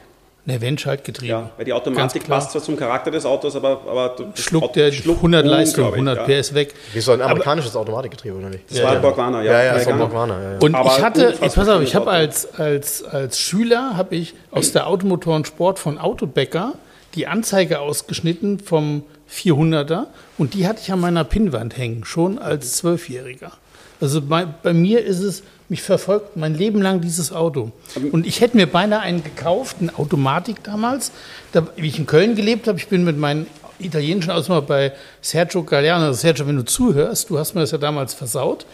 Ne, 0.43 0.59
wenn 0.59 0.75
Schaltgetriebe. 0.75 1.29
Ja, 1.31 1.51
weil 1.55 1.65
die 1.65 1.73
Automatik 1.73 2.27
passt 2.27 2.51
zwar 2.51 2.63
zum 2.63 2.75
Charakter 2.75 3.11
des 3.11 3.25
Autos, 3.27 3.55
aber, 3.55 3.81
aber 3.87 4.15
Schluckt 4.33 4.75
der 4.75 4.91
schluckt 4.91 5.19
100 5.19 5.45
Leistung, 5.45 5.85
unglaublich, 5.85 6.17
100 6.17 6.27
ja. 6.27 6.41
PS 6.41 6.53
weg. 6.55 6.73
Wie 6.93 6.99
so 6.99 7.11
ein 7.11 7.21
amerikanisches 7.21 7.75
Automatikgetriebe, 7.75 8.35
oder 8.35 8.49
nicht? 8.49 8.63
Das 8.69 8.81
war 8.81 8.93
ein 8.93 9.01
Borgwana, 9.03 9.43
ja. 9.43 9.51
Ja, 9.51 9.63
ja, 9.65 9.73
das 9.75 9.85
war 9.85 9.93
ein. 9.93 9.99
Borgwana, 9.99 10.41
ja, 10.41 10.51
ja. 10.53 10.57
Und 10.59 10.73
Aber 10.73 10.89
ich 10.97 11.03
hatte, 11.03 11.35
jetzt 11.39 11.55
pass 11.55 11.69
auf, 11.69 11.83
ich 11.83 11.93
habe 11.93 12.09
als, 12.09 12.55
als, 12.55 13.03
als 13.03 13.39
Schüler 13.39 13.95
habe 13.95 14.15
ich 14.15 14.33
aus 14.49 14.71
der 14.71 14.87
Automotoren 14.87 15.45
Sport 15.45 15.77
von 15.77 15.99
Autobäcker 15.99 16.73
die 17.13 17.27
Anzeige 17.27 17.79
ausgeschnitten 17.79 18.59
vom 18.59 19.03
400er 19.31 20.07
und 20.39 20.55
die 20.55 20.67
hatte 20.67 20.81
ich 20.81 20.91
an 20.91 20.99
meiner 20.99 21.23
Pinnwand 21.23 21.77
hängen, 21.77 22.03
schon 22.03 22.39
als 22.39 22.77
Zwölfjähriger. 22.77 23.51
Also 23.99 24.21
bei, 24.21 24.45
bei 24.45 24.73
mir 24.73 25.05
ist 25.05 25.19
es, 25.19 25.43
mich 25.71 25.81
verfolgt 25.81 26.35
mein 26.35 26.53
Leben 26.53 26.81
lang 26.81 26.99
dieses 26.99 27.31
Auto. 27.31 27.71
Und 28.11 28.27
ich 28.27 28.41
hätte 28.41 28.57
mir 28.57 28.67
beinahe 28.67 28.99
einen 28.99 29.23
gekauft, 29.23 29.77
eine 29.79 29.97
Automatik 29.97 30.61
damals. 30.65 31.13
Da, 31.53 31.65
wie 31.77 31.87
ich 31.87 31.97
in 31.97 32.05
Köln 32.05 32.35
gelebt 32.35 32.67
habe, 32.67 32.77
ich 32.77 32.89
bin 32.89 33.05
mit 33.05 33.17
meinen 33.17 33.47
italienischen 33.79 34.31
Ausmal 34.31 34.63
bei 34.63 34.91
Sergio 35.21 35.63
Galliano. 35.63 36.11
Sergio, 36.11 36.45
wenn 36.45 36.57
du 36.57 36.65
zuhörst, 36.65 37.29
du 37.29 37.39
hast 37.39 37.55
mir 37.55 37.61
das 37.61 37.71
ja 37.71 37.77
damals 37.77 38.13
versaut. 38.13 38.65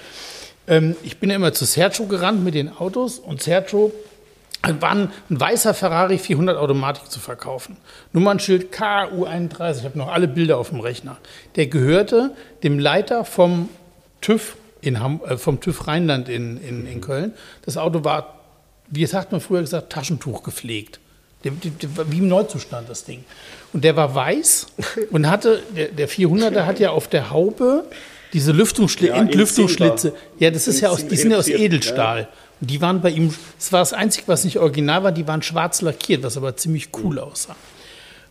Ähm, 0.68 0.96
ich 1.04 1.20
bin 1.20 1.30
ja 1.30 1.36
immer 1.36 1.54
zu 1.54 1.66
Sergio 1.66 2.08
gerannt 2.08 2.44
mit 2.44 2.56
den 2.56 2.76
Autos 2.76 3.20
und 3.20 3.44
Sergio 3.44 3.94
war 4.64 4.90
ein, 4.90 5.12
ein 5.30 5.40
weißer 5.40 5.76
Ferrari 5.76 6.18
400 6.18 6.58
Automatik 6.58 7.12
zu 7.12 7.20
verkaufen. 7.20 7.78
Nummernschild 8.12 8.74
KU31, 8.74 9.78
ich 9.78 9.84
habe 9.84 10.00
noch 10.00 10.12
alle 10.12 10.28
Bilder 10.28 10.58
auf 10.58 10.70
dem 10.70 10.80
Rechner. 10.80 11.18
Der 11.58 11.68
gehörte 11.68 12.32
dem 12.64 12.80
Leiter 12.80 13.24
vom 13.24 13.70
TÜV, 14.22 14.58
in 14.88 15.00
Ham, 15.00 15.22
äh, 15.28 15.38
vom 15.38 15.60
TÜV 15.60 15.88
Rheinland 15.88 16.30
in, 16.30 16.58
in, 16.58 16.88
in 16.88 17.02
Köln. 17.02 17.34
Das 17.64 17.78
Auto 17.78 18.04
war, 18.04 18.40
wie 18.88 19.06
sagt 19.06 19.32
man 19.32 19.42
früher 19.42 19.62
gesagt, 19.62 19.92
Taschentuch 19.92 20.44
gepflegt. 20.44 21.00
Der, 21.44 21.52
der, 21.52 21.72
der 21.72 22.12
wie 22.12 22.18
im 22.18 22.28
Neuzustand, 22.28 22.90
das 22.90 23.04
Ding. 23.04 23.24
Und 23.74 23.84
der 23.84 23.96
war 23.96 24.16
weiß 24.16 24.68
und 25.12 25.30
hatte, 25.30 25.62
der, 25.76 25.90
der 25.90 26.10
400er 26.10 26.66
hat 26.66 26.80
ja 26.80 26.92
auf 26.92 27.08
der 27.08 27.30
Haube 27.30 27.86
diese 28.34 28.52
Lüftungsschli 28.52 29.08
Ja, 29.08 29.16
Entlüftungsschlitze. 29.16 30.14
Ja, 30.40 30.52
das 30.52 30.68
ist 30.68 30.82
ja 30.82 30.90
aus, 30.90 31.08
die 31.08 31.16
sind 31.16 31.32
ja 31.32 31.38
aus 31.38 31.48
Edelstahl. 31.48 32.28
Und 32.60 32.72
die 32.72 32.82
waren 32.82 33.02
bei 33.02 33.12
ihm, 33.12 33.34
das 33.58 33.72
war 33.72 33.80
das 33.80 33.94
Einzige, 33.94 34.28
was 34.28 34.44
nicht 34.44 34.58
original 34.58 35.04
war, 35.04 35.12
die 35.12 35.28
waren 35.28 35.42
schwarz 35.42 35.82
lackiert, 35.82 36.24
was 36.24 36.38
aber 36.38 36.58
ziemlich 36.58 36.90
cool 37.04 37.20
aussah. 37.20 37.56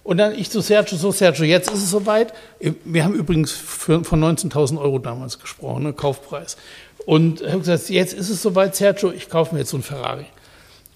Und 0.06 0.18
dann 0.18 0.38
ich 0.38 0.50
zu 0.50 0.60
Sergio, 0.60 0.96
so 0.96 1.10
Sergio, 1.10 1.44
jetzt 1.44 1.68
ist 1.68 1.82
es 1.82 1.90
soweit. 1.90 2.32
Wir 2.84 3.02
haben 3.02 3.14
übrigens 3.14 3.50
für, 3.50 4.04
von 4.04 4.22
19.000 4.22 4.80
Euro 4.80 5.00
damals 5.00 5.40
gesprochen, 5.40 5.82
ne, 5.82 5.92
Kaufpreis. 5.92 6.56
Und 7.06 7.42
habe 7.42 7.58
gesagt, 7.58 7.88
jetzt 7.88 8.14
ist 8.14 8.30
es 8.30 8.40
soweit, 8.40 8.76
Sergio, 8.76 9.10
ich 9.10 9.28
kaufe 9.28 9.52
mir 9.52 9.62
jetzt 9.62 9.70
so 9.70 9.76
einen 9.76 9.82
Ferrari. 9.82 10.26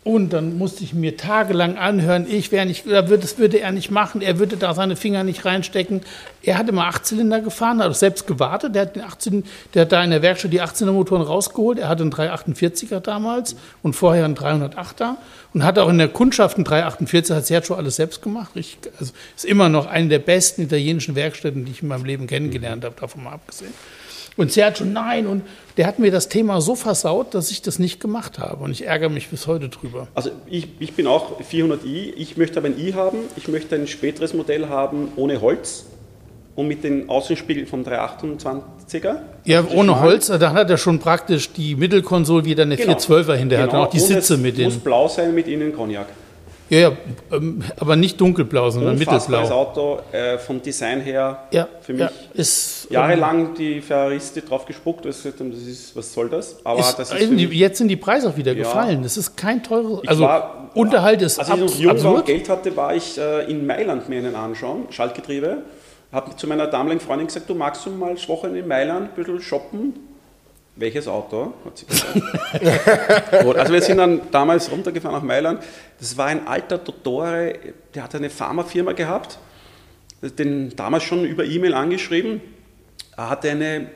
Und 0.03 0.33
dann 0.33 0.57
musste 0.57 0.83
ich 0.83 0.95
mir 0.95 1.19
tagelang 1.19 1.77
anhören, 1.77 2.27
ich 2.27 2.51
wäre 2.53 2.65
nicht, 2.65 2.87
das 2.87 3.37
würde 3.37 3.61
er 3.61 3.71
nicht 3.71 3.91
machen, 3.91 4.23
er 4.23 4.39
würde 4.39 4.57
da 4.57 4.73
seine 4.73 4.97
Finger 4.97 5.25
nicht 5.25 5.45
reinstecken. 5.45 6.01
Er 6.43 6.57
hat 6.57 6.71
immer 6.71 6.87
Achtzylinder 6.87 7.43
gefahren, 7.43 7.81
hat 7.81 7.91
auch 7.91 7.95
selbst 7.95 8.27
gewartet, 8.27 8.75
der 8.75 8.83
hat, 8.83 8.97
den 8.97 9.03
18, 9.03 9.45
der 9.75 9.83
hat 9.83 9.93
da 9.93 10.03
in 10.03 10.11
der 10.11 10.23
Werkstatt 10.23 10.55
die 10.55 10.63
18er 10.63 10.93
Motoren 10.93 11.21
rausgeholt, 11.21 11.79
er 11.79 11.91
hatte 11.91 12.03
einen 12.03 12.13
348er 12.13 13.01
damals 13.01 13.57
und 13.83 13.93
vorher 13.93 14.25
einen 14.25 14.37
308er 14.37 15.17
und 15.53 15.65
hat 15.65 15.79
auch 15.79 15.91
in 15.91 15.99
der 15.99 16.09
Kundschaft 16.09 16.57
einen 16.57 16.65
348, 16.65 17.37
hat 17.37 17.45
Sergio 17.45 17.75
alles 17.75 17.97
selbst 17.97 18.23
gemacht. 18.23 18.53
Ich, 18.55 18.79
also 18.99 19.13
ist 19.37 19.45
immer 19.45 19.69
noch 19.69 19.87
eine 19.87 20.09
der 20.09 20.21
besten 20.21 20.63
italienischen 20.63 21.15
Werkstätten, 21.15 21.67
die 21.67 21.73
ich 21.73 21.83
in 21.83 21.89
meinem 21.89 22.07
Leben 22.07 22.27
kennengelernt 22.27 22.87
habe, 22.87 22.95
davon 22.99 23.25
mal 23.25 23.35
abgesehen. 23.35 23.75
Und 24.37 24.53
Sergio, 24.53 24.87
nein, 24.87 25.27
und 25.27 25.43
der 25.77 25.87
hat 25.87 25.99
mir 25.99 26.11
das 26.11 26.29
Thema 26.29 26.61
so 26.61 26.75
versaut, 26.75 27.35
dass 27.35 27.51
ich 27.51 27.63
das 27.63 27.79
nicht 27.79 28.01
gemacht 28.01 28.39
habe. 28.39 28.65
Und 28.65 28.71
ich 28.71 28.87
ärgere 28.87 29.09
mich 29.11 29.29
bis 29.29 29.47
heute 29.47 29.69
drüber. 29.69 30.09
Also 30.15 30.31
ich, 30.49 30.69
ich 30.79 30.93
bin 30.95 31.07
auch 31.07 31.41
400i, 31.41 32.13
ich 32.17 32.37
möchte 32.37 32.59
aber 32.59 32.69
ein 32.69 32.79
i 32.79 32.93
haben, 32.93 33.19
ich 33.37 33.49
möchte 33.49 33.75
ein 33.75 33.87
späteres 33.87 34.33
Modell 34.35 34.69
haben 34.69 35.09
ohne 35.17 35.41
Holz 35.41 35.85
und 36.57 36.69
mit 36.69 36.85
den 36.85 37.09
Außenspiegeln 37.09 37.67
vom 37.67 37.83
328er. 37.83 39.17
Ja, 39.45 39.61
Also 39.61 39.77
ohne. 39.77 40.01
Holz, 40.01 40.27
da 40.27 40.53
hat 40.53 40.71
er 40.71 40.77
schon 40.79 40.99
praktisch 40.99 41.53
die 41.53 41.75
Mittelkonsole 41.75 42.45
wieder 42.45 42.63
eine 42.63 42.77
Genau. 42.77 42.95
412er 42.95 43.35
hinter. 43.35 43.59
Hat 43.59 43.71
Genau, 43.71 43.85
auch 43.85 43.91
die 43.91 44.01
und 44.01 44.07
Sitze 44.07 44.35
es 44.35 44.41
mit 44.41 44.59
muss 44.59 44.75
den. 44.75 44.81
blau 44.81 45.09
sein 45.09 45.35
mit 45.35 45.49
innen 45.49 45.75
Cognac. 45.75 46.07
Ja, 46.71 46.79
ja, 46.79 46.93
ähm, 47.33 47.63
aber 47.79 47.97
nicht 47.97 48.21
dunkelblau, 48.21 48.71
sondern 48.71 48.93
Unfassbares 48.97 49.29
mittelblau. 49.51 49.57
Auto, 49.57 49.99
äh, 50.13 50.39
vom 50.39 50.63
Design 50.63 51.01
her 51.01 51.49
Ja, 51.51 51.67
für 51.81 51.93
mich 51.93 52.03
ja, 52.03 52.11
ist, 52.33 52.87
ähm, 52.89 52.95
jahrelang 52.95 53.55
die 53.55 53.81
Ferrariste 53.81 54.41
drauf 54.43 54.65
gespuckt, 54.67 55.05
das 55.05 55.25
ist, 55.27 55.97
was 55.97 56.13
soll 56.15 56.29
das? 56.29 56.65
Aber 56.65 56.79
Ist, 56.81 56.95
das 56.97 57.13
ist 57.13 57.31
mich, 57.31 57.51
jetzt 57.53 57.79
sind 57.79 57.89
die 57.89 57.97
Preise 57.97 58.29
auch 58.29 58.37
wieder 58.37 58.53
Ja. 58.53 58.59
gefallen. 58.63 59.03
Das 59.03 59.17
ist 59.17 59.37
kein 59.37 59.63
teures. 59.63 60.01
Ich 60.05 60.09
Also 60.09 60.23
war- 60.23 60.71
Unterhalt 60.75 61.21
ist 61.23 61.41
als 61.41 61.49
ich 61.49 61.57
noch 61.57 61.75
jung 61.75 61.85
war 61.87 61.91
und 61.91 61.97
absurd. 62.07 62.27
Geld 62.27 62.49
hatte, 62.49 62.77
war 62.77 62.95
ich 62.95 63.19
äh, 63.19 63.51
in 63.51 63.67
Mailand 63.67 64.09
mir 64.09 64.19
einen 64.19 64.37
anschauen, 64.37 64.87
Schaltgetriebe. 64.91 65.59
Habe 66.13 66.35
zu 66.37 66.47
meiner 66.47 66.69
damaligen 66.69 67.01
Freundin 67.01 67.27
gesagt, 67.27 67.49
du 67.51 67.55
magst 67.57 67.85
du 67.87 67.91
mal 67.91 68.15
das 68.15 68.29
Wochenende 68.29 68.61
in 68.61 68.69
Mailand 68.69 69.11
ein 69.11 69.15
bisschen 69.17 69.41
shoppen? 69.41 69.95
Welches 70.77 71.09
Auto? 71.09 71.53
Hat 71.65 71.79
sie 71.79 71.87
gesagt. 71.87 72.23
Also 73.59 73.73
wir 73.73 73.83
sind 73.83 73.99
dann 73.99 74.21
damals 74.31 74.71
runtergefahren 74.71 75.17
nach 75.17 75.23
Mailand. 75.23 75.63
Das 75.99 76.17
war 76.17 76.27
ein 76.27 76.47
alter 76.47 76.79
Dottore, 76.79 77.55
der 77.95 78.05
hat 78.05 78.15
eine 78.15 78.31
Pharmafirma 78.31 78.93
gehabt, 78.93 79.39
den 80.23 80.75
damals 80.77 81.05
schon 81.05 81.25
über 81.25 81.45
E-Mail 81.45 81.75
angeschrieben. 81.75 82.41
Er 83.17 83.31
hatte 83.31 83.51
eine 83.51 83.91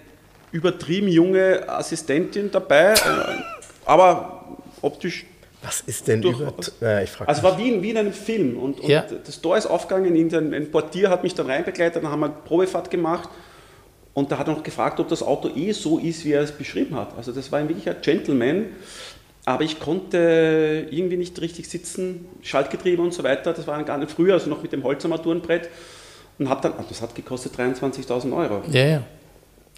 übertrieben 0.53 1.09
junge 1.09 1.69
Assistentin 1.69 2.51
dabei, 2.51 2.95
aber 3.87 4.57
optisch 4.83 5.25
Was 5.63 5.81
ist 5.83 6.07
denn 6.09 6.21
Durch- 6.23 6.39
über. 6.39 6.53
Ich 7.03 7.11
frage 7.11 7.29
also 7.29 7.39
es 7.39 7.43
war 7.43 7.59
wie 7.59 7.71
in, 7.73 7.83
wie 7.83 7.91
in 7.91 7.99
einem 7.99 8.13
Film 8.13 8.59
und, 8.59 8.81
und 8.81 8.89
Ja. 8.89 9.03
das 9.03 9.41
Tor 9.41 9.57
ist 9.57 9.67
aufgegangen, 9.67 10.15
ein, 10.15 10.55
ein 10.55 10.71
Portier 10.71 11.09
hat 11.11 11.23
mich 11.23 11.35
dann 11.35 11.47
reinbegleitet, 11.47 12.03
dann 12.03 12.11
haben 12.11 12.21
wir 12.21 12.27
eine 12.27 12.35
Probefahrt 12.45 12.91
gemacht 12.91 13.29
und 14.15 14.31
da 14.31 14.39
hat 14.39 14.49
er 14.49 14.55
noch 14.55 14.63
gefragt, 14.63 15.01
ob 15.01 15.09
das 15.09 15.23
Auto 15.23 15.51
eh 15.55 15.73
so 15.73 15.99
ist, 15.99 16.25
wie 16.25 16.33
er 16.33 16.43
es 16.43 16.53
beschrieben 16.53 16.95
hat. 16.97 17.17
Also 17.17 17.33
das 17.33 17.51
war 17.53 17.59
ein 17.59 17.69
wirklicher 17.69 17.95
Gentleman, 17.95 18.67
aber 19.45 19.65
ich 19.65 19.81
konnte 19.81 20.87
irgendwie 20.91 21.17
nicht 21.17 21.41
richtig 21.41 21.69
sitzen, 21.69 22.27
Schaltgetriebe 22.43 23.03
und 23.03 23.13
so 23.13 23.25
weiter, 23.25 23.53
das 23.53 23.67
war 23.67 23.83
gar 23.83 23.99
nicht 23.99 24.13
früher, 24.13 24.35
also 24.35 24.49
noch 24.49 24.63
mit 24.63 24.73
dem 24.73 24.85
Holzarmaturenbrett 24.85 25.69
und 26.39 26.49
habe 26.49 26.63
dann, 26.63 26.73
ah, 26.79 26.85
das 26.89 27.03
hat 27.03 27.15
gekostet 27.15 27.55
23.000 27.59 28.35
Euro. 28.35 28.63
Ja, 28.71 28.87
ja. 28.87 29.03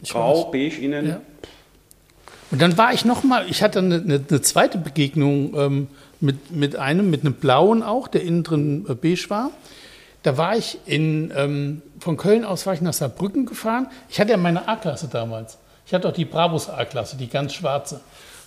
Ich 0.03 0.11
Grau, 0.11 0.51
beige 0.51 0.81
innen, 0.81 1.09
Ja. 1.09 1.21
Und 2.51 2.63
dann 2.63 2.79
war 2.79 2.93
ich 2.93 3.05
noch 3.05 3.25
mal, 3.25 3.45
ich 3.49 3.63
hatte 3.63 3.81
eine, 3.81 3.97
eine, 3.97 4.25
eine 4.29 4.41
zweite 4.41 4.79
Begegnung 4.79 5.53
ähm, 5.57 5.89
mit, 6.21 6.53
mit 6.53 6.77
einem, 6.77 7.11
mit 7.11 7.23
einem 7.23 7.35
blauen 7.35 7.83
auch, 7.83 8.07
der 8.07 8.23
innen 8.23 8.45
drin 8.45 8.87
äh, 8.89 8.95
beige 8.95 9.29
war. 9.29 9.51
Da 10.27 10.37
war 10.37 10.57
ich 10.57 10.79
in, 10.87 11.33
ähm, 11.37 11.83
von 12.01 12.17
Köln 12.17 12.45
aus 12.45 12.67
war 12.67 12.75
ich 12.75 12.81
nach 12.81 12.93
Saarbrücken 12.93 13.47
gefahren. 13.47 13.87
Ich 14.09 14.19
hatte 14.19 14.33
ja 14.33 14.37
meine 14.37 14.67
A-Klasse 14.67 15.07
damals. 15.07 15.57
Ich 15.87 15.95
hatte 15.95 16.09
auch 16.09 16.13
die 16.13 16.25
Brabus 16.25 16.69
A-Klasse, 16.69 17.17
die 17.17 17.29
ganz 17.29 17.55
schwarze. 17.55 18.01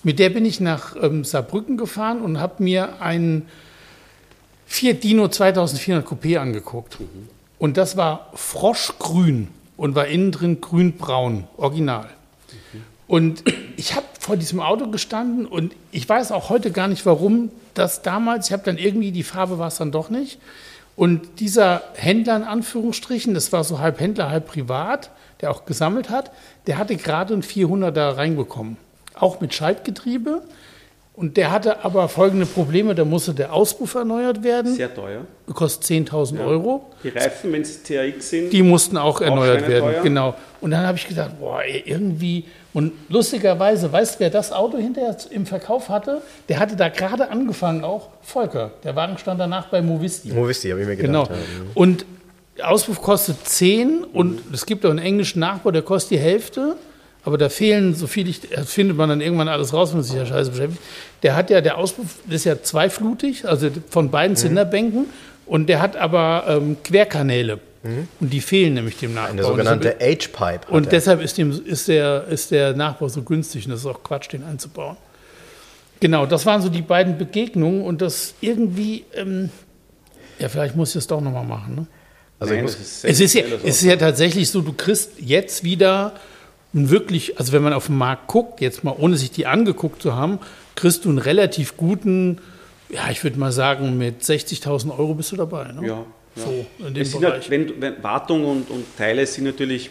Mit 0.04 0.20
der 0.20 0.30
bin 0.30 0.44
ich 0.44 0.60
nach 0.60 0.98
ähm, 1.02 1.24
Saarbrücken 1.24 1.78
gefahren 1.78 2.20
und 2.20 2.38
habe 2.38 2.62
mir 2.62 3.02
einen 3.02 3.48
Fiat 4.66 5.06
Dino 5.06 5.30
2400 5.30 6.06
Coupé 6.06 6.38
angeguckt. 6.38 6.98
Und 7.60 7.78
das 7.78 7.96
war 7.96 8.30
froschgrün 8.34 9.48
und 9.78 9.96
war 9.96 10.08
innen 10.08 10.34
drin 10.34 10.60
grünbraun, 10.60 11.48
original. 11.56 12.10
Und 13.08 13.46
ich 13.78 13.96
habe 13.96 14.06
vor 14.20 14.36
diesem 14.36 14.60
Auto 14.60 14.88
gestanden 14.88 15.46
und 15.46 15.74
ich 15.94 16.10
weiß 16.10 16.34
auch 16.34 16.50
heute 16.50 16.72
gar 16.72 16.90
nicht, 16.90 17.06
warum 17.06 17.52
das 17.74 18.02
damals, 18.02 18.48
ich 18.48 18.52
habe 18.52 18.64
dann 18.66 18.78
irgendwie, 18.78 19.14
die 19.14 19.24
Farbe 19.24 19.60
war 19.60 19.70
es 19.70 19.78
dann 19.78 19.94
doch 19.94 20.10
nicht. 20.10 20.40
Und 21.00 21.40
dieser 21.40 21.82
Händler 21.94 22.36
in 22.36 22.44
Anführungsstrichen, 22.44 23.34
das 23.34 23.54
war 23.54 23.64
so 23.64 23.80
halb 23.80 24.02
Händler, 24.02 24.30
halb 24.30 24.48
privat, 24.48 25.12
der 25.40 25.50
auch 25.50 25.64
gesammelt 25.64 26.10
hat, 26.10 26.30
der 26.68 26.78
hatte 26.78 26.98
gerade 26.98 27.34
einen 27.34 27.42
400er 27.42 28.18
reinbekommen. 28.18 28.76
Auch 29.16 29.40
mit 29.40 29.54
Schaltgetriebe. 29.54 30.42
Und 31.14 31.38
der 31.38 31.52
hatte 31.52 31.86
aber 31.86 32.10
folgende 32.10 32.46
Probleme, 32.46 32.96
da 32.96 33.06
musste 33.06 33.34
der 33.34 33.54
Auspuff 33.54 33.96
erneuert 33.96 34.44
werden, 34.44 34.76
sehr 34.76 34.94
teuer. 34.94 35.22
kostet 35.54 36.10
10.000 36.10 36.46
Euro. 36.46 36.90
Die 37.02 37.10
Reifen, 37.10 37.54
wenn 37.54 37.62
es 37.62 37.82
TRX 37.82 38.30
sind, 38.30 38.52
Die 38.52 38.62
mussten 38.62 38.98
auch 38.98 39.22
erneuert 39.22 39.62
werden, 39.70 39.84
schweineteuer. 39.84 40.04
genau. 40.04 40.36
Und 40.60 40.72
dann 40.72 40.86
habe 40.86 40.98
ich 40.98 41.08
gedacht, 41.08 41.32
boah, 41.40 41.62
irgendwie. 41.64 42.44
Und 42.74 42.92
lustigerweise, 43.10 43.92
weißt 43.92 44.16
du, 44.16 44.20
wer 44.20 44.30
das 44.30 44.52
Auto 44.52 44.78
hinterher 44.78 45.16
im 45.32 45.46
Verkauf 45.48 45.90
hatte? 45.90 46.22
Der 46.50 46.60
hatte 46.60 46.76
da 46.76 46.90
gerade 46.90 47.30
angefangen 47.32 47.84
auch, 47.84 48.10
Volker. 48.22 48.72
Der 48.84 48.96
Wagen 48.96 49.18
stand 49.18 49.40
danach 49.40 49.68
bei 49.68 49.82
Movisti. 49.82 50.30
Movisti, 50.32 50.70
habe 50.70 50.82
ich 50.82 50.88
mir 50.88 50.96
Genau. 50.96 51.24
gedacht. 51.24 51.40
ja. 51.40 51.66
Und 51.74 52.06
der 52.58 52.70
Auspuff 52.70 53.02
kostet 53.02 53.48
10 53.48 54.04
und 54.04 54.42
es 54.54 54.66
gibt 54.66 54.86
auch 54.86 54.90
einen 54.92 55.00
englischen 55.00 55.40
Nachbau, 55.40 55.72
der 55.72 55.82
kostet 55.82 56.12
die 56.12 56.20
Hälfte. 56.20 56.76
Aber 57.26 57.38
da 57.38 57.50
fehlen, 57.50 57.96
so 57.96 58.08
viel 58.08 58.30
ich, 58.30 58.42
das 58.50 58.72
findet 58.72 58.96
man 58.96 59.10
dann 59.10 59.20
irgendwann 59.22 59.50
alles 59.50 59.74
raus, 59.74 59.90
wenn 59.90 59.98
man 59.98 60.04
sich 60.06 60.16
ja 60.16 60.26
scheiße 60.26 60.52
beschäftigt. 60.52 60.82
Der 61.24 61.36
hat 61.36 61.50
ja, 61.50 61.60
der 61.62 61.78
Auspuff 61.78 62.06
ist 62.30 62.46
ja 62.46 62.62
zweiflutig, 62.62 63.48
also 63.48 63.70
von 63.90 64.10
beiden 64.10 64.36
Zylinderbänken. 64.38 65.06
Und 65.46 65.68
der 65.68 65.82
hat 65.82 65.98
aber 65.98 66.46
ähm, 66.48 66.78
Querkanäle. 66.84 67.60
Und 67.84 68.34
die 68.34 68.42
fehlen 68.42 68.74
nämlich 68.74 68.98
dem 68.98 69.14
Nachbau. 69.14 69.30
Eine 69.32 69.42
Und 69.44 69.48
sogenannte 69.48 69.96
deshalb- 70.00 70.38
H-Pipe. 70.38 70.72
und 70.72 70.92
deshalb 70.92 71.22
ist, 71.22 71.38
dem, 71.38 71.52
ist, 71.66 71.88
der, 71.88 72.26
ist 72.26 72.52
der 72.52 72.74
Nachbau 72.74 73.08
so 73.08 73.22
günstig 73.22 73.66
und 73.66 73.72
das 73.72 73.80
ist 73.82 73.86
auch 73.86 74.04
Quatsch, 74.04 74.32
den 74.34 74.44
einzubauen. 74.44 74.98
Genau, 76.02 76.26
das 76.26 76.46
waren 76.46 76.62
so 76.62 76.70
die 76.70 76.82
beiden 76.82 77.18
Begegnungen 77.18 77.84
und 77.84 78.02
das 78.02 78.34
irgendwie, 78.42 79.06
ähm, 79.16 79.50
ja, 80.40 80.50
vielleicht 80.50 80.76
muss 80.76 80.90
ich 80.90 80.94
das 80.96 81.08
doch 81.08 81.22
nochmal 81.22 81.46
machen. 81.46 81.76
Ne? 81.76 81.88
Also 82.40 82.54
ich 82.54 82.58
Nein, 82.58 82.66
muss, 82.66 82.76
ist 82.80 83.06
Es 83.06 83.20
ist, 83.20 83.34
ja, 83.34 83.44
es 83.64 83.78
ist 83.78 83.84
ja 83.84 83.96
tatsächlich 83.98 84.50
so, 84.50 84.62
du 84.62 84.74
kriegst 84.74 85.12
jetzt 85.20 85.64
wieder 85.64 86.14
einen 86.74 86.90
wirklich, 86.90 87.38
also 87.40 87.52
wenn 87.54 87.62
man 87.64 87.74
auf 87.74 87.88
den 87.88 87.98
Markt 87.98 88.28
guckt, 88.28 88.62
jetzt 88.62 88.84
mal 88.84 88.96
ohne 88.98 89.18
sich 89.18 89.32
die 89.32 89.46
angeguckt 89.48 90.02
zu 90.02 90.16
haben, 90.16 90.40
kriegst 90.76 91.04
du 91.06 91.10
einen 91.10 91.18
relativ 91.18 91.76
guten, 91.78 92.40
ja, 92.90 93.10
ich 93.12 93.24
würde 93.24 93.38
mal 93.40 93.52
sagen, 93.52 93.98
mit 93.98 94.22
60.000 94.24 94.92
Euro 94.98 95.14
bist 95.16 95.32
du 95.32 95.36
dabei. 95.36 95.72
Ne? 95.74 95.86
Ja, 95.88 96.06
ja. 96.40 96.46
So, 96.46 96.66
in 96.88 96.94
dem 96.94 97.02
Es 97.04 97.12
sind 97.12 97.22
Bereich. 97.22 97.34
halt, 97.34 97.50
wenn, 97.50 97.82
wenn 97.82 98.04
Wartung 98.04 98.46
und, 98.46 98.70
und 98.70 98.86
Teile 98.98 99.26
sind 99.26 99.44
natürlich 99.46 99.90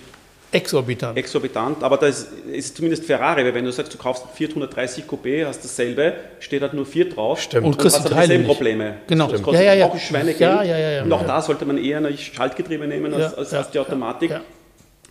Exorbitant. 0.51 1.19
exorbitant, 1.19 1.83
aber 1.85 1.99
das 1.99 2.29
ist 2.51 2.75
zumindest 2.75 3.05
Ferrari, 3.05 3.45
weil 3.45 3.53
wenn 3.53 3.67
du 3.67 3.71
sagst, 3.73 3.93
du 3.93 3.99
kaufst 3.99 4.25
430 4.35 5.05
Coupé, 5.05 5.45
hast 5.47 5.63
dasselbe, 5.63 6.15
steht 6.41 6.63
halt 6.63 6.73
nur 6.73 6.87
4 6.87 7.11
drauf 7.11 7.43
Stimmt. 7.43 7.67
Und 7.67 7.77
und 7.79 7.85
hast 7.85 8.03
Teile 8.09 8.23
dieselben 8.23 8.45
nicht. 8.45 8.47
Probleme. 8.57 8.95
Genau. 9.07 9.27
Das 9.31 9.41
Ja, 9.41 9.45
kostet 9.45 9.65
ja, 9.67 9.75
ja. 9.75 9.87
auch 9.87 9.93
ein 9.93 10.01
Schweinegeld. 10.01 10.41
Ja, 10.41 10.63
ja, 10.63 10.79
ja, 10.79 10.91
ja. 10.93 11.03
Und 11.03 11.13
auch 11.13 11.27
da 11.27 11.43
sollte 11.43 11.67
man 11.67 11.77
eher 11.77 11.99
ein 11.99 12.17
Schaltgetriebe 12.17 12.87
nehmen 12.87 13.13
als, 13.13 13.33
Ja, 13.33 13.39
als, 13.39 13.51
ja, 13.53 13.59
als 13.59 13.71
die 13.73 13.79
Automatik. 13.79 14.31
ja, 14.31 14.41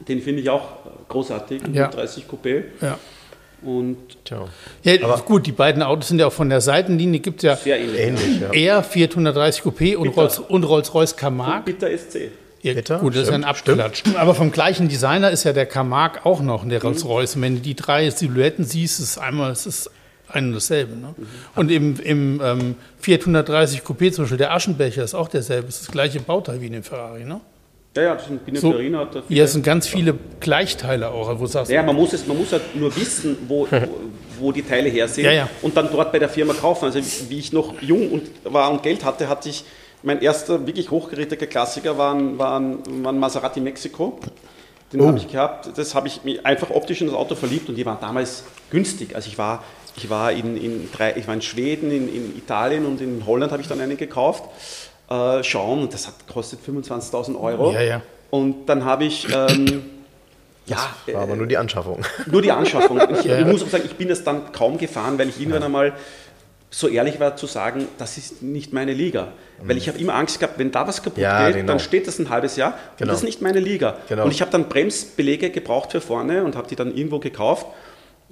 Den 0.08 0.24
finde 0.24 0.42
ich 0.42 0.50
auch 0.50 0.70
großartig, 1.08 1.62
Ja. 1.72 1.88
30 1.90 2.26
Coupé. 2.26 2.64
Ja. 2.82 2.98
Und 3.64 3.98
tja, 4.24 4.48
Ja, 4.84 5.16
gut, 5.18 5.48
die 5.48 5.52
beiden 5.52 5.82
Autos 5.82 6.10
sind 6.10 6.20
ja 6.20 6.28
auch 6.28 6.34
von 6.34 6.50
der 6.50 6.62
Seitenlinie, 6.62 7.20
gibt 7.20 7.44
es 7.44 7.44
ja 7.44 7.56
sehr 7.56 7.80
ähnlich. 7.80 8.00
ähnlich, 8.00 8.42
ja. 8.42 8.52
eher 8.52 8.84
Fiat 8.84 9.12
130 9.12 9.64
Coupé 9.64 9.96
und, 9.96 10.10
Bitter. 10.10 10.22
Rolls, 10.22 10.40
und 10.40 10.64
Rolls-Royce 10.64 11.16
Camargue. 11.16 11.74
Bitter 11.74 11.98
SC. 11.98 12.30
Ja, 12.62 12.74
Bitter, 12.74 13.00
gut, 13.00 13.16
das 13.16 13.24
ist 13.24 13.30
ja 13.30 13.36
ein 13.36 13.56
stimmt, 13.56 13.80
Abklatsch. 13.82 14.16
Aber 14.18 14.36
vom 14.36 14.52
gleichen 14.52 14.90
Designer 14.90 15.32
ist 15.32 15.44
ja 15.44 15.54
der 15.54 15.66
Camargue 15.66 16.26
auch 16.26 16.42
noch, 16.42 16.68
der 16.68 16.82
Rolls-Royce. 16.82 17.36
Und 17.38 17.42
wenn 17.42 17.56
du 17.56 17.62
die 17.62 17.76
drei 17.76 18.10
Silhouetten 18.10 18.64
siehst, 18.64 19.00
ist 19.00 19.18
einmal, 19.18 19.52
es 19.52 19.66
ist 19.66 19.90
ein 20.30 20.48
und 20.48 20.54
dasselbe. 20.54 20.96
Ne? 20.96 21.16
Und 21.56 21.72
im, 21.72 22.00
im 22.00 22.42
ähm, 22.44 22.76
Fiat 23.00 23.22
130 23.22 23.82
Coupé 23.82 24.12
zum 24.12 24.26
Beispiel, 24.26 24.38
der 24.38 24.54
Aschenbecher 24.54 25.04
ist 25.04 25.14
auch 25.16 25.30
derselbe, 25.30 25.70
ist 25.70 25.82
das 25.82 25.92
gleiche 25.92 26.20
Bauteil 26.20 26.62
wie 26.62 26.68
in 26.68 26.74
dem 26.74 26.84
Ferrari. 26.84 27.24
Ne? 27.24 27.42
Ja, 27.98 28.04
ja, 28.04 28.16
das 28.16 28.26
sind 28.28 28.40
So, 28.40 28.46
Pininfarina. 28.46 29.00
hat 29.00 29.12
viele- 29.14 29.24
hier 29.28 29.48
sind 29.48 29.66
ganz 29.66 29.88
viele 29.88 30.16
Gleichteile 30.40 31.10
auch, 31.10 31.28
wo 31.36 31.42
du 31.42 31.48
sagst, 31.48 31.72
Ja, 31.72 31.84
man 31.84 31.96
muss, 31.96 32.14
es, 32.14 32.26
man 32.28 32.38
muss 32.38 32.52
halt 32.52 32.76
nur 32.76 32.96
wissen, 32.96 33.38
wo, 33.48 33.68
wo, 34.40 34.52
die 34.52 34.62
Teile 34.62 34.90
her 34.90 35.08
sind 35.08 35.24
Ja, 35.26 35.32
ja. 35.32 35.50
und 35.62 35.76
dann 35.76 35.90
dort 35.92 36.12
bei 36.12 36.20
der 36.20 36.30
Firma 36.30 36.54
kaufen. 36.54 36.86
Also 36.86 37.00
wie 37.30 37.40
ich 37.40 37.52
noch 37.52 37.82
jung 37.82 38.12
und 38.12 38.24
war 38.46 38.72
und 38.72 38.84
Geld 38.84 39.04
hatte, 39.04 39.28
hatte 39.28 39.50
ich 39.50 39.64
mein 40.04 40.22
erster 40.22 40.66
wirklich 40.66 40.92
hochgerätiger 40.92 41.48
Klassiker 41.48 41.98
war 41.98 42.14
ein, 42.16 43.18
Maserati 43.20 43.60
Mexico. 43.60 44.20
Den 44.94 45.02
Oh. 45.02 45.08
habe 45.08 45.18
ich 45.18 45.28
gehabt. 45.30 45.70
Das 45.78 45.96
habe 45.96 46.08
ich 46.08 46.24
mich 46.24 46.46
einfach 46.46 46.70
optisch 46.70 47.02
in 47.02 47.08
das 47.08 47.16
Auto 47.16 47.36
verliebt 47.36 47.68
und 47.68 47.76
die 47.76 47.86
waren 47.86 47.98
damals 48.00 48.44
günstig. 48.70 49.16
Also 49.16 49.28
ich 49.28 49.38
war, 49.38 49.64
ich 49.98 50.10
war 50.10 50.32
in, 50.32 50.56
in, 50.56 50.90
drei, 50.96 51.16
ich 51.18 51.28
war 51.28 51.34
in 51.34 51.42
Schweden, 51.42 51.92
in, 51.92 52.08
in 52.08 52.38
Italien 52.38 52.86
und 52.86 53.02
in 53.02 53.26
Holland 53.26 53.52
habe 53.52 53.62
ich 53.62 53.68
dann 53.68 53.82
einen 53.82 53.98
gekauft. 53.98 54.44
Äh, 55.10 55.44
schauen, 55.44 55.82
und 55.84 55.94
das 55.94 56.08
hat 56.08 56.16
kostet 56.32 56.60
25.000 56.68 57.40
Euro. 57.40 57.72
Ja, 57.72 57.82
ja. 57.82 58.02
Und 58.30 58.66
dann 58.68 58.84
habe 58.84 59.06
ich 59.06 59.28
ähm, 59.34 59.84
ja, 60.66 60.78
War 61.14 61.22
aber 61.24 61.36
nur 61.38 61.48
die 61.48 61.58
Anschaffung. 61.58 62.02
nur 62.26 62.42
die 62.42 62.52
Anschaffung. 62.52 63.00
Ich, 63.12 63.24
Ja. 63.24 63.40
ich 63.40 63.46
muss 63.46 63.64
auch 63.64 63.70
sagen, 63.70 63.84
ich 63.86 63.96
bin 63.96 64.10
das 64.10 64.24
dann 64.26 64.52
kaum 64.52 64.78
gefahren, 64.78 65.18
weil 65.18 65.30
ich 65.30 65.40
irgendwann 65.40 65.64
einmal 65.64 65.94
so 66.70 66.90
ehrlich 66.90 67.18
war 67.22 67.38
zu 67.38 67.46
sagen, 67.48 67.88
das 67.98 68.18
ist 68.18 68.42
nicht 68.44 68.74
meine 68.74 68.92
Liga. 68.92 69.30
Weil 69.64 69.78
ich 69.78 69.88
habe 69.88 69.98
immer 69.98 70.16
Angst 70.16 70.40
gehabt, 70.42 70.60
wenn 70.60 70.70
da 70.72 70.86
was 70.86 71.02
kaputt 71.02 71.18
Ja, 71.24 71.48
geht, 71.48 71.56
genau. 71.56 71.68
dann 71.72 71.80
steht 71.80 72.06
das 72.08 72.20
ein 72.20 72.30
halbes 72.30 72.58
Jahr 72.58 72.74
und 72.74 72.98
Genau. 72.98 73.12
das 73.12 73.20
ist 73.22 73.26
nicht 73.26 73.42
meine 73.42 73.62
Liga. 73.62 73.96
Genau. 74.10 74.26
Und 74.26 74.32
ich 74.32 74.42
habe 74.42 74.52
dann 74.52 74.68
Bremsbelege 74.68 75.50
gebraucht 75.50 75.94
für 75.94 76.02
vorne 76.02 76.44
und 76.44 76.58
habe 76.58 76.68
die 76.68 76.76
dann 76.76 76.94
irgendwo 76.94 77.20
gekauft 77.20 77.66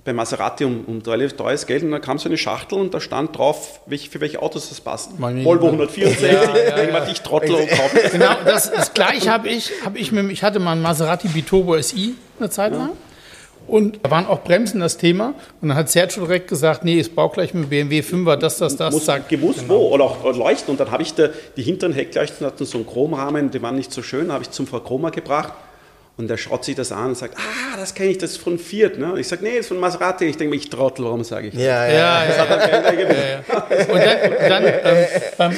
bei 0.06 0.14
Maserati 0.14 0.64
um, 0.64 0.86
um 0.86 1.02
relativ 1.02 1.36
teures 1.36 1.66
Geld 1.66 1.84
und 1.84 1.92
dann 1.92 2.00
kam 2.00 2.20
so 2.20 2.30
eine 2.30 2.38
Schachtel 2.38 2.78
und 2.80 2.94
da 2.94 3.02
stand 3.02 3.36
drauf, 3.36 3.82
welch, 3.88 4.10
für 4.10 4.22
welche 4.22 4.42
Autos 4.42 4.70
das 4.70 4.80
passt. 4.80 5.20
Meine 5.20 5.44
Volvo 5.44 5.72
Liebe. 5.72 5.84
164, 5.84 6.32
Ja, 6.32 6.78
ja, 6.78 6.84
ja. 6.84 7.08
ich 7.08 7.22
Trottel 7.22 7.56
und 7.56 7.68
kaufe 7.70 8.00
das. 8.02 8.12
Genau, 8.16 8.36
das, 8.46 8.72
das 8.72 8.94
gleiche 8.94 9.32
habe 9.32 9.50
ich, 9.50 9.72
habe 9.84 9.98
ich 9.98 10.12
mit, 10.12 10.32
ich 10.32 10.44
hatte 10.44 10.60
mal 10.60 10.74
einen 10.74 10.84
Maserati 10.84 11.28
Biturbo 11.28 11.82
SI 11.82 12.14
eine 12.40 12.50
Zeit 12.52 12.74
lang. 12.74 12.92
Und 13.68 14.00
da 14.04 14.12
waren 14.12 14.28
auch 14.28 14.44
Bremsen 14.44 14.80
das 14.80 14.98
Thema. 14.98 15.34
Und 15.60 15.70
dann 15.70 15.78
hat 15.78 15.90
Sergio 15.90 16.24
direkt 16.26 16.50
gesagt, 16.50 16.86
nee, 16.86 17.00
ich 17.00 17.16
baue 17.16 17.32
gleich 17.32 17.56
mit 17.56 17.72
BMW 17.72 18.02
5er, 18.02 18.36
das, 18.36 18.58
das, 18.58 18.76
das. 18.76 18.94
muss 18.94 19.06
zack. 19.06 19.28
gewusst 19.28 19.68
wo 19.68 19.90
oder 19.90 20.04
auch 20.04 20.36
leuchten. 20.36 20.72
Und 20.72 20.80
dann 20.80 20.92
habe 20.92 21.02
ich 21.02 21.16
da, 21.16 21.30
die 21.58 21.64
hinteren 21.64 21.94
Heckleuchten 21.94 22.46
hatten 22.46 22.64
so 22.66 22.78
einen 22.78 22.86
Chromrahmen, 22.86 23.50
die 23.50 23.60
waren 23.64 23.76
nicht 23.76 23.92
so 23.92 24.04
schön, 24.04 24.32
habe 24.32 24.44
ich 24.44 24.52
zum 24.52 24.68
Frau 24.68 24.82
Chroma 24.82 25.10
gebracht. 25.10 25.54
Und 26.18 26.30
der 26.30 26.38
schaut 26.38 26.64
sich 26.64 26.76
das 26.76 26.94
an 26.94 27.08
und 27.08 27.18
sagt, 27.18 27.36
ah, 27.38 27.76
das 27.78 27.94
kenne 27.94 28.12
ich, 28.12 28.18
das 28.18 28.32
ist 28.32 28.38
von 28.38 28.58
Fiat. 28.58 28.98
Ne? 28.98 29.12
Und 29.12 29.20
ich 29.20 29.28
sage, 29.28 29.44
nee, 29.44 29.52
das 29.52 29.62
ist 29.62 29.68
von 29.68 29.80
Maserati. 29.82 30.24
Ich 30.24 30.38
denke 30.38 30.52
mir, 30.52 30.56
ich 30.62 30.70
Trottel, 30.70 31.04
warum 31.04 31.26
sage 31.26 31.48
ich 31.48 31.54
das? 31.54 31.62
Ja, 31.62 31.86
ja. 31.88 32.24
Ja, 32.24 32.34
Das. 32.48 33.88
Und 33.90 34.00
dann, 34.00 34.32
und 34.32 34.50
dann 34.50 34.64
ähm, 34.66 35.06
beim, 35.38 35.54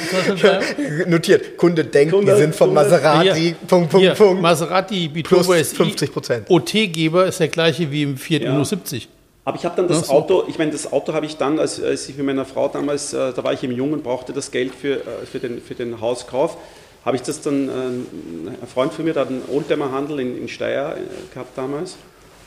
Notiert. 1.06 1.56
Kunde 1.56 1.84
denkt, 1.84 2.12
Kunde- 2.12 2.32
die 2.34 2.38
sind 2.40 2.54
von 2.56 2.68
Kunde- 2.70 2.82
Maserati. 2.82 3.40
Hier, 3.40 3.54
Punkt, 3.68 3.90
Punkt, 3.90 4.04
hier, 4.04 4.14
Punkt. 4.14 4.42
Maserati 4.42 5.08
Biturbo 5.08 5.44
Plus 5.52 5.70
SI. 5.70 5.76
50%. 5.76 6.42
OT-Geber 6.48 7.26
ist 7.26 7.38
der 7.40 7.48
gleiche 7.48 7.90
wie 7.90 8.02
im 8.02 8.16
Fiat 8.16 8.42
Ja. 8.42 8.52
Uno 8.52 8.64
70. 8.64 9.08
Aber 9.44 9.56
ich 9.56 9.64
habe 9.64 9.76
dann 9.76 9.88
das 9.88 10.08
so. 10.08 10.12
Auto, 10.12 10.44
ich 10.48 10.58
meine, 10.58 10.72
das 10.72 10.92
Auto 10.92 11.12
habe 11.14 11.24
ich 11.24 11.36
dann, 11.36 11.58
als, 11.58 11.82
als 11.82 12.08
ich 12.08 12.16
mit 12.16 12.26
meiner 12.26 12.44
Frau 12.44 12.68
damals, 12.68 13.14
äh, 13.14 13.32
da 13.32 13.42
war 13.44 13.52
ich 13.52 13.62
im 13.64 13.70
Jungen, 13.72 14.02
brauchte 14.02 14.32
das 14.32 14.50
Geld 14.50 14.74
für, 14.74 14.96
äh, 14.96 15.02
für, 15.30 15.38
den, 15.38 15.62
für 15.62 15.74
den 15.74 16.00
Hauskauf, 16.00 16.56
habe 17.04 17.16
ich 17.16 17.22
das 17.22 17.40
dann, 17.40 17.68
äh, 17.68 17.72
ein 17.72 18.68
Freund 18.72 18.92
von 18.92 19.04
mir, 19.04 19.12
der 19.12 19.22
hat 19.22 19.28
einen 19.28 19.42
Oldtimer-Handel 19.50 20.20
in, 20.20 20.36
in 20.36 20.48
Steyr 20.48 20.96
äh, 20.96 21.32
gehabt 21.32 21.56
damals 21.56 21.96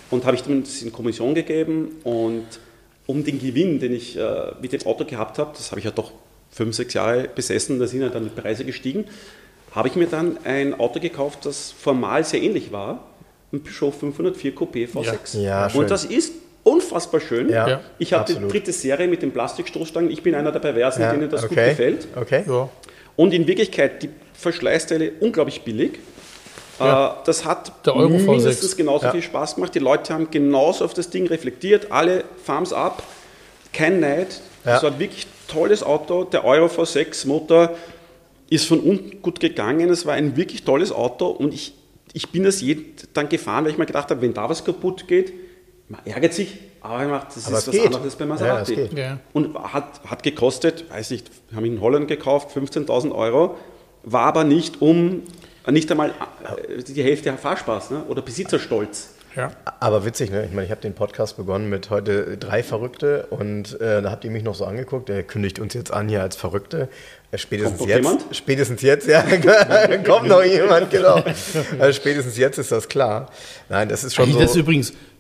und 0.10 0.26
habe 0.26 0.36
ich 0.36 0.46
ihm 0.48 0.64
das 0.64 0.82
in 0.82 0.92
Kommission 0.92 1.34
gegeben 1.34 1.98
und 2.04 2.46
um 3.08 3.24
den 3.24 3.40
Gewinn, 3.40 3.80
den 3.80 3.94
ich 3.94 4.18
äh, 4.18 4.52
mit 4.62 4.74
dem 4.74 4.86
Auto 4.86 5.06
gehabt 5.06 5.40
habe, 5.40 5.52
das 5.56 5.72
habe 5.72 5.80
ich 5.80 5.86
ja 5.86 5.92
doch 5.92 6.12
fünf, 6.52 6.76
sechs 6.76 6.94
Jahre 6.94 7.30
besessen, 7.34 7.80
da 7.80 7.88
sind 7.88 8.02
ja 8.02 8.10
dann 8.10 8.24
die 8.24 8.42
Preise 8.42 8.66
gestiegen, 8.66 9.06
habe 9.74 9.88
ich 9.88 9.96
mir 9.96 10.08
dann 10.08 10.38
ein 10.44 10.80
Auto 10.80 11.00
gekauft, 11.00 11.46
das 11.46 11.72
formal 11.72 12.24
sehr 12.24 12.42
ähnlich 12.42 12.72
war, 12.72 13.06
ein 13.54 13.64
Peugeot 13.64 13.92
504 13.92 14.54
Coupé 14.56 14.88
V6. 14.88 15.42
Ja, 15.42 15.70
schön. 15.70 15.82
und 15.82 15.92
das 15.92 16.06
ist 16.06 16.34
unfassbar 16.64 17.20
schön. 17.20 17.50
Ja, 17.50 17.68
Ja. 17.68 17.82
Ich 17.98 18.14
habe 18.14 18.32
die 18.32 18.40
dritte 18.48 18.72
Serie 18.72 19.08
mit 19.08 19.22
den 19.22 19.32
Plastikstoßstangen. 19.32 20.12
Ich 20.12 20.24
bin 20.24 20.36
einer 20.36 20.52
der 20.52 20.60
Perversen, 20.60 21.02
Ja, 21.02 21.12
denen 21.12 21.30
das 21.30 21.42
gut 21.42 21.52
okay. 21.52 21.70
gefällt. 21.70 22.08
Okay. 22.16 22.44
Und 23.16 23.34
in 23.34 23.48
Wirklichkeit 23.48 24.04
die 24.04 24.10
Verschleißteile 24.34 25.14
unglaublich 25.20 25.62
billig. 25.62 26.00
Ja. 26.80 27.12
Äh, 27.22 27.26
Das 27.26 27.46
hat 27.46 27.86
Der 27.86 27.96
Euro 27.96 28.16
V6. 28.16 28.26
mindestens 28.32 28.76
genauso 28.76 29.06
Ja. 29.06 29.12
viel 29.12 29.22
Spaß 29.22 29.56
gemacht. 29.56 29.76
Die 29.76 29.80
Leute 29.80 30.14
haben 30.14 30.30
genauso 30.32 30.86
auf 30.86 30.94
das 30.94 31.10
Ding 31.10 31.28
reflektiert. 31.28 31.92
Alle 31.92 32.24
Thumbs 32.46 32.74
up. 32.74 33.04
Kein 33.74 34.00
Neid. 34.00 34.42
Ja. 34.66 34.74
Das 34.74 34.84
war 34.84 34.92
ein 34.92 35.00
wirklich 35.00 35.28
tolles 35.48 35.84
Auto. 35.84 36.24
Der 36.24 36.44
Euro 36.46 36.68
V6 36.68 37.28
Motor 37.28 37.76
ist 38.50 38.66
von 38.68 38.80
unten 38.80 39.22
gut 39.22 39.40
gegangen. 39.40 39.90
Es 39.90 40.06
war 40.06 40.14
ein 40.16 40.36
wirklich 40.36 40.64
tolles 40.64 40.92
Auto 40.92 41.28
und 41.28 41.54
ich, 41.54 41.74
ich 42.14 42.30
bin 42.32 42.44
das 42.44 42.62
je 42.62 42.78
dann 43.14 43.30
gefahren, 43.30 43.64
weil 43.66 43.72
ich 43.72 43.78
mir 43.78 43.86
gedacht 43.86 44.10
habe, 44.10 44.22
wenn 44.22 44.34
da 44.34 44.50
was 44.50 44.64
kaputt 44.66 45.08
geht, 45.08 45.32
man 45.92 46.02
ärgert 46.06 46.34
sich, 46.34 46.58
aber 46.82 47.00
man 47.00 47.10
macht, 47.12 47.36
das 47.36 47.46
Aber 47.48 47.58
ist 47.58 47.62
es 47.64 47.68
was 47.68 47.76
geht. 47.76 47.86
anderes 47.88 48.04
als 48.06 48.16
bei 48.16 48.24
Ja, 48.26 48.30
Maserati. 48.30 48.76
geht. 48.76 48.94
Ja. 48.98 49.20
Und 49.34 49.56
hat, 49.56 50.02
hat 50.08 50.24
gekostet, 50.24 50.86
weiß 50.90 51.12
nicht, 51.12 51.30
haben 51.54 51.66
ihn 51.66 51.76
in 51.76 51.82
Holland 51.82 52.08
gekauft, 52.08 52.56
15.000 52.56 53.14
Euro, 53.14 53.58
war 54.04 54.24
aber 54.26 54.44
nicht 54.44 54.82
um, 54.82 55.24
nicht 55.70 55.92
einmal 55.92 56.10
äh, 56.10 56.82
die 56.82 57.04
Hälfte 57.04 57.32
Fahrspaß 57.34 57.92
ne? 57.92 58.04
oder 58.08 58.22
Besitzerstolz. 58.22 59.16
Ja. 59.36 59.52
Aber 59.80 60.04
witzig, 60.06 60.30
ne? 60.30 60.44
Ich 60.46 60.52
meine, 60.52 60.66
ich 60.66 60.72
habe 60.72 60.82
den 60.82 60.94
Podcast 60.94 61.38
begonnen 61.38 61.70
mit 61.70 61.90
heute 61.90 62.38
drei 62.38 62.64
Verrückte 62.64 63.28
und 63.30 63.80
äh, 63.80 64.02
da 64.02 64.12
habt 64.12 64.26
ihr 64.26 64.32
mich 64.32 64.44
noch 64.44 64.56
so 64.56 64.66
angeguckt. 64.66 65.10
Er 65.10 65.24
kündigt 65.24 65.58
uns 65.60 65.74
jetzt 65.74 65.94
an 65.94 66.10
hier 66.10 66.22
als 66.22 66.36
Verrückte. 66.36 66.90
Äh, 67.32 67.38
spätestens 67.38 67.78
Kommt 67.78 67.90
noch 67.90 67.96
jetzt. 67.96 68.06
jemand? 68.06 68.36
Spätestens 68.36 68.82
jetzt, 68.82 69.08
ja. 69.08 69.22
kommt 70.06 70.28
noch 70.28 70.44
jemand, 70.44 70.92
genau. 70.92 71.24
Also 71.80 71.94
spätestens 71.94 72.36
jetzt 72.38 72.58
ist 72.58 72.74
das 72.74 72.90
klar. 72.90 73.30
Nein, 73.70 73.88
das 73.88 74.04
ist 74.04 74.16
schon 74.16 74.28
Ey, 74.28 74.34
so. 74.34 74.40
das 74.40 74.52
ist 74.52 74.58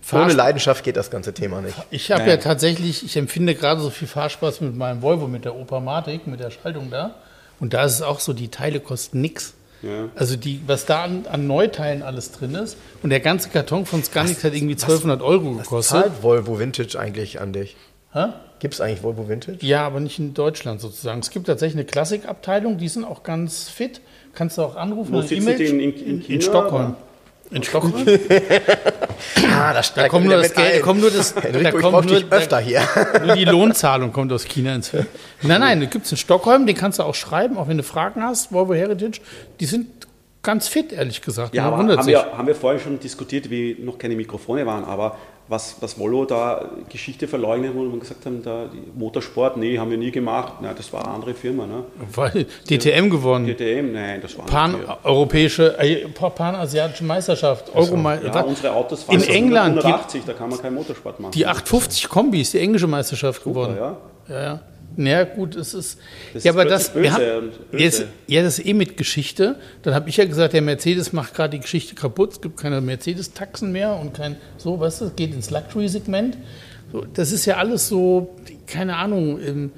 übrigens 0.01 0.25
ohne 0.25 0.33
Leidenschaft 0.33 0.83
geht 0.83 0.97
das 0.97 1.09
ganze 1.11 1.33
Thema 1.33 1.61
nicht. 1.61 1.75
Ich 1.91 2.11
habe 2.11 2.27
ja 2.29 2.37
tatsächlich, 2.37 3.03
ich 3.05 3.17
empfinde 3.17 3.55
gerade 3.55 3.81
so 3.81 3.89
viel 3.89 4.07
Fahrspaß 4.07 4.61
mit 4.61 4.75
meinem 4.75 5.01
Volvo, 5.01 5.27
mit 5.27 5.45
der 5.45 5.55
Opamatic, 5.55 6.27
mit 6.27 6.39
der 6.39 6.51
Schaltung 6.51 6.89
da. 6.89 7.15
Und 7.59 7.73
da 7.73 7.83
ist 7.85 7.93
es 7.93 8.01
auch 8.01 8.19
so, 8.19 8.33
die 8.33 8.47
Teile 8.49 8.79
kosten 8.79 9.21
nix. 9.21 9.53
Ja. 9.83 10.09
Also 10.15 10.35
die, 10.35 10.61
was 10.67 10.85
da 10.85 11.03
an, 11.03 11.25
an 11.31 11.47
Neuteilen 11.47 12.03
alles 12.03 12.31
drin 12.31 12.53
ist. 12.55 12.77
Und 13.03 13.09
der 13.09 13.19
ganze 13.19 13.49
Karton 13.49 13.85
von 13.85 14.03
Scanic 14.03 14.43
hat 14.43 14.53
irgendwie 14.53 14.73
1200 14.75 15.21
Euro 15.21 15.53
gekostet. 15.53 16.01
Zahlt 16.03 16.23
Volvo 16.23 16.59
Vintage 16.59 16.99
eigentlich 16.99 17.39
an 17.41 17.53
dich? 17.53 17.75
Gibt 18.59 18.73
es 18.75 18.81
eigentlich 18.81 19.01
Volvo 19.03 19.27
Vintage? 19.29 19.57
Ja, 19.65 19.85
aber 19.87 19.99
nicht 20.01 20.19
in 20.19 20.33
Deutschland 20.33 20.81
sozusagen. 20.81 21.19
Es 21.21 21.29
gibt 21.29 21.47
tatsächlich 21.47 21.77
eine 21.77 21.85
Klassikabteilung, 21.85 22.77
die 22.77 22.89
sind 22.89 23.05
auch 23.05 23.23
ganz 23.23 23.69
fit. 23.69 24.01
Kannst 24.35 24.57
du 24.57 24.63
auch 24.63 24.75
anrufen. 24.75 25.13
Wo 25.13 25.21
sitzen 25.21 25.35
E-Mail 25.43 25.57
die 25.57 25.65
in- 25.65 25.79
in- 25.79 26.05
in, 26.05 26.25
in 26.25 26.41
Stockholm. 26.41 26.95
In 27.51 27.63
Stockholm? 27.63 28.05
Ah, 29.53 29.73
da, 29.73 29.81
Da 29.95 30.07
kommt 30.07 30.25
nur 30.25 30.37
das 30.37 30.53
Geld, 30.55 30.75
da 30.77 30.79
kommt 30.81 31.01
nur 31.01 31.11
das, 31.11 31.35
da 31.35 31.41
Enrico, 31.41 31.77
ich 31.77 31.83
kommt 31.83 32.09
nur, 32.09 32.23
öfter 32.31 32.59
hier. 32.59 32.81
nur 33.25 33.35
die 33.35 33.45
Lohnzahlung 33.45 34.11
kommt 34.11 34.31
aus 34.31 34.45
China 34.45 34.73
ins 34.73 34.89
Film. 34.89 35.05
Nein, 35.43 35.61
nein, 35.61 35.79
da 35.79 35.85
gibt 35.85 36.05
es 36.05 36.11
in 36.11 36.17
Stockholm, 36.17 36.65
den 36.65 36.75
kannst 36.75 36.97
du 36.99 37.03
auch 37.03 37.13
schreiben, 37.13 37.57
auch 37.57 37.67
wenn 37.67 37.77
du 37.77 37.83
Fragen 37.83 38.23
hast, 38.23 38.51
Volvo 38.51 38.73
Heritage. 38.73 39.21
Die 39.59 39.65
sind 39.65 39.87
ganz 40.41 40.67
fit, 40.67 40.91
ehrlich 40.91 41.21
gesagt. 41.21 41.53
Ja, 41.53 41.65
aber 41.65 41.77
haben 41.77 42.01
sich. 42.01 42.13
wir, 42.13 42.35
haben 42.35 42.47
wir 42.47 42.55
vorher 42.55 42.79
schon 42.79 42.99
diskutiert, 42.99 43.49
wie 43.49 43.77
noch 43.79 43.97
keine 43.97 44.15
Mikrofone 44.15 44.65
waren, 44.65 44.83
aber 44.83 45.17
was, 45.47 45.75
was 45.81 45.97
Volvo 45.99 46.25
da 46.25 46.69
Geschichte 46.89 47.27
verleugnet, 47.27 47.73
wo 47.75 47.83
wir 47.83 47.99
gesagt 47.99 48.25
haben, 48.25 48.41
da 48.41 48.65
die 48.71 48.81
Motorsport, 48.97 49.57
nee, 49.57 49.77
haben 49.77 49.91
wir 49.91 49.97
nie 49.97 50.11
gemacht. 50.11 50.53
Na, 50.61 50.73
das 50.73 50.91
war 50.93 51.03
eine 51.03 51.13
andere 51.13 51.33
Firma. 51.33 51.65
Ne? 51.65 51.83
Weil 52.15 52.45
DTM 52.69 53.09
gewonnen. 53.09 53.45
GTM, 53.45 53.91
nein, 53.91 54.21
das 54.21 54.37
war. 54.37 54.45
Pan-europäische, 54.45 55.77
äh, 55.77 56.07
Pan-asiatische 56.07 57.03
Meisterschaft. 57.03 57.75
Eurome 57.75 58.21
Ja, 58.23 58.41
unsere 58.41 58.73
Autos 58.73 59.03
fahren 59.03 59.21
in 59.21 59.29
England, 59.29 59.77
die, 59.77 59.85
180, 59.85 60.23
da 60.25 60.33
kann 60.33 60.49
man 60.49 60.61
keinen 60.61 60.75
Motorsport 60.75 61.19
machen. 61.19 61.31
die 61.31 61.45
850 61.45 62.07
Kombis, 62.09 62.51
die 62.51 62.59
englische 62.59 62.87
Meisterschaft 62.87 63.43
Super, 63.43 63.67
gewonnen. 63.67 63.77
ja. 63.77 63.97
Ja, 64.29 64.43
ja. 64.43 64.59
Naja, 64.95 65.23
gut, 65.23 65.55
es 65.55 65.73
ist. 65.73 65.99
Das 66.33 66.43
ja, 66.43 66.51
ist 66.51 66.57
aber 66.57 66.65
das. 66.69 66.93
wir 66.93 67.01
böse 67.01 67.13
haben, 67.13 67.37
und 67.37 67.71
böse. 67.71 67.83
Jetzt, 67.83 68.05
ja, 68.27 68.43
das 68.43 68.59
ist 68.59 68.65
eh 68.65 68.73
mit 68.73 68.97
Geschichte. 68.97 69.55
Dann 69.83 69.93
habe 69.93 70.09
ich 70.09 70.17
ja 70.17 70.25
gesagt, 70.25 70.53
der 70.53 70.61
Mercedes 70.61 71.13
macht 71.13 71.33
gerade 71.33 71.51
die 71.51 71.61
Geschichte 71.61 71.95
kaputt. 71.95 72.33
Es 72.33 72.41
gibt 72.41 72.57
keine 72.57 72.81
Mercedes-Taxen 72.81 73.71
mehr 73.71 73.95
und 73.95 74.13
kein. 74.13 74.37
So, 74.57 74.79
weißt 74.79 75.01
du, 75.01 75.05
es 75.05 75.15
geht 75.15 75.33
ins 75.33 75.49
Luxury-Segment. 75.49 76.37
So, 76.91 77.05
das 77.13 77.31
ist 77.31 77.45
ja 77.45 77.57
alles 77.57 77.87
so, 77.87 78.35
keine 78.67 78.97
Ahnung. 78.97 79.39
Ähm, 79.39 79.71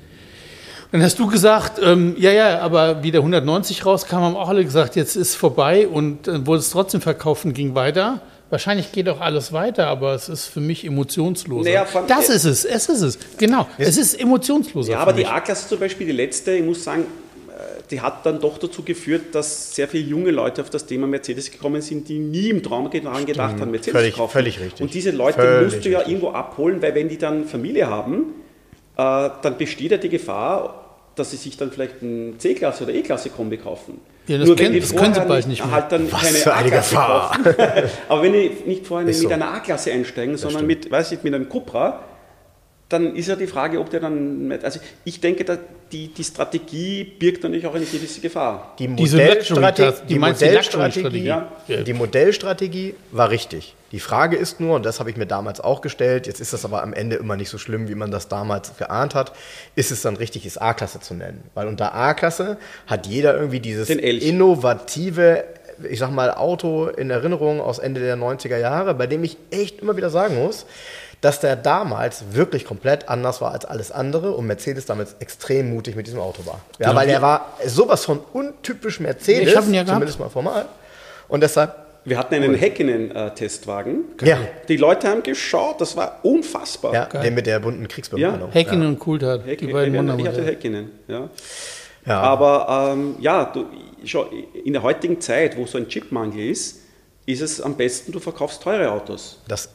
dann 0.91 1.02
hast 1.02 1.18
du 1.18 1.26
gesagt, 1.26 1.80
ähm, 1.84 2.15
ja, 2.19 2.31
ja, 2.31 2.60
aber 2.60 3.02
wie 3.02 3.10
der 3.10 3.22
190 3.22 3.84
rauskam, 3.84 4.18
haben 4.18 4.35
auch 4.35 4.49
alle 4.49 4.64
gesagt, 4.64 4.95
jetzt 4.95 5.15
ist 5.15 5.34
vorbei 5.34 5.88
und 5.88 6.27
äh, 6.27 6.45
wurde 6.45 6.60
es 6.60 6.69
trotzdem 6.69 7.02
verkauft 7.02 7.45
und 7.45 7.53
ging 7.53 7.73
weiter. 7.73 8.22
Wahrscheinlich 8.54 8.92
geht 8.92 9.10
auch 9.10 9.20
alles 9.20 9.52
weiter, 9.52 9.88
aber 9.88 10.14
es 10.14 10.30
ist 10.30 10.46
für 10.46 10.60
mich 10.60 10.86
emotionsloser. 10.86 11.68
Naja, 11.68 11.86
von- 11.86 12.06
das 12.06 12.30
ist 12.30 12.46
es, 12.46 12.66
es 12.66 12.88
ist 12.88 13.02
es. 13.02 13.18
Genau, 13.40 13.68
es 13.80 13.98
ist 13.98 14.14
emotionsloser. 14.22 14.92
Ja, 14.92 15.00
aber 15.00 15.12
die. 15.14 15.26
A-Klasse 15.26 15.68
zum 15.68 15.80
Beispiel, 15.80 16.06
die 16.06 16.14
letzte, 16.14 16.52
ich 16.52 16.64
muss 16.64 16.84
sagen, 16.84 17.06
äh, 17.50 17.82
die 17.90 18.00
hat 18.00 18.24
dann 18.28 18.40
doch 18.40 18.60
dazu 18.60 18.84
geführt, 18.84 19.34
dass 19.34 19.74
sehr 19.74 19.88
viele 19.88 20.04
junge 20.08 20.30
Leute 20.30 20.62
auf 20.62 20.70
das 20.70 20.86
Thema 20.86 21.08
Mercedes 21.08 21.50
gekommen 21.50 21.82
sind, 21.82 22.08
die 22.08 22.20
nie 22.20 22.50
im 22.50 22.62
Traum 22.62 22.92
daran 22.92 23.26
gedacht 23.26 23.60
haben, 23.60 23.72
Mercedes 23.72 24.00
Völlig- 24.00 24.14
zu 24.14 24.20
kaufen. 24.20 24.32
völlig 24.34 24.60
richtig. 24.60 24.82
Und 24.82 24.94
diese 24.94 25.10
Leute 25.10 25.42
Völlig 25.42 25.74
musst 25.74 25.86
du 25.86 25.90
ja 25.90 25.98
richtig. 26.00 26.14
irgendwo 26.14 26.32
abholen, 26.38 26.80
weil 26.80 26.94
wenn 26.94 27.10
die 27.10 27.18
dann 27.18 27.46
Familie 27.46 27.88
haben, 27.90 28.36
äh, 28.98 29.30
dann 29.42 29.58
besteht 29.58 29.90
ja 29.90 29.98
die 29.98 30.10
Gefahr, 30.10 30.83
dass 31.15 31.31
sie 31.31 31.38
sich 31.38 31.57
dann 31.57 31.72
vielleicht 31.72 32.02
ein 32.02 32.35
C-Klasse 32.40 32.84
oder 32.85 32.94
E-Klasse-Kombi 32.94 33.57
kaufen. 33.57 33.99
Ja, 34.27 34.38
das 34.38 34.48
Nur 34.48 34.56
können- 34.56 34.73
wenn 34.73 34.80
das 34.81 34.95
können 34.95 35.14
sie 35.14 35.19
bald 35.22 35.48
nicht 35.48 35.64
mehr. 35.64 35.72
Halt 35.73 35.91
dann 35.91 36.11
Was 36.11 36.44
keine 36.44 36.56
A-Klasse 36.56 36.95
kaufen. 36.95 37.45
Aber 38.10 38.23
wenn 38.23 38.34
die 38.34 38.52
nicht 38.65 38.88
vorher 38.88 39.06
mit 39.06 39.15
so. 39.15 39.27
einer 39.30 39.53
A-Klasse 39.53 39.91
einsteigen, 39.91 40.38
sondern 40.38 40.64
stimmt. 40.65 40.84
mit, 40.85 40.91
weiß 40.91 41.11
ich, 41.11 41.23
mit 41.23 41.34
einem 41.34 41.49
Cupra, 41.49 41.99
dann 42.94 43.15
ist 43.15 43.28
ja 43.28 43.36
die 43.36 43.48
Frage, 43.48 43.80
ob 43.80 43.90
der 43.90 43.99
dann, 43.99 44.48
mit- 44.48 44.64
also 44.64 44.80
ich 45.03 45.20
denke, 45.20 45.44
da 45.44 45.57
die, 45.91 46.07
die 46.07 46.24
Strategie 46.24 47.03
birgt 47.03 47.44
natürlich 47.44 47.68
auch 47.68 47.76
eine 47.76 47.86
gewisse 47.86 48.20
Gefahr. 48.22 48.74
Die 48.80 48.88
Modellstrategie, 48.88 49.91
die 50.10 50.18
Modellstrategie, 50.20 51.24
ja. 51.24 51.52
die 51.68 51.94
Modellstrategie 51.94 52.95
war 53.11 53.30
richtig. 53.30 53.76
Die 53.91 53.99
Frage 53.99 54.36
ist 54.38 54.60
nur, 54.60 54.76
und 54.76 54.86
das 54.88 54.99
habe 54.99 55.11
ich 55.11 55.18
mir 55.18 55.28
damals 55.28 55.60
auch 55.61 55.82
gestellt, 55.82 56.26
jetzt 56.26 56.40
ist 56.41 56.52
das 56.52 56.65
aber 56.65 56.82
am 56.82 56.94
Ende 56.94 57.18
immer 57.18 57.36
nicht 57.36 57.49
so 57.49 57.60
schlimm, 57.60 57.88
wie 57.90 57.95
man 57.95 58.10
das 58.10 58.28
damals 58.28 58.76
geahnt 58.78 59.14
hat, 59.14 59.34
ist 59.76 59.91
es 59.91 60.02
dann 60.02 60.15
richtig, 60.15 60.48
es 60.48 60.57
A-Klasse 60.57 60.99
zu 60.99 61.14
nennen. 61.14 61.44
Weil 61.53 61.68
unter 61.68 61.94
A-Klasse 61.94 62.57
hat 62.88 63.06
jeder 63.06 63.36
irgendwie 63.36 63.60
dieses 63.60 63.88
innovative, 63.90 65.44
ich 65.90 65.99
sag 65.99 66.11
mal, 66.11 66.32
Auto 66.32 66.88
in 66.88 67.10
Erinnerung 67.11 67.61
aus 67.61 67.78
Ende 67.78 68.02
der 68.02 68.18
90er 68.18 68.57
Jahre, 68.57 68.95
bei 68.95 69.06
dem 69.06 69.24
ich 69.24 69.38
echt 69.52 69.82
immer 69.82 69.95
wieder 69.95 70.10
sagen 70.10 70.36
muss, 70.44 70.65
dass 71.24 71.40
der 71.40 71.56
damals 71.56 72.24
wirklich 72.34 72.66
komplett 72.66 73.08
anders 73.08 73.40
war 73.40 73.52
als 73.54 73.64
alles 73.64 73.91
andere 73.91 74.32
und 74.34 74.45
Mercedes 74.45 74.86
damit 74.86 75.08
extrem 75.20 75.70
mutig 75.74 75.95
mit 75.95 76.06
diesem 76.06 76.20
Auto 76.20 76.45
war. 76.45 76.60
Ja, 76.80 76.88
Genau. 76.90 77.00
weil 77.00 77.10
er 77.10 77.22
war 77.22 77.54
sowas 77.66 78.04
von 78.04 78.20
untypisch 78.34 79.00
Mercedes, 79.00 79.50
Ich 79.50 79.56
hab 79.56 79.66
ihn 79.66 79.74
ja 79.74 79.84
gehabt. 79.84 79.95
zumindest 79.95 80.20
mal 80.20 80.30
formal. 80.30 80.66
Und 81.30 81.41
deshalb, 81.41 81.76
Wir 82.04 82.18
hatten 82.18 82.34
einen 82.36 82.56
Häkkinen-Testwagen. 82.56 84.04
ja, 84.22 84.38
Die 84.68 84.76
Leute 84.76 85.08
haben 85.08 85.24
geschaut, 85.24 85.80
das 85.80 85.95
war 85.95 86.20
unfassbar. 86.24 86.94
ja 86.94 87.06
den 87.06 87.34
mit 87.34 87.45
der 87.45 87.60
bunten 87.62 87.88
Kriegsbemalung. 87.88 88.52
Häkkinen 88.52 88.88
und 88.90 89.00
Coulthard, 89.00 89.45
die 89.45 89.52
Häkkinen, 89.52 89.74
beiden 89.74 90.20
ich 90.20 90.28
hatte. 90.28 90.44
Häkkinen, 90.44 90.91
ja. 91.08 91.30
Ja. 92.06 92.20
Aber 92.20 92.91
ähm, 92.91 93.16
ja, 93.22 93.45
du, 93.45 93.66
schau, 94.04 94.26
in 94.66 94.74
der 94.74 94.84
heutigen 94.84 95.22
Zeit, 95.22 95.56
wo 95.58 95.66
so 95.66 95.78
ein 95.78 95.88
Chipmangel 95.88 96.50
ist, 96.50 96.80
ist 97.26 97.41
es 97.41 97.62
am 97.62 97.78
besten, 97.78 98.12
du 98.12 98.20
verkaufst 98.20 98.62
teure 98.62 98.91
Autos. 98.91 99.40
Das, 99.48 99.68
äh, 99.68 99.70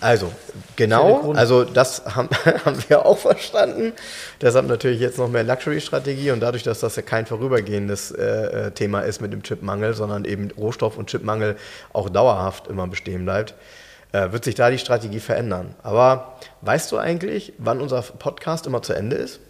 also, 0.00 0.30
genau, 0.76 1.32
also 1.32 1.64
das 1.64 2.04
haben, 2.04 2.28
haben 2.64 2.76
wir 2.88 3.06
auch 3.06 3.16
verstanden. 3.16 3.94
Deshalb 4.40 4.66
natürlich 4.66 5.00
jetzt 5.00 5.16
noch 5.16 5.28
mehr 5.28 5.42
Luxury-Strategie 5.42 6.32
und 6.32 6.40
dadurch, 6.40 6.62
dass 6.62 6.80
das 6.80 6.96
ja 6.96 7.02
kein 7.02 7.24
vorübergehendes 7.24 8.10
äh, 8.10 8.66
äh, 8.66 8.70
Thema 8.72 9.00
ist 9.00 9.22
mit 9.22 9.32
dem 9.32 9.42
Chipmangel, 9.42 9.94
sondern 9.94 10.26
eben 10.26 10.50
Rohstoff- 10.50 10.98
und 10.98 11.08
Chipmangel 11.08 11.56
auch 11.94 12.10
dauerhaft 12.10 12.66
immer 12.66 12.86
bestehen 12.86 13.24
bleibt, 13.24 13.54
äh, 14.12 14.32
wird 14.32 14.44
sich 14.44 14.54
da 14.54 14.70
die 14.70 14.78
Strategie 14.78 15.20
verändern. 15.20 15.74
Aber 15.82 16.36
weißt 16.60 16.92
du 16.92 16.98
eigentlich, 16.98 17.54
wann 17.56 17.80
unser 17.80 18.02
Podcast 18.02 18.66
immer 18.66 18.82
zu 18.82 18.92
Ende 18.92 19.16
ist? 19.16 19.40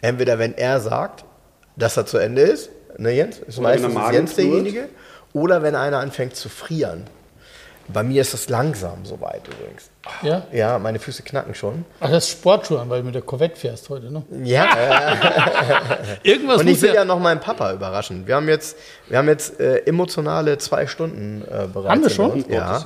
Entweder 0.00 0.38
wenn 0.38 0.54
er 0.54 0.78
sagt, 0.78 1.24
dass 1.74 1.96
er 1.96 2.06
zu 2.06 2.18
Ende 2.18 2.42
ist, 2.42 2.70
ne 2.98 3.10
Jens? 3.10 3.38
Ist 3.38 3.60
meistens 3.60 3.94
Jens 4.12 4.34
derjenige. 4.36 4.88
Oder 5.32 5.64
wenn 5.64 5.74
einer 5.74 5.98
anfängt 5.98 6.36
zu 6.36 6.48
frieren. 6.48 7.08
Bei 7.88 8.02
mir 8.02 8.22
ist 8.22 8.32
das 8.32 8.48
langsam 8.48 9.04
soweit 9.04 9.46
übrigens. 9.46 9.90
Ja? 10.22 10.46
Ja, 10.52 10.78
meine 10.78 10.98
Füße 10.98 11.22
knacken 11.22 11.54
schon. 11.54 11.84
Ach, 12.00 12.10
das 12.10 12.24
ist 12.24 12.32
Sportschuhe, 12.32 12.84
weil 12.88 13.00
du 13.00 13.06
mit 13.06 13.14
der 13.14 13.22
Corvette 13.22 13.56
fährst 13.56 13.88
heute, 13.88 14.12
ne? 14.12 14.22
Ja, 14.42 14.66
Irgendwas 16.22 16.60
und 16.60 16.68
ich 16.68 16.80
will 16.82 16.90
ja, 16.90 16.96
ja 16.96 17.04
noch 17.04 17.18
meinen 17.18 17.40
Papa 17.40 17.72
überraschen. 17.72 18.26
Wir 18.26 18.36
haben 18.36 18.48
jetzt, 18.48 18.76
wir 19.08 19.18
haben 19.18 19.28
jetzt 19.28 19.60
äh, 19.60 19.78
emotionale 19.86 20.58
zwei 20.58 20.86
Stunden 20.86 21.42
äh, 21.42 21.66
bereits. 21.72 21.90
Haben 21.90 22.02
wir 22.02 22.10
schon? 22.10 22.44
Ja, 22.50 22.84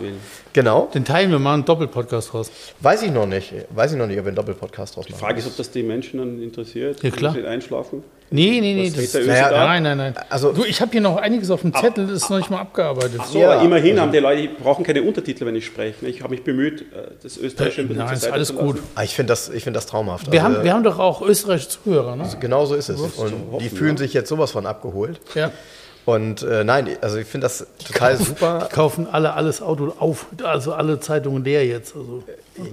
genau. 0.53 0.89
Den 0.95 1.05
teilen 1.05 1.31
wir 1.31 1.39
mal 1.39 1.55
einen 1.55 1.65
Doppelpodcast 1.65 2.35
raus. 2.35 2.51
Weiß 2.81 3.03
ich 3.03 3.11
noch 3.11 3.27
nicht. 3.27 3.53
Weiß 3.71 3.93
ich 3.93 3.99
noch 3.99 4.07
nicht, 4.07 4.19
ob 4.19 4.25
wir 4.25 4.29
einen 4.29 4.37
Doppelpodcast 4.37 4.97
draus 4.97 5.07
Die 5.07 5.13
machen. 5.13 5.21
Frage 5.21 5.39
ist, 5.39 5.47
ob 5.47 5.57
das 5.57 5.71
die 5.71 5.83
Menschen 5.83 6.19
dann 6.19 6.43
interessiert. 6.43 7.03
Ja, 7.03 7.11
klar. 7.11 7.33
Sie 7.35 7.45
einschlafen. 7.45 8.03
Nee, 8.31 8.61
nee, 8.61 8.75
nee. 8.75 8.91
Das, 8.95 9.13
der 9.13 9.25
naja, 9.25 9.49
da? 9.49 9.67
nein, 9.67 9.83
nein, 9.83 9.97
nein. 9.97 10.15
Also- 10.29 10.53
du, 10.53 10.65
ich 10.65 10.81
habe 10.83 10.93
hier 10.93 11.01
noch 11.01 11.17
einiges 11.17 11.51
auf 11.51 11.63
dem 11.63 11.73
Zettel, 11.75 12.07
das 12.07 12.23
ist 12.25 12.31
noch 12.31 12.37
nicht 12.37 12.51
mal 12.51 12.61
abgearbeitet. 12.61 13.21
So, 13.27 13.39
Ja, 13.39 13.53
aber 13.53 13.63
immerhin 13.63 13.93
also- 13.93 14.03
haben 14.03 14.13
die 14.13 14.19
Leute, 14.19 14.43
die 14.43 14.49
brauchen 14.49 14.85
keine 14.85 15.03
Untertitel, 15.03 15.47
wenn 15.47 15.57
ich 15.57 15.65
spreche. 15.65 16.07
Ich 16.07 16.21
habe 16.21 16.33
mich 16.35 16.45
bemüht, 16.45 16.83
äh, 16.83 17.08
das 17.23 17.37
Österreichische 17.37 17.83
bisschen 17.85 18.05
Nein, 18.05 18.15
ist 18.15 18.31
alles 18.31 18.55
gut. 18.55 18.79
Ah, 18.95 19.03
ich 19.03 19.15
finde 19.15 19.33
das, 19.33 19.49
ich 19.49 19.65
find 19.65 19.77
das 19.77 19.87
traumhaft. 19.87 20.31
Wir, 20.33 20.43
Also, 20.45 20.57
haben, 20.59 20.65
wir 20.65 20.73
haben 20.73 20.83
doch 20.85 20.99
auch 20.99 21.23
österreichische 21.23 21.69
Zuhörer, 21.71 22.17
ne? 22.17 22.29
Genau 22.41 22.67
so 22.67 22.75
ist 22.75 22.89
es. 22.89 23.01
Und 23.01 23.11
hoffen, 23.19 23.59
die 23.61 23.69
fühlen 23.69 23.97
ja. 23.97 23.99
sich 23.99 24.13
jetzt 24.15 24.29
sowas 24.29 24.51
von 24.51 24.67
abgeholt. 24.67 25.21
Ja. 25.35 25.51
Und 26.05 26.43
äh, 26.43 26.65
nein, 26.65 26.89
also 27.03 27.19
ich 27.19 27.27
finde 27.27 27.45
das 27.45 27.67
total 27.87 28.17
super. 28.17 28.67
Die 28.71 28.75
kaufen 28.75 29.07
alle 29.13 29.35
alles 29.35 29.61
Auto 29.61 29.93
auf, 29.99 30.25
also 30.43 30.73
alle 30.73 31.01
Zeitungen 31.01 31.45
leer 31.45 31.67
jetzt. 31.67 31.95
Also. 31.95 32.23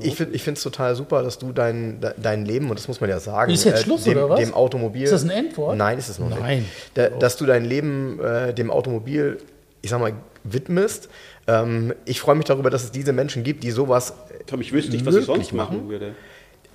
Ich 0.01 0.15
finde 0.15 0.37
es 0.53 0.63
total 0.63 0.95
super, 0.95 1.21
dass 1.21 1.37
du 1.37 1.51
dein, 1.51 1.99
de- 1.99 2.13
dein 2.15 2.45
Leben, 2.45 2.69
und 2.69 2.79
das 2.79 2.87
muss 2.87 3.01
man 3.01 3.09
ja 3.09 3.19
sagen, 3.19 3.51
Ist 3.51 3.65
jetzt 3.65 3.83
Schluss, 3.83 4.05
dem, 4.05 4.17
oder 4.17 4.29
was? 4.29 4.39
dem 4.39 4.53
Automobil. 4.53 5.03
Ist 5.03 5.11
das 5.11 5.23
ein 5.23 5.31
Endwort? 5.31 5.75
Nein, 5.77 5.97
ist 5.97 6.07
es 6.07 6.17
noch 6.17 6.29
Nein. 6.29 6.59
nicht. 6.59 6.69
Da, 6.93 7.09
dass 7.09 7.35
du 7.35 7.45
dein 7.45 7.65
Leben 7.65 8.19
äh, 8.23 8.53
dem 8.53 8.71
Automobil, 8.71 9.37
ich 9.81 9.89
sag 9.89 9.99
mal, 9.99 10.13
widmest. 10.45 11.09
Ähm, 11.47 11.93
ich 12.05 12.19
freue 12.19 12.35
mich 12.35 12.45
darüber, 12.45 12.69
dass 12.69 12.83
es 12.83 12.91
diese 12.91 13.13
Menschen 13.13 13.43
gibt, 13.43 13.63
die 13.63 13.71
sowas 13.71 14.13
Ich 14.59 14.71
wüsste 14.73 14.91
nicht, 14.91 15.05
was 15.05 15.15
ich 15.15 15.25
sonst 15.25 15.53
machen 15.53 15.89
würde. 15.89 16.15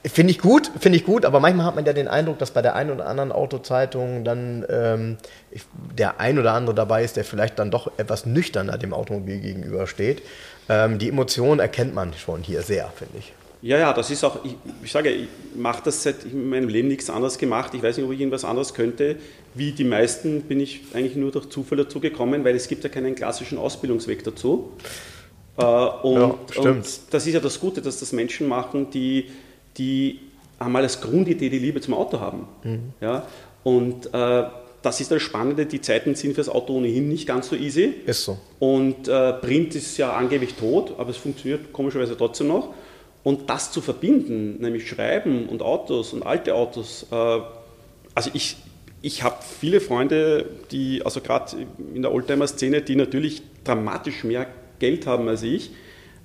Finde 0.02 0.30
ich 0.30 0.38
gut, 0.38 0.70
finde 0.80 0.96
ich 0.96 1.04
gut, 1.04 1.26
aber 1.26 1.40
manchmal 1.40 1.66
hat 1.66 1.74
man 1.74 1.84
ja 1.84 1.92
den 1.92 2.08
Eindruck, 2.08 2.38
dass 2.38 2.52
bei 2.52 2.62
der 2.62 2.74
einen 2.74 2.90
oder 2.90 3.06
anderen 3.06 3.32
Autozeitung 3.32 4.24
dann 4.24 4.64
ähm, 4.70 5.18
der 5.98 6.20
ein 6.20 6.38
oder 6.38 6.54
andere 6.54 6.74
dabei 6.74 7.04
ist, 7.04 7.18
der 7.18 7.24
vielleicht 7.24 7.58
dann 7.58 7.70
doch 7.70 7.92
etwas 7.98 8.24
nüchterner 8.24 8.78
dem 8.78 8.94
Automobil 8.94 9.40
gegenübersteht. 9.40 10.22
Ähm, 10.70 10.98
die 10.98 11.10
Emotionen 11.10 11.60
erkennt 11.60 11.94
man 11.94 12.14
schon 12.14 12.42
hier 12.42 12.62
sehr, 12.62 12.90
finde 12.96 13.18
ich. 13.18 13.34
Ja, 13.62 13.76
ja, 13.76 13.92
das 13.92 14.10
ist 14.10 14.24
auch, 14.24 14.42
ich, 14.42 14.56
ich 14.82 14.90
sage, 14.90 15.10
ich 15.10 15.28
mache 15.54 15.82
das 15.84 16.02
seit 16.02 16.24
in 16.24 16.48
meinem 16.48 16.70
Leben 16.70 16.88
nichts 16.88 17.10
anderes 17.10 17.36
gemacht. 17.36 17.74
Ich 17.74 17.82
weiß 17.82 17.98
nicht, 17.98 18.06
ob 18.06 18.12
ich 18.12 18.20
irgendwas 18.20 18.46
anderes 18.46 18.72
könnte. 18.72 19.16
Wie 19.54 19.72
die 19.72 19.84
meisten 19.84 20.42
bin 20.42 20.60
ich 20.60 20.82
eigentlich 20.94 21.16
nur 21.16 21.32
durch 21.32 21.48
Zufall 21.48 21.78
dazu 21.78 22.00
gekommen, 22.00 22.44
weil 22.44 22.54
es 22.54 22.68
gibt 22.68 22.84
ja 22.84 22.90
keinen 22.90 23.14
klassischen 23.14 23.58
Ausbildungsweg 23.58 24.22
dazu. 24.22 24.70
Äh, 25.56 25.64
und, 25.64 26.14
Ja, 26.14 26.34
stimmt. 26.50 26.66
und 26.66 27.00
das 27.10 27.26
ist 27.26 27.34
ja 27.34 27.40
das 27.40 27.58
Gute, 27.58 27.82
dass 27.82 27.98
das 28.00 28.12
Menschen 28.12 28.46
machen, 28.48 28.90
die, 28.90 29.26
die 29.76 30.20
einmal 30.58 30.82
als 30.82 31.00
Grundidee 31.00 31.48
die 31.48 31.58
Liebe 31.58 31.80
zum 31.80 31.94
Auto 31.94 32.20
haben. 32.20 32.46
Mhm. 32.62 32.92
Ja? 33.00 33.26
Und 33.64 34.12
äh, 34.14 34.44
das 34.82 35.00
ist 35.00 35.10
das 35.10 35.20
Spannende, 35.20 35.66
die 35.66 35.80
Zeiten 35.80 36.14
sind 36.14 36.34
fürs 36.34 36.48
Auto 36.48 36.74
ohnehin 36.74 37.08
nicht 37.08 37.26
ganz 37.26 37.48
so 37.48 37.56
easy. 37.56 37.94
Ist 38.06 38.24
so. 38.24 38.38
Und 38.58 39.08
äh, 39.08 39.32
Print 39.34 39.74
ist 39.74 39.96
ja 39.98 40.12
angeblich 40.12 40.54
tot, 40.54 40.94
aber 40.96 41.10
es 41.10 41.16
funktioniert 41.16 41.72
komischerweise 41.72 42.16
trotzdem 42.16 42.48
noch. 42.48 42.72
Und 43.22 43.50
das 43.50 43.72
zu 43.72 43.82
verbinden, 43.82 44.58
nämlich 44.60 44.88
Schreiben 44.88 45.46
und 45.48 45.60
Autos 45.60 46.14
und 46.14 46.22
alte 46.22 46.54
Autos, 46.54 47.06
äh, 47.10 47.40
also 48.14 48.30
ich, 48.32 48.56
ich 49.02 49.22
habe 49.22 49.36
viele 49.58 49.80
Freunde, 49.80 50.46
die, 50.70 51.02
also 51.04 51.20
gerade 51.20 51.56
in 51.94 52.02
der 52.02 52.12
Oldtimer-Szene, 52.12 52.82
die 52.82 52.96
natürlich 52.96 53.42
dramatisch 53.64 54.24
mehr 54.24 54.46
Geld 54.78 55.06
haben 55.06 55.28
als 55.28 55.42
ich, 55.42 55.70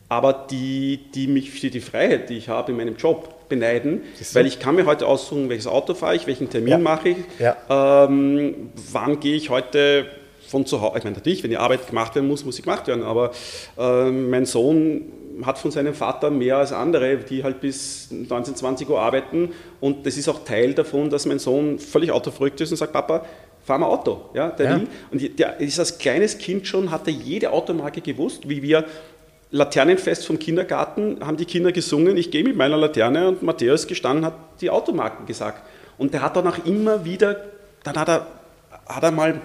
aber 0.10 0.46
die, 0.52 1.00
die 1.16 1.28
mich 1.28 1.52
für 1.52 1.70
die 1.70 1.80
Freiheit, 1.82 2.30
die 2.30 2.38
ich 2.38 2.50
habe 2.50 2.72
in 2.72 2.78
meinem 2.78 2.96
Job, 2.96 3.32
beneiden, 3.48 4.02
weil 4.34 4.48
ich 4.48 4.58
kann 4.58 4.74
mir 4.76 4.88
heute 4.88 5.06
aussuchen, 5.06 5.50
welches 5.50 5.68
Auto 5.68 5.94
fahre 5.94 6.16
ich, 6.16 6.26
welchen 6.26 6.50
Termin 6.50 6.72
Ja. 6.72 6.78
mache 6.80 7.10
ich, 7.10 7.18
Ja. 7.38 8.06
ähm, 8.08 8.72
wann 8.92 9.20
gehe 9.20 9.36
ich 9.36 9.52
heute 9.52 10.08
von 10.48 10.66
zu 10.66 10.82
Hause, 10.82 10.98
ich 10.98 11.04
meine 11.04 11.16
natürlich, 11.16 11.44
wenn 11.44 11.52
die 11.52 11.58
Arbeit 11.58 11.88
gemacht 11.88 12.16
werden 12.16 12.28
muss, 12.28 12.44
muss 12.44 12.56
sie 12.56 12.64
gemacht 12.64 12.88
werden, 12.88 13.04
aber 13.04 13.32
ähm, 13.78 14.32
mein 14.32 14.46
Sohn 14.48 15.04
hat 15.44 15.58
von 15.58 15.72
seinem 15.72 15.94
Vater 15.94 16.30
mehr 16.30 16.58
als 16.58 16.72
andere, 16.72 17.18
die 17.18 17.44
halt 17.44 17.60
bis 17.62 18.10
19, 18.12 18.56
20 18.56 18.90
Uhr 18.90 19.00
arbeiten 19.00 19.52
und 19.82 20.06
das 20.06 20.18
ist 20.18 20.30
auch 20.30 20.44
Teil 20.46 20.74
davon, 20.74 21.10
dass 21.10 21.26
mein 21.26 21.40
Sohn 21.40 21.80
völlig 21.80 22.12
autoverrückt 22.12 22.62
ist 22.62 22.72
und 22.72 22.78
sagt, 22.78 22.94
Papa, 22.94 23.26
fahr 23.66 23.80
mal 23.80 23.88
Auto. 23.88 24.30
Ja, 24.34 24.50
der 24.50 24.66
Ja. 24.66 24.76
will. 24.78 24.88
Und 25.12 25.40
der 25.40 25.60
ist 25.60 25.80
als 25.80 25.98
kleines 25.98 26.38
Kind 26.38 26.68
schon, 26.68 26.92
hat 26.92 27.08
er 27.08 27.14
jede 27.14 27.52
Automarke 27.52 28.02
gewusst, 28.02 28.48
wie 28.48 28.62
wir 28.62 28.86
Laternenfest 29.52 30.26
vom 30.26 30.38
Kindergarten 30.40 31.18
haben 31.26 31.38
die 31.38 31.46
Kinder 31.46 31.72
gesungen, 31.72 32.18
ich 32.18 32.32
gehe 32.32 32.44
mit 32.44 32.56
meiner 32.56 32.78
Laterne 32.78 33.28
und 33.30 33.44
Matthäus 33.44 33.88
gestanden 33.88 34.26
hat 34.26 34.34
die 34.60 34.70
Automarken 34.70 35.26
gesagt. 35.26 35.64
Und 35.98 36.14
der 36.14 36.22
hat 36.22 36.36
dann 36.36 36.48
auch 36.48 36.66
immer 36.66 37.06
wieder, 37.06 37.38
dann 37.84 37.96
hat 37.96 38.10
er, 38.10 38.28
hat 38.86 39.04
er 39.04 39.12
mal, 39.12 39.40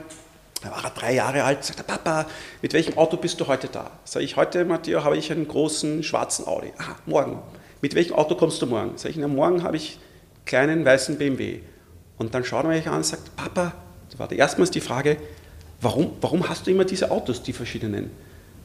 da 0.62 0.70
war 0.70 0.85
er 0.85 0.91
drei 0.91 1.15
Jahre 1.15 1.45
alt, 1.45 1.65
sagt 1.65 1.81
er, 1.81 1.85
Papa, 1.85 2.27
mit 2.61 2.73
welchem 2.73 2.99
Auto 2.99 3.16
bist 3.16 3.41
du 3.41 3.47
heute 3.47 3.69
da? 3.69 3.91
Sag 4.05 4.23
ich, 4.23 4.37
heute, 4.37 4.65
Matteo, 4.65 5.05
habe 5.05 5.16
ich 5.16 5.32
einen 5.32 5.49
großen 5.49 6.03
schwarzen 6.03 6.47
Audi. 6.47 6.73
Ah, 6.78 6.97
morgen. 7.07 7.43
Mit 7.81 7.95
welchem 7.95 8.15
Auto 8.15 8.35
kommst 8.35 8.61
du 8.61 8.66
morgen? 8.66 8.93
Sag 8.97 9.11
ich, 9.11 9.16
na, 9.16 9.28
morgen 9.28 9.62
habe 9.62 9.77
ich 9.77 9.95
einen 9.95 10.45
kleinen 10.45 10.85
weißen 10.85 11.16
BMW. 11.16 11.61
Und 12.19 12.35
dann 12.35 12.45
schaut 12.45 12.65
er 12.65 12.70
mich 12.70 12.87
an 12.87 12.99
und 12.99 13.07
sagt, 13.07 13.35
Papa, 13.37 13.73
das 14.11 14.19
war 14.19 14.31
erstmals 14.31 14.70
die 14.70 14.82
Frage, 14.82 15.16
warum, 15.81 16.12
warum 16.20 16.49
hast 16.49 16.66
du 16.66 16.70
immer 16.70 16.85
diese 16.85 17.11
Autos, 17.11 17.43
die 17.43 17.55
verschiedenen? 17.55 18.11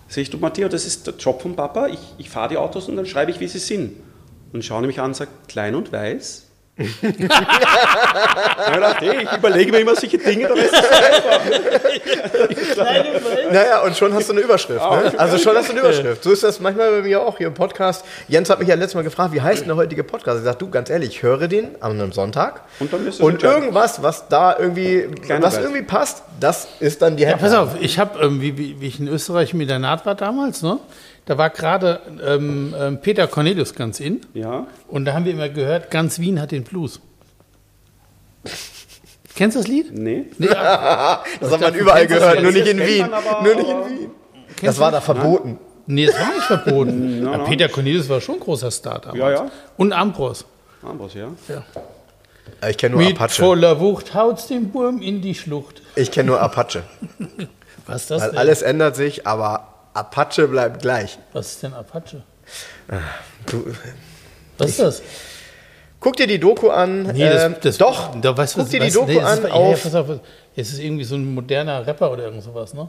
Sag 0.10 0.22
ich, 0.22 0.30
du 0.30 0.38
Matteo, 0.38 0.68
das 0.68 0.86
ist 0.86 1.08
der 1.08 1.16
Job 1.16 1.42
von 1.42 1.56
Papa, 1.56 1.88
ich, 1.88 2.00
ich 2.18 2.30
fahre 2.30 2.50
die 2.50 2.58
Autos 2.58 2.90
und 2.90 2.98
dann 2.98 3.06
schreibe 3.06 3.32
ich, 3.32 3.40
wie 3.40 3.48
sie 3.48 3.60
sind. 3.60 3.96
Und 4.52 4.64
schaue 4.66 4.86
mich 4.86 5.00
an 5.00 5.08
und 5.08 5.16
sagt, 5.16 5.48
klein 5.48 5.76
und 5.76 5.92
weiß. 5.92 6.45
Ja, 6.78 6.88
dachte, 8.80 9.06
ich 9.06 9.32
überlege 9.38 9.72
mir 9.72 9.80
immer 9.80 9.96
solche 9.96 10.18
Dinge, 10.18 10.48
dann 10.48 10.58
ist 10.58 10.74
es 10.74 10.90
einfach. 12.80 13.52
Naja, 13.52 13.82
und 13.84 13.96
schon 13.96 14.14
hast 14.14 14.28
du 14.30 14.34
eine 14.34 14.42
Überschrift. 14.42 14.82
Ne? 14.82 15.14
Also 15.18 15.38
schon 15.38 15.56
hast 15.56 15.70
du 15.70 15.72
eine 15.72 15.82
Überschrift. 15.82 16.24
So 16.24 16.32
ist 16.32 16.44
das 16.44 16.60
manchmal 16.60 16.92
bei 16.92 17.02
mir 17.08 17.22
auch 17.22 17.38
hier 17.38 17.48
im 17.48 17.54
Podcast. 17.54 18.04
Jens 18.28 18.50
hat 18.50 18.60
mich 18.60 18.68
ja 18.68 18.76
letztes 18.76 18.96
Mal 18.96 19.04
gefragt, 19.04 19.34
wie 19.34 19.42
heißt 19.42 19.62
denn 19.62 19.68
der 19.70 19.78
heutige 19.78 20.04
Podcast? 20.04 20.40
Ich 20.40 20.46
sag, 20.46 20.60
du, 20.60 20.70
ganz 20.70 20.90
ehrlich, 20.90 21.10
ich 21.10 21.24
höre 21.24 21.48
den 21.48 21.82
an 21.82 21.92
einem 21.94 22.12
Sonntag. 22.12 22.62
Und 22.80 22.92
dann 22.92 23.08
ist 23.08 23.22
Und 23.22 23.42
irgendwas, 23.44 24.04
was 24.04 24.28
da 24.28 24.58
irgendwie, 24.58 25.08
was 25.40 25.58
irgendwie 25.58 25.84
passt, 25.84 26.24
das 26.40 26.68
ist 26.82 27.02
dann 27.02 27.16
die 27.16 27.24
Ja, 27.24 27.30
Headline. 27.30 27.52
pass 27.52 27.58
auf, 27.58 27.70
ich 27.80 27.98
habe, 28.00 28.20
ähm, 28.20 28.42
wie, 28.42 28.58
wie, 28.58 28.82
wie 28.82 28.88
ich 28.88 29.00
in 29.00 29.08
Österreich 29.08 29.54
mit 29.54 29.70
der 29.70 29.80
Naht 29.80 30.06
war 30.06 30.16
damals, 30.16 30.62
ne? 30.62 30.80
Da 31.26 31.38
war 31.38 31.50
gerade 31.50 32.02
ähm, 32.26 32.74
ähm, 32.80 33.02
Peter 33.02 33.28
Cornelius 33.28 33.74
ganz 33.74 34.00
in. 34.00 34.22
Ja. 34.34 34.68
Und 34.88 35.06
da 35.06 35.14
haben 35.14 35.26
wir 35.26 35.32
immer 35.34 35.50
gehört, 35.50 35.90
ganz 35.92 36.20
Wien 36.20 36.40
hat 36.40 36.52
den 36.52 36.64
Blues. 36.64 37.00
Kennst 39.36 39.56
du 39.56 39.60
das 39.62 39.68
Lied? 39.68 39.92
Nee. 39.92 40.26
Nee, 40.38 40.50
ah, 40.50 41.24
Das 41.42 41.52
hat 41.52 41.62
man 41.62 41.74
überall 41.76 42.08
gehört, 42.08 42.42
nur 42.42 42.52
nicht 42.52 42.68
in 42.68 42.80
Wien. 42.80 43.10
Nur 43.44 43.56
nicht 43.56 43.70
in 43.70 44.00
Wien. 44.00 44.12
Das 44.62 44.80
war 44.80 44.92
da 44.92 45.02
verboten. 45.02 45.60
nee, 45.88 46.06
das 46.06 46.16
war 46.20 46.28
nicht 46.34 46.44
verboten. 46.44 47.24
Ja, 47.26 47.32
Ja, 47.32 47.38
ja. 47.40 47.44
Peter 47.44 47.68
Cornelius 47.70 48.08
war 48.08 48.22
schon 48.22 48.36
ein 48.36 48.42
großer 48.42 48.72
Star 48.72 49.00
damals. 49.00 49.18
Ja, 49.20 49.32
ja. 49.32 49.52
Und 49.78 49.92
Ambros. 49.92 50.46
Ambros, 50.82 51.14
ja. 51.16 51.28
Äh, 52.62 52.72
Ich 52.72 52.78
kenne 52.78 52.96
nur 52.96 53.04
Mit 53.04 53.16
Apache. 53.18 53.42
voller 53.42 53.80
Wucht 53.82 54.14
haut's 54.14 54.48
den 54.48 54.74
Wurm 54.74 55.02
in 55.02 55.22
die 55.22 55.36
Schlucht. 55.36 55.82
Ich 55.96 56.12
kenne 56.12 56.28
nur 56.28 56.40
Apache. 56.40 56.84
Was 57.88 58.04
ist 58.04 58.12
das 58.12 58.22
Weil 58.22 58.30
denn? 58.30 58.38
alles 58.40 58.62
ändert 58.62 58.96
sich, 58.96 59.28
aber 59.28 59.68
Apache 59.96 60.48
bleibt 60.48 60.82
gleich. 60.82 61.18
Was 61.34 61.52
ist 61.54 61.64
denn 61.64 61.74
Apache? 61.74 62.24
Du, 63.48 63.66
Was 64.58 64.70
ist 64.72 64.80
das? 64.80 65.02
guck 66.00 66.18
dir 66.18 66.28
die 66.28 66.40
Doku 66.40 66.70
an. 66.70 67.04
Nee, 67.04 67.28
das, 67.30 67.44
ähm, 67.44 67.56
das, 67.62 67.78
doch, 67.80 68.14
Da 68.22 68.38
weißt 68.38 68.54
du, 68.56 68.58
guck 68.60 68.66
was- 68.66 68.72
dir 68.72 68.80
die 68.80 68.88
weißt- 68.88 68.94
Doku 68.94 69.12
nee, 69.12 69.20
an 69.20 69.38
ist, 69.40 69.44
ja, 69.44 69.50
ja, 69.50 69.54
auf... 69.56 69.84
pass 69.84 69.96
auf, 69.96 70.08
es 70.56 70.72
ist 70.72 70.80
irgendwie 70.80 71.04
so 71.04 71.16
ein 71.16 71.34
moderner 71.34 71.86
Rapper 71.88 72.12
oder 72.12 72.26
irgend 72.26 72.44
sowas, 72.44 72.74
ne? 72.74 72.88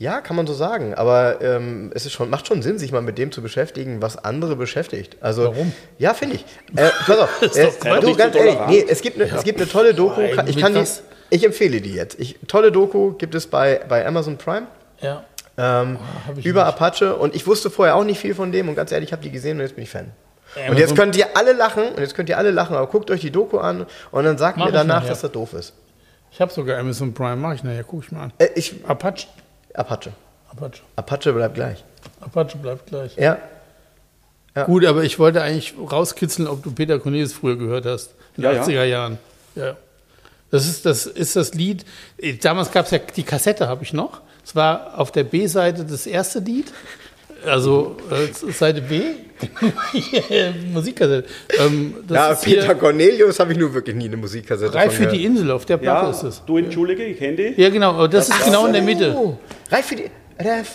Ja, 0.00 0.20
kann 0.20 0.36
man 0.36 0.46
so 0.46 0.54
sagen, 0.54 0.94
aber 0.94 1.40
ähm, 1.40 1.90
es 1.94 2.06
ist 2.06 2.12
schon, 2.12 2.30
macht 2.30 2.46
schon 2.46 2.62
Sinn, 2.62 2.78
sich 2.78 2.92
mal 2.92 3.00
mit 3.02 3.18
dem 3.18 3.32
zu 3.32 3.42
beschäftigen, 3.42 4.00
was 4.00 4.16
andere 4.16 4.54
beschäftigt. 4.54 5.16
Also, 5.20 5.44
Warum? 5.44 5.72
Ja, 5.98 6.14
finde 6.14 6.36
ich. 6.36 6.44
Äh, 6.76 6.90
pass 7.04 7.18
auf, 7.18 7.42
Ist 7.42 7.56
äh, 7.56 7.68
doch 7.82 8.00
du, 8.00 8.14
ganz 8.14 8.36
ehrlich, 8.36 8.56
nee, 8.68 8.84
es 8.88 9.00
gibt, 9.02 9.20
eine, 9.20 9.24
es 9.36 9.42
gibt 9.42 9.60
eine 9.60 9.68
tolle 9.68 9.94
Doku, 9.94 10.20
ich 10.20 10.56
kann 10.56 10.74
die, 10.74 10.84
ich 11.30 11.44
empfehle 11.44 11.80
die 11.80 11.94
jetzt. 11.94 12.20
Ich, 12.20 12.38
tolle 12.46 12.70
Doku 12.70 13.12
gibt 13.14 13.34
es 13.34 13.46
bei, 13.48 13.80
bei 13.88 14.06
Amazon 14.06 14.36
Prime. 14.38 14.66
Ja. 15.00 15.24
Ähm, 15.58 15.98
ich 16.36 16.46
über 16.46 16.64
nicht. 16.64 16.74
Apache 16.74 17.16
und 17.16 17.34
ich 17.34 17.46
wusste 17.46 17.68
vorher 17.70 17.96
auch 17.96 18.04
nicht 18.04 18.20
viel 18.20 18.34
von 18.34 18.52
dem 18.52 18.68
und 18.68 18.74
ganz 18.76 18.92
ehrlich, 18.92 19.08
ich 19.08 19.12
habe 19.12 19.22
die 19.22 19.30
gesehen 19.30 19.56
und 19.58 19.62
jetzt 19.64 19.74
bin 19.74 19.84
ich 19.84 19.90
Fan. 19.90 20.12
Ja, 20.56 20.70
und 20.70 20.78
jetzt 20.78 20.90
so- 20.90 20.94
könnt 20.94 21.16
ihr 21.16 21.36
alle 21.36 21.52
lachen 21.52 21.88
und 21.88 21.98
jetzt 21.98 22.14
könnt 22.14 22.28
ihr 22.28 22.38
alle 22.38 22.50
lachen, 22.52 22.76
aber 22.76 22.86
guckt 22.86 23.10
euch 23.10 23.20
die 23.20 23.30
Doku 23.30 23.58
an 23.58 23.84
und 24.12 24.24
dann 24.24 24.38
sagt 24.38 24.56
mir 24.56 24.70
danach, 24.70 24.96
nachher. 25.00 25.08
dass 25.10 25.20
das 25.22 25.32
doof 25.32 25.52
ist. 25.54 25.74
Ich 26.30 26.40
habe 26.40 26.52
sogar 26.52 26.78
Amazon 26.78 27.12
Prime, 27.12 27.36
mache 27.36 27.56
ich 27.56 27.64
nachher, 27.64 27.84
guck 27.84 28.04
ich 28.04 28.12
mal 28.12 28.24
an. 28.24 28.32
Äh, 28.38 28.48
ich, 28.54 28.84
Apache. 28.86 29.26
Apache. 29.74 30.12
Apache. 30.50 30.80
Apache 30.96 31.32
bleibt 31.32 31.54
gleich. 31.54 31.84
Apache 32.20 32.56
bleibt 32.58 32.86
gleich. 32.86 33.16
Ja. 33.16 33.38
Gut, 34.66 34.84
aber 34.86 35.04
ich 35.04 35.18
wollte 35.20 35.40
eigentlich 35.42 35.74
rauskitzeln, 35.78 36.48
ob 36.48 36.64
du 36.64 36.72
Peter 36.72 36.98
Cornelius 36.98 37.32
früher 37.32 37.56
gehört 37.56 37.86
hast. 37.86 38.14
In 38.36 38.42
Ja, 38.42 38.50
den 38.52 38.56
ja. 38.58 38.64
80er 38.64 38.84
Jahren. 38.84 39.18
Ja. 39.54 39.76
Das 40.50 40.66
ist 40.66 40.84
das, 40.84 41.06
ist 41.06 41.36
das 41.36 41.54
Lied. 41.54 41.84
eh, 42.16 42.32
Damals 42.34 42.72
gab 42.72 42.86
es 42.86 42.90
ja 42.90 42.98
die 42.98 43.22
Kassette, 43.22 43.68
habe 43.68 43.84
ich 43.84 43.92
noch. 43.92 44.20
Es 44.48 44.56
war 44.56 44.98
auf 44.98 45.12
der 45.12 45.24
B-Seite 45.24 45.84
das 45.84 46.06
erste 46.06 46.38
Lied. 46.38 46.72
Also 47.44 47.98
äh, 48.10 48.52
Seite 48.52 48.80
B, 48.80 49.02
Musikkassette. 50.72 51.28
Ähm, 51.58 51.94
das 52.08 52.16
Ja, 52.16 52.32
ist 52.32 52.44
Peter 52.44 52.74
Cornelius 52.74 53.38
habe 53.40 53.52
ich 53.52 53.58
nur 53.58 53.74
wirklich 53.74 53.94
nie 53.94 54.06
eine 54.06 54.16
Musikkassette 54.16 54.74
Reif 54.74 54.94
für 54.94 55.06
die. 55.06 55.24
Insel, 55.24 55.50
auf 55.50 55.66
der 55.66 55.76
Platte 55.76 56.06
Ja, 56.06 56.10
ist 56.10 56.22
es. 56.22 56.42
du 56.46 56.56
entschuldige, 56.56 57.04
ich 57.04 57.18
kenne 57.18 57.36
die. 57.36 57.60
Ja, 57.62 57.68
genau, 57.68 57.90
aber 57.90 58.08
das 58.08 58.30
ist 58.30 58.42
genau 58.44 58.64
in 58.66 58.72
der 58.72 58.82
Mitte. 58.82 59.14
Oh, 59.14 59.38
Reif 59.70 59.84
für 59.86 59.96
die... 59.96 60.10
Ref. 60.40 60.68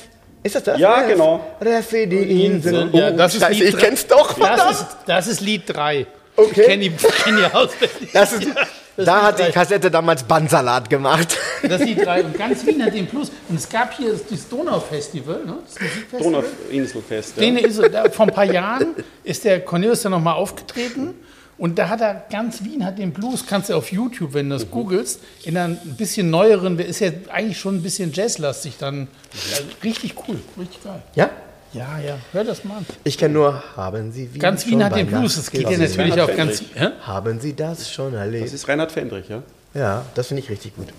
Ist 0.44 0.56
das 0.56 0.64
das? 0.64 0.80
Ja, 0.80 1.00
Ref, 1.00 1.08
genau. 1.12 1.44
Ref 1.60 1.88
für 1.88 2.06
die 2.06 2.46
Insel. 2.46 2.90
Ja, 2.94 3.10
Oh, 3.12 3.18
das 3.18 3.34
ist 3.34 3.42
Scheiße, 3.42 3.54
Lied 3.60 3.64
ich 3.70 3.76
drei. 3.76 3.82
kenn's 3.88 4.06
doch, 4.08 4.28
Das 4.34 4.38
verdammt. 4.48 4.72
ist, 4.72 4.88
das 5.08 5.28
ist 5.28 5.42
Lied 5.42 5.64
3. 5.68 6.06
Okay. 6.36 6.50
Ich 6.62 6.66
kenne 6.68 6.84
die, 6.84 6.90
kenn 6.92 7.38
die 7.38 7.44
auswendig. 7.56 8.10
Das 8.14 8.34
ist, 8.34 8.48
das 8.96 9.06
da 9.06 9.22
hat 9.24 9.40
die. 9.40 9.52
Kassette 9.52 9.90
damals 9.90 10.24
Bandsalat 10.24 10.90
gemacht. 10.90 11.38
Das 11.64 11.80
ist 11.80 11.88
Lied 11.88 12.06
3. 12.06 12.26
Und 12.26 12.38
ganz 12.38 12.66
Wien 12.66 12.84
hat 12.84 12.94
den 12.94 13.08
Plus. 13.08 13.32
Und 13.48 13.56
es 13.56 13.70
gab 13.70 13.94
hier 13.94 14.12
das 14.12 14.50
Donau-Festival, 14.50 15.46
ne? 15.46 15.60
das 15.64 15.80
Musikfestival. 15.80 16.44
Donauinselfest. 16.70 17.38
Ja. 17.38 17.58
ist, 17.58 17.82
da, 17.94 18.10
vor 18.10 18.28
ein 18.28 18.34
paar 18.34 18.44
Jahren 18.44 18.96
ist 19.24 19.46
der 19.46 19.62
Cornelius 19.62 20.02
dann 20.02 20.12
nochmal 20.12 20.34
aufgetreten. 20.34 21.14
Und 21.58 21.80
da 21.80 21.88
hat 21.88 22.02
er 22.02 22.26
ganz 22.30 22.64
Wien 22.66 22.84
hat 22.84 22.98
den 22.98 23.14
Blues, 23.14 23.46
kannst 23.48 23.70
du 23.70 23.76
auf 23.76 23.94
YouTube, 23.94 24.34
wenn 24.34 24.50
du 24.50 24.56
das 24.58 24.70
googelst, 24.70 25.22
in 25.44 25.56
einer 25.56 25.80
ein 25.82 25.96
bisschen 25.96 26.30
neueren, 26.30 26.76
der 26.76 26.88
ist 26.88 27.00
ja 27.00 27.12
eigentlich 27.32 27.60
schon 27.60 27.76
ein 27.76 27.84
bisschen 27.84 28.12
jazzlastig 28.12 28.78
dann. 28.78 29.08
Also 29.52 29.64
richtig 29.84 30.16
cool, 30.28 30.42
richtig 30.60 30.84
geil. 30.84 31.02
Ja? 31.16 31.30
Ja, 31.74 31.98
ja, 32.00 32.18
hör 32.32 32.44
das 32.44 32.64
mal 32.64 32.78
an. 32.78 32.86
Ich 33.04 33.18
kenne 33.18 33.34
nur, 33.34 33.64
haben 33.76 34.12
Sie 34.12 34.32
Wien 34.32 34.40
Ganz 34.40 34.66
Wien 34.68 34.84
hat 34.84 34.96
den 34.96 35.08
Blues, 35.08 35.36
das 35.36 35.50
geht 35.50 35.70
ja 35.70 35.78
natürlich 35.78 36.22
auf 36.22 36.36
ganz. 36.36 36.62
Hä? 36.76 36.90
Haben 37.02 37.40
Sie 37.40 37.56
das 37.56 37.92
schon 37.92 38.14
erlebt? 38.14 38.46
Das 38.46 38.54
ist 38.54 38.68
Reinhard 38.68 38.92
Fendrich, 38.92 39.28
ja. 39.28 39.42
Ja, 39.74 40.06
das 40.14 40.28
finde 40.28 40.44
ich 40.44 40.50
richtig 40.50 40.76
gut. 40.76 40.88
Das 40.88 40.96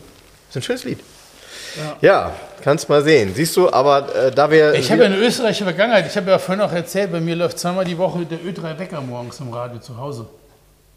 ist 0.51 0.57
ein 0.57 0.63
schönes 0.63 0.85
Lied. 0.85 0.99
Ja, 2.01 2.33
kannst 2.63 2.89
mal 2.89 3.03
sehen. 3.03 3.33
Siehst 3.35 3.57
du, 3.57 3.73
aber 3.73 4.15
äh, 4.15 4.31
da 4.31 4.51
wir. 4.51 4.75
Ich 4.75 4.91
habe 4.91 5.03
ja 5.03 5.07
eine 5.07 5.17
österreichische 5.19 5.65
Vergangenheit. 5.65 6.07
Ich 6.07 6.17
habe 6.17 6.31
ja 6.31 6.39
vorhin 6.39 6.63
auch 6.63 6.73
erzählt, 6.73 7.13
bei 7.13 7.21
mir 7.21 7.37
läuft 7.37 7.59
zweimal 7.59 7.85
die 7.85 7.99
Woche 7.99 8.25
der 8.25 8.39
Ö3 8.39 8.79
Wecker 8.79 9.01
morgens 9.01 9.41
im 9.41 9.53
Radio 9.53 9.79
zu 9.81 9.97
Hause. 9.97 10.27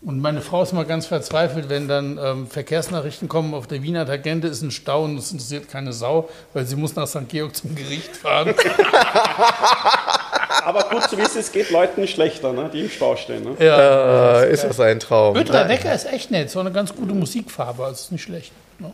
Und 0.01 0.21
meine 0.21 0.41
Frau 0.41 0.61
ist 0.61 0.73
mal 0.73 0.85
ganz 0.85 1.07
verzweifelt, 1.07 1.69
wenn 1.69 1.87
dann 1.87 2.19
ähm, 2.21 2.47
Verkehrsnachrichten 2.47 3.27
kommen, 3.27 3.55
auf 3.55 3.65
der 3.65 3.81
Wiener 3.81 4.05
Tangente 4.05 4.47
ist 4.47 4.61
ein 4.61 4.69
Stau 4.69 5.05
und 5.05 5.17
es 5.17 5.31
interessiert 5.31 5.69
keine 5.69 5.91
Sau, 5.91 6.29
weil 6.53 6.65
sie 6.65 6.75
muss 6.75 6.95
nach 6.95 7.07
St. 7.07 7.27
Georg 7.27 7.55
zum 7.55 7.73
Gericht 7.73 8.15
fahren. 8.15 8.53
Aber 10.63 10.83
gut 10.89 11.03
zu 11.03 11.17
wissen, 11.17 11.39
es 11.39 11.51
geht 11.51 11.71
Leuten 11.71 12.01
nicht 12.01 12.13
schlechter, 12.13 12.53
ne, 12.53 12.69
die 12.71 12.81
im 12.81 12.89
Stau 12.89 13.15
stehen. 13.15 13.43
Ne? 13.43 13.55
ja. 13.59 14.43
äh, 14.43 14.51
ist 14.51 14.63
das 14.63 14.79
ein 14.79 14.99
Traum? 14.99 15.35
Ö3 15.35 15.67
Wecker 15.67 15.93
ist 15.93 16.11
echt 16.11 16.29
nett, 16.29 16.51
so 16.51 16.59
eine 16.59 16.71
ganz 16.71 16.95
gute 16.95 17.13
Musikfarbe, 17.13 17.83
also 17.83 17.95
ist 17.95 18.11
nicht 18.11 18.23
schlecht. 18.23 18.51
Ne? 18.77 18.93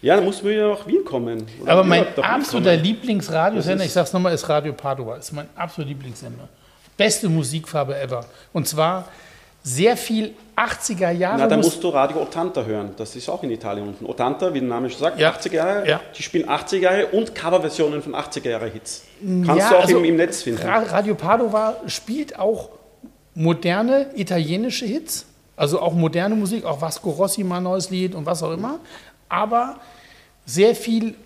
Ja, 0.00 0.16
dann 0.16 0.24
muss 0.24 0.42
man 0.42 0.52
ja 0.52 0.68
nach 0.68 0.86
Wien 0.86 1.04
kommen. 1.04 1.46
Oder 1.60 1.72
Aber 1.72 1.84
mein 1.84 2.06
absoluter. 2.18 2.76
Lieblingsradiosender, 2.76 3.84
ich 3.84 3.92
sag's 3.92 4.12
nochmal, 4.12 4.32
ist 4.32 4.48
Radio 4.48 4.72
Padua. 4.72 5.16
Ist 5.16 5.32
mein 5.32 5.48
absoluter 5.56 5.90
Lieblingssender. 5.90 6.48
Beste 6.96 7.28
Musikfarbe 7.28 8.00
ever. 8.00 8.24
Und 8.52 8.66
zwar 8.66 9.08
sehr 9.68 9.96
viel 9.96 10.32
80er 10.54 11.10
Jahre. 11.10 11.38
Na, 11.48 11.56
Mus- 11.56 11.66
musst 11.66 11.82
du 11.82 11.88
Radio 11.88 12.22
Ottanta 12.22 12.62
hören. 12.62 12.90
Das 12.96 13.16
ist 13.16 13.28
auch 13.28 13.42
in 13.42 13.50
Italien 13.50 13.88
unten. 13.88 14.06
Ottanta, 14.06 14.54
wie 14.54 14.60
der 14.60 14.68
Name 14.68 14.88
schon 14.88 15.00
sagt, 15.00 15.18
Ja. 15.18 15.30
80er 15.30 15.54
Jahre. 15.56 15.88
Ja. 15.88 16.00
Die 16.16 16.22
spielen 16.22 16.48
80er 16.48 16.78
Jahre 16.82 17.06
und 17.08 17.34
Coverversionen 17.34 18.00
von 18.00 18.14
80er 18.14 18.48
Jahre 18.50 18.68
Hits. 18.68 19.02
Kannst 19.20 19.48
Ja, 19.48 19.70
du 19.70 19.76
auch 19.76 19.82
also 19.82 19.98
im, 19.98 20.04
im 20.04 20.16
Netz 20.16 20.42
finden. 20.42 20.62
Ra- 20.62 20.84
Radio 20.84 21.16
Padova 21.16 21.76
spielt 21.88 22.38
auch 22.38 22.68
moderne 23.34 24.06
italienische 24.14 24.86
Hits, 24.86 25.26
also 25.56 25.80
auch 25.80 25.94
moderne 25.94 26.36
Musik, 26.36 26.64
auch 26.64 26.80
Vasco 26.80 27.10
Rossi 27.10 27.42
mal 27.42 27.60
neues 27.60 27.90
Lied 27.90 28.14
und 28.14 28.24
was 28.24 28.42
auch 28.44 28.52
immer, 28.52 28.78
aber 29.28 29.80
sehr 30.44 30.76
viel 30.76 31.16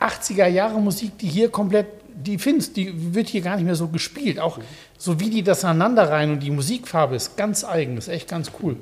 80er 0.00 0.46
Jahre 0.46 0.80
Musik, 0.80 1.18
die 1.18 1.28
hier 1.28 1.50
komplett, 1.50 1.86
die 2.26 2.38
findest, 2.38 2.76
die 2.76 3.14
wird 3.14 3.28
hier 3.28 3.40
gar 3.40 3.56
nicht 3.56 3.64
mehr 3.64 3.74
so 3.74 3.88
gespielt, 3.88 4.38
auch 4.38 4.58
so 4.98 5.20
wie 5.20 5.30
die 5.30 5.42
das 5.42 5.64
aneinander 5.64 6.10
rein 6.10 6.30
und 6.30 6.40
die 6.40 6.50
Musikfarbe 6.50 7.16
ist 7.16 7.36
ganz 7.36 7.64
eigen, 7.64 7.96
ist 7.96 8.08
echt 8.08 8.28
ganz 8.28 8.50
cool. 8.62 8.76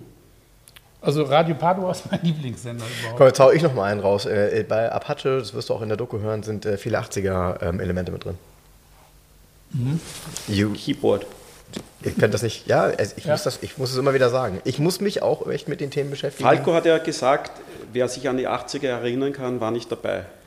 Also 1.01 1.23
Radio 1.23 1.55
Padua 1.55 1.93
ist 1.93 2.11
mein 2.11 2.21
Lieblingssender 2.23 2.85
überhaupt. 2.85 3.19
Komm, 3.19 3.27
jetzt 3.29 3.41
hau 3.41 3.51
ich 3.53 3.63
noch 3.63 3.75
mal 3.75 3.85
einen 3.85 4.01
raus. 4.01 4.27
Äh, 4.27 4.65
bei 4.69 4.91
Apache, 4.91 5.39
das 5.39 5.55
wirst 5.55 5.69
du 5.69 5.75
auch 5.75 5.83
in 5.83 5.89
der 5.89 5.97
Doku 5.97 6.19
hören, 6.19 6.43
sind 6.43 6.67
äh, 6.67 6.77
viele 6.77 6.99
80er-Elemente 6.99 8.11
mit 8.11 8.25
drin. 8.25 8.35
Mhm. 9.71 10.01
You, 10.49 10.73
Keyboard. 10.73 11.27
Ich 12.03 12.17
kann 12.19 12.31
das 12.31 12.43
nicht, 12.43 12.67
ja, 12.67 12.91
ich, 12.91 13.25
Ja. 13.25 13.33
Muss 13.33 13.43
das, 13.43 13.59
ich 13.63 13.77
muss 13.79 13.91
es 13.91 13.97
immer 13.97 14.15
wieder 14.15 14.31
sagen. 14.31 14.61
Ich 14.65 14.79
muss 14.79 15.01
mich 15.01 15.23
auch 15.23 15.47
echt 15.49 15.69
mit 15.69 15.81
den 15.81 15.91
Themen 15.91 16.11
beschäftigen. 16.11 16.49
Falco 16.49 16.75
hat 16.75 16.87
ja 16.87 16.99
gesagt, 16.99 17.53
wer 17.93 18.09
sich 18.09 18.29
an 18.29 18.37
die 18.37 18.49
80er 18.49 18.87
erinnern 18.89 19.33
kann, 19.33 19.61
war 19.61 19.71
nicht 19.71 19.91
dabei. 19.91 20.25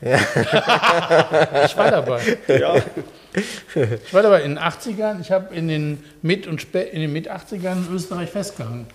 Ich 1.64 1.76
war 1.76 1.90
dabei. 1.90 2.20
Ja, 2.48 2.74
Ich 4.04 4.12
war 4.12 4.22
dabei 4.22 4.42
in 4.42 4.56
den 4.56 4.58
80ern, 4.58 5.20
ich 5.20 5.30
habe 5.30 5.54
in 5.54 5.68
den 5.68 6.04
Mit- 6.22 6.46
und 6.46 6.60
Spä 6.60 6.82
in 6.82 7.00
den 7.00 7.12
Mit-80ern 7.12 7.86
in 7.88 7.94
Österreich 7.94 8.30
festgehangen. 8.30 8.86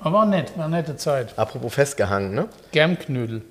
Aber 0.00 0.18
war 0.18 0.26
nett, 0.26 0.52
war 0.56 0.66
eine 0.66 0.76
nette 0.76 0.96
Zeit. 0.96 1.38
Apropos 1.38 1.72
festgehangen, 1.72 2.34
ne? 2.34 2.48
Germknödel. 2.72 3.42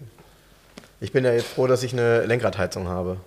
Ich 1.02 1.12
bin 1.12 1.26
ja 1.26 1.34
jetzt 1.34 1.48
froh, 1.48 1.66
dass 1.68 1.82
ich 1.84 1.94
eine 1.94 2.26
Lenkradheizung 2.26 2.88
habe. 2.88 3.18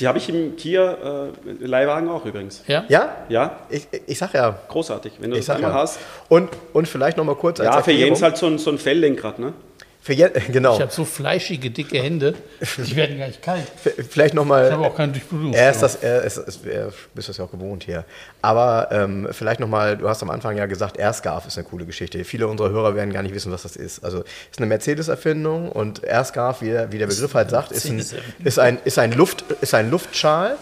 Die 0.00 0.08
habe 0.08 0.18
ich 0.18 0.28
im 0.28 0.56
Kia 0.56 1.28
äh, 1.28 1.64
Leihwagen 1.66 2.08
auch 2.08 2.24
übrigens. 2.24 2.62
Ja? 2.66 2.84
Ja? 2.88 3.16
Ja, 3.28 3.60
Ich, 3.68 3.86
ich 4.06 4.18
sag 4.18 4.32
ja. 4.34 4.58
großartig, 4.68 5.12
wenn 5.20 5.30
du 5.30 5.36
Ich 5.36 5.46
das 5.46 5.56
einmal 5.56 5.70
ja. 5.72 5.76
hast. 5.78 5.98
Und, 6.28 6.48
und 6.72 6.88
vielleicht 6.88 7.16
noch 7.16 7.24
mal 7.24 7.36
kurz 7.36 7.60
als 7.60 7.66
Ja, 7.66 7.72
für 7.82 7.90
Erklärung. 7.90 8.06
Jens 8.06 8.22
halt 8.22 8.36
so 8.38 8.46
ein, 8.46 8.58
so 8.58 8.70
ein 8.70 8.78
Felllenkrad, 8.78 9.38
ne? 9.38 9.52
Für 10.02 10.14
je, 10.14 10.30
genau. 10.52 10.74
Ich 10.74 10.80
habe 10.80 10.92
so 10.92 11.04
fleischige, 11.04 11.70
dicke 11.70 12.02
Hände, 12.02 12.34
die 12.78 12.96
werden 12.96 13.18
gar 13.18 13.26
nicht 13.26 13.42
kalt. 13.42 13.66
Vielleicht 14.08 14.34
nochmal. 14.34 14.66
Ich 14.66 14.72
habe 14.72 14.86
auch 14.86 14.96
keine 14.96 15.12
Durchblutung. 15.12 15.52
Er 15.52 15.70
ist 15.70 15.82
das, 15.82 15.96
er 15.96 16.22
ist, 16.22 16.38
ist, 16.38 16.66
er 16.66 16.90
bist 17.14 17.28
das 17.28 17.36
ja 17.36 17.44
auch 17.44 17.50
gewohnt 17.50 17.84
hier. 17.84 18.04
Aber 18.40 18.88
ähm, 18.92 19.28
vielleicht 19.30 19.60
nochmal, 19.60 19.98
du 19.98 20.08
hast 20.08 20.22
am 20.22 20.30
Anfang 20.30 20.56
ja 20.56 20.64
gesagt, 20.64 20.96
Airscarf 20.96 21.46
ist 21.46 21.58
eine 21.58 21.66
coole 21.66 21.84
Geschichte. 21.84 22.24
Viele 22.24 22.48
unserer 22.48 22.70
Hörer 22.70 22.94
werden 22.94 23.12
gar 23.12 23.22
nicht 23.22 23.34
wissen, 23.34 23.52
was 23.52 23.62
das 23.62 23.76
ist. 23.76 24.02
Also 24.02 24.20
ist 24.50 24.58
eine 24.58 24.66
Mercedes-Erfindung 24.66 25.70
und 25.70 26.02
Airscarf, 26.02 26.62
wie, 26.62 26.72
wie 26.90 26.98
der 26.98 27.06
Begriff 27.06 27.34
halt 27.34 27.50
sagt, 27.50 27.72
ist 27.72 27.86
ein, 27.86 27.98
ist 27.98 28.58
ein, 28.58 28.78
ist 28.84 28.98
ein, 28.98 29.12
Luft, 29.12 29.44
ist 29.60 29.74
ein 29.74 29.90
Luftschal. 29.90 30.56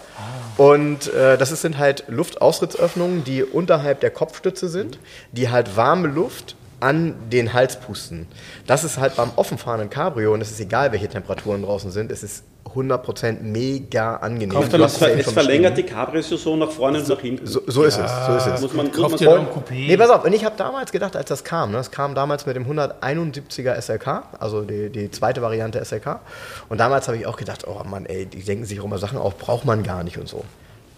Und 0.56 1.14
äh, 1.14 1.38
das 1.38 1.50
sind 1.50 1.78
halt 1.78 2.04
Luftausrittsöffnungen, 2.08 3.22
die 3.22 3.44
unterhalb 3.44 4.00
der 4.00 4.10
Kopfstütze 4.10 4.68
sind, 4.68 4.98
die 5.30 5.48
halt 5.48 5.76
warme 5.76 6.08
Luft 6.08 6.56
an 6.80 7.14
den 7.30 7.52
Hals 7.52 7.80
pusten. 7.80 8.26
Das 8.66 8.84
ist 8.84 8.98
halt 8.98 9.16
beim 9.16 9.30
offenfahrenden 9.36 9.90
Cabrio 9.90 10.32
und 10.34 10.40
es 10.40 10.50
ist 10.50 10.60
egal, 10.60 10.92
welche 10.92 11.08
Temperaturen 11.08 11.62
draußen 11.62 11.90
sind, 11.90 12.12
es 12.12 12.22
ist 12.22 12.44
100% 12.74 13.40
mega 13.40 14.16
angenehm. 14.16 14.50
Kauft 14.50 14.72
Du 14.72 14.76
dann 14.78 14.86
es 14.86 15.00
ja 15.00 15.08
eben 15.08 15.20
es 15.20 15.30
verlängert 15.32 15.78
die 15.78 15.84
Cabrios-Saison 15.84 16.58
nach 16.58 16.70
vorne 16.70 16.98
und 16.98 17.08
nach 17.08 17.18
hinten. 17.20 17.46
So, 17.46 17.62
so 17.66 17.82
ist 17.82 17.98
es, 17.98 18.10
so 18.26 18.36
ist 18.36 18.46
es. 18.46 18.60
muss 18.60 18.74
man, 18.74 18.86
muss 18.88 18.96
Kauft 18.96 19.10
man 19.12 19.18
so- 19.18 19.30
Coupé. 19.30 19.86
Nee, 19.86 19.96
pass 19.96 20.10
auf, 20.10 20.24
und 20.24 20.32
ich 20.34 20.44
habe 20.44 20.54
damals 20.58 20.92
gedacht, 20.92 21.16
als 21.16 21.28
das 21.30 21.44
kam, 21.44 21.70
ne, 21.70 21.78
das 21.78 21.90
kam 21.90 22.14
damals 22.14 22.44
mit 22.44 22.56
dem 22.56 22.66
171er 22.66 23.74
SLK, 23.80 24.22
also 24.38 24.62
die, 24.62 24.90
die 24.90 25.10
zweite 25.10 25.40
Variante 25.42 25.82
SLK. 25.84 26.20
Und 26.68 26.78
damals 26.78 27.08
habe 27.08 27.16
ich 27.16 27.26
auch 27.26 27.36
gedacht, 27.38 27.66
oh 27.66 27.82
Mann, 27.84 28.06
ey, 28.06 28.26
die 28.26 28.42
denken 28.42 28.66
sich 28.66 28.80
auch 28.80 28.84
immer 28.84 28.98
Sachen 28.98 29.18
auf, 29.18 29.38
braucht 29.38 29.64
man 29.64 29.82
gar 29.82 30.04
nicht 30.04 30.18
und 30.18 30.28
so. 30.28 30.44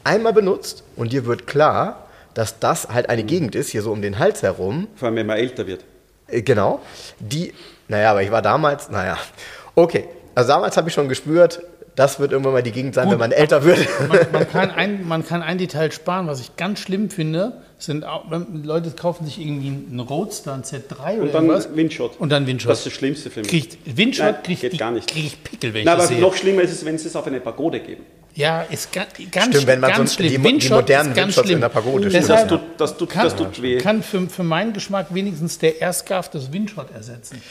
Einmal 0.02 0.32
benutzt 0.32 0.82
und 0.96 1.12
dir 1.12 1.24
wird 1.26 1.46
klar, 1.46 2.06
dass 2.34 2.58
das 2.58 2.88
halt 2.88 3.08
eine 3.08 3.24
Gegend 3.24 3.54
ist, 3.54 3.70
hier 3.70 3.82
so 3.82 3.92
um 3.92 4.02
den 4.02 4.18
Hals 4.18 4.42
herum, 4.42 4.88
Vor 4.96 5.06
allem, 5.08 5.16
wenn 5.16 5.26
man 5.26 5.36
älter 5.38 5.66
wird. 5.66 5.84
äh, 6.28 6.42
Genau. 6.42 6.80
Die, 7.18 7.52
naja, 7.88 8.10
aber 8.12 8.22
ich 8.22 8.30
war 8.30 8.42
damals, 8.42 8.88
naja, 8.90 9.16
okay. 9.74 10.08
Also 10.34 10.50
damals 10.52 10.76
habe 10.76 10.88
ich 10.88 10.94
schon 10.94 11.08
gespürt, 11.08 11.60
das 11.96 12.20
wird 12.20 12.32
irgendwann 12.32 12.52
mal 12.54 12.62
die 12.62 12.70
Gegend 12.72 12.94
sein, 12.94 13.04
Gut, 13.06 13.12
wenn 13.14 13.18
man 13.18 13.32
älter 13.32 13.64
wird. 13.64 13.78
Man, 14.08 14.18
man, 14.32 14.48
kann 14.52 14.70
ein, 14.70 15.06
man 15.06 15.26
kann 15.26 15.42
ein 15.42 15.58
Detail 15.58 15.90
sparen, 15.90 16.26
was 16.28 16.40
ich 16.40 16.56
ganz 16.56 16.78
schlimm 16.78 17.10
finde, 17.10 17.62
sind 17.82 18.04
auch, 18.04 18.24
Leute 18.62 18.90
kaufen 18.92 19.24
sich 19.26 19.40
irgendwie 19.40 19.68
einen 19.68 20.00
Roadster, 20.00 20.52
einen 20.54 20.62
Z3 20.62 21.14
oder 21.14 21.22
Und 21.22 21.34
dann 21.34 21.46
irgendwas. 21.46 21.74
Windshot. 21.76 22.20
Und 22.20 22.28
dann 22.30 22.46
Windshot. 22.46 22.70
Das 22.70 22.78
ist 22.80 22.86
das 22.86 22.92
Schlimmste 22.92 23.30
für 23.30 23.40
mich. 23.40 23.48
Kriegt, 23.48 23.78
Windshot 23.96 24.24
Nein, 24.26 24.42
kriegt, 24.42 24.60
geht 24.60 24.72
die, 24.72 24.76
gar 24.76 24.90
nicht. 24.90 25.10
krieg 25.10 25.24
ich 25.26 25.42
Pickel, 25.44 25.72
wenn 25.74 25.80
ich 25.80 25.86
Na, 25.86 25.96
das 25.96 26.04
aber 26.06 26.14
sehe. 26.14 26.20
noch 26.22 26.34
schlimmer 26.36 26.62
ist 26.62 26.72
es, 26.72 26.84
wenn 26.84 26.98
sie 26.98 27.08
es 27.08 27.16
auf 27.16 27.26
eine 27.26 27.40
Pagode 27.40 27.80
geben. 27.80 28.04
Ja, 28.34 28.62
ist 28.62 28.92
ga, 28.92 29.06
ganz, 29.32 29.46
Stimmt, 29.54 29.66
wenn 29.66 29.80
man 29.80 29.90
ganz 29.90 30.12
so 30.14 30.22
die- 30.22 30.28
schlimm. 30.28 30.42
die 30.42 30.48
Windshot 30.48 30.70
modernen 30.82 31.16
Windshots 31.16 31.50
in 31.50 31.60
der 31.60 31.68
Pagode 31.68 32.04
Das 32.04 32.12
stehen. 32.12 32.20
Deshalb 32.22 32.48
tut, 32.48 32.60
das 32.76 32.96
tut, 32.96 33.10
kann, 33.10 33.24
das 33.24 33.34
tut 33.36 33.60
weh. 33.60 33.78
kann 33.78 34.02
für, 34.04 34.28
für 34.28 34.44
meinen 34.44 34.72
Geschmack 34.72 35.08
wenigstens 35.12 35.58
der 35.58 35.80
Airscarf 35.80 36.30
das 36.30 36.52
Windshot 36.52 36.92
ersetzen. 36.92 37.42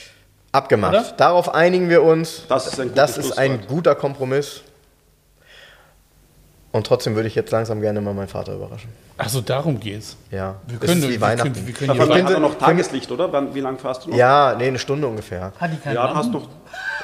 Abgemacht. 0.52 0.94
Oder? 0.94 1.14
Darauf 1.18 1.54
einigen 1.54 1.90
wir 1.90 2.02
uns. 2.02 2.44
Das 2.48 2.66
ist 2.68 2.80
ein 2.80 2.94
das 2.96 3.18
ist 3.18 3.38
ein 3.38 3.68
guter 3.68 3.94
Kompromiss. 3.94 4.62
Und 6.72 6.86
trotzdem 6.86 7.16
würde 7.16 7.28
ich 7.28 7.34
jetzt 7.36 7.52
langsam 7.52 7.82
gerne 7.82 8.00
mal 8.00 8.14
meinen 8.14 8.28
Vater 8.28 8.54
überraschen. 8.54 8.90
Achso, 9.18 9.42
darum 9.42 9.80
geht's. 9.80 10.16
Ja, 10.30 10.56
Wir 10.68 10.78
das 10.78 10.88
können, 10.88 11.02
ist 11.02 11.08
wie 11.10 11.12
wir 11.14 11.22
Weihnachten. 11.22 11.54
können, 11.54 11.68
wir 11.68 11.74
können 11.74 12.00
hat 12.00 12.14
finde- 12.14 12.34
er 12.34 12.40
noch 12.40 12.58
Tageslicht, 12.60 13.12
oder? 13.12 13.32
Wann- 13.34 13.56
Wie 13.56 13.60
lange 13.60 13.80
fährst 13.80 14.06
du 14.06 14.12
noch? 14.12 14.16
Ja, 14.18 14.56
nee, 14.56 14.68
eine 14.68 14.78
Stunde 14.78 15.08
ungefähr. 15.08 15.52
Hat 15.60 15.72
die 15.74 15.78
keine 15.78 15.96
Ja, 15.96 16.14
hast 16.14 16.32
noch. 16.32 16.48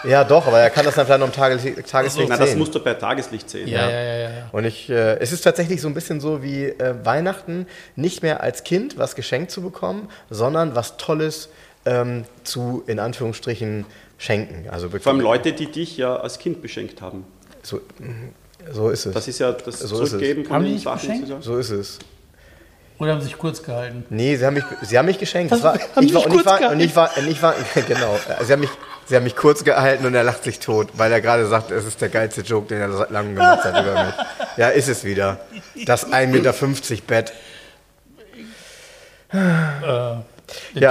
Ja, 0.04 0.24
doch, 0.24 0.46
aber 0.46 0.60
er 0.60 0.70
kann 0.70 0.86
das 0.86 0.94
dann 0.94 1.08
vielleicht 1.08 1.20
noch 1.20 1.28
im 1.28 1.34
Tageslicht, 1.34 1.88
Tageslicht 1.90 2.30
Na, 2.30 2.38
das 2.38 2.50
sehen. 2.52 2.60
musst 2.60 2.76
du 2.76 2.80
bei 2.84 2.94
Tageslicht 2.94 3.50
sehen. 3.50 3.68
Ja, 3.68 3.90
ja, 3.90 4.04
ja, 4.04 4.04
ja. 4.04 4.30
ja. 4.30 4.30
Und 4.52 4.66
ich, 4.66 4.88
äh, 4.88 5.18
es 5.18 5.32
ist 5.32 5.42
tatsächlich 5.42 5.82
so 5.82 5.88
ein 5.88 5.96
bisschen 5.96 6.20
so 6.22 6.44
wie 6.44 6.66
äh, 6.66 6.94
Weihnachten, 7.04 7.66
nicht 7.96 8.22
mehr 8.22 8.42
als 8.42 8.64
Kind 8.64 9.00
was 9.00 9.16
geschenkt 9.16 9.50
zu 9.50 9.64
bekommen, 9.64 10.10
sondern 10.30 10.76
was 10.76 10.98
Tolles 10.98 11.50
ähm, 11.86 12.26
zu, 12.44 12.84
in 12.86 13.00
Anführungsstrichen, 13.00 13.86
schenken. 14.20 14.70
Also 14.70 14.90
Vor 14.90 15.12
allem 15.12 15.22
Leute, 15.22 15.54
die 15.54 15.72
dich 15.72 15.98
ja 15.98 16.16
als 16.18 16.38
Kind 16.38 16.62
beschenkt 16.62 17.02
haben. 17.02 17.26
so, 17.64 17.82
so 18.72 18.90
ist 18.90 19.06
es. 19.06 19.14
Das 19.14 19.28
ist 19.28 19.40
ja 19.40 19.52
das 19.52 19.80
So 19.80 19.96
ist 19.96 20.02
es. 20.02 20.10
Zurückgeben 20.10 20.46
von 20.46 20.56
Haben 20.56 20.66
den 20.66 20.80
Sachen. 20.80 21.42
so. 21.42 21.58
ist 21.58 21.70
es. 21.70 22.00
Oder 22.98 23.12
haben 23.12 23.20
sie 23.20 23.28
sich 23.28 23.38
kurz 23.38 23.62
gehalten? 23.62 24.06
Nee, 24.10 24.38
sie 24.38 24.46
haben 24.46 24.54
mich, 24.54 24.64
sie 24.82 24.98
haben 24.98 25.06
mich 25.06 25.20
geschenkt. 25.20 25.52
Das 25.52 25.64
war, 25.64 25.74
Haben 25.74 26.06
ich 26.06 26.14
war, 26.14 26.26
und, 26.26 26.28
ich 26.28 26.44
kurz 26.44 26.46
war, 26.46 26.72
und 26.72 26.80
ich 26.80 26.96
war, 26.96 27.18
und 27.18 27.28
ich 27.28 27.42
war, 27.42 27.54
genau. 27.88 28.18
Sie 28.42 28.54
haben 28.54 28.60
mich, 28.62 28.70
sie 29.06 29.16
haben 29.16 29.24
mich 29.24 29.36
kurz 29.36 29.64
gehalten 29.64 30.06
und 30.06 30.16
er 30.16 30.24
lacht 30.24 30.44
sich 30.44 30.60
tot, 30.60 30.88
weil 30.94 31.12
er 31.12 31.20
gerade 31.22 31.46
sagt, 31.48 31.72
es 31.72 31.86
ist 31.86 32.00
der 32.00 32.10
geilste 32.10 32.42
Joke, 32.42 32.68
den 32.68 32.80
er 32.80 32.92
seit 32.94 33.12
langem 33.12 33.36
gemacht 33.36 33.64
hat 33.64 33.84
über 33.84 34.06
mich. 34.06 34.14
Ja, 34.58 34.70
ist 34.70 34.88
es 34.88 35.04
wieder. 35.04 35.42
Das 35.86 36.14
1,50 36.14 36.28
Meter 36.28 36.54
Bett. 37.08 37.34
Ja. 39.34 40.24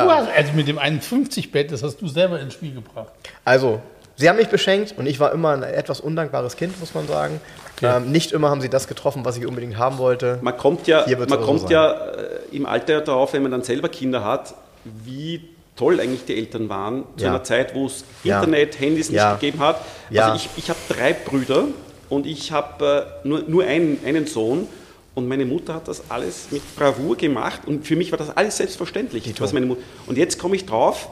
Du 0.04 0.10
hast, 0.10 0.28
also 0.36 0.52
mit 0.52 0.68
dem 0.68 0.78
51-Bett, 0.78 1.72
das 1.72 1.82
hast 1.82 1.96
du 1.96 2.08
selber 2.08 2.40
ins 2.40 2.54
Spiel 2.54 2.74
gebracht. 2.74 3.12
Also, 3.44 3.80
sie 4.16 4.28
haben 4.28 4.36
mich 4.36 4.48
beschenkt 4.48 4.94
und 4.98 5.06
ich 5.06 5.20
war 5.20 5.32
immer 5.32 5.52
ein 5.52 5.62
etwas 5.62 6.00
undankbares 6.00 6.56
Kind, 6.56 6.78
muss 6.80 6.94
man 6.94 7.06
sagen. 7.06 7.40
Ähm, 7.82 8.10
nicht 8.12 8.32
immer 8.32 8.50
haben 8.50 8.60
sie 8.60 8.68
das 8.68 8.86
getroffen, 8.88 9.24
was 9.24 9.36
ich 9.36 9.46
unbedingt 9.46 9.76
haben 9.78 9.98
wollte. 9.98 10.38
Man 10.42 10.56
kommt 10.56 10.86
ja, 10.86 11.04
man 11.06 11.22
aber 11.22 11.40
so 11.40 11.44
kommt 11.46 11.60
sein. 11.62 11.70
ja 11.72 11.90
äh, 11.92 12.38
im 12.52 12.66
Alter 12.66 13.00
darauf, 13.00 13.32
wenn 13.32 13.42
man 13.42 13.50
dann 13.50 13.62
selber 13.62 13.88
Kinder 13.88 14.24
hat, 14.24 14.54
wie 14.84 15.48
toll 15.76 15.98
eigentlich 15.98 16.24
die 16.24 16.36
Eltern 16.36 16.68
waren 16.68 17.04
zu 17.16 17.24
Ja. 17.24 17.30
einer 17.30 17.42
Zeit, 17.42 17.74
wo 17.74 17.86
es 17.86 18.04
Ja. 18.22 18.36
Internet, 18.38 18.78
Handys 18.78 19.08
nicht 19.10 19.16
Ja. 19.18 19.34
gegeben 19.34 19.58
hat. 19.58 19.80
Ja. 20.10 20.30
Also 20.32 20.36
ich, 20.36 20.48
ich 20.64 20.70
habe 20.70 20.78
drei 20.88 21.12
Brüder 21.14 21.64
und 22.08 22.26
ich 22.26 22.52
habe 22.52 23.16
äh, 23.24 23.26
nur, 23.28 23.42
nur 23.48 23.64
einen, 23.64 23.98
einen 24.06 24.26
Sohn 24.26 24.68
und 25.16 25.26
meine 25.26 25.44
Mutter 25.44 25.74
hat 25.74 25.88
das 25.88 26.02
alles 26.10 26.48
mit 26.52 26.62
Bravour 26.76 27.16
gemacht 27.16 27.62
und 27.66 27.84
für 27.86 27.96
mich 27.96 28.12
war 28.12 28.18
das 28.18 28.36
alles 28.36 28.56
selbstverständlich. 28.58 29.34
Was 29.40 29.52
meine 29.52 29.66
Mut 29.66 29.78
und 30.06 30.16
jetzt 30.16 30.38
komme 30.38 30.54
ich 30.54 30.64
drauf, 30.64 31.08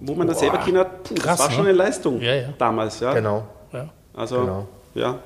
wo 0.00 0.14
man 0.14 0.26
dann 0.26 0.36
selber 0.36 0.58
Kinder 0.58 0.80
hat, 0.80 1.04
puh, 1.04 1.14
Krass, 1.14 1.38
das 1.38 1.40
war 1.40 1.48
ne? 1.48 1.54
schon 1.54 1.66
eine 1.66 1.76
Leistung 1.76 2.20
Ja, 2.20 2.34
ja. 2.34 2.48
damals. 2.58 3.00
Ja. 3.00 3.14
Genau. 3.14 3.44
Ja. 3.72 3.88
Also, 4.14 4.40
Genau. 4.40 4.68
ja. 4.94 5.18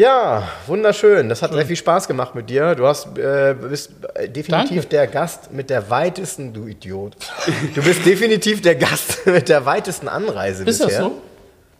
Ja, 0.00 0.48
wunderschön. 0.66 1.28
Das 1.28 1.42
hat 1.42 1.52
sehr 1.52 1.66
viel 1.66 1.76
Spaß 1.76 2.08
gemacht 2.08 2.34
mit 2.34 2.48
dir. 2.48 2.74
Du 2.74 2.86
hast, 2.86 3.18
äh, 3.18 3.54
bist 3.54 3.90
äh, 4.14 4.30
definitiv 4.30 4.68
Danke. 4.76 4.86
der 4.88 5.06
Gast 5.06 5.52
mit 5.52 5.68
der 5.68 5.90
weitesten, 5.90 6.54
du 6.54 6.66
Idiot. 6.66 7.16
Du 7.74 7.82
bist 7.82 8.06
definitiv 8.06 8.62
der 8.62 8.76
Gast 8.76 9.26
mit 9.26 9.50
der 9.50 9.66
weitesten 9.66 10.08
Anreise 10.08 10.64
Ist 10.64 10.80
das 10.80 10.86
bisher. 10.86 11.02
so? 11.02 11.20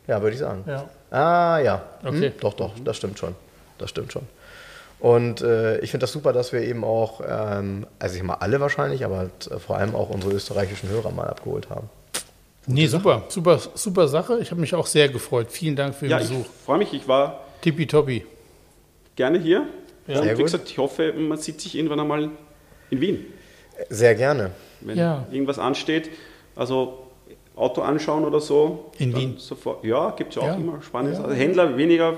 Ja, 0.06 0.20
würde 0.20 0.34
ich 0.34 0.40
sagen. 0.40 0.64
Ja. 0.66 0.84
Ah, 1.10 1.60
ja. 1.60 1.82
Okay. 2.04 2.26
Hm, 2.28 2.32
doch, 2.40 2.52
doch, 2.52 2.72
das 2.84 2.98
stimmt 2.98 3.18
schon. 3.18 3.34
Das 3.78 3.88
stimmt 3.88 4.12
schon. 4.12 4.22
Und 4.98 5.40
äh, 5.40 5.78
ich 5.78 5.90
finde 5.90 6.04
das 6.04 6.12
super, 6.12 6.34
dass 6.34 6.52
wir 6.52 6.60
eben 6.60 6.84
auch, 6.84 7.22
ähm, 7.26 7.86
also 7.98 8.16
ich 8.16 8.22
mal 8.22 8.34
alle 8.34 8.60
wahrscheinlich, 8.60 9.02
aber 9.02 9.30
t- 9.38 9.58
vor 9.58 9.78
allem 9.78 9.94
auch 9.94 10.10
unsere 10.10 10.34
österreichischen 10.34 10.90
Hörer 10.90 11.10
mal 11.10 11.26
abgeholt 11.26 11.70
haben. 11.70 11.88
Nee, 12.66 12.86
super, 12.86 13.22
super, 13.28 13.58
super 13.74 14.08
Sache. 14.08 14.40
Ich 14.40 14.50
habe 14.50 14.60
mich 14.60 14.74
auch 14.74 14.86
sehr 14.86 15.08
gefreut. 15.08 15.46
Vielen 15.50 15.74
Dank 15.74 15.94
für 15.94 16.04
den 16.04 16.10
ja, 16.10 16.18
ich 16.20 16.28
Besuch. 16.28 16.44
freue 16.66 16.76
mich. 16.76 16.92
Ich 16.92 17.08
war 17.08 17.44
Tippitoppi. 17.62 18.24
gerne 19.16 19.38
hier. 19.38 19.66
Ja. 20.06 20.16
Und 20.18 20.22
Sehr 20.24 20.32
wie 20.32 20.36
gut. 20.36 20.44
gesagt, 20.46 20.70
ich 20.70 20.78
hoffe, 20.78 21.12
man 21.12 21.38
sieht 21.38 21.60
sich 21.60 21.74
irgendwann 21.76 22.00
einmal 22.00 22.30
in 22.90 23.00
Wien, 23.00 23.26
Sehr 23.88 24.14
gerne. 24.14 24.50
wenn 24.80 24.96
Ja. 24.98 25.26
irgendwas 25.30 25.58
ansteht. 25.58 26.10
Also 26.56 27.06
Auto 27.54 27.82
anschauen 27.82 28.24
oder 28.24 28.40
so. 28.40 28.90
In 28.98 29.14
Wien? 29.14 29.34
Sofort. 29.38 29.84
Ja, 29.84 30.10
gibt 30.10 30.30
es 30.30 30.36
ja 30.36 30.42
auch 30.42 30.46
Ja. 30.46 30.54
immer 30.54 30.80
spannende 30.82 31.16
Ja. 31.16 31.22
Sachen. 31.22 31.34
Händler 31.36 31.76
weniger, 31.76 32.16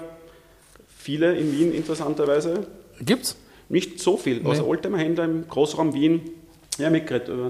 viele 0.97 1.35
in 1.37 1.53
Wien 1.53 1.73
interessanterweise. 1.75 2.67
Gibt's? 3.01 3.37
Nicht 3.69 3.99
so 4.01 4.17
viel. 4.17 4.47
Also 4.47 4.65
Oldtimer-Händler 4.67 5.25
im 5.25 5.49
Großraum 5.49 5.93
Wien, 5.95 6.21
ja, 6.79 6.89
mitgeredet 6.91 7.29
über 7.29 7.47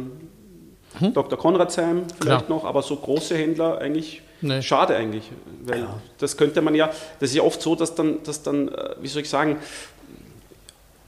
einen 1.01 1.13
Dr. 1.15 1.39
Konradsheim 1.39 2.05
vielleicht 2.07 2.21
Hm? 2.21 2.21
Klar. 2.21 2.45
noch, 2.49 2.65
aber 2.65 2.83
so 2.83 2.97
große 2.97 3.37
Händler 3.37 3.79
eigentlich 3.79 4.23
Nee. 4.43 4.61
schade 4.63 4.95
eigentlich. 4.97 5.31
Weil 5.65 5.87
das 6.19 6.37
könnte 6.37 6.61
man 6.61 6.75
ja, 6.75 6.89
das 7.21 7.31
ist 7.31 7.37
ja 7.37 7.43
oft 7.43 7.63
so, 7.63 7.75
dass 7.75 7.95
dann, 7.95 8.23
dass 8.25 8.43
dann 8.43 8.69
äh, 8.69 8.91
wie 9.01 9.09
soll 9.09 9.23
ich 9.23 9.29
sagen, 9.31 9.57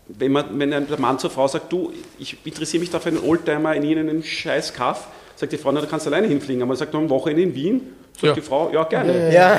wenn, 0.09 0.33
man, 0.33 0.59
wenn 0.59 0.73
ein- 0.73 0.87
der 0.89 0.99
Mann 1.01 1.19
zur 1.19 1.29
Frau 1.31 1.47
sagt, 1.49 1.71
du, 1.73 1.93
ich 2.19 2.37
interessiere 2.45 2.81
mich 2.81 2.91
da 2.91 3.01
für 3.01 3.09
einen 3.11 3.23
Oldtimer 3.25 3.75
in 3.75 3.83
irgendeinen 3.83 4.23
scheiß 4.23 4.73
Kaff, 4.75 5.09
sagt 5.37 5.53
die 5.53 5.57
Frau, 5.59 5.73
na, 5.73 5.81
du 5.81 5.87
kannst 5.87 6.07
alleine 6.07 6.27
hinfliegen. 6.29 6.63
Aber 6.63 6.69
man 6.69 6.77
sagt, 6.77 6.95
am 6.95 7.09
Wochenende 7.11 7.43
in 7.43 7.55
Wien, 7.55 7.81
sagt 8.13 8.25
Ja. 8.25 8.33
die 8.35 8.41
Frau, 8.43 8.71
ja, 8.73 8.85
gerne. 8.85 9.33
Ja, 9.35 9.59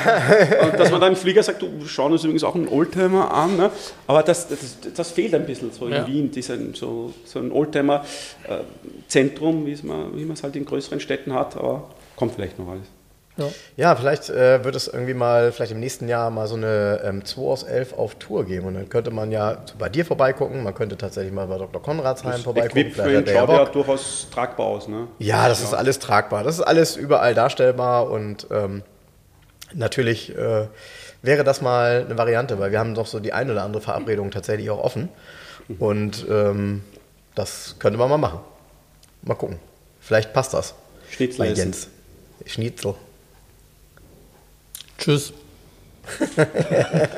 Und 0.62 0.78
dass 0.78 0.90
man 0.90 1.00
dann 1.00 1.10
im 1.12 1.16
Flieger 1.16 1.42
sagt, 1.42 1.60
du, 1.62 1.68
wir 1.80 1.88
schauen 1.88 2.12
uns 2.12 2.22
übrigens 2.24 2.44
auch 2.44 2.54
einen 2.54 2.68
Oldtimer 2.68 3.32
an. 3.34 3.56
Ne? 3.56 3.70
Aber 4.06 4.22
das, 4.22 4.48
das, 4.48 4.76
das 4.94 5.10
fehlt 5.10 5.34
ein 5.34 5.44
bisschen 5.46 5.72
so 5.72 5.88
Ja. 5.88 6.04
in 6.04 6.06
Wien, 6.06 6.30
dieser, 6.30 6.56
so, 6.74 7.12
so 7.24 7.38
ein 7.40 7.50
Oldtimer-Zentrum, 7.52 9.64
man 9.82 10.16
wie 10.16 10.24
man 10.24 10.32
es 10.34 10.42
halt 10.42 10.56
in 10.56 10.64
größeren 10.64 11.00
Städten 11.00 11.34
hat. 11.34 11.56
Aber 11.56 11.90
kommt 12.14 12.34
vielleicht 12.34 12.58
noch 12.58 12.68
alles. 12.68 12.86
Ja. 13.36 13.48
ja 13.76 13.96
vielleicht 13.96 14.30
äh, 14.30 14.64
wird 14.64 14.74
es 14.76 14.88
irgendwie 14.88 15.14
mal, 15.14 15.52
vielleicht 15.52 15.72
im 15.72 15.80
nächsten 15.80 16.08
Jahr 16.08 16.30
mal 16.30 16.46
so 16.46 16.56
eine 16.56 17.00
ähm, 17.04 17.24
2 17.24 17.42
aus 17.42 17.62
11 17.62 17.92
auf 17.94 18.14
Tour 18.16 18.44
geben. 18.44 18.66
Und 18.66 18.74
dann 18.74 18.88
könnte 18.88 19.10
man 19.10 19.30
ja 19.30 19.58
bei 19.78 19.88
dir 19.88 20.04
vorbeigucken, 20.04 20.62
man 20.62 20.74
könnte 20.74 20.96
tatsächlich 20.96 21.32
mal 21.32 21.46
bei 21.46 21.58
Dr. 21.58 21.82
Konradsheim 21.82 22.40
vorbeigucken. 22.40 22.78
Equipment 22.78 23.08
hat 23.16 23.26
der 23.26 23.34
ja 23.34 23.40
schaut 23.40 23.50
ja 23.50 23.64
durchaus 23.66 24.28
tragbar 24.32 24.66
aus. 24.66 24.88
Ne? 24.88 25.08
Ja, 25.18 25.48
das 25.48 25.62
ist 25.62 25.74
alles 25.74 25.98
tragbar. 25.98 26.44
Das 26.44 26.56
ist 26.56 26.64
alles 26.64 26.96
überall 26.96 27.34
darstellbar 27.34 28.10
und 28.10 28.46
ähm, 28.50 28.82
natürlich 29.74 30.36
äh, 30.36 30.66
wäre 31.22 31.44
das 31.44 31.60
mal 31.60 32.04
eine 32.04 32.16
Variante, 32.16 32.58
weil 32.58 32.72
wir 32.72 32.78
haben 32.78 32.94
doch 32.94 33.06
so 33.06 33.20
die 33.20 33.32
ein 33.32 33.50
oder 33.50 33.62
andere 33.62 33.82
Verabredung 33.82 34.30
tatsächlich 34.30 34.70
auch 34.70 34.82
offen. 34.82 35.08
Und 35.78 36.26
ähm, 36.30 36.84
das 37.34 37.76
könnte 37.78 37.98
man 37.98 38.08
mal 38.08 38.18
machen. 38.18 38.40
Mal 39.22 39.34
gucken. 39.34 39.58
Vielleicht 40.00 40.32
passt 40.32 40.54
das. 40.54 40.74
Schnitzel 41.10 41.38
Bei. 41.38 41.52
Jens. 41.52 41.88
Schnitzel. 42.46 42.94
Tschüss. 44.98 45.32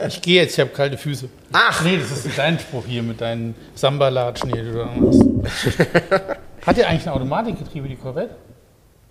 ich 0.09 0.23
gehe 0.23 0.43
jetzt, 0.43 0.55
ich 0.55 0.61
habe 0.61 0.71
kalte 0.71 0.97
Füße. 0.97 1.29
Ach! 1.53 1.83
Nee, 1.85 1.99
das 1.99 2.25
ist 2.25 2.39
dein 2.39 2.59
Spruch 2.59 2.85
hier 2.87 3.03
mit 3.03 3.21
deinen 3.21 3.55
Samba-Latschen 3.75 4.53
hier, 4.53 4.65
die 4.65 4.71
du. 4.73 5.43
Hat 6.67 6.77
der 6.77 6.89
eigentlich 6.89 7.07
ein 7.07 7.13
Automatikgetriebe, 7.13 7.89
die 7.89 7.97
Corvette? 7.97 8.35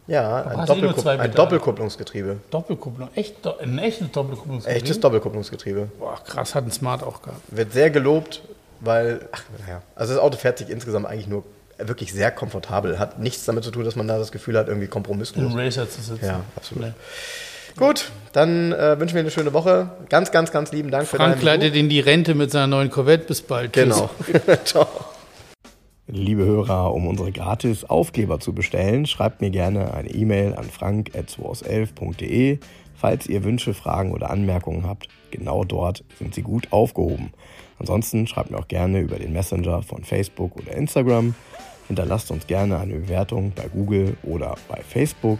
Ja, 0.08 0.44
ein, 0.46 0.60
eh 0.64 0.66
Doppelkupp 0.66 1.06
ein? 1.06 1.32
Doppelkupplungsgetriebe. 1.34 2.38
Doppelkupplung. 2.50 3.10
Echt, 3.16 3.46
do- 3.46 3.58
ein 3.58 3.78
echtes 3.78 4.10
Doppelkupplungsgetriebe? 4.12 4.84
Echtes 4.84 5.00
Doppelkupplungsgetriebe. 5.00 5.90
Boah, 6.00 6.18
krass, 6.24 6.56
hat 6.56 6.66
ein 6.66 6.72
Smart 6.72 7.04
auch 7.04 7.22
gehabt. 7.22 7.42
Wird 7.50 7.74
sehr 7.74 7.90
gelobt, 7.90 8.42
weil, 8.80 9.28
ach, 9.32 9.44
naja. 9.60 9.82
Also 9.96 10.14
das 10.14 10.22
Auto 10.24 10.38
fährt 10.38 10.58
sich 10.60 10.70
insgesamt 10.70 11.06
eigentlich 11.08 11.28
nur 11.28 11.44
wirklich 11.78 12.14
sehr 12.14 12.32
komfortabel. 12.32 12.98
Hat 13.00 13.20
nichts 13.20 13.46
damit 13.46 13.64
zu 13.66 13.72
tun, 13.72 13.84
dass 13.84 13.96
man 13.96 14.08
da 14.08 14.18
das 14.18 14.32
Gefühl 14.32 14.58
hat, 14.58 14.68
irgendwie 14.70 14.88
kompromisslos. 14.88 15.46
einem 15.46 15.60
Racer 15.60 15.90
zu 15.90 16.02
sitzen. 16.02 16.26
Ja, 16.26 16.40
absolut. 16.56 16.86
Nee. 16.86 16.92
Gut, 17.78 18.12
dann 18.34 18.72
äh, 18.72 19.00
wünschen 19.00 19.16
wir 19.16 19.22
eine 19.22 19.32
schöne 19.32 19.54
Woche. 19.54 19.92
Ganz, 20.10 20.32
ganz, 20.32 20.52
ganz 20.52 20.72
lieben 20.72 20.90
Dank 20.90 21.08
für 21.08 21.18
Frank 21.18 21.36
deinen 21.36 21.46
leitet 21.46 21.76
in 21.76 21.90
die 21.90 22.00
Rente 22.00 22.34
mit 22.34 22.50
seiner 22.52 22.68
neuen 22.68 22.90
Corvette. 22.90 23.26
Bis 23.26 23.42
bald. 23.42 23.74
Genau. 23.74 24.10
Ciao. 24.66 24.88
Liebe 26.08 26.46
Hörer, 26.46 26.94
um 26.94 27.06
unsere 27.06 27.32
gratis 27.32 27.84
Aufkleber 27.84 28.40
zu 28.40 28.54
bestellen, 28.54 29.06
schreibt 29.06 29.42
mir 29.42 29.50
gerne 29.52 29.94
eine 29.94 30.10
E-Mail 30.10 30.56
an 30.56 30.64
frank.211.de. 30.64 32.60
Falls 32.96 33.28
ihr 33.28 33.44
Wünsche, 33.44 33.74
Fragen 33.76 34.12
oder 34.12 34.32
Anmerkungen 34.32 34.88
habt, 34.88 35.08
genau 35.30 35.64
dort 35.64 36.04
sind 36.18 36.34
sie 36.34 36.42
gut 36.42 36.72
aufgehoben. 36.72 37.32
Ansonsten 37.78 38.26
schreibt 38.26 38.50
mir 38.50 38.58
auch 38.58 38.68
gerne 38.68 39.02
über 39.02 39.20
den 39.20 39.34
Messenger 39.34 39.84
von 39.84 40.04
Facebook 40.04 40.56
oder 40.56 40.72
Instagram. 40.72 41.36
Hinterlasst 41.88 42.32
uns 42.32 42.48
gerne 42.48 42.80
eine 42.80 42.96
Bewertung 42.96 43.52
bei 43.56 43.68
Google 43.68 44.18
oder 44.24 44.56
bei 44.68 44.82
Facebook. 44.82 45.40